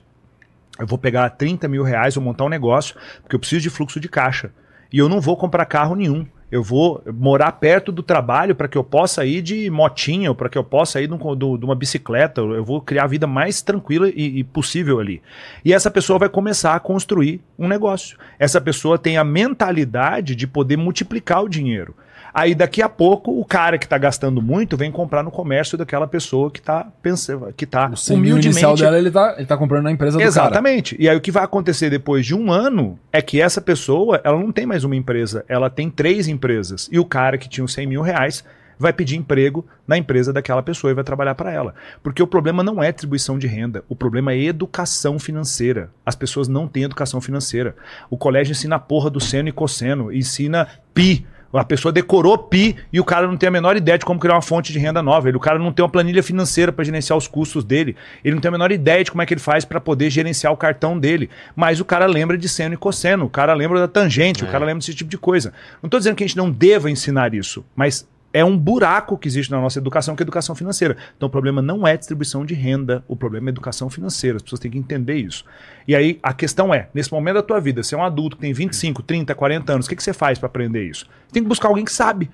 Eu 0.77 0.85
vou 0.85 0.97
pegar 0.97 1.29
30 1.29 1.65
mil 1.69 1.83
reais, 1.83 2.15
vou 2.15 2.23
montar 2.25 2.43
um 2.43 2.49
negócio, 2.49 2.93
porque 3.21 3.37
eu 3.37 3.39
preciso 3.39 3.61
de 3.61 3.69
fluxo 3.69 4.01
de 4.01 4.09
caixa 4.09 4.51
e 4.91 4.97
eu 4.97 5.07
não 5.07 5.21
vou 5.21 5.37
comprar 5.37 5.65
carro 5.65 5.95
nenhum. 5.95 6.25
Eu 6.51 6.63
vou 6.63 7.03
morar 7.13 7.51
perto 7.51 7.91
do 7.91 8.01
trabalho 8.01 8.55
para 8.55 8.67
que 8.67 8.75
eu 8.75 8.83
possa 8.83 9.23
ir 9.23 9.43
de 9.43 9.69
motinha, 9.69 10.33
para 10.33 10.49
que 10.49 10.57
eu 10.57 10.63
possa 10.63 10.99
ir 10.99 11.07
de, 11.07 11.13
uma 11.63 11.75
bicicleta. 11.75 12.41
Eu 12.41 12.65
vou 12.65 12.81
criar 12.81 13.03
a 13.03 13.07
vida 13.07 13.27
mais 13.27 13.61
tranquila 13.61 14.09
e, 14.09 14.39
e, 14.39 14.43
possível 14.43 14.99
ali. 14.99 15.21
E 15.63 15.71
essa 15.71 15.91
pessoa 15.91 16.17
vai 16.17 16.27
começar 16.27 16.73
a 16.73 16.79
construir 16.79 17.39
um 17.57 17.67
negócio. 17.67 18.17
Essa 18.39 18.59
pessoa 18.59 18.97
tem 18.97 19.15
a 19.15 19.23
mentalidade 19.23 20.35
de 20.35 20.47
poder 20.47 20.75
multiplicar 20.75 21.43
o 21.43 21.49
dinheiro. 21.49 21.93
Aí 22.33 22.53
daqui 22.53 22.81
a 22.81 22.89
pouco 22.89 23.39
o 23.39 23.45
cara 23.45 23.77
que 23.77 23.85
está 23.85 23.97
gastando 23.97 24.41
muito 24.41 24.77
vem 24.77 24.91
comprar 24.91 25.23
no 25.23 25.31
comércio 25.31 25.77
daquela 25.77 26.07
pessoa 26.07 26.51
que 26.51 26.59
está 26.59 26.87
pensando, 27.01 27.51
que 27.55 27.65
tá 27.65 27.91
o 27.91 28.13
humildemente. 28.13 28.47
inicial 28.47 28.75
dela 28.75 28.97
ele 28.97 29.07
está 29.09 29.35
ele 29.37 29.45
tá 29.45 29.57
comprando 29.57 29.83
na 29.83 29.91
empresa 29.91 30.17
do 30.17 30.23
Exatamente. 30.23 30.95
Cara. 30.95 31.03
E 31.03 31.09
aí 31.09 31.17
o 31.17 31.21
que 31.21 31.31
vai 31.31 31.43
acontecer 31.43 31.89
depois 31.89 32.25
de 32.25 32.35
um 32.35 32.51
ano 32.51 32.99
é 33.11 33.21
que 33.21 33.41
essa 33.41 33.61
pessoa 33.61 34.21
ela 34.23 34.37
não 34.37 34.51
tem 34.51 34.65
mais 34.65 34.83
uma 34.83 34.95
empresa, 34.95 35.43
ela 35.47 35.69
tem 35.69 35.89
três 35.89 36.27
empresas. 36.27 36.89
E 36.91 36.99
o 36.99 37.05
cara 37.05 37.37
que 37.37 37.49
tinha 37.49 37.63
os 37.63 37.73
100 37.73 37.87
mil 37.87 38.01
reais 38.01 38.43
vai 38.79 38.93
pedir 38.93 39.17
emprego 39.17 39.67
na 39.85 39.97
empresa 39.97 40.31
daquela 40.31 40.63
pessoa 40.63 40.89
e 40.89 40.93
vai 40.93 41.03
trabalhar 41.03 41.35
para 41.35 41.51
ela. 41.51 41.75
Porque 42.01 42.23
o 42.23 42.27
problema 42.27 42.63
não 42.63 42.81
é 42.81 42.91
distribuição 42.91 43.37
de 43.37 43.45
renda, 43.45 43.83
o 43.89 43.95
problema 43.95 44.31
é 44.31 44.39
educação 44.39 45.19
financeira. 45.19 45.91
As 46.05 46.15
pessoas 46.15 46.47
não 46.47 46.65
têm 46.65 46.83
educação 46.83 47.19
financeira. 47.19 47.75
O 48.09 48.17
colégio 48.17 48.53
ensina 48.53 48.77
a 48.77 48.79
porra 48.79 49.09
do 49.09 49.19
seno 49.19 49.49
e 49.49 49.51
cosseno, 49.51 50.13
ensina 50.13 50.65
pi 50.93 51.27
a 51.53 51.63
pessoa 51.63 51.91
decorou 51.91 52.37
PI 52.37 52.75
e 52.93 52.99
o 52.99 53.03
cara 53.03 53.27
não 53.27 53.35
tem 53.35 53.47
a 53.47 53.51
menor 53.51 53.75
ideia 53.75 53.97
de 53.97 54.05
como 54.05 54.19
criar 54.19 54.35
uma 54.35 54.41
fonte 54.41 54.71
de 54.71 54.79
renda 54.79 55.01
nova. 55.01 55.27
Ele, 55.27 55.37
o 55.37 55.39
cara 55.39 55.57
não 55.57 55.71
tem 55.71 55.83
uma 55.83 55.89
planilha 55.89 56.21
financeira 56.21 56.71
para 56.71 56.85
gerenciar 56.85 57.17
os 57.17 57.27
custos 57.27 57.63
dele. 57.63 57.95
Ele 58.23 58.35
não 58.35 58.41
tem 58.41 58.49
a 58.49 58.51
menor 58.51 58.71
ideia 58.71 59.03
de 59.03 59.11
como 59.11 59.21
é 59.21 59.25
que 59.25 59.33
ele 59.33 59.41
faz 59.41 59.65
para 59.65 59.79
poder 59.79 60.09
gerenciar 60.09 60.53
o 60.53 60.57
cartão 60.57 60.99
dele. 60.99 61.29
Mas 61.55 61.79
o 61.79 61.85
cara 61.85 62.05
lembra 62.05 62.37
de 62.37 62.47
seno 62.47 62.75
e 62.75 62.77
cosseno, 62.77 63.25
o 63.25 63.29
cara 63.29 63.53
lembra 63.53 63.79
da 63.79 63.87
tangente, 63.87 64.43
é. 64.43 64.47
o 64.47 64.51
cara 64.51 64.65
lembra 64.65 64.79
desse 64.79 64.93
tipo 64.93 65.09
de 65.09 65.17
coisa. 65.17 65.53
Não 65.81 65.87
estou 65.87 65.99
dizendo 65.99 66.15
que 66.15 66.23
a 66.23 66.27
gente 66.27 66.37
não 66.37 66.51
deva 66.51 66.89
ensinar 66.91 67.33
isso, 67.33 67.65
mas 67.75 68.07
é 68.31 68.45
um 68.45 68.57
buraco 68.57 69.17
que 69.17 69.27
existe 69.27 69.49
na 69.49 69.59
nossa 69.59 69.79
educação, 69.79 70.15
que 70.15 70.21
é 70.21 70.23
a 70.23 70.25
educação 70.25 70.53
financeira. 70.55 70.95
Então 71.17 71.27
o 71.27 71.31
problema 71.31 71.61
não 71.61 71.87
é 71.87 71.97
distribuição 71.97 72.45
de 72.45 72.53
renda, 72.53 73.03
o 73.07 73.15
problema 73.15 73.49
é 73.49 73.51
educação 73.51 73.89
financeira. 73.89 74.37
As 74.37 74.43
pessoas 74.43 74.59
têm 74.59 74.71
que 74.71 74.77
entender 74.77 75.15
isso. 75.15 75.43
E 75.87 75.95
aí 75.95 76.19
a 76.21 76.33
questão 76.33 76.73
é, 76.73 76.87
nesse 76.93 77.11
momento 77.11 77.35
da 77.35 77.43
tua 77.43 77.59
vida, 77.59 77.81
você 77.81 77.95
é 77.95 77.97
um 77.97 78.03
adulto 78.03 78.35
que 78.35 78.41
tem 78.41 78.53
25, 78.53 79.01
30, 79.01 79.33
40 79.33 79.73
anos, 79.73 79.85
o 79.85 79.89
que, 79.89 79.95
que 79.95 80.03
você 80.03 80.13
faz 80.13 80.37
para 80.37 80.47
aprender 80.47 80.83
isso? 80.83 81.05
Você 81.27 81.33
tem 81.33 81.43
que 81.43 81.49
buscar 81.49 81.69
alguém 81.69 81.83
que 81.83 81.91
sabe. 81.91 82.29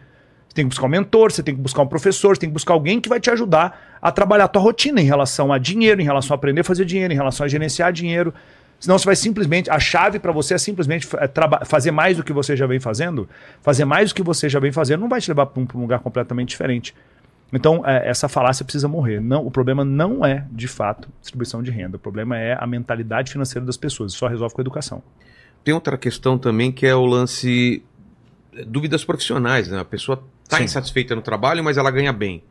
Você 0.48 0.56
tem 0.56 0.66
que 0.66 0.70
buscar 0.70 0.86
um 0.86 0.90
mentor, 0.90 1.32
você 1.32 1.44
tem 1.44 1.56
que 1.56 1.62
buscar 1.62 1.82
um 1.82 1.88
professor, 1.88 2.36
você 2.36 2.42
tem 2.42 2.50
que 2.50 2.54
buscar 2.54 2.74
alguém 2.74 3.00
que 3.00 3.10
vai 3.10 3.20
te 3.20 3.30
ajudar 3.30 3.98
a 4.02 4.12
trabalhar 4.12 4.46
a 4.46 4.48
tua 4.48 4.62
rotina 4.62 5.02
em 5.02 5.06
relação 5.06 5.52
a 5.52 5.58
dinheiro, 5.58 6.02
em 6.02 6.06
relação 6.06 6.34
a 6.34 6.36
aprender 6.36 6.62
a 6.62 6.64
fazer 6.64 6.86
dinheiro, 6.86 7.14
em 7.14 7.16
relação 7.16 7.46
a 7.46 7.48
gerenciar 7.48 7.92
dinheiro. 7.92 8.34
Senão 8.80 8.98
você 8.98 9.06
vai 9.06 9.16
simplesmente. 9.16 9.70
A 9.70 9.80
chave 9.80 10.20
para 10.20 10.32
você 10.32 10.56
é 10.56 10.58
simplesmente 10.58 11.08
é, 11.18 11.66
fazer 11.66 11.92
mais 11.92 12.18
do 12.18 12.24
que 12.24 12.34
você 12.34 12.56
já 12.56 12.68
vem 12.68 12.80
fazendo. 12.80 13.28
Fazer 13.62 13.86
mais 13.86 14.12
do 14.12 14.16
que 14.16 14.24
você 14.24 14.50
já 14.50 14.60
vem 14.60 14.72
fazendo 14.72 15.02
não 15.02 15.10
vai 15.10 15.22
te 15.22 15.30
levar 15.30 15.48
para 15.48 15.62
um, 15.62 15.68
um 15.76 15.82
lugar 15.82 16.00
completamente 16.00 16.50
diferente. 16.50 16.94
Então, 17.54 17.84
é, 17.86 18.10
essa 18.10 18.28
falácia 18.28 18.66
precisa 18.66 18.88
morrer. 18.88 19.22
Não, 19.22 19.46
o 19.46 19.52
problema 19.52 19.86
não 19.86 20.26
é, 20.26 20.46
de 20.52 20.68
fato, 20.68 21.08
distribuição 21.22 21.64
de 21.64 21.72
renda. 21.72 21.98
O 21.98 22.00
problema 22.00 22.38
é 22.38 22.58
a 22.60 22.68
mentalidade 22.68 23.32
financeira 23.32 23.66
das 23.66 23.78
pessoas. 23.78 24.12
Isso 24.12 24.20
só 24.20 24.28
resolve 24.28 24.54
com 24.54 24.62
a 24.62 24.64
educação. 24.64 25.04
Tem 25.64 25.74
outra 25.74 25.98
questão 25.98 26.38
também 26.38 26.72
que 26.72 26.86
é 26.86 26.94
o 26.94 27.06
lance 27.06 27.84
é, 28.54 28.64
dúvidas 28.66 29.06
profissionais, 29.06 29.68
né? 29.68 29.80
A 29.80 29.86
pessoa 29.86 30.24
está 30.44 30.62
insatisfeita 30.62 31.16
no 31.16 31.22
trabalho, 31.22 31.64
mas 31.64 31.78
ela 31.78 31.90
ganha 31.90 32.14
bem. 32.14 32.44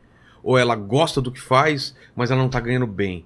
Ou 0.43 0.57
ela 0.57 0.75
gosta 0.75 1.21
do 1.21 1.31
que 1.31 1.39
faz, 1.39 1.95
mas 2.15 2.29
ela 2.29 2.39
não 2.39 2.47
está 2.47 2.59
ganhando 2.59 2.87
bem. 2.87 3.25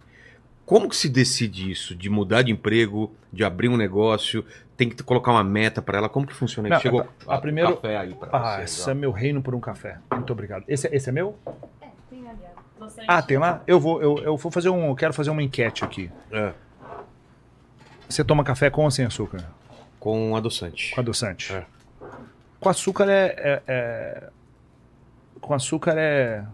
Como 0.70 0.88
que 0.88 0.96
se 0.96 1.10
decide 1.10 1.72
isso? 1.72 1.96
De 1.96 2.12
mudar 2.12 2.44
de 2.44 2.52
emprego, 2.52 3.12
de 3.34 3.44
abrir 3.44 3.70
um 3.70 3.76
negócio, 3.76 4.46
tem 4.78 4.88
que 4.88 5.02
colocar 5.02 5.32
uma 5.32 5.44
meta 5.44 5.82
para 5.82 5.98
ela? 5.98 6.08
Como 6.08 6.28
que 6.28 6.34
funciona 6.36 6.70
isso? 6.70 6.82
Chegou 6.82 7.02
a- 7.28 7.36
a 7.36 7.38
primeiro- 7.40 7.74
café 7.76 7.98
aí 7.98 8.14
para 8.14 8.30
Ah, 8.38 8.58
você. 8.58 8.64
esse 8.66 8.92
é 8.92 8.94
meu 8.94 9.12
reino 9.12 9.42
por 9.42 9.56
um 9.56 9.60
café. 9.60 9.98
Muito 10.14 10.32
obrigado. 10.32 10.64
Esse, 10.68 10.86
é- 10.88 10.96
esse 10.96 11.10
é 11.10 11.12
meu? 11.12 11.36
Tem 12.08 12.20
ali, 12.30 12.38
ó. 12.56 12.84
Adoçante. 12.84 13.08
Ah, 13.10 13.20
tem 13.24 13.40
lá? 13.40 13.64
Eu 13.66 13.80
vou, 13.80 14.00
eu, 14.00 14.20
eu 14.20 14.38
vou 14.38 14.52
fazer 14.52 14.70
um. 14.70 14.90
Eu 14.90 14.96
quero 14.96 15.12
fazer 15.12 15.32
uma 15.32 15.42
enquete 15.42 15.84
aqui. 15.84 16.12
É, 16.32 16.54
Você 18.08 18.24
toma 18.24 18.44
café 18.44 18.70
com 18.70 18.84
ou 18.84 18.92
sem 18.92 19.06
açúcar? 19.06 19.44
com 20.00 20.36
adoçante. 20.36 20.94
Com 20.94 21.02
adoçante? 21.02 21.52
É. 21.52 21.66
Com 22.60 22.70
açúcar 22.70 23.10
é, 23.10 23.26
é- 23.38 23.64
é- 23.68 24.30
Com 25.42 25.52
açúcar 25.56 25.96
é. 25.98 26.46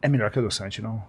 É 0.00 0.08
melhor 0.08 0.30
que 0.30 0.38
adoçante, 0.38 0.80
não? 0.80 1.02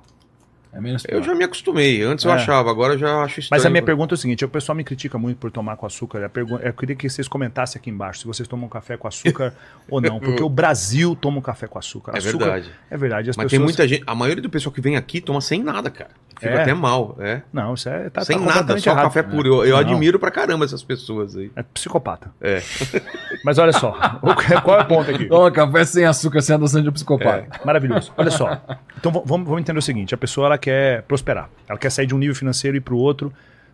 É 0.73 0.79
menos 0.79 1.03
Eu 1.07 1.21
já 1.21 1.35
me 1.35 1.43
acostumei. 1.43 2.01
Antes 2.01 2.23
eu 2.23 2.31
É. 2.31 2.35
achava, 2.35 2.69
agora 2.71 2.93
eu 2.93 2.97
já 2.97 3.23
acho 3.23 3.41
estranho. 3.41 3.59
Mas 3.59 3.65
a 3.65 3.69
minha 3.69 3.83
pergunta 3.83 4.13
é 4.13 4.15
o 4.15 4.17
seguinte: 4.17 4.45
o 4.45 4.49
pessoal 4.49 4.73
me 4.75 4.83
critica 4.85 5.17
muito 5.17 5.37
por 5.37 5.51
tomar 5.51 5.75
com 5.75 5.85
açúcar. 5.85 6.31
Eu 6.63 6.73
queria 6.73 6.95
que 6.95 7.09
vocês 7.09 7.27
comentassem 7.27 7.77
aqui 7.79 7.89
embaixo 7.89 8.21
se 8.21 8.25
vocês 8.27 8.47
tomam 8.47 8.69
café 8.69 8.95
com 8.95 9.07
açúcar 9.07 9.53
ou 9.89 9.99
não. 9.99 10.19
Porque 10.19 10.41
o 10.41 10.47
Brasil 10.49 11.15
toma 11.15 11.39
um 11.39 11.41
café 11.41 11.67
com 11.67 11.77
açúcar. 11.77 12.13
É 12.13 12.19
Açúcar- 12.19 12.45
verdade. 12.45 12.71
É 12.89 12.97
verdade. 12.97 13.29
As 13.31 13.35
Mas 13.37 13.47
tem 13.49 13.59
pessoas... 13.59 13.65
muita 13.77 13.87
gente. 13.87 14.03
A 14.07 14.15
maioria 14.15 14.41
do 14.41 14.49
pessoal 14.49 14.73
que 14.73 14.79
vem 14.81 14.95
aqui 14.95 15.19
toma 15.19 15.41
sem 15.41 15.61
nada, 15.61 15.89
cara. 15.91 16.11
Fica 16.41 16.55
É? 16.55 16.61
até 16.63 16.73
mal. 16.73 17.15
É. 17.19 17.41
Não, 17.53 17.73
isso 17.75 17.87
é. 17.87 18.09
Tá, 18.09 18.25
sem 18.25 18.37
tá 18.39 18.43
nada, 18.45 18.77
só 18.79 18.91
errado. 18.91 19.03
café 19.05 19.21
puro. 19.21 19.47
Eu, 19.47 19.65
eu 19.65 19.77
admiro 19.77 20.17
pra 20.19 20.31
caramba 20.31 20.65
essas 20.65 20.83
pessoas 20.83 21.35
aí. 21.37 21.51
É 21.55 21.61
psicopata. 21.63 22.31
É. 22.41 22.61
Mas 23.45 23.57
olha 23.59 23.71
só, 23.71 23.95
o 24.21 24.35
que- 24.35 24.59
qual 24.61 24.79
é 24.79 24.83
o 24.83 24.85
ponto 24.85 25.11
aqui? 25.11 25.25
Toma 25.25 25.51
café 25.51 25.85
sem 25.85 26.05
açúcar, 26.05 26.41
sem 26.41 26.55
adoçante 26.55 26.85
de 26.85 26.91
psicopata. 26.91 27.45
Maravilhoso. 27.63 28.11
Olha 28.17 28.31
só. 28.31 28.59
Então 28.97 29.11
vamos, 29.11 29.47
vamos 29.47 29.59
entender 29.61 29.77
o 29.79 29.81
seguinte: 29.81 30.13
a 30.15 30.17
pessoa 30.17 30.47
ela 30.47 30.57
quer 30.57 31.03
prosperar. 31.03 31.49
Ela 31.69 31.77
quer 31.77 31.91
sair 31.91 32.07
de 32.07 32.15
um 32.15 32.17
nível 32.17 32.35
financeiro 32.35 32.75
e 32.75 32.79
ir 32.79 32.81
para 32.81 32.93
o 32.93 32.97
outro 32.97 33.31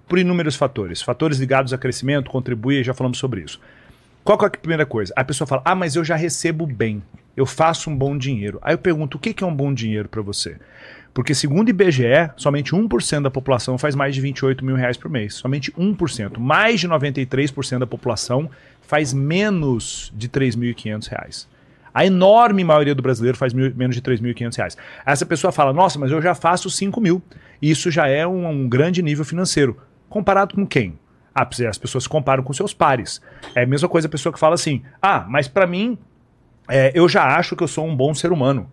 por 0.08 0.20
inúmeros 0.20 0.56
fatores. 0.56 1.02
Fatores 1.02 1.38
ligados 1.40 1.72
a 1.74 1.78
crescimento, 1.78 2.30
contribuir, 2.30 2.84
já 2.84 2.94
falamos 2.94 3.18
sobre 3.18 3.42
isso. 3.42 3.60
Qual 4.24 4.38
que 4.38 4.44
é 4.44 4.48
a 4.48 4.52
primeira 4.52 4.86
coisa? 4.86 5.14
A 5.16 5.24
pessoa 5.24 5.48
fala: 5.48 5.62
Ah, 5.64 5.74
mas 5.76 5.96
eu 5.96 6.04
já 6.04 6.16
recebo 6.18 6.66
bem. 6.68 7.02
Eu 7.36 7.46
faço 7.46 7.90
um 7.90 7.96
bom 7.96 8.18
dinheiro. 8.18 8.60
Aí 8.62 8.74
eu 8.74 8.78
pergunto: 8.78 9.16
o 9.18 9.20
que 9.22 9.34
que 9.34 9.44
é 9.44 9.48
um 9.48 9.54
bom 9.56 9.74
dinheiro 9.74 10.10
para 10.10 10.22
você? 10.22 10.58
Porque, 11.18 11.34
segundo 11.34 11.66
o 11.66 11.72
IBGE, 11.72 12.30
somente 12.36 12.74
1% 12.76 13.24
da 13.24 13.32
população 13.32 13.76
faz 13.76 13.96
mais 13.96 14.14
de 14.14 14.22
28 14.22 14.64
mil 14.64 14.76
reais 14.76 14.98
por 14.98 15.10
mês. 15.10 15.34
Somente 15.34 15.72
1%. 15.72 16.38
Mais 16.38 16.80
de 16.80 16.88
93% 16.88 17.80
da 17.80 17.88
população 17.88 18.48
faz 18.84 19.14
menos 19.14 20.14
de 20.16 20.30
3.500 20.30 21.08
reais. 21.10 21.48
A 21.92 22.06
enorme 22.06 22.64
maioria 22.64 22.94
do 22.94 23.02
brasileiro 23.02 23.36
faz 23.36 23.52
mil- 23.52 23.74
menos 23.76 23.96
de 23.96 24.02
3.500 24.04 24.56
reais. 24.58 24.78
Essa 25.04 25.26
pessoa 25.26 25.52
fala, 25.52 25.74
nossa, 25.74 25.98
mas 25.98 26.12
eu 26.12 26.22
já 26.22 26.36
faço 26.36 26.70
5 26.70 27.02
mil. 27.02 27.20
Isso 27.60 27.90
já 27.90 28.08
é 28.08 28.28
um, 28.28 28.48
um 28.48 28.70
grande 28.70 29.02
nível 29.02 29.26
financeiro. 29.26 29.76
Comparado 30.08 30.54
com 30.54 30.68
quem? 30.68 31.00
Ah, 31.34 31.50
as 31.68 31.80
pessoas 31.80 32.04
se 32.04 32.10
comparam 32.10 32.44
com 32.44 32.54
seus 32.54 32.76
pares. 32.76 33.20
É 33.56 33.64
a 33.64 33.66
mesma 33.66 33.90
coisa 33.90 34.08
a 34.08 34.12
pessoa 34.12 34.32
que 34.32 34.38
fala 34.40 34.54
assim, 34.54 34.84
ah, 35.02 35.26
mas 35.28 35.48
para 35.48 35.66
mim, 35.66 35.98
é, 36.70 36.92
eu 36.94 37.10
já 37.10 37.24
acho 37.36 37.56
que 37.56 37.64
eu 37.64 37.68
sou 37.68 37.88
um 37.88 37.96
bom 37.96 38.14
ser 38.14 38.32
humano. 38.32 38.70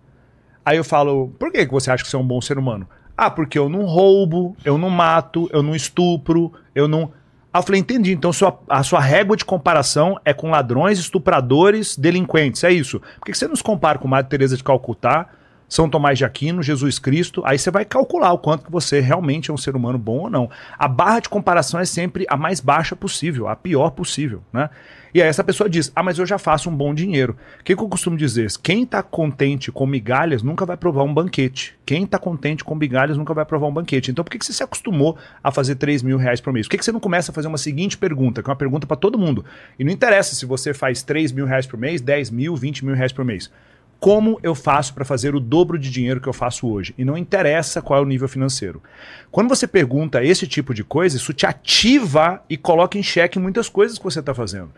Aí 0.65 0.77
eu 0.77 0.85
falo, 0.85 1.29
por 1.39 1.53
que 1.53 1.65
você 1.67 1.91
acha 1.91 2.03
que 2.03 2.09
você 2.11 2.17
é 2.17 2.19
um 2.19 2.27
bom 2.27 2.41
ser 2.41 2.59
humano? 2.59 2.89
Ah, 3.17 3.31
porque 3.31 3.59
eu 3.59 3.69
não 3.69 3.85
roubo, 3.85 4.57
eu 4.65 4.77
não 4.79 4.91
mato, 4.91 5.49
eu 5.53 5.63
não 5.63 5.75
estupro, 5.75 6.53
eu 6.75 6.89
não. 6.89 7.13
Aí 7.53 7.61
eu 7.61 7.63
falei, 7.63 7.81
entendi. 7.81 8.13
Então 8.13 8.33
sua- 8.33 8.59
a 8.69 8.83
sua 8.83 8.99
régua 9.01 9.37
de 9.37 9.45
comparação 9.45 10.19
é 10.25 10.33
com 10.35 10.51
ladrões, 10.51 10.99
estupradores, 10.99 11.97
delinquentes. 11.97 12.65
É 12.65 12.73
isso. 12.73 13.01
Por 13.19 13.27
que 13.27 13.35
você 13.35 13.47
não 13.47 13.55
se 13.55 13.63
compara 13.63 13.99
com 13.99 14.09
Madre 14.09 14.31
Teresa 14.31 14.57
de 14.57 14.65
Calcutá, 14.65 15.29
São 15.75 15.91
Tomás 15.91 16.17
de 16.17 16.25
Aquino, 16.25 16.63
Jesus 16.63 17.01
Cristo? 17.01 17.43
Aí 17.45 17.59
você 17.59 17.69
vai 17.69 17.85
calcular 17.85 18.33
o 18.33 18.39
quanto 18.39 18.65
que 18.65 18.71
você 18.71 19.01
realmente 19.01 19.51
é 19.51 19.53
um 19.53 19.57
ser 19.57 19.75
humano 19.75 19.99
bom 19.99 20.19
ou 20.19 20.31
não. 20.31 20.49
A 20.79 20.87
barra 20.87 21.19
de 21.19 21.29
comparação 21.29 21.81
é 21.81 21.85
sempre 21.85 22.25
a 22.29 22.37
mais 22.37 22.61
baixa 22.61 22.95
possível, 22.95 23.49
a 23.49 23.57
pior 23.57 23.91
possível, 23.91 24.41
né? 24.53 24.71
E 25.13 25.21
aí 25.21 25.27
essa 25.27 25.43
pessoa 25.43 25.69
diz: 25.69 25.91
Ah, 25.97 26.01
mas 26.01 26.17
eu 26.17 26.25
já 26.25 26.39
faço 26.39 26.71
um 26.71 26.77
bom 26.77 26.95
dinheiro. 26.95 27.37
O 27.59 27.65
que, 27.65 27.75
que 27.75 27.83
eu 27.83 27.89
costumo 27.89 28.17
dizer? 28.17 28.47
Quem 28.63 28.85
está 28.85 29.03
contente 29.03 29.73
com 29.73 29.85
migalhas 29.85 30.45
nunca 30.45 30.65
vai 30.65 30.77
provar 30.77 31.03
um 31.03 31.13
banquete. 31.13 31.75
Quem 31.85 32.05
está 32.05 32.21
contente 32.21 32.63
com 32.63 32.77
migalhas 32.77 33.17
nunca 33.17 33.35
vai 33.35 33.45
provar 33.45 33.67
um 33.67 33.73
banquete. 33.73 34.13
Então 34.13 34.25
por 34.25 34.31
que, 34.31 34.39
que 34.39 34.47
você 34.47 34.53
se 34.53 34.63
acostumou 34.63 35.19
a 35.43 35.51
fazer 35.51 35.75
3 35.75 36.05
mil 36.05 36.19
reais 36.19 36.41
por 36.41 36.53
mês? 36.53 36.67
Por 36.69 36.71
que, 36.71 36.79
que 36.79 36.85
você 36.85 36.93
não 36.93 37.01
começa 37.01 37.33
a 37.33 37.35
fazer 37.35 37.49
uma 37.49 37.59
seguinte 37.59 37.99
pergunta, 37.99 38.45
que 38.45 38.49
é 38.49 38.53
uma 38.53 38.57
pergunta 38.57 38.87
para 38.87 38.97
todo 38.97 39.19
mundo? 39.19 39.45
E 39.77 39.83
não 39.83 39.91
interessa 39.91 40.37
se 40.37 40.47
você 40.47 40.73
faz 40.73 41.03
3 41.03 41.33
mil 41.33 41.47
reais 41.47 41.67
por 41.67 41.77
mês, 41.77 42.01
10 42.01 42.31
mil, 42.31 42.55
20 42.55 42.85
mil 42.85 42.95
reais 42.95 43.11
por 43.11 43.25
mês. 43.25 43.51
Como 43.99 44.39
eu 44.43 44.55
faço 44.55 44.93
para 44.93 45.05
fazer 45.05 45.35
o 45.35 45.41
dobro 45.41 45.79
de 45.79 45.91
dinheiro 45.91 46.21
que 46.21 46.29
eu 46.29 46.33
faço 46.33 46.69
hoje? 46.69 46.95
E 46.99 47.05
não 47.05 47.17
interessa 47.17 47.81
qual 47.81 48.01
é 48.01 48.03
o 48.03 48.07
nível 48.07 48.29
financeiro. 48.29 48.83
Quando 49.31 49.49
você 49.49 49.67
pergunta 49.67 50.23
esse 50.23 50.47
tipo 50.47 50.75
de 50.75 50.85
coisa, 50.85 51.17
isso 51.17 51.33
te 51.33 51.47
ativa 51.47 52.43
e 52.49 52.57
coloca 52.57 52.99
em 52.99 53.03
xeque 53.03 53.39
muitas 53.39 53.69
coisas 53.69 53.99
que 53.99 54.05
você 54.05 54.21
está 54.21 54.35
fazendo. 54.35 54.71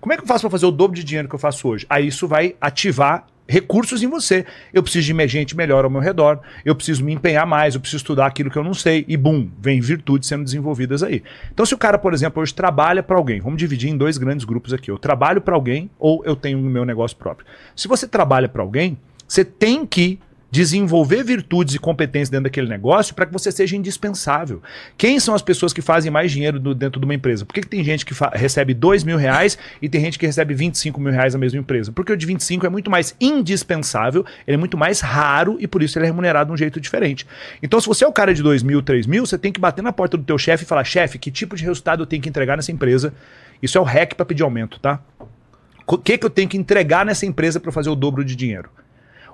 Como 0.00 0.14
é 0.14 0.16
que 0.16 0.22
eu 0.22 0.26
faço 0.26 0.42
para 0.42 0.50
fazer 0.50 0.66
o 0.66 0.70
dobro 0.70 0.96
de 0.96 1.04
dinheiro 1.04 1.28
que 1.28 1.34
eu 1.34 1.38
faço 1.38 1.68
hoje? 1.68 1.86
Aí 1.90 2.06
isso 2.06 2.26
vai 2.26 2.56
ativar 2.58 3.26
recursos 3.50 4.02
em 4.02 4.06
você. 4.06 4.46
Eu 4.72 4.82
preciso 4.82 5.12
de 5.12 5.28
gente 5.28 5.56
melhor 5.56 5.84
ao 5.84 5.90
meu 5.90 6.00
redor, 6.00 6.38
eu 6.64 6.74
preciso 6.74 7.04
me 7.04 7.12
empenhar 7.12 7.44
mais, 7.46 7.74
eu 7.74 7.80
preciso 7.80 7.98
estudar 7.98 8.26
aquilo 8.26 8.50
que 8.50 8.56
eu 8.56 8.64
não 8.64 8.72
sei, 8.72 9.04
e 9.08 9.16
bum, 9.16 9.50
vem 9.60 9.80
virtudes 9.80 10.28
sendo 10.28 10.44
desenvolvidas 10.44 11.02
aí. 11.02 11.22
Então, 11.52 11.66
se 11.66 11.74
o 11.74 11.78
cara, 11.78 11.98
por 11.98 12.14
exemplo, 12.14 12.40
hoje 12.40 12.54
trabalha 12.54 13.02
para 13.02 13.16
alguém, 13.16 13.40
vamos 13.40 13.58
dividir 13.58 13.90
em 13.90 13.96
dois 13.96 14.16
grandes 14.16 14.44
grupos 14.44 14.72
aqui: 14.72 14.90
eu 14.90 14.98
trabalho 14.98 15.40
para 15.40 15.54
alguém 15.54 15.90
ou 15.98 16.24
eu 16.24 16.36
tenho 16.36 16.58
o 16.58 16.62
meu 16.62 16.84
negócio 16.84 17.16
próprio. 17.16 17.46
Se 17.74 17.88
você 17.88 18.06
trabalha 18.06 18.48
para 18.48 18.62
alguém, 18.62 18.96
você 19.26 19.44
tem 19.44 19.84
que 19.84 20.18
desenvolver 20.50 21.22
virtudes 21.22 21.74
e 21.74 21.78
competências 21.78 22.28
dentro 22.28 22.44
daquele 22.44 22.68
negócio 22.68 23.14
para 23.14 23.24
que 23.26 23.32
você 23.32 23.52
seja 23.52 23.76
indispensável. 23.76 24.60
Quem 24.98 25.20
são 25.20 25.34
as 25.34 25.42
pessoas 25.42 25.72
que 25.72 25.80
fazem 25.80 26.10
mais 26.10 26.32
dinheiro 26.32 26.58
do- 26.58 26.74
dentro 26.74 26.98
de 27.00 27.04
uma 27.04 27.14
empresa? 27.14 27.44
Por 27.46 27.54
que, 27.54 27.60
que 27.60 27.68
tem 27.68 27.84
gente 27.84 28.04
que 28.04 28.12
recebe 28.34 28.74
2 28.74 29.04
mil 29.04 29.16
reais 29.16 29.56
e 29.80 29.88
tem 29.88 30.00
gente 30.00 30.18
que 30.18 30.26
recebe 30.26 30.52
25 30.54 31.00
mil 31.00 31.12
reais 31.12 31.34
na 31.34 31.38
mesma 31.38 31.60
empresa? 31.60 31.92
Porque 31.92 32.12
o 32.12 32.16
de 32.16 32.26
25 32.26 32.66
é 32.66 32.68
muito 32.68 32.90
mais 32.90 33.14
indispensável, 33.20 34.24
ele 34.46 34.56
é 34.56 34.58
muito 34.58 34.76
mais 34.76 35.00
raro 35.00 35.56
e 35.60 35.68
por 35.68 35.82
isso 35.82 35.98
ele 35.98 36.06
é 36.06 36.08
remunerado 36.08 36.48
de 36.48 36.54
um 36.54 36.56
jeito 36.56 36.80
diferente. 36.80 37.26
Então, 37.62 37.80
se 37.80 37.86
você 37.86 38.04
é 38.04 38.08
o 38.08 38.12
cara 38.12 38.34
de 38.34 38.42
2 38.42 38.62
mil, 38.62 38.82
3 38.82 39.06
mil, 39.06 39.24
você 39.24 39.38
tem 39.38 39.52
que 39.52 39.60
bater 39.60 39.82
na 39.82 39.92
porta 39.92 40.16
do 40.16 40.24
teu 40.24 40.36
chefe 40.38 40.64
e 40.64 40.66
falar, 40.66 40.82
chefe, 40.84 41.18
que 41.18 41.30
tipo 41.30 41.54
de 41.54 41.62
resultado 41.64 42.02
eu 42.02 42.06
tenho 42.06 42.20
que 42.22 42.28
entregar 42.28 42.56
nessa 42.56 42.72
empresa? 42.72 43.14
Isso 43.62 43.78
é 43.78 43.80
o 43.80 43.84
REC 43.84 44.14
para 44.14 44.26
pedir 44.26 44.42
aumento, 44.42 44.80
tá? 44.80 45.00
O 45.86 45.98
que, 45.98 46.16
que 46.18 46.24
eu 46.26 46.30
tenho 46.30 46.48
que 46.48 46.56
entregar 46.56 47.04
nessa 47.04 47.26
empresa 47.26 47.60
para 47.60 47.70
fazer 47.70 47.90
o 47.90 47.94
dobro 47.94 48.24
de 48.24 48.34
dinheiro? 48.34 48.68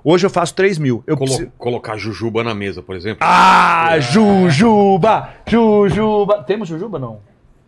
Hoje 0.09 0.24
eu 0.24 0.31
faço 0.31 0.55
3 0.55 0.78
mil. 0.78 1.03
Eu 1.05 1.16
Colo- 1.16 1.31
preciso... 1.31 1.53
Colocar 1.59 1.97
jujuba 1.97 2.45
na 2.45 2.55
mesa, 2.55 2.81
por 2.81 2.95
exemplo. 2.95 3.19
Ah, 3.20 3.97
Jujuba! 3.99 5.31
Jujuba! 5.49 6.45
Temos 6.45 6.69
Jujuba, 6.69 6.97
não? 6.99 7.19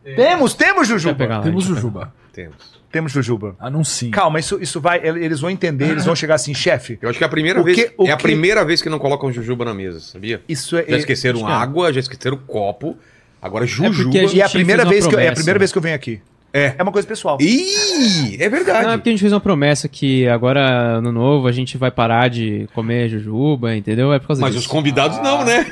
Temos, 0.04 0.54
temos 0.54 0.86
Jujuba! 0.86 1.14
pegar 1.16 1.38
lá, 1.38 1.42
Temos 1.42 1.68
eu 1.68 1.74
Jujuba. 1.74 2.14
Temos. 2.32 2.78
Temos 2.92 3.10
Jujuba. 3.12 3.56
Anuncie. 3.58 4.10
Calma, 4.10 4.38
isso, 4.38 4.56
isso 4.62 4.80
vai. 4.80 5.04
Eles 5.04 5.40
vão 5.40 5.50
entender, 5.50 5.90
eles 5.90 6.04
vão 6.04 6.14
chegar 6.16 6.36
assim, 6.36 6.54
chefe. 6.54 6.96
Eu 7.02 7.10
acho 7.10 7.18
que 7.18 7.24
é 7.24 7.26
a 7.26 7.30
primeira 7.30 7.60
O 7.60 7.64
vez. 7.64 7.76
que- 7.76 7.92
é 8.06 8.12
a 8.12 8.16
que- 8.16 8.22
primeira 8.22 8.64
vez 8.64 8.80
que 8.80 8.88
não 8.88 9.00
colocam 9.00 9.32
jujuba 9.32 9.64
na 9.64 9.74
mesa, 9.74 9.98
sabia? 9.98 10.40
Isso 10.48 10.76
é. 10.76 10.84
Já 10.88 10.96
esqueceram 10.96 11.40
é. 11.40 11.52
água, 11.52 11.92
já 11.92 11.98
esqueceram 12.00 12.36
copo. 12.36 12.96
Agora 13.42 13.66
jujuba. 13.66 13.90
porque 14.04 14.18
a 14.18 14.22
gente- 14.22 14.36
E 14.36 14.40
é 14.40 14.44
a 14.44 14.48
primeira 14.48 14.84
vez 14.84 15.06
que 15.06 15.14
eu, 15.14 15.18
é 15.18 15.22
a 15.22 15.26
promessa. 15.26 15.34
primeira 15.34 15.58
vez 15.58 15.72
que 15.72 15.78
eu 15.78 15.82
venho 15.82 15.94
aqui. 15.96 16.22
É. 16.52 16.74
É 16.78 16.82
uma 16.82 16.90
coisa 16.90 17.06
pessoal. 17.06 17.36
Ih, 17.40 18.36
é 18.40 18.48
verdade. 18.48 18.86
Não, 18.86 18.92
é 18.94 18.96
porque 18.96 19.10
a 19.10 19.12
gente 19.12 19.20
fez 19.20 19.32
uma 19.32 19.40
promessa 19.40 19.86
que 19.88 20.26
agora, 20.28 21.00
no 21.00 21.12
novo, 21.12 21.46
a 21.46 21.52
gente 21.52 21.76
vai 21.76 21.90
parar 21.90 22.28
de 22.28 22.66
comer 22.74 23.08
jujuba, 23.10 23.76
entendeu? 23.76 24.12
É 24.14 24.18
por 24.18 24.28
causa 24.28 24.40
Mas 24.40 24.52
disso. 24.54 24.66
os 24.66 24.70
convidados 24.70 25.18
não, 25.18 25.44
né? 25.44 25.66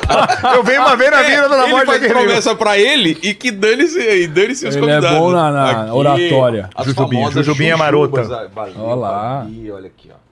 Eu 0.56 0.62
venho 0.64 0.80
uma 0.80 0.96
vez 0.96 1.10
na 1.10 1.22
vida, 1.22 1.48
dona 1.48 1.64
ele 1.64 1.72
Morte 1.72 1.86
faz 1.86 2.02
aqui. 2.02 2.12
promessa 2.12 2.54
pra 2.54 2.78
ele 2.78 3.18
e 3.22 3.34
que 3.34 3.50
dane-se 3.50 4.00
e 4.00 4.26
dane-se 4.26 4.66
os 4.66 4.74
Ele 4.76 4.86
é 4.86 4.94
convidados. 4.94 5.18
bom 5.18 5.30
na- 5.30 5.50
na 5.52 5.94
oratória. 5.94 6.70
As 6.74 6.86
Jujubinha, 6.86 7.20
famosas 7.22 7.46
jujubinha 7.46 7.76
marota. 7.76 8.22
ah, 8.22 8.70
Olha 8.78 8.94
lá. 8.94 9.40
Fabi, 9.42 9.70
olha 9.70 9.86
aqui, 9.86 10.08
ó. 10.10 10.23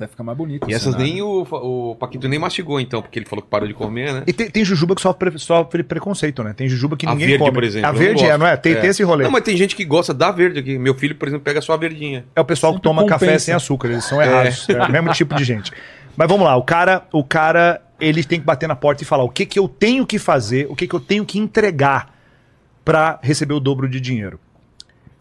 Até 0.00 0.06
fica 0.08 0.22
mais 0.22 0.36
bonito. 0.38 0.68
E 0.70 0.72
essas 0.72 0.94
cenário. 0.94 1.06
nem 1.12 1.20
o, 1.20 1.42
o 1.50 1.94
Paquito 1.96 2.26
nem 2.26 2.38
mastigou, 2.38 2.80
então, 2.80 3.02
porque 3.02 3.18
ele 3.18 3.26
falou 3.26 3.42
que 3.42 3.50
parou 3.50 3.68
de 3.68 3.74
comer, 3.74 4.14
né? 4.14 4.22
E 4.26 4.32
tem, 4.32 4.48
tem 4.48 4.64
jujuba 4.64 4.94
que 4.94 5.02
sofre, 5.02 5.38
sofre 5.38 5.82
preconceito, 5.82 6.42
né? 6.42 6.54
Tem 6.54 6.66
jujuba 6.68 6.96
que 6.96 7.06
A 7.06 7.10
ninguém 7.10 7.28
verde, 7.28 7.38
come. 7.44 7.52
por 7.52 7.64
exemplo, 7.64 7.86
A 7.86 7.90
eu 7.90 7.92
não 7.92 7.98
verde 8.00 8.24
é, 8.24 8.38
não 8.38 8.46
é? 8.46 8.56
Tem, 8.56 8.72
É. 8.72 8.76
tem 8.80 8.88
esse 8.90 9.02
rolê. 9.02 9.24
Não, 9.24 9.30
mas 9.30 9.42
tem 9.42 9.56
gente 9.58 9.76
que 9.76 9.84
gosta 9.84 10.14
da 10.14 10.30
verde 10.30 10.58
aqui. 10.60 10.78
Meu 10.78 10.94
filho, 10.94 11.14
por 11.14 11.28
exemplo, 11.28 11.44
pega 11.44 11.60
só 11.60 11.74
a 11.74 11.76
verdinha. 11.76 12.24
É 12.34 12.40
o 12.40 12.44
pessoal 12.44 12.72
que 12.72 12.78
Sempre 12.78 12.88
toma 12.90 13.06
café 13.06 13.26
compensa. 13.26 13.44
sem 13.44 13.54
açúcar, 13.54 13.88
eles 13.88 14.04
são 14.04 14.22
errados. 14.22 14.66
É, 14.70 14.82
o 14.84 14.90
mesmo 14.90 15.12
tipo 15.12 15.34
de 15.34 15.44
gente. 15.44 15.70
Mas 16.16 16.28
vamos 16.28 16.44
lá, 16.46 16.56
o 16.56 16.62
cara, 16.62 17.06
o 17.12 17.22
cara, 17.22 17.80
ele 18.00 18.24
tem 18.24 18.40
que 18.40 18.46
bater 18.46 18.66
na 18.66 18.74
porta 18.76 19.02
e 19.02 19.06
falar 19.06 19.24
o 19.24 19.28
que, 19.28 19.44
que 19.44 19.58
eu 19.58 19.68
tenho 19.68 20.06
que 20.06 20.18
fazer, 20.18 20.66
o 20.70 20.74
que, 20.74 20.86
que 20.86 20.94
eu 20.94 21.00
tenho 21.00 21.24
que 21.26 21.38
entregar 21.38 22.14
para 22.84 23.18
receber 23.22 23.54
o 23.54 23.60
dobro 23.60 23.88
de 23.88 24.00
dinheiro. 24.00 24.40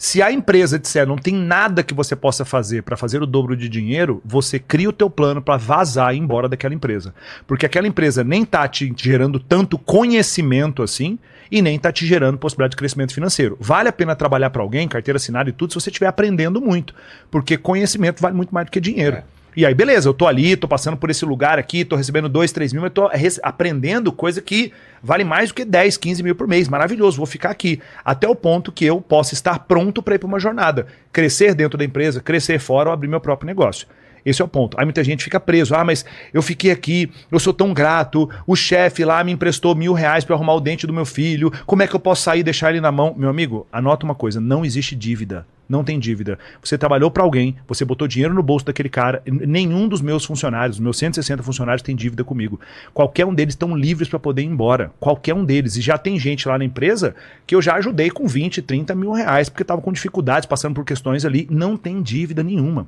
Se 0.02 0.22
a 0.22 0.32
empresa 0.32 0.80
disser 0.80 1.06
não 1.06 1.18
tem 1.18 1.36
nada 1.36 1.84
que 1.84 1.94
você 1.94 2.16
possa 2.16 2.46
fazer 2.46 2.84
para 2.84 2.96
fazer 2.96 3.22
o 3.22 3.26
dobro 3.26 3.54
de 3.54 3.68
dinheiro, 3.68 4.22
você 4.24 4.58
cria 4.58 4.88
o 4.88 4.94
teu 4.94 5.10
plano 5.10 5.42
para 5.42 5.58
vazar 5.58 6.14
e 6.14 6.18
ir 6.18 6.22
embora 6.22 6.48
daquela 6.48 6.74
empresa. 6.74 7.14
Porque 7.46 7.66
aquela 7.66 7.86
empresa 7.86 8.24
nem 8.24 8.46
tá 8.46 8.66
te 8.66 8.94
gerando 8.96 9.42
tanto 9.42 9.78
conhecimento 9.78 10.82
assim 10.82 11.20
e 11.52 11.62
nem 11.62 11.78
tá 11.78 11.92
te 11.92 12.06
gerando 12.06 12.38
possibilidade 12.38 12.72
de 12.72 12.78
crescimento 12.78 13.14
financeiro. 13.14 13.58
Vale 13.60 13.90
a 13.90 13.92
pena 13.92 14.16
trabalhar 14.16 14.52
para 14.52 14.62
alguém, 14.62 14.88
carteira 14.88 15.18
assinada 15.18 15.50
e 15.50 15.54
tudo, 15.54 15.74
se 15.74 15.82
você 15.82 15.90
estiver 15.90 16.08
aprendendo 16.08 16.62
muito, 16.62 16.96
porque 17.30 17.58
conhecimento 17.58 18.22
vale 18.22 18.38
muito 18.38 18.56
mais 18.56 18.68
do 18.68 18.72
que 18.72 18.80
dinheiro. 18.80 19.18
É. 19.18 19.24
E 19.60 19.66
aí, 19.66 19.74
beleza, 19.74 20.08
eu 20.08 20.14
tô 20.14 20.26
ali, 20.26 20.56
tô 20.56 20.70
passando 20.70 20.96
por 20.96 21.10
esse 21.10 21.26
lugar 21.26 21.60
aqui, 21.60 21.84
tô 21.84 21.98
recebendo 21.98 22.30
2, 22.30 22.50
3 22.50 22.72
mil, 22.72 22.82
mas 22.82 22.94
tô 22.94 23.10
aprendendo 23.44 24.10
coisa 24.10 24.42
que 24.42 24.72
vale 25.04 25.26
mais 25.26 25.50
do 25.50 25.56
que 25.56 25.66
10, 25.66 25.98
15 25.98 26.24
mil 26.24 26.34
por 26.34 26.48
mês. 26.48 26.70
Maravilhoso, 26.70 27.18
vou 27.18 27.26
ficar 27.26 27.50
aqui. 27.50 27.82
Até 28.06 28.26
o 28.26 28.34
ponto 28.34 28.72
que 28.72 28.86
eu 28.86 29.02
possa 29.02 29.34
estar 29.34 29.60
pronto 29.60 30.02
para 30.02 30.16
ir 30.16 30.18
para 30.18 30.28
uma 30.28 30.40
jornada. 30.40 30.88
Crescer 31.12 31.54
dentro 31.54 31.78
da 31.78 31.84
empresa, 31.84 32.22
crescer 32.22 32.58
fora 32.58 32.88
ou 32.88 32.94
abrir 32.94 33.10
meu 33.10 33.20
próprio 33.20 33.48
negócio. 33.48 33.86
Esse 34.26 34.42
é 34.42 34.46
o 34.46 34.48
ponto. 34.48 34.78
Aí 34.80 34.86
muita 34.86 35.04
gente 35.04 35.24
fica 35.24 35.40
preso. 35.40 35.76
Ah, 35.76 35.84
mas 35.84 36.06
eu 36.34 36.42
fiquei 36.42 36.72
aqui, 36.72 37.12
eu 37.32 37.40
sou 37.40 37.54
tão 37.54 37.74
grato, 37.74 38.30
o 38.46 38.56
chefe 38.56 39.06
lá 39.06 39.24
me 39.24 39.32
emprestou 39.32 39.76
mil 39.76 39.94
reais 39.94 40.24
para 40.24 40.36
arrumar 40.36 40.54
o 40.54 40.60
dente 40.60 40.88
do 40.88 40.94
meu 40.94 41.06
filho. 41.06 41.52
Como 41.66 41.84
é 41.84 41.88
que 41.88 41.96
eu 41.96 42.00
posso 42.00 42.24
sair 42.24 42.40
e 42.40 42.44
deixar 42.44 42.70
ele 42.70 42.82
na 42.82 42.92
mão? 42.92 43.14
Meu 43.18 43.30
amigo, 43.30 43.68
anota 43.72 44.06
uma 44.06 44.16
coisa: 44.16 44.40
não 44.40 44.66
existe 44.66 44.96
dívida. 44.96 45.46
Não 45.70 45.84
tem 45.84 46.00
dívida. 46.00 46.40
Você 46.64 46.80
trabalhou 46.80 47.12
para 47.12 47.22
alguém, 47.22 47.56
você 47.68 47.86
botou 47.86 48.08
dinheiro 48.08 48.34
no 48.34 48.42
bolso 48.42 48.66
daquele 48.66 48.90
cara. 48.90 49.22
Nenhum 49.28 49.88
dos 49.88 50.02
meus 50.02 50.26
funcionários, 50.26 50.78
os 50.78 50.80
meus 50.80 50.98
160 50.98 51.44
funcionários, 51.44 51.84
tem 51.84 51.96
dívida 51.96 52.24
comigo. 52.24 52.60
Qualquer 52.92 53.28
um 53.28 53.34
deles 53.34 53.54
estão 53.54 53.78
livres 53.78 54.10
para 54.10 54.18
poder 54.18 54.42
ir 54.42 54.48
embora. 54.48 54.92
Qualquer 55.00 55.36
um 55.36 55.46
deles. 55.46 55.78
E 55.78 55.82
já 55.82 55.96
tem 55.96 56.18
gente 56.18 56.48
lá 56.48 56.58
na 56.58 56.66
empresa 56.66 57.14
que 57.46 57.54
eu 57.54 57.62
já 57.62 57.76
ajudei 57.76 58.10
com 58.10 58.26
20, 58.28 58.64
30 58.64 58.96
mil 58.96 59.12
reais, 59.12 59.48
porque 59.48 59.62
estava 59.62 59.80
com 59.80 59.94
dificuldades, 59.94 60.48
passando 60.48 60.74
por 60.74 60.84
questões 60.84 61.24
ali. 61.24 61.48
Não 61.52 61.78
tem 61.78 62.02
dívida 62.02 62.42
nenhuma. 62.42 62.88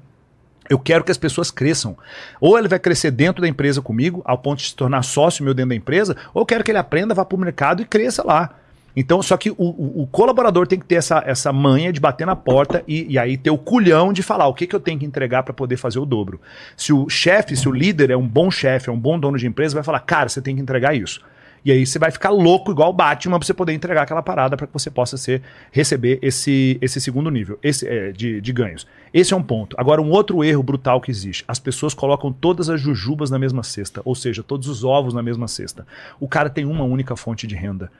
Eu 0.72 0.80
quero 0.80 1.04
que 1.04 1.12
as 1.12 1.18
pessoas 1.18 1.52
cresçam. 1.52 1.98
Ou 2.40 2.58
ele 2.58 2.68
vai 2.70 2.80
crescer 2.80 3.12
dentro 3.12 3.42
da 3.42 3.48
empresa 3.48 3.82
comigo, 3.82 4.22
ao 4.24 4.38
ponto 4.38 4.60
de 4.60 4.70
se 4.70 4.76
tornar 4.76 5.04
sócio 5.04 5.44
meu 5.44 5.54
dentro 5.54 5.70
da 5.70 5.76
empresa, 5.76 6.16
ou 6.34 6.42
eu 6.44 6.46
quero 6.46 6.64
que 6.64 6.72
ele 6.72 6.78
aprenda, 6.78 7.14
vá 7.14 7.26
para 7.26 7.36
o 7.36 7.40
mercado 7.40 7.82
e 7.82 7.86
cresça 7.86 8.24
lá. 8.26 8.56
Então, 8.96 9.22
só 9.22 9.36
que 9.38 9.50
o, 9.52 9.56
o- 9.58 10.08
colaborador 10.12 10.68
tem 10.68 10.78
que 10.80 10.86
ter 10.86 10.96
essa, 10.96 11.24
essa 11.26 11.52
manha 11.54 11.94
de 11.94 12.00
bater 12.00 12.26
na 12.28 12.36
porta 12.36 12.84
e, 12.88 13.06
e 13.14 13.18
aí 13.20 13.38
ter 13.38 13.50
o 13.50 13.58
culhão 13.58 14.12
de 14.14 14.22
falar 14.24 14.48
o 14.48 14.54
que, 14.54 14.68
que 14.68 14.76
eu 14.76 14.80
tenho 14.82 15.00
que 15.00 15.06
entregar 15.06 15.44
para 15.44 15.54
poder 15.54 15.78
fazer 15.78 16.00
o 16.00 16.06
dobro. 16.06 16.40
Se 16.76 16.92
o 16.94 17.08
chefe, 17.10 17.56
se 17.56 17.68
o 17.70 17.72
líder 17.72 18.10
é 18.10 18.18
um 18.18 18.28
bom 18.28 18.50
chefe, 18.52 18.90
é 18.90 18.92
um 18.94 19.00
bom 19.00 19.18
dono 19.20 19.38
de 19.38 19.48
empresa, 19.48 19.76
vai 19.76 19.84
falar, 19.84 20.00
cara, 20.02 20.28
você 20.30 20.42
tem 20.42 20.56
que 20.56 20.62
entregar 20.62 20.94
isso. 20.96 21.22
E 21.64 21.72
aí 21.72 21.86
você 21.86 22.00
vai 22.00 22.10
ficar 22.10 22.32
louco 22.32 22.72
igual 22.72 22.90
o 22.90 22.94
Batman 22.94 23.38
pra 23.38 23.46
você 23.46 23.54
poder 23.54 23.74
entregar 23.74 24.02
aquela 24.02 24.22
parada 24.22 24.58
para 24.58 24.66
que 24.66 24.74
você 24.74 24.90
possa 24.90 25.16
ser, 25.16 25.44
receber 25.72 26.18
esse, 26.22 26.78
esse 26.82 27.00
segundo 27.00 27.30
nível 27.30 27.60
esse, 27.62 27.88
é, 27.88 28.12
de, 28.12 28.42
de 28.42 28.54
ganhos. 28.54 28.88
Esse 29.14 29.34
é 29.34 29.38
um 29.38 29.44
ponto. 29.44 29.76
Agora, 29.80 30.02
um 30.02 30.10
outro 30.10 30.44
erro 30.44 30.64
brutal 30.64 31.00
que 31.00 31.12
existe. 31.12 31.44
As 31.48 31.60
pessoas 31.60 31.94
colocam 31.94 32.32
todas 32.32 32.70
as 32.70 32.82
jujubas 32.82 33.30
na 33.30 33.38
mesma 33.38 33.62
cesta, 33.62 34.02
ou 34.04 34.16
seja, 34.16 34.42
todos 34.42 34.68
os 34.68 34.84
ovos 34.84 35.14
na 35.14 35.22
mesma 35.22 35.48
cesta. 35.48 35.86
O 36.20 36.28
cara 36.28 36.50
tem 36.50 36.66
uma 36.66 36.84
única 36.84 37.16
fonte 37.16 37.46
de 37.46 37.56
renda. 37.56 37.92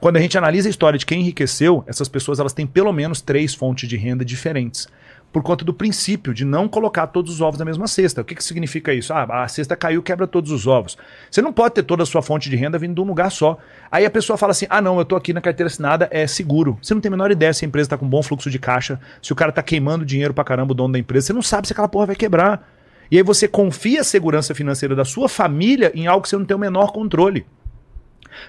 Quando 0.00 0.16
a 0.16 0.20
gente 0.20 0.36
analisa 0.36 0.68
a 0.68 0.70
história 0.70 0.98
de 0.98 1.06
quem 1.06 1.20
enriqueceu, 1.20 1.82
essas 1.86 2.08
pessoas 2.08 2.38
elas 2.38 2.52
têm 2.52 2.66
pelo 2.66 2.92
menos 2.92 3.20
três 3.20 3.54
fontes 3.54 3.88
de 3.88 3.96
renda 3.96 4.24
diferentes. 4.24 4.88
Por 5.34 5.42
conta 5.42 5.64
do 5.64 5.74
princípio 5.74 6.32
de 6.32 6.44
não 6.44 6.68
colocar 6.68 7.08
todos 7.08 7.34
os 7.34 7.40
ovos 7.40 7.58
na 7.58 7.64
mesma 7.64 7.88
cesta. 7.88 8.20
O 8.20 8.24
que, 8.24 8.36
que 8.36 8.44
significa 8.44 8.94
isso? 8.94 9.12
Ah, 9.12 9.42
a 9.42 9.48
cesta 9.48 9.74
caiu, 9.74 10.00
quebra 10.00 10.28
todos 10.28 10.52
os 10.52 10.64
ovos. 10.64 10.96
Você 11.28 11.42
não 11.42 11.52
pode 11.52 11.74
ter 11.74 11.82
toda 11.82 12.04
a 12.04 12.06
sua 12.06 12.22
fonte 12.22 12.48
de 12.48 12.54
renda 12.54 12.78
vindo 12.78 12.94
de 12.94 13.00
um 13.00 13.04
lugar 13.04 13.32
só. 13.32 13.58
Aí 13.90 14.06
a 14.06 14.10
pessoa 14.10 14.36
fala 14.36 14.52
assim: 14.52 14.66
ah, 14.70 14.80
não, 14.80 14.96
eu 14.96 15.04
tô 15.04 15.16
aqui 15.16 15.32
na 15.32 15.40
carteira 15.40 15.66
assinada, 15.66 16.08
é 16.12 16.24
seguro. 16.28 16.78
Você 16.80 16.94
não 16.94 17.00
tem 17.00 17.08
a 17.08 17.10
menor 17.10 17.32
ideia 17.32 17.52
se 17.52 17.64
a 17.64 17.66
empresa 17.66 17.90
tá 17.90 17.98
com 17.98 18.08
bom 18.08 18.22
fluxo 18.22 18.48
de 18.48 18.60
caixa, 18.60 19.00
se 19.20 19.32
o 19.32 19.34
cara 19.34 19.50
tá 19.50 19.60
queimando 19.60 20.06
dinheiro 20.06 20.32
pra 20.32 20.44
caramba, 20.44 20.70
o 20.70 20.74
dono 20.74 20.92
da 20.92 21.00
empresa. 21.00 21.26
Você 21.26 21.32
não 21.32 21.42
sabe 21.42 21.66
se 21.66 21.72
aquela 21.72 21.88
porra 21.88 22.06
vai 22.06 22.14
quebrar. 22.14 22.70
E 23.10 23.16
aí 23.16 23.22
você 23.24 23.48
confia 23.48 24.02
a 24.02 24.04
segurança 24.04 24.54
financeira 24.54 24.94
da 24.94 25.04
sua 25.04 25.28
família 25.28 25.90
em 25.96 26.06
algo 26.06 26.22
que 26.22 26.28
você 26.28 26.36
não 26.36 26.44
tem 26.44 26.56
o 26.56 26.60
menor 26.60 26.92
controle. 26.92 27.44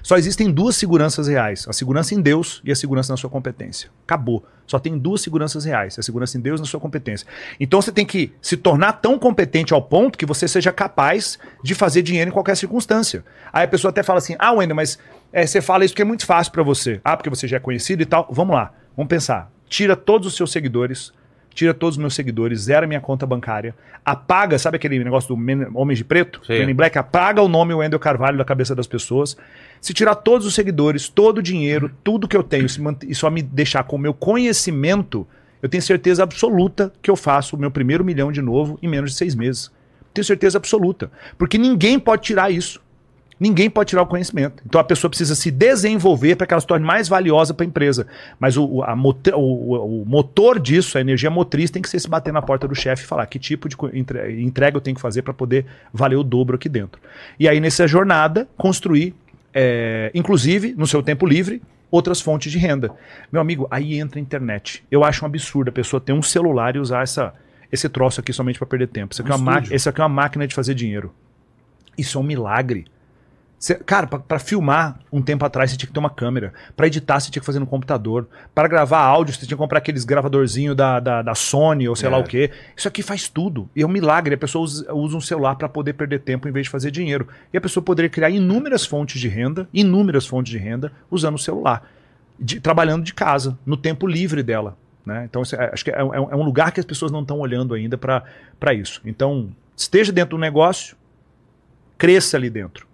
Só 0.01 0.17
existem 0.17 0.51
duas 0.51 0.75
seguranças 0.75 1.27
reais: 1.27 1.65
a 1.67 1.73
segurança 1.73 2.13
em 2.13 2.21
Deus 2.21 2.61
e 2.63 2.71
a 2.71 2.75
segurança 2.75 3.13
na 3.13 3.17
sua 3.17 3.29
competência. 3.29 3.89
Acabou. 4.03 4.45
Só 4.67 4.79
tem 4.79 4.97
duas 4.97 5.21
seguranças 5.21 5.65
reais: 5.65 5.97
a 5.97 6.01
segurança 6.01 6.37
em 6.37 6.41
Deus 6.41 6.59
e 6.59 6.63
na 6.63 6.67
sua 6.67 6.79
competência. 6.79 7.27
Então 7.59 7.81
você 7.81 7.91
tem 7.91 8.05
que 8.05 8.33
se 8.41 8.57
tornar 8.57 8.93
tão 8.93 9.17
competente 9.17 9.73
ao 9.73 9.81
ponto 9.81 10.17
que 10.17 10.25
você 10.25 10.47
seja 10.47 10.71
capaz 10.71 11.37
de 11.63 11.75
fazer 11.75 12.01
dinheiro 12.01 12.29
em 12.29 12.33
qualquer 12.33 12.55
circunstância. 12.57 13.23
Aí 13.51 13.65
a 13.65 13.67
pessoa 13.67 13.89
até 13.89 14.03
fala 14.03 14.19
assim: 14.19 14.35
ah, 14.39 14.53
Wender, 14.53 14.75
mas 14.75 14.97
é, 15.31 15.45
você 15.45 15.61
fala 15.61 15.85
isso 15.85 15.93
porque 15.93 16.01
é 16.01 16.05
muito 16.05 16.25
fácil 16.25 16.51
para 16.51 16.63
você. 16.63 16.99
Ah, 17.03 17.15
porque 17.15 17.29
você 17.29 17.47
já 17.47 17.57
é 17.57 17.59
conhecido 17.59 18.01
e 18.01 18.05
tal. 18.05 18.27
Vamos 18.31 18.55
lá, 18.55 18.71
vamos 18.95 19.09
pensar. 19.09 19.51
Tira 19.67 19.95
todos 19.95 20.27
os 20.27 20.35
seus 20.35 20.51
seguidores, 20.51 21.11
tira 21.55 21.73
todos 21.73 21.95
os 21.95 22.01
meus 22.01 22.13
seguidores, 22.13 22.63
zera 22.63 22.85
minha 22.85 22.99
conta 22.99 23.25
bancária, 23.25 23.73
apaga, 24.03 24.59
sabe 24.59 24.75
aquele 24.75 25.01
negócio 25.01 25.29
do 25.29 25.37
Men 25.37 25.67
Homem 25.73 25.95
de 25.95 26.03
Preto? 26.03 26.41
Men 26.47 26.69
in 26.69 26.73
Black, 26.75 26.97
apaga 26.97 27.41
o 27.41 27.47
nome 27.47 27.73
Wendel 27.73 27.97
Carvalho 27.97 28.37
da 28.37 28.43
cabeça 28.43 28.75
das 28.75 28.85
pessoas. 28.85 29.37
Se 29.79 29.93
tirar 29.93 30.15
todos 30.15 30.45
os 30.45 30.53
seguidores, 30.53 31.07
todo 31.07 31.37
o 31.37 31.41
dinheiro, 31.41 31.89
tudo 32.03 32.27
que 32.27 32.35
eu 32.35 32.43
tenho, 32.43 32.67
e 33.07 33.15
só 33.15 33.29
me 33.31 33.41
deixar 33.41 33.83
com 33.83 33.95
o 33.95 33.99
meu 33.99 34.13
conhecimento, 34.13 35.25
eu 35.63 35.69
tenho 35.69 35.81
certeza 35.81 36.21
absoluta 36.21 36.91
que 37.01 37.09
eu 37.09 37.15
faço 37.15 37.55
o 37.55 37.59
meu 37.59 37.71
primeiro 37.71 38.03
milhão 38.03 38.31
de 38.31 38.41
novo 38.41 38.77
em 38.83 38.87
menos 38.87 39.11
de 39.11 39.17
seis 39.17 39.33
meses. 39.33 39.71
Tenho 40.13 40.25
certeza 40.25 40.57
absoluta. 40.57 41.09
Porque 41.37 41.57
ninguém 41.57 41.97
pode 41.97 42.21
tirar 42.21 42.51
isso. 42.51 42.81
Ninguém 43.37 43.69
pode 43.69 43.89
tirar 43.89 44.01
o 44.01 44.05
conhecimento. 44.07 44.63
Então 44.65 44.79
a 44.79 44.83
pessoa 44.83 45.09
precisa 45.09 45.35
se 45.35 45.51
desenvolver 45.51 46.35
para 46.37 46.47
que 46.47 46.53
ela 46.53 46.61
se 46.61 46.67
torne 46.67 46.85
mais 46.85 47.09
valiosa 47.09 47.53
para 47.53 47.65
a 47.65 47.67
empresa. 47.67 48.07
Mas 48.39 48.55
o, 48.55 48.81
a 48.81 48.95
mote- 48.95 49.31
o- 49.33 50.01
o- 50.01 50.05
motor 50.05 50.57
disso, 50.57 50.97
a 50.97 51.01
energia 51.01 51.29
motriz, 51.29 51.69
tem 51.69 51.81
que 51.81 51.89
ser 51.89 51.99
se 51.99 52.07
bater 52.09 52.31
na 52.31 52.41
porta 52.41 52.65
do 52.67 52.73
chefe 52.73 53.03
e 53.03 53.05
falar 53.05 53.25
que 53.25 53.37
tipo 53.37 53.67
de 53.67 53.75
entrega 54.41 54.77
eu 54.77 54.81
tenho 54.81 54.95
que 54.95 55.01
fazer 55.01 55.21
para 55.21 55.33
poder 55.33 55.65
valer 55.93 56.15
o 56.15 56.23
dobro 56.23 56.55
aqui 56.55 56.69
dentro. 56.69 57.01
E 57.37 57.49
aí, 57.49 57.59
nessa 57.59 57.85
jornada, 57.87 58.47
construir, 58.57 59.13
é, 59.53 60.11
inclusive, 60.13 60.73
no 60.77 60.87
seu 60.87 61.03
tempo 61.03 61.25
livre, 61.25 61.61
outras 61.91 62.21
fontes 62.21 62.51
de 62.51 62.57
renda. 62.57 62.91
Meu 63.31 63.41
amigo, 63.41 63.67
aí 63.69 63.99
entra 63.99 64.17
a 64.17 64.21
internet. 64.21 64.81
Eu 64.89 65.03
acho 65.03 65.23
um 65.23 65.27
absurdo 65.27 65.69
a 65.69 65.71
pessoa 65.73 65.99
ter 65.99 66.13
um 66.13 66.21
celular 66.21 66.75
e 66.77 66.79
usar 66.79 67.03
essa, 67.03 67.33
esse 67.69 67.89
troço 67.89 68.21
aqui 68.21 68.31
somente 68.31 68.57
para 68.57 68.65
perder 68.67 68.87
tempo. 68.87 69.11
Isso 69.13 69.21
aqui, 69.21 69.31
é 69.31 69.35
uma 69.35 69.51
isso 69.75 69.89
aqui 69.89 69.99
é 69.99 70.03
uma 70.03 70.09
máquina 70.09 70.47
de 70.47 70.55
fazer 70.55 70.73
dinheiro. 70.73 71.13
Isso 71.97 72.17
é 72.17 72.21
um 72.21 72.23
milagre. 72.23 72.85
Cê- 73.65 73.73
cara, 73.83 74.05
pra- 74.05 74.19
pra 74.19 74.37
filmar 74.37 74.99
um 75.11 75.23
tempo 75.23 75.43
atrás 75.43 75.71
você 75.71 75.77
tinha 75.77 75.87
que 75.87 75.93
ter 75.93 75.99
uma 75.99 76.09
câmera. 76.11 76.53
Pra 76.77 76.85
editar 76.85 77.19
você 77.19 77.31
tinha 77.31 77.39
que 77.41 77.45
fazer 77.47 77.57
no 77.57 77.65
computador. 77.65 78.27
Para 78.53 78.67
gravar 78.67 78.99
áudio 78.99 79.33
você 79.33 79.39
tinha 79.39 79.49
que 79.49 79.55
comprar 79.55 79.79
aqueles 79.79 80.05
gravadorzinhos 80.05 80.75
da, 80.75 80.99
da, 80.99 81.23
da 81.23 81.33
Sony 81.33 81.89
ou 81.89 81.95
sei 81.95 82.07
lá 82.07 82.17
É. 82.17 82.19
o 82.19 82.23
quê. 82.23 82.51
Isso 82.77 82.87
aqui 82.87 83.01
faz 83.01 83.27
tudo. 83.27 83.67
E 83.75 83.81
é 83.81 83.85
um 83.85 83.89
milagre. 83.89 84.35
A 84.35 84.37
pessoa 84.37 84.63
usa, 84.63 84.93
usa 84.93 85.17
um 85.17 85.21
celular 85.21 85.55
para 85.55 85.67
poder 85.67 85.93
perder 85.93 86.19
tempo 86.19 86.47
em 86.47 86.51
vez 86.51 86.67
de 86.67 86.69
fazer 86.69 86.91
dinheiro. 86.91 87.27
E 87.51 87.57
a 87.57 87.61
pessoa 87.61 87.83
poderia 87.83 88.07
criar 88.07 88.29
inúmeras 88.29 88.85
fontes 88.85 89.19
de 89.19 89.27
renda, 89.27 89.67
inúmeras 89.73 90.27
fontes 90.27 90.51
de 90.51 90.59
renda, 90.59 90.91
usando 91.09 91.33
o 91.33 91.39
celular. 91.39 91.89
De- 92.39 92.59
trabalhando 92.59 93.03
de 93.03 93.15
casa, 93.15 93.57
no 93.65 93.75
tempo 93.75 94.05
livre 94.05 94.43
dela. 94.43 94.77
Né? 95.03 95.25
Então, 95.27 95.41
é- 95.57 95.71
acho 95.73 95.83
que 95.83 95.89
é, 95.89 95.95
é 95.99 96.03
um 96.03 96.13
é 96.13 96.35
um 96.35 96.43
lugar 96.43 96.71
que 96.71 96.79
as 96.79 96.85
pessoas 96.85 97.11
não 97.11 97.21
estão 97.21 97.39
olhando 97.39 97.73
ainda 97.73 97.97
para 97.97 98.73
isso. 98.75 99.01
Então, 99.03 99.49
esteja 99.75 100.11
dentro 100.11 100.37
do 100.37 100.39
negócio, 100.41 100.95
cresça 101.97 102.37
ali 102.37 102.49
dentro. 102.51 102.85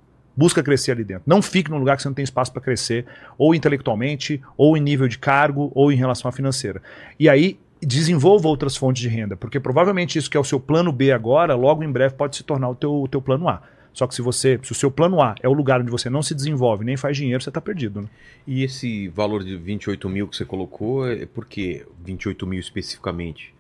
Busca 0.42 0.64
crescer 0.64 0.94
ali 0.94 1.04
dentro. 1.04 1.24
Não 1.28 1.40
fique 1.40 1.70
num 1.70 1.78
lugar 1.78 1.96
que 1.96 2.02
você 2.02 2.10
não 2.10 2.16
tem 2.16 2.24
espaço 2.24 2.52
para 2.52 2.62
crescer, 2.62 3.06
ou 3.38 3.54
intelectualmente, 3.54 4.42
ou 4.58 4.76
em 4.76 4.82
nível 4.82 5.08
de 5.08 5.20
cargo, 5.20 5.72
ou 5.76 5.92
em 5.92 5.96
relação 5.96 6.28
à 6.28 6.32
financeira. 6.32 6.82
E 7.20 7.30
aí, 7.30 7.60
desenvolva 7.80 8.48
outras 8.48 8.76
fontes 8.76 9.04
de 9.04 9.08
renda, 9.08 9.38
porque 9.38 9.60
provavelmente 9.60 10.18
isso 10.18 10.32
que 10.32 10.36
é 10.36 10.40
o 10.40 10.44
seu 10.44 10.60
plano 10.60 10.92
B 10.92 11.12
agora, 11.12 11.54
logo 11.54 11.84
em 11.84 11.92
breve 11.92 12.16
pode 12.16 12.36
se 12.36 12.44
tornar 12.44 12.70
o 12.70 12.76
teu, 12.76 12.92
o 12.92 13.08
teu 13.08 13.22
plano 13.22 13.48
A. 13.48 13.62
Só 13.94 14.08
que 14.08 14.16
se 14.16 14.22
você, 14.22 14.60
se 14.64 14.72
o 14.72 14.76
seu 14.76 14.90
plano 14.90 15.22
A 15.22 15.36
é 15.44 15.48
o 15.48 15.54
lugar 15.54 15.80
onde 15.80 15.92
você 15.92 16.10
não 16.10 16.24
se 16.24 16.34
desenvolve, 16.34 16.84
nem 16.84 16.98
faz 16.98 17.16
dinheiro, 17.18 17.44
você 17.44 17.50
está 17.50 17.62
perdido. 17.62 18.02
Né? 18.02 18.08
E 18.48 18.64
esse 18.64 19.10
valor 19.10 19.44
de 19.44 19.56
28 19.58 20.10
mil 20.10 20.28
que 20.28 20.36
você 20.36 20.46
colocou, 20.46 21.08
é 21.08 21.26
por 21.28 21.46
que 21.46 21.86
28 22.04 22.48
mil 22.48 22.60
especificamente? 22.60 23.54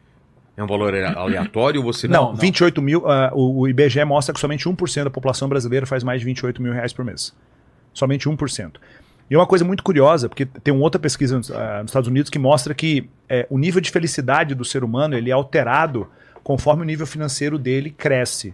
É 0.62 0.64
um 0.64 0.68
valor 0.68 0.94
aleatório 0.94 1.82
você 1.82 2.08
Não, 2.08 2.36
28 2.36 2.82
mil, 2.84 3.10
ah, 3.10 3.32
o, 3.34 3.62
o 3.62 3.68
IBGE 3.68 4.06
mostra 4.06 4.32
que 4.32 4.40
somente 4.40 4.70
1% 4.70 5.06
da 5.06 5.10
população 5.10 5.50
brasileira 5.50 5.88
faz 5.88 6.04
mais 6.04 6.22
de 6.22 6.26
28 6.26 6.62
mil 6.62 6.72
reais 6.72 6.94
por 6.94 7.04
mês. 7.04 7.34
Somente 7.92 8.30
1%. 8.30 8.74
E 9.28 9.34
é 9.34 9.38
uma 9.38 9.48
coisa 9.48 9.66
muito 9.66 9.82
curiosa, 9.82 10.30
porque 10.30 10.46
tem 10.46 10.72
uma 10.72 10.84
outra 10.84 11.00
pesquisa 11.00 11.38
nos, 11.38 11.50
ah, 11.50 11.80
nos 11.82 11.90
Estados 11.90 12.08
Unidos 12.08 12.30
que 12.30 12.38
mostra 12.38 12.76
que 12.76 13.10
eh, 13.28 13.48
o 13.50 13.58
nível 13.58 13.82
de 13.82 13.90
felicidade 13.90 14.54
do 14.54 14.64
ser 14.64 14.84
humano 14.84 15.16
ele 15.16 15.32
é 15.32 15.34
alterado 15.34 16.08
conforme 16.44 16.84
o 16.84 16.86
nível 16.86 17.08
financeiro 17.08 17.58
dele 17.58 17.90
cresce. 17.90 18.54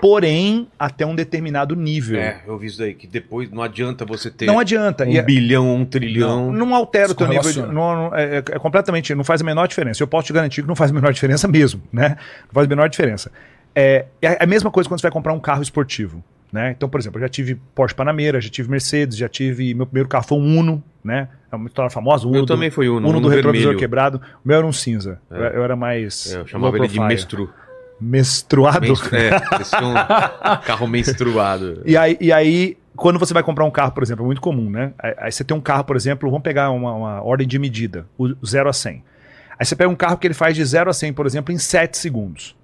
Porém, 0.00 0.68
até 0.78 1.04
um 1.04 1.14
determinado 1.14 1.74
nível. 1.74 2.20
É, 2.20 2.40
eu 2.46 2.56
vi 2.56 2.68
isso 2.68 2.78
daí, 2.78 2.94
que 2.94 3.06
depois 3.06 3.50
não 3.50 3.62
adianta 3.62 4.04
você 4.04 4.30
ter 4.30 4.46
Não 4.46 4.58
adianta. 4.58 5.04
um 5.04 5.08
E 5.10 5.18
é- 5.18 5.22
bilhão, 5.22 5.74
um 5.74 5.84
trilhão. 5.84 6.52
não, 6.52 6.66
não 6.66 6.74
altera 6.74 7.10
o 7.10 7.14
teu 7.14 7.26
nível 7.26 7.50
de. 7.52 7.60
Não, 7.62 7.70
não- 7.72 8.14
é, 8.14 8.36
é- 8.36 8.38
é 8.38 8.58
completamente. 8.58 9.14
Não 9.14 9.24
faz 9.24 9.40
a 9.40 9.44
menor 9.44 9.66
diferença. 9.66 10.02
Eu 10.02 10.06
posso 10.06 10.26
te 10.28 10.32
garantir 10.32 10.62
que 10.62 10.68
não 10.68 10.76
faz 10.76 10.90
a 10.90 10.94
menor 10.94 11.12
diferença 11.14 11.48
mesmo, 11.48 11.82
né? 11.92 12.10
Não 12.46 12.52
faz 12.54 12.66
a 12.66 12.68
menor 12.68 12.88
diferença. 12.88 13.30
É, 13.74 14.06
é 14.22 14.42
a 14.42 14.46
mesma 14.46 14.70
coisa 14.70 14.88
quando 14.88 15.00
você 15.00 15.04
vai 15.06 15.12
comprar 15.12 15.32
um 15.32 15.40
carro 15.40 15.62
esportivo. 15.62 16.22
Né? 16.50 16.70
Então, 16.74 16.88
por 16.88 16.98
exemplo, 16.98 17.18
eu 17.18 17.22
já 17.22 17.28
tive 17.28 17.56
Porsche 17.74 17.94
Panamera, 17.94 18.40
já 18.40 18.48
tive 18.48 18.70
Mercedes, 18.70 19.18
já 19.18 19.28
tive. 19.28 19.74
Meu 19.74 19.84
primeiro 19.84 20.08
carro 20.08 20.24
foi 20.26 20.38
um 20.38 20.58
Uno, 20.58 20.82
né? 21.04 21.28
É 21.52 21.56
uma 21.56 21.66
história 21.66 21.90
famosa. 21.90 22.24
O 22.24 22.28
O 22.28 22.32
meu 22.32 22.38
Uno 22.40 22.46
do, 22.46 22.54
também 22.54 22.70
foi 22.70 22.88
Uno, 22.88 23.06
Uno 23.06 23.20
do 23.20 23.26
Uno 23.26 23.28
retrovisor 23.28 23.64
vermelho. 23.66 23.78
quebrado. 23.78 24.16
O 24.42 24.48
meu 24.48 24.56
era 24.56 24.66
um 24.66 24.72
cinza. 24.72 25.20
É. 25.30 25.36
Eu, 25.36 25.42
eu 25.42 25.64
era 25.64 25.76
mais. 25.76 26.32
É, 26.34 26.38
eu 26.38 26.46
chamava 26.46 26.78
ele 26.78 26.88
de 26.88 26.94
profile. 26.94 27.48
Menstru. 28.00 28.62
Menstruado. 28.62 28.86
menstru 28.86 29.16
é, 29.16 29.40
parecia 29.40 29.78
um 29.80 29.94
carro 30.64 30.86
menstruado. 30.86 31.82
E 31.84 31.96
aí, 31.96 32.16
e 32.20 32.32
aí, 32.32 32.76
quando 32.96 33.18
você 33.18 33.32
vai 33.32 33.42
comprar 33.42 33.64
um 33.64 33.70
carro, 33.70 33.92
por 33.92 34.02
exemplo, 34.02 34.24
é 34.24 34.26
muito 34.26 34.40
comum, 34.40 34.70
né? 34.70 34.92
Aí, 34.98 35.14
aí 35.18 35.32
você 35.32 35.44
tem 35.44 35.56
um 35.56 35.60
carro, 35.60 35.84
por 35.84 35.96
exemplo, 35.96 36.28
vamos 36.30 36.42
pegar 36.42 36.70
uma, 36.70 36.92
uma 36.92 37.22
ordem 37.22 37.46
de 37.46 37.58
medida, 37.58 38.06
o 38.16 38.34
0 38.46 38.68
a 38.68 38.72
100. 38.72 39.02
Aí 39.58 39.66
você 39.66 39.74
pega 39.74 39.90
um 39.90 39.96
carro 39.96 40.16
que 40.16 40.26
ele 40.26 40.34
faz 40.34 40.54
de 40.54 40.64
0 40.64 40.88
a 40.88 40.92
100, 40.92 41.12
por 41.12 41.26
exemplo, 41.26 41.52
em 41.52 41.58
7 41.58 41.98
segundos. 41.98 42.56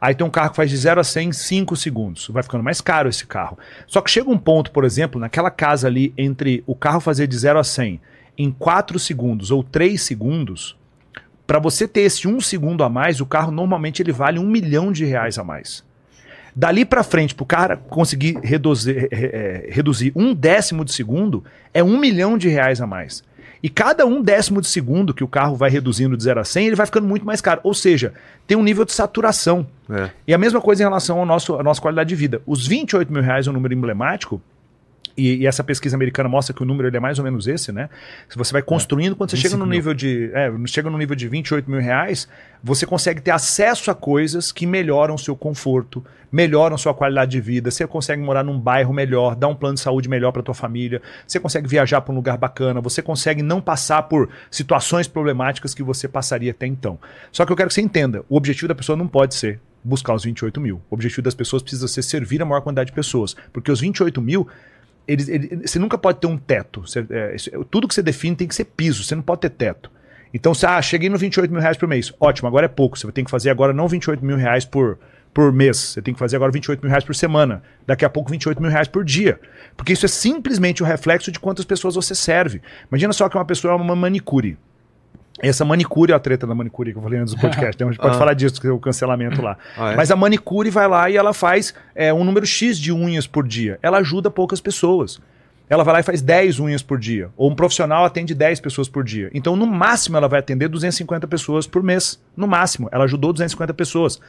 Aí 0.00 0.14
tem 0.14 0.26
um 0.26 0.30
carro 0.30 0.50
que 0.50 0.56
faz 0.56 0.68
de 0.68 0.76
0 0.76 1.00
a 1.00 1.04
100 1.04 1.28
em 1.28 1.32
5 1.32 1.76
segundos. 1.76 2.28
Vai 2.28 2.42
ficando 2.42 2.62
mais 2.62 2.82
caro 2.82 3.08
esse 3.08 3.26
carro. 3.26 3.58
Só 3.86 4.02
que 4.02 4.10
chega 4.10 4.30
um 4.30 4.36
ponto, 4.36 4.70
por 4.70 4.84
exemplo, 4.84 5.18
naquela 5.18 5.50
casa 5.50 5.86
ali 5.86 6.12
entre 6.18 6.62
o 6.66 6.74
carro 6.74 7.00
fazer 7.00 7.26
de 7.26 7.38
0 7.38 7.58
a 7.58 7.64
100 7.64 8.00
em 8.36 8.50
4 8.50 8.98
segundos 8.98 9.50
ou 9.50 9.62
3 9.62 10.00
segundos, 10.02 10.76
para 11.46 11.58
você 11.58 11.86
ter 11.86 12.02
esse 12.02 12.26
1 12.26 12.40
segundo 12.40 12.82
a 12.84 12.88
mais, 12.88 13.20
o 13.20 13.26
carro 13.26 13.50
normalmente 13.52 14.00
ele 14.02 14.12
vale 14.12 14.38
um 14.38 14.46
milhão 14.46 14.90
de 14.92 15.04
reais 15.04 15.38
a 15.38 15.44
mais. 15.44 15.84
Dali 16.56 16.84
pra 16.84 17.02
frente, 17.02 17.34
pro 17.34 17.44
cara 17.44 17.76
conseguir 17.76 18.38
reduzir, 18.42 19.08
re- 19.10 19.30
é, 19.32 19.68
reduzir 19.70 20.12
um 20.14 20.32
décimo 20.32 20.84
de 20.84 20.92
segundo, 20.92 21.42
é 21.72 21.82
um 21.82 21.98
milhão 21.98 22.38
de 22.38 22.48
reais 22.48 22.80
a 22.80 22.86
mais. 22.86 23.24
E 23.62 23.68
cada 23.68 24.04
um 24.06 24.22
décimo 24.22 24.60
de 24.60 24.68
segundo 24.68 25.12
que 25.14 25.24
o 25.24 25.28
carro 25.28 25.56
vai 25.56 25.70
reduzindo 25.70 26.16
de 26.16 26.22
0 26.22 26.40
a 26.40 26.44
100, 26.44 26.66
ele 26.66 26.76
vai 26.76 26.84
ficando 26.86 27.08
muito 27.08 27.24
mais 27.24 27.40
caro. 27.40 27.60
Ou 27.64 27.72
seja, 27.72 28.12
tem 28.46 28.56
um 28.58 28.62
nível 28.62 28.84
de 28.84 28.92
saturação. 28.92 29.66
É. 29.90 30.10
E 30.28 30.34
a 30.34 30.38
mesma 30.38 30.60
coisa 30.60 30.82
em 30.82 30.86
relação 30.86 31.18
ao 31.18 31.24
nosso, 31.26 31.56
à 31.56 31.62
nossa 31.62 31.80
qualidade 31.80 32.10
de 32.10 32.14
vida. 32.14 32.42
Os 32.46 32.66
28 32.66 33.10
mil 33.12 33.22
reais 33.22 33.46
é 33.46 33.50
um 33.50 33.54
número 33.54 33.72
emblemático, 33.74 34.40
e, 35.16 35.36
e 35.36 35.46
essa 35.46 35.62
pesquisa 35.62 35.96
americana 35.96 36.28
mostra 36.28 36.54
que 36.54 36.62
o 36.62 36.66
número 36.66 36.88
ele 36.88 36.96
é 36.96 37.00
mais 37.00 37.18
ou 37.18 37.24
menos 37.24 37.46
esse, 37.46 37.70
né? 37.70 37.88
Se 38.28 38.36
você 38.36 38.52
vai 38.52 38.62
construindo, 38.62 39.14
quando 39.14 39.30
você 39.30 39.36
chega 39.36 39.56
no 39.56 39.64
25 39.64 39.68
mil. 39.68 39.78
nível 39.78 39.94
de. 39.94 40.30
É, 40.34 40.52
chega 40.66 40.90
no 40.90 40.98
nível 40.98 41.14
de 41.14 41.28
28 41.28 41.70
mil 41.70 41.80
reais, 41.80 42.28
você 42.62 42.84
consegue 42.84 43.20
ter 43.20 43.30
acesso 43.30 43.90
a 43.90 43.94
coisas 43.94 44.50
que 44.50 44.66
melhoram 44.66 45.14
o 45.14 45.18
seu 45.18 45.36
conforto, 45.36 46.04
melhoram 46.32 46.76
sua 46.76 46.92
qualidade 46.92 47.30
de 47.30 47.40
vida. 47.40 47.70
Você 47.70 47.86
consegue 47.86 48.22
morar 48.22 48.42
num 48.42 48.58
bairro 48.58 48.92
melhor, 48.92 49.36
dar 49.36 49.48
um 49.48 49.54
plano 49.54 49.74
de 49.74 49.80
saúde 49.80 50.08
melhor 50.08 50.32
para 50.32 50.42
tua 50.42 50.54
família. 50.54 51.00
Você 51.26 51.38
consegue 51.38 51.68
viajar 51.68 52.00
para 52.00 52.12
um 52.12 52.16
lugar 52.16 52.36
bacana. 52.36 52.80
Você 52.80 53.00
consegue 53.00 53.42
não 53.42 53.60
passar 53.60 54.02
por 54.04 54.28
situações 54.50 55.06
problemáticas 55.06 55.74
que 55.74 55.82
você 55.82 56.08
passaria 56.08 56.50
até 56.50 56.66
então. 56.66 56.98
Só 57.30 57.46
que 57.46 57.52
eu 57.52 57.56
quero 57.56 57.68
que 57.68 57.74
você 57.74 57.82
entenda: 57.82 58.24
o 58.28 58.36
objetivo 58.36 58.68
da 58.68 58.74
pessoa 58.74 58.96
não 58.96 59.06
pode 59.06 59.36
ser 59.36 59.60
buscar 59.84 60.14
os 60.14 60.24
28 60.24 60.60
mil. 60.60 60.80
O 60.90 60.94
objetivo 60.94 61.22
das 61.22 61.34
pessoas 61.34 61.62
precisa 61.62 61.86
ser 61.86 62.02
servir 62.02 62.40
a 62.40 62.44
maior 62.44 62.62
quantidade 62.62 62.88
de 62.88 62.96
pessoas. 62.96 63.36
Porque 63.52 63.70
os 63.70 63.80
28 63.80 64.20
mil 64.20 64.48
eles, 65.06 65.28
ele- 65.28 65.66
você 65.66 65.78
nunca 65.78 65.96
pode 65.98 66.18
ter 66.20 66.26
um 66.26 66.36
teto. 66.36 66.80
Você- 66.82 67.06
é, 67.10 67.34
isso- 67.34 67.50
tudo 67.70 67.86
que 67.88 67.94
você 67.94 68.02
define 68.02 68.34
tem 68.36 68.48
que 68.48 68.54
ser 68.54 68.64
piso, 68.64 69.04
você 69.04 69.14
não 69.14 69.22
pode 69.22 69.40
ter 69.42 69.50
teto. 69.50 69.90
Então, 70.32 70.52
você, 70.52 70.66
ah, 70.66 70.82
cheguei 70.82 71.08
no 71.08 71.16
28 71.16 71.50
mil 71.52 71.60
reais 71.60 71.76
por 71.76 71.88
mês. 71.88 72.12
Ótimo, 72.18 72.48
agora 72.48 72.66
é 72.66 72.68
pouco. 72.68 72.98
Você 72.98 73.10
ter 73.12 73.22
que 73.22 73.30
fazer 73.30 73.50
agora 73.50 73.72
não 73.72 73.86
28 73.86 74.24
mil 74.24 74.36
reais 74.36 74.64
por, 74.64 74.98
por 75.32 75.52
mês. 75.52 75.76
Você 75.76 76.02
tem 76.02 76.12
que 76.12 76.18
fazer 76.18 76.34
agora 76.34 76.50
28 76.50 76.80
mil 76.80 76.88
reais 76.90 77.04
por 77.04 77.14
semana. 77.14 77.62
Daqui 77.86 78.04
a 78.04 78.10
pouco 78.10 78.30
28 78.30 78.60
mil 78.60 78.70
reais 78.70 78.88
por 78.88 79.04
dia. 79.04 79.38
Porque 79.76 79.92
isso 79.92 80.04
é 80.04 80.08
simplesmente 80.08 80.82
o 80.82 80.86
reflexo 80.86 81.30
de 81.30 81.38
quantas 81.38 81.64
pessoas 81.64 81.94
você 81.94 82.14
serve. 82.16 82.60
Imagina 82.90 83.12
só 83.12 83.28
que 83.28 83.36
uma 83.36 83.44
pessoa 83.44 83.74
é 83.74 83.76
uma 83.76 83.94
manicure. 83.94 84.58
Essa 85.40 85.64
manicure 85.64 86.12
é 86.12 86.14
a 86.14 86.18
treta 86.18 86.46
da 86.46 86.54
manicure 86.54 86.92
que 86.92 86.98
eu 86.98 87.02
falei 87.02 87.18
antes 87.18 87.34
do 87.34 87.40
podcast. 87.40 87.82
né? 87.82 87.88
A 87.88 87.92
gente 87.92 88.00
pode 88.00 88.14
Ah. 88.16 88.18
falar 88.18 88.34
disso, 88.34 88.60
que 88.60 88.66
é 88.66 88.70
o 88.70 88.78
cancelamento 88.78 89.42
lá. 89.42 89.56
Ah, 89.76 89.92
é? 89.92 89.96
Mas 89.96 90.10
a 90.10 90.16
manicure 90.16 90.70
vai 90.70 90.86
lá 90.86 91.10
e 91.10 91.16
ela 91.16 91.32
faz 91.34 91.74
é, 91.94 92.12
um 92.14 92.22
número 92.24 92.46
X 92.46 92.78
de 92.78 92.92
unhas 92.92 93.26
por 93.26 93.46
dia. 93.46 93.78
Ela 93.82 93.98
ajuda 93.98 94.30
poucas 94.30 94.60
pessoas. 94.60 95.20
Ela 95.68 95.82
vai 95.82 95.94
lá 95.94 96.00
e 96.00 96.02
faz 96.02 96.20
10 96.20 96.60
unhas 96.60 96.82
por 96.82 96.98
dia. 97.00 97.30
Ou 97.38 97.50
um 97.50 97.54
profissional 97.54 98.04
atende 98.04 98.34
10 98.34 98.60
pessoas 98.60 98.86
por 98.86 99.02
dia. 99.02 99.30
Então, 99.32 99.56
no 99.56 99.66
máximo, 99.66 100.16
ela 100.16 100.28
vai 100.28 100.38
atender 100.38 100.68
250 100.68 101.26
pessoas 101.26 101.66
por 101.66 101.82
mês. 101.82 102.20
No 102.36 102.46
máximo. 102.46 102.86
Ela 102.92 103.04
ajudou 103.04 103.32
250 103.32 103.72
pessoas. 103.72 104.20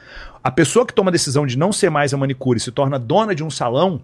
A 0.42 0.50
pessoa 0.50 0.86
que 0.86 0.94
toma 0.94 1.10
a 1.10 1.12
decisão 1.12 1.46
de 1.46 1.56
não 1.58 1.72
ser 1.72 1.90
mais 1.90 2.14
a 2.14 2.16
manicure 2.16 2.56
e 2.56 2.60
se 2.60 2.72
torna 2.72 2.98
dona 2.98 3.34
de 3.34 3.44
um 3.44 3.50
salão, 3.50 4.00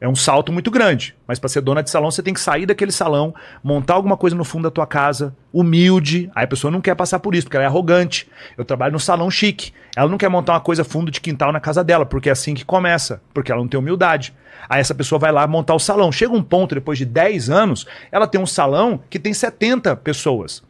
é 0.00 0.08
um 0.08 0.14
salto 0.14 0.50
muito 0.50 0.70
grande. 0.70 1.14
Mas 1.26 1.38
para 1.38 1.48
ser 1.48 1.60
dona 1.60 1.82
de 1.82 1.90
salão, 1.90 2.10
você 2.10 2.22
tem 2.22 2.32
que 2.32 2.40
sair 2.40 2.64
daquele 2.64 2.90
salão, 2.90 3.34
montar 3.62 3.94
alguma 3.94 4.16
coisa 4.16 4.34
no 4.34 4.44
fundo 4.44 4.62
da 4.62 4.70
tua 4.70 4.86
casa, 4.86 5.36
humilde. 5.52 6.30
Aí 6.34 6.44
a 6.44 6.46
pessoa 6.46 6.70
não 6.70 6.80
quer 6.80 6.94
passar 6.94 7.20
por 7.20 7.34
isso, 7.34 7.46
porque 7.46 7.56
ela 7.56 7.64
é 7.64 7.66
arrogante. 7.66 8.26
Eu 8.56 8.64
trabalho 8.64 8.94
no 8.94 9.00
salão 9.00 9.30
chique. 9.30 9.72
Ela 9.94 10.08
não 10.08 10.16
quer 10.16 10.30
montar 10.30 10.54
uma 10.54 10.60
coisa 10.60 10.82
fundo 10.84 11.10
de 11.10 11.20
quintal 11.20 11.52
na 11.52 11.60
casa 11.60 11.84
dela, 11.84 12.06
porque 12.06 12.30
é 12.30 12.32
assim 12.32 12.54
que 12.54 12.64
começa, 12.64 13.20
porque 13.34 13.52
ela 13.52 13.60
não 13.60 13.68
tem 13.68 13.78
humildade. 13.78 14.32
Aí 14.68 14.80
essa 14.80 14.94
pessoa 14.94 15.18
vai 15.18 15.32
lá 15.32 15.46
montar 15.46 15.74
o 15.74 15.78
salão. 15.78 16.10
Chega 16.10 16.32
um 16.32 16.42
ponto, 16.42 16.74
depois 16.74 16.96
de 16.96 17.04
10 17.04 17.50
anos, 17.50 17.86
ela 18.10 18.26
tem 18.26 18.40
um 18.40 18.46
salão 18.46 19.00
que 19.10 19.18
tem 19.18 19.34
70 19.34 19.96
pessoas. 19.96 20.62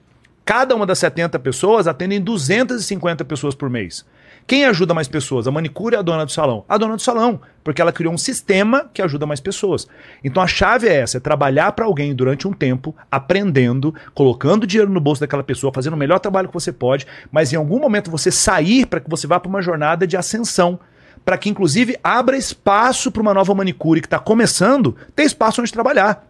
Cada 0.44 0.74
uma 0.74 0.84
das 0.84 0.98
70 0.98 1.38
pessoas 1.38 1.86
atendem 1.86 2.20
250 2.20 3.24
pessoas 3.24 3.54
por 3.54 3.70
mês. 3.70 4.04
Quem 4.50 4.64
ajuda 4.64 4.92
mais 4.92 5.06
pessoas? 5.06 5.46
A 5.46 5.50
manicure 5.52 5.94
ou 5.94 6.00
a 6.00 6.02
dona 6.02 6.26
do 6.26 6.32
salão? 6.32 6.64
A 6.68 6.76
dona 6.76 6.96
do 6.96 7.02
salão, 7.02 7.40
porque 7.62 7.80
ela 7.80 7.92
criou 7.92 8.12
um 8.12 8.18
sistema 8.18 8.90
que 8.92 9.00
ajuda 9.00 9.24
mais 9.24 9.38
pessoas. 9.38 9.86
Então 10.24 10.42
a 10.42 10.46
chave 10.48 10.88
é 10.88 10.96
essa: 10.96 11.18
é 11.18 11.20
trabalhar 11.20 11.70
para 11.70 11.84
alguém 11.84 12.12
durante 12.12 12.48
um 12.48 12.52
tempo, 12.52 12.92
aprendendo, 13.08 13.94
colocando 14.12 14.66
dinheiro 14.66 14.90
no 14.90 14.98
bolso 14.98 15.20
daquela 15.20 15.44
pessoa, 15.44 15.72
fazendo 15.72 15.92
o 15.92 15.96
melhor 15.96 16.18
trabalho 16.18 16.48
que 16.48 16.54
você 16.54 16.72
pode, 16.72 17.06
mas 17.30 17.52
em 17.52 17.56
algum 17.56 17.78
momento 17.78 18.10
você 18.10 18.32
sair 18.32 18.86
para 18.86 18.98
que 18.98 19.08
você 19.08 19.24
vá 19.24 19.38
para 19.38 19.48
uma 19.48 19.62
jornada 19.62 20.04
de 20.04 20.16
ascensão. 20.16 20.80
Para 21.24 21.38
que, 21.38 21.48
inclusive, 21.48 21.96
abra 22.02 22.36
espaço 22.36 23.12
para 23.12 23.22
uma 23.22 23.32
nova 23.32 23.54
manicure 23.54 24.00
que 24.00 24.08
está 24.08 24.18
começando 24.18 24.96
ter 25.14 25.22
espaço 25.22 25.60
onde 25.60 25.72
trabalhar. 25.72 26.28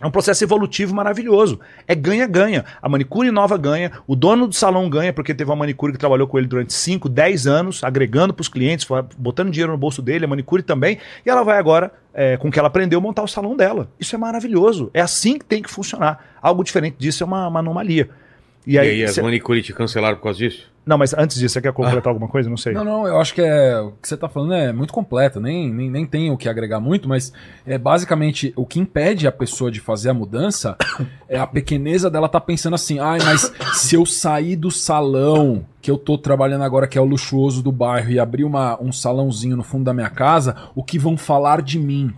É 0.00 0.06
um 0.06 0.10
processo 0.10 0.44
evolutivo 0.44 0.94
maravilhoso. 0.94 1.58
É 1.88 1.94
ganha-ganha. 1.94 2.66
A 2.82 2.88
manicure 2.88 3.30
nova 3.30 3.56
ganha, 3.56 3.92
o 4.06 4.14
dono 4.14 4.46
do 4.46 4.54
salão 4.54 4.90
ganha, 4.90 5.10
porque 5.10 5.34
teve 5.34 5.50
uma 5.50 5.56
manicure 5.56 5.92
que 5.92 5.98
trabalhou 5.98 6.28
com 6.28 6.36
ele 6.36 6.46
durante 6.46 6.74
5, 6.74 7.08
10 7.08 7.46
anos, 7.46 7.82
agregando 7.82 8.34
para 8.34 8.42
os 8.42 8.48
clientes, 8.48 8.86
botando 9.16 9.50
dinheiro 9.50 9.72
no 9.72 9.78
bolso 9.78 10.02
dele, 10.02 10.26
a 10.26 10.28
manicure 10.28 10.62
também, 10.62 10.98
e 11.24 11.30
ela 11.30 11.42
vai 11.42 11.58
agora, 11.58 11.90
é, 12.12 12.36
com 12.36 12.48
o 12.48 12.50
que 12.50 12.58
ela 12.58 12.68
aprendeu, 12.68 13.00
montar 13.00 13.22
o 13.22 13.28
salão 13.28 13.56
dela. 13.56 13.88
Isso 13.98 14.14
é 14.14 14.18
maravilhoso. 14.18 14.90
É 14.92 15.00
assim 15.00 15.38
que 15.38 15.46
tem 15.46 15.62
que 15.62 15.70
funcionar. 15.70 16.36
Algo 16.42 16.62
diferente 16.62 16.96
disso 16.98 17.22
é 17.22 17.26
uma, 17.26 17.48
uma 17.48 17.60
anomalia. 17.60 18.10
E 18.66 18.72
E 18.72 18.78
aí, 18.78 18.88
aí, 18.90 19.04
as 19.04 19.12
cê- 19.12 19.22
manicure 19.22 19.62
te 19.62 19.72
cancelaram 19.72 20.16
por 20.16 20.24
causa 20.24 20.38
disso? 20.38 20.70
Não, 20.84 20.96
mas 20.96 21.12
antes 21.14 21.38
disso, 21.38 21.54
você 21.54 21.60
quer 21.60 21.72
completar 21.72 22.06
alguma 22.08 22.28
coisa? 22.28 22.48
Não 22.48 22.56
sei. 22.56 22.72
Não, 22.72 22.84
não, 22.84 23.06
eu 23.08 23.20
acho 23.20 23.34
que 23.34 23.40
é, 23.42 23.80
o 23.80 23.92
que 24.00 24.06
você 24.06 24.16
tá 24.16 24.28
falando 24.28 24.54
é 24.54 24.72
muito 24.72 24.92
completo, 24.92 25.40
nem, 25.40 25.72
nem, 25.72 25.90
nem 25.90 26.06
tem 26.06 26.30
o 26.30 26.36
que 26.36 26.48
agregar 26.48 26.78
muito, 26.78 27.08
mas 27.08 27.32
é 27.66 27.76
basicamente 27.76 28.52
o 28.56 28.64
que 28.64 28.78
impede 28.78 29.26
a 29.26 29.32
pessoa 29.32 29.68
de 29.68 29.80
fazer 29.80 30.10
a 30.10 30.14
mudança 30.14 30.76
é 31.28 31.38
a 31.38 31.46
pequeneza 31.46 32.08
dela 32.08 32.28
tá 32.28 32.40
pensando 32.40 32.74
assim, 32.74 33.00
ai, 33.00 33.18
mas 33.24 33.52
se 33.74 33.96
eu 33.96 34.06
sair 34.06 34.54
do 34.54 34.70
salão 34.70 35.64
que 35.82 35.90
eu 35.90 35.98
tô 35.98 36.16
trabalhando 36.16 36.62
agora, 36.62 36.86
que 36.86 36.96
é 36.96 37.00
o 37.00 37.04
luxuoso 37.04 37.62
do 37.64 37.72
bairro, 37.72 38.10
e 38.10 38.18
abrir 38.20 38.44
uma, 38.44 38.80
um 38.80 38.92
salãozinho 38.92 39.56
no 39.56 39.64
fundo 39.64 39.84
da 39.84 39.94
minha 39.94 40.10
casa, 40.10 40.54
o 40.74 40.84
que 40.84 40.98
vão 41.00 41.16
falar 41.16 41.62
de 41.62 41.78
mim? 41.80 42.12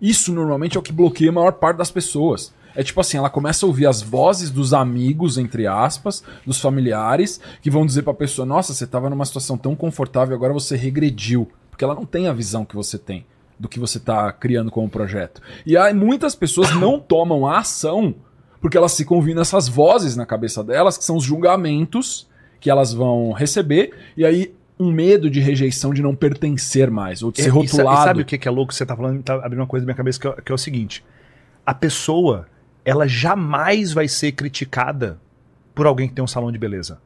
Isso 0.00 0.32
normalmente 0.32 0.76
é 0.76 0.80
o 0.80 0.82
que 0.82 0.92
bloqueia 0.92 1.30
a 1.30 1.34
maior 1.34 1.52
parte 1.52 1.78
das 1.78 1.90
pessoas. 1.90 2.52
É 2.76 2.82
tipo 2.82 3.00
assim, 3.00 3.16
ela 3.16 3.30
começa 3.30 3.64
a 3.64 3.68
ouvir 3.68 3.86
as 3.86 4.02
vozes 4.02 4.50
dos 4.50 4.74
amigos, 4.74 5.38
entre 5.38 5.66
aspas, 5.66 6.22
dos 6.44 6.60
familiares, 6.60 7.40
que 7.62 7.70
vão 7.70 7.86
dizer 7.86 8.02
pra 8.02 8.14
pessoa: 8.14 8.44
Nossa, 8.44 8.74
você 8.74 8.86
tava 8.86 9.10
numa 9.10 9.24
situação 9.24 9.56
tão 9.56 9.74
confortável, 9.74 10.36
agora 10.36 10.52
você 10.52 10.76
regrediu. 10.76 11.48
Porque 11.70 11.84
ela 11.84 11.94
não 11.94 12.06
tem 12.06 12.28
a 12.28 12.32
visão 12.32 12.64
que 12.64 12.76
você 12.76 12.98
tem 12.98 13.26
do 13.58 13.68
que 13.68 13.80
você 13.80 13.98
tá 13.98 14.30
criando 14.32 14.70
como 14.70 14.88
projeto. 14.88 15.40
E 15.64 15.76
aí 15.76 15.94
muitas 15.94 16.34
pessoas 16.34 16.74
não 16.74 17.00
tomam 17.00 17.46
a 17.46 17.58
ação 17.58 18.14
porque 18.60 18.76
elas 18.76 18.96
ficam 18.96 19.16
ouvindo 19.16 19.40
essas 19.40 19.68
vozes 19.68 20.16
na 20.16 20.26
cabeça 20.26 20.64
delas, 20.64 20.98
que 20.98 21.04
são 21.04 21.16
os 21.16 21.24
julgamentos 21.24 22.26
que 22.58 22.70
elas 22.70 22.92
vão 22.92 23.32
receber, 23.32 23.92
e 24.16 24.24
aí 24.24 24.54
um 24.78 24.90
medo 24.90 25.30
de 25.30 25.40
rejeição 25.40 25.94
de 25.94 26.02
não 26.02 26.14
pertencer 26.14 26.90
mais, 26.90 27.22
ou 27.22 27.30
de 27.30 27.42
ser 27.42 27.48
e 27.48 27.50
rotulado. 27.50 28.00
E 28.00 28.04
sabe 28.04 28.22
o 28.22 28.24
que 28.24 28.36
que 28.36 28.48
é 28.48 28.50
louco? 28.50 28.74
Você 28.74 28.84
tá 28.84 28.96
falando, 28.96 29.22
tá 29.22 29.34
abrindo 29.34 29.60
uma 29.60 29.66
coisa 29.66 29.84
na 29.84 29.88
minha 29.88 29.96
cabeça 29.96 30.20
que 30.20 30.26
é, 30.26 30.32
que 30.44 30.52
é 30.52 30.54
o 30.54 30.58
seguinte: 30.58 31.04
a 31.64 31.72
pessoa, 31.72 32.46
ela 32.86 33.06
jamais 33.08 33.92
vai 33.92 34.06
ser 34.08 34.32
criticada 34.32 35.18
por 35.74 35.86
alguém 35.86 36.08
que 36.08 36.14
tem 36.14 36.24
um 36.24 36.28
salão 36.28 36.50
de 36.52 36.56
beleza. 36.58 36.98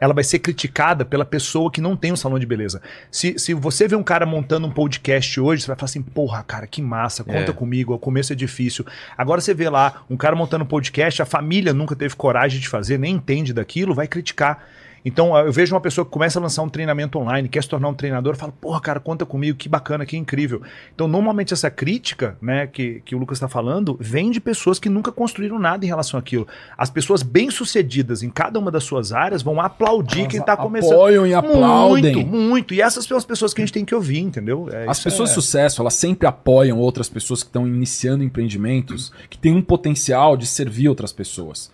Ela 0.00 0.14
vai 0.14 0.24
ser 0.24 0.38
criticada 0.38 1.04
pela 1.04 1.26
pessoa 1.26 1.70
que 1.70 1.78
não 1.78 1.94
tem 1.94 2.10
um 2.10 2.16
salão 2.16 2.38
de 2.38 2.46
beleza. 2.46 2.80
Se, 3.10 3.38
se 3.38 3.52
você 3.52 3.86
vê 3.86 3.94
um 3.94 4.02
cara 4.02 4.24
montando 4.24 4.66
um 4.66 4.70
podcast 4.70 5.38
hoje, 5.38 5.60
você 5.60 5.68
vai 5.68 5.76
falar 5.76 5.90
assim: 5.90 6.00
porra, 6.00 6.42
cara, 6.42 6.66
que 6.66 6.80
massa, 6.80 7.22
conta 7.22 7.50
É. 7.50 7.52
comigo, 7.52 7.92
o 7.92 7.98
começo 7.98 8.32
é 8.32 8.36
difícil. 8.36 8.86
Agora 9.16 9.42
você 9.42 9.52
vê 9.52 9.68
lá 9.68 10.02
um 10.08 10.16
cara 10.16 10.34
montando 10.34 10.64
um 10.64 10.66
podcast, 10.66 11.20
a 11.20 11.26
família 11.26 11.74
nunca 11.74 11.94
teve 11.94 12.16
coragem 12.16 12.58
de 12.58 12.66
fazer, 12.66 12.98
nem 12.98 13.14
entende 13.16 13.52
daquilo, 13.52 13.94
vai 13.94 14.08
criticar. 14.08 14.66
Então, 15.04 15.36
eu 15.38 15.50
vejo 15.52 15.74
uma 15.74 15.80
pessoa 15.80 16.04
que 16.04 16.10
começa 16.10 16.38
a 16.38 16.42
lançar 16.42 16.62
um 16.62 16.68
treinamento 16.68 17.18
online, 17.18 17.48
quer 17.48 17.62
se 17.62 17.68
tornar 17.68 17.88
um 17.88 17.94
treinador, 17.94 18.36
fala, 18.36 18.52
porra, 18.52 18.80
cara, 18.80 19.00
conta 19.00 19.24
comigo, 19.24 19.56
que 19.56 19.68
bacana, 19.68 20.04
que 20.04 20.16
incrível. 20.16 20.60
Então, 20.94 21.08
normalmente 21.08 21.54
essa 21.54 21.70
crítica, 21.70 22.36
né, 22.40 22.66
que, 22.66 23.00
que 23.04 23.14
o 23.14 23.18
Lucas 23.18 23.36
está 23.36 23.48
falando, 23.48 23.96
vem 24.00 24.30
de 24.30 24.40
pessoas 24.40 24.78
que 24.78 24.88
nunca 24.88 25.10
construíram 25.10 25.58
nada 25.58 25.84
em 25.84 25.88
relação 25.88 26.18
àquilo. 26.20 26.46
As 26.76 26.90
pessoas 26.90 27.22
bem-sucedidas 27.22 28.22
em 28.22 28.30
cada 28.30 28.58
uma 28.58 28.70
das 28.70 28.84
suas 28.84 29.12
áreas 29.12 29.42
vão 29.42 29.60
aplaudir 29.60 30.20
Elas 30.20 30.30
quem 30.30 30.40
está 30.40 30.56
começando. 30.56 30.92
apoiam 30.92 31.26
e 31.26 31.34
aplaudem. 31.34 32.14
Muito, 32.16 32.30
muito. 32.30 32.74
E 32.74 32.82
essas 32.82 33.04
são 33.04 33.16
as 33.16 33.24
pessoas 33.24 33.54
que 33.54 33.60
a 33.60 33.64
gente 33.64 33.72
tem 33.72 33.84
que 33.84 33.94
ouvir, 33.94 34.20
entendeu? 34.20 34.68
É, 34.72 34.84
As 34.88 35.02
pessoas 35.02 35.30
é- 35.30 35.32
de 35.32 35.40
sucesso, 35.40 35.80
elas 35.80 35.94
sempre 35.94 36.26
apoiam 36.26 36.78
outras 36.78 37.08
pessoas 37.08 37.42
que 37.42 37.48
estão 37.48 37.66
iniciando 37.66 38.22
empreendimentos, 38.22 39.12
que 39.28 39.38
têm 39.38 39.54
um 39.54 39.62
potencial 39.62 40.36
de 40.36 40.46
servir 40.46 40.88
outras 40.88 41.12
pessoas. 41.12 41.70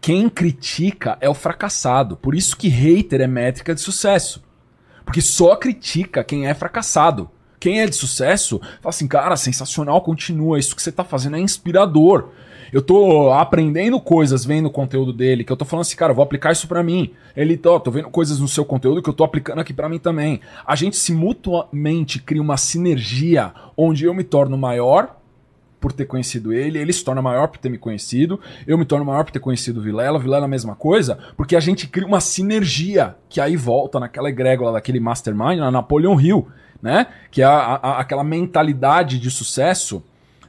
Quem 0.00 0.28
critica 0.28 1.18
é 1.20 1.28
o 1.28 1.34
fracassado. 1.34 2.16
Por 2.16 2.34
isso 2.34 2.56
que 2.56 2.68
hater 2.68 3.20
é 3.20 3.26
métrica 3.26 3.74
de 3.74 3.80
sucesso. 3.80 4.42
Porque 5.04 5.20
só 5.20 5.56
critica 5.56 6.22
quem 6.22 6.46
é 6.46 6.54
fracassado. 6.54 7.30
Quem 7.58 7.80
é 7.80 7.86
de 7.86 7.96
sucesso, 7.96 8.60
fala 8.80 8.90
assim, 8.90 9.08
cara, 9.08 9.36
sensacional, 9.36 10.00
continua, 10.00 10.58
isso 10.58 10.76
que 10.76 10.82
você 10.82 10.92
tá 10.92 11.02
fazendo 11.02 11.36
é 11.36 11.40
inspirador. 11.40 12.28
Eu 12.72 12.82
tô 12.82 13.32
aprendendo 13.32 13.98
coisas 13.98 14.44
vendo 14.44 14.66
o 14.66 14.70
conteúdo 14.70 15.12
dele, 15.12 15.42
que 15.42 15.50
eu 15.50 15.56
tô 15.56 15.64
falando 15.64 15.82
assim, 15.82 15.96
cara, 15.96 16.12
vou 16.12 16.22
aplicar 16.22 16.52
isso 16.52 16.68
pra 16.68 16.82
mim. 16.82 17.12
Ele, 17.34 17.56
tô, 17.56 17.80
tô 17.80 17.90
vendo 17.90 18.10
coisas 18.10 18.38
no 18.38 18.46
seu 18.46 18.64
conteúdo 18.64 19.02
que 19.02 19.08
eu 19.08 19.14
tô 19.14 19.24
aplicando 19.24 19.60
aqui 19.60 19.72
pra 19.72 19.88
mim 19.88 19.98
também. 19.98 20.40
A 20.66 20.76
gente 20.76 20.96
se 20.96 21.12
mutuamente 21.12 22.20
cria 22.20 22.42
uma 22.42 22.56
sinergia 22.56 23.52
onde 23.76 24.04
eu 24.04 24.12
me 24.12 24.22
torno 24.22 24.56
maior 24.58 25.17
por 25.80 25.92
ter 25.92 26.06
conhecido 26.06 26.52
ele, 26.52 26.78
ele 26.78 26.92
se 26.92 27.04
torna 27.04 27.22
maior 27.22 27.46
por 27.48 27.58
ter 27.58 27.68
me 27.68 27.78
conhecido, 27.78 28.40
eu 28.66 28.76
me 28.76 28.84
torno 28.84 29.04
maior 29.04 29.24
por 29.24 29.30
ter 29.30 29.38
conhecido 29.40 29.80
Vilela, 29.80 30.18
Vilela 30.18 30.44
a 30.46 30.48
mesma 30.48 30.74
coisa, 30.74 31.18
porque 31.36 31.54
a 31.54 31.60
gente 31.60 31.86
cria 31.86 32.06
uma 32.06 32.20
sinergia 32.20 33.16
que 33.28 33.40
aí 33.40 33.56
volta 33.56 34.00
naquela 34.00 34.28
egrégora 34.28 34.72
daquele 34.72 34.98
mastermind, 35.00 35.58
na 35.58 35.70
Napoleon 35.70 36.18
Hill, 36.20 36.48
né? 36.82 37.06
Que 37.30 37.42
é 37.42 37.44
a- 37.44 37.78
a- 37.82 38.00
aquela 38.00 38.24
mentalidade 38.24 39.18
de 39.18 39.30
sucesso, 39.30 40.02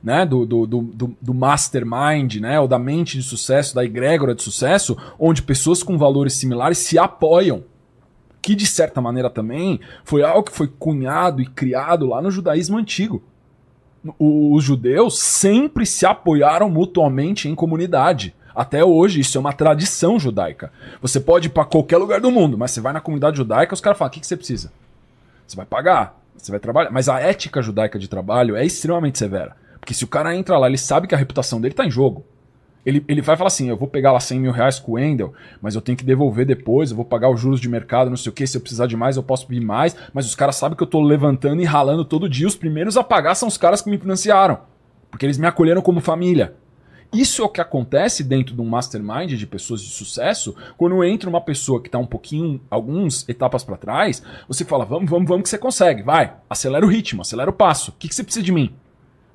né? 0.04 0.26
Do, 0.26 0.46
do, 0.46 0.66
do- 0.66 1.16
do 1.22 1.34
mastermind, 1.34 2.36
né? 2.38 2.60
Ou 2.60 2.68
da 2.68 2.80
mente 2.80 3.18
de 3.18 3.24
sucesso, 3.24 3.76
da 3.76 3.84
egrégora 3.86 4.34
de 4.34 4.42
sucesso, 4.42 4.98
onde 5.20 5.42
pessoas 5.42 5.84
com 5.84 5.98
valores 5.98 6.34
similares 6.34 6.78
se 6.80 6.98
apoiam 6.98 7.64
que 8.42 8.56
de 8.56 8.66
certa 8.66 9.02
maneira 9.02 9.30
também 9.30 9.82
foi 10.06 10.24
algo 10.24 10.44
que 10.44 10.56
foi 10.56 10.68
cunhado 10.68 11.42
e 11.42 11.46
criado 11.46 12.06
lá 12.08 12.22
no 12.22 12.32
judaísmo 12.32 12.78
antigo. 12.78 13.22
Os 14.18 14.64
judeus 14.64 15.20
sempre 15.20 15.86
se 15.86 16.06
apoiaram 16.06 16.70
mutuamente 16.70 17.50
em 17.50 17.56
comunidade. 17.56 18.34
Até 18.56 18.84
hoje, 18.84 19.20
isso 19.20 19.38
é 19.38 19.42
uma 19.42 19.54
tradição 19.54 20.20
judaica. 20.20 20.72
Você 21.02 21.20
pode 21.20 21.48
ir 21.48 21.52
para 21.52 21.66
qualquer 21.66 21.98
lugar 21.98 22.20
do 22.20 22.32
mundo, 22.32 22.58
mas 22.58 22.72
você 22.72 22.82
vai 22.82 22.94
na 22.94 23.02
comunidade 23.02 23.38
judaica, 23.38 23.74
os 23.74 23.82
caras 23.82 23.98
falam: 23.98 24.10
o 24.10 24.14
que, 24.14 24.20
que 24.20 24.28
você 24.28 24.38
precisa? 24.38 24.72
Você 25.48 25.56
vai 25.56 25.66
pagar, 25.66 26.20
você 26.38 26.52
vai 26.52 26.60
trabalhar. 26.60 26.92
Mas 26.92 27.10
a 27.10 27.20
ética 27.20 27.62
judaica 27.62 27.98
de 27.98 28.08
trabalho 28.08 28.56
é 28.56 28.66
extremamente 28.66 29.18
severa. 29.18 29.56
Porque 29.80 29.94
se 29.94 30.04
o 30.04 30.08
cara 30.08 30.36
entra 30.36 30.58
lá, 30.58 30.68
ele 30.68 30.78
sabe 30.78 31.08
que 31.08 31.16
a 31.16 31.18
reputação 31.18 31.60
dele 31.60 31.74
tá 31.74 31.86
em 31.86 31.92
jogo. 31.92 32.26
Ele, 32.86 33.04
ele 33.08 33.22
vai 33.22 33.36
falar 33.36 33.48
assim: 33.48 33.70
eu 33.70 33.78
vou 33.78 33.88
pegar 33.88 34.12
lá 34.12 34.20
100 34.20 34.40
mil 34.40 34.52
reais 34.52 34.80
com 34.80 34.94
o 34.94 34.96
Wendel, 34.96 35.34
mas 35.62 35.76
eu 35.76 35.82
tenho 35.82 35.98
que 35.98 36.04
devolver 36.04 36.46
depois, 36.46 36.92
eu 36.92 36.96
vou 36.96 37.06
pagar 37.06 37.30
os 37.30 37.40
juros 37.40 37.60
de 37.60 37.70
mercado, 37.70 38.10
não 38.10 38.18
sei 38.18 38.32
o 38.32 38.34
que. 38.34 38.48
Se 38.48 38.58
eu 38.58 38.62
precisar 38.62 38.88
de 38.88 38.96
mais, 38.96 39.18
eu 39.18 39.24
posso 39.24 39.48
pedir 39.48 39.66
mais. 39.66 39.96
Mas 40.14 40.26
os 40.26 40.36
caras 40.36 40.56
sabem 40.56 40.78
que 40.78 40.84
eu 40.84 40.88
tô 40.88 41.02
levantando 41.02 41.62
e 41.62 41.66
ralando 41.66 42.06
todo 42.06 42.30
dia. 42.30 42.48
Os 42.48 42.56
primeiros 42.56 42.98
a 42.98 43.04
pagar 43.04 43.36
são 43.36 43.48
os 43.48 43.58
caras 43.58 43.82
que 43.82 43.90
me 43.90 43.98
financiaram. 43.98 44.60
Porque 45.12 45.26
eles 45.26 45.38
me 45.38 45.48
acolheram 45.48 45.82
como 45.82 46.00
família. 46.00 46.56
Isso 47.12 47.42
é 47.42 47.46
o 47.46 47.50
que 47.50 47.60
acontece 47.60 48.24
dentro 48.24 48.54
de 48.54 48.62
um 48.62 48.66
mastermind 48.66 49.34
de 49.34 49.48
pessoas 49.48 49.82
de 49.82 49.90
sucesso, 49.90 50.56
quando 50.78 51.04
entra 51.04 51.28
uma 51.28 51.42
pessoa 51.42 51.82
que 51.82 51.90
tá 51.90 51.98
um 51.98 52.06
pouquinho, 52.06 52.62
algumas 52.70 53.28
etapas 53.28 53.64
para 53.64 53.78
trás, 53.78 54.22
você 54.48 54.64
fala, 54.64 54.86
vamos, 54.86 55.10
vamos, 55.10 55.28
vamos 55.28 55.44
que 55.44 55.50
você 55.50 55.58
consegue, 55.58 56.04
vai, 56.04 56.36
acelera 56.48 56.86
o 56.86 56.90
ritmo, 56.90 57.24
acelera 57.24 57.50
o 57.50 57.54
passo. 57.54 57.90
O 57.90 57.94
que, 57.98 58.08
que 58.08 58.14
você 58.14 58.24
precisa 58.24 58.46
de 58.46 58.52
mim? 58.52 58.76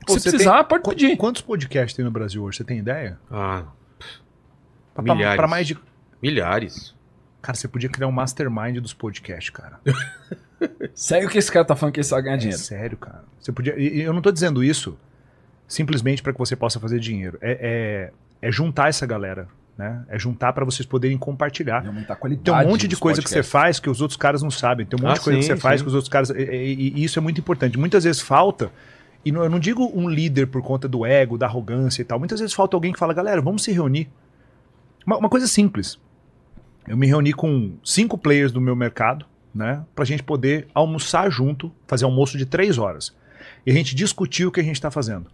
Pô, 0.07 0.13
Se 0.15 0.21
você 0.21 0.31
precisar, 0.31 0.65
tem- 0.65 0.81
pode 0.81 0.83
pedir. 0.97 1.17
Quantos 1.17 1.43
podcasts 1.43 1.95
tem 1.95 2.05
no 2.05 2.11
Brasil 2.11 2.43
hoje? 2.43 2.59
Você 2.59 2.65
tem 2.65 2.79
ideia? 2.79 3.19
Ah, 3.31 3.65
Pra- 4.95 5.03
pra- 5.03 5.15
Milhares. 5.15 5.37
pra 5.37 5.49
mais 5.49 5.67
de 5.67 5.77
milhares. 6.23 6.95
Cara, 7.43 7.57
você 7.57 7.67
podia 7.69 7.89
criar 7.89 8.07
um 8.07 8.13
mastermind 8.13 8.79
dos 8.79 8.95
podcasts, 8.95 9.51
cara. 9.51 9.81
Segue 10.95 11.27
o 11.27 11.29
que 11.29 11.37
esse 11.39 11.51
cara 11.53 11.65
tá 11.65 11.77
falando 11.77 11.93
que 11.95 12.01
ele 12.01 12.07
sabe 12.07 12.23
ganhar 12.23 12.37
É 12.37 12.39
dinheiro. 12.39 12.59
sério, 12.63 12.97
cara. 12.97 13.25
Você 13.41 13.53
podia. 13.53 13.79
E 13.79 14.01
eu 14.01 14.13
não 14.13 14.23
tô 14.23 14.31
dizendo 14.33 14.63
isso 14.65 14.97
simplesmente 15.69 16.23
para 16.23 16.33
que 16.33 16.39
você 16.39 16.55
possa 16.57 16.79
fazer 16.81 16.99
dinheiro. 17.01 17.37
É, 17.41 18.11
é, 18.41 18.49
é 18.49 18.53
juntar 18.53 18.89
essa 18.89 19.05
galera, 19.05 19.49
né? 19.77 20.05
É 20.09 20.19
juntar 20.19 20.53
para 20.53 20.65
vocês 20.65 20.87
poderem 20.87 21.19
compartilhar. 21.19 21.87
Aumentar 21.87 22.15
a 22.15 22.17
qualidade. 22.17 22.45
Tem 22.45 22.55
um 22.67 22.71
monte 22.71 22.89
de 22.89 22.97
coisa 22.97 23.21
que 23.21 23.29
você 23.29 23.37
podcasts. 23.37 23.53
faz 23.53 23.81
que 23.81 23.91
os 23.91 24.01
outros 24.01 24.17
caras 24.17 24.43
não 24.43 24.51
sabem. 24.51 24.87
Tem 24.87 24.99
um 24.99 25.03
monte 25.03 25.11
Ah, 25.11 25.15
de 25.19 25.21
coisa 25.21 25.39
que 25.39 25.45
sim, 25.45 25.53
você 25.55 25.61
faz 25.61 25.81
sim. 25.81 25.85
que 25.85 25.89
os 25.89 25.95
outros 25.95 26.09
caras. 26.09 26.31
E, 26.31 26.35
e- 26.35 26.93
e 27.01 27.05
isso 27.05 27.19
é 27.19 27.23
muito 27.23 27.39
importante. 27.41 27.77
Muitas 27.79 28.05
vezes 28.05 28.23
falta. 28.23 28.71
E 29.25 29.33
não- 29.33 29.43
eu 29.43 29.51
não 29.51 29.59
digo 29.59 29.91
um 29.95 30.09
líder 30.09 30.47
por 30.47 30.63
conta 30.63 30.87
do 30.87 31.05
ego, 31.07 31.39
da 31.39 31.47
arrogância 31.47 32.03
e 32.03 32.05
tal. 32.05 32.19
Muitas 32.19 32.41
vezes 32.41 32.55
falta 32.55 32.77
alguém 32.77 32.93
que 32.93 32.99
fala, 32.99 33.15
galera, 33.15 33.41
vamos 33.41 33.63
se 33.63 33.73
reunir. 33.73 34.09
Uma, 35.07 35.17
uma 35.19 35.29
coisa 35.29 35.47
simples. 35.47 35.99
Eu 36.87 36.97
me 36.97 37.07
reuni 37.07 37.33
com 37.33 37.73
cinco 37.83 38.19
players 38.19 38.53
do 38.53 38.61
meu 38.61 38.77
mercado, 38.77 39.25
né? 39.55 39.83
Pra 39.95 40.05
gente 40.05 40.23
poder 40.23 40.67
almoçar 40.75 41.31
junto, 41.31 41.73
fazer 41.87 42.05
almoço 42.05 42.37
de 42.37 42.45
três 42.45 42.77
horas. 42.77 43.15
E 43.65 43.71
a 43.71 43.75
gente 43.75 43.95
discutir 43.95 44.45
o 44.47 44.53
que 44.53 44.61
a 44.61 44.65
gente 44.65 44.81
tá 44.81 44.91
fazendo. 44.91 45.27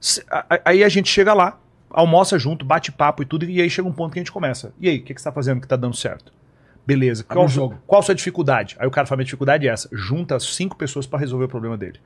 Se- 0.00 0.24
a- 0.30 0.60
Aí 0.64 0.82
a 0.84 0.88
gente 0.88 1.08
chega 1.10 1.34
lá, 1.34 1.58
almoça 1.90 2.38
junto, 2.38 2.64
bate 2.64 2.90
papo 2.92 3.22
e 3.22 3.26
tudo, 3.26 3.44
e 3.44 3.60
aí 3.60 3.68
chega 3.68 3.86
um 3.88 3.92
ponto 3.92 4.12
que 4.12 4.18
a 4.18 4.22
gente 4.22 4.32
começa. 4.32 4.72
E 4.80 4.88
aí, 4.88 4.98
o 4.98 5.02
que, 5.02 5.12
que 5.14 5.20
você 5.20 5.24
tá 5.28 5.32
fazendo 5.32 5.60
que 5.60 5.68
tá 5.68 5.76
dando 5.76 5.94
certo? 5.96 6.32
Beleza. 6.86 7.24
Qual, 7.24 7.44
o 7.44 7.48
jogo. 7.48 7.78
qual 7.86 7.98
a 7.98 8.02
sua 8.02 8.14
dificuldade? 8.14 8.76
Aí 8.78 8.86
o 8.86 8.90
cara 8.90 9.06
fala, 9.06 9.16
minha 9.18 9.24
dificuldade 9.24 9.66
é 9.66 9.70
essa. 9.72 9.88
Junta 9.92 10.36
as 10.36 10.44
cinco 10.54 10.76
pessoas 10.76 11.04
pra 11.06 11.18
resolver 11.18 11.46
o 11.46 11.48
problema 11.48 11.76
dele. 11.76 11.98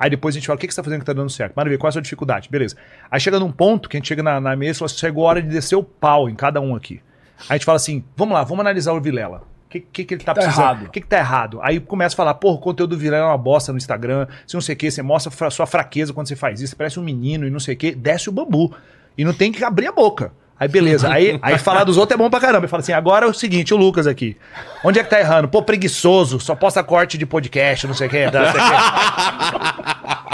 Aí 0.00 0.08
depois 0.08 0.34
a 0.34 0.38
gente 0.38 0.46
fala, 0.46 0.56
o 0.56 0.58
que, 0.58 0.66
que 0.66 0.72
você 0.72 0.80
tá 0.80 0.84
fazendo 0.84 1.00
que 1.00 1.04
tá 1.06 1.12
dando 1.12 1.28
certo? 1.28 1.52
Maravilha, 1.54 1.78
qual 1.78 1.88
a 1.88 1.92
sua 1.92 2.00
dificuldade? 2.00 2.48
Beleza. 2.50 2.74
Aí 3.10 3.20
chega 3.20 3.38
num 3.38 3.52
ponto 3.52 3.86
que 3.86 3.96
a 3.96 3.98
gente 3.98 4.08
chega 4.08 4.22
na, 4.22 4.40
na 4.40 4.56
mesa 4.56 4.72
e 4.72 4.78
fala 4.78 4.86
assim, 4.86 4.96
chegou 4.98 5.26
a 5.26 5.28
hora 5.28 5.42
de 5.42 5.48
descer 5.48 5.76
o 5.76 5.82
pau 5.82 6.26
em 6.26 6.34
cada 6.34 6.58
um 6.58 6.74
aqui. 6.74 7.02
Aí 7.40 7.46
a 7.50 7.52
gente 7.54 7.66
fala 7.66 7.76
assim, 7.76 8.02
vamos 8.16 8.32
lá, 8.34 8.42
vamos 8.42 8.60
analisar 8.60 8.92
o 8.94 9.00
Vilela. 9.00 9.42
O 9.66 9.68
que, 9.70 9.80
que, 9.80 10.04
que 10.04 10.14
ele 10.14 10.24
tá, 10.24 10.32
Tá 10.34 10.40
precisando? 10.40 10.86
O 10.86 10.90
que, 10.90 11.00
que 11.02 11.06
tá 11.06 11.18
errado? 11.18 11.60
Aí 11.62 11.78
começa 11.78 12.14
a 12.14 12.16
falar, 12.16 12.34
porra, 12.34 12.56
o 12.56 12.58
conteúdo 12.60 12.96
do 12.96 12.98
Vilela 12.98 13.24
é 13.24 13.28
uma 13.28 13.38
bosta 13.38 13.70
no 13.72 13.78
Instagram, 13.78 14.26
se 14.46 14.54
não 14.54 14.60
sei 14.60 14.74
o 14.74 14.78
que, 14.78 14.90
você 14.90 15.02
mostra 15.02 15.30
fra- 15.30 15.50
sua 15.50 15.66
fraqueza 15.66 16.12
quando 16.12 16.26
você 16.28 16.34
faz 16.34 16.60
isso, 16.60 16.70
você 16.70 16.76
parece 16.76 16.98
um 16.98 17.04
menino 17.04 17.46
e 17.46 17.50
não 17.50 17.60
sei 17.60 17.74
o 17.74 17.78
que, 17.78 17.94
desce 17.94 18.28
o 18.28 18.32
bambu. 18.32 18.74
E 19.16 19.24
não 19.24 19.32
tem 19.34 19.52
que 19.52 19.62
abrir 19.62 19.86
a 19.86 19.92
boca. 19.92 20.32
Aí 20.60 20.68
beleza, 20.68 21.10
aí, 21.10 21.38
aí 21.40 21.56
falar 21.56 21.84
dos 21.84 21.96
outros 21.96 22.14
é 22.14 22.22
bom 22.22 22.28
pra 22.28 22.38
caramba. 22.38 22.68
Fala 22.68 22.82
assim, 22.82 22.92
agora 22.92 23.24
é 23.24 23.28
o 23.28 23.32
seguinte, 23.32 23.72
o 23.72 23.78
Lucas 23.78 24.06
aqui. 24.06 24.36
Onde 24.84 24.98
é 24.98 25.02
que 25.02 25.08
tá 25.08 25.18
errando? 25.18 25.48
Pô, 25.48 25.62
preguiçoso, 25.62 26.38
só 26.38 26.54
posta 26.54 26.84
corte 26.84 27.16
de 27.16 27.24
podcast, 27.24 27.86
não 27.86 27.94
sei 27.94 28.08
o 28.08 28.10
que. 28.10 28.26
Não 28.26 28.30
sei 28.30 28.40
o 28.42 28.52
quê. 28.52 30.20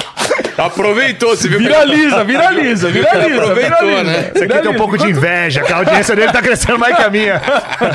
Aproveitou, 0.56 1.36
você 1.36 1.48
viu? 1.48 1.58
Viraliza, 1.58 2.24
viraliza, 2.24 2.90
viraliza. 2.90 3.42
Aproveitou, 3.42 3.78
viraliza. 3.86 4.04
né? 4.04 4.32
Esse 4.34 4.44
aqui 4.44 4.58
tem 4.62 4.70
um 4.70 4.74
pouco 4.74 4.96
de 4.96 5.06
inveja, 5.08 5.62
que 5.62 5.72
a 5.72 5.76
audiência 5.76 6.16
dele 6.16 6.32
tá 6.32 6.40
crescendo 6.40 6.78
mais 6.78 6.96
que 6.96 7.02
a 7.02 7.10
minha. 7.10 7.42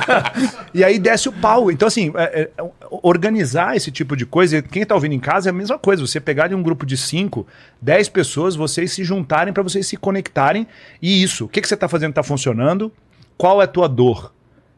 e 0.73 0.83
aí 0.83 0.99
desce 0.99 1.27
o 1.27 1.31
pau. 1.31 1.71
Então, 1.71 1.87
assim, 1.87 2.11
é- 2.15 2.49
é- 2.57 2.63
organizar 2.89 3.75
esse 3.75 3.91
tipo 3.91 4.15
de 4.15 4.25
coisa, 4.25 4.61
quem 4.61 4.85
tá 4.85 4.93
ouvindo 4.93 5.13
em 5.13 5.19
casa 5.19 5.49
é 5.49 5.51
a 5.51 5.53
mesma 5.53 5.79
coisa. 5.79 6.05
Você 6.05 6.19
pegar 6.19 6.47
de 6.47 6.55
um 6.55 6.61
grupo 6.61 6.85
de 6.85 6.97
5, 6.97 7.47
10 7.81 8.09
pessoas, 8.09 8.55
vocês 8.55 8.91
se 8.91 9.03
juntarem 9.03 9.53
para 9.53 9.63
vocês 9.63 9.87
se 9.87 9.97
conectarem. 9.97 10.67
E 11.01 11.23
isso, 11.23 11.45
o 11.45 11.47
que, 11.47 11.61
que 11.61 11.67
você 11.67 11.75
tá 11.77 11.87
fazendo 11.87 12.13
tá 12.13 12.23
funcionando? 12.23 12.91
Qual 13.37 13.59
é 13.61 13.65
a 13.65 13.67
tua 13.67 13.87
dor? 13.89 14.31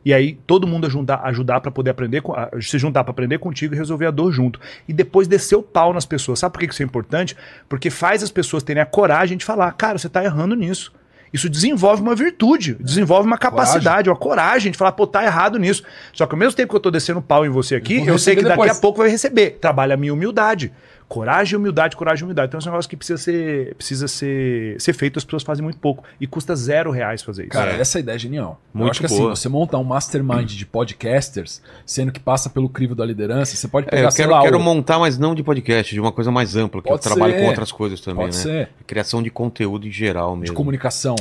E 0.06 0.14
aí 0.14 0.38
todo 0.46 0.68
mundo 0.68 0.86
ajudar, 0.88 1.22
ajudar 1.24 1.62
para 1.62 1.72
poder 1.72 1.92
aprender, 1.92 2.22
se 2.62 2.78
juntar 2.78 3.04
para 3.04 3.12
aprender 3.12 3.38
contigo 3.40 3.74
e 3.74 3.78
resolver 3.78 4.08
a 4.08 4.12
dor 4.12 4.32
junto. 4.32 4.60
E 4.88 4.94
depois 4.94 5.28
descer 5.28 5.56
o 5.56 5.64
pau 5.64 5.94
nas 5.94 6.06
pessoas. 6.06 6.40
Sabe 6.40 6.54
por 6.54 6.60
que 6.60 6.74
isso 6.74 6.82
é 6.82 6.86
importante? 6.86 7.36
Porque 7.70 7.90
faz 7.90 8.22
as 8.24 8.32
pessoas 8.32 8.64
terem 8.64 8.82
a 8.82 8.86
coragem 8.86 9.38
de 9.38 9.46
falar, 9.46 9.72
cara, 9.74 9.98
você 9.98 10.10
tá 10.10 10.24
errando 10.24 10.56
nisso. 10.56 10.92
Isso 11.34 11.50
desenvolve 11.50 12.00
uma 12.00 12.14
virtude, 12.14 12.76
desenvolve 12.80 13.26
uma 13.26 13.40
capacidade, 13.40 14.08
uma 14.08 14.16
coragem 14.16 14.72
de 14.72 14.78
falar, 14.78 14.92
pô, 14.92 15.08
tá 15.08 15.24
errado 15.24 15.58
nisso. 15.58 15.84
Só 16.14 16.28
que 16.28 16.36
ao 16.36 16.40
mesmo 16.40 16.56
tempo 16.56 16.70
que 16.70 16.76
eu 16.76 16.80
tô 16.80 16.92
descendo 16.92 17.24
pau 17.24 17.44
em 17.44 17.50
você 17.50 17.74
aqui, 17.74 17.98
vou 17.98 18.10
eu 18.10 18.20
sei 18.20 18.36
que 18.36 18.44
daqui 18.44 18.56
depois. 18.56 18.78
a 18.78 18.80
pouco 18.80 19.00
vai 19.00 19.10
receber. 19.10 19.58
Trabalha 19.60 19.96
a 19.96 19.98
minha 19.98 20.14
humildade. 20.14 20.72
Coragem, 21.08 21.58
humildade, 21.58 21.96
coragem, 21.96 22.24
humildade. 22.24 22.48
Então 22.48 22.60
é 22.60 22.64
um 22.64 22.66
negócio 22.66 22.90
que 22.90 22.98
precisa 22.98 23.18
ser, 23.22 23.76
precisa 23.76 24.08
ser, 24.08 24.80
ser 24.82 24.94
feito, 24.94 25.18
as 25.20 25.24
pessoas 25.24 25.44
fazem 25.44 25.64
muito 25.64 25.78
pouco. 25.80 26.04
E 26.20 26.26
custa 26.26 26.56
zero 26.56 26.90
reais 26.92 27.22
fazer 27.22 27.44
isso. 27.44 27.52
Cara, 27.52 27.72
É. 27.74 27.80
essa 27.80 28.00
ideia 28.00 28.16
é 28.16 28.20
genial. 28.20 28.60
Muito 28.74 28.88
eu 28.88 28.92
acho 28.92 29.02
que 29.02 29.08
boa. 29.08 29.32
assim, 29.34 29.42
você 29.42 29.50
montar 29.50 29.78
um 29.78 29.84
mastermind 29.84 30.50
de 30.52 30.66
podcasters, 30.66 31.62
sendo 31.86 32.12
que 32.12 32.20
passa 32.20 32.50
pelo 32.50 32.68
crivo 32.68 32.96
da 32.96 33.06
liderança, 33.06 33.56
você 33.56 33.68
pode 33.68 33.88
É, 33.88 33.92
pegar, 33.92 34.04
eu 34.08 34.12
sei 34.12 34.26
quero, 34.26 34.36
lá, 34.36 34.42
quero 34.42 34.58
o- 34.58 34.62
montar, 34.64 34.98
mas 35.00 35.18
não 35.18 35.36
de 35.36 35.44
podcast, 35.44 35.94
de 35.94 36.00
uma 36.00 36.12
coisa 36.12 36.32
mais 36.32 36.56
ampla, 36.56 36.82
que 36.82 36.88
Pode 36.90 37.06
eu 37.06 37.12
trabalho 37.12 37.34
ser. 37.34 37.42
com 37.42 37.48
outras 37.48 37.72
coisas 37.72 38.02
também, 38.02 38.26
Pode 38.26 38.36
né? 38.38 38.42
ser. 38.42 38.70
Criação 38.88 39.22
de 39.22 39.30
conteúdo 39.30 39.88
em 39.88 39.92
geral 39.92 40.34
de 40.34 40.40
mesmo. 40.42 40.56
comunicação. 40.56 41.16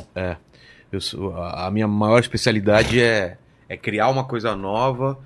Eu 0.91 1.01
sou- 1.01 1.35
a 1.37 1.67
a 1.67 1.71
minha 1.71 1.89
maior 1.89 2.19
especialidade 2.21 3.01
é, 3.01 3.37
é 3.69 3.77
criar 3.77 4.09
uma 4.09 4.25
coisa 4.25 4.55
nova 4.55 5.19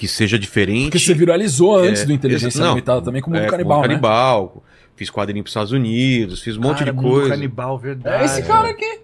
que 0.00 0.08
seja 0.08 0.38
diferente. 0.38 0.84
Porque 0.92 0.98
você 0.98 1.12
viralizou 1.12 1.76
antes 1.76 2.00
É, 2.00 2.06
do 2.06 2.12
Inteligência 2.14 2.58
não, 2.58 2.70
Limitada 2.70 3.02
também 3.02 3.20
com 3.20 3.30
o 3.30 3.34
Mundo 3.34 3.42
É, 3.44 3.48
Canibal, 3.50 3.82
né? 3.82 3.88
Canibal. 3.88 4.64
Fiz 4.96 5.10
quadrinho 5.10 5.42
pros 5.44 5.50
Estados 5.50 5.72
Unidos, 5.72 6.40
fiz 6.40 6.56
um 6.56 6.62
monte 6.62 6.78
de 6.78 6.84
Cara, 6.86 6.92
Mundo 6.94 7.10
coisa. 7.10 7.28
Canibal, 7.28 7.78
verdade. 7.78 8.22
É 8.22 8.24
esse 8.24 8.42
cara 8.44 8.70
aqui. 8.70 8.98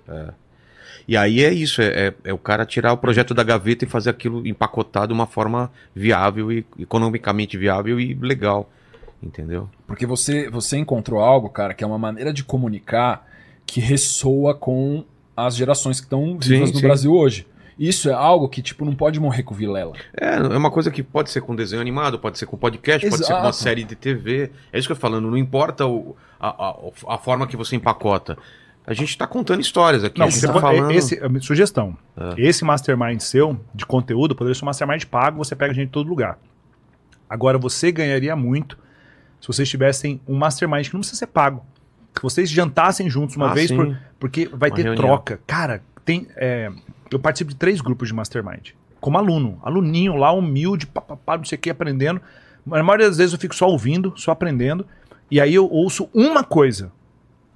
E 1.06 1.14
aí 1.14 1.44
é 1.44 1.52
isso, 1.52 1.82
é, 1.82 1.86
é- 2.08 2.14
é 2.24 2.32
o 2.32 2.38
cara 2.38 2.64
tirar 2.64 2.94
o 2.94 2.96
projeto 2.96 3.34
da 3.34 3.42
gaveta 3.42 3.84
e 3.84 3.88
fazer 3.88 4.08
aquilo 4.08 4.46
empacotar 4.46 5.06
de 5.06 5.12
uma 5.12 5.26
forma 5.26 5.70
viável 5.94 6.50
e 6.50 6.64
economicamente 6.78 7.58
viável 7.58 8.00
e 8.00 8.14
legal. 8.14 8.70
Entendeu? 9.22 9.68
Porque 9.86 10.06
você, 10.06 10.48
você 10.48 10.78
encontrou 10.78 11.20
algo, 11.20 11.50
cara, 11.50 11.74
que 11.74 11.84
é 11.84 11.86
uma 11.86 11.98
maneira 11.98 12.32
de 12.32 12.42
comunicar 12.42 13.28
que 13.66 13.80
ressoa 13.80 14.54
com 14.54 15.04
as 15.36 15.54
gerações 15.56 16.00
que 16.00 16.06
estão 16.06 16.38
vivas 16.38 16.68
Sim, 16.70 16.74
no 16.74 16.80
sim. 16.80 16.86
Brasil 16.86 17.12
hoje. 17.12 17.46
Isso 17.78 18.08
é 18.08 18.12
algo 18.14 18.48
que, 18.48 18.62
tipo, 18.62 18.84
não 18.84 18.94
pode 18.94 19.20
morrer 19.20 19.42
com 19.42 19.54
Vilela. 19.54 19.92
É, 20.18 20.36
é 20.36 20.56
uma 20.56 20.70
coisa 20.70 20.90
que 20.90 21.02
pode 21.02 21.30
ser 21.30 21.42
com 21.42 21.54
desenho 21.54 21.82
animado, 21.82 22.18
pode 22.18 22.38
ser 22.38 22.46
com 22.46 22.56
podcast, 22.56 23.06
pode 23.08 23.18
ser 23.26 23.32
com 23.32 23.38
uma 23.38 23.48
Exato. 23.50 23.56
série 23.56 23.84
de 23.84 23.94
TV. 23.94 24.50
É 24.72 24.78
isso 24.78 24.88
que 24.88 24.92
eu 24.92 24.96
tô 24.96 25.00
falando, 25.00 25.30
não 25.30 25.36
importa 25.36 25.86
o- 25.86 26.16
a, 26.40 26.48
a- 26.70 26.76
a 27.14 27.18
forma 27.18 27.46
que 27.46 27.56
você 27.56 27.76
empacota. 27.76 28.38
A 28.86 28.94
gente 28.94 29.18
tá 29.18 29.26
contando 29.26 29.60
histórias 29.60 30.04
aqui. 30.04 30.18
Não, 30.18 30.30
você 30.30 30.46
tá 30.46 30.52
pode- 30.54 30.64
falando. 30.76 30.90
esse, 30.92 31.20
sugestão. 31.42 31.96
É. 32.16 32.34
Esse 32.40 32.64
mastermind 32.64 33.20
seu, 33.20 33.60
de 33.74 33.84
conteúdo, 33.84 34.34
poderia 34.34 34.54
ser 34.54 34.64
um 34.64 34.66
mastermind 34.66 35.04
pago, 35.04 35.36
você 35.38 35.54
pega 35.54 35.74
gente 35.74 35.86
de 35.88 35.92
todo 35.92 36.08
lugar. 36.08 36.38
Agora, 37.28 37.58
você 37.58 37.90
ganharia 37.92 38.34
muito 38.36 38.78
se 39.40 39.48
vocês 39.48 39.68
tivessem 39.68 40.20
um 40.26 40.36
mastermind 40.36 40.86
que 40.86 40.94
não 40.94 41.00
precisa 41.00 41.18
ser 41.18 41.26
pago. 41.26 41.64
Se 42.14 42.22
vocês 42.22 42.48
jantassem 42.48 43.10
juntos 43.10 43.36
uma 43.36 43.50
Ah, 43.50 43.54
vez, 43.54 43.70
por, 43.70 43.94
porque 44.18 44.46
vai 44.46 44.70
Uma 44.70 44.76
ter 44.76 44.82
reunião. 44.84 45.04
troca. 45.04 45.40
Cara, 45.46 45.82
tem. 46.04 46.26
é, 46.36 46.70
eu 47.10 47.18
participo 47.18 47.50
de 47.50 47.56
três 47.56 47.80
grupos 47.80 48.08
de 48.08 48.14
mastermind. 48.14 48.70
Como 49.00 49.18
aluno. 49.18 49.58
Aluninho 49.62 50.16
lá, 50.16 50.32
humilde, 50.32 50.86
papapá, 50.86 51.36
não 51.36 51.44
sei 51.44 51.56
o 51.56 51.60
que, 51.60 51.70
aprendendo. 51.70 52.20
Na 52.64 52.82
maioria 52.82 53.06
das 53.08 53.18
vezes 53.18 53.32
eu 53.32 53.38
fico 53.38 53.54
só 53.54 53.68
ouvindo, 53.68 54.12
só 54.16 54.32
aprendendo. 54.32 54.86
E 55.30 55.40
aí 55.40 55.54
eu 55.54 55.68
ouço 55.70 56.08
uma 56.14 56.42
coisa. 56.42 56.90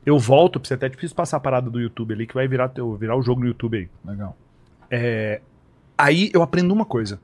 Eu 0.07 0.19
volto, 0.19 0.59
porque 0.61 0.73
é 0.73 0.77
até 0.77 0.89
difícil 0.89 1.15
passar 1.17 1.37
a 1.37 1.41
parada 1.41 1.69
do 1.71 1.81
YouTube 1.81 2.15
ali, 2.15 2.27
que 2.27 2.35
vai 2.35 2.47
virar, 2.49 2.69
teu- 2.69 2.97
virar 2.97 3.17
o 3.17 3.23
jogo 3.23 3.41
no 3.41 3.47
YouTube 3.49 3.77
aí. 3.79 3.89
Legal. 4.05 4.37
Aí 5.97 6.31
eu 6.33 6.43
aprendo 6.43 6.73
uma 6.73 6.85
coisa. 6.85 7.21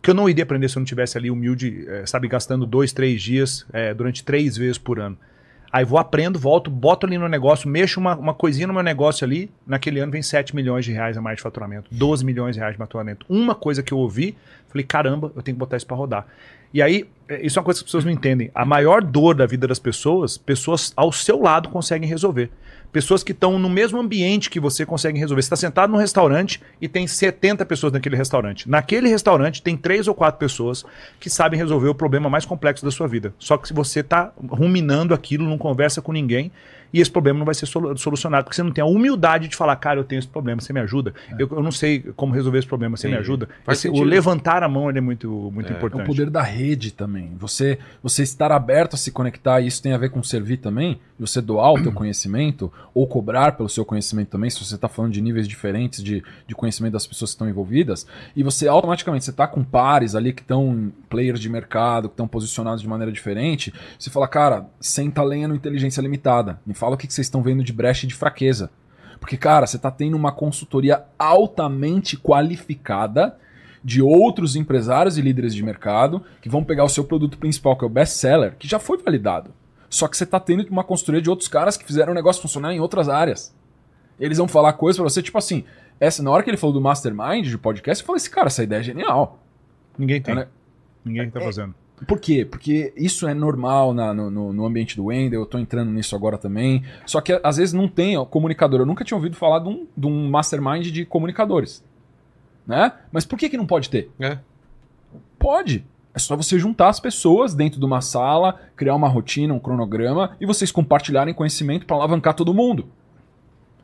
Que 0.00 0.10
eu 0.10 0.14
não 0.14 0.28
iria 0.28 0.42
aprender 0.42 0.68
se 0.68 0.76
eu 0.76 0.80
não 0.80 0.84
tivesse 0.84 1.16
ali 1.16 1.30
humilde, 1.30 1.84
eh, 1.88 2.04
sabe, 2.06 2.26
gastando 2.26 2.66
dois, 2.66 2.92
três 2.92 3.22
dias 3.22 3.64
eh, 3.72 3.94
durante 3.94 4.24
três 4.24 4.56
vezes 4.56 4.76
por 4.78 4.98
ano. 4.98 5.16
Aí 5.72 5.86
vou, 5.86 5.98
aprendo, 5.98 6.38
volto, 6.38 6.70
boto 6.70 7.06
ali 7.06 7.16
no 7.16 7.26
negócio, 7.28 7.66
mexo 7.66 7.98
uma, 7.98 8.14
uma 8.14 8.34
coisinha 8.34 8.66
no 8.66 8.74
meu 8.74 8.82
negócio 8.82 9.24
ali. 9.24 9.50
Naquele 9.66 10.00
ano 10.00 10.12
vem 10.12 10.20
7 10.20 10.54
milhões 10.54 10.84
de 10.84 10.92
reais 10.92 11.16
a 11.16 11.22
mais 11.22 11.36
de 11.36 11.42
faturamento, 11.42 11.88
12 11.90 12.22
milhões 12.24 12.54
de 12.54 12.60
reais 12.60 12.74
de 12.74 12.78
faturamento. 12.78 13.24
Uma 13.26 13.54
coisa 13.54 13.82
que 13.82 13.92
eu 13.92 13.98
ouvi, 13.98 14.36
falei, 14.68 14.84
caramba, 14.84 15.32
eu 15.34 15.42
tenho 15.42 15.54
que 15.54 15.58
botar 15.58 15.78
isso 15.78 15.86
para 15.86 15.96
rodar. 15.96 16.26
E 16.74 16.82
aí, 16.82 17.08
eh, 17.26 17.46
isso 17.46 17.58
é 17.58 17.60
uma 17.60 17.64
coisa 17.64 17.80
que 17.80 17.84
as 17.84 17.88
pessoas 17.88 18.04
não 18.04 18.12
entendem. 18.12 18.50
A 18.54 18.66
maior 18.66 19.02
dor 19.02 19.34
da 19.34 19.46
vida 19.46 19.66
das 19.66 19.78
pessoas, 19.78 20.36
pessoas 20.36 20.92
ao 20.94 21.10
seu 21.10 21.40
lado 21.40 21.70
conseguem 21.70 22.06
resolver. 22.06 22.50
Pessoas 22.92 23.24
que 23.24 23.32
estão 23.32 23.58
no 23.58 23.70
mesmo 23.70 23.98
ambiente 23.98 24.50
que 24.50 24.60
você 24.60 24.84
conseguem 24.84 25.18
resolver. 25.18 25.40
Você 25.40 25.46
está 25.46 25.56
sentado 25.56 25.90
num 25.90 25.96
restaurante 25.96 26.60
e 26.78 26.86
tem 26.86 27.06
70 27.06 27.64
pessoas 27.64 27.92
naquele 27.92 28.16
restaurante. 28.16 28.68
Naquele 28.68 29.08
restaurante 29.08 29.62
tem 29.62 29.76
três 29.76 30.06
ou 30.06 30.14
quatro 30.14 30.38
pessoas 30.38 30.84
que 31.18 31.30
sabem 31.30 31.58
resolver 31.58 31.88
o 31.88 31.94
problema 31.94 32.28
mais 32.28 32.44
complexo 32.44 32.84
da 32.84 32.90
sua 32.90 33.08
vida. 33.08 33.32
Só 33.38 33.56
que 33.56 33.66
se 33.66 33.72
você 33.72 34.00
está 34.00 34.30
ruminando 34.50 35.14
aquilo, 35.14 35.48
não 35.48 35.56
conversa 35.56 36.02
com 36.02 36.12
ninguém, 36.12 36.52
e 36.92 37.00
esse 37.00 37.10
problema 37.10 37.38
não 37.38 37.46
vai 37.46 37.54
ser 37.54 37.66
solu- 37.66 37.96
solucionado, 37.96 38.44
porque 38.44 38.56
você 38.56 38.62
não 38.62 38.70
tem 38.72 38.82
a 38.82 38.86
humildade 38.86 39.48
de 39.48 39.56
falar, 39.56 39.74
cara, 39.76 39.98
eu 40.00 40.04
tenho 40.04 40.18
esse 40.18 40.28
problema, 40.28 40.60
você 40.60 40.72
me 40.72 40.80
ajuda? 40.80 41.14
Eu, 41.38 41.48
eu 41.50 41.62
não 41.62 41.72
sei 41.72 42.00
como 42.16 42.32
resolver 42.34 42.58
esse 42.58 42.66
problema, 42.68 42.96
você 42.96 43.06
me 43.08 43.14
Entendi. 43.14 43.26
ajuda? 43.28 43.48
Esse- 43.68 43.88
o 43.88 44.02
levantar 44.02 44.62
a 44.62 44.68
mão 44.68 44.88
ele 44.88 44.98
é 44.98 45.00
muito, 45.00 45.50
muito 45.52 45.70
É. 45.70 45.72
É 45.74 45.76
importante. 45.76 46.02
o 46.02 46.06
poder 46.06 46.28
da 46.30 46.42
rede 46.42 46.92
também. 46.92 47.32
Você, 47.38 47.78
você 48.02 48.22
estar 48.22 48.52
aberto 48.52 48.94
a 48.94 48.96
se 48.96 49.10
conectar, 49.10 49.60
e 49.60 49.66
isso 49.66 49.82
tem 49.82 49.92
a 49.92 49.98
ver 49.98 50.10
com 50.10 50.22
servir 50.22 50.58
também, 50.58 51.00
você 51.18 51.40
doar 51.40 51.72
o 51.72 51.82
teu 51.82 51.92
conhecimento, 51.92 52.72
ou 52.94 53.06
cobrar 53.06 53.52
pelo 53.52 53.68
seu 53.68 53.84
conhecimento 53.84 54.28
também, 54.28 54.50
se 54.50 54.62
você 54.64 54.74
está 54.74 54.88
falando 54.88 55.12
de 55.12 55.20
níveis 55.20 55.48
diferentes 55.48 56.02
de, 56.02 56.22
de 56.46 56.54
conhecimento 56.54 56.92
das 56.92 57.06
pessoas 57.06 57.30
que 57.30 57.34
estão 57.36 57.48
envolvidas, 57.48 58.06
e 58.36 58.42
você 58.42 58.68
automaticamente, 58.68 59.24
você 59.24 59.30
está 59.30 59.46
com 59.46 59.62
pares 59.64 60.14
ali 60.14 60.32
que 60.32 60.42
estão 60.42 60.92
players 61.08 61.40
de 61.40 61.48
mercado, 61.48 62.08
que 62.08 62.14
estão 62.14 62.28
posicionados 62.28 62.82
de 62.82 62.88
maneira 62.88 63.10
diferente, 63.12 63.72
você 63.98 64.10
fala, 64.10 64.28
cara, 64.28 64.66
senta 64.80 65.20
a 65.20 65.24
lenha 65.24 65.48
no 65.48 65.54
inteligência 65.54 66.00
limitada, 66.00 66.58
me 66.66 66.74
fala 66.82 66.96
o 66.96 66.98
que, 66.98 67.06
vocês 67.06 67.28
estão 67.28 67.44
vendo 67.44 67.62
de 67.62 67.72
brecha 67.72 68.06
e 68.06 68.08
de 68.08 68.14
fraqueza. 68.16 68.68
Porque, 69.20 69.36
cara, 69.36 69.68
você 69.68 69.76
está 69.76 69.88
tendo 69.88 70.16
uma 70.16 70.32
consultoria 70.32 71.04
altamente 71.16 72.16
qualificada 72.16 73.38
de 73.84 74.02
outros 74.02 74.56
empresários 74.56 75.16
e 75.16 75.22
líderes 75.22 75.54
de 75.54 75.62
mercado 75.62 76.24
que 76.40 76.48
vão 76.48 76.64
pegar 76.64 76.82
o 76.82 76.88
seu 76.88 77.04
produto 77.04 77.38
principal, 77.38 77.76
que 77.76 77.84
é 77.84 77.86
o 77.86 77.90
best 77.90 78.16
seller, 78.16 78.56
que 78.58 78.66
já 78.66 78.80
foi 78.80 78.98
validado. 78.98 79.52
Só 79.88 80.08
que 80.08 80.16
você 80.16 80.24
está 80.24 80.40
tendo 80.40 80.66
uma 80.70 80.82
consultoria 80.82 81.22
de 81.22 81.30
outros 81.30 81.48
caras 81.48 81.76
que 81.76 81.84
fizeram 81.84 82.10
o 82.10 82.14
negócio 82.16 82.42
funcionar 82.42 82.74
em 82.74 82.80
outras 82.80 83.08
áreas. 83.08 83.54
Eles 84.18 84.38
vão 84.38 84.48
falar 84.48 84.72
coisas 84.72 84.96
para 84.96 85.08
você, 85.08 85.22
tipo 85.22 85.38
assim, 85.38 85.62
essa, 86.00 86.20
na 86.20 86.32
hora 86.32 86.42
que 86.42 86.50
ele 86.50 86.56
falou 86.56 86.74
do 86.74 86.80
mastermind 86.80 87.46
de 87.46 87.58
podcast, 87.58 88.02
eu 88.02 88.06
falei 88.08 88.16
assim, 88.16 88.30
cara, 88.30 88.48
essa 88.48 88.64
ideia 88.64 88.80
é 88.80 88.82
genial. 88.82 89.38
Ninguém 89.96 90.20
tem. 90.20 90.32
É, 90.32 90.36
né? 90.36 90.48
Ninguém 91.04 91.28
está 91.28 91.40
fazendo. 91.40 91.76
Por 92.06 92.18
quê? 92.18 92.44
Porque 92.44 92.92
isso 92.96 93.26
é 93.28 93.34
normal 93.34 93.92
na- 93.94 94.12
no, 94.12 94.52
no- 94.52 94.66
ambiente 94.66 94.96
do 94.96 95.04
Wendel, 95.06 95.40
eu 95.40 95.46
tô 95.46 95.58
entrando 95.58 95.90
nisso 95.90 96.16
agora 96.16 96.36
também. 96.38 96.82
Só 97.06 97.20
que 97.20 97.38
às 97.42 97.56
vezes 97.56 97.72
não 97.72 97.86
tem 97.88 98.16
ó, 98.16 98.24
comunicador. 98.24 98.80
Eu 98.80 98.86
nunca 98.86 99.04
tinha 99.04 99.16
ouvido 99.16 99.36
falar 99.36 99.60
de 99.60 99.68
um, 99.68 99.86
de 99.96 100.06
um 100.06 100.28
mastermind 100.30 100.86
de 100.90 101.04
comunicadores. 101.04 101.84
Né? 102.66 102.92
Mas 103.10 103.24
por 103.24 103.38
que, 103.38 103.48
que 103.48 103.56
não 103.56 103.66
pode 103.66 103.88
ter? 103.90 104.10
É. 104.20 104.38
Pode. 105.38 105.84
É 106.14 106.18
só 106.18 106.36
você 106.36 106.58
juntar 106.58 106.88
as 106.88 107.00
pessoas 107.00 107.54
dentro 107.54 107.78
de 107.80 107.86
uma 107.86 108.00
sala, 108.00 108.60
criar 108.76 108.94
uma 108.94 109.08
rotina, 109.08 109.54
um 109.54 109.58
cronograma 109.58 110.36
e 110.40 110.44
vocês 110.46 110.70
compartilharem 110.70 111.32
conhecimento 111.34 111.86
para 111.86 111.96
alavancar 111.96 112.34
todo 112.34 112.52
mundo. 112.52 112.86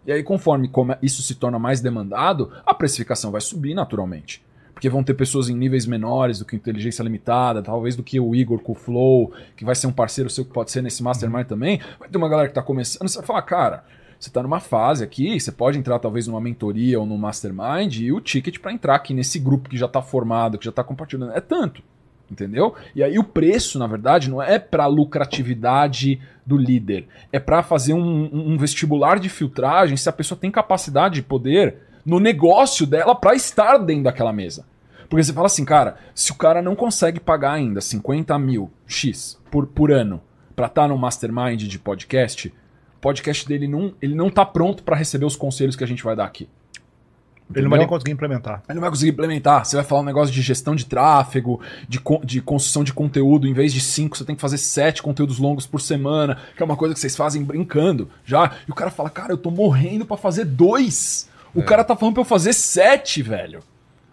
E 0.06 0.12
aí, 0.12 0.22
conforme 0.22 0.70
isso 1.02 1.22
se 1.22 1.34
torna 1.34 1.58
mais 1.58 1.80
demandado, 1.80 2.50
a 2.64 2.72
precificação 2.74 3.30
vai 3.30 3.40
subir 3.40 3.74
naturalmente. 3.74 4.42
Porque 4.78 4.88
vão 4.88 5.02
ter 5.02 5.14
pessoas 5.14 5.48
em 5.48 5.56
níveis 5.56 5.86
menores 5.86 6.38
do 6.38 6.44
que 6.44 6.54
inteligência 6.54 7.02
limitada, 7.02 7.60
talvez 7.60 7.96
do 7.96 8.02
que 8.04 8.20
o 8.20 8.32
Igor 8.32 8.60
com 8.60 8.70
o 8.70 8.74
Flow, 8.76 9.32
que 9.56 9.64
vai 9.64 9.74
ser 9.74 9.88
um 9.88 9.92
parceiro 9.92 10.30
seu 10.30 10.44
que 10.44 10.52
pode 10.52 10.70
ser 10.70 10.84
nesse 10.84 11.02
mastermind 11.02 11.48
também. 11.48 11.80
Vai 11.98 12.08
ter 12.08 12.16
uma 12.16 12.28
galera 12.28 12.46
que 12.46 12.52
está 12.52 12.62
começando, 12.62 13.08
você 13.08 13.18
vai 13.18 13.26
falar, 13.26 13.42
cara, 13.42 13.84
você 14.20 14.28
está 14.28 14.40
numa 14.40 14.60
fase 14.60 15.02
aqui, 15.02 15.40
você 15.40 15.50
pode 15.50 15.76
entrar 15.76 15.98
talvez 15.98 16.28
numa 16.28 16.40
mentoria 16.40 17.00
ou 17.00 17.04
num 17.04 17.18
mastermind 17.18 17.96
e 17.96 18.12
o 18.12 18.20
ticket 18.20 18.60
para 18.60 18.72
entrar 18.72 18.94
aqui 18.94 19.12
nesse 19.12 19.40
grupo 19.40 19.68
que 19.68 19.76
já 19.76 19.86
está 19.86 20.00
formado, 20.00 20.58
que 20.58 20.64
já 20.64 20.70
está 20.70 20.84
compartilhando, 20.84 21.32
é 21.32 21.40
tanto. 21.40 21.82
Entendeu? 22.30 22.76
E 22.94 23.02
aí 23.02 23.18
o 23.18 23.24
preço, 23.24 23.80
na 23.80 23.86
verdade, 23.88 24.30
não 24.30 24.40
é 24.40 24.60
para 24.60 24.86
lucratividade 24.86 26.20
do 26.46 26.56
líder, 26.56 27.08
é 27.32 27.40
para 27.40 27.64
fazer 27.64 27.94
um, 27.94 28.30
um 28.32 28.56
vestibular 28.56 29.18
de 29.18 29.28
filtragem 29.28 29.96
se 29.96 30.08
a 30.08 30.12
pessoa 30.12 30.38
tem 30.38 30.52
capacidade 30.52 31.16
de 31.16 31.22
poder 31.22 31.87
no 32.08 32.18
negócio 32.18 32.86
dela 32.86 33.14
para 33.14 33.34
estar 33.34 33.76
dentro 33.76 34.04
daquela 34.04 34.32
mesa. 34.32 34.64
Porque 35.10 35.22
você 35.22 35.32
fala 35.32 35.46
assim, 35.46 35.64
cara, 35.64 35.98
se 36.14 36.32
o 36.32 36.34
cara 36.34 36.62
não 36.62 36.74
consegue 36.74 37.20
pagar 37.20 37.52
ainda 37.52 37.82
50 37.82 38.38
mil 38.38 38.70
X 38.86 39.38
por, 39.50 39.66
por 39.66 39.92
ano 39.92 40.18
para 40.56 40.66
estar 40.66 40.88
no 40.88 40.96
mastermind 40.96 41.64
de 41.64 41.78
podcast, 41.78 42.48
o 42.48 43.00
podcast 43.00 43.46
dele 43.46 43.68
não, 43.68 43.94
ele 44.00 44.14
não 44.14 44.30
tá 44.30 44.46
pronto 44.46 44.82
para 44.82 44.96
receber 44.96 45.26
os 45.26 45.36
conselhos 45.36 45.76
que 45.76 45.84
a 45.84 45.86
gente 45.86 46.02
vai 46.02 46.16
dar 46.16 46.24
aqui. 46.24 46.48
Ele 47.54 47.62
não 47.62 47.70
vai 47.70 47.78
nem 47.78 47.84
Entendeu? 47.84 47.88
conseguir 47.88 48.12
implementar. 48.12 48.62
Ele 48.66 48.74
não 48.74 48.80
vai 48.80 48.90
conseguir 48.90 49.10
implementar. 49.10 49.64
Você 49.66 49.76
vai 49.76 49.84
falar 49.84 50.00
um 50.00 50.04
negócio 50.04 50.34
de 50.34 50.40
gestão 50.40 50.74
de 50.74 50.86
tráfego, 50.86 51.60
de, 51.86 52.00
de 52.24 52.40
construção 52.40 52.84
de 52.84 52.92
conteúdo. 52.92 53.46
Em 53.46 53.52
vez 53.52 53.72
de 53.72 53.80
cinco, 53.80 54.16
você 54.16 54.24
tem 54.24 54.34
que 54.34 54.40
fazer 54.40 54.58
sete 54.58 55.02
conteúdos 55.02 55.38
longos 55.38 55.66
por 55.66 55.80
semana, 55.80 56.38
que 56.56 56.62
é 56.62 56.64
uma 56.64 56.76
coisa 56.76 56.94
que 56.94 57.00
vocês 57.00 57.16
fazem 57.16 57.42
brincando 57.42 58.10
já. 58.24 58.52
E 58.66 58.70
o 58.70 58.74
cara 58.74 58.90
fala, 58.90 59.10
cara, 59.10 59.32
eu 59.32 59.38
tô 59.38 59.50
morrendo 59.50 60.06
pra 60.06 60.16
fazer 60.16 60.44
dois. 60.44 61.28
O 61.58 61.64
cara 61.64 61.84
tá 61.84 61.96
falando 61.96 62.14
pra 62.14 62.20
eu 62.20 62.26
fazer 62.26 62.52
sete, 62.52 63.22
velho. 63.22 63.60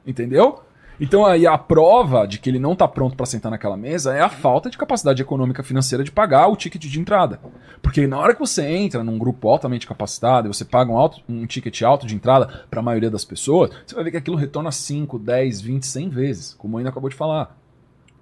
Entendeu? 0.05 0.61
Então 0.99 1.25
aí 1.25 1.45
a 1.45 1.57
prova 1.57 2.25
de 2.25 2.39
que 2.39 2.49
ele 2.49 2.57
não 2.59 2.73
tá 2.73 2.87
pronto 2.87 3.17
pra 3.17 3.25
sentar 3.25 3.51
naquela 3.51 3.75
mesa 3.75 4.13
é 4.15 4.21
a 4.21 4.29
falta 4.29 4.69
de 4.69 4.77
capacidade 4.77 5.21
econômica 5.21 5.61
financeira 5.61 6.05
de 6.05 6.11
pagar 6.11 6.47
o 6.47 6.55
ticket 6.55 6.81
de 6.85 6.99
entrada. 7.01 7.39
Porque 7.81 8.07
na 8.07 8.17
hora 8.17 8.33
que 8.33 8.39
você 8.39 8.63
entra 8.65 9.03
num 9.03 9.17
grupo 9.17 9.49
altamente 9.49 9.85
capacitado 9.85 10.47
e 10.47 10.53
você 10.53 10.63
paga 10.63 10.91
um, 10.91 10.97
alto- 10.97 11.21
um 11.27 11.45
ticket 11.45 11.81
alto 11.81 12.07
de 12.07 12.15
entrada 12.15 12.65
pra 12.71 12.81
maioria 12.81 13.09
das 13.09 13.25
pessoas, 13.25 13.71
você 13.85 13.93
vai 13.93 14.05
ver 14.05 14.11
que 14.11 14.17
aquilo 14.17 14.37
retorna 14.37 14.71
5, 14.71 15.19
10, 15.19 15.59
20, 15.59 15.85
100 15.85 16.09
vezes, 16.09 16.53
como 16.53 16.77
ainda 16.77 16.89
acabou 16.91 17.09
de 17.09 17.15
falar. 17.15 17.57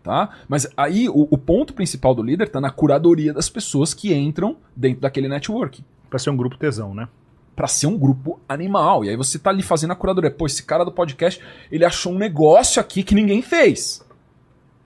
Tá? 0.02 0.32
Mas 0.50 0.68
aí 0.76 1.08
o, 1.08 1.28
o 1.30 1.38
ponto 1.38 1.74
principal 1.74 2.16
do 2.16 2.24
líder 2.24 2.50
tá 2.50 2.60
na 2.60 2.72
curadoria 2.72 3.32
das 3.34 3.50
pessoas 3.50 3.94
que 3.94 4.14
entram 4.14 4.58
dentro 4.76 5.00
daquele 5.02 5.30
network 5.30 5.84
Pra 6.10 6.20
ser 6.20 6.30
um 6.30 6.36
grupo 6.38 6.58
tesão, 6.58 6.94
né? 6.94 7.08
Pra 7.56 7.68
ser 7.68 7.88
um 7.88 7.98
grupo 7.98 8.40
animal. 8.50 9.06
E 9.06 9.10
aí 9.10 9.16
você 9.16 9.38
tá 9.38 9.50
ali 9.52 9.62
fazendo 9.62 9.92
a 9.92 9.96
curadoria. 9.96 10.32
Pô, 10.32 10.46
esse 10.46 10.64
cara 10.64 10.84
do 10.84 10.92
podcast, 10.92 11.42
ele 11.72 11.86
achou 11.86 12.12
um 12.14 12.18
negócio 12.18 12.80
aqui 12.82 13.04
que 13.04 13.14
ninguém 13.14 13.42
fez. 13.42 14.04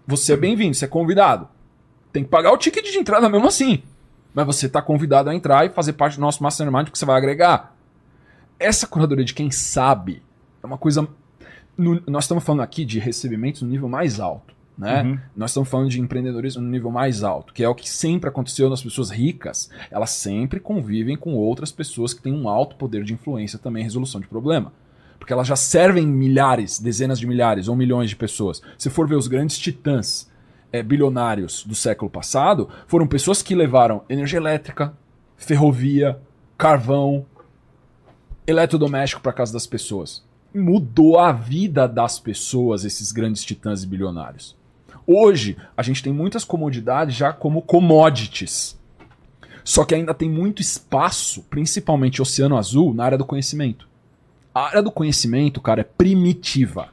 Você 0.06 0.34
é 0.34 0.38
bem-vindo, 0.38 0.76
você 0.76 0.86
é 0.86 0.88
convidado. 0.88 1.48
Tem 2.12 2.24
que 2.24 2.30
pagar 2.30 2.52
o 2.52 2.58
ticket 2.58 2.86
de 2.92 2.98
entrada 2.98 3.30
mesmo 3.30 3.48
assim. 3.48 3.82
Mas 4.34 4.46
você 4.46 4.68
tá 4.70 4.82
convidado 4.82 5.30
a 5.30 5.36
entrar 5.36 5.66
e 5.66 5.70
fazer 5.70 5.94
parte 5.94 6.16
do 6.16 6.22
nosso 6.22 6.44
mastermind 6.44 6.90
que 6.90 6.98
você 6.98 7.06
vai 7.06 7.18
agregar. 7.18 7.76
Essa 8.60 8.86
curadoria 8.88 9.24
de 9.26 9.34
quem 9.34 9.50
sabe 9.52 10.22
é 10.64 10.66
uma 10.68 10.78
coisa. 10.78 11.08
no- 11.78 12.02
nós 12.08 12.24
estamos 12.24 12.44
falando 12.44 12.62
aqui 12.62 12.84
de 12.84 12.98
recebimentos 13.00 13.62
no 13.62 13.68
nível 13.70 13.88
mais 13.88 14.20
alto. 14.20 14.54
Né? 14.78 15.02
Uhum. 15.02 15.20
Nós 15.36 15.50
estamos 15.50 15.70
falando 15.70 15.90
de 15.90 16.00
empreendedorismo 16.00 16.62
no 16.62 16.70
nível 16.70 16.92
mais 16.92 17.24
alto, 17.24 17.54
que 17.54 17.64
é 17.64 17.70
o 17.70 17.74
que 17.74 17.90
sempre 17.90 18.30
aconteceu 18.30 18.70
nas 18.70 18.84
pessoas 18.84 19.10
ricas. 19.10 19.70
Elas 19.90 20.12
sempre 20.12 20.60
convivem 20.60 21.18
com 21.18 21.34
outras 21.34 21.72
pessoas 21.72 22.14
que 22.14 22.22
têm 22.22 22.34
um 22.34 22.48
alto 22.48 22.76
poder 22.76 23.04
de 23.04 23.14
influência 23.14 23.58
também 23.58 23.82
em 23.82 23.86
resolução 23.86 24.22
de 24.22 24.28
problema. 24.28 24.72
Porque 25.18 25.34
elas 25.34 25.48
já 25.48 25.56
servem 25.56 26.06
milhares, 26.06 26.80
dezenas 26.80 27.20
de 27.20 27.26
milhares 27.26 27.68
ou 27.68 27.76
milhões 27.76 28.10
de 28.10 28.16
pessoas. 28.16 28.62
Se 28.78 28.90
for 28.90 29.08
ver 29.08 29.16
os 29.16 29.28
grandes 29.28 29.58
titãs 29.58 30.30
eh, 30.72 30.84
bilionários 30.84 31.64
do 31.66 31.74
século 31.74 32.10
passado, 32.12 32.70
foram 32.86 33.08
pessoas 33.08 33.42
que 33.42 33.56
levaram 33.56 34.04
energia 34.08 34.38
elétrica, 34.38 34.94
ferrovia, 35.36 36.20
carvão, 36.56 37.26
eletrodoméstico 38.46 39.22
para 39.22 39.34
casa 39.34 39.54
das 39.54 39.66
pessoas. 39.66 40.24
Mudou 40.54 41.20
a 41.20 41.32
vida 41.32 41.88
das 41.88 42.20
pessoas, 42.20 42.86
esses 42.86 43.12
grandes 43.12 43.44
titãs 43.44 43.84
e 43.84 43.88
bilionários. 43.88 44.57
Hoje, 45.08 45.56
a 45.76 45.82
gente 45.82 46.04
tem 46.04 46.12
muitas 46.12 46.44
comodidades 46.44 47.16
já 47.16 47.32
como 47.32 47.62
commodities. 47.62 48.78
Só 49.64 49.86
que 49.86 49.96
ainda 49.96 50.14
tem 50.14 50.30
muito 50.30 50.62
espaço, 50.62 51.44
principalmente 51.50 52.22
oceano 52.22 52.58
azul, 52.58 52.94
na 52.94 53.06
área 53.06 53.18
do 53.18 53.26
conhecimento. 53.26 53.88
A 54.54 54.66
área 54.68 54.84
do 54.84 54.92
conhecimento, 54.92 55.62
cara, 55.62 55.82
é 55.82 55.84
primitiva. 55.84 56.90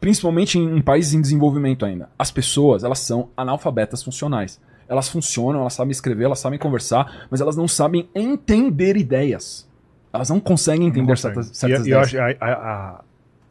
Principalmente 0.00 0.58
em, 0.58 0.76
em 0.78 0.80
países 0.82 1.14
em 1.14 1.20
desenvolvimento 1.20 1.84
ainda. 1.84 2.08
As 2.18 2.30
pessoas, 2.30 2.84
elas 2.84 2.98
são 3.00 3.28
analfabetas 3.36 4.02
funcionais. 4.02 4.60
Elas 4.86 5.08
funcionam, 5.08 5.60
elas 5.60 5.72
sabem 5.72 5.90
escrever, 5.92 6.24
elas 6.24 6.38
sabem 6.38 6.58
conversar, 6.58 7.26
mas 7.30 7.40
elas 7.40 7.56
não 7.56 7.66
sabem 7.66 8.08
entender 8.14 8.96
ideias. 8.96 9.66
Elas 10.12 10.28
não 10.28 10.38
conseguem 10.38 10.86
entender 10.88 11.08
Não 11.08 11.16
certas, 11.16 11.48
consegue. 11.48 11.72
certas 11.72 11.86
E- 11.86 11.88
e 11.88 11.92
eu 11.92 12.02
ideias. 12.02 12.36
acho- 12.36 12.44
a, 12.44 12.46
a- 12.46 13.04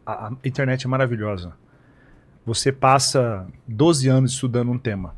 a- 0.05 0.27
a 0.27 0.31
internet 0.47 0.85
é 0.85 0.89
maravilhosa. 0.89 1.53
Você 2.45 2.71
passa 2.71 3.47
12 3.67 4.09
anos 4.09 4.33
estudando 4.33 4.71
um 4.71 4.77
tema. 4.77 5.15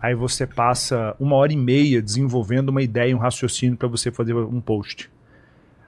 Aí 0.00 0.14
você 0.14 0.46
passa 0.46 1.16
uma 1.18 1.34
hora 1.34 1.52
e 1.52 1.56
meia 1.56 2.00
desenvolvendo 2.00 2.68
uma 2.68 2.82
ideia, 2.82 3.16
um 3.16 3.18
raciocínio 3.18 3.76
para 3.76 3.88
você 3.88 4.12
fazer 4.12 4.34
um 4.34 4.60
post. 4.60 5.10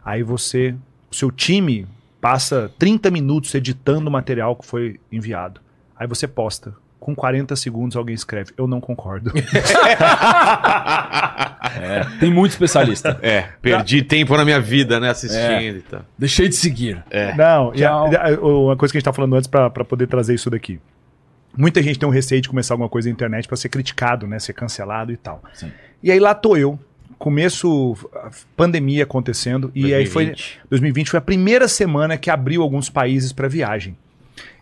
Aí 0.05 0.23
você, 0.23 0.75
o 1.11 1.15
seu 1.15 1.31
time 1.31 1.87
passa 2.21 2.73
30 2.79 3.11
minutos 3.11 3.55
editando 3.55 4.09
o 4.09 4.13
material 4.13 4.57
que 4.57 4.67
foi 4.67 4.99
enviado. 5.13 5.61
Aí 5.97 6.07
você 6.09 6.27
posta. 6.27 6.75
Com 7.01 7.15
40 7.15 7.55
segundos 7.57 7.97
alguém 7.97 8.15
escreve, 8.15 8.53
eu 8.57 8.67
não 8.67 8.81
concordo. 8.81 9.33
É, 11.81 12.05
tem 12.19 12.33
muito 12.33 12.53
especialista. 12.53 13.19
É, 13.23 13.43
perdi 13.63 14.03
tempo 14.03 14.37
na 14.37 14.45
minha 14.45 14.61
vida, 14.61 14.99
né, 14.99 15.11
assistindo 15.11 15.77
e 15.77 15.83
tal. 15.83 16.01
Deixei 16.19 16.49
de 16.49 16.57
seguir. 16.57 17.03
Não, 17.37 17.73
e 17.75 17.85
a- 17.85 17.93
a- 17.93 18.41
uma 18.41 18.77
coisa 18.77 18.91
que 18.93 18.97
a 18.97 19.01
gente 19.01 19.05
tá 19.05 19.13
falando 19.13 19.37
antes 19.37 19.47
pra 19.47 19.71
poder 19.71 20.07
trazer 20.07 20.35
isso 20.35 20.51
daqui. 20.51 20.81
Muita 21.57 21.83
gente 21.83 21.99
tem 21.99 22.09
um 22.09 22.13
receio 22.13 22.41
de 22.41 22.49
começar 22.49 22.75
alguma 22.75 22.89
coisa 22.89 23.09
na 23.09 23.13
internet 23.13 23.47
pra 23.47 23.57
ser 23.57 23.69
criticado, 23.69 24.27
né? 24.27 24.39
Ser 24.39 24.53
cancelado 24.53 25.13
e 25.13 25.17
tal. 25.17 25.43
Sim. 25.55 25.71
E 26.03 26.11
aí 26.11 26.19
lá 26.21 26.35
tô 26.35 26.57
eu, 26.57 26.79
começo 27.19 27.97
a 28.15 28.31
pandemia 28.57 29.03
acontecendo 29.05 29.71
e 29.75 29.93
aí 29.95 30.07
foi 30.07 30.27
2020. 30.27 30.61
2020 30.71 31.11
foi 31.11 31.19
a 31.19 31.23
primeira 31.23 31.67
semana 31.69 32.17
que 32.17 32.31
abriu 32.31 32.63
alguns 32.63 32.89
países 32.89 33.33
pra 33.33 33.49
viagem. 33.49 33.97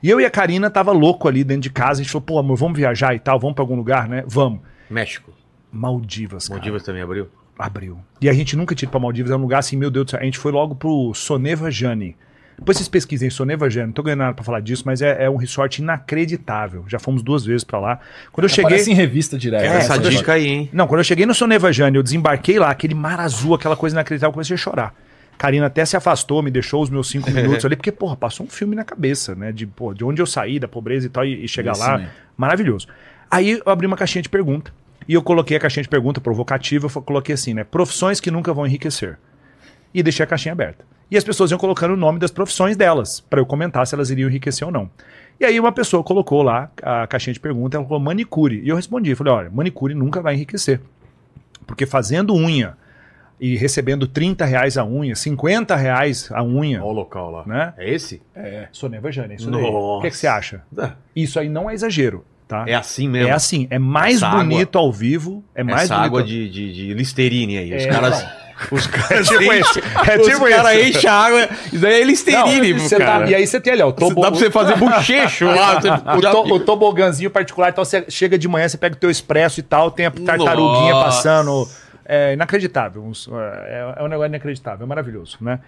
E 0.03 0.11
eu 0.11 0.21
e 0.21 0.25
a 0.25 0.31
Karina 0.31 0.71
tava 0.71 0.93
louco 0.93 1.29
ali 1.29 1.43
dentro 1.45 1.63
de 1.63 1.71
casa, 1.71 2.01
a 2.01 2.03
gente 2.03 2.13
falou: 2.13 2.25
"Pô, 2.27 2.39
amor, 2.39 2.57
vamos 2.57 2.79
viajar 2.79 3.15
e 3.15 3.19
tal, 3.19 3.39
vamos 3.39 3.55
pra 3.55 3.63
algum 3.63 3.77
lugar, 3.77 4.09
né? 4.09 4.25
Vamos". 4.27 4.61
México. 4.91 5.33
Maldivas, 5.73 6.49
cara. 6.49 6.59
Maldivas 6.59 6.83
também 6.83 7.03
abriu. 7.03 7.29
Abriu. 7.59 7.99
E 8.21 8.29
a 8.29 8.33
gente 8.33 8.57
nunca 8.57 8.75
tinha 8.75 8.87
ido 8.87 8.91
pra 8.91 9.01
Maldivas, 9.01 9.31
é 9.33 9.37
um 9.37 9.41
lugar 9.41 9.59
assim, 9.59 9.77
meu 9.77 9.91
Deus 9.91 10.07
do 10.07 10.11
céu. 10.11 10.21
A 10.21 10.25
gente 10.25 10.39
foi 10.39 10.53
logo 10.53 10.75
pro 10.75 11.13
Soneva 11.15 11.71
Jane. 11.71 12.17
Depois 12.59 12.79
vocês 12.79 12.89
pesquisem 12.89 13.29
Soneva 13.29 13.69
Jane, 13.69 13.87
não 13.89 13.93
tô 13.93 14.03
ganhando 14.03 14.21
nada 14.21 14.35
pra 14.35 14.43
falar 14.45 14.61
disso, 14.61 14.83
mas 14.87 15.03
é, 15.03 15.25
é 15.25 15.29
um 15.31 15.37
resort 15.37 15.81
inacreditável. 15.83 16.85
Já 16.89 16.99
fomos 16.99 17.23
duas 17.23 17.45
vezes 17.45 17.65
pra 17.65 17.79
lá. 17.79 18.01
Quando 18.33 18.45
eu 18.45 18.49
cheguei. 18.49 18.65
Aparece 18.67 18.91
em 18.91 18.95
revista 18.95 19.37
direto. 19.37 19.63
É, 19.63 19.77
Essa 19.77 19.95
quando 19.95 20.07
eu 20.07 20.11
dica 20.11 20.33
aí, 20.33 20.47
hein? 20.47 20.71
Não, 20.73 20.87
quando 20.87 21.01
eu 21.01 21.05
cheguei 21.05 21.27
no 21.27 21.35
Soneva 21.35 21.71
Jane, 21.73 21.97
eu 21.97 22.03
desembarquei 22.03 22.59
lá, 22.59 22.71
aquele 22.71 22.95
mar 22.95 23.21
azul, 23.21 23.55
aquela 23.55 23.77
coisa 23.77 23.95
inacreditável, 23.95 24.31
eu 24.31 24.35
comecei 24.35 24.55
a 24.55 24.59
chorar. 24.59 24.95
Karina 25.39 25.67
até 25.67 25.85
se 25.85 25.97
afastou, 25.97 26.43
me 26.43 26.51
deixou 26.51 26.83
os 26.83 26.91
meus 26.91 27.09
cinco 27.09 27.31
minutos 27.33 27.65
ali, 27.65 27.77
porque, 27.77 27.93
porra, 27.93 28.17
passou 28.17 28.47
um 28.47 28.49
filme 28.49 28.75
na 28.75 28.85
cabeça, 28.85 29.35
né? 29.35 29.53
De, 29.53 29.67
pô, 29.67 29.93
de 29.93 30.05
onde 30.05 30.21
eu 30.21 30.27
saí, 30.27 30.59
da 30.59 30.69
pobreza 30.69 31.07
e 31.07 31.11
tal, 31.11 31.25
e, 31.25 31.45
e 31.45 31.49
chegar 31.49 31.73
Isso 31.73 31.81
lá. 31.81 31.99
mesmo. 31.99 32.13
Maravilhoso. 32.37 32.89
Aí 33.31 33.51
eu 33.51 33.63
abri 33.73 33.87
uma 33.87 33.97
caixinha 33.97 34.23
de 34.23 34.29
pergunta. 34.29 34.73
E 35.09 35.15
eu 35.15 35.23
coloquei 35.23 35.57
a 35.57 35.61
caixinha 35.61 35.83
de 35.83 35.89
pergunta 35.89 36.21
provocativa, 36.21 36.89
eu 36.93 37.03
coloquei 37.03 37.35
assim, 37.35 37.55
né? 37.55 37.65
Profissões 37.65 38.19
que 38.21 38.31
nunca 38.31 38.53
vão 38.53 38.67
enriquecer. 38.67 39.19
E 39.95 40.03
deixei 40.03 40.25
a 40.25 40.27
caixinha 40.27 40.53
aberta. 40.53 40.85
E 41.09 41.17
as 41.17 41.23
pessoas 41.23 41.53
iam 41.53 41.59
colocando 41.59 41.93
o 41.93 41.97
nome 41.97 42.19
das 42.19 42.33
profissões 42.33 42.77
delas, 42.77 43.21
para 43.21 43.41
eu 43.41 43.47
comentar 43.47 43.87
se 43.87 43.95
elas 43.95 44.11
iriam 44.11 44.29
enriquecer 44.29 44.67
ou 44.67 44.73
não. 44.73 44.91
E 45.39 45.45
aí 45.45 45.61
uma 45.61 45.71
pessoa 45.71 46.03
colocou 46.03 46.43
lá 46.43 46.71
a 46.83 47.07
caixinha 47.07 47.35
de 47.35 47.41
pergunta, 47.41 47.77
ela 47.77 47.87
falou 47.87 48.01
manicure. 48.01 48.61
E 48.65 48.69
eu 48.69 48.75
respondi, 48.75 49.15
falei, 49.15 49.33
olha, 49.33 49.51
manicure 49.51 49.95
nunca 49.95 50.21
vai 50.21 50.35
enriquecer. 50.35 50.81
Porque 51.67 51.87
fazendo 51.87 52.35
unha 52.35 52.77
e 53.41 53.57
recebendo 53.57 54.07
30 54.07 54.45
reais 54.45 54.79
a 54.79 54.85
unha, 54.85 55.15
50 55.15 55.75
reais 55.77 56.29
a 56.33 56.43
unha, 56.43 56.79
Olha 56.81 56.87
o 56.87 56.93
local 56.93 57.31
lá. 57.31 57.43
né? 57.47 57.75
É 57.77 57.91
esse? 57.93 58.23
É, 58.35 58.69
Soneva 58.73 59.11
Jane, 59.13 59.35
é 59.35 59.37
isso 59.37 59.51
daí. 59.51 59.63
O 59.63 60.01
que, 60.01 60.07
é 60.07 60.11
que 60.11 60.17
você 60.17 60.27
acha? 60.27 60.63
Isso 61.15 61.39
aí 61.39 61.49
não 61.49 61.69
é 61.69 61.75
exagero, 61.75 62.25
tá? 62.49 62.65
É 62.67 62.75
assim 62.75 63.09
mesmo. 63.09 63.29
É 63.29 63.33
assim, 63.33 63.67
é 63.71 63.79
mais 63.79 64.17
Essa 64.17 64.31
bonito 64.31 64.79
ao 64.79 64.93
vivo, 64.93 65.45
é 65.55 65.63
mais 65.63 65.83
Essa 65.85 65.95
bonito. 65.97 66.07
água 66.07 66.23
de, 66.23 66.49
de, 66.49 66.73
de 66.73 66.95
Listerine 66.95 67.59
aí. 67.59 67.75
Os 67.77 67.83
É, 67.85 67.89
caras. 67.89 68.27
Os 68.73 68.87
caras 68.87 69.11
É 69.11 69.23
tipo 69.39 69.43
enchem- 69.43 69.61
isso, 69.61 69.79
é 70.11 70.17
os 70.19 70.27
tipo 70.29 70.49
caras 70.49 70.73
isso. 70.79 70.97
enchem 70.99 71.11
a 71.11 71.13
água. 71.13 71.49
Isso 71.67 71.79
daí 71.79 72.01
é 72.01 72.05
Listerine, 72.05 72.73
Não, 72.73 72.79
você 72.81 72.97
tá- 72.97 73.05
cara. 73.05 73.31
e 73.31 73.35
aí 73.35 73.47
você 73.47 73.61
tem 73.61 73.75
ali, 73.75 73.83
ó, 73.83 73.89
o 73.89 73.93
tobo, 73.93 74.19
Dá 74.23 74.31
pra 74.31 74.41
você 74.41 74.51
fazer 74.51 74.77
bochecho 74.79 75.45
lá. 75.45 75.75
você- 75.79 75.91
o, 75.91 76.21
to- 76.33 76.55
o 76.55 76.61
tobogãzinho 76.61 77.31
particular, 77.31 77.69
então 77.69 77.85
você 77.85 78.07
chega 78.09 78.39
de 78.39 78.49
manhã, 78.49 78.67
você 78.67 78.79
pega 78.79 78.97
o 78.97 78.99
teu 78.99 79.11
expresso 79.11 79.61
e 79.61 79.63
tal, 79.63 79.91
tem 79.91 80.07
a 80.07 80.11
tartaruguinha 80.11 80.95
Nossa. 80.95 81.05
passando. 81.05 81.69
É 82.09 82.33
inacreditável. 82.35 83.03
uns- 83.05 83.29
É, 83.33 83.95
é 83.99 84.03
um 84.03 84.09
negócio 84.09 84.29
inacreditável, 84.29 84.85
é 84.85 84.89
maravilhoso, 84.89 85.39
né? 85.41 85.61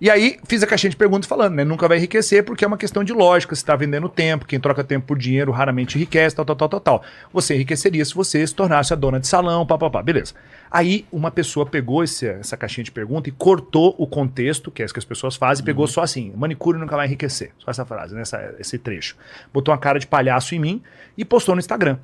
E 0.00 0.10
aí 0.10 0.40
fiz 0.48 0.60
a 0.60 0.66
caixinha 0.66 0.90
de 0.90 0.96
perguntas 0.96 1.28
falando, 1.28 1.54
né? 1.54 1.62
Nunca 1.64 1.86
vai 1.86 1.98
enriquecer 1.98 2.44
porque 2.44 2.64
é 2.64 2.66
uma 2.68 2.76
questão 2.76 3.04
de 3.04 3.12
lógica. 3.12 3.54
Você 3.54 3.62
está 3.62 3.76
vendendo 3.76 4.08
tempo, 4.08 4.44
quem 4.44 4.58
troca 4.58 4.82
tempo 4.82 5.06
por 5.06 5.16
dinheiro 5.16 5.52
raramente 5.52 5.96
enriquece, 5.96 6.34
tal, 6.34 6.44
tal, 6.44 6.56
tal, 6.56 6.68
tal, 6.68 6.80
tal. 6.80 7.04
Você 7.32 7.54
enriqueceria 7.54 8.04
se 8.04 8.12
você 8.12 8.44
se 8.44 8.52
tornasse 8.52 8.92
a 8.92 8.96
dona 8.96 9.20
de 9.20 9.28
salão, 9.28 9.64
papapá, 9.64 10.02
beleza. 10.02 10.34
Aí 10.68 11.06
uma 11.12 11.30
pessoa 11.30 11.64
pegou 11.64 12.02
esse- 12.02 12.26
essa 12.26 12.56
caixinha 12.56 12.84
de 12.84 12.90
pergunta 12.90 13.28
e 13.28 13.32
cortou 13.32 13.94
o 13.96 14.04
contexto, 14.04 14.68
que 14.68 14.82
é 14.82 14.84
isso 14.84 14.92
que 14.92 14.98
as 14.98 15.04
pessoas 15.04 15.36
fazem, 15.36 15.62
e 15.62 15.64
pegou 15.64 15.86
só 15.86 16.02
assim: 16.02 16.32
manicure 16.36 16.76
nunca 16.76 16.96
vai 16.96 17.06
enriquecer. 17.06 17.52
Só 17.58 17.70
essa 17.70 17.84
frase, 17.86 18.16
né? 18.16 18.22
Essa- 18.22 18.52
esse 18.58 18.76
trecho. 18.78 19.16
Botou 19.52 19.72
uma 19.72 19.78
cara 19.78 20.00
de 20.00 20.08
palhaço 20.08 20.56
em 20.56 20.58
mim 20.58 20.82
e 21.16 21.24
postou 21.24 21.54
no 21.54 21.60
Instagram. 21.60 21.98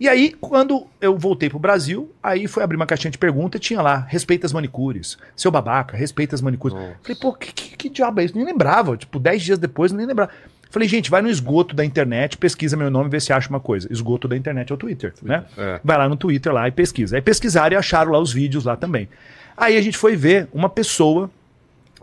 E 0.00 0.08
aí, 0.08 0.32
quando 0.40 0.86
eu 1.00 1.18
voltei 1.18 1.50
pro 1.50 1.58
Brasil, 1.58 2.12
aí 2.22 2.46
foi 2.46 2.62
abrir 2.62 2.76
uma 2.76 2.86
caixinha 2.86 3.10
de 3.10 3.18
pergunta 3.18 3.56
e 3.56 3.60
tinha 3.60 3.82
lá, 3.82 4.06
respeita 4.08 4.46
as 4.46 4.52
manicures. 4.52 5.18
Seu 5.34 5.50
babaca, 5.50 5.96
respeita 5.96 6.36
as 6.36 6.40
manicures. 6.40 6.76
Falei, 7.02 7.18
pô, 7.20 7.32
que, 7.32 7.52
que, 7.52 7.76
que 7.76 7.88
diabo 7.88 8.20
é 8.20 8.24
isso? 8.24 8.36
Nem 8.36 8.44
lembrava. 8.44 8.96
Tipo, 8.96 9.18
10 9.18 9.42
dias 9.42 9.58
depois, 9.58 9.90
nem 9.90 10.06
lembrava. 10.06 10.30
Falei, 10.70 10.88
gente, 10.88 11.10
vai 11.10 11.22
no 11.22 11.28
esgoto 11.28 11.74
da 11.74 11.84
internet, 11.84 12.36
pesquisa 12.36 12.76
meu 12.76 12.90
nome 12.90 13.08
e 13.08 13.10
vê 13.10 13.20
se 13.20 13.32
acha 13.32 13.48
uma 13.48 13.58
coisa. 13.58 13.90
Esgoto 13.90 14.28
da 14.28 14.36
internet 14.36 14.70
é 14.70 14.74
o 14.74 14.78
Twitter, 14.78 15.14
né? 15.22 15.44
É. 15.56 15.80
Vai 15.82 15.96
lá 15.96 16.08
no 16.08 16.16
Twitter 16.16 16.52
lá 16.52 16.68
e 16.68 16.70
pesquisa. 16.70 17.16
Aí 17.16 17.22
pesquisaram 17.22 17.74
e 17.74 17.76
acharam 17.76 18.12
lá 18.12 18.18
os 18.20 18.32
vídeos 18.32 18.64
lá 18.64 18.76
também. 18.76 19.08
Aí 19.56 19.76
a 19.76 19.82
gente 19.82 19.96
foi 19.96 20.14
ver 20.14 20.46
uma 20.52 20.68
pessoa 20.68 21.30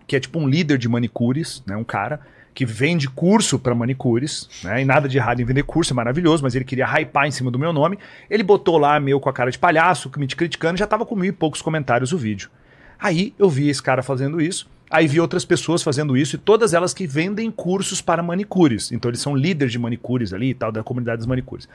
que 0.07 0.15
é 0.15 0.19
tipo 0.19 0.39
um 0.39 0.47
líder 0.47 0.77
de 0.77 0.89
manicures, 0.89 1.63
né? 1.65 1.77
Um 1.77 1.83
cara 1.83 2.19
que 2.55 2.65
vende 2.65 3.09
curso 3.09 3.59
para 3.59 3.75
manicures, 3.75 4.49
né? 4.63 4.81
E 4.81 4.85
nada 4.85 5.09
de 5.09 5.17
errado 5.17 5.41
em 5.41 5.45
vender 5.45 5.63
curso, 5.63 5.91
é 5.91 5.93
maravilhoso, 5.93 6.41
mas 6.41 6.55
ele 6.55 6.63
queria 6.63 6.85
hypar 6.85 7.27
em 7.27 7.31
cima 7.31 7.51
do 7.51 7.59
meu 7.59 7.73
nome. 7.73 7.99
Ele 8.29 8.43
botou 8.43 8.77
lá 8.77 8.97
meu 8.97 9.19
com 9.19 9.27
a 9.27 9.33
cara 9.33 9.51
de 9.51 9.59
palhaço, 9.59 10.09
me 10.17 10.25
criticando, 10.25 10.79
já 10.79 10.87
tava 10.87 11.05
com 11.05 11.17
mil 11.17 11.25
e 11.25 11.33
poucos 11.33 11.61
comentários 11.61 12.13
o 12.13 12.17
vídeo. 12.17 12.49
Aí 12.97 13.33
eu 13.37 13.49
vi 13.49 13.67
esse 13.67 13.83
cara 13.83 14.01
fazendo 14.01 14.39
isso, 14.39 14.69
aí 14.89 15.05
vi 15.05 15.19
outras 15.19 15.43
pessoas 15.43 15.83
fazendo 15.83 16.15
isso, 16.15 16.37
e 16.37 16.39
todas 16.39 16.73
elas 16.73 16.93
que 16.93 17.05
vendem 17.05 17.51
cursos 17.51 18.01
para 18.01 18.23
manicures. 18.23 18.89
Então 18.93 19.11
eles 19.11 19.19
são 19.19 19.35
líderes 19.35 19.73
de 19.73 19.79
manicures 19.79 20.31
ali 20.31 20.51
e 20.51 20.53
tal, 20.53 20.71
da 20.71 20.81
comunidade 20.81 21.17
dos 21.17 21.27
manicures. 21.27 21.67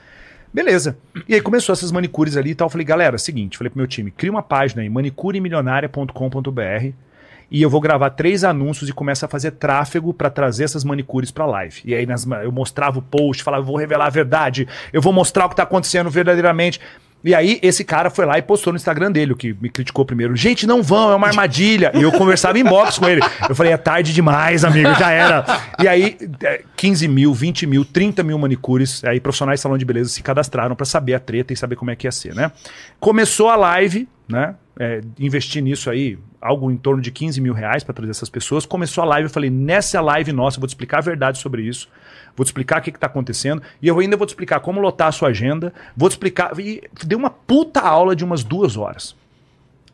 Beleza. 0.53 0.99
E 1.29 1.35
aí 1.35 1.41
começou 1.43 1.75
essas 1.75 1.93
manicures 1.93 2.39
ali 2.39 2.53
e 2.53 2.55
tal. 2.55 2.67
Eu 2.67 2.71
falei, 2.71 2.87
galera, 2.87 3.19
seguinte, 3.19 3.59
falei 3.59 3.69
pro 3.69 3.77
meu 3.77 3.87
time, 3.87 4.11
cria 4.11 4.33
uma 4.33 4.43
página 4.43 4.81
aí, 4.81 4.89
manicuremilionaria.com.br 4.89 7.10
e 7.51 7.61
eu 7.63 7.69
vou 7.71 7.81
gravar 7.81 8.11
três 8.11 8.45
anúncios 8.45 8.89
e 8.89 8.93
começa 8.93 9.27
a 9.27 9.29
fazer 9.29 9.51
tráfego 9.53 10.15
para 10.15 10.31
trazer 10.31 10.65
essas 10.65 10.85
manicures 10.85 11.31
para 11.31 11.47
live. 11.47 11.81
E 11.85 11.95
aí 11.95 12.07
nas- 12.07 12.27
eu 12.45 12.53
mostrava 12.53 12.99
o 12.99 13.03
post, 13.03 13.43
falava, 13.43 13.63
vou 13.65 13.77
revelar 13.77 14.07
a 14.07 14.11
verdade, 14.11 14.69
eu 14.93 15.03
vou 15.03 15.13
mostrar 15.13 15.47
o 15.47 15.49
que 15.49 15.57
tá 15.57 15.65
acontecendo 15.65 16.09
verdadeiramente. 16.11 16.81
E 17.23 17.35
aí 17.35 17.59
esse 17.63 17.85
cara 17.85 18.09
foi 18.09 18.25
lá 18.25 18.39
e 18.39 18.43
postou 18.43 18.73
no 18.73 18.79
Instagram 18.79 19.13
dele, 19.13 19.33
o 19.35 19.37
que 19.37 19.55
me 19.61 19.69
criticou 19.69 20.07
primeiro. 20.07 20.35
Gente, 20.35 20.67
não 20.67 20.83
vão, 20.83 21.11
é 21.11 21.15
uma 21.15 21.27
armadilha. 21.27 21.93
E 21.95 22.01
eu 22.01 22.11
conversava 22.13 22.59
em 22.59 22.65
box 22.65 22.99
com 22.99 23.07
ele. 23.07 23.21
Eu 23.47 23.55
falei, 23.55 23.73
é 23.75 23.77
tarde 23.77 24.15
demais, 24.15 24.65
amigo, 24.65 24.89
já 24.95 25.11
era. 25.11 25.45
E 25.83 25.87
aí, 25.87 26.17
é, 26.43 26.63
15 26.77 27.07
mil, 27.09 27.35
20 27.35 27.67
mil, 27.67 27.85
30 27.85 28.23
mil 28.23 28.39
manicures, 28.39 29.05
aí 29.05 29.21
profissionais 29.21 29.59
de 29.61 29.63
salão 29.63 29.77
de 29.77 29.85
beleza 29.85 30.09
se 30.09 30.23
cadastraram 30.23 30.75
para 30.75 30.87
saber 30.87 31.13
a 31.13 31.21
treta 31.21 31.53
e 31.53 31.57
saber 31.59 31.77
como 31.77 31.91
é 31.91 31.97
que 31.97 32.07
ia 32.07 32.13
ser, 32.13 32.35
né? 32.35 32.51
Começou 32.99 33.51
a 33.51 33.57
live, 33.57 34.09
né? 34.27 34.55
É, 34.79 35.03
investi 35.19 35.61
nisso 35.61 35.91
aí, 35.91 36.17
algo 36.41 36.71
em 36.71 36.77
torno 36.77 37.03
de 37.03 37.11
15 37.11 37.41
mil 37.41 37.53
reais 37.53 37.85
para 37.85 37.95
trazer 37.95 38.11
essas 38.11 38.31
pessoas. 38.31 38.65
Começou 38.65 39.03
a 39.03 39.07
live, 39.07 39.29
eu 39.29 39.33
falei, 39.33 39.51
nessa 39.51 40.01
live 40.01 40.33
nossa, 40.33 40.57
eu 40.57 40.61
vou 40.61 40.67
te 40.67 40.71
explicar 40.71 40.99
a 40.99 41.03
verdade 41.03 41.39
sobre 41.39 41.63
isso. 41.63 41.89
Vou 42.37 42.45
te 42.45 42.49
explicar 42.49 42.81
o 42.81 42.83
que 42.83 42.91
está 42.91 43.07
acontecendo. 43.07 43.63
E 43.83 43.89
eu 43.89 43.99
ainda 43.99 44.17
vou 44.17 44.27
te 44.27 44.31
explicar 44.31 44.61
como 44.61 44.81
lotar 44.81 45.09
a 45.09 45.13
sua 45.13 45.29
agenda. 45.29 45.73
Vou 45.97 46.09
te 46.09 46.13
explicar. 46.13 46.59
E 46.59 46.83
dei 47.05 47.17
uma 47.17 47.31
puta 47.31 47.81
aula 47.81 48.17
de 48.17 48.25
umas 48.25 48.43
duas 48.43 48.77
horas. 48.77 49.15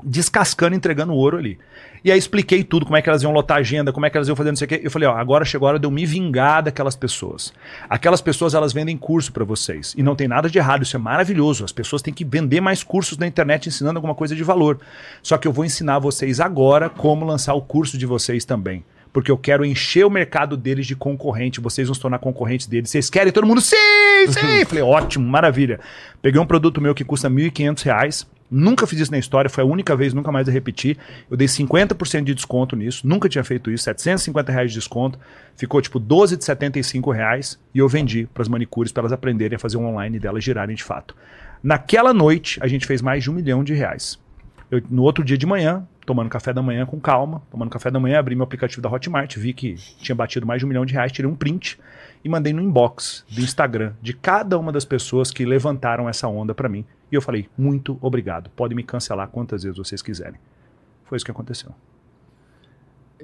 Descascando, 0.02 0.76
entregando 0.76 1.14
ouro 1.14 1.38
ali. 1.38 1.58
E 2.06 2.12
aí 2.12 2.16
expliquei 2.16 2.62
tudo, 2.62 2.86
como 2.86 2.96
é 2.96 3.02
que 3.02 3.08
elas 3.08 3.24
iam 3.24 3.32
lotar 3.32 3.56
a 3.56 3.60
agenda, 3.60 3.92
como 3.92 4.06
é 4.06 4.10
que 4.10 4.16
elas 4.16 4.28
iam 4.28 4.36
fazer 4.36 4.50
não 4.50 4.56
sei 4.56 4.66
o 4.66 4.68
quê. 4.68 4.80
Eu 4.80 4.92
falei, 4.92 5.08
ó, 5.08 5.16
agora 5.16 5.44
chegou 5.44 5.66
a 5.66 5.70
hora 5.70 5.78
de 5.80 5.88
eu 5.88 5.90
me 5.90 6.06
vingar 6.06 6.62
daquelas 6.62 6.94
pessoas. 6.94 7.52
Aquelas 7.90 8.20
pessoas, 8.20 8.54
elas 8.54 8.72
vendem 8.72 8.96
curso 8.96 9.32
para 9.32 9.42
vocês. 9.42 9.92
E 9.98 10.04
não 10.04 10.14
tem 10.14 10.28
nada 10.28 10.48
de 10.48 10.56
errado, 10.56 10.84
isso 10.84 10.94
é 10.94 11.00
maravilhoso. 11.00 11.64
As 11.64 11.72
pessoas 11.72 12.02
têm 12.02 12.14
que 12.14 12.24
vender 12.24 12.60
mais 12.60 12.84
cursos 12.84 13.18
na 13.18 13.26
internet 13.26 13.68
ensinando 13.68 13.98
alguma 13.98 14.14
coisa 14.14 14.36
de 14.36 14.44
valor. 14.44 14.78
Só 15.20 15.36
que 15.36 15.48
eu 15.48 15.52
vou 15.52 15.64
ensinar 15.64 15.98
vocês 15.98 16.38
agora 16.38 16.88
como 16.88 17.24
lançar 17.24 17.54
o 17.54 17.60
curso 17.60 17.98
de 17.98 18.06
vocês 18.06 18.44
também 18.44 18.84
porque 19.12 19.30
eu 19.30 19.38
quero 19.38 19.64
encher 19.64 20.04
o 20.04 20.10
mercado 20.10 20.58
deles 20.58 20.86
de 20.86 20.94
concorrente, 20.94 21.58
vocês 21.58 21.88
vão 21.88 21.94
se 21.94 22.00
tornar 22.02 22.18
concorrentes 22.18 22.66
deles. 22.66 22.90
Vocês 22.90 23.08
querem? 23.08 23.32
Todo 23.32 23.46
mundo, 23.46 23.62
sim, 23.62 23.76
sim! 24.28 24.64
Falei, 24.66 24.84
ótimo, 24.84 25.26
maravilha. 25.26 25.80
Peguei 26.20 26.38
um 26.38 26.44
produto 26.44 26.82
meu 26.82 26.94
que 26.94 27.02
custa 27.02 27.26
R$ 27.26 27.34
1.500, 27.34 28.26
nunca 28.50 28.86
fiz 28.86 29.00
isso 29.00 29.10
na 29.10 29.18
história, 29.18 29.50
foi 29.50 29.64
a 29.64 29.66
única 29.66 29.96
vez, 29.96 30.12
nunca 30.14 30.32
mais 30.32 30.46
eu 30.46 30.54
repeti. 30.54 30.96
Eu 31.30 31.36
dei 31.36 31.46
50% 31.46 32.24
de 32.24 32.34
desconto 32.34 32.76
nisso, 32.76 33.06
nunca 33.06 33.28
tinha 33.28 33.44
feito 33.44 33.70
isso, 33.70 33.84
750 33.84 34.52
reais 34.52 34.72
de 34.72 34.78
desconto, 34.78 35.18
ficou 35.56 35.80
tipo 35.80 35.98
12 35.98 36.36
de 36.36 36.44
75 36.44 37.10
reais 37.10 37.58
e 37.74 37.78
eu 37.78 37.88
vendi 37.88 38.28
para 38.32 38.42
as 38.42 38.48
manicures 38.48 38.92
para 38.92 39.02
elas 39.02 39.12
aprenderem 39.12 39.56
a 39.56 39.58
fazer 39.58 39.76
um 39.76 39.86
online 39.86 40.18
delas 40.18 40.42
girarem 40.42 40.76
de 40.76 40.84
fato. 40.84 41.14
Naquela 41.62 42.12
noite, 42.12 42.58
a 42.62 42.68
gente 42.68 42.86
fez 42.86 43.02
mais 43.02 43.22
de 43.22 43.30
um 43.30 43.34
milhão 43.34 43.64
de 43.64 43.74
reais. 43.74 44.18
Eu, 44.70 44.82
no 44.90 45.02
outro 45.02 45.24
dia 45.24 45.38
de 45.38 45.46
manhã, 45.46 45.86
tomando 46.04 46.28
café 46.30 46.52
da 46.52 46.62
manhã 46.62 46.86
com 46.86 47.00
calma, 47.00 47.42
tomando 47.50 47.70
café 47.70 47.90
da 47.90 47.98
manhã, 47.98 48.18
abri 48.18 48.34
meu 48.34 48.44
aplicativo 48.44 48.80
da 48.80 48.88
Hotmart, 48.88 49.36
vi 49.36 49.52
que 49.52 49.74
tinha 49.98 50.14
batido 50.14 50.46
mais 50.46 50.60
de 50.60 50.64
um 50.64 50.68
milhão 50.68 50.86
de 50.86 50.94
reais, 50.94 51.12
tirei 51.12 51.30
um 51.30 51.34
print 51.34 51.78
e 52.24 52.28
mandei 52.28 52.52
no 52.52 52.62
inbox 52.62 53.24
do 53.28 53.40
Instagram 53.40 53.92
de 54.00 54.12
cada 54.12 54.58
uma 54.58 54.72
das 54.72 54.84
pessoas 54.84 55.30
que 55.30 55.44
levantaram 55.44 56.08
essa 56.08 56.28
onda 56.28 56.54
para 56.54 56.68
mim. 56.68 56.84
E 57.10 57.14
eu 57.14 57.22
falei, 57.22 57.48
muito 57.56 57.98
obrigado, 58.00 58.50
pode 58.56 58.74
me 58.74 58.82
cancelar 58.82 59.28
quantas 59.28 59.62
vezes 59.62 59.78
vocês 59.78 60.02
quiserem. 60.02 60.40
Foi 61.04 61.16
isso 61.16 61.24
que 61.24 61.30
aconteceu. 61.30 61.70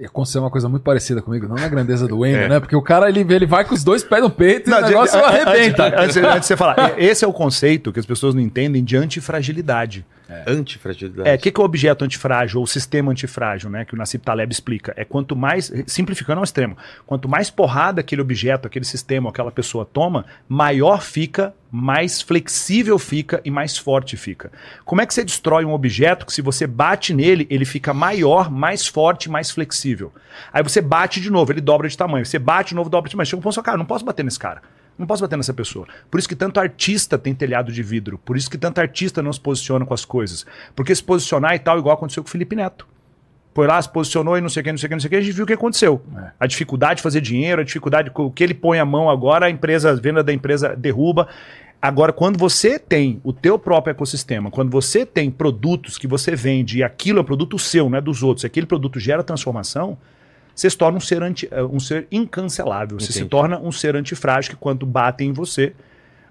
Aconteceu 0.06 0.40
uma 0.40 0.50
coisa 0.50 0.68
muito 0.70 0.82
parecida 0.82 1.20
comigo, 1.20 1.46
não 1.46 1.56
na 1.56 1.68
grandeza 1.68 2.08
do 2.08 2.20
Wendel, 2.20 2.48
né? 2.48 2.60
Porque 2.60 2.74
o 2.74 2.80
cara 2.80 3.10
ele, 3.10 3.20
ele 3.20 3.44
vai 3.44 3.62
com 3.62 3.74
os 3.74 3.84
dois 3.84 4.02
pés 4.02 4.22
no 4.22 4.30
peito 4.30 4.70
e 4.70 4.72
o 4.72 4.80
negócio 4.80 5.18
de- 5.18 5.24
arrebenta. 5.24 5.84
Antes, 6.00 6.16
antes, 6.16 6.16
antes 6.16 6.40
de 6.40 6.46
você 6.46 6.56
falar, 6.56 6.94
esse 6.98 7.24
é 7.24 7.28
o 7.28 7.32
conceito 7.32 7.92
que 7.92 8.00
as 8.00 8.06
pessoas 8.06 8.34
não 8.34 8.40
entendem 8.40 8.82
de 8.82 8.96
antifragilidade. 8.96 10.06
Antifragilidade. 10.46 11.28
É, 11.28 11.34
o 11.34 11.38
que, 11.38 11.50
que 11.50 11.60
é 11.60 11.62
o 11.62 11.64
objeto 11.64 12.04
antifrágil 12.04 12.58
ou 12.58 12.64
o 12.64 12.66
sistema 12.66 13.10
antifrágil, 13.12 13.70
né? 13.70 13.84
Que 13.84 13.94
o 13.94 13.98
Nassib 13.98 14.22
Taleb 14.22 14.52
explica. 14.52 14.92
É 14.96 15.04
quanto 15.04 15.36
mais, 15.36 15.72
simplificando 15.86 16.38
ao 16.38 16.44
extremo, 16.44 16.76
quanto 17.06 17.28
mais 17.28 17.50
porrada 17.50 18.00
aquele 18.00 18.22
objeto, 18.22 18.66
aquele 18.66 18.84
sistema, 18.84 19.30
aquela 19.30 19.50
pessoa 19.50 19.84
toma, 19.84 20.24
maior 20.48 21.02
fica, 21.02 21.54
mais 21.70 22.20
flexível 22.20 22.98
fica 22.98 23.40
e 23.44 23.50
mais 23.50 23.78
forte 23.78 24.16
fica. 24.16 24.52
Como 24.84 25.00
é 25.00 25.06
que 25.06 25.14
você 25.14 25.24
destrói 25.24 25.64
um 25.64 25.72
objeto 25.72 26.26
que 26.26 26.32
se 26.32 26.42
você 26.42 26.66
bate 26.66 27.14
nele, 27.14 27.46
ele 27.48 27.64
fica 27.64 27.94
maior, 27.94 28.50
mais 28.50 28.86
forte, 28.86 29.30
mais 29.30 29.50
flexível? 29.50 30.12
Aí 30.52 30.62
você 30.62 30.80
bate 30.80 31.20
de 31.20 31.30
novo, 31.30 31.52
ele 31.52 31.60
dobra 31.60 31.88
de 31.88 31.96
tamanho. 31.96 32.26
Você 32.26 32.38
bate 32.38 32.70
de 32.70 32.74
novo, 32.74 32.90
dobra 32.90 33.08
de 33.08 33.14
tamanho. 33.14 33.26
Chega 33.26 33.40
um 33.40 33.42
ponto, 33.42 33.62
cara, 33.62 33.78
não 33.78 33.86
posso 33.86 34.04
bater 34.04 34.24
nesse 34.24 34.38
cara. 34.38 34.62
Não 34.98 35.06
posso 35.06 35.22
bater 35.22 35.36
nessa 35.36 35.54
pessoa. 35.54 35.86
Por 36.10 36.18
isso 36.18 36.28
que 36.28 36.36
tanto 36.36 36.60
artista 36.60 37.18
tem 37.18 37.34
telhado 37.34 37.72
de 37.72 37.82
vidro. 37.82 38.18
Por 38.18 38.36
isso 38.36 38.50
que 38.50 38.58
tanto 38.58 38.80
artista 38.80 39.22
não 39.22 39.32
se 39.32 39.40
posiciona 39.40 39.86
com 39.86 39.94
as 39.94 40.04
coisas. 40.04 40.46
Porque 40.76 40.94
se 40.94 41.02
posicionar 41.02 41.54
e 41.54 41.58
tal, 41.58 41.78
igual 41.78 41.94
aconteceu 41.94 42.22
com 42.22 42.28
o 42.28 42.30
Felipe 42.30 42.54
Neto. 42.54 42.86
Foi 43.54 43.66
lá, 43.66 43.80
se 43.80 43.88
posicionou 43.88 44.38
e 44.38 44.40
não 44.40 44.48
sei 44.48 44.62
o 44.62 44.64
que, 44.64 44.72
não 44.72 44.78
sei 44.78 44.86
o 44.86 44.88
que, 44.88 44.94
não 44.94 45.00
sei 45.00 45.08
o 45.08 45.10
que, 45.10 45.16
a 45.16 45.20
gente 45.20 45.34
viu 45.34 45.44
o 45.44 45.46
que 45.46 45.52
aconteceu. 45.52 46.02
A 46.40 46.46
dificuldade 46.46 46.96
de 46.96 47.02
fazer 47.02 47.20
dinheiro, 47.20 47.60
a 47.60 47.64
dificuldade, 47.64 48.10
o 48.14 48.30
que 48.30 48.42
ele 48.42 48.54
põe 48.54 48.78
a 48.78 48.84
mão 48.84 49.10
agora, 49.10 49.46
a 49.46 49.50
empresa, 49.50 49.90
a 49.90 49.94
venda 49.94 50.22
da 50.22 50.32
empresa 50.32 50.74
derruba. 50.74 51.28
Agora, 51.80 52.12
quando 52.12 52.38
você 52.38 52.78
tem 52.78 53.20
o 53.22 53.32
teu 53.32 53.58
próprio 53.58 53.90
ecossistema, 53.90 54.50
quando 54.50 54.70
você 54.70 55.04
tem 55.04 55.30
produtos 55.30 55.98
que 55.98 56.06
você 56.06 56.34
vende 56.34 56.78
e 56.78 56.82
aquilo 56.82 57.18
é 57.18 57.22
um 57.22 57.24
produto 57.24 57.58
seu, 57.58 57.90
não 57.90 57.98
é 57.98 58.00
dos 58.00 58.22
outros, 58.22 58.44
e 58.44 58.46
aquele 58.46 58.66
produto 58.66 58.98
gera 58.98 59.22
transformação, 59.22 59.98
você 60.54 60.68
se 60.70 60.76
torna 60.76 60.98
um 60.98 61.00
ser, 61.00 61.22
anti, 61.22 61.48
eh, 61.50 61.62
um 61.62 61.80
ser 61.80 62.06
incancelável. 62.10 62.98
Você 62.98 63.12
se 63.12 63.18
Entendi. 63.20 63.30
torna 63.30 63.58
um 63.58 63.72
ser 63.72 63.96
antifrágil 63.96 64.50
que 64.50 64.56
quando 64.56 64.84
batem 64.84 65.30
em 65.30 65.32
você, 65.32 65.72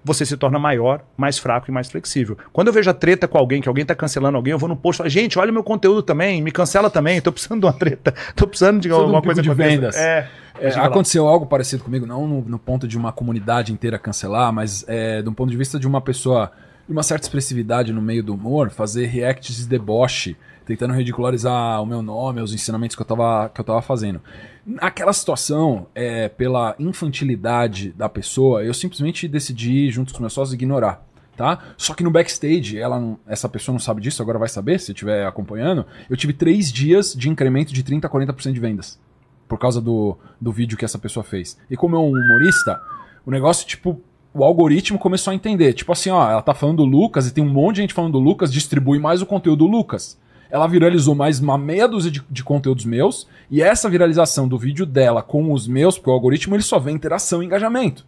você 0.04 0.26
se 0.26 0.36
torna 0.36 0.58
maior, 0.58 1.04
mais 1.16 1.38
fraco 1.38 1.70
e 1.70 1.72
mais 1.72 1.90
flexível. 1.90 2.36
Quando 2.52 2.68
eu 2.68 2.72
vejo 2.72 2.90
a 2.90 2.94
treta 2.94 3.28
com 3.28 3.38
alguém, 3.38 3.60
que 3.60 3.68
alguém 3.68 3.84
tá 3.84 3.94
cancelando 3.94 4.36
alguém, 4.36 4.52
eu 4.52 4.58
vou 4.58 4.68
no 4.68 4.76
post 4.76 4.96
e 4.96 4.98
falo, 4.98 5.10
gente, 5.10 5.38
olha 5.38 5.50
o 5.50 5.54
meu 5.54 5.62
conteúdo 5.62 6.02
também, 6.02 6.42
me 6.42 6.50
cancela 6.50 6.90
também, 6.90 7.20
tô 7.20 7.30
precisando 7.32 7.60
de 7.60 7.66
uma 7.66 7.72
treta, 7.72 8.12
tô 8.34 8.46
precisando 8.46 8.80
de 8.80 8.90
um 8.90 8.96
alguma 8.96 9.20
pico 9.20 9.26
coisa 9.26 9.42
de 9.42 9.50
aconteça." 9.50 9.70
vendas. 9.70 9.96
É, 9.96 10.28
É, 10.60 10.68
aconteceu 10.78 11.26
algo 11.26 11.46
parecido 11.46 11.82
comigo, 11.84 12.04
não 12.04 12.26
no, 12.26 12.42
no 12.42 12.58
ponto 12.58 12.86
de 12.86 12.96
uma 12.96 13.12
comunidade 13.12 13.72
inteira 13.72 13.98
cancelar, 13.98 14.52
mas 14.52 14.84
é, 14.88 15.22
de 15.22 15.28
um 15.28 15.34
ponto 15.34 15.50
de 15.50 15.56
vista 15.56 15.78
de 15.78 15.86
uma 15.86 16.00
pessoa 16.00 16.52
de 16.86 16.92
uma 16.92 17.02
certa 17.02 17.24
expressividade 17.24 17.92
no 17.92 18.02
meio 18.02 18.22
do 18.22 18.34
humor, 18.34 18.70
fazer 18.70 19.06
reacts 19.06 19.56
de 19.56 19.66
deboche, 19.66 20.36
tentando 20.76 20.94
ridicularizar 20.94 21.82
o 21.82 21.86
meu 21.86 22.02
nome, 22.02 22.40
os 22.40 22.54
ensinamentos 22.54 22.96
que 22.96 23.02
eu 23.02 23.06
tava, 23.06 23.48
que 23.48 23.60
eu 23.60 23.64
tava 23.64 23.82
fazendo. 23.82 24.20
Naquela 24.64 25.12
situação, 25.12 25.86
é, 25.94 26.28
pela 26.28 26.74
infantilidade 26.78 27.90
da 27.90 28.08
pessoa, 28.08 28.64
eu 28.64 28.72
simplesmente 28.72 29.28
decidi, 29.28 29.90
junto 29.90 30.14
com 30.14 30.20
meus 30.20 30.32
sócios, 30.32 30.54
ignorar. 30.54 31.06
Tá? 31.36 31.58
Só 31.76 31.94
que 31.94 32.04
no 32.04 32.10
backstage, 32.10 32.78
ela 32.78 33.16
essa 33.26 33.48
pessoa 33.48 33.72
não 33.72 33.80
sabe 33.80 34.00
disso, 34.00 34.22
agora 34.22 34.38
vai 34.38 34.48
saber, 34.48 34.78
se 34.78 34.92
estiver 34.92 35.26
acompanhando. 35.26 35.86
Eu 36.08 36.16
tive 36.16 36.32
três 36.32 36.70
dias 36.70 37.14
de 37.14 37.28
incremento 37.28 37.72
de 37.72 37.82
30% 37.82 38.04
a 38.04 38.08
40% 38.08 38.52
de 38.52 38.60
vendas 38.60 39.00
por 39.48 39.58
causa 39.58 39.80
do, 39.80 40.16
do 40.40 40.50
vídeo 40.50 40.78
que 40.78 40.84
essa 40.84 40.98
pessoa 40.98 41.22
fez. 41.22 41.58
E 41.70 41.76
como 41.76 41.94
é 41.94 41.98
um 41.98 42.08
humorista, 42.10 42.80
o 43.26 43.30
negócio, 43.30 43.66
tipo, 43.66 44.00
o 44.34 44.44
algoritmo 44.44 44.98
começou 44.98 45.30
a 45.30 45.34
entender. 45.34 45.74
Tipo 45.74 45.92
assim, 45.92 46.10
ó, 46.10 46.30
ela 46.30 46.42
tá 46.42 46.54
falando 46.54 46.78
do 46.78 46.84
Lucas 46.84 47.26
e 47.26 47.34
tem 47.34 47.44
um 47.44 47.48
monte 47.48 47.76
de 47.76 47.82
gente 47.82 47.94
falando 47.94 48.12
do 48.12 48.18
Lucas, 48.18 48.52
distribui 48.52 48.98
mais 48.98 49.20
o 49.20 49.26
conteúdo 49.26 49.66
do 49.66 49.70
Lucas. 49.70 50.18
Ela 50.52 50.66
viralizou 50.66 51.14
mais 51.14 51.40
uma 51.40 51.56
meia 51.56 51.88
dúzia 51.88 52.10
de, 52.10 52.22
de 52.28 52.44
conteúdos 52.44 52.84
meus, 52.84 53.26
e 53.50 53.62
essa 53.62 53.88
viralização 53.88 54.46
do 54.46 54.58
vídeo 54.58 54.84
dela 54.84 55.22
com 55.22 55.50
os 55.50 55.66
meus, 55.66 55.96
porque 55.96 56.10
o 56.10 56.12
algoritmo 56.12 56.54
ele 56.54 56.62
só 56.62 56.78
vê 56.78 56.90
interação 56.90 57.42
e 57.42 57.46
engajamento. 57.46 58.04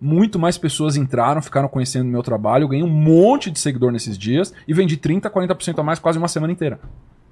Muito 0.00 0.38
mais 0.38 0.56
pessoas 0.56 0.96
entraram, 0.96 1.42
ficaram 1.42 1.68
conhecendo 1.68 2.06
o 2.06 2.10
meu 2.10 2.22
trabalho, 2.22 2.64
eu 2.64 2.68
ganhei 2.68 2.82
um 2.82 2.88
monte 2.88 3.50
de 3.50 3.60
seguidor 3.60 3.92
nesses 3.92 4.16
dias 4.16 4.54
e 4.66 4.72
vendi 4.72 4.96
30, 4.96 5.28
40% 5.28 5.78
a 5.78 5.82
mais 5.82 5.98
quase 5.98 6.16
uma 6.16 6.28
semana 6.28 6.54
inteira. 6.54 6.80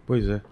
Pois 0.07 0.29
é. 0.29 0.43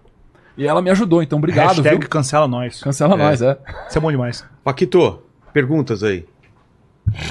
E 0.57 0.65
ela 0.65 0.81
me 0.81 0.89
ajudou, 0.89 1.21
então 1.21 1.37
obrigado, 1.37 1.67
hashtag 1.67 1.99
viu? 1.99 2.09
cancela 2.09 2.47
nós. 2.47 2.81
Cancela 2.81 3.15
nós, 3.15 3.43
é. 3.43 3.59
Isso 3.87 3.95
é 3.99 4.01
bom 4.01 4.09
demais. 4.09 4.43
Paquito, 4.63 5.21
perguntas 5.53 6.01
aí. 6.01 6.25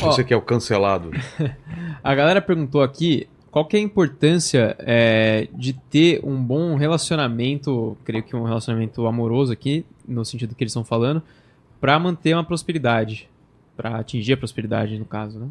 Você 0.00 0.22
que 0.22 0.32
é 0.32 0.36
o 0.36 0.42
cancelado. 0.42 1.10
A 2.04 2.14
galera 2.14 2.40
perguntou 2.40 2.82
aqui 2.82 3.28
qual 3.52 3.66
que 3.66 3.76
é 3.76 3.80
a 3.80 3.82
importância 3.82 4.74
é, 4.80 5.46
de 5.52 5.74
ter 5.74 6.20
um 6.24 6.42
bom 6.42 6.74
relacionamento, 6.74 7.96
creio 8.02 8.24
que 8.24 8.34
um 8.34 8.44
relacionamento 8.44 9.06
amoroso 9.06 9.52
aqui, 9.52 9.84
no 10.08 10.24
sentido 10.24 10.54
que 10.54 10.64
eles 10.64 10.70
estão 10.72 10.82
falando, 10.82 11.22
para 11.78 11.96
manter 11.98 12.34
uma 12.34 12.42
prosperidade. 12.42 13.28
Para 13.76 13.96
atingir 13.98 14.32
a 14.32 14.36
prosperidade, 14.38 14.98
no 14.98 15.04
caso, 15.04 15.38
né? 15.38 15.48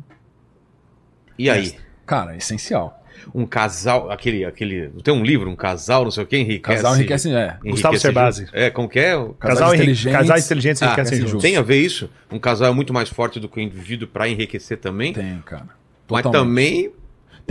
E 1.38 1.49
aí? 1.49 1.75
Cara, 2.05 2.33
é 2.33 2.38
essencial. 2.38 2.97
Um 3.35 3.45
casal, 3.45 4.09
aquele, 4.09 4.45
aquele. 4.45 4.89
Tem 5.03 5.13
um 5.13 5.23
livro, 5.23 5.49
um 5.49 5.55
casal, 5.55 6.03
não 6.03 6.11
sei 6.11 6.23
o 6.23 6.27
que, 6.27 6.38
enriquece. 6.38 6.77
Casal 6.81 6.95
enriquece, 6.95 7.31
é. 7.31 7.57
Gustavo 7.63 7.97
Cerbasi. 7.99 8.47
É, 8.51 8.69
como 8.71 8.89
que 8.89 8.99
é? 8.99 9.13
Casal 9.39 9.69
enri- 9.73 9.83
inteligentes. 9.83 10.17
Casais 10.17 10.45
inteligentes 10.45 10.81
Ah, 10.81 10.85
enriquecem 10.88 11.13
enriquecem 11.17 11.31
juntos. 11.31 11.41
Tem 11.43 11.57
a 11.57 11.61
ver 11.61 11.77
isso? 11.77 12.09
Um 12.31 12.39
casal 12.39 12.69
é 12.69 12.73
muito 12.73 12.93
mais 12.93 13.09
forte 13.09 13.39
do 13.39 13.47
que 13.47 13.59
o 13.59 13.61
indivíduo 13.61 14.07
pra 14.07 14.27
enriquecer 14.27 14.80
também. 14.80 15.13
Tem, 15.13 15.39
cara. 15.45 15.67
Mas 16.09 16.23
Totalmente. 16.23 16.83
também 16.85 16.91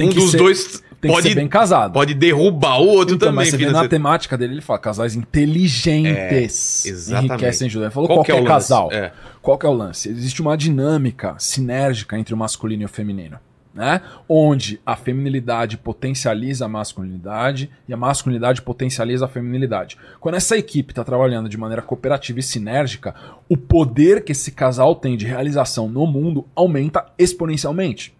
Tem 0.01 0.09
um 0.09 0.13
que 0.13 0.19
dos 0.19 0.31
ser- 0.33 0.39
dois 0.39 0.83
Tem 1.01 1.11
pode, 1.11 1.23
que 1.23 1.29
ser 1.31 1.35
bem 1.35 1.49
casado. 1.49 1.93
pode 1.93 2.13
derrubar 2.15 2.79
o 2.81 2.87
outro 2.87 3.15
então, 3.15 3.29
também. 3.29 3.37
mas 3.47 3.49
você 3.51 3.57
vê 3.57 3.71
na 3.71 3.89
temática 3.89 4.37
dele, 4.37 4.55
ele 4.55 4.61
fala 4.61 4.79
casais 4.79 5.15
inteligentes. 5.15 6.87
É, 6.87 6.89
exatamente. 6.91 7.33
Enriquecem 7.33 7.69
juntos. 7.69 7.85
Ele 7.87 7.93
falou 7.95 8.09
Qual 8.09 8.25
é 8.29 8.31
é 8.31 8.35
o 8.41 8.45
casal. 8.45 8.93
É. 8.93 9.13
Qual 9.41 9.59
é 9.63 9.67
o 9.67 9.73
lance? 9.73 10.09
Existe 10.09 10.43
uma 10.43 10.57
dinâmica 10.57 11.35
sinérgica 11.39 12.19
entre 12.19 12.35
o 12.35 12.37
masculino 12.37 12.83
e 12.83 12.85
o 12.85 12.89
feminino. 12.89 13.39
Né? 13.73 14.01
Onde 14.29 14.81
a 14.85 14.97
feminilidade 14.97 15.77
potencializa 15.79 16.65
a 16.65 16.69
masculinidade 16.69 17.71
e 17.89 17.95
a 17.95 17.97
masculinidade 17.97 18.61
potencializa 18.63 19.27
a 19.27 19.29
feminilidade. 19.29 19.97
Quando 20.19 20.35
essa 20.35 20.59
equipe 20.59 20.91
está 20.91 21.05
trabalhando 21.05 21.49
de 21.49 21.57
maneira 21.57 21.81
cooperativa 21.81 22.41
e 22.41 22.43
sinérgica, 22.43 23.15
o 23.49 23.57
poder 23.57 24.25
que 24.25 24.33
esse 24.33 24.51
casal 24.51 24.97
tem 24.97 25.17
de 25.17 25.25
realização 25.25 25.89
no 25.89 26.05
mundo 26.05 26.45
aumenta 26.55 27.07
exponencialmente. 27.17 28.13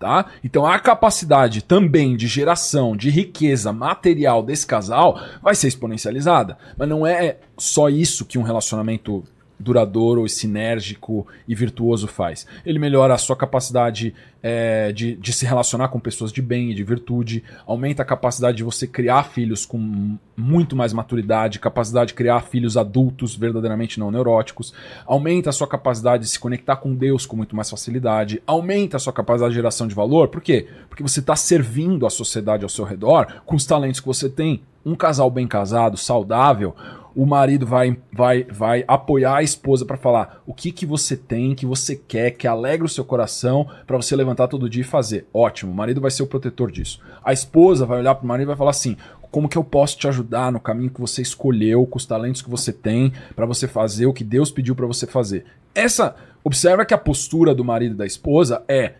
Tá? 0.00 0.24
Então 0.42 0.64
a 0.64 0.78
capacidade 0.78 1.60
também 1.60 2.16
de 2.16 2.26
geração 2.26 2.96
de 2.96 3.10
riqueza 3.10 3.70
material 3.70 4.42
desse 4.42 4.66
casal 4.66 5.20
vai 5.42 5.54
ser 5.54 5.68
exponencializada. 5.68 6.56
Mas 6.74 6.88
não 6.88 7.06
é 7.06 7.36
só 7.58 7.90
isso 7.90 8.24
que 8.24 8.38
um 8.38 8.42
relacionamento 8.42 9.22
duradouro, 9.60 10.28
sinérgico 10.28 11.26
e 11.46 11.54
virtuoso 11.54 12.08
faz? 12.08 12.46
Ele 12.64 12.78
melhora 12.78 13.14
a 13.14 13.18
sua 13.18 13.36
capacidade 13.36 14.14
é, 14.42 14.90
de, 14.92 15.14
de 15.16 15.32
se 15.32 15.44
relacionar 15.44 15.88
com 15.88 16.00
pessoas 16.00 16.32
de 16.32 16.40
bem 16.40 16.70
e 16.70 16.74
de 16.74 16.82
virtude, 16.82 17.44
aumenta 17.66 18.02
a 18.02 18.04
capacidade 18.04 18.56
de 18.56 18.64
você 18.64 18.86
criar 18.86 19.24
filhos 19.24 19.66
com 19.66 20.16
muito 20.36 20.74
mais 20.74 20.92
maturidade, 20.92 21.58
capacidade 21.58 22.08
de 22.08 22.14
criar 22.14 22.40
filhos 22.40 22.76
adultos 22.76 23.36
verdadeiramente 23.36 24.00
não 24.00 24.10
neuróticos, 24.10 24.72
aumenta 25.06 25.50
a 25.50 25.52
sua 25.52 25.68
capacidade 25.68 26.24
de 26.24 26.30
se 26.30 26.38
conectar 26.38 26.76
com 26.76 26.94
Deus 26.94 27.26
com 27.26 27.36
muito 27.36 27.54
mais 27.54 27.68
facilidade, 27.68 28.42
aumenta 28.46 28.96
a 28.96 29.00
sua 29.00 29.12
capacidade 29.12 29.52
de 29.52 29.56
geração 29.56 29.86
de 29.86 29.94
valor. 29.94 30.28
Por 30.28 30.40
quê? 30.40 30.66
Porque 30.88 31.02
você 31.02 31.20
está 31.20 31.36
servindo 31.36 32.06
a 32.06 32.10
sociedade 32.10 32.64
ao 32.64 32.68
seu 32.68 32.84
redor 32.84 33.42
com 33.44 33.56
os 33.56 33.66
talentos 33.66 34.00
que 34.00 34.06
você 34.06 34.28
tem. 34.28 34.62
Um 34.84 34.94
casal 34.94 35.30
bem 35.30 35.46
casado, 35.46 35.96
saudável, 35.96 36.74
o 37.14 37.26
marido 37.26 37.66
vai, 37.66 37.98
vai, 38.12 38.44
vai 38.44 38.84
apoiar 38.86 39.36
a 39.36 39.42
esposa 39.42 39.84
para 39.84 39.96
falar 39.96 40.42
o 40.46 40.54
que, 40.54 40.72
que 40.72 40.86
você 40.86 41.16
tem, 41.16 41.54
que 41.54 41.66
você 41.66 41.96
quer, 41.96 42.30
que 42.32 42.46
alegra 42.46 42.86
o 42.86 42.88
seu 42.88 43.04
coração 43.04 43.68
para 43.86 43.96
você 43.96 44.14
levantar 44.14 44.48
todo 44.48 44.70
dia 44.70 44.82
e 44.82 44.84
fazer. 44.84 45.26
Ótimo, 45.34 45.72
o 45.72 45.74
marido 45.74 46.00
vai 46.00 46.10
ser 46.10 46.22
o 46.22 46.26
protetor 46.26 46.70
disso. 46.70 47.00
A 47.24 47.32
esposa 47.32 47.84
vai 47.84 47.98
olhar 47.98 48.14
para 48.14 48.24
o 48.24 48.28
marido 48.28 48.46
e 48.46 48.48
vai 48.48 48.56
falar 48.56 48.70
assim: 48.70 48.96
como 49.30 49.48
que 49.48 49.58
eu 49.58 49.64
posso 49.64 49.96
te 49.96 50.08
ajudar 50.08 50.50
no 50.50 50.60
caminho 50.60 50.90
que 50.90 51.00
você 51.00 51.22
escolheu, 51.22 51.86
com 51.86 51.98
os 51.98 52.06
talentos 52.06 52.42
que 52.42 52.50
você 52.50 52.72
tem, 52.72 53.12
para 53.34 53.46
você 53.46 53.68
fazer 53.68 54.06
o 54.06 54.12
que 54.12 54.24
Deus 54.24 54.50
pediu 54.50 54.74
para 54.74 54.86
você 54.86 55.06
fazer. 55.06 55.44
Essa, 55.74 56.16
observa 56.42 56.84
que 56.84 56.94
a 56.94 56.98
postura 56.98 57.54
do 57.54 57.64
marido 57.64 57.94
e 57.94 57.98
da 57.98 58.06
esposa 58.06 58.62
é: 58.68 58.94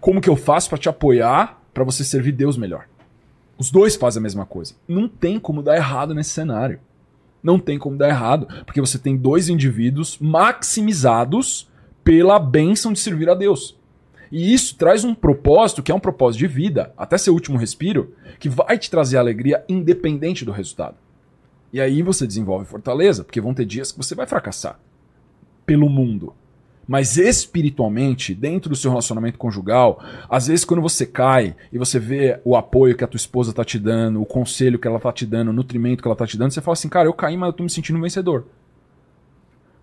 como 0.00 0.20
que 0.20 0.28
eu 0.28 0.36
faço 0.36 0.68
para 0.68 0.78
te 0.78 0.88
apoiar 0.88 1.60
para 1.72 1.84
você 1.84 2.04
servir 2.04 2.32
Deus 2.32 2.56
melhor? 2.56 2.86
Os 3.60 3.70
dois 3.70 3.94
fazem 3.94 4.20
a 4.20 4.22
mesma 4.22 4.46
coisa. 4.46 4.74
Não 4.88 5.06
tem 5.06 5.38
como 5.38 5.62
dar 5.62 5.76
errado 5.76 6.14
nesse 6.14 6.30
cenário. 6.30 6.80
Não 7.42 7.58
tem 7.58 7.78
como 7.78 7.94
dar 7.94 8.08
errado, 8.08 8.48
porque 8.64 8.80
você 8.80 8.98
tem 8.98 9.18
dois 9.18 9.50
indivíduos 9.50 10.16
maximizados 10.18 11.68
pela 12.02 12.38
bênção 12.38 12.90
de 12.90 12.98
servir 12.98 13.28
a 13.28 13.34
Deus. 13.34 13.78
E 14.32 14.54
isso 14.54 14.76
traz 14.76 15.04
um 15.04 15.14
propósito 15.14 15.82
que 15.82 15.92
é 15.92 15.94
um 15.94 16.00
propósito 16.00 16.38
de 16.38 16.46
vida, 16.46 16.94
até 16.96 17.18
seu 17.18 17.34
último 17.34 17.58
respiro, 17.58 18.14
que 18.38 18.48
vai 18.48 18.78
te 18.78 18.90
trazer 18.90 19.18
alegria 19.18 19.62
independente 19.68 20.42
do 20.42 20.52
resultado. 20.52 20.96
E 21.70 21.82
aí 21.82 22.00
você 22.00 22.26
desenvolve 22.26 22.64
fortaleza, 22.64 23.24
porque 23.24 23.42
vão 23.42 23.52
ter 23.52 23.66
dias 23.66 23.92
que 23.92 23.98
você 23.98 24.14
vai 24.14 24.26
fracassar 24.26 24.80
pelo 25.66 25.90
mundo. 25.90 26.32
Mas 26.90 27.16
espiritualmente, 27.16 28.34
dentro 28.34 28.68
do 28.68 28.74
seu 28.74 28.90
relacionamento 28.90 29.38
conjugal, 29.38 30.02
às 30.28 30.48
vezes 30.48 30.64
quando 30.64 30.82
você 30.82 31.06
cai 31.06 31.54
e 31.72 31.78
você 31.78 32.00
vê 32.00 32.40
o 32.44 32.56
apoio 32.56 32.96
que 32.96 33.04
a 33.04 33.06
tua 33.06 33.16
esposa 33.16 33.52
tá 33.52 33.64
te 33.64 33.78
dando, 33.78 34.20
o 34.20 34.26
conselho 34.26 34.76
que 34.76 34.88
ela 34.88 34.98
tá 34.98 35.12
te 35.12 35.24
dando, 35.24 35.50
o 35.50 35.52
nutrimento 35.52 36.02
que 36.02 36.08
ela 36.08 36.16
tá 36.16 36.26
te 36.26 36.36
dando, 36.36 36.50
você 36.50 36.60
fala 36.60 36.72
assim, 36.72 36.88
cara, 36.88 37.06
eu 37.06 37.12
caí, 37.12 37.36
mas 37.36 37.46
eu 37.46 37.52
tô 37.52 37.62
me 37.62 37.70
sentindo 37.70 37.96
um 37.96 38.02
vencedor. 38.02 38.44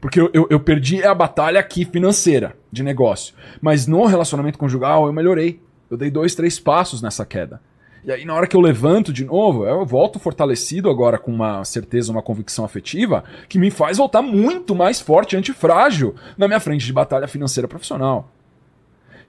Porque 0.01 0.19
eu, 0.19 0.29
eu, 0.33 0.47
eu 0.49 0.59
perdi 0.59 1.01
a 1.01 1.15
batalha 1.15 1.61
aqui 1.61 1.85
financeira, 1.85 2.57
de 2.69 2.83
negócio. 2.83 3.33
Mas 3.61 3.87
no 3.87 4.05
relacionamento 4.05 4.57
conjugal 4.57 5.05
eu 5.07 5.13
melhorei. 5.13 5.61
Eu 5.89 5.95
dei 5.95 6.11
dois, 6.11 6.35
três 6.35 6.59
passos 6.59 7.01
nessa 7.01 7.25
queda. 7.25 7.61
E 8.07 8.11
aí, 8.13 8.23
na 8.23 8.33
hora 8.33 8.47
que 8.47 8.55
eu 8.55 8.61
levanto 8.61 9.11
de 9.11 9.25
novo, 9.25 9.65
eu 9.67 9.85
volto 9.85 10.17
fortalecido 10.17 10.89
agora 10.89 11.17
com 11.17 11.29
uma 11.29 11.65
certeza, 11.65 12.09
uma 12.09 12.21
convicção 12.21 12.63
afetiva, 12.63 13.25
que 13.49 13.59
me 13.59 13.69
faz 13.69 13.97
voltar 13.97 14.21
muito 14.21 14.73
mais 14.73 15.01
forte, 15.01 15.35
antifrágil, 15.35 16.15
na 16.37 16.47
minha 16.47 16.61
frente 16.61 16.85
de 16.85 16.93
batalha 16.93 17.27
financeira 17.27 17.67
profissional. 17.67 18.31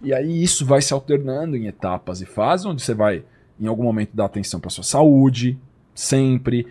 E 0.00 0.14
aí 0.14 0.44
isso 0.44 0.64
vai 0.64 0.80
se 0.80 0.94
alternando 0.94 1.56
em 1.56 1.66
etapas 1.66 2.20
e 2.20 2.24
fases, 2.24 2.66
onde 2.66 2.80
você 2.80 2.94
vai, 2.94 3.24
em 3.60 3.66
algum 3.66 3.82
momento, 3.82 4.10
dar 4.14 4.26
atenção 4.26 4.60
para 4.60 4.70
sua 4.70 4.84
saúde, 4.84 5.58
sempre, 5.92 6.64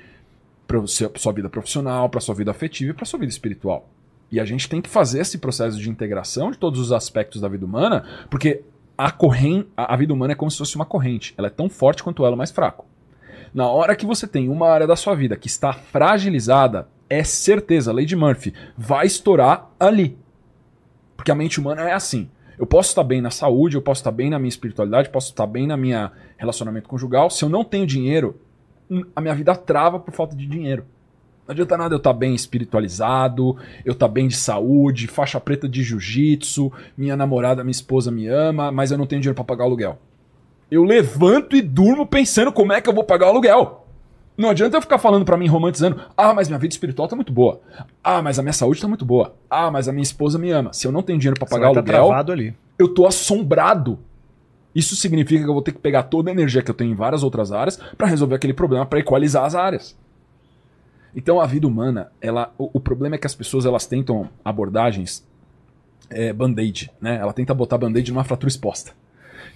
para 0.66 0.88
sua 0.88 1.34
vida 1.34 1.50
profissional, 1.50 2.08
para 2.08 2.22
sua 2.22 2.36
vida 2.36 2.52
afetiva 2.52 2.92
e 2.92 2.94
para 2.94 3.04
sua 3.04 3.20
vida 3.20 3.34
espiritual. 3.34 3.86
E 4.32 4.40
a 4.40 4.46
gente 4.46 4.70
tem 4.70 4.82
que 4.82 4.90
fazer 4.90 5.20
esse 5.20 5.38
processo 5.40 5.78
de 5.78 5.90
integração 5.90 6.52
de 6.52 6.58
todos 6.58 6.80
os 6.80 6.94
aspectos 6.94 7.42
da 7.42 7.50
vida 7.50 7.66
humana, 7.66 8.06
porque 8.30 8.64
a 8.98 9.12
corrente, 9.12 9.70
a 9.78 9.96
vida 9.96 10.14
humana 10.14 10.34
é 10.34 10.36
como 10.36 10.50
se 10.50 10.58
fosse 10.58 10.76
uma 10.76 10.86
corrente. 10.86 11.34
Ela 11.38 11.48
é 11.48 11.52
tão 11.52 11.70
forte 11.70 12.04
quanto 12.04 12.26
ela 12.26 12.36
mais 12.36 12.52
fraco. 12.52 12.86
Na 13.54 13.70
hora 13.70 13.96
que 13.96 14.06
você 14.06 14.28
tem 14.28 14.50
uma 14.50 14.68
área 14.68 14.88
da 14.88 14.96
sua 14.96 15.16
vida 15.16 15.36
que 15.36 15.48
está 15.48 15.72
fragilizada, 15.72 16.90
é 17.10 17.24
certeza, 17.24 17.94
lei 17.94 18.06
de 18.06 18.16
Murphy, 18.16 18.54
vai 18.78 19.06
estourar 19.06 19.70
ali. 19.80 20.18
Porque 21.16 21.32
a 21.32 21.36
mente 21.36 21.60
humana 21.60 21.90
é 21.90 21.94
assim. 21.94 22.30
Eu 22.58 22.66
posso 22.66 22.90
estar 22.90 23.04
bem 23.04 23.22
na 23.22 23.30
saúde, 23.30 23.78
eu 23.78 23.82
posso 23.82 24.00
estar 24.00 24.12
bem 24.12 24.30
na 24.30 24.40
minha 24.40 24.50
espiritualidade, 24.50 25.10
posso 25.10 25.30
estar 25.30 25.46
bem 25.46 25.68
na 25.68 25.78
minha 25.78 26.12
relacionamento 26.38 26.90
conjugal. 26.90 27.30
Se 27.30 27.46
eu 27.46 27.50
não 27.50 27.64
tenho 27.64 27.86
dinheiro, 27.86 28.42
hum, 28.90 29.04
a 29.16 29.22
minha 29.22 29.36
vida 29.36 29.56
trava 29.56 30.00
por 30.00 30.14
falta 30.14 30.36
de 30.36 30.46
dinheiro. 30.48 30.86
Não 31.48 31.54
adianta 31.54 31.78
nada 31.78 31.96
eu 31.96 31.98
estar 31.98 32.12
tá 32.12 32.20
bem 32.20 32.36
espiritualizado, 32.36 33.56
eu 33.86 33.94
estar 33.94 34.08
tá 34.08 34.14
bem 34.14 34.28
de 34.28 34.36
saúde, 34.36 35.08
faixa 35.08 35.40
preta 35.40 35.68
de 35.68 35.82
jiu-jitsu, 35.82 36.72
minha 36.98 37.16
namorada, 37.16 37.64
minha 37.64 37.72
esposa 37.72 38.12
me 38.12 38.28
ama, 38.28 38.70
mas 38.70 38.92
eu 38.92 38.98
não 38.98 39.08
tenho 39.08 39.22
dinheiro 39.22 39.36
para 39.36 39.46
pagar 39.46 39.64
o 39.64 39.68
aluguel. 39.68 39.98
Eu 40.70 40.84
levanto 40.84 41.56
e 41.56 41.62
durmo 41.62 42.06
pensando 42.06 42.52
como 42.52 42.74
é 42.74 42.82
que 42.82 42.90
eu 42.90 42.94
vou 42.94 43.06
pagar 43.06 43.28
o 43.28 43.30
aluguel. 43.30 43.86
Não 44.38 44.50
adianta 44.50 44.76
eu 44.76 44.82
ficar 44.82 44.98
falando 44.98 45.24
para 45.24 45.38
mim, 45.38 45.48
romantizando, 45.48 46.02
ah, 46.18 46.34
mas 46.34 46.50
minha 46.50 46.60
vida 46.60 46.74
espiritual 46.74 47.08
tá 47.08 47.16
muito 47.16 47.32
boa. 47.32 47.62
Ah, 48.04 48.22
mas 48.22 48.38
a 48.38 48.44
minha 48.44 48.54
saúde 48.54 48.82
tá 48.82 48.88
muito 48.88 49.06
boa. 49.06 49.34
Ah, 49.50 49.72
mas 49.72 49.88
a 49.88 49.94
minha 49.94 50.04
esposa 50.04 50.38
me 50.38 50.52
ama. 50.52 50.74
Se 50.74 50.86
eu 50.86 50.92
não 50.92 51.02
tenho 51.02 51.18
dinheiro 51.18 51.40
para 51.40 51.48
pagar 51.48 51.72
o 51.72 51.74
tá 51.74 51.80
aluguel, 51.80 52.34
ali. 52.34 52.54
eu 52.78 52.90
tô 52.90 53.08
assombrado. 53.08 53.98
Isso 54.76 54.98
significa 54.98 55.44
que 55.44 55.50
eu 55.50 55.54
vou 55.54 55.64
ter 55.64 55.72
que 55.72 55.80
pegar 55.80 56.04
toda 56.04 56.30
a 56.30 56.34
energia 56.34 56.62
que 56.62 56.70
eu 56.70 56.76
tenho 56.76 56.92
em 56.92 56.96
várias 56.96 57.24
outras 57.24 57.54
áreas 57.54 57.80
para 57.98 58.06
resolver 58.06 58.36
aquele 58.36 58.54
problema, 58.54 58.86
para 58.86 59.00
equalizar 59.00 59.46
as 59.46 59.56
áreas. 59.56 59.98
Então 61.18 61.42
a 61.42 61.48
vida 61.48 61.66
humana, 61.66 62.12
ela, 62.22 62.54
o, 62.60 62.70
o 62.74 62.80
problema 62.80 63.16
é 63.16 63.18
que 63.18 63.26
as 63.26 63.34
pessoas 63.34 63.66
elas 63.66 63.88
tentam 63.88 64.30
abordagens 64.46 65.28
é, 66.12 66.32
band-aid, 66.32 66.92
né? 67.02 67.18
Ela 67.20 67.34
tenta 67.34 67.56
botar 67.56 67.76
band-aid 67.80 68.12
numa 68.12 68.24
fratura 68.24 68.48
exposta. 68.48 68.92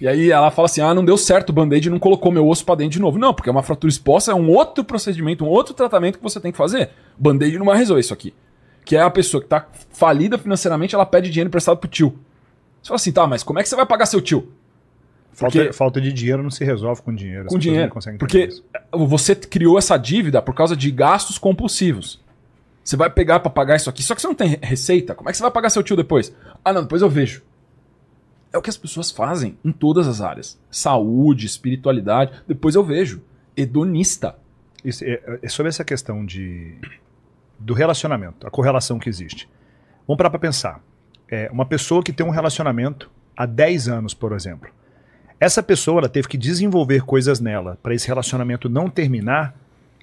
E 0.00 0.08
aí 0.08 0.32
ela 0.32 0.50
fala 0.50 0.66
assim: 0.66 0.80
ah, 0.80 0.92
não 0.92 1.04
deu 1.04 1.16
certo 1.16 1.50
o 1.50 1.52
band-aid 1.52 1.88
não 1.88 2.00
colocou 2.00 2.32
meu 2.32 2.48
osso 2.48 2.64
para 2.64 2.74
dentro 2.74 2.94
de 2.94 3.00
novo. 3.00 3.16
Não, 3.16 3.32
porque 3.32 3.48
é 3.48 3.52
uma 3.52 3.62
fratura 3.62 3.88
exposta, 3.92 4.32
é 4.32 4.34
um 4.34 4.50
outro 4.50 4.82
procedimento, 4.82 5.44
um 5.44 5.48
outro 5.48 5.72
tratamento 5.72 6.18
que 6.18 6.22
você 6.24 6.40
tem 6.40 6.50
que 6.50 6.58
fazer. 6.58 6.90
Band-aid 7.16 7.56
não 7.56 7.66
vai 7.66 7.78
resolver 7.78 8.00
isso 8.00 8.12
aqui. 8.12 8.34
Que 8.84 8.96
é 8.96 9.00
a 9.00 9.10
pessoa 9.10 9.40
que 9.40 9.48
tá 9.48 9.64
falida 9.92 10.36
financeiramente, 10.36 10.96
ela 10.96 11.06
pede 11.06 11.30
dinheiro 11.30 11.46
emprestado 11.46 11.76
pro 11.76 11.88
tio. 11.88 12.18
Você 12.82 12.88
fala 12.88 12.96
assim, 12.96 13.12
tá, 13.12 13.24
mas 13.28 13.44
como 13.44 13.60
é 13.60 13.62
que 13.62 13.68
você 13.68 13.76
vai 13.76 13.86
pagar 13.86 14.06
seu 14.06 14.20
tio? 14.20 14.52
Falta, 15.32 15.58
porque, 15.58 15.72
falta 15.72 16.00
de 16.00 16.12
dinheiro 16.12 16.42
não 16.42 16.50
se 16.50 16.62
resolve 16.64 17.00
com 17.00 17.14
dinheiro. 17.14 17.46
Com 17.46 17.58
dinheiro. 17.58 17.90
Porque 18.18 18.50
você 18.92 19.34
criou 19.34 19.78
essa 19.78 19.96
dívida 19.96 20.42
por 20.42 20.54
causa 20.54 20.76
de 20.76 20.90
gastos 20.90 21.38
compulsivos. 21.38 22.20
Você 22.84 22.96
vai 22.96 23.08
pegar 23.08 23.40
para 23.40 23.50
pagar 23.50 23.76
isso 23.76 23.88
aqui, 23.88 24.02
só 24.02 24.14
que 24.14 24.20
você 24.20 24.26
não 24.26 24.34
tem 24.34 24.58
receita. 24.60 25.14
Como 25.14 25.28
é 25.28 25.32
que 25.32 25.38
você 25.38 25.42
vai 25.42 25.50
pagar 25.50 25.70
seu 25.70 25.82
tio 25.82 25.96
depois? 25.96 26.34
Ah, 26.64 26.72
não, 26.72 26.82
depois 26.82 27.00
eu 27.00 27.08
vejo. 27.08 27.42
É 28.52 28.58
o 28.58 28.62
que 28.62 28.68
as 28.68 28.76
pessoas 28.76 29.10
fazem 29.10 29.56
em 29.64 29.72
todas 29.72 30.06
as 30.06 30.20
áreas: 30.20 30.60
saúde, 30.70 31.46
espiritualidade. 31.46 32.32
Depois 32.46 32.74
eu 32.74 32.84
vejo. 32.84 33.22
Hedonista. 33.56 34.36
Isso, 34.84 35.04
é, 35.04 35.38
é 35.42 35.48
sobre 35.48 35.68
essa 35.68 35.84
questão 35.84 36.26
de, 36.26 36.74
do 37.58 37.72
relacionamento, 37.72 38.46
a 38.46 38.50
correlação 38.50 38.98
que 38.98 39.08
existe. 39.08 39.48
Vamos 40.06 40.18
parar 40.18 40.30
para 40.30 40.40
pensar. 40.40 40.82
É, 41.30 41.48
uma 41.52 41.64
pessoa 41.64 42.02
que 42.02 42.12
tem 42.12 42.26
um 42.26 42.30
relacionamento 42.30 43.10
há 43.36 43.46
10 43.46 43.88
anos, 43.88 44.12
por 44.12 44.32
exemplo 44.32 44.68
essa 45.42 45.60
pessoa 45.60 45.98
ela 45.98 46.08
teve 46.08 46.28
que 46.28 46.38
desenvolver 46.38 47.02
coisas 47.02 47.40
nela 47.40 47.76
para 47.82 47.92
esse 47.92 48.06
relacionamento 48.06 48.68
não 48.68 48.88
terminar 48.88 49.52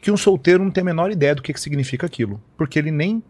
que 0.02 0.12
um 0.12 0.18
solteiro 0.18 0.62
não 0.62 0.70
tem 0.70 0.82
a 0.82 0.86
menor 0.86 1.12
ideia 1.12 1.34
do 1.34 1.42
que, 1.42 1.54
que 1.54 1.62
significa 1.62 2.06
aquilo. 2.06 2.42
Porque 2.58 2.78
ele 2.78 2.92
nem 2.92 3.24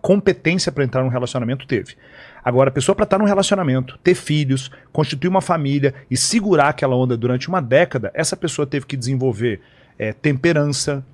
competência 0.00 0.70
para 0.70 0.84
entrar 0.84 1.02
num 1.02 1.08
relacionamento 1.08 1.66
teve. 1.66 1.96
Agora, 2.44 2.70
a 2.70 2.72
pessoa 2.72 2.94
para 2.94 3.02
estar 3.02 3.18
num 3.18 3.24
relacionamento, 3.24 3.98
ter 3.98 4.14
filhos, 4.14 4.70
constituir 4.92 5.26
uma 5.26 5.40
família 5.40 5.92
e 6.08 6.16
segurar 6.16 6.68
aquela 6.68 6.94
onda 6.94 7.16
durante 7.16 7.48
uma 7.48 7.60
década, 7.60 8.12
essa 8.14 8.36
pessoa 8.36 8.64
teve 8.64 8.86
que 8.86 8.96
desenvolver 8.96 9.60
é, 9.98 10.12
temperança, 10.12 11.04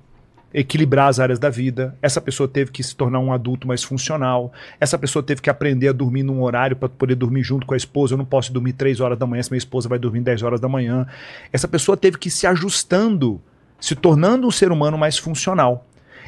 equilibrar 0.53 1.07
as 1.07 1.19
áreas 1.19 1.39
da 1.39 1.49
vida. 1.49 1.97
Essa 2.01 2.19
pessoa 2.19 2.47
teve 2.47 2.71
que 2.71 2.83
se 2.83 2.95
tornar 2.95 3.19
um 3.19 3.31
adulto 3.31 3.67
mais 3.67 3.83
funcional. 3.83 4.51
Essa 4.79 4.97
pessoa 4.97 5.23
teve 5.23 5.41
que 5.41 5.49
aprender 5.49 5.87
a 5.87 5.93
dormir 5.93 6.23
num 6.23 6.41
horário 6.41 6.75
para 6.75 6.89
poder 6.89 7.15
dormir 7.15 7.43
junto 7.43 7.65
com 7.65 7.73
a 7.73 7.77
esposa. 7.77 8.13
Eu 8.13 8.17
não 8.17 8.25
posso 8.25 8.51
dormir 8.51 8.73
3 8.73 8.99
horas 8.99 9.17
da 9.17 9.25
manhã 9.25 9.43
se 9.43 9.51
minha 9.51 9.57
esposa 9.57 9.87
vai 9.87 9.99
dormir 9.99 10.21
10 10.21 10.43
horas 10.43 10.59
da 10.59 10.67
manhã. 10.67 11.07
Essa 11.51 11.67
pessoa 11.67 11.95
teve 11.95 12.17
que 12.17 12.29
se 12.29 12.45
ajustando, 12.45 13.41
se 13.79 13.95
tornando 13.95 14.47
um 14.47 14.51
ser 14.51 14.71
humano 14.71 14.97
mais 14.97 15.17
funcional. 15.17 15.87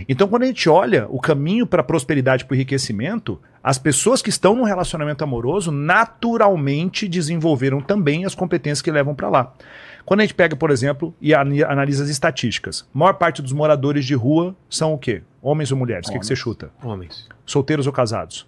Então, 0.09 0.27
quando 0.27 0.43
a 0.43 0.47
gente 0.47 0.67
olha 0.67 1.05
o 1.09 1.19
caminho 1.19 1.67
para 1.67 1.81
a 1.81 1.83
prosperidade, 1.83 2.45
para 2.45 2.53
o 2.53 2.55
enriquecimento, 2.55 3.39
as 3.63 3.77
pessoas 3.77 4.21
que 4.21 4.29
estão 4.29 4.55
num 4.55 4.63
relacionamento 4.63 5.23
amoroso 5.23 5.71
naturalmente 5.71 7.07
desenvolveram 7.07 7.79
também 7.79 8.25
as 8.25 8.33
competências 8.33 8.81
que 8.81 8.91
levam 8.91 9.13
para 9.13 9.29
lá. 9.29 9.53
Quando 10.05 10.19
a 10.19 10.23
gente 10.23 10.33
pega, 10.33 10.55
por 10.55 10.69
exemplo, 10.69 11.13
e 11.21 11.33
analisa 11.33 12.03
as 12.03 12.09
estatísticas, 12.09 12.85
a 12.93 12.97
maior 12.97 13.13
parte 13.13 13.41
dos 13.41 13.53
moradores 13.53 14.05
de 14.05 14.13
rua 14.13 14.55
são 14.69 14.93
o 14.93 14.97
quê? 14.97 15.23
Homens 15.41 15.71
ou 15.71 15.77
mulheres? 15.77 16.07
O 16.07 16.11
que, 16.11 16.19
que 16.19 16.25
você 16.25 16.35
chuta? 16.35 16.71
Homens. 16.83 17.27
Solteiros 17.45 17.87
ou 17.87 17.93
casados? 17.93 18.47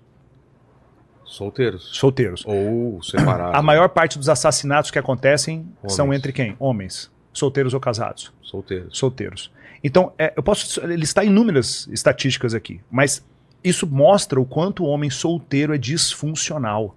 Solteiros. 1.25 1.89
Solteiros. 1.93 2.43
Ou 2.45 3.01
separados. 3.01 3.57
A 3.57 3.61
maior 3.61 3.89
parte 3.89 4.17
dos 4.17 4.29
assassinatos 4.29 4.91
que 4.91 4.99
acontecem 4.99 5.67
Homens. 5.81 5.95
são 5.95 6.13
entre 6.13 6.31
quem? 6.31 6.55
Homens. 6.59 7.11
Solteiros 7.33 7.73
ou 7.73 7.79
casados? 7.79 8.31
Solteiros. 8.41 8.97
Solteiros. 8.97 9.51
Então, 9.83 10.13
é, 10.17 10.33
eu 10.35 10.43
posso 10.43 10.85
listar 10.85 11.25
inúmeras 11.25 11.87
estatísticas 11.91 12.53
aqui, 12.53 12.79
mas 12.89 13.25
isso 13.63 13.85
mostra 13.85 14.39
o 14.39 14.45
quanto 14.45 14.83
o 14.83 14.87
homem 14.87 15.09
solteiro 15.09 15.73
é 15.73 15.77
disfuncional. 15.77 16.95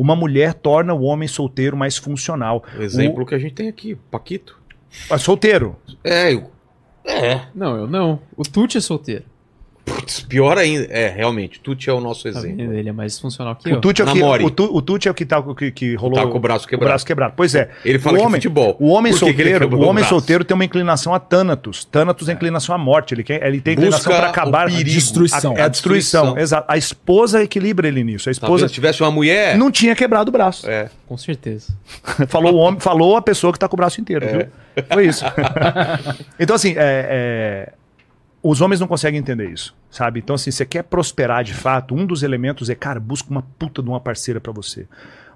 Uma 0.00 0.16
mulher 0.16 0.54
torna 0.54 0.94
o 0.94 1.02
homem 1.02 1.28
solteiro 1.28 1.76
mais 1.76 1.98
funcional. 1.98 2.64
O 2.78 2.80
exemplo 2.82 3.26
que 3.26 3.34
a 3.34 3.38
gente 3.38 3.52
tem 3.54 3.68
aqui, 3.68 3.94
Paquito. 4.10 4.58
O, 5.10 5.14
é 5.14 5.18
solteiro. 5.18 5.76
É, 6.02 6.32
eu- 6.32 6.50
é. 7.04 7.42
Não, 7.54 7.76
eu 7.76 7.86
não. 7.86 8.18
O 8.34 8.42
Tuti 8.42 8.78
é 8.78 8.80
solteiro. 8.80 9.24
Putz, 9.94 10.20
pior 10.20 10.56
ainda. 10.58 10.86
É, 10.90 11.08
realmente, 11.08 11.60
Tuti 11.60 11.90
é 11.90 11.92
o 11.92 12.00
nosso 12.00 12.22
Tá 12.24 12.38
exemplo. 12.38 12.72
Ele 12.72 12.88
é 12.88 12.92
mais 12.92 13.18
funcional 13.18 13.56
que 13.56 13.68
O 13.68 13.70
eu. 13.70 13.74
É 13.74 13.78
o 13.78 14.38
que, 14.38 14.44
o, 14.44 14.50
tu, 14.50 14.76
o 14.76 14.82
Tuti 14.82 15.08
é 15.08 15.10
o 15.10 15.14
que, 15.14 15.24
tá, 15.24 15.38
o 15.38 15.54
que, 15.54 15.70
que 15.70 15.94
rolou. 15.94 16.16
Tá 16.16 16.26
com 16.26 16.36
o 16.36 16.40
braço 16.40 16.64
o 16.64 16.68
quebrado. 16.68 16.90
braço 16.90 17.06
quebrado. 17.06 17.34
Pois 17.36 17.54
é. 17.54 17.70
Ele 17.84 17.98
fala 17.98 18.16
o 18.16 18.20
que 18.20 18.26
homem, 18.26 18.40
futebol. 18.40 18.76
O 18.78 18.88
homem 18.90 19.12
solteiro, 19.12 19.66
o 19.66 19.74
o 19.76 19.80
homem 19.82 19.94
braço? 19.94 20.08
solteiro 20.08 20.44
tem 20.44 20.54
uma 20.54 20.64
inclinação 20.64 21.14
a 21.14 21.18
Thanatos. 21.18 21.84
Thanatos 21.84 22.28
é 22.28 22.32
inclinação 22.32 22.74
à 22.74 22.78
morte. 22.78 23.14
Ele, 23.14 23.24
quer, 23.24 23.44
ele 23.46 23.60
tem 23.60 23.74
Busca 23.74 23.88
inclinação 23.88 24.12
para 24.12 24.26
o 24.26 24.30
acabar. 24.30 24.66
perigo. 24.66 24.90
Destruição. 24.90 25.56
A, 25.56 25.60
é 25.60 25.62
a 25.62 25.68
destruição. 25.68 26.22
destruição. 26.22 26.38
Exato. 26.38 26.72
A 26.72 26.76
esposa 26.76 27.42
equilibra 27.42 27.88
ele 27.88 28.04
nisso. 28.04 28.28
A 28.28 28.32
esposa 28.32 28.62
vendo? 28.62 28.68
Se 28.68 28.74
tivesse 28.74 29.02
uma 29.02 29.10
mulher. 29.10 29.56
não 29.56 29.70
tinha 29.70 29.94
quebrado 29.94 30.28
o 30.28 30.32
braço. 30.32 30.68
É. 30.68 30.88
Com 31.06 31.16
certeza. 31.16 31.72
falou 32.28 32.54
o 32.54 32.56
homem, 32.56 32.80
falou 32.80 33.16
a 33.16 33.22
pessoa 33.22 33.52
que 33.52 33.58
tá 33.58 33.68
com 33.68 33.74
o 33.74 33.78
braço 33.78 34.00
inteiro, 34.00 34.26
viu? 34.26 34.46
Foi 34.92 35.06
isso. 35.06 35.24
então, 36.38 36.54
assim, 36.56 36.74
é, 36.76 36.76
é, 36.78 37.72
os 38.42 38.60
homens 38.60 38.80
não 38.80 38.86
conseguem 38.86 39.20
entender 39.20 39.50
isso, 39.50 39.74
sabe? 39.90 40.20
Então, 40.20 40.34
assim, 40.34 40.50
você 40.50 40.64
quer 40.64 40.84
prosperar 40.84 41.44
de 41.44 41.52
fato, 41.52 41.94
um 41.94 42.06
dos 42.06 42.22
elementos 42.22 42.70
é, 42.70 42.74
cara, 42.74 42.98
busca 42.98 43.30
uma 43.30 43.42
puta 43.42 43.82
de 43.82 43.88
uma 43.88 44.00
parceira 44.00 44.40
pra 44.40 44.52
você. 44.52 44.86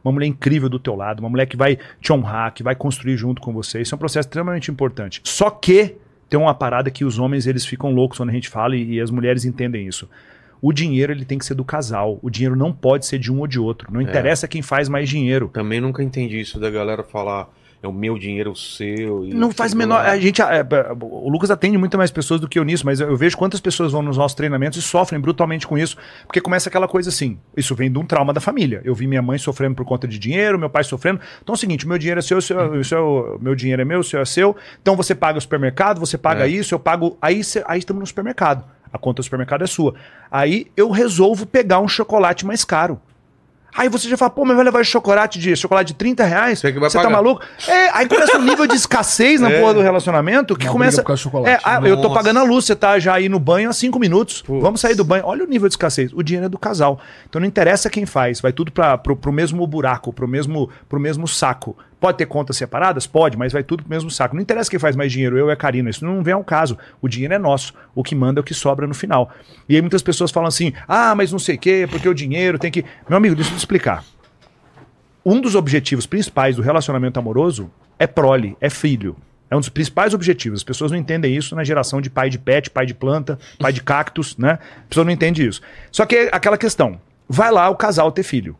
Uma 0.02 0.12
mulher 0.12 0.26
incrível 0.26 0.68
do 0.68 0.78
teu 0.78 0.94
lado, 0.94 1.20
uma 1.20 1.28
mulher 1.28 1.46
que 1.46 1.56
vai 1.56 1.78
te 2.00 2.12
honrar, 2.12 2.52
que 2.52 2.62
vai 2.62 2.74
construir 2.74 3.16
junto 3.16 3.40
com 3.40 3.52
você. 3.52 3.80
Isso 3.80 3.94
é 3.94 3.96
um 3.96 3.98
processo 3.98 4.28
extremamente 4.28 4.70
importante. 4.70 5.20
Só 5.24 5.50
que 5.50 5.96
tem 6.28 6.38
uma 6.38 6.54
parada 6.54 6.90
que 6.90 7.04
os 7.04 7.18
homens, 7.18 7.46
eles 7.46 7.64
ficam 7.64 7.90
loucos 7.92 8.18
quando 8.18 8.30
a 8.30 8.32
gente 8.32 8.48
fala 8.48 8.76
e, 8.76 8.94
e 8.94 9.00
as 9.00 9.10
mulheres 9.10 9.44
entendem 9.44 9.86
isso. 9.86 10.08
O 10.60 10.72
dinheiro, 10.72 11.12
ele 11.12 11.26
tem 11.26 11.38
que 11.38 11.44
ser 11.44 11.54
do 11.54 11.64
casal. 11.64 12.18
O 12.22 12.30
dinheiro 12.30 12.56
não 12.56 12.72
pode 12.72 13.04
ser 13.04 13.18
de 13.18 13.30
um 13.30 13.40
ou 13.40 13.46
de 13.46 13.60
outro. 13.60 13.92
Não 13.92 14.00
interessa 14.00 14.48
quem 14.48 14.62
faz 14.62 14.88
mais 14.88 15.08
dinheiro. 15.08 15.50
Também 15.52 15.80
nunca 15.80 16.02
entendi 16.02 16.40
isso 16.40 16.58
da 16.58 16.70
galera 16.70 17.02
falar 17.02 17.48
é 17.84 17.88
o 17.88 17.92
meu 17.92 18.18
dinheiro, 18.18 18.52
o 18.52 18.56
seu. 18.56 19.22
Não 19.24 19.50
faz 19.50 19.74
menor. 19.74 20.04
A 20.04 20.16
gente, 20.18 20.40
é, 20.42 20.58
é, 20.60 20.66
o 21.00 21.28
Lucas 21.28 21.50
atende 21.50 21.76
muito 21.78 21.96
mais 21.98 22.10
pessoas 22.10 22.40
do 22.40 22.48
que 22.48 22.58
eu 22.58 22.64
nisso, 22.64 22.84
mas 22.86 23.00
eu 23.00 23.16
vejo 23.16 23.36
quantas 23.36 23.60
pessoas 23.60 23.92
vão 23.92 24.02
nos 24.02 24.16
nossos 24.16 24.34
treinamentos 24.34 24.78
e 24.78 24.82
sofrem 24.82 25.20
brutalmente 25.20 25.66
com 25.66 25.76
isso, 25.76 25.96
porque 26.26 26.40
começa 26.40 26.68
aquela 26.68 26.88
coisa 26.88 27.08
assim. 27.10 27.38
Isso 27.56 27.74
vem 27.74 27.90
de 27.90 27.98
um 27.98 28.04
trauma 28.06 28.32
da 28.32 28.40
família. 28.40 28.80
Eu 28.84 28.94
vi 28.94 29.06
minha 29.06 29.22
mãe 29.22 29.38
sofrendo 29.38 29.74
por 29.74 29.84
conta 29.84 30.08
de 30.08 30.18
dinheiro, 30.18 30.58
meu 30.58 30.70
pai 30.70 30.84
sofrendo. 30.84 31.20
Então 31.42 31.52
é 31.52 31.56
o 31.56 31.58
seguinte: 31.58 31.86
meu 31.86 31.98
dinheiro 31.98 32.18
é 32.18 32.22
seu, 32.22 32.38
o 32.38 32.42
seu, 32.42 32.72
o 32.72 32.84
seu- 32.84 33.38
meu 33.40 33.54
dinheiro 33.54 33.82
é 33.82 33.84
meu, 33.84 34.00
o 34.00 34.04
seu 34.04 34.20
é 34.20 34.24
seu. 34.24 34.56
Então 34.80 34.96
você 34.96 35.14
paga 35.14 35.38
o 35.38 35.40
supermercado, 35.40 35.98
você 36.00 36.16
paga 36.18 36.46
É. 36.46 36.48
isso, 36.48 36.74
eu 36.74 36.78
pago. 36.78 37.16
Aí, 37.20 37.44
cê- 37.44 37.64
aí 37.66 37.78
estamos 37.78 38.00
no 38.00 38.06
supermercado. 38.06 38.64
A 38.92 38.98
conta 38.98 39.20
do 39.20 39.24
supermercado 39.24 39.62
é 39.64 39.66
sua. 39.66 39.94
Aí 40.30 40.68
eu 40.76 40.90
resolvo 40.90 41.46
pegar 41.46 41.80
um 41.80 41.88
chocolate 41.88 42.46
mais 42.46 42.64
caro. 42.64 43.00
Aí 43.76 43.88
você 43.88 44.08
já 44.08 44.16
fala, 44.16 44.30
pô, 44.30 44.44
mas 44.44 44.54
vai 44.54 44.64
levar 44.64 44.84
chocolate 44.84 45.38
de 45.38 45.56
chocolate 45.56 45.88
de 45.88 45.94
30 45.94 46.24
reais? 46.24 46.60
Você 46.60 46.72
que 46.72 46.78
vai 46.78 46.88
Você 46.88 47.00
tá 47.00 47.10
maluco? 47.10 47.42
É, 47.66 47.90
aí 47.92 48.06
começa 48.08 48.38
um 48.38 48.42
nível 48.42 48.66
de 48.68 48.76
escassez 48.76 49.40
na 49.40 49.50
É. 49.50 49.60
porra 49.60 49.74
do 49.74 49.80
relacionamento 49.80 50.54
que 50.56 50.66
Uma 50.66 50.72
começa. 50.72 50.90
briga 50.98 51.02
por 51.02 51.06
causa 51.08 51.20
do 51.20 51.22
chocolate. 51.24 51.50
É, 51.56 51.60
ah, 51.64 51.80
eu 51.84 52.00
tô 52.00 52.12
pagando 52.14 52.38
a 52.38 52.44
luz, 52.44 52.64
você 52.66 52.76
tá 52.76 52.98
já 53.00 53.14
aí 53.14 53.28
no 53.28 53.40
banho 53.40 53.68
há 53.68 53.72
cinco 53.72 53.98
minutos. 53.98 54.42
Putz. 54.42 54.62
Vamos 54.62 54.80
sair 54.80 54.94
do 54.94 55.04
banho. 55.04 55.24
Olha 55.26 55.42
o 55.44 55.46
nível 55.48 55.68
de 55.68 55.72
escassez. 55.72 56.12
O 56.12 56.22
dinheiro 56.22 56.46
é 56.46 56.48
do 56.48 56.58
casal. 56.58 57.00
Então 57.28 57.40
não 57.40 57.48
interessa 57.48 57.90
quem 57.90 58.06
faz, 58.06 58.40
vai 58.40 58.52
tudo 58.52 58.70
para 58.70 58.96
pro, 58.96 59.16
pro 59.16 59.32
mesmo 59.32 59.66
buraco, 59.66 60.12
pro 60.12 60.28
mesmo, 60.28 60.70
pro 60.88 61.00
mesmo 61.00 61.26
saco. 61.26 61.76
Pode 62.04 62.18
ter 62.18 62.26
contas 62.26 62.58
separadas? 62.58 63.06
Pode, 63.06 63.34
mas 63.38 63.50
vai 63.50 63.62
tudo 63.62 63.82
pro 63.82 63.88
mesmo 63.88 64.10
saco. 64.10 64.34
Não 64.34 64.42
interessa 64.42 64.68
quem 64.68 64.78
faz 64.78 64.94
mais 64.94 65.10
dinheiro, 65.10 65.38
eu 65.38 65.48
a 65.48 65.56
Karina. 65.56 65.88
Isso 65.88 66.04
não 66.04 66.22
vem 66.22 66.34
ao 66.34 66.44
caso. 66.44 66.76
O 67.00 67.08
dinheiro 67.08 67.32
é 67.32 67.38
nosso. 67.38 67.72
O 67.94 68.02
que 68.02 68.14
manda 68.14 68.40
é 68.40 68.42
o 68.42 68.44
que 68.44 68.52
sobra 68.52 68.86
no 68.86 68.92
final. 68.92 69.32
E 69.66 69.74
aí 69.74 69.80
muitas 69.80 70.02
pessoas 70.02 70.30
falam 70.30 70.48
assim: 70.48 70.74
ah, 70.86 71.14
mas 71.14 71.32
não 71.32 71.38
sei 71.38 71.54
o 71.54 71.58
quê, 71.58 71.88
porque 71.90 72.06
o 72.06 72.12
dinheiro 72.12 72.58
tem 72.58 72.70
que. 72.70 72.84
Meu 73.08 73.16
amigo, 73.16 73.34
deixa 73.34 73.50
eu 73.50 73.54
te 73.54 73.60
explicar 73.60 74.04
um 75.24 75.40
dos 75.40 75.54
objetivos 75.54 76.04
principais 76.04 76.56
do 76.56 76.62
relacionamento 76.62 77.18
amoroso 77.18 77.70
é 77.98 78.06
prole, 78.06 78.54
é 78.60 78.68
filho. 78.68 79.16
É 79.50 79.56
um 79.56 79.60
dos 79.60 79.70
principais 79.70 80.12
objetivos. 80.12 80.60
As 80.60 80.64
pessoas 80.64 80.90
não 80.90 80.98
entendem 80.98 81.34
isso 81.34 81.56
na 81.56 81.64
geração 81.64 82.02
de 82.02 82.10
pai 82.10 82.28
de 82.28 82.38
pet, 82.38 82.68
pai 82.68 82.84
de 82.84 82.92
planta, 82.92 83.38
pai 83.58 83.72
de 83.72 83.82
cactus, 83.82 84.36
né? 84.36 84.58
A 84.60 84.88
pessoa 84.88 85.04
não 85.06 85.12
entende 85.12 85.46
isso. 85.46 85.62
Só 85.90 86.04
que 86.04 86.16
é 86.16 86.28
aquela 86.30 86.58
questão. 86.58 87.00
Vai 87.26 87.50
lá 87.50 87.70
o 87.70 87.76
casal 87.76 88.12
ter 88.12 88.24
filho. 88.24 88.54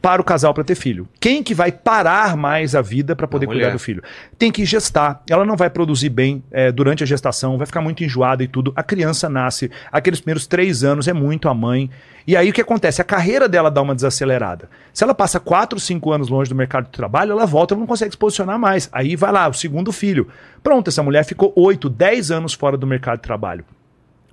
Para 0.00 0.20
o 0.20 0.24
casal 0.24 0.54
para 0.54 0.64
ter 0.64 0.74
filho. 0.74 1.08
Quem 1.18 1.42
que 1.42 1.54
vai 1.54 1.72
parar 1.72 2.36
mais 2.36 2.74
a 2.74 2.82
vida 2.82 3.16
para 3.16 3.26
poder 3.26 3.46
cuidar 3.46 3.70
do 3.70 3.78
filho? 3.78 4.02
Tem 4.38 4.52
que 4.52 4.64
gestar. 4.64 5.22
Ela 5.28 5.44
não 5.44 5.56
vai 5.56 5.68
produzir 5.68 6.08
bem 6.08 6.42
é, 6.50 6.70
durante 6.70 7.02
a 7.02 7.06
gestação, 7.06 7.58
vai 7.58 7.66
ficar 7.66 7.80
muito 7.80 8.04
enjoada 8.04 8.42
e 8.42 8.48
tudo. 8.48 8.72
A 8.76 8.82
criança 8.82 9.28
nasce, 9.28 9.70
aqueles 9.90 10.20
primeiros 10.20 10.46
três 10.46 10.84
anos 10.84 11.08
é 11.08 11.12
muito 11.12 11.48
a 11.48 11.54
mãe. 11.54 11.90
E 12.26 12.36
aí 12.36 12.50
o 12.50 12.52
que 12.52 12.60
acontece? 12.60 13.00
A 13.00 13.04
carreira 13.04 13.48
dela 13.48 13.70
dá 13.70 13.80
uma 13.80 13.94
desacelerada. 13.94 14.68
Se 14.92 15.02
ela 15.02 15.14
passa 15.14 15.40
quatro, 15.40 15.80
cinco 15.80 16.12
anos 16.12 16.28
longe 16.28 16.50
do 16.50 16.54
mercado 16.54 16.84
de 16.84 16.90
trabalho, 16.90 17.32
ela 17.32 17.46
volta 17.46 17.74
e 17.74 17.78
não 17.78 17.86
consegue 17.86 18.12
se 18.12 18.18
posicionar 18.18 18.58
mais. 18.58 18.88
Aí 18.92 19.16
vai 19.16 19.32
lá, 19.32 19.48
o 19.48 19.54
segundo 19.54 19.90
filho. 19.92 20.28
Pronto, 20.62 20.88
essa 20.88 21.02
mulher 21.02 21.24
ficou 21.24 21.52
oito, 21.56 21.88
dez 21.88 22.30
anos 22.30 22.52
fora 22.52 22.76
do 22.76 22.86
mercado 22.86 23.16
de 23.16 23.22
trabalho. 23.22 23.64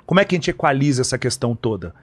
Como 0.06 0.20
é 0.20 0.26
que 0.26 0.36
a 0.36 0.38
gente 0.38 0.50
equaliza 0.50 1.02
essa 1.02 1.18
questão 1.18 1.56
toda? 1.56 1.96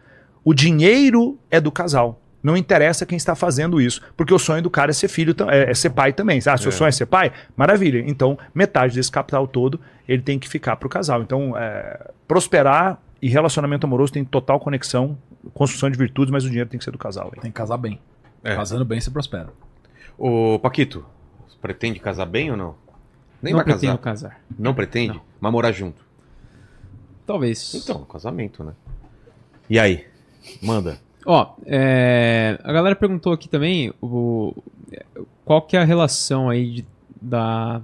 O 0.43 0.55
dinheiro 0.55 1.39
é 1.51 1.61
do 1.61 1.71
casal. 1.71 2.22
Não 2.43 2.57
interessa 2.57 3.07
quem 3.07 3.17
está 3.17 3.35
fazendo 3.37 3.81
isso, 3.81 4.01
porque 4.17 4.35
o 4.35 4.39
sonho 4.39 4.63
do 4.63 4.69
cara 4.71 4.91
é 4.91 4.95
ser 4.95 5.09
filho, 5.09 5.35
é, 5.49 5.71
é 5.71 5.75
ser 5.75 5.91
pai 5.91 6.13
também. 6.13 6.41
Ah, 6.47 6.57
seu 6.57 6.73
sonho 6.73 6.89
é 6.89 6.93
ser 6.93 7.07
pai? 7.07 7.33
Maravilha. 7.57 8.03
Então, 8.05 8.37
metade 8.53 8.95
desse 8.95 9.13
capital 9.13 9.47
todo, 9.47 9.79
ele 10.09 10.23
tem 10.23 10.39
que 10.39 10.49
ficar 10.49 10.75
para 10.77 10.87
o 10.87 10.91
casal. 10.91 11.23
Então, 11.23 11.57
é, 11.57 12.11
prosperar 12.27 13.01
e 13.21 13.29
relacionamento 13.29 13.87
amoroso 13.87 14.13
tem 14.13 14.25
total 14.25 14.59
conexão, 14.59 15.17
construção 15.55 15.89
de 15.89 15.97
virtudes, 15.97 16.33
mas 16.33 16.45
o 16.45 16.49
dinheiro 16.49 16.69
tem 16.69 16.79
que 16.79 16.85
ser 16.85 16.91
do 16.91 16.99
casal. 16.99 17.27
hein? 17.27 17.41
Tem 17.43 17.51
que 17.51 17.57
casar 17.57 17.77
bem. 17.77 18.01
É. 18.43 18.57
Casando 18.57 18.85
bem, 18.85 19.01
você 19.01 19.11
prospera. 19.11 19.51
Ô, 20.19 20.59
Paquito, 20.59 21.07
pretende 21.61 22.01
casar 22.01 22.27
bem 22.27 22.51
ou 22.51 22.57
não? 22.57 22.75
Nem 23.41 23.53
não 23.53 23.59
vai 23.59 23.65
pretendo 23.65 23.99
casar. 23.99 24.31
casar. 24.31 24.41
Não 24.59 24.75
pretende? 24.75 25.15
Não. 25.15 25.23
Mas 25.41 25.53
morar 25.53 25.71
junto. 25.71 26.03
Talvez. 27.25 27.75
Então, 27.75 28.05
casamento, 28.05 28.65
né? 28.65 28.73
E 29.71 29.79
aí? 29.79 30.07
Manda. 30.61 30.99
Ó, 31.25 31.55
é, 31.67 32.59
a 32.65 32.73
galera 32.73 32.97
perguntou 32.97 33.33
aqui 33.33 33.49
também 33.49 33.93
o, 34.01 34.55
qual 35.45 35.63
que 35.63 35.77
é 35.77 35.81
a 35.81 35.85
relação 35.85 36.49
aí 36.49 36.71
de- 36.71 36.87
da, 37.21 37.81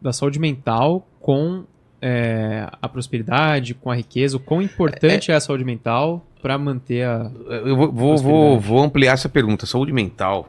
da 0.00 0.12
saúde 0.12 0.38
mental 0.38 1.06
com 1.20 1.64
é, 2.02 2.68
a 2.80 2.88
prosperidade, 2.88 3.72
com 3.74 3.90
a 3.90 3.94
riqueza, 3.96 4.36
o 4.36 4.40
quão 4.40 4.60
importante 4.60 5.32
é, 5.32 5.34
a 5.34 5.40
saúde 5.40 5.64
mental 5.64 6.22
para 6.42 6.58
manter 6.58 7.04
a... 7.06 7.30
Eu 7.48 7.76
vou, 7.90 8.16
vou, 8.18 8.60
vou 8.60 8.82
ampliar 8.82 9.14
essa 9.14 9.28
pergunta. 9.28 9.64
Saúde 9.66 9.92
mental. 9.92 10.46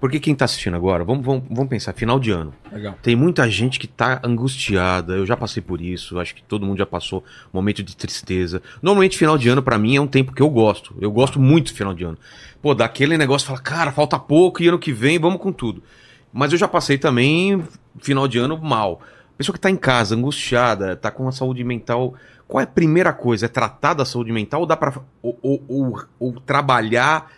Porque 0.00 0.20
quem 0.20 0.34
tá 0.34 0.44
assistindo 0.44 0.74
agora, 0.76 1.04
vamos, 1.04 1.24
vamos, 1.24 1.44
vamos 1.48 1.68
pensar, 1.68 1.92
final 1.94 2.18
de 2.20 2.30
ano. 2.30 2.52
Legal. 2.70 2.94
Tem 3.02 3.16
muita 3.16 3.48
gente 3.50 3.78
que 3.78 3.86
tá 3.86 4.20
angustiada. 4.22 5.14
Eu 5.14 5.24
já 5.26 5.36
passei 5.36 5.62
por 5.62 5.80
isso. 5.80 6.18
Acho 6.18 6.34
que 6.34 6.42
todo 6.42 6.66
mundo 6.66 6.78
já 6.78 6.86
passou 6.86 7.20
um 7.52 7.56
momento 7.58 7.82
de 7.82 7.96
tristeza. 7.96 8.60
Normalmente, 8.82 9.16
final 9.18 9.38
de 9.38 9.48
ano, 9.48 9.62
pra 9.62 9.78
mim, 9.78 9.96
é 9.96 10.00
um 10.00 10.06
tempo 10.06 10.32
que 10.32 10.42
eu 10.42 10.50
gosto. 10.50 10.94
Eu 11.00 11.10
gosto 11.10 11.40
muito 11.40 11.72
do 11.72 11.76
final 11.76 11.94
de 11.94 12.04
ano. 12.04 12.18
Pô, 12.60 12.74
daquele 12.74 13.16
negócio, 13.16 13.46
fala, 13.48 13.60
cara, 13.60 13.92
falta 13.92 14.18
pouco 14.18 14.62
e 14.62 14.68
ano 14.68 14.78
que 14.78 14.92
vem 14.92 15.18
vamos 15.18 15.40
com 15.40 15.52
tudo. 15.52 15.82
Mas 16.32 16.52
eu 16.52 16.58
já 16.58 16.68
passei 16.68 16.98
também 16.98 17.62
final 17.98 18.28
de 18.28 18.38
ano 18.38 18.58
mal. 18.60 19.00
Pessoa 19.38 19.54
que 19.54 19.60
tá 19.60 19.70
em 19.70 19.76
casa, 19.76 20.14
angustiada, 20.14 20.96
tá 20.96 21.10
com 21.10 21.26
a 21.28 21.32
saúde 21.32 21.62
mental. 21.64 22.14
Qual 22.48 22.60
é 22.60 22.64
a 22.64 22.66
primeira 22.66 23.12
coisa? 23.12 23.46
É 23.46 23.48
tratar 23.48 23.94
da 23.94 24.04
saúde 24.04 24.32
mental 24.32 24.60
ou 24.60 24.66
dá 24.66 24.76
pra. 24.76 24.92
Ou, 25.22 25.38
ou, 25.42 25.64
ou- 25.68 26.04
ou 26.18 26.32
trabalhar. 26.40 27.30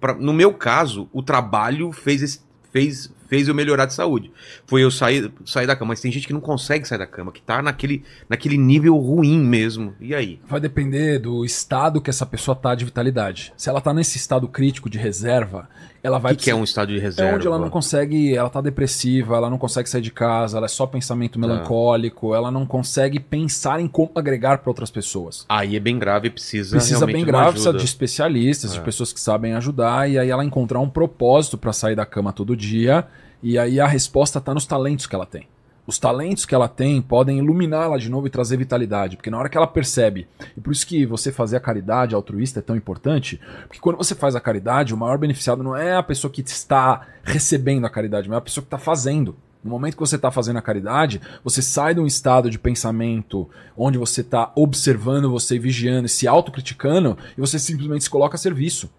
Pra- 0.00 0.14
no 0.14 0.32
meu 0.32 0.52
caso, 0.52 1.08
o 1.12 1.22
trabalho 1.22 1.92
fez, 1.92 2.44
fez, 2.72 3.10
fez 3.28 3.48
eu 3.48 3.54
melhorar 3.54 3.86
de 3.86 3.94
saúde. 3.94 4.30
Foi 4.66 4.82
eu 4.82 4.90
sair, 4.90 5.32
sair 5.46 5.66
da 5.66 5.74
cama. 5.76 5.90
Mas 5.90 6.00
tem 6.00 6.10
gente 6.12 6.26
que 6.26 6.32
não 6.32 6.40
consegue 6.40 6.86
sair 6.86 6.98
da 6.98 7.06
cama, 7.06 7.32
que 7.32 7.42
tá 7.42 7.62
naquele, 7.62 8.04
naquele 8.28 8.56
nível 8.58 8.96
ruim 8.96 9.38
mesmo. 9.38 9.94
E 10.00 10.14
aí? 10.14 10.40
Vai 10.46 10.60
depender 10.60 11.18
do 11.18 11.44
estado 11.44 12.00
que 12.00 12.10
essa 12.10 12.26
pessoa 12.26 12.54
tá 12.54 12.74
de 12.74 12.84
vitalidade. 12.84 13.52
Se 13.56 13.68
ela 13.68 13.80
tá 13.80 13.92
nesse 13.94 14.16
estado 14.18 14.46
crítico 14.48 14.90
de 14.90 14.98
reserva, 14.98 15.68
ela 16.04 16.18
O 16.18 16.20
vai 16.20 16.36
que, 16.36 16.44
que 16.44 16.50
é 16.50 16.54
um 16.54 16.62
estado 16.62 16.92
de 16.92 16.98
reserva? 17.00 17.32
É 17.32 17.34
onde 17.34 17.46
ela 17.46 17.58
não 17.58 17.70
consegue, 17.70 18.36
ela 18.36 18.50
tá 18.50 18.60
depressiva, 18.60 19.36
ela 19.36 19.48
não 19.50 19.56
consegue 19.58 19.88
sair 19.88 20.02
de 20.02 20.10
casa, 20.12 20.58
ela 20.58 20.66
é 20.66 20.68
só 20.68 20.86
pensamento 20.86 21.40
Tá. 21.40 21.46
melancólico, 21.46 22.34
ela 22.34 22.50
não 22.50 22.66
consegue 22.66 23.18
pensar 23.18 23.80
em 23.80 23.88
como 23.88 24.10
agregar 24.14 24.58
para 24.58 24.70
outras 24.70 24.90
pessoas. 24.90 25.46
Aí 25.48 25.74
é 25.74 25.80
bem 25.80 25.98
grave, 25.98 26.28
precisa. 26.30 26.76
Precisa 26.76 27.06
bem 27.06 27.24
grave, 27.24 27.52
precisa 27.52 27.72
de 27.72 27.84
especialistas, 27.84 28.72
de 28.74 28.78
É. 28.78 28.82
pessoas 28.82 29.12
que 29.12 29.18
sabem 29.20 29.54
ajudar, 29.54 30.08
e 30.10 30.18
aí 30.18 30.28
ela 30.28 30.44
encontrar 30.44 30.80
um 30.80 30.88
propósito 30.90 31.56
para 31.56 31.72
sair 31.72 31.96
da 31.96 32.04
cama 32.04 32.32
todo 32.32 32.54
dia, 32.54 33.06
e 33.42 33.58
aí 33.58 33.80
a 33.80 33.86
resposta 33.86 34.40
tá 34.40 34.52
nos 34.52 34.66
talentos 34.66 35.06
que 35.06 35.14
ela 35.14 35.26
tem. 35.26 35.48
Os 35.86 35.98
talentos 35.98 36.46
que 36.46 36.54
ela 36.54 36.66
tem 36.66 37.02
podem 37.02 37.38
iluminá-la 37.38 37.98
de 37.98 38.08
novo 38.08 38.26
e 38.26 38.30
trazer 38.30 38.56
vitalidade, 38.56 39.16
porque 39.16 39.30
na 39.30 39.38
hora 39.38 39.50
que 39.50 39.56
ela 39.56 39.66
percebe, 39.66 40.26
e 40.56 40.60
por 40.60 40.72
isso 40.72 40.86
que 40.86 41.04
você 41.04 41.30
fazer 41.30 41.58
a 41.58 41.60
caridade 41.60 42.14
altruísta 42.14 42.60
é 42.60 42.62
tão 42.62 42.74
importante, 42.74 43.38
porque 43.66 43.80
quando 43.80 43.96
você 43.96 44.14
faz 44.14 44.34
a 44.34 44.40
caridade, 44.40 44.94
o 44.94 44.96
maior 44.96 45.18
beneficiado 45.18 45.62
não 45.62 45.76
é 45.76 45.94
a 45.94 46.02
pessoa 46.02 46.30
que 46.30 46.40
está 46.40 47.06
recebendo 47.22 47.84
a 47.84 47.90
caridade, 47.90 48.28
mas 48.28 48.36
é 48.36 48.38
a 48.38 48.42
pessoa 48.42 48.62
que 48.62 48.68
está 48.68 48.78
fazendo. 48.78 49.36
No 49.62 49.70
momento 49.70 49.94
que 49.94 50.00
você 50.00 50.16
está 50.16 50.30
fazendo 50.30 50.58
a 50.58 50.62
caridade, 50.62 51.20
você 51.42 51.60
sai 51.60 51.94
de 51.94 52.00
um 52.00 52.06
estado 52.06 52.50
de 52.50 52.58
pensamento 52.58 53.48
onde 53.76 53.98
você 53.98 54.22
está 54.22 54.52
observando, 54.54 55.30
você 55.30 55.58
vigiando 55.58 56.06
e 56.06 56.10
se 56.10 56.26
autocriticando, 56.26 57.16
e 57.36 57.40
você 57.40 57.58
simplesmente 57.58 58.04
se 58.04 58.10
coloca 58.10 58.36
a 58.36 58.38
serviço. 58.38 58.90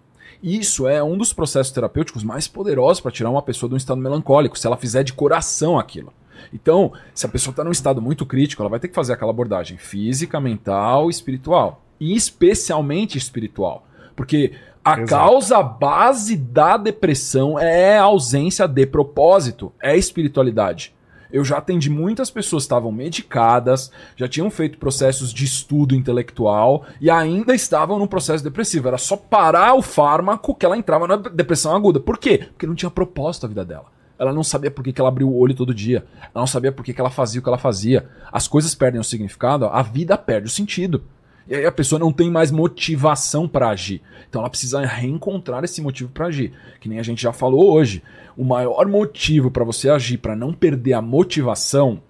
Isso 0.42 0.88
é 0.88 1.04
um 1.04 1.18
dos 1.18 1.34
processos 1.34 1.72
terapêuticos 1.72 2.24
mais 2.24 2.48
poderosos 2.48 3.02
para 3.02 3.12
tirar 3.12 3.32
uma 3.32 3.42
pessoa 3.42 3.70
de 3.70 3.74
um 3.74 3.78
estado 3.78 4.02
melancólico, 4.02 4.58
se 4.58 4.68
ela 4.68 4.78
fizer 4.78 5.04
de 5.04 5.14
coração 5.14 5.80
aquilo. 5.80 6.14
Então, 6.54 6.94
se 7.14 7.26
a 7.26 7.30
pessoa 7.30 7.52
está 7.52 7.64
num 7.64 7.72
estado 7.72 8.02
muito 8.02 8.26
crítico, 8.26 8.62
ela 8.62 8.70
vai 8.70 8.80
ter 8.80 8.88
que 8.88 8.96
fazer 8.96 9.14
aquela 9.14 9.32
abordagem 9.32 9.78
física, 9.78 10.40
mental, 10.40 11.10
espiritual. 11.10 11.82
E 12.00 12.16
especialmente 12.16 13.18
espiritual. 13.18 13.88
Porque 14.16 14.54
a 14.84 15.00
Exato. 15.00 15.10
causa 15.10 15.64
base 15.64 16.36
da 16.36 16.78
depressão 16.78 17.60
é 17.60 17.98
a 17.98 18.04
ausência 18.04 18.68
de 18.68 18.86
propósito, 18.86 19.74
é 19.82 19.92
a 19.92 19.98
espiritualidade. 19.98 20.94
Eu 21.32 21.44
já 21.44 21.58
atendi 21.58 21.90
muitas 21.90 22.30
pessoas 22.30 22.64
que 22.64 22.68
estavam 22.68 22.92
medicadas, 22.92 23.92
já 24.16 24.28
tinham 24.28 24.50
feito 24.50 24.78
processos 24.78 25.34
de 25.34 25.44
estudo 25.44 25.96
intelectual 25.96 26.86
e 27.02 27.10
ainda 27.10 27.54
estavam 27.54 28.00
num 28.00 28.08
processo 28.08 28.44
depressivo. 28.44 28.88
Era 28.88 28.98
só 28.98 29.18
parar 29.18 29.74
o 29.74 29.82
fármaco 29.82 30.56
que 30.56 30.66
ela 30.66 30.78
entrava 30.78 31.08
na 31.08 31.18
depressão 31.18 31.76
aguda. 31.76 32.00
Por 32.00 32.18
quê? 32.18 32.48
Porque 32.52 32.68
não 32.68 32.76
tinha 32.76 32.92
propósito 32.92 33.46
a 33.46 33.50
vida 33.50 33.66
dela. 33.66 33.95
Ela 34.18 34.32
não 34.32 34.44
sabia 34.44 34.72
por 34.72 34.84
que, 34.84 34.94
que 34.94 35.02
ela 35.02 35.10
abriu 35.10 35.30
o 35.30 35.38
olho 35.38 35.54
todo 35.54 35.74
dia. 35.74 36.06
Ela 36.22 36.42
não 36.42 36.48
sabia 36.48 36.72
por 36.72 36.84
que, 36.84 36.94
que 36.94 37.02
ela 37.02 37.10
fazia 37.10 37.40
o 37.40 37.44
que 37.44 37.50
ela 37.50 37.58
fazia. 37.58 38.08
As 38.32 38.48
coisas 38.48 38.74
perdem 38.74 39.00
o 39.00 39.04
significado, 39.04 39.66
a 39.66 39.82
vida 39.82 40.18
perde 40.18 40.48
o 40.48 40.52
sentido. 40.52 41.04
E 41.48 41.54
aí 41.54 41.66
a 41.66 41.72
pessoa 41.72 42.00
não 42.00 42.12
tem 42.12 42.32
mais 42.32 42.50
motivação 42.50 43.48
para 43.48 43.70
agir. 43.70 44.02
Então 44.28 44.42
ela 44.42 44.50
precisa 44.50 44.84
reencontrar 44.86 45.64
esse 45.64 45.82
motivo 45.82 46.10
para 46.10 46.28
agir. 46.28 46.54
Que 46.80 46.90
nem 46.90 47.00
a 47.00 47.04
gente 47.04 47.22
já 47.22 47.32
falou 47.32 47.72
hoje. 47.72 48.02
O 48.36 48.44
maior 48.44 48.88
motivo 48.88 49.52
para 49.52 49.64
você 49.64 49.90
agir, 49.90 50.18
para 50.18 50.36
não 50.36 50.54
perder 50.54 50.94
a 50.94 51.02
motivação, 51.02 52.02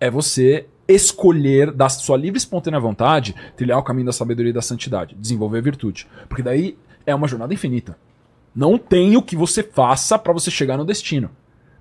é 0.00 0.10
você 0.10 0.66
escolher, 0.88 1.70
da 1.70 1.88
sua 1.88 2.16
livre 2.16 2.36
e 2.36 2.38
espontânea 2.38 2.80
vontade, 2.80 3.34
trilhar 3.56 3.78
o 3.78 3.84
caminho 3.84 4.06
da 4.06 4.12
sabedoria 4.12 4.50
e 4.50 4.54
da 4.54 4.60
santidade, 4.60 5.14
desenvolver 5.14 5.58
a 5.58 5.62
virtude. 5.62 6.08
Porque 6.28 6.42
daí 6.42 6.76
é 7.06 7.14
uma 7.14 7.28
jornada 7.28 7.54
infinita. 7.54 7.96
Não 8.54 8.76
tem 8.76 9.16
o 9.16 9.22
que 9.22 9.36
você 9.36 9.62
faça 9.62 10.18
para 10.18 10.32
você 10.32 10.50
chegar 10.50 10.76
no 10.76 10.84
destino. 10.84 11.30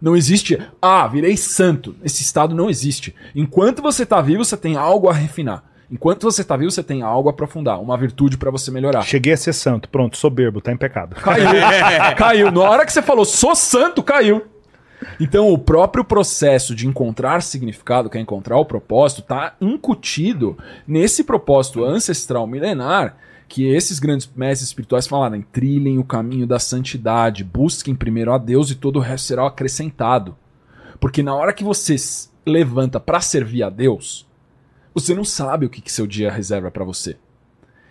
Não 0.01 0.15
existe, 0.15 0.57
ah, 0.81 1.07
virei 1.07 1.37
santo. 1.37 1.95
Esse 2.03 2.23
estado 2.23 2.55
não 2.55 2.69
existe. 2.69 3.13
Enquanto 3.35 3.81
você 3.81 4.03
está 4.03 4.19
vivo, 4.19 4.43
você 4.43 4.57
tem 4.57 4.75
algo 4.75 5.07
a 5.07 5.13
refinar. 5.13 5.63
Enquanto 5.91 6.23
você 6.23 6.41
está 6.41 6.55
vivo, 6.55 6.71
você 6.71 6.81
tem 6.81 7.01
algo 7.01 7.27
a 7.27 7.33
aprofundar, 7.33 7.79
uma 7.81 7.97
virtude 7.97 8.37
para 8.37 8.49
você 8.49 8.71
melhorar. 8.71 9.01
Cheguei 9.03 9.33
a 9.33 9.37
ser 9.37 9.53
santo. 9.53 9.89
Pronto, 9.89 10.17
soberbo, 10.17 10.61
tá 10.61 10.71
em 10.71 10.77
pecado. 10.77 11.15
Caiu. 11.17 11.45
caiu. 12.17 12.51
Na 12.51 12.61
hora 12.61 12.85
que 12.85 12.93
você 12.93 13.01
falou, 13.01 13.25
sou 13.25 13.53
santo, 13.53 14.01
caiu. 14.01 14.41
Então, 15.19 15.51
o 15.51 15.57
próprio 15.57 16.03
processo 16.03 16.73
de 16.73 16.87
encontrar 16.87 17.41
significado, 17.41 18.09
que 18.09 18.17
é 18.17 18.21
encontrar 18.21 18.57
o 18.57 18.65
propósito, 18.65 19.21
está 19.21 19.55
incutido 19.59 20.57
nesse 20.87 21.23
propósito 21.23 21.83
ancestral 21.83 22.47
milenar 22.47 23.17
que 23.51 23.67
esses 23.67 23.99
grandes 23.99 24.31
mestres 24.33 24.69
espirituais 24.69 25.05
falaram: 25.05 25.41
trilhem 25.41 25.99
o 25.99 26.05
caminho 26.05 26.47
da 26.47 26.57
santidade, 26.57 27.43
busquem 27.43 27.93
primeiro 27.93 28.31
a 28.31 28.37
Deus 28.37 28.71
e 28.71 28.75
todo 28.75 28.95
o 28.95 29.01
resto 29.01 29.27
será 29.27 29.45
acrescentado. 29.45 30.37
Porque 31.01 31.21
na 31.21 31.35
hora 31.35 31.51
que 31.51 31.61
você 31.61 31.97
levanta 32.45 32.97
para 32.97 33.19
servir 33.19 33.63
a 33.63 33.69
Deus, 33.69 34.25
você 34.93 35.13
não 35.13 35.25
sabe 35.25 35.65
o 35.65 35.69
que, 35.69 35.81
que 35.81 35.91
seu 35.91 36.07
dia 36.07 36.31
reserva 36.31 36.71
para 36.71 36.85
você. 36.85 37.17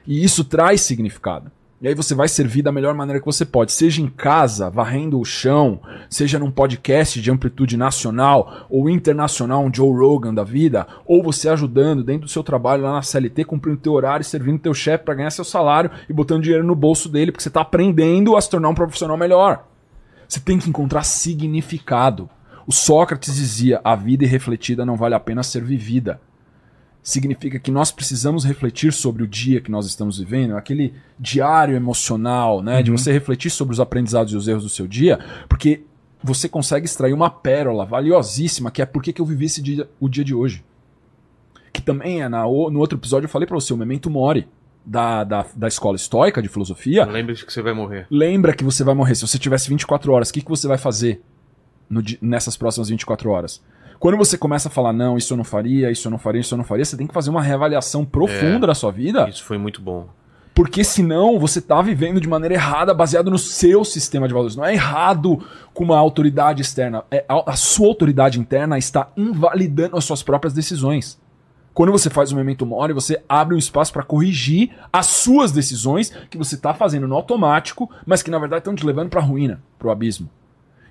E 0.07 0.25
isso 0.25 0.45
traz 0.45 0.81
significado. 0.81 1.53
E 1.83 1.89
aí 1.89 1.95
você 1.95 2.15
vai 2.15 2.29
servir 2.29 2.61
da 2.61 2.71
melhor 2.71 2.93
maneira 2.93 3.19
que 3.19 3.25
você 3.25 3.43
pode, 3.43 3.73
seja 3.73 4.03
em 4.03 4.07
casa, 4.07 4.69
varrendo 4.69 5.19
o 5.19 5.25
chão, 5.25 5.81
seja 6.11 6.39
num 6.39 6.51
podcast 6.51 7.19
de 7.19 7.31
amplitude 7.31 7.75
nacional 7.75 8.67
ou 8.69 8.91
internacional, 8.91 9.65
um 9.65 9.73
Joe 9.73 9.91
Rogan 9.91 10.35
da 10.35 10.45
vida, 10.45 10.87
ou 11.07 11.23
você 11.23 11.49
ajudando 11.49 12.05
dentro 12.05 12.27
do 12.27 12.31
seu 12.31 12.43
trabalho 12.43 12.83
lá 12.83 12.93
na 12.93 13.01
CLT, 13.01 13.47
cumprindo 13.47 13.79
teu 13.79 13.95
horário, 13.95 14.23
servindo 14.23 14.59
teu 14.59 14.75
chefe 14.75 15.07
para 15.07 15.15
ganhar 15.15 15.31
seu 15.31 15.43
salário 15.43 15.91
e 16.07 16.13
botando 16.13 16.43
dinheiro 16.43 16.67
no 16.67 16.75
bolso 16.75 17.09
dele, 17.09 17.33
porque 17.33 17.43
você 17.43 17.49
está 17.49 17.63
aprendendo 17.63 18.37
a 18.37 18.41
se 18.43 18.51
tornar 18.51 18.69
um 18.69 18.75
profissional 18.75 19.17
melhor. 19.17 19.67
Você 20.29 20.39
tem 20.39 20.59
que 20.59 20.69
encontrar 20.69 21.03
significado. 21.03 22.29
O 22.67 22.73
Sócrates 22.73 23.35
dizia: 23.35 23.81
a 23.83 23.97
vida 23.97 24.25
irrefletida 24.25 24.85
não 24.85 24.97
vale 24.97 25.15
a 25.15 25.21
pena 25.21 25.43
ser 25.43 25.65
vivida 25.65 26.21
significa 27.03 27.59
que 27.59 27.71
nós 27.71 27.91
precisamos 27.91 28.45
refletir 28.45 28.93
sobre 28.93 29.23
o 29.23 29.27
dia 29.27 29.61
que 29.61 29.71
nós 29.71 29.87
estamos 29.87 30.19
vivendo, 30.19 30.57
aquele 30.57 30.95
diário 31.19 31.75
emocional, 31.75 32.63
né, 32.63 32.83
de 32.83 32.91
você 32.91 33.11
refletir 33.13 33.51
sobre 33.51 33.73
os 33.73 33.81
aprendizados 33.81 34.33
e 34.33 34.37
os 34.37 34.47
erros 34.47 34.63
do 34.65 34.69
seu 34.69 34.87
dia, 34.87 35.19
porque 35.49 35.83
você 36.23 36.49
consegue 36.49 36.85
extrair 36.85 37.15
uma 37.15 37.31
pérola 37.31 37.87
valiosíssima, 37.87 38.71
que 38.71 38.83
é 38.83 38.87
por 38.87 39.03
que 39.03 39.19
eu 39.19 39.25
vivi 39.25 39.47
esse 39.47 39.63
dia, 39.63 39.89
o 39.99 40.09
dia 40.09 40.23
de 40.25 40.35
hoje. 40.35 40.63
Que 41.73 41.81
também 41.81 42.21
é 42.21 42.29
na, 42.29 42.43
no 42.43 42.79
outro 42.79 42.99
episódio 42.99 43.25
eu 43.27 43.31
falei 43.31 43.47
para 43.47 43.55
você, 43.55 43.73
o 43.73 43.77
Memento 43.77 44.11
Mori, 44.11 44.47
da, 44.85 45.25
da, 45.25 45.47
da 45.55 45.69
escola 45.69 45.97
estoica 45.97 46.43
de 46.43 46.49
filosofia, 46.49 47.05
Lembre-se 47.05 47.45
que 47.45 47.53
você 47.53 47.63
vai 47.63 47.73
morrer. 47.73 48.07
lembra 48.11 48.55
que 48.55 48.65
você 48.65 48.83
vai 48.83 48.95
morrer. 48.95 49.15
Se 49.15 49.27
você 49.27 49.39
tivesse 49.39 49.69
24 49.69 50.13
horas, 50.13 50.31
o 50.31 50.33
que, 50.33 50.43
que 50.43 50.49
você 50.49 50.67
vai 50.67 50.79
fazer 50.79 51.23
no 51.89 52.03
nessas 52.21 52.57
próximas 52.57 52.89
24 52.89 53.31
horas? 53.31 53.63
Quando 54.01 54.17
você 54.17 54.39
começa 54.39 54.69
a 54.69 54.71
falar, 54.71 54.95
não, 54.95 55.19
isso 55.19 55.35
eu 55.35 55.37
não 55.37 55.45
faria, 55.45 55.91
isso 55.91 56.09
eu 56.09 56.11
não 56.11 56.19
faria, 56.19 56.41
isso 56.41 56.55
eu 56.55 56.59
não 56.59 56.65
faria, 56.65 56.85
você 56.85 56.97
tem 56.97 57.07
que 57.07 57.13
fazer 57.13 57.29
uma 57.29 57.43
reavaliação 57.43 58.03
profunda 58.05 58.67
da 58.67 58.75
sua 58.75 58.91
vida, 58.91 59.29
Isso 59.29 59.45
foi 59.45 59.59
muito 59.59 59.83
bom. 59.83 60.09
porque 60.55 60.83
senão 60.83 61.39
você 61.39 61.61
tá 61.61 61.83
vivendo 61.83 62.19
de 62.19 62.27
maneira 62.27 62.55
errada, 62.55 62.95
baseado 62.95 63.31
no 63.31 63.39
seu 63.39 63.85
sistema 63.85 64.27
de 64.27 64.33
valores. 64.33 64.57
Não 64.57 64.65
é 64.65 64.73
errado 64.73 65.45
com 65.75 65.85
uma 65.85 65.99
autoridade 65.99 66.63
externa. 66.63 67.05
É, 67.11 67.27
a, 67.29 67.53
a 67.53 67.57
sua 67.57 67.89
autoridade 67.89 68.41
interna 68.41 68.79
está 68.79 69.09
invalidando 69.17 69.99
as 69.99 70.05
suas 70.05 70.23
próprias 70.23 70.55
decisões. 70.55 71.21
Quando 71.75 71.93
você 71.93 72.09
faz 72.09 72.33
o 72.33 72.37
memento 72.37 72.65
mori, 72.67 72.95
você 72.95 73.23
abre 73.29 73.55
um 73.55 73.59
espaço 73.59 73.93
para 73.93 74.03
corrigir 74.03 74.71
as 74.91 75.07
suas 75.07 75.53
decisões 75.53 76.11
que 76.31 76.39
você 76.39 76.55
está 76.55 76.73
fazendo 76.75 77.07
no 77.07 77.15
automático, 77.15 77.89
mas 78.07 78.23
que 78.23 78.31
na 78.31 78.39
verdade 78.39 78.63
estão 78.63 78.75
te 78.75 78.85
levando 78.85 79.11
para 79.11 79.21
a 79.21 79.25
ruína, 79.25 79.63
para 79.79 79.89
o 79.89 79.91
abismo. 79.91 80.29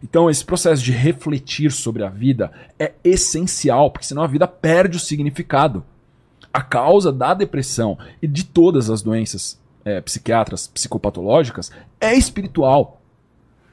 Então, 0.04 0.30
esse 0.30 0.44
processo 0.46 0.82
de 0.84 0.92
refletir 0.92 1.72
sobre 1.72 2.04
a 2.04 2.10
vida 2.10 2.52
é 2.78 2.94
essencial, 3.04 3.92
porque 3.92 4.06
senão 4.08 4.24
a 4.24 4.28
vida 4.28 4.48
perde 4.48 4.98
o 4.98 5.00
significado. 5.00 5.84
A 6.54 6.62
causa 6.62 7.12
da 7.12 7.34
depressão 7.34 7.98
e 8.22 8.28
de 8.28 8.44
todas 8.46 8.90
as 8.90 9.02
doenças 9.02 9.60
é, 9.86 10.02
psiquiatras, 10.02 10.68
psicopatológicas, 10.68 11.72
é 12.00 12.14
espiritual. 12.16 13.02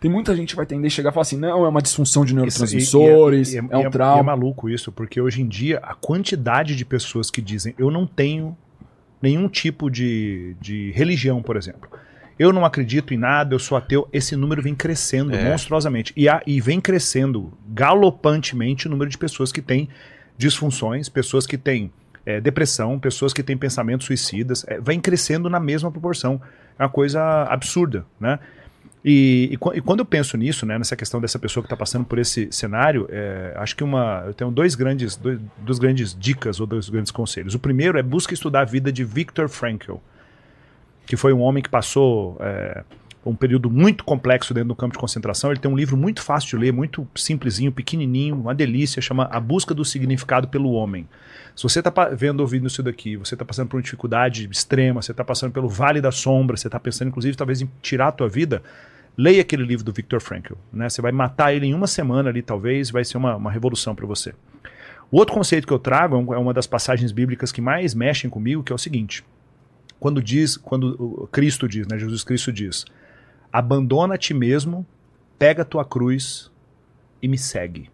Tem 0.00 0.10
muita 0.10 0.36
gente 0.36 0.50
que 0.50 0.56
vai 0.56 0.66
tender 0.66 0.86
a 0.88 0.90
chegar 0.90 1.10
e 1.10 1.12
falar 1.12 1.22
assim: 1.22 1.38
não, 1.38 1.64
é 1.64 1.68
uma 1.68 1.80
disfunção 1.80 2.24
de 2.24 2.34
neurotransmissores, 2.34 3.52
E- 3.52 3.52
e- 3.52 3.55
e- 3.56 3.58
é 3.58 3.62
e- 3.62 3.76
um 3.76 3.82
e 3.82 3.86
é 3.86 3.90
trauma. 3.90 4.22
maluco 4.24 4.68
isso, 4.68 4.92
porque 4.92 5.20
hoje 5.20 5.40
em 5.42 5.48
dia 5.48 5.78
a 5.82 5.94
quantidade 5.94 6.76
de 6.76 6.84
pessoas 6.84 7.30
que 7.30 7.40
dizem 7.40 7.74
eu 7.78 7.90
não 7.90 8.06
tenho 8.06 8.56
nenhum 9.22 9.48
tipo 9.48 9.90
de, 9.90 10.55
de 10.60 10.90
religião, 10.92 11.42
por 11.42 11.56
exemplo. 11.56 11.88
Eu 12.39 12.52
não 12.52 12.65
acredito 12.65 13.15
em 13.15 13.16
nada, 13.16 13.55
eu 13.55 13.58
sou 13.58 13.78
ateu. 13.78 14.06
Esse 14.12 14.36
número 14.36 14.60
vem 14.62 14.74
crescendo 14.74 15.34
É. 15.34 15.48
monstruosamente. 15.50 16.12
E, 16.16 16.28
a- 16.28 16.42
e 16.47 16.60
vem 16.60 16.81
crescendo 16.81 17.52
galopantemente 17.73 18.86
o 18.86 18.90
número 18.90 19.10
de 19.10 19.16
pessoas 19.18 19.50
que 19.50 19.62
têm 19.62 19.89
disfunções, 20.36 21.08
pessoas 21.08 21.47
que 21.47 21.56
têm 21.58 21.90
é, 22.28 22.40
depressão, 22.40 22.98
pessoas 22.98 23.32
que 23.32 23.40
têm 23.40 23.56
pensamentos 23.56 24.05
suicidas. 24.06 24.65
É, 24.66 24.81
vem 24.81 25.00
crescendo 25.00 25.48
na 25.48 25.60
mesma 25.60 25.92
proporção. 25.92 26.42
É 26.76 26.82
uma 26.82 26.89
coisa 26.89 27.23
absurda, 27.44 28.05
né? 28.18 28.40
E, 29.05 29.50
e, 29.52 29.55
e 29.76 29.81
quando 29.81 30.00
eu 30.00 30.05
penso 30.05 30.36
nisso, 30.36 30.66
né, 30.66 30.76
nessa 30.76 30.97
questão 30.97 31.20
dessa 31.20 31.39
pessoa 31.39 31.62
que 31.62 31.66
está 31.66 31.76
passando 31.76 32.05
por 32.05 32.18
esse 32.18 32.48
cenário, 32.50 33.06
é, 33.10 33.52
acho 33.56 33.76
que 33.76 33.84
uma, 33.84 34.24
eu 34.26 34.34
tenho 34.34 34.50
dois 34.50 34.74
grandes, 34.74 35.15
dois, 35.15 35.39
duas 35.58 35.78
grandes 35.78 36.16
dicas 36.18 36.58
ou 36.58 36.66
dois 36.66 36.89
grandes 36.89 37.12
conselhos. 37.12 37.55
O 37.55 37.60
primeiro 37.60 37.97
é 37.97 38.02
busca 38.02 38.34
estudar 38.34 38.62
a 38.62 38.65
vida 38.65 38.90
de 38.90 39.05
Viktor 39.05 39.48
Frankl, 39.48 39.98
que 41.06 41.16
foi 41.16 41.32
um 41.32 41.40
homem 41.40 41.62
que 41.62 41.68
passou 41.68 42.36
é, 42.40 42.82
um 43.24 43.34
período 43.34 43.70
muito 43.70 44.04
complexo 44.04 44.54
dentro 44.54 44.68
do 44.68 44.76
campo 44.76 44.92
de 44.92 44.98
concentração. 44.98 45.50
Ele 45.50 45.60
tem 45.60 45.70
um 45.70 45.76
livro 45.76 45.96
muito 45.96 46.22
fácil 46.22 46.50
de 46.50 46.56
ler, 46.56 46.72
muito 46.72 47.06
simplesinho, 47.14 47.72
pequenininho, 47.72 48.36
uma 48.36 48.54
delícia, 48.54 49.02
chama 49.02 49.28
A 49.30 49.40
Busca 49.40 49.74
do 49.74 49.84
Significado 49.84 50.48
pelo 50.48 50.72
Homem. 50.72 51.08
Se 51.54 51.62
você 51.62 51.80
está 51.80 51.92
vendo, 52.10 52.40
ouvindo 52.40 52.66
isso 52.66 52.82
daqui, 52.82 53.16
você 53.16 53.34
está 53.34 53.44
passando 53.44 53.68
por 53.68 53.76
uma 53.76 53.82
dificuldade 53.82 54.48
extrema, 54.50 55.00
você 55.00 55.12
está 55.12 55.24
passando 55.24 55.52
pelo 55.52 55.68
vale 55.68 56.00
da 56.00 56.12
sombra, 56.12 56.56
você 56.56 56.68
está 56.68 56.78
pensando, 56.78 57.08
inclusive, 57.08 57.36
talvez 57.36 57.62
em 57.62 57.70
tirar 57.80 58.08
a 58.08 58.12
tua 58.12 58.28
vida, 58.28 58.62
leia 59.16 59.40
aquele 59.40 59.64
livro 59.64 59.84
do 59.84 59.92
Viktor 59.92 60.20
Frankl. 60.20 60.54
Né? 60.72 60.88
Você 60.88 61.00
vai 61.00 61.12
matar 61.12 61.54
ele 61.54 61.66
em 61.66 61.74
uma 61.74 61.86
semana 61.86 62.28
ali, 62.28 62.42
talvez, 62.42 62.90
vai 62.90 63.04
ser 63.04 63.16
uma, 63.16 63.36
uma 63.36 63.50
revolução 63.50 63.94
para 63.94 64.06
você. 64.06 64.34
O 65.10 65.18
outro 65.18 65.34
conceito 65.34 65.66
que 65.66 65.72
eu 65.72 65.78
trago 65.78 66.32
é 66.34 66.36
é 66.36 66.38
uma 66.38 66.52
das 66.52 66.66
passagens 66.66 67.12
bíblicas 67.12 67.52
que 67.52 67.60
mais 67.60 67.94
mexem 67.94 68.28
comigo, 68.28 68.62
que 68.62 68.72
é 68.72 68.74
o 68.74 68.78
seguinte: 68.78 69.24
quando 70.06 70.22
diz, 70.22 70.56
quando 70.56 71.28
Cristo 71.32 71.66
diz, 71.66 71.84
né, 71.88 71.98
Jesus 71.98 72.22
Cristo 72.22 72.52
diz, 72.52 72.84
abandona 73.52 74.14
a 74.14 74.16
ti 74.16 74.32
mesmo, 74.32 74.86
pega 75.36 75.62
a 75.62 75.64
tua 75.64 75.84
cruz 75.84 76.48
e 77.20 77.26
me 77.26 77.36
segue. 77.36 77.90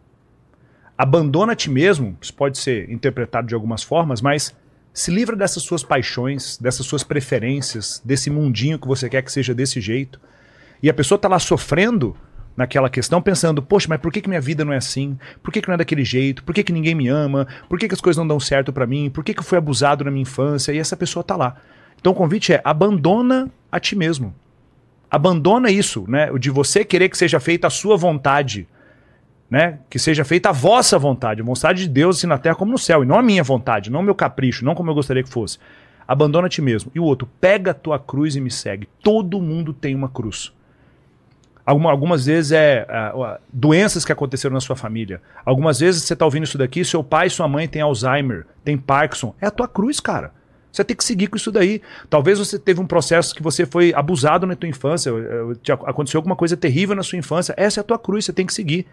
Abandona 0.99 1.55
a 1.55 1.57
ti 1.57 1.71
mesmo, 1.71 2.15
isso 2.21 2.35
pode 2.35 2.59
ser 2.59 2.91
interpretado 2.91 3.47
de 3.47 3.55
algumas 3.55 3.83
formas, 3.83 4.21
mas 4.21 4.55
se 4.93 5.11
livra 5.11 5.35
dessas 5.35 5.63
suas 5.63 5.83
paixões, 5.83 6.59
dessas 6.59 6.85
suas 6.85 7.03
preferências, 7.03 8.03
desse 8.05 8.29
mundinho 8.29 8.79
que 8.79 8.87
você 8.87 9.09
quer 9.09 9.23
que 9.23 9.33
seja 9.33 9.55
desse 9.55 9.81
jeito. 9.81 10.21
E 10.83 10.91
a 10.91 10.95
pessoa 10.95 11.17
está 11.17 11.29
lá 11.29 11.39
sofrendo 11.39 12.15
naquela 12.55 12.91
questão, 12.91 13.23
pensando, 13.23 13.63
poxa, 13.63 13.87
mas 13.89 14.03
por 14.03 14.13
que, 14.13 14.21
que 14.21 14.29
minha 14.29 14.39
vida 14.39 14.67
não 14.67 14.73
é 14.75 14.77
assim? 14.77 15.19
Por 15.43 15.51
que, 15.51 15.63
que 15.63 15.69
não 15.69 15.77
é 15.77 15.79
daquele 15.79 16.05
jeito? 16.05 16.45
Por 16.45 16.55
que, 16.55 16.63
que 16.63 16.75
ninguém 16.75 16.95
me 16.95 17.09
ama? 17.09 17.49
Por 17.71 17.79
que, 17.79 17.89
que 17.89 17.95
as 17.95 18.03
coisas 18.03 18.19
não 18.19 18.29
dão 18.29 18.39
certo 18.39 18.71
pra 18.71 18.87
mim? 18.87 19.09
Por 19.09 19.25
que, 19.25 19.33
que 19.33 19.41
eu 19.41 19.45
fui 19.45 19.57
abusado 19.57 20.05
na 20.05 20.11
minha 20.11 20.25
infância? 20.25 20.73
E 20.73 20.79
essa 20.79 20.95
pessoa 20.95 21.25
tá 21.25 21.37
lá. 21.37 21.57
Então 22.03 22.11
o 22.11 22.17
convite 22.17 22.53
é 22.53 22.61
abandona 22.65 23.49
a 23.71 23.79
ti 23.79 23.95
mesmo. 23.95 24.35
Abandona 25.09 25.71
isso, 25.71 26.05
né? 26.09 26.33
O 26.33 26.37
de 26.37 26.51
você 26.51 26.85
querer 26.85 27.09
que 27.09 27.17
seja 27.17 27.39
feita 27.39 27.69
a 27.69 27.71
sua 27.71 27.97
vontade. 27.97 28.67
Né? 29.49 29.79
Que 29.89 30.01
seja 30.01 30.25
feita 30.25 30.49
a 30.49 30.53
vossa 30.53 30.99
vontade, 30.99 31.43
a 31.43 31.45
vontade 31.45 31.83
de 31.83 31.89
Deus 31.89 32.17
assim 32.17 32.27
na 32.27 32.39
terra 32.39 32.57
como 32.57 32.73
no 32.73 32.79
céu, 32.79 33.05
e 33.05 33.07
não 33.07 33.19
a 33.19 33.23
minha 33.23 33.45
vontade, 33.45 33.91
não 33.91 34.01
o 34.01 34.03
meu 34.03 34.15
capricho, 34.15 34.65
não 34.65 34.75
como 34.75 34.91
eu 34.91 34.95
gostaria 34.95 35.23
que 35.23 35.29
fosse. 35.29 35.59
Abandona 36.09 36.47
a 36.47 36.51
ti 36.51 36.61
mesmo. 36.61 36.91
E 36.95 36.99
o 36.99 37.05
outro, 37.05 37.29
pega 37.41 37.71
a 37.71 37.75
tua 37.75 37.99
cruz 37.99 38.35
e 38.35 38.41
me 38.41 38.51
segue. 38.51 38.89
Todo 39.03 39.41
mundo 39.41 39.73
tem 39.73 39.95
uma 39.95 40.09
cruz. 40.09 40.53
Alguma- 41.65 41.93
algumas 41.93 42.27
vezes 42.27 42.51
é 42.51 42.85
ah, 42.89 43.39
doenças 43.53 44.05
que 44.05 44.11
aconteceram 44.11 44.55
na 44.55 44.61
sua 44.61 44.75
família. 44.75 45.23
Algumas 45.45 45.79
vezes 45.79 46.03
você 46.03 46.15
está 46.15 46.25
ouvindo 46.25 46.45
isso 46.45 46.59
daqui, 46.59 46.85
seu 46.85 47.05
pai 47.05 47.29
e 47.29 47.31
sua 47.31 47.47
mãe 47.47 47.69
têm 47.69 47.81
Alzheimer, 47.83 48.47
tem 48.65 48.77
Parkinson. 48.77 49.33
É 49.41 49.47
a 49.47 49.51
tua 49.51 49.69
cruz, 49.69 50.01
cara. 50.01 50.33
Você 50.73 50.83
tem 50.83 50.97
que 50.97 51.05
seguir 51.05 51.27
com 51.27 51.37
isso 51.37 51.53
daí. 51.53 51.83
Talvez 52.09 52.39
você 52.39 52.59
teve 52.59 52.81
um 52.81 52.87
processo 52.87 53.35
que 53.35 53.43
você 53.43 53.67
foi 53.67 53.93
abusado 53.95 54.47
na 54.47 54.57
tua 54.57 54.69
infância, 54.69 55.11
eh, 55.11 55.55
te 55.63 55.71
ac- 55.71 55.85
aconteceu 55.87 56.19
alguma 56.19 56.35
coisa 56.35 56.57
terrível 56.57 56.97
na 56.97 57.03
sua 57.03 57.19
infância. 57.19 57.55
Essa 57.59 57.81
é 57.81 57.83
a 57.83 57.85
tua 57.85 57.99
cruz, 57.99 58.25
você 58.25 58.33
tem 58.33 58.47
que 58.47 58.55
seguir. 58.55 58.87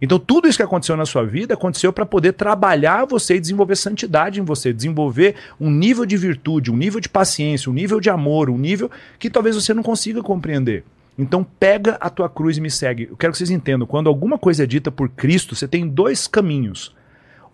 Então 0.00 0.18
tudo 0.18 0.46
isso 0.46 0.58
que 0.58 0.62
aconteceu 0.62 0.96
na 0.96 1.06
sua 1.06 1.24
vida 1.24 1.54
aconteceu 1.54 1.92
para 1.92 2.04
poder 2.06 2.34
trabalhar 2.34 3.06
você 3.06 3.36
e 3.36 3.40
desenvolver 3.40 3.76
santidade 3.76 4.38
em 4.38 4.44
você, 4.44 4.72
desenvolver 4.72 5.34
um 5.58 5.70
nível 5.70 6.04
de 6.04 6.16
virtude, 6.16 6.70
um 6.70 6.76
nível 6.76 7.00
de 7.00 7.08
paciência, 7.08 7.70
um 7.70 7.74
nível 7.74 7.98
de 7.98 8.10
amor, 8.10 8.50
um 8.50 8.58
nível 8.58 8.90
que 9.18 9.30
talvez 9.30 9.56
você 9.56 9.72
não 9.72 9.82
consiga 9.82 10.22
compreender. 10.22 10.84
Então 11.18 11.42
pega 11.58 11.96
a 11.98 12.10
tua 12.10 12.28
cruz 12.28 12.58
e 12.58 12.60
me 12.60 12.70
segue. 12.70 13.08
Eu 13.10 13.16
quero 13.16 13.32
que 13.32 13.38
vocês 13.38 13.50
entendam, 13.50 13.86
quando 13.86 14.08
alguma 14.08 14.36
coisa 14.36 14.64
é 14.64 14.66
dita 14.66 14.90
por 14.90 15.08
Cristo, 15.08 15.56
você 15.56 15.66
tem 15.66 15.88
dois 15.88 16.26
caminhos. 16.26 16.94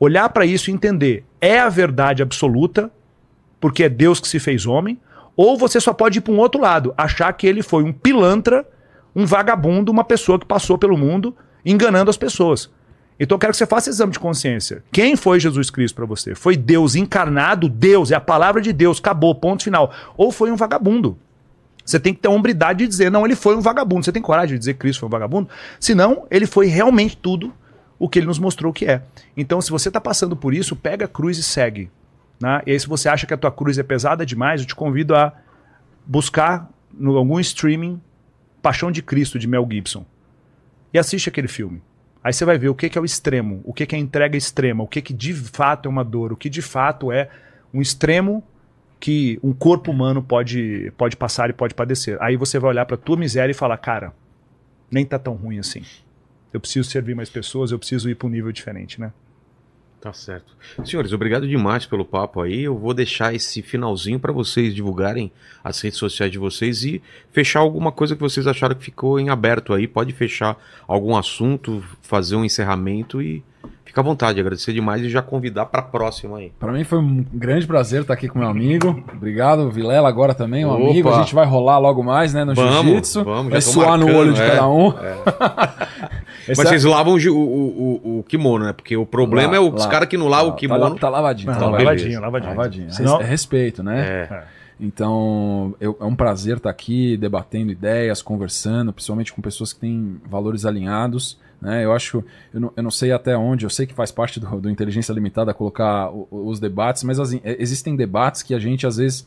Olhar 0.00 0.28
para 0.30 0.44
isso 0.44 0.68
e 0.68 0.74
entender, 0.74 1.24
é 1.40 1.60
a 1.60 1.68
verdade 1.68 2.24
absoluta, 2.24 2.90
porque 3.62 3.84
é 3.84 3.88
Deus 3.88 4.18
que 4.18 4.26
se 4.26 4.40
fez 4.40 4.66
homem, 4.66 4.98
ou 5.36 5.56
você 5.56 5.80
só 5.80 5.92
pode 5.92 6.18
ir 6.18 6.20
para 6.20 6.34
um 6.34 6.38
outro 6.38 6.60
lado, 6.60 6.92
achar 6.98 7.32
que 7.32 7.46
ele 7.46 7.62
foi 7.62 7.84
um 7.84 7.92
pilantra, 7.92 8.66
um 9.14 9.24
vagabundo, 9.24 9.92
uma 9.92 10.02
pessoa 10.02 10.36
que 10.36 10.44
passou 10.44 10.76
pelo 10.76 10.98
mundo 10.98 11.34
enganando 11.64 12.10
as 12.10 12.16
pessoas. 12.16 12.68
Então 13.20 13.36
eu 13.36 13.38
quero 13.38 13.52
que 13.52 13.56
você 13.58 13.66
faça 13.66 13.88
exame 13.88 14.10
de 14.10 14.18
consciência. 14.18 14.82
Quem 14.90 15.14
foi 15.14 15.38
Jesus 15.38 15.70
Cristo 15.70 15.94
para 15.94 16.04
você? 16.04 16.34
Foi 16.34 16.56
Deus 16.56 16.96
encarnado? 16.96 17.68
Deus, 17.68 18.10
é 18.10 18.16
a 18.16 18.20
palavra 18.20 18.60
de 18.60 18.72
Deus, 18.72 18.98
acabou, 18.98 19.32
ponto 19.32 19.62
final. 19.62 19.92
Ou 20.16 20.32
foi 20.32 20.50
um 20.50 20.56
vagabundo? 20.56 21.16
Você 21.84 22.00
tem 22.00 22.12
que 22.12 22.20
ter 22.20 22.26
a 22.26 22.32
hombridade 22.32 22.80
de 22.80 22.88
dizer, 22.88 23.12
não, 23.12 23.24
ele 23.24 23.36
foi 23.36 23.54
um 23.54 23.60
vagabundo. 23.60 24.04
Você 24.04 24.10
tem 24.10 24.20
coragem 24.20 24.54
de 24.54 24.58
dizer 24.58 24.72
que 24.72 24.80
Cristo 24.80 24.98
foi 24.98 25.06
um 25.06 25.12
vagabundo? 25.12 25.48
Senão, 25.78 26.26
ele 26.32 26.46
foi 26.46 26.66
realmente 26.66 27.16
tudo 27.16 27.52
o 27.96 28.08
que 28.08 28.18
ele 28.18 28.26
nos 28.26 28.40
mostrou 28.40 28.72
que 28.72 28.86
é. 28.86 29.02
Então, 29.36 29.60
se 29.60 29.70
você 29.70 29.88
está 29.88 30.00
passando 30.00 30.34
por 30.34 30.52
isso, 30.52 30.74
pega 30.74 31.04
a 31.04 31.08
cruz 31.08 31.38
e 31.38 31.44
segue. 31.44 31.88
Né? 32.42 32.60
E 32.66 32.72
aí, 32.72 32.80
se 32.80 32.88
você 32.88 33.08
acha 33.08 33.24
que 33.24 33.32
a 33.32 33.36
tua 33.36 33.52
cruz 33.52 33.78
é 33.78 33.84
pesada 33.84 34.26
demais, 34.26 34.60
eu 34.60 34.66
te 34.66 34.74
convido 34.74 35.14
a 35.14 35.32
buscar 36.04 36.68
no 36.92 37.16
algum 37.16 37.38
streaming 37.38 38.02
Paixão 38.60 38.90
de 38.90 39.00
Cristo, 39.00 39.38
de 39.38 39.46
Mel 39.46 39.66
Gibson. 39.70 40.04
E 40.92 40.98
assiste 40.98 41.28
aquele 41.28 41.46
filme. 41.46 41.80
Aí 42.22 42.32
você 42.32 42.44
vai 42.44 42.58
ver 42.58 42.68
o 42.68 42.74
que, 42.74 42.88
que 42.88 42.98
é 42.98 43.00
o 43.00 43.04
extremo, 43.04 43.60
o 43.64 43.72
que, 43.72 43.86
que 43.86 43.94
é 43.94 43.98
a 43.98 44.00
entrega 44.00 44.36
extrema, 44.36 44.82
o 44.82 44.88
que, 44.88 45.00
que 45.00 45.12
de 45.12 45.32
fato 45.32 45.86
é 45.86 45.90
uma 45.90 46.04
dor, 46.04 46.32
o 46.32 46.36
que 46.36 46.50
de 46.50 46.62
fato 46.62 47.12
é 47.12 47.28
um 47.72 47.80
extremo 47.80 48.42
que 48.98 49.38
um 49.42 49.52
corpo 49.52 49.90
humano 49.90 50.22
pode, 50.22 50.92
pode 50.96 51.16
passar 51.16 51.48
e 51.48 51.52
pode 51.52 51.74
padecer. 51.74 52.16
Aí 52.20 52.36
você 52.36 52.58
vai 52.58 52.70
olhar 52.70 52.86
para 52.86 52.96
tua 52.96 53.16
miséria 53.16 53.52
e 53.52 53.54
falar, 53.54 53.76
cara, 53.76 54.12
nem 54.90 55.04
tá 55.04 55.18
tão 55.18 55.34
ruim 55.34 55.58
assim. 55.58 55.82
Eu 56.52 56.60
preciso 56.60 56.90
servir 56.90 57.14
mais 57.14 57.30
pessoas, 57.30 57.70
eu 57.70 57.78
preciso 57.78 58.10
ir 58.10 58.16
para 58.16 58.26
um 58.26 58.30
nível 58.30 58.52
diferente, 58.52 59.00
né? 59.00 59.12
Tá 60.02 60.12
certo. 60.12 60.52
Senhores, 60.84 61.12
obrigado 61.12 61.46
demais 61.46 61.86
pelo 61.86 62.04
papo 62.04 62.40
aí. 62.40 62.62
Eu 62.64 62.76
vou 62.76 62.92
deixar 62.92 63.32
esse 63.36 63.62
finalzinho 63.62 64.18
para 64.18 64.32
vocês 64.32 64.74
divulgarem 64.74 65.30
as 65.62 65.80
redes 65.80 65.96
sociais 65.96 66.32
de 66.32 66.38
vocês 66.40 66.82
e 66.82 67.00
fechar 67.30 67.60
alguma 67.60 67.92
coisa 67.92 68.16
que 68.16 68.20
vocês 68.20 68.48
acharam 68.48 68.74
que 68.74 68.82
ficou 68.82 69.20
em 69.20 69.28
aberto 69.28 69.72
aí. 69.72 69.86
Pode 69.86 70.12
fechar 70.12 70.56
algum 70.88 71.14
assunto, 71.16 71.84
fazer 72.02 72.34
um 72.34 72.44
encerramento 72.44 73.22
e 73.22 73.44
fica 73.84 74.00
à 74.00 74.02
vontade. 74.02 74.40
Agradecer 74.40 74.72
demais 74.72 75.02
e 75.02 75.08
já 75.08 75.22
convidar 75.22 75.66
para 75.66 75.82
próxima 75.82 76.38
aí. 76.38 76.50
Pra 76.58 76.72
mim 76.72 76.82
foi 76.82 76.98
um 76.98 77.24
grande 77.32 77.64
prazer 77.64 78.00
estar 78.00 78.14
aqui 78.14 78.26
com 78.26 78.40
meu 78.40 78.48
amigo. 78.48 79.04
Obrigado, 79.14 79.70
Vilela, 79.70 80.08
agora 80.08 80.34
também, 80.34 80.66
um 80.66 80.70
Opa. 80.72 80.82
amigo. 80.82 81.10
A 81.10 81.18
gente 81.20 81.32
vai 81.32 81.46
rolar 81.46 81.78
logo 81.78 82.02
mais, 82.02 82.34
né, 82.34 82.44
no 82.44 82.56
Vamos, 82.56 82.86
jiu-jitsu. 82.86 83.22
vamos, 83.22 83.44
já 83.44 83.50
Vai 83.50 83.60
tô 83.60 83.70
suar 83.70 83.96
no 83.96 84.06
marcando, 84.06 84.18
olho 84.18 84.32
de 84.32 84.42
é, 84.42 84.48
cada 84.48 84.68
um. 84.68 84.92
Mas 86.48 86.58
Esse 86.58 86.60
é- 86.62 86.64
vocês 86.70 86.84
lavam 86.84 87.14
o, 87.14 87.30
o, 87.32 88.18
o, 88.18 88.22
kimono, 88.24 88.64
né? 88.66 88.72
Porque 88.72 88.96
o 88.96 89.06
problema 89.06 89.52
Lá, 89.52 89.56
é 89.56 89.60
os 89.60 89.86
caras 89.86 90.08
que 90.08 90.16
não 90.16 90.28
lavam 90.28 90.48
o 90.48 90.52
Tá- 90.52 90.58
kimono. 90.58 90.96
Tá, 90.98 91.08
lavadinho. 91.08 91.50
Não, 91.52 91.58
tá 91.58 91.66
beleza. 91.66 91.84
lavadinho, 91.84 92.20
lavadinho. 92.20 92.50
Lavadinho. 92.56 92.92
Senão- 92.92 93.20
É 93.20 93.24
respeito, 93.24 93.82
né? 93.82 94.00
É. 94.30 94.44
Então, 94.80 95.74
eu- 95.80 95.96
é 96.00 96.04
um 96.04 96.16
prazer 96.16 96.56
estar 96.56 96.68
aqui 96.70 97.16
debatendo 97.16 97.70
ideias, 97.70 98.20
conversando, 98.20 98.92
principalmente 98.92 99.32
com 99.32 99.40
pessoas 99.40 99.72
que 99.72 99.80
têm 99.80 100.20
valores 100.28 100.66
alinhados. 100.66 101.38
Né? 101.60 101.84
Eu 101.84 101.92
acho, 101.92 102.24
eu 102.52 102.60
não, 102.60 102.72
eu 102.76 102.82
não 102.82 102.90
sei 102.90 103.12
até 103.12 103.36
onde, 103.36 103.64
eu 103.64 103.70
sei 103.70 103.86
que 103.86 103.94
faz 103.94 104.10
parte 104.10 104.40
do, 104.40 104.60
do 104.60 104.68
Inteligência 104.68 105.12
Limitada 105.12 105.54
colocar 105.54 106.10
o- 106.10 106.26
os 106.30 106.58
debates, 106.58 107.04
mas 107.04 107.20
assim, 107.20 107.40
é- 107.44 107.56
existem 107.62 107.94
debates 107.94 108.42
que 108.42 108.52
a 108.52 108.58
gente 108.58 108.84
às 108.84 108.96
vezes 108.96 109.24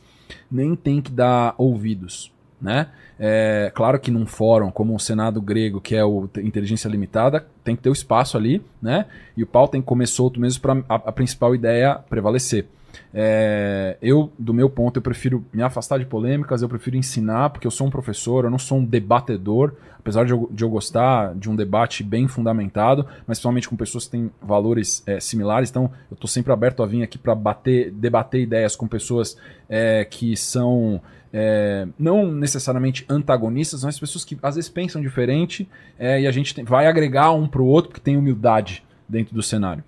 nem 0.50 0.76
tem 0.76 1.00
que 1.00 1.10
dar 1.10 1.54
ouvidos. 1.56 2.30
Né? 2.60 2.88
É, 3.18 3.70
claro 3.74 3.98
que 3.98 4.10
num 4.10 4.26
fórum 4.26 4.70
como 4.70 4.94
o 4.94 4.98
Senado 4.98 5.40
grego, 5.42 5.80
que 5.80 5.94
é 5.94 6.04
o 6.04 6.26
te- 6.26 6.40
Inteligência 6.40 6.88
Limitada, 6.88 7.46
tem 7.62 7.76
que 7.76 7.82
ter 7.82 7.90
o 7.90 7.92
espaço 7.92 8.36
ali, 8.36 8.62
né? 8.80 9.06
E 9.36 9.42
o 9.42 9.46
pau 9.46 9.68
tem 9.68 9.80
que 9.80 9.86
comer 9.86 10.06
solto 10.06 10.40
mesmo 10.40 10.62
para 10.62 10.72
a, 10.88 10.94
a 10.94 11.12
principal 11.12 11.54
ideia 11.54 11.94
prevalecer. 12.08 12.66
É, 13.12 13.96
eu, 14.00 14.32
do 14.38 14.52
meu 14.52 14.68
ponto, 14.68 14.96
eu 14.98 15.02
prefiro 15.02 15.44
me 15.52 15.62
afastar 15.62 15.98
de 15.98 16.06
polêmicas, 16.06 16.62
eu 16.62 16.68
prefiro 16.68 16.96
ensinar, 16.96 17.50
porque 17.50 17.66
eu 17.66 17.70
sou 17.70 17.86
um 17.86 17.90
professor, 17.90 18.44
eu 18.44 18.50
não 18.50 18.58
sou 18.58 18.78
um 18.78 18.84
debatedor, 18.84 19.72
apesar 19.98 20.24
de 20.24 20.32
eu, 20.32 20.48
de 20.50 20.64
eu 20.64 20.70
gostar 20.70 21.34
de 21.34 21.50
um 21.50 21.56
debate 21.56 22.02
bem 22.02 22.28
fundamentado, 22.28 23.06
mas 23.26 23.38
principalmente 23.38 23.68
com 23.68 23.76
pessoas 23.76 24.04
que 24.04 24.12
têm 24.12 24.30
valores 24.40 25.02
é, 25.06 25.20
similares, 25.20 25.70
então 25.70 25.90
eu 26.10 26.14
estou 26.14 26.28
sempre 26.28 26.52
aberto 26.52 26.82
a 26.82 26.86
vir 26.86 27.02
aqui 27.02 27.18
para 27.18 27.34
bater, 27.34 27.90
debater 27.90 28.40
ideias 28.40 28.76
com 28.76 28.86
pessoas 28.86 29.36
é, 29.68 30.04
que 30.04 30.36
são 30.36 31.00
é, 31.38 31.86
não 31.98 32.32
necessariamente 32.32 33.04
antagonistas, 33.10 33.84
mas 33.84 33.98
pessoas 34.00 34.24
que 34.24 34.38
às 34.42 34.54
vezes 34.54 34.70
pensam 34.70 35.02
diferente 35.02 35.68
é, 35.98 36.22
e 36.22 36.26
a 36.26 36.30
gente 36.32 36.54
tem- 36.54 36.64
vai 36.64 36.86
agregar 36.86 37.30
um 37.32 37.46
para 37.46 37.60
o 37.60 37.66
outro 37.66 37.90
porque 37.90 38.00
tem 38.00 38.16
humildade 38.16 38.82
dentro 39.06 39.34
do 39.34 39.42
cenário. 39.42 39.84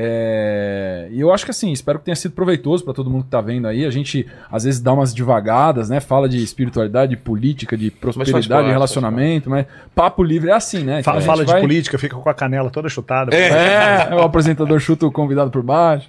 É, 0.00 1.08
e 1.10 1.20
eu 1.20 1.32
acho 1.32 1.44
que 1.44 1.50
assim, 1.50 1.72
espero 1.72 1.98
que 1.98 2.04
tenha 2.04 2.14
sido 2.14 2.30
proveitoso 2.32 2.84
para 2.84 2.94
todo 2.94 3.10
mundo 3.10 3.24
que 3.24 3.30
tá 3.30 3.40
vendo 3.40 3.66
aí. 3.66 3.84
A 3.84 3.90
gente 3.90 4.26
às 4.50 4.62
vezes 4.64 4.80
dá 4.80 4.92
umas 4.92 5.12
devagadas, 5.12 5.88
né? 5.88 5.98
Fala 6.00 6.28
de 6.28 6.42
espiritualidade, 6.42 7.10
de 7.10 7.16
política, 7.16 7.76
de 7.76 7.90
prosperidade, 7.90 8.48
parte, 8.48 8.66
de 8.66 8.70
relacionamento, 8.72 9.50
mas 9.50 9.66
papo 9.96 10.22
livre 10.22 10.50
é 10.50 10.54
assim, 10.54 10.84
né? 10.84 11.02
Fala, 11.02 11.18
Então, 11.18 11.26
fala 11.26 11.44
de 11.44 11.50
vai- 11.50 11.60
política, 11.60 11.98
fica 11.98 12.16
com 12.16 12.28
a 12.28 12.34
canela 12.34 12.70
toda 12.70 12.88
chutada. 12.88 13.34
É, 13.36 14.14
o 14.14 14.20
apresentador 14.20 14.78
chuta 14.78 15.04
o 15.06 15.10
convidado 15.12 15.50
por 15.50 15.62
baixo. 15.62 16.08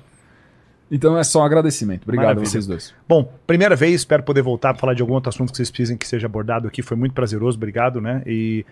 Então 0.91 1.17
é 1.17 1.23
só 1.23 1.41
um 1.41 1.43
agradecimento. 1.43 2.03
Obrigado 2.03 2.25
Maravilha. 2.25 2.47
a 2.47 2.51
vocês 2.51 2.65
dois. 2.65 2.93
Bom, 3.07 3.31
primeira 3.45 3.75
vez, 3.75 3.95
espero 3.95 4.23
poder 4.23 4.41
voltar 4.41 4.73
para 4.73 4.81
falar 4.81 4.93
de 4.93 5.01
algum 5.01 5.13
outro 5.13 5.29
assunto 5.29 5.51
que 5.51 5.57
vocês 5.57 5.69
precisem 5.69 5.97
que 5.97 6.07
seja 6.07 6.25
abordado 6.25 6.67
aqui. 6.67 6.81
Foi 6.81 6.97
muito 6.97 7.13
prazeroso, 7.13 7.57
obrigado, 7.57 8.01
né? 8.01 8.23
E 8.25 8.65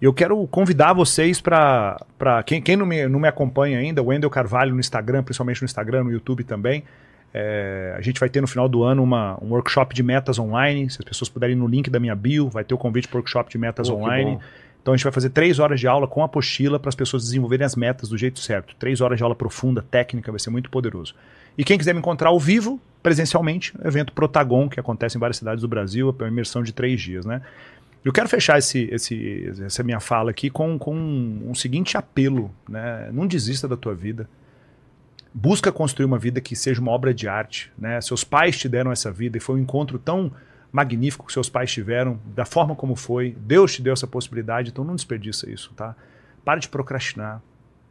eu 0.00 0.12
quero 0.12 0.46
convidar 0.46 0.92
vocês 0.92 1.40
para. 1.40 1.96
Quem, 2.44 2.60
quem 2.60 2.76
não, 2.76 2.86
me, 2.86 3.08
não 3.08 3.18
me 3.18 3.28
acompanha 3.28 3.78
ainda, 3.78 4.02
o 4.02 4.06
Wendel 4.06 4.30
Carvalho 4.30 4.74
no 4.74 4.80
Instagram, 4.80 5.22
principalmente 5.22 5.62
no 5.62 5.64
Instagram, 5.64 6.04
no 6.04 6.12
YouTube 6.12 6.44
também. 6.44 6.84
É, 7.34 7.94
a 7.96 8.00
gente 8.00 8.20
vai 8.20 8.28
ter 8.28 8.40
no 8.40 8.46
final 8.46 8.68
do 8.68 8.82
ano 8.82 9.02
uma, 9.02 9.38
um 9.42 9.50
workshop 9.50 9.94
de 9.94 10.02
metas 10.02 10.38
online. 10.38 10.88
Se 10.88 10.98
as 11.00 11.04
pessoas 11.04 11.28
puderem 11.28 11.56
ir 11.56 11.58
no 11.58 11.66
link 11.66 11.90
da 11.90 11.98
minha 11.98 12.14
bio, 12.14 12.48
vai 12.48 12.64
ter 12.64 12.74
o 12.74 12.78
convite 12.78 13.08
para 13.08 13.16
o 13.16 13.18
workshop 13.18 13.50
de 13.50 13.58
metas 13.58 13.90
Pô, 13.90 13.96
online. 13.96 14.38
Então 14.80 14.94
a 14.94 14.96
gente 14.96 15.04
vai 15.04 15.12
fazer 15.12 15.30
três 15.30 15.58
horas 15.58 15.80
de 15.80 15.88
aula 15.88 16.06
com 16.06 16.22
apostila 16.22 16.78
para 16.78 16.88
as 16.88 16.94
pessoas 16.94 17.24
desenvolverem 17.24 17.64
as 17.66 17.74
metas 17.74 18.08
do 18.08 18.16
jeito 18.16 18.38
certo. 18.38 18.76
Três 18.76 19.00
horas 19.00 19.18
de 19.18 19.22
aula 19.24 19.34
profunda, 19.34 19.82
técnica, 19.82 20.30
vai 20.30 20.38
ser 20.38 20.50
muito 20.50 20.70
poderoso. 20.70 21.14
E 21.56 21.64
quem 21.64 21.78
quiser 21.78 21.92
me 21.92 22.00
encontrar 22.00 22.28
ao 22.28 22.38
vivo, 22.38 22.80
presencialmente, 23.02 23.72
evento 23.84 24.12
Protagon, 24.12 24.68
que 24.68 24.80
acontece 24.80 25.16
em 25.16 25.20
várias 25.20 25.36
cidades 25.36 25.62
do 25.62 25.68
Brasil, 25.68 26.14
é 26.18 26.22
uma 26.22 26.28
imersão 26.28 26.62
de 26.62 26.72
três 26.72 27.00
dias, 27.00 27.24
né? 27.24 27.42
Eu 28.04 28.12
quero 28.12 28.28
fechar 28.28 28.56
esse, 28.56 28.88
esse, 28.92 29.52
essa 29.64 29.82
minha 29.82 29.98
fala 29.98 30.30
aqui 30.30 30.48
com, 30.48 30.78
com 30.78 30.94
um, 30.94 31.54
seguinte 31.54 31.96
apelo, 31.96 32.54
né? 32.68 33.10
Não 33.12 33.26
desista 33.26 33.66
da 33.66 33.76
tua 33.76 33.94
vida. 33.94 34.28
Busca 35.34 35.72
construir 35.72 36.06
uma 36.06 36.18
vida 36.18 36.40
que 36.40 36.54
seja 36.54 36.80
uma 36.80 36.92
obra 36.92 37.12
de 37.12 37.26
arte, 37.26 37.72
né? 37.76 38.00
Seus 38.00 38.22
pais 38.22 38.56
te 38.56 38.68
deram 38.68 38.92
essa 38.92 39.10
vida 39.10 39.38
e 39.38 39.40
foi 39.40 39.56
um 39.56 39.58
encontro 39.58 39.98
tão 39.98 40.30
magnífico 40.70 41.26
que 41.26 41.32
seus 41.32 41.48
pais 41.48 41.72
tiveram, 41.72 42.20
da 42.34 42.44
forma 42.44 42.76
como 42.76 42.94
foi. 42.94 43.36
Deus 43.40 43.74
te 43.74 43.82
deu 43.82 43.92
essa 43.92 44.06
possibilidade, 44.06 44.70
então 44.70 44.84
não 44.84 44.94
desperdiça 44.94 45.50
isso, 45.50 45.72
tá? 45.74 45.96
Para 46.44 46.60
de 46.60 46.68
procrastinar. 46.68 47.42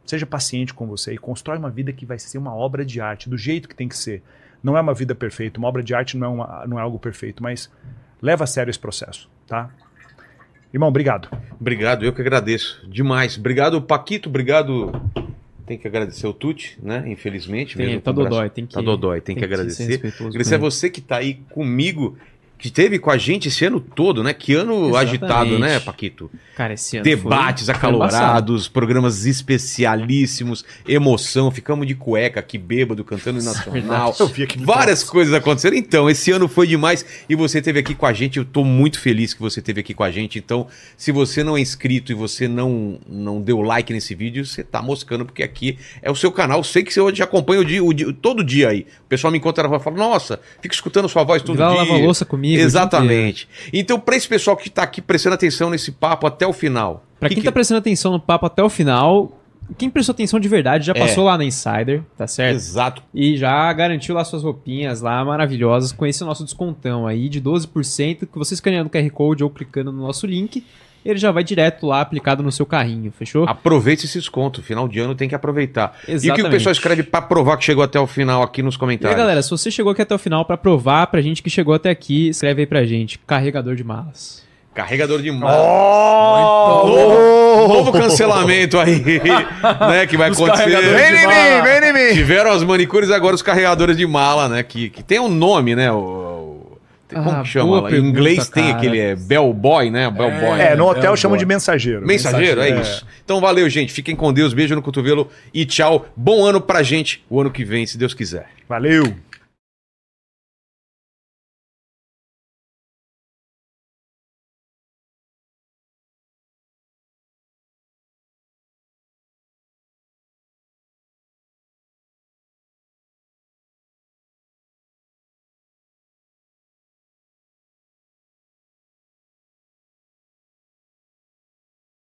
Seja 0.06 0.24
paciente 0.24 0.72
com 0.72 0.86
você 0.86 1.14
e 1.14 1.18
constrói 1.18 1.58
uma 1.58 1.68
vida 1.70 1.92
que 1.92 2.06
vai 2.06 2.18
ser 2.18 2.38
uma 2.38 2.54
obra 2.54 2.84
de 2.84 3.00
arte, 3.00 3.28
do 3.28 3.36
jeito 3.36 3.68
que 3.68 3.74
tem 3.74 3.88
que 3.88 3.96
ser. 3.96 4.22
Não 4.62 4.76
é 4.76 4.80
uma 4.80 4.94
vida 4.94 5.14
perfeita, 5.14 5.58
uma 5.58 5.68
obra 5.68 5.82
de 5.82 5.94
arte 5.94 6.16
não 6.16 6.26
é, 6.26 6.30
uma- 6.30 6.66
não 6.66 6.78
é 6.78 6.82
algo 6.82 6.98
perfeito, 6.98 7.42
mas 7.42 7.70
leva 8.22 8.44
a 8.44 8.46
sério 8.46 8.70
esse 8.70 8.78
processo, 8.78 9.28
tá? 9.46 9.68
Irmão, 10.72 10.88
obrigado. 10.88 11.28
Obrigado, 11.60 12.04
eu 12.04 12.12
que 12.12 12.20
agradeço. 12.20 12.84
Demais. 12.88 13.36
Obrigado, 13.38 13.80
Paquito. 13.82 14.28
Obrigado. 14.28 14.92
Tem 15.64 15.76
que 15.78 15.88
agradecer 15.88 16.26
o 16.26 16.32
Tuti, 16.32 16.78
né? 16.82 17.02
Infelizmente. 17.06 17.76
Tem, 17.76 17.86
mesmo 17.86 18.00
tá 18.02 18.12
com 18.12 18.20
o 18.20 18.22
braço- 18.22 18.30
dodói, 18.36 18.50
tem 18.50 18.66
que- 18.66 18.74
Tá 18.74 18.80
dodói, 18.80 19.20
tem, 19.20 19.34
que, 19.34 19.40
tem 19.40 19.48
que 19.48 19.54
ser 19.56 19.60
agradecer. 19.84 20.24
agradecer 20.26 20.54
a 20.54 20.58
você 20.58 20.90
que 20.90 21.00
tá 21.00 21.16
aí 21.16 21.34
comigo, 21.50 22.16
que 22.58 22.68
esteve 22.68 22.98
com 22.98 23.10
a 23.10 23.18
gente 23.18 23.48
esse 23.48 23.64
ano 23.64 23.78
todo, 23.80 24.22
né? 24.24 24.32
Que 24.32 24.54
ano 24.54 24.88
Exatamente. 24.88 24.96
agitado, 25.08 25.58
né, 25.58 25.78
Paquito? 25.80 26.30
Cara, 26.56 26.72
esse 26.72 26.96
ano 26.96 27.04
Debates 27.04 27.66
foi- 27.66 27.74
acalorados, 27.74 28.66
programas 28.66 29.26
especialíssimos, 29.26 30.64
emoção, 30.88 31.50
ficamos 31.50 31.86
de 31.86 31.94
cueca 31.94 32.40
aqui, 32.40 32.56
bêbado, 32.56 33.04
cantando 33.04 33.40
o 33.40 33.42
nacional. 33.42 34.14
Eu 34.18 34.26
vi 34.26 34.42
aqui 34.44 34.58
Várias 34.58 35.04
coisas 35.04 35.34
aconteceram. 35.34 35.76
Então, 35.76 36.08
esse 36.08 36.30
ano 36.30 36.48
foi 36.48 36.66
demais 36.66 37.04
e 37.28 37.34
você 37.34 37.58
esteve 37.58 37.78
aqui 37.80 37.94
com 37.94 38.06
a 38.06 38.12
gente. 38.12 38.38
Eu 38.38 38.44
tô 38.44 38.64
muito 38.64 38.98
feliz 38.98 39.34
que 39.34 39.40
você 39.40 39.60
esteve 39.60 39.80
aqui 39.80 39.92
com 39.92 40.02
a 40.02 40.10
gente. 40.10 40.38
Então, 40.38 40.66
se 40.96 41.12
você 41.12 41.44
não 41.44 41.56
é 41.56 41.60
inscrito 41.60 42.10
e 42.10 42.14
você 42.14 42.48
não, 42.48 42.98
não 43.06 43.40
deu 43.40 43.60
like 43.60 43.92
nesse 43.92 44.14
vídeo, 44.14 44.46
você 44.46 44.64
tá 44.64 44.80
moscando, 44.80 45.26
porque 45.26 45.42
aqui 45.42 45.78
é 46.00 46.10
o 46.10 46.14
seu 46.16 46.32
canal. 46.32 46.64
Sei 46.64 46.82
que 46.82 46.92
você 46.92 47.00
já 47.14 47.24
acompanha 47.24 47.60
o 47.60 47.64
dia, 47.64 47.84
o 47.84 47.92
dia- 47.92 48.12
todo 48.14 48.42
dia 48.42 48.70
aí. 48.70 48.86
O 49.04 49.08
pessoal 49.08 49.30
me 49.30 49.38
encontra 49.38 49.66
e 49.68 49.80
fala: 49.80 49.96
Nossa, 49.96 50.40
fico 50.62 50.74
escutando 50.74 51.06
sua 51.08 51.22
voz 51.22 51.42
todo 51.42 51.58
lá 51.58 51.68
dia. 51.70 51.78
lavar 51.82 52.00
louça 52.00 52.24
comigo. 52.24 52.45
Exatamente. 52.54 53.48
Então, 53.72 53.98
para 53.98 54.16
esse 54.16 54.28
pessoal 54.28 54.56
que 54.56 54.70
tá 54.70 54.82
aqui 54.82 55.00
prestando 55.02 55.34
atenção 55.34 55.70
nesse 55.70 55.90
papo 55.92 56.26
até 56.26 56.46
o 56.46 56.52
final. 56.52 57.04
Pra 57.18 57.28
que 57.28 57.34
quem 57.36 57.42
que- 57.42 57.48
tá 57.48 57.52
prestando 57.52 57.78
atenção 57.78 58.12
no 58.12 58.20
papo 58.20 58.46
até 58.46 58.62
o 58.62 58.68
final, 58.68 59.40
quem 59.78 59.88
prestou 59.90 60.12
atenção 60.12 60.38
de 60.38 60.48
verdade 60.48 60.86
já 60.86 60.92
É. 60.94 60.98
passou 60.98 61.24
lá 61.24 61.36
na 61.36 61.44
Insider, 61.44 62.02
tá 62.16 62.26
certo? 62.26 62.54
Exato. 62.56 63.02
E 63.14 63.36
já 63.36 63.72
garantiu 63.72 64.14
lá 64.14 64.24
suas 64.24 64.42
roupinhas 64.42 65.00
lá 65.00 65.24
maravilhosas 65.24 65.92
com 65.92 66.06
esse 66.06 66.22
nosso 66.24 66.44
descontão 66.44 67.06
aí 67.06 67.28
de 67.28 67.40
12% 67.40 68.26
que 68.26 68.38
você 68.38 68.54
escaneando 68.54 68.88
o 68.88 68.90
QR 68.90 69.10
Code 69.10 69.42
ou 69.42 69.50
clicando 69.50 69.90
no 69.90 70.02
nosso 70.02 70.26
link, 70.26 70.62
ele 71.08 71.18
já 71.18 71.30
vai 71.30 71.44
direto 71.44 71.86
lá 71.86 72.00
aplicado 72.00 72.42
no 72.42 72.50
seu 72.52 72.66
carrinho, 72.66 73.12
fechou? 73.12 73.44
Aproveite 73.48 74.04
esse 74.06 74.18
desconto. 74.18 74.62
Final 74.62 74.88
de 74.88 74.98
ano 75.00 75.14
tem 75.14 75.28
que 75.28 75.34
aproveitar. 75.34 75.96
E 76.00 76.02
o 76.02 76.04
que 76.06 76.12
o 76.12 76.14
Exatamente. 76.16 76.50
pessoal 76.52 76.72
escreve 76.72 77.02
pra 77.02 77.22
provar 77.22 77.56
que 77.56 77.64
chegou 77.64 77.82
até 77.84 77.98
o 78.00 78.06
final 78.06 78.42
aqui 78.42 78.62
nos 78.62 78.74
E 78.74 78.76
aí, 78.76 78.78
comentários? 78.80 79.16
galera, 79.18 79.42
se 79.42 79.50
você 79.50 79.70
chegou 79.70 79.92
aqui 79.92 80.02
até 80.02 80.14
o 80.14 80.18
final 80.18 80.44
pra 80.44 80.56
provar 80.56 81.06
pra 81.06 81.20
gente 81.20 81.42
que 81.42 81.48
chegou 81.50 81.74
até 81.74 81.90
aqui, 81.90 82.28
escreve 82.28 82.62
aí 82.62 82.66
pra 82.66 82.84
gente, 82.84 83.18
carregador 83.26 83.74
de 83.74 83.84
malas. 83.84 84.44
Carregador 84.74 85.22
de 85.22 85.30
mão. 85.30 85.48
Oh! 85.48 86.86
Novo, 86.86 87.74
novo 87.74 87.92
cancelamento 87.92 88.78
aí, 88.78 89.00
né? 89.88 90.06
Que 90.06 90.16
vai 90.18 90.30
acontecer. 90.30 90.64
carregadores 90.64 90.92
Vem 91.00 91.24
em 91.24 91.26
mim, 91.26 91.62
vem 91.62 91.88
em 91.88 91.92
mim! 92.10 92.14
Tiveram 92.14 92.50
as 92.52 92.62
manicures, 92.62 93.10
agora 93.10 93.34
os 93.34 93.40
carregadores 93.42 93.96
de 93.96 94.06
mala, 94.06 94.48
né? 94.50 94.62
Que, 94.62 94.90
que 94.90 95.02
tem 95.02 95.18
um 95.18 95.28
nome, 95.28 95.74
né? 95.74 95.90
O, 95.90 95.96
o- 95.96 96.55
como 97.14 97.30
Ah, 97.30 97.42
que 97.42 97.48
chama? 97.48 97.90
Em 97.90 97.98
inglês 97.98 98.48
tem 98.48 98.64
cara. 98.64 98.76
aquele 98.76 98.98
é, 98.98 99.14
bellboy, 99.14 99.90
né? 99.90 100.10
Bellboy. 100.10 100.60
É, 100.60 100.74
no 100.74 100.86
hotel 100.88 101.14
é, 101.14 101.16
chamam 101.16 101.36
de 101.36 101.46
mensageiro. 101.46 102.06
Mensageiro, 102.06 102.60
é 102.60 102.70
É. 102.70 102.80
isso. 102.80 103.06
Então 103.24 103.40
valeu, 103.40 103.68
gente. 103.68 103.92
Fiquem 103.92 104.16
com 104.16 104.32
Deus. 104.32 104.52
Beijo 104.54 104.74
no 104.74 104.82
cotovelo 104.82 105.28
e 105.54 105.64
tchau. 105.64 106.06
Bom 106.16 106.44
ano 106.44 106.60
pra 106.60 106.82
gente 106.82 107.24
o 107.30 107.40
ano 107.40 107.50
que 107.50 107.64
vem, 107.64 107.86
se 107.86 107.96
Deus 107.96 108.14
quiser. 108.14 108.46
Valeu! 108.68 109.14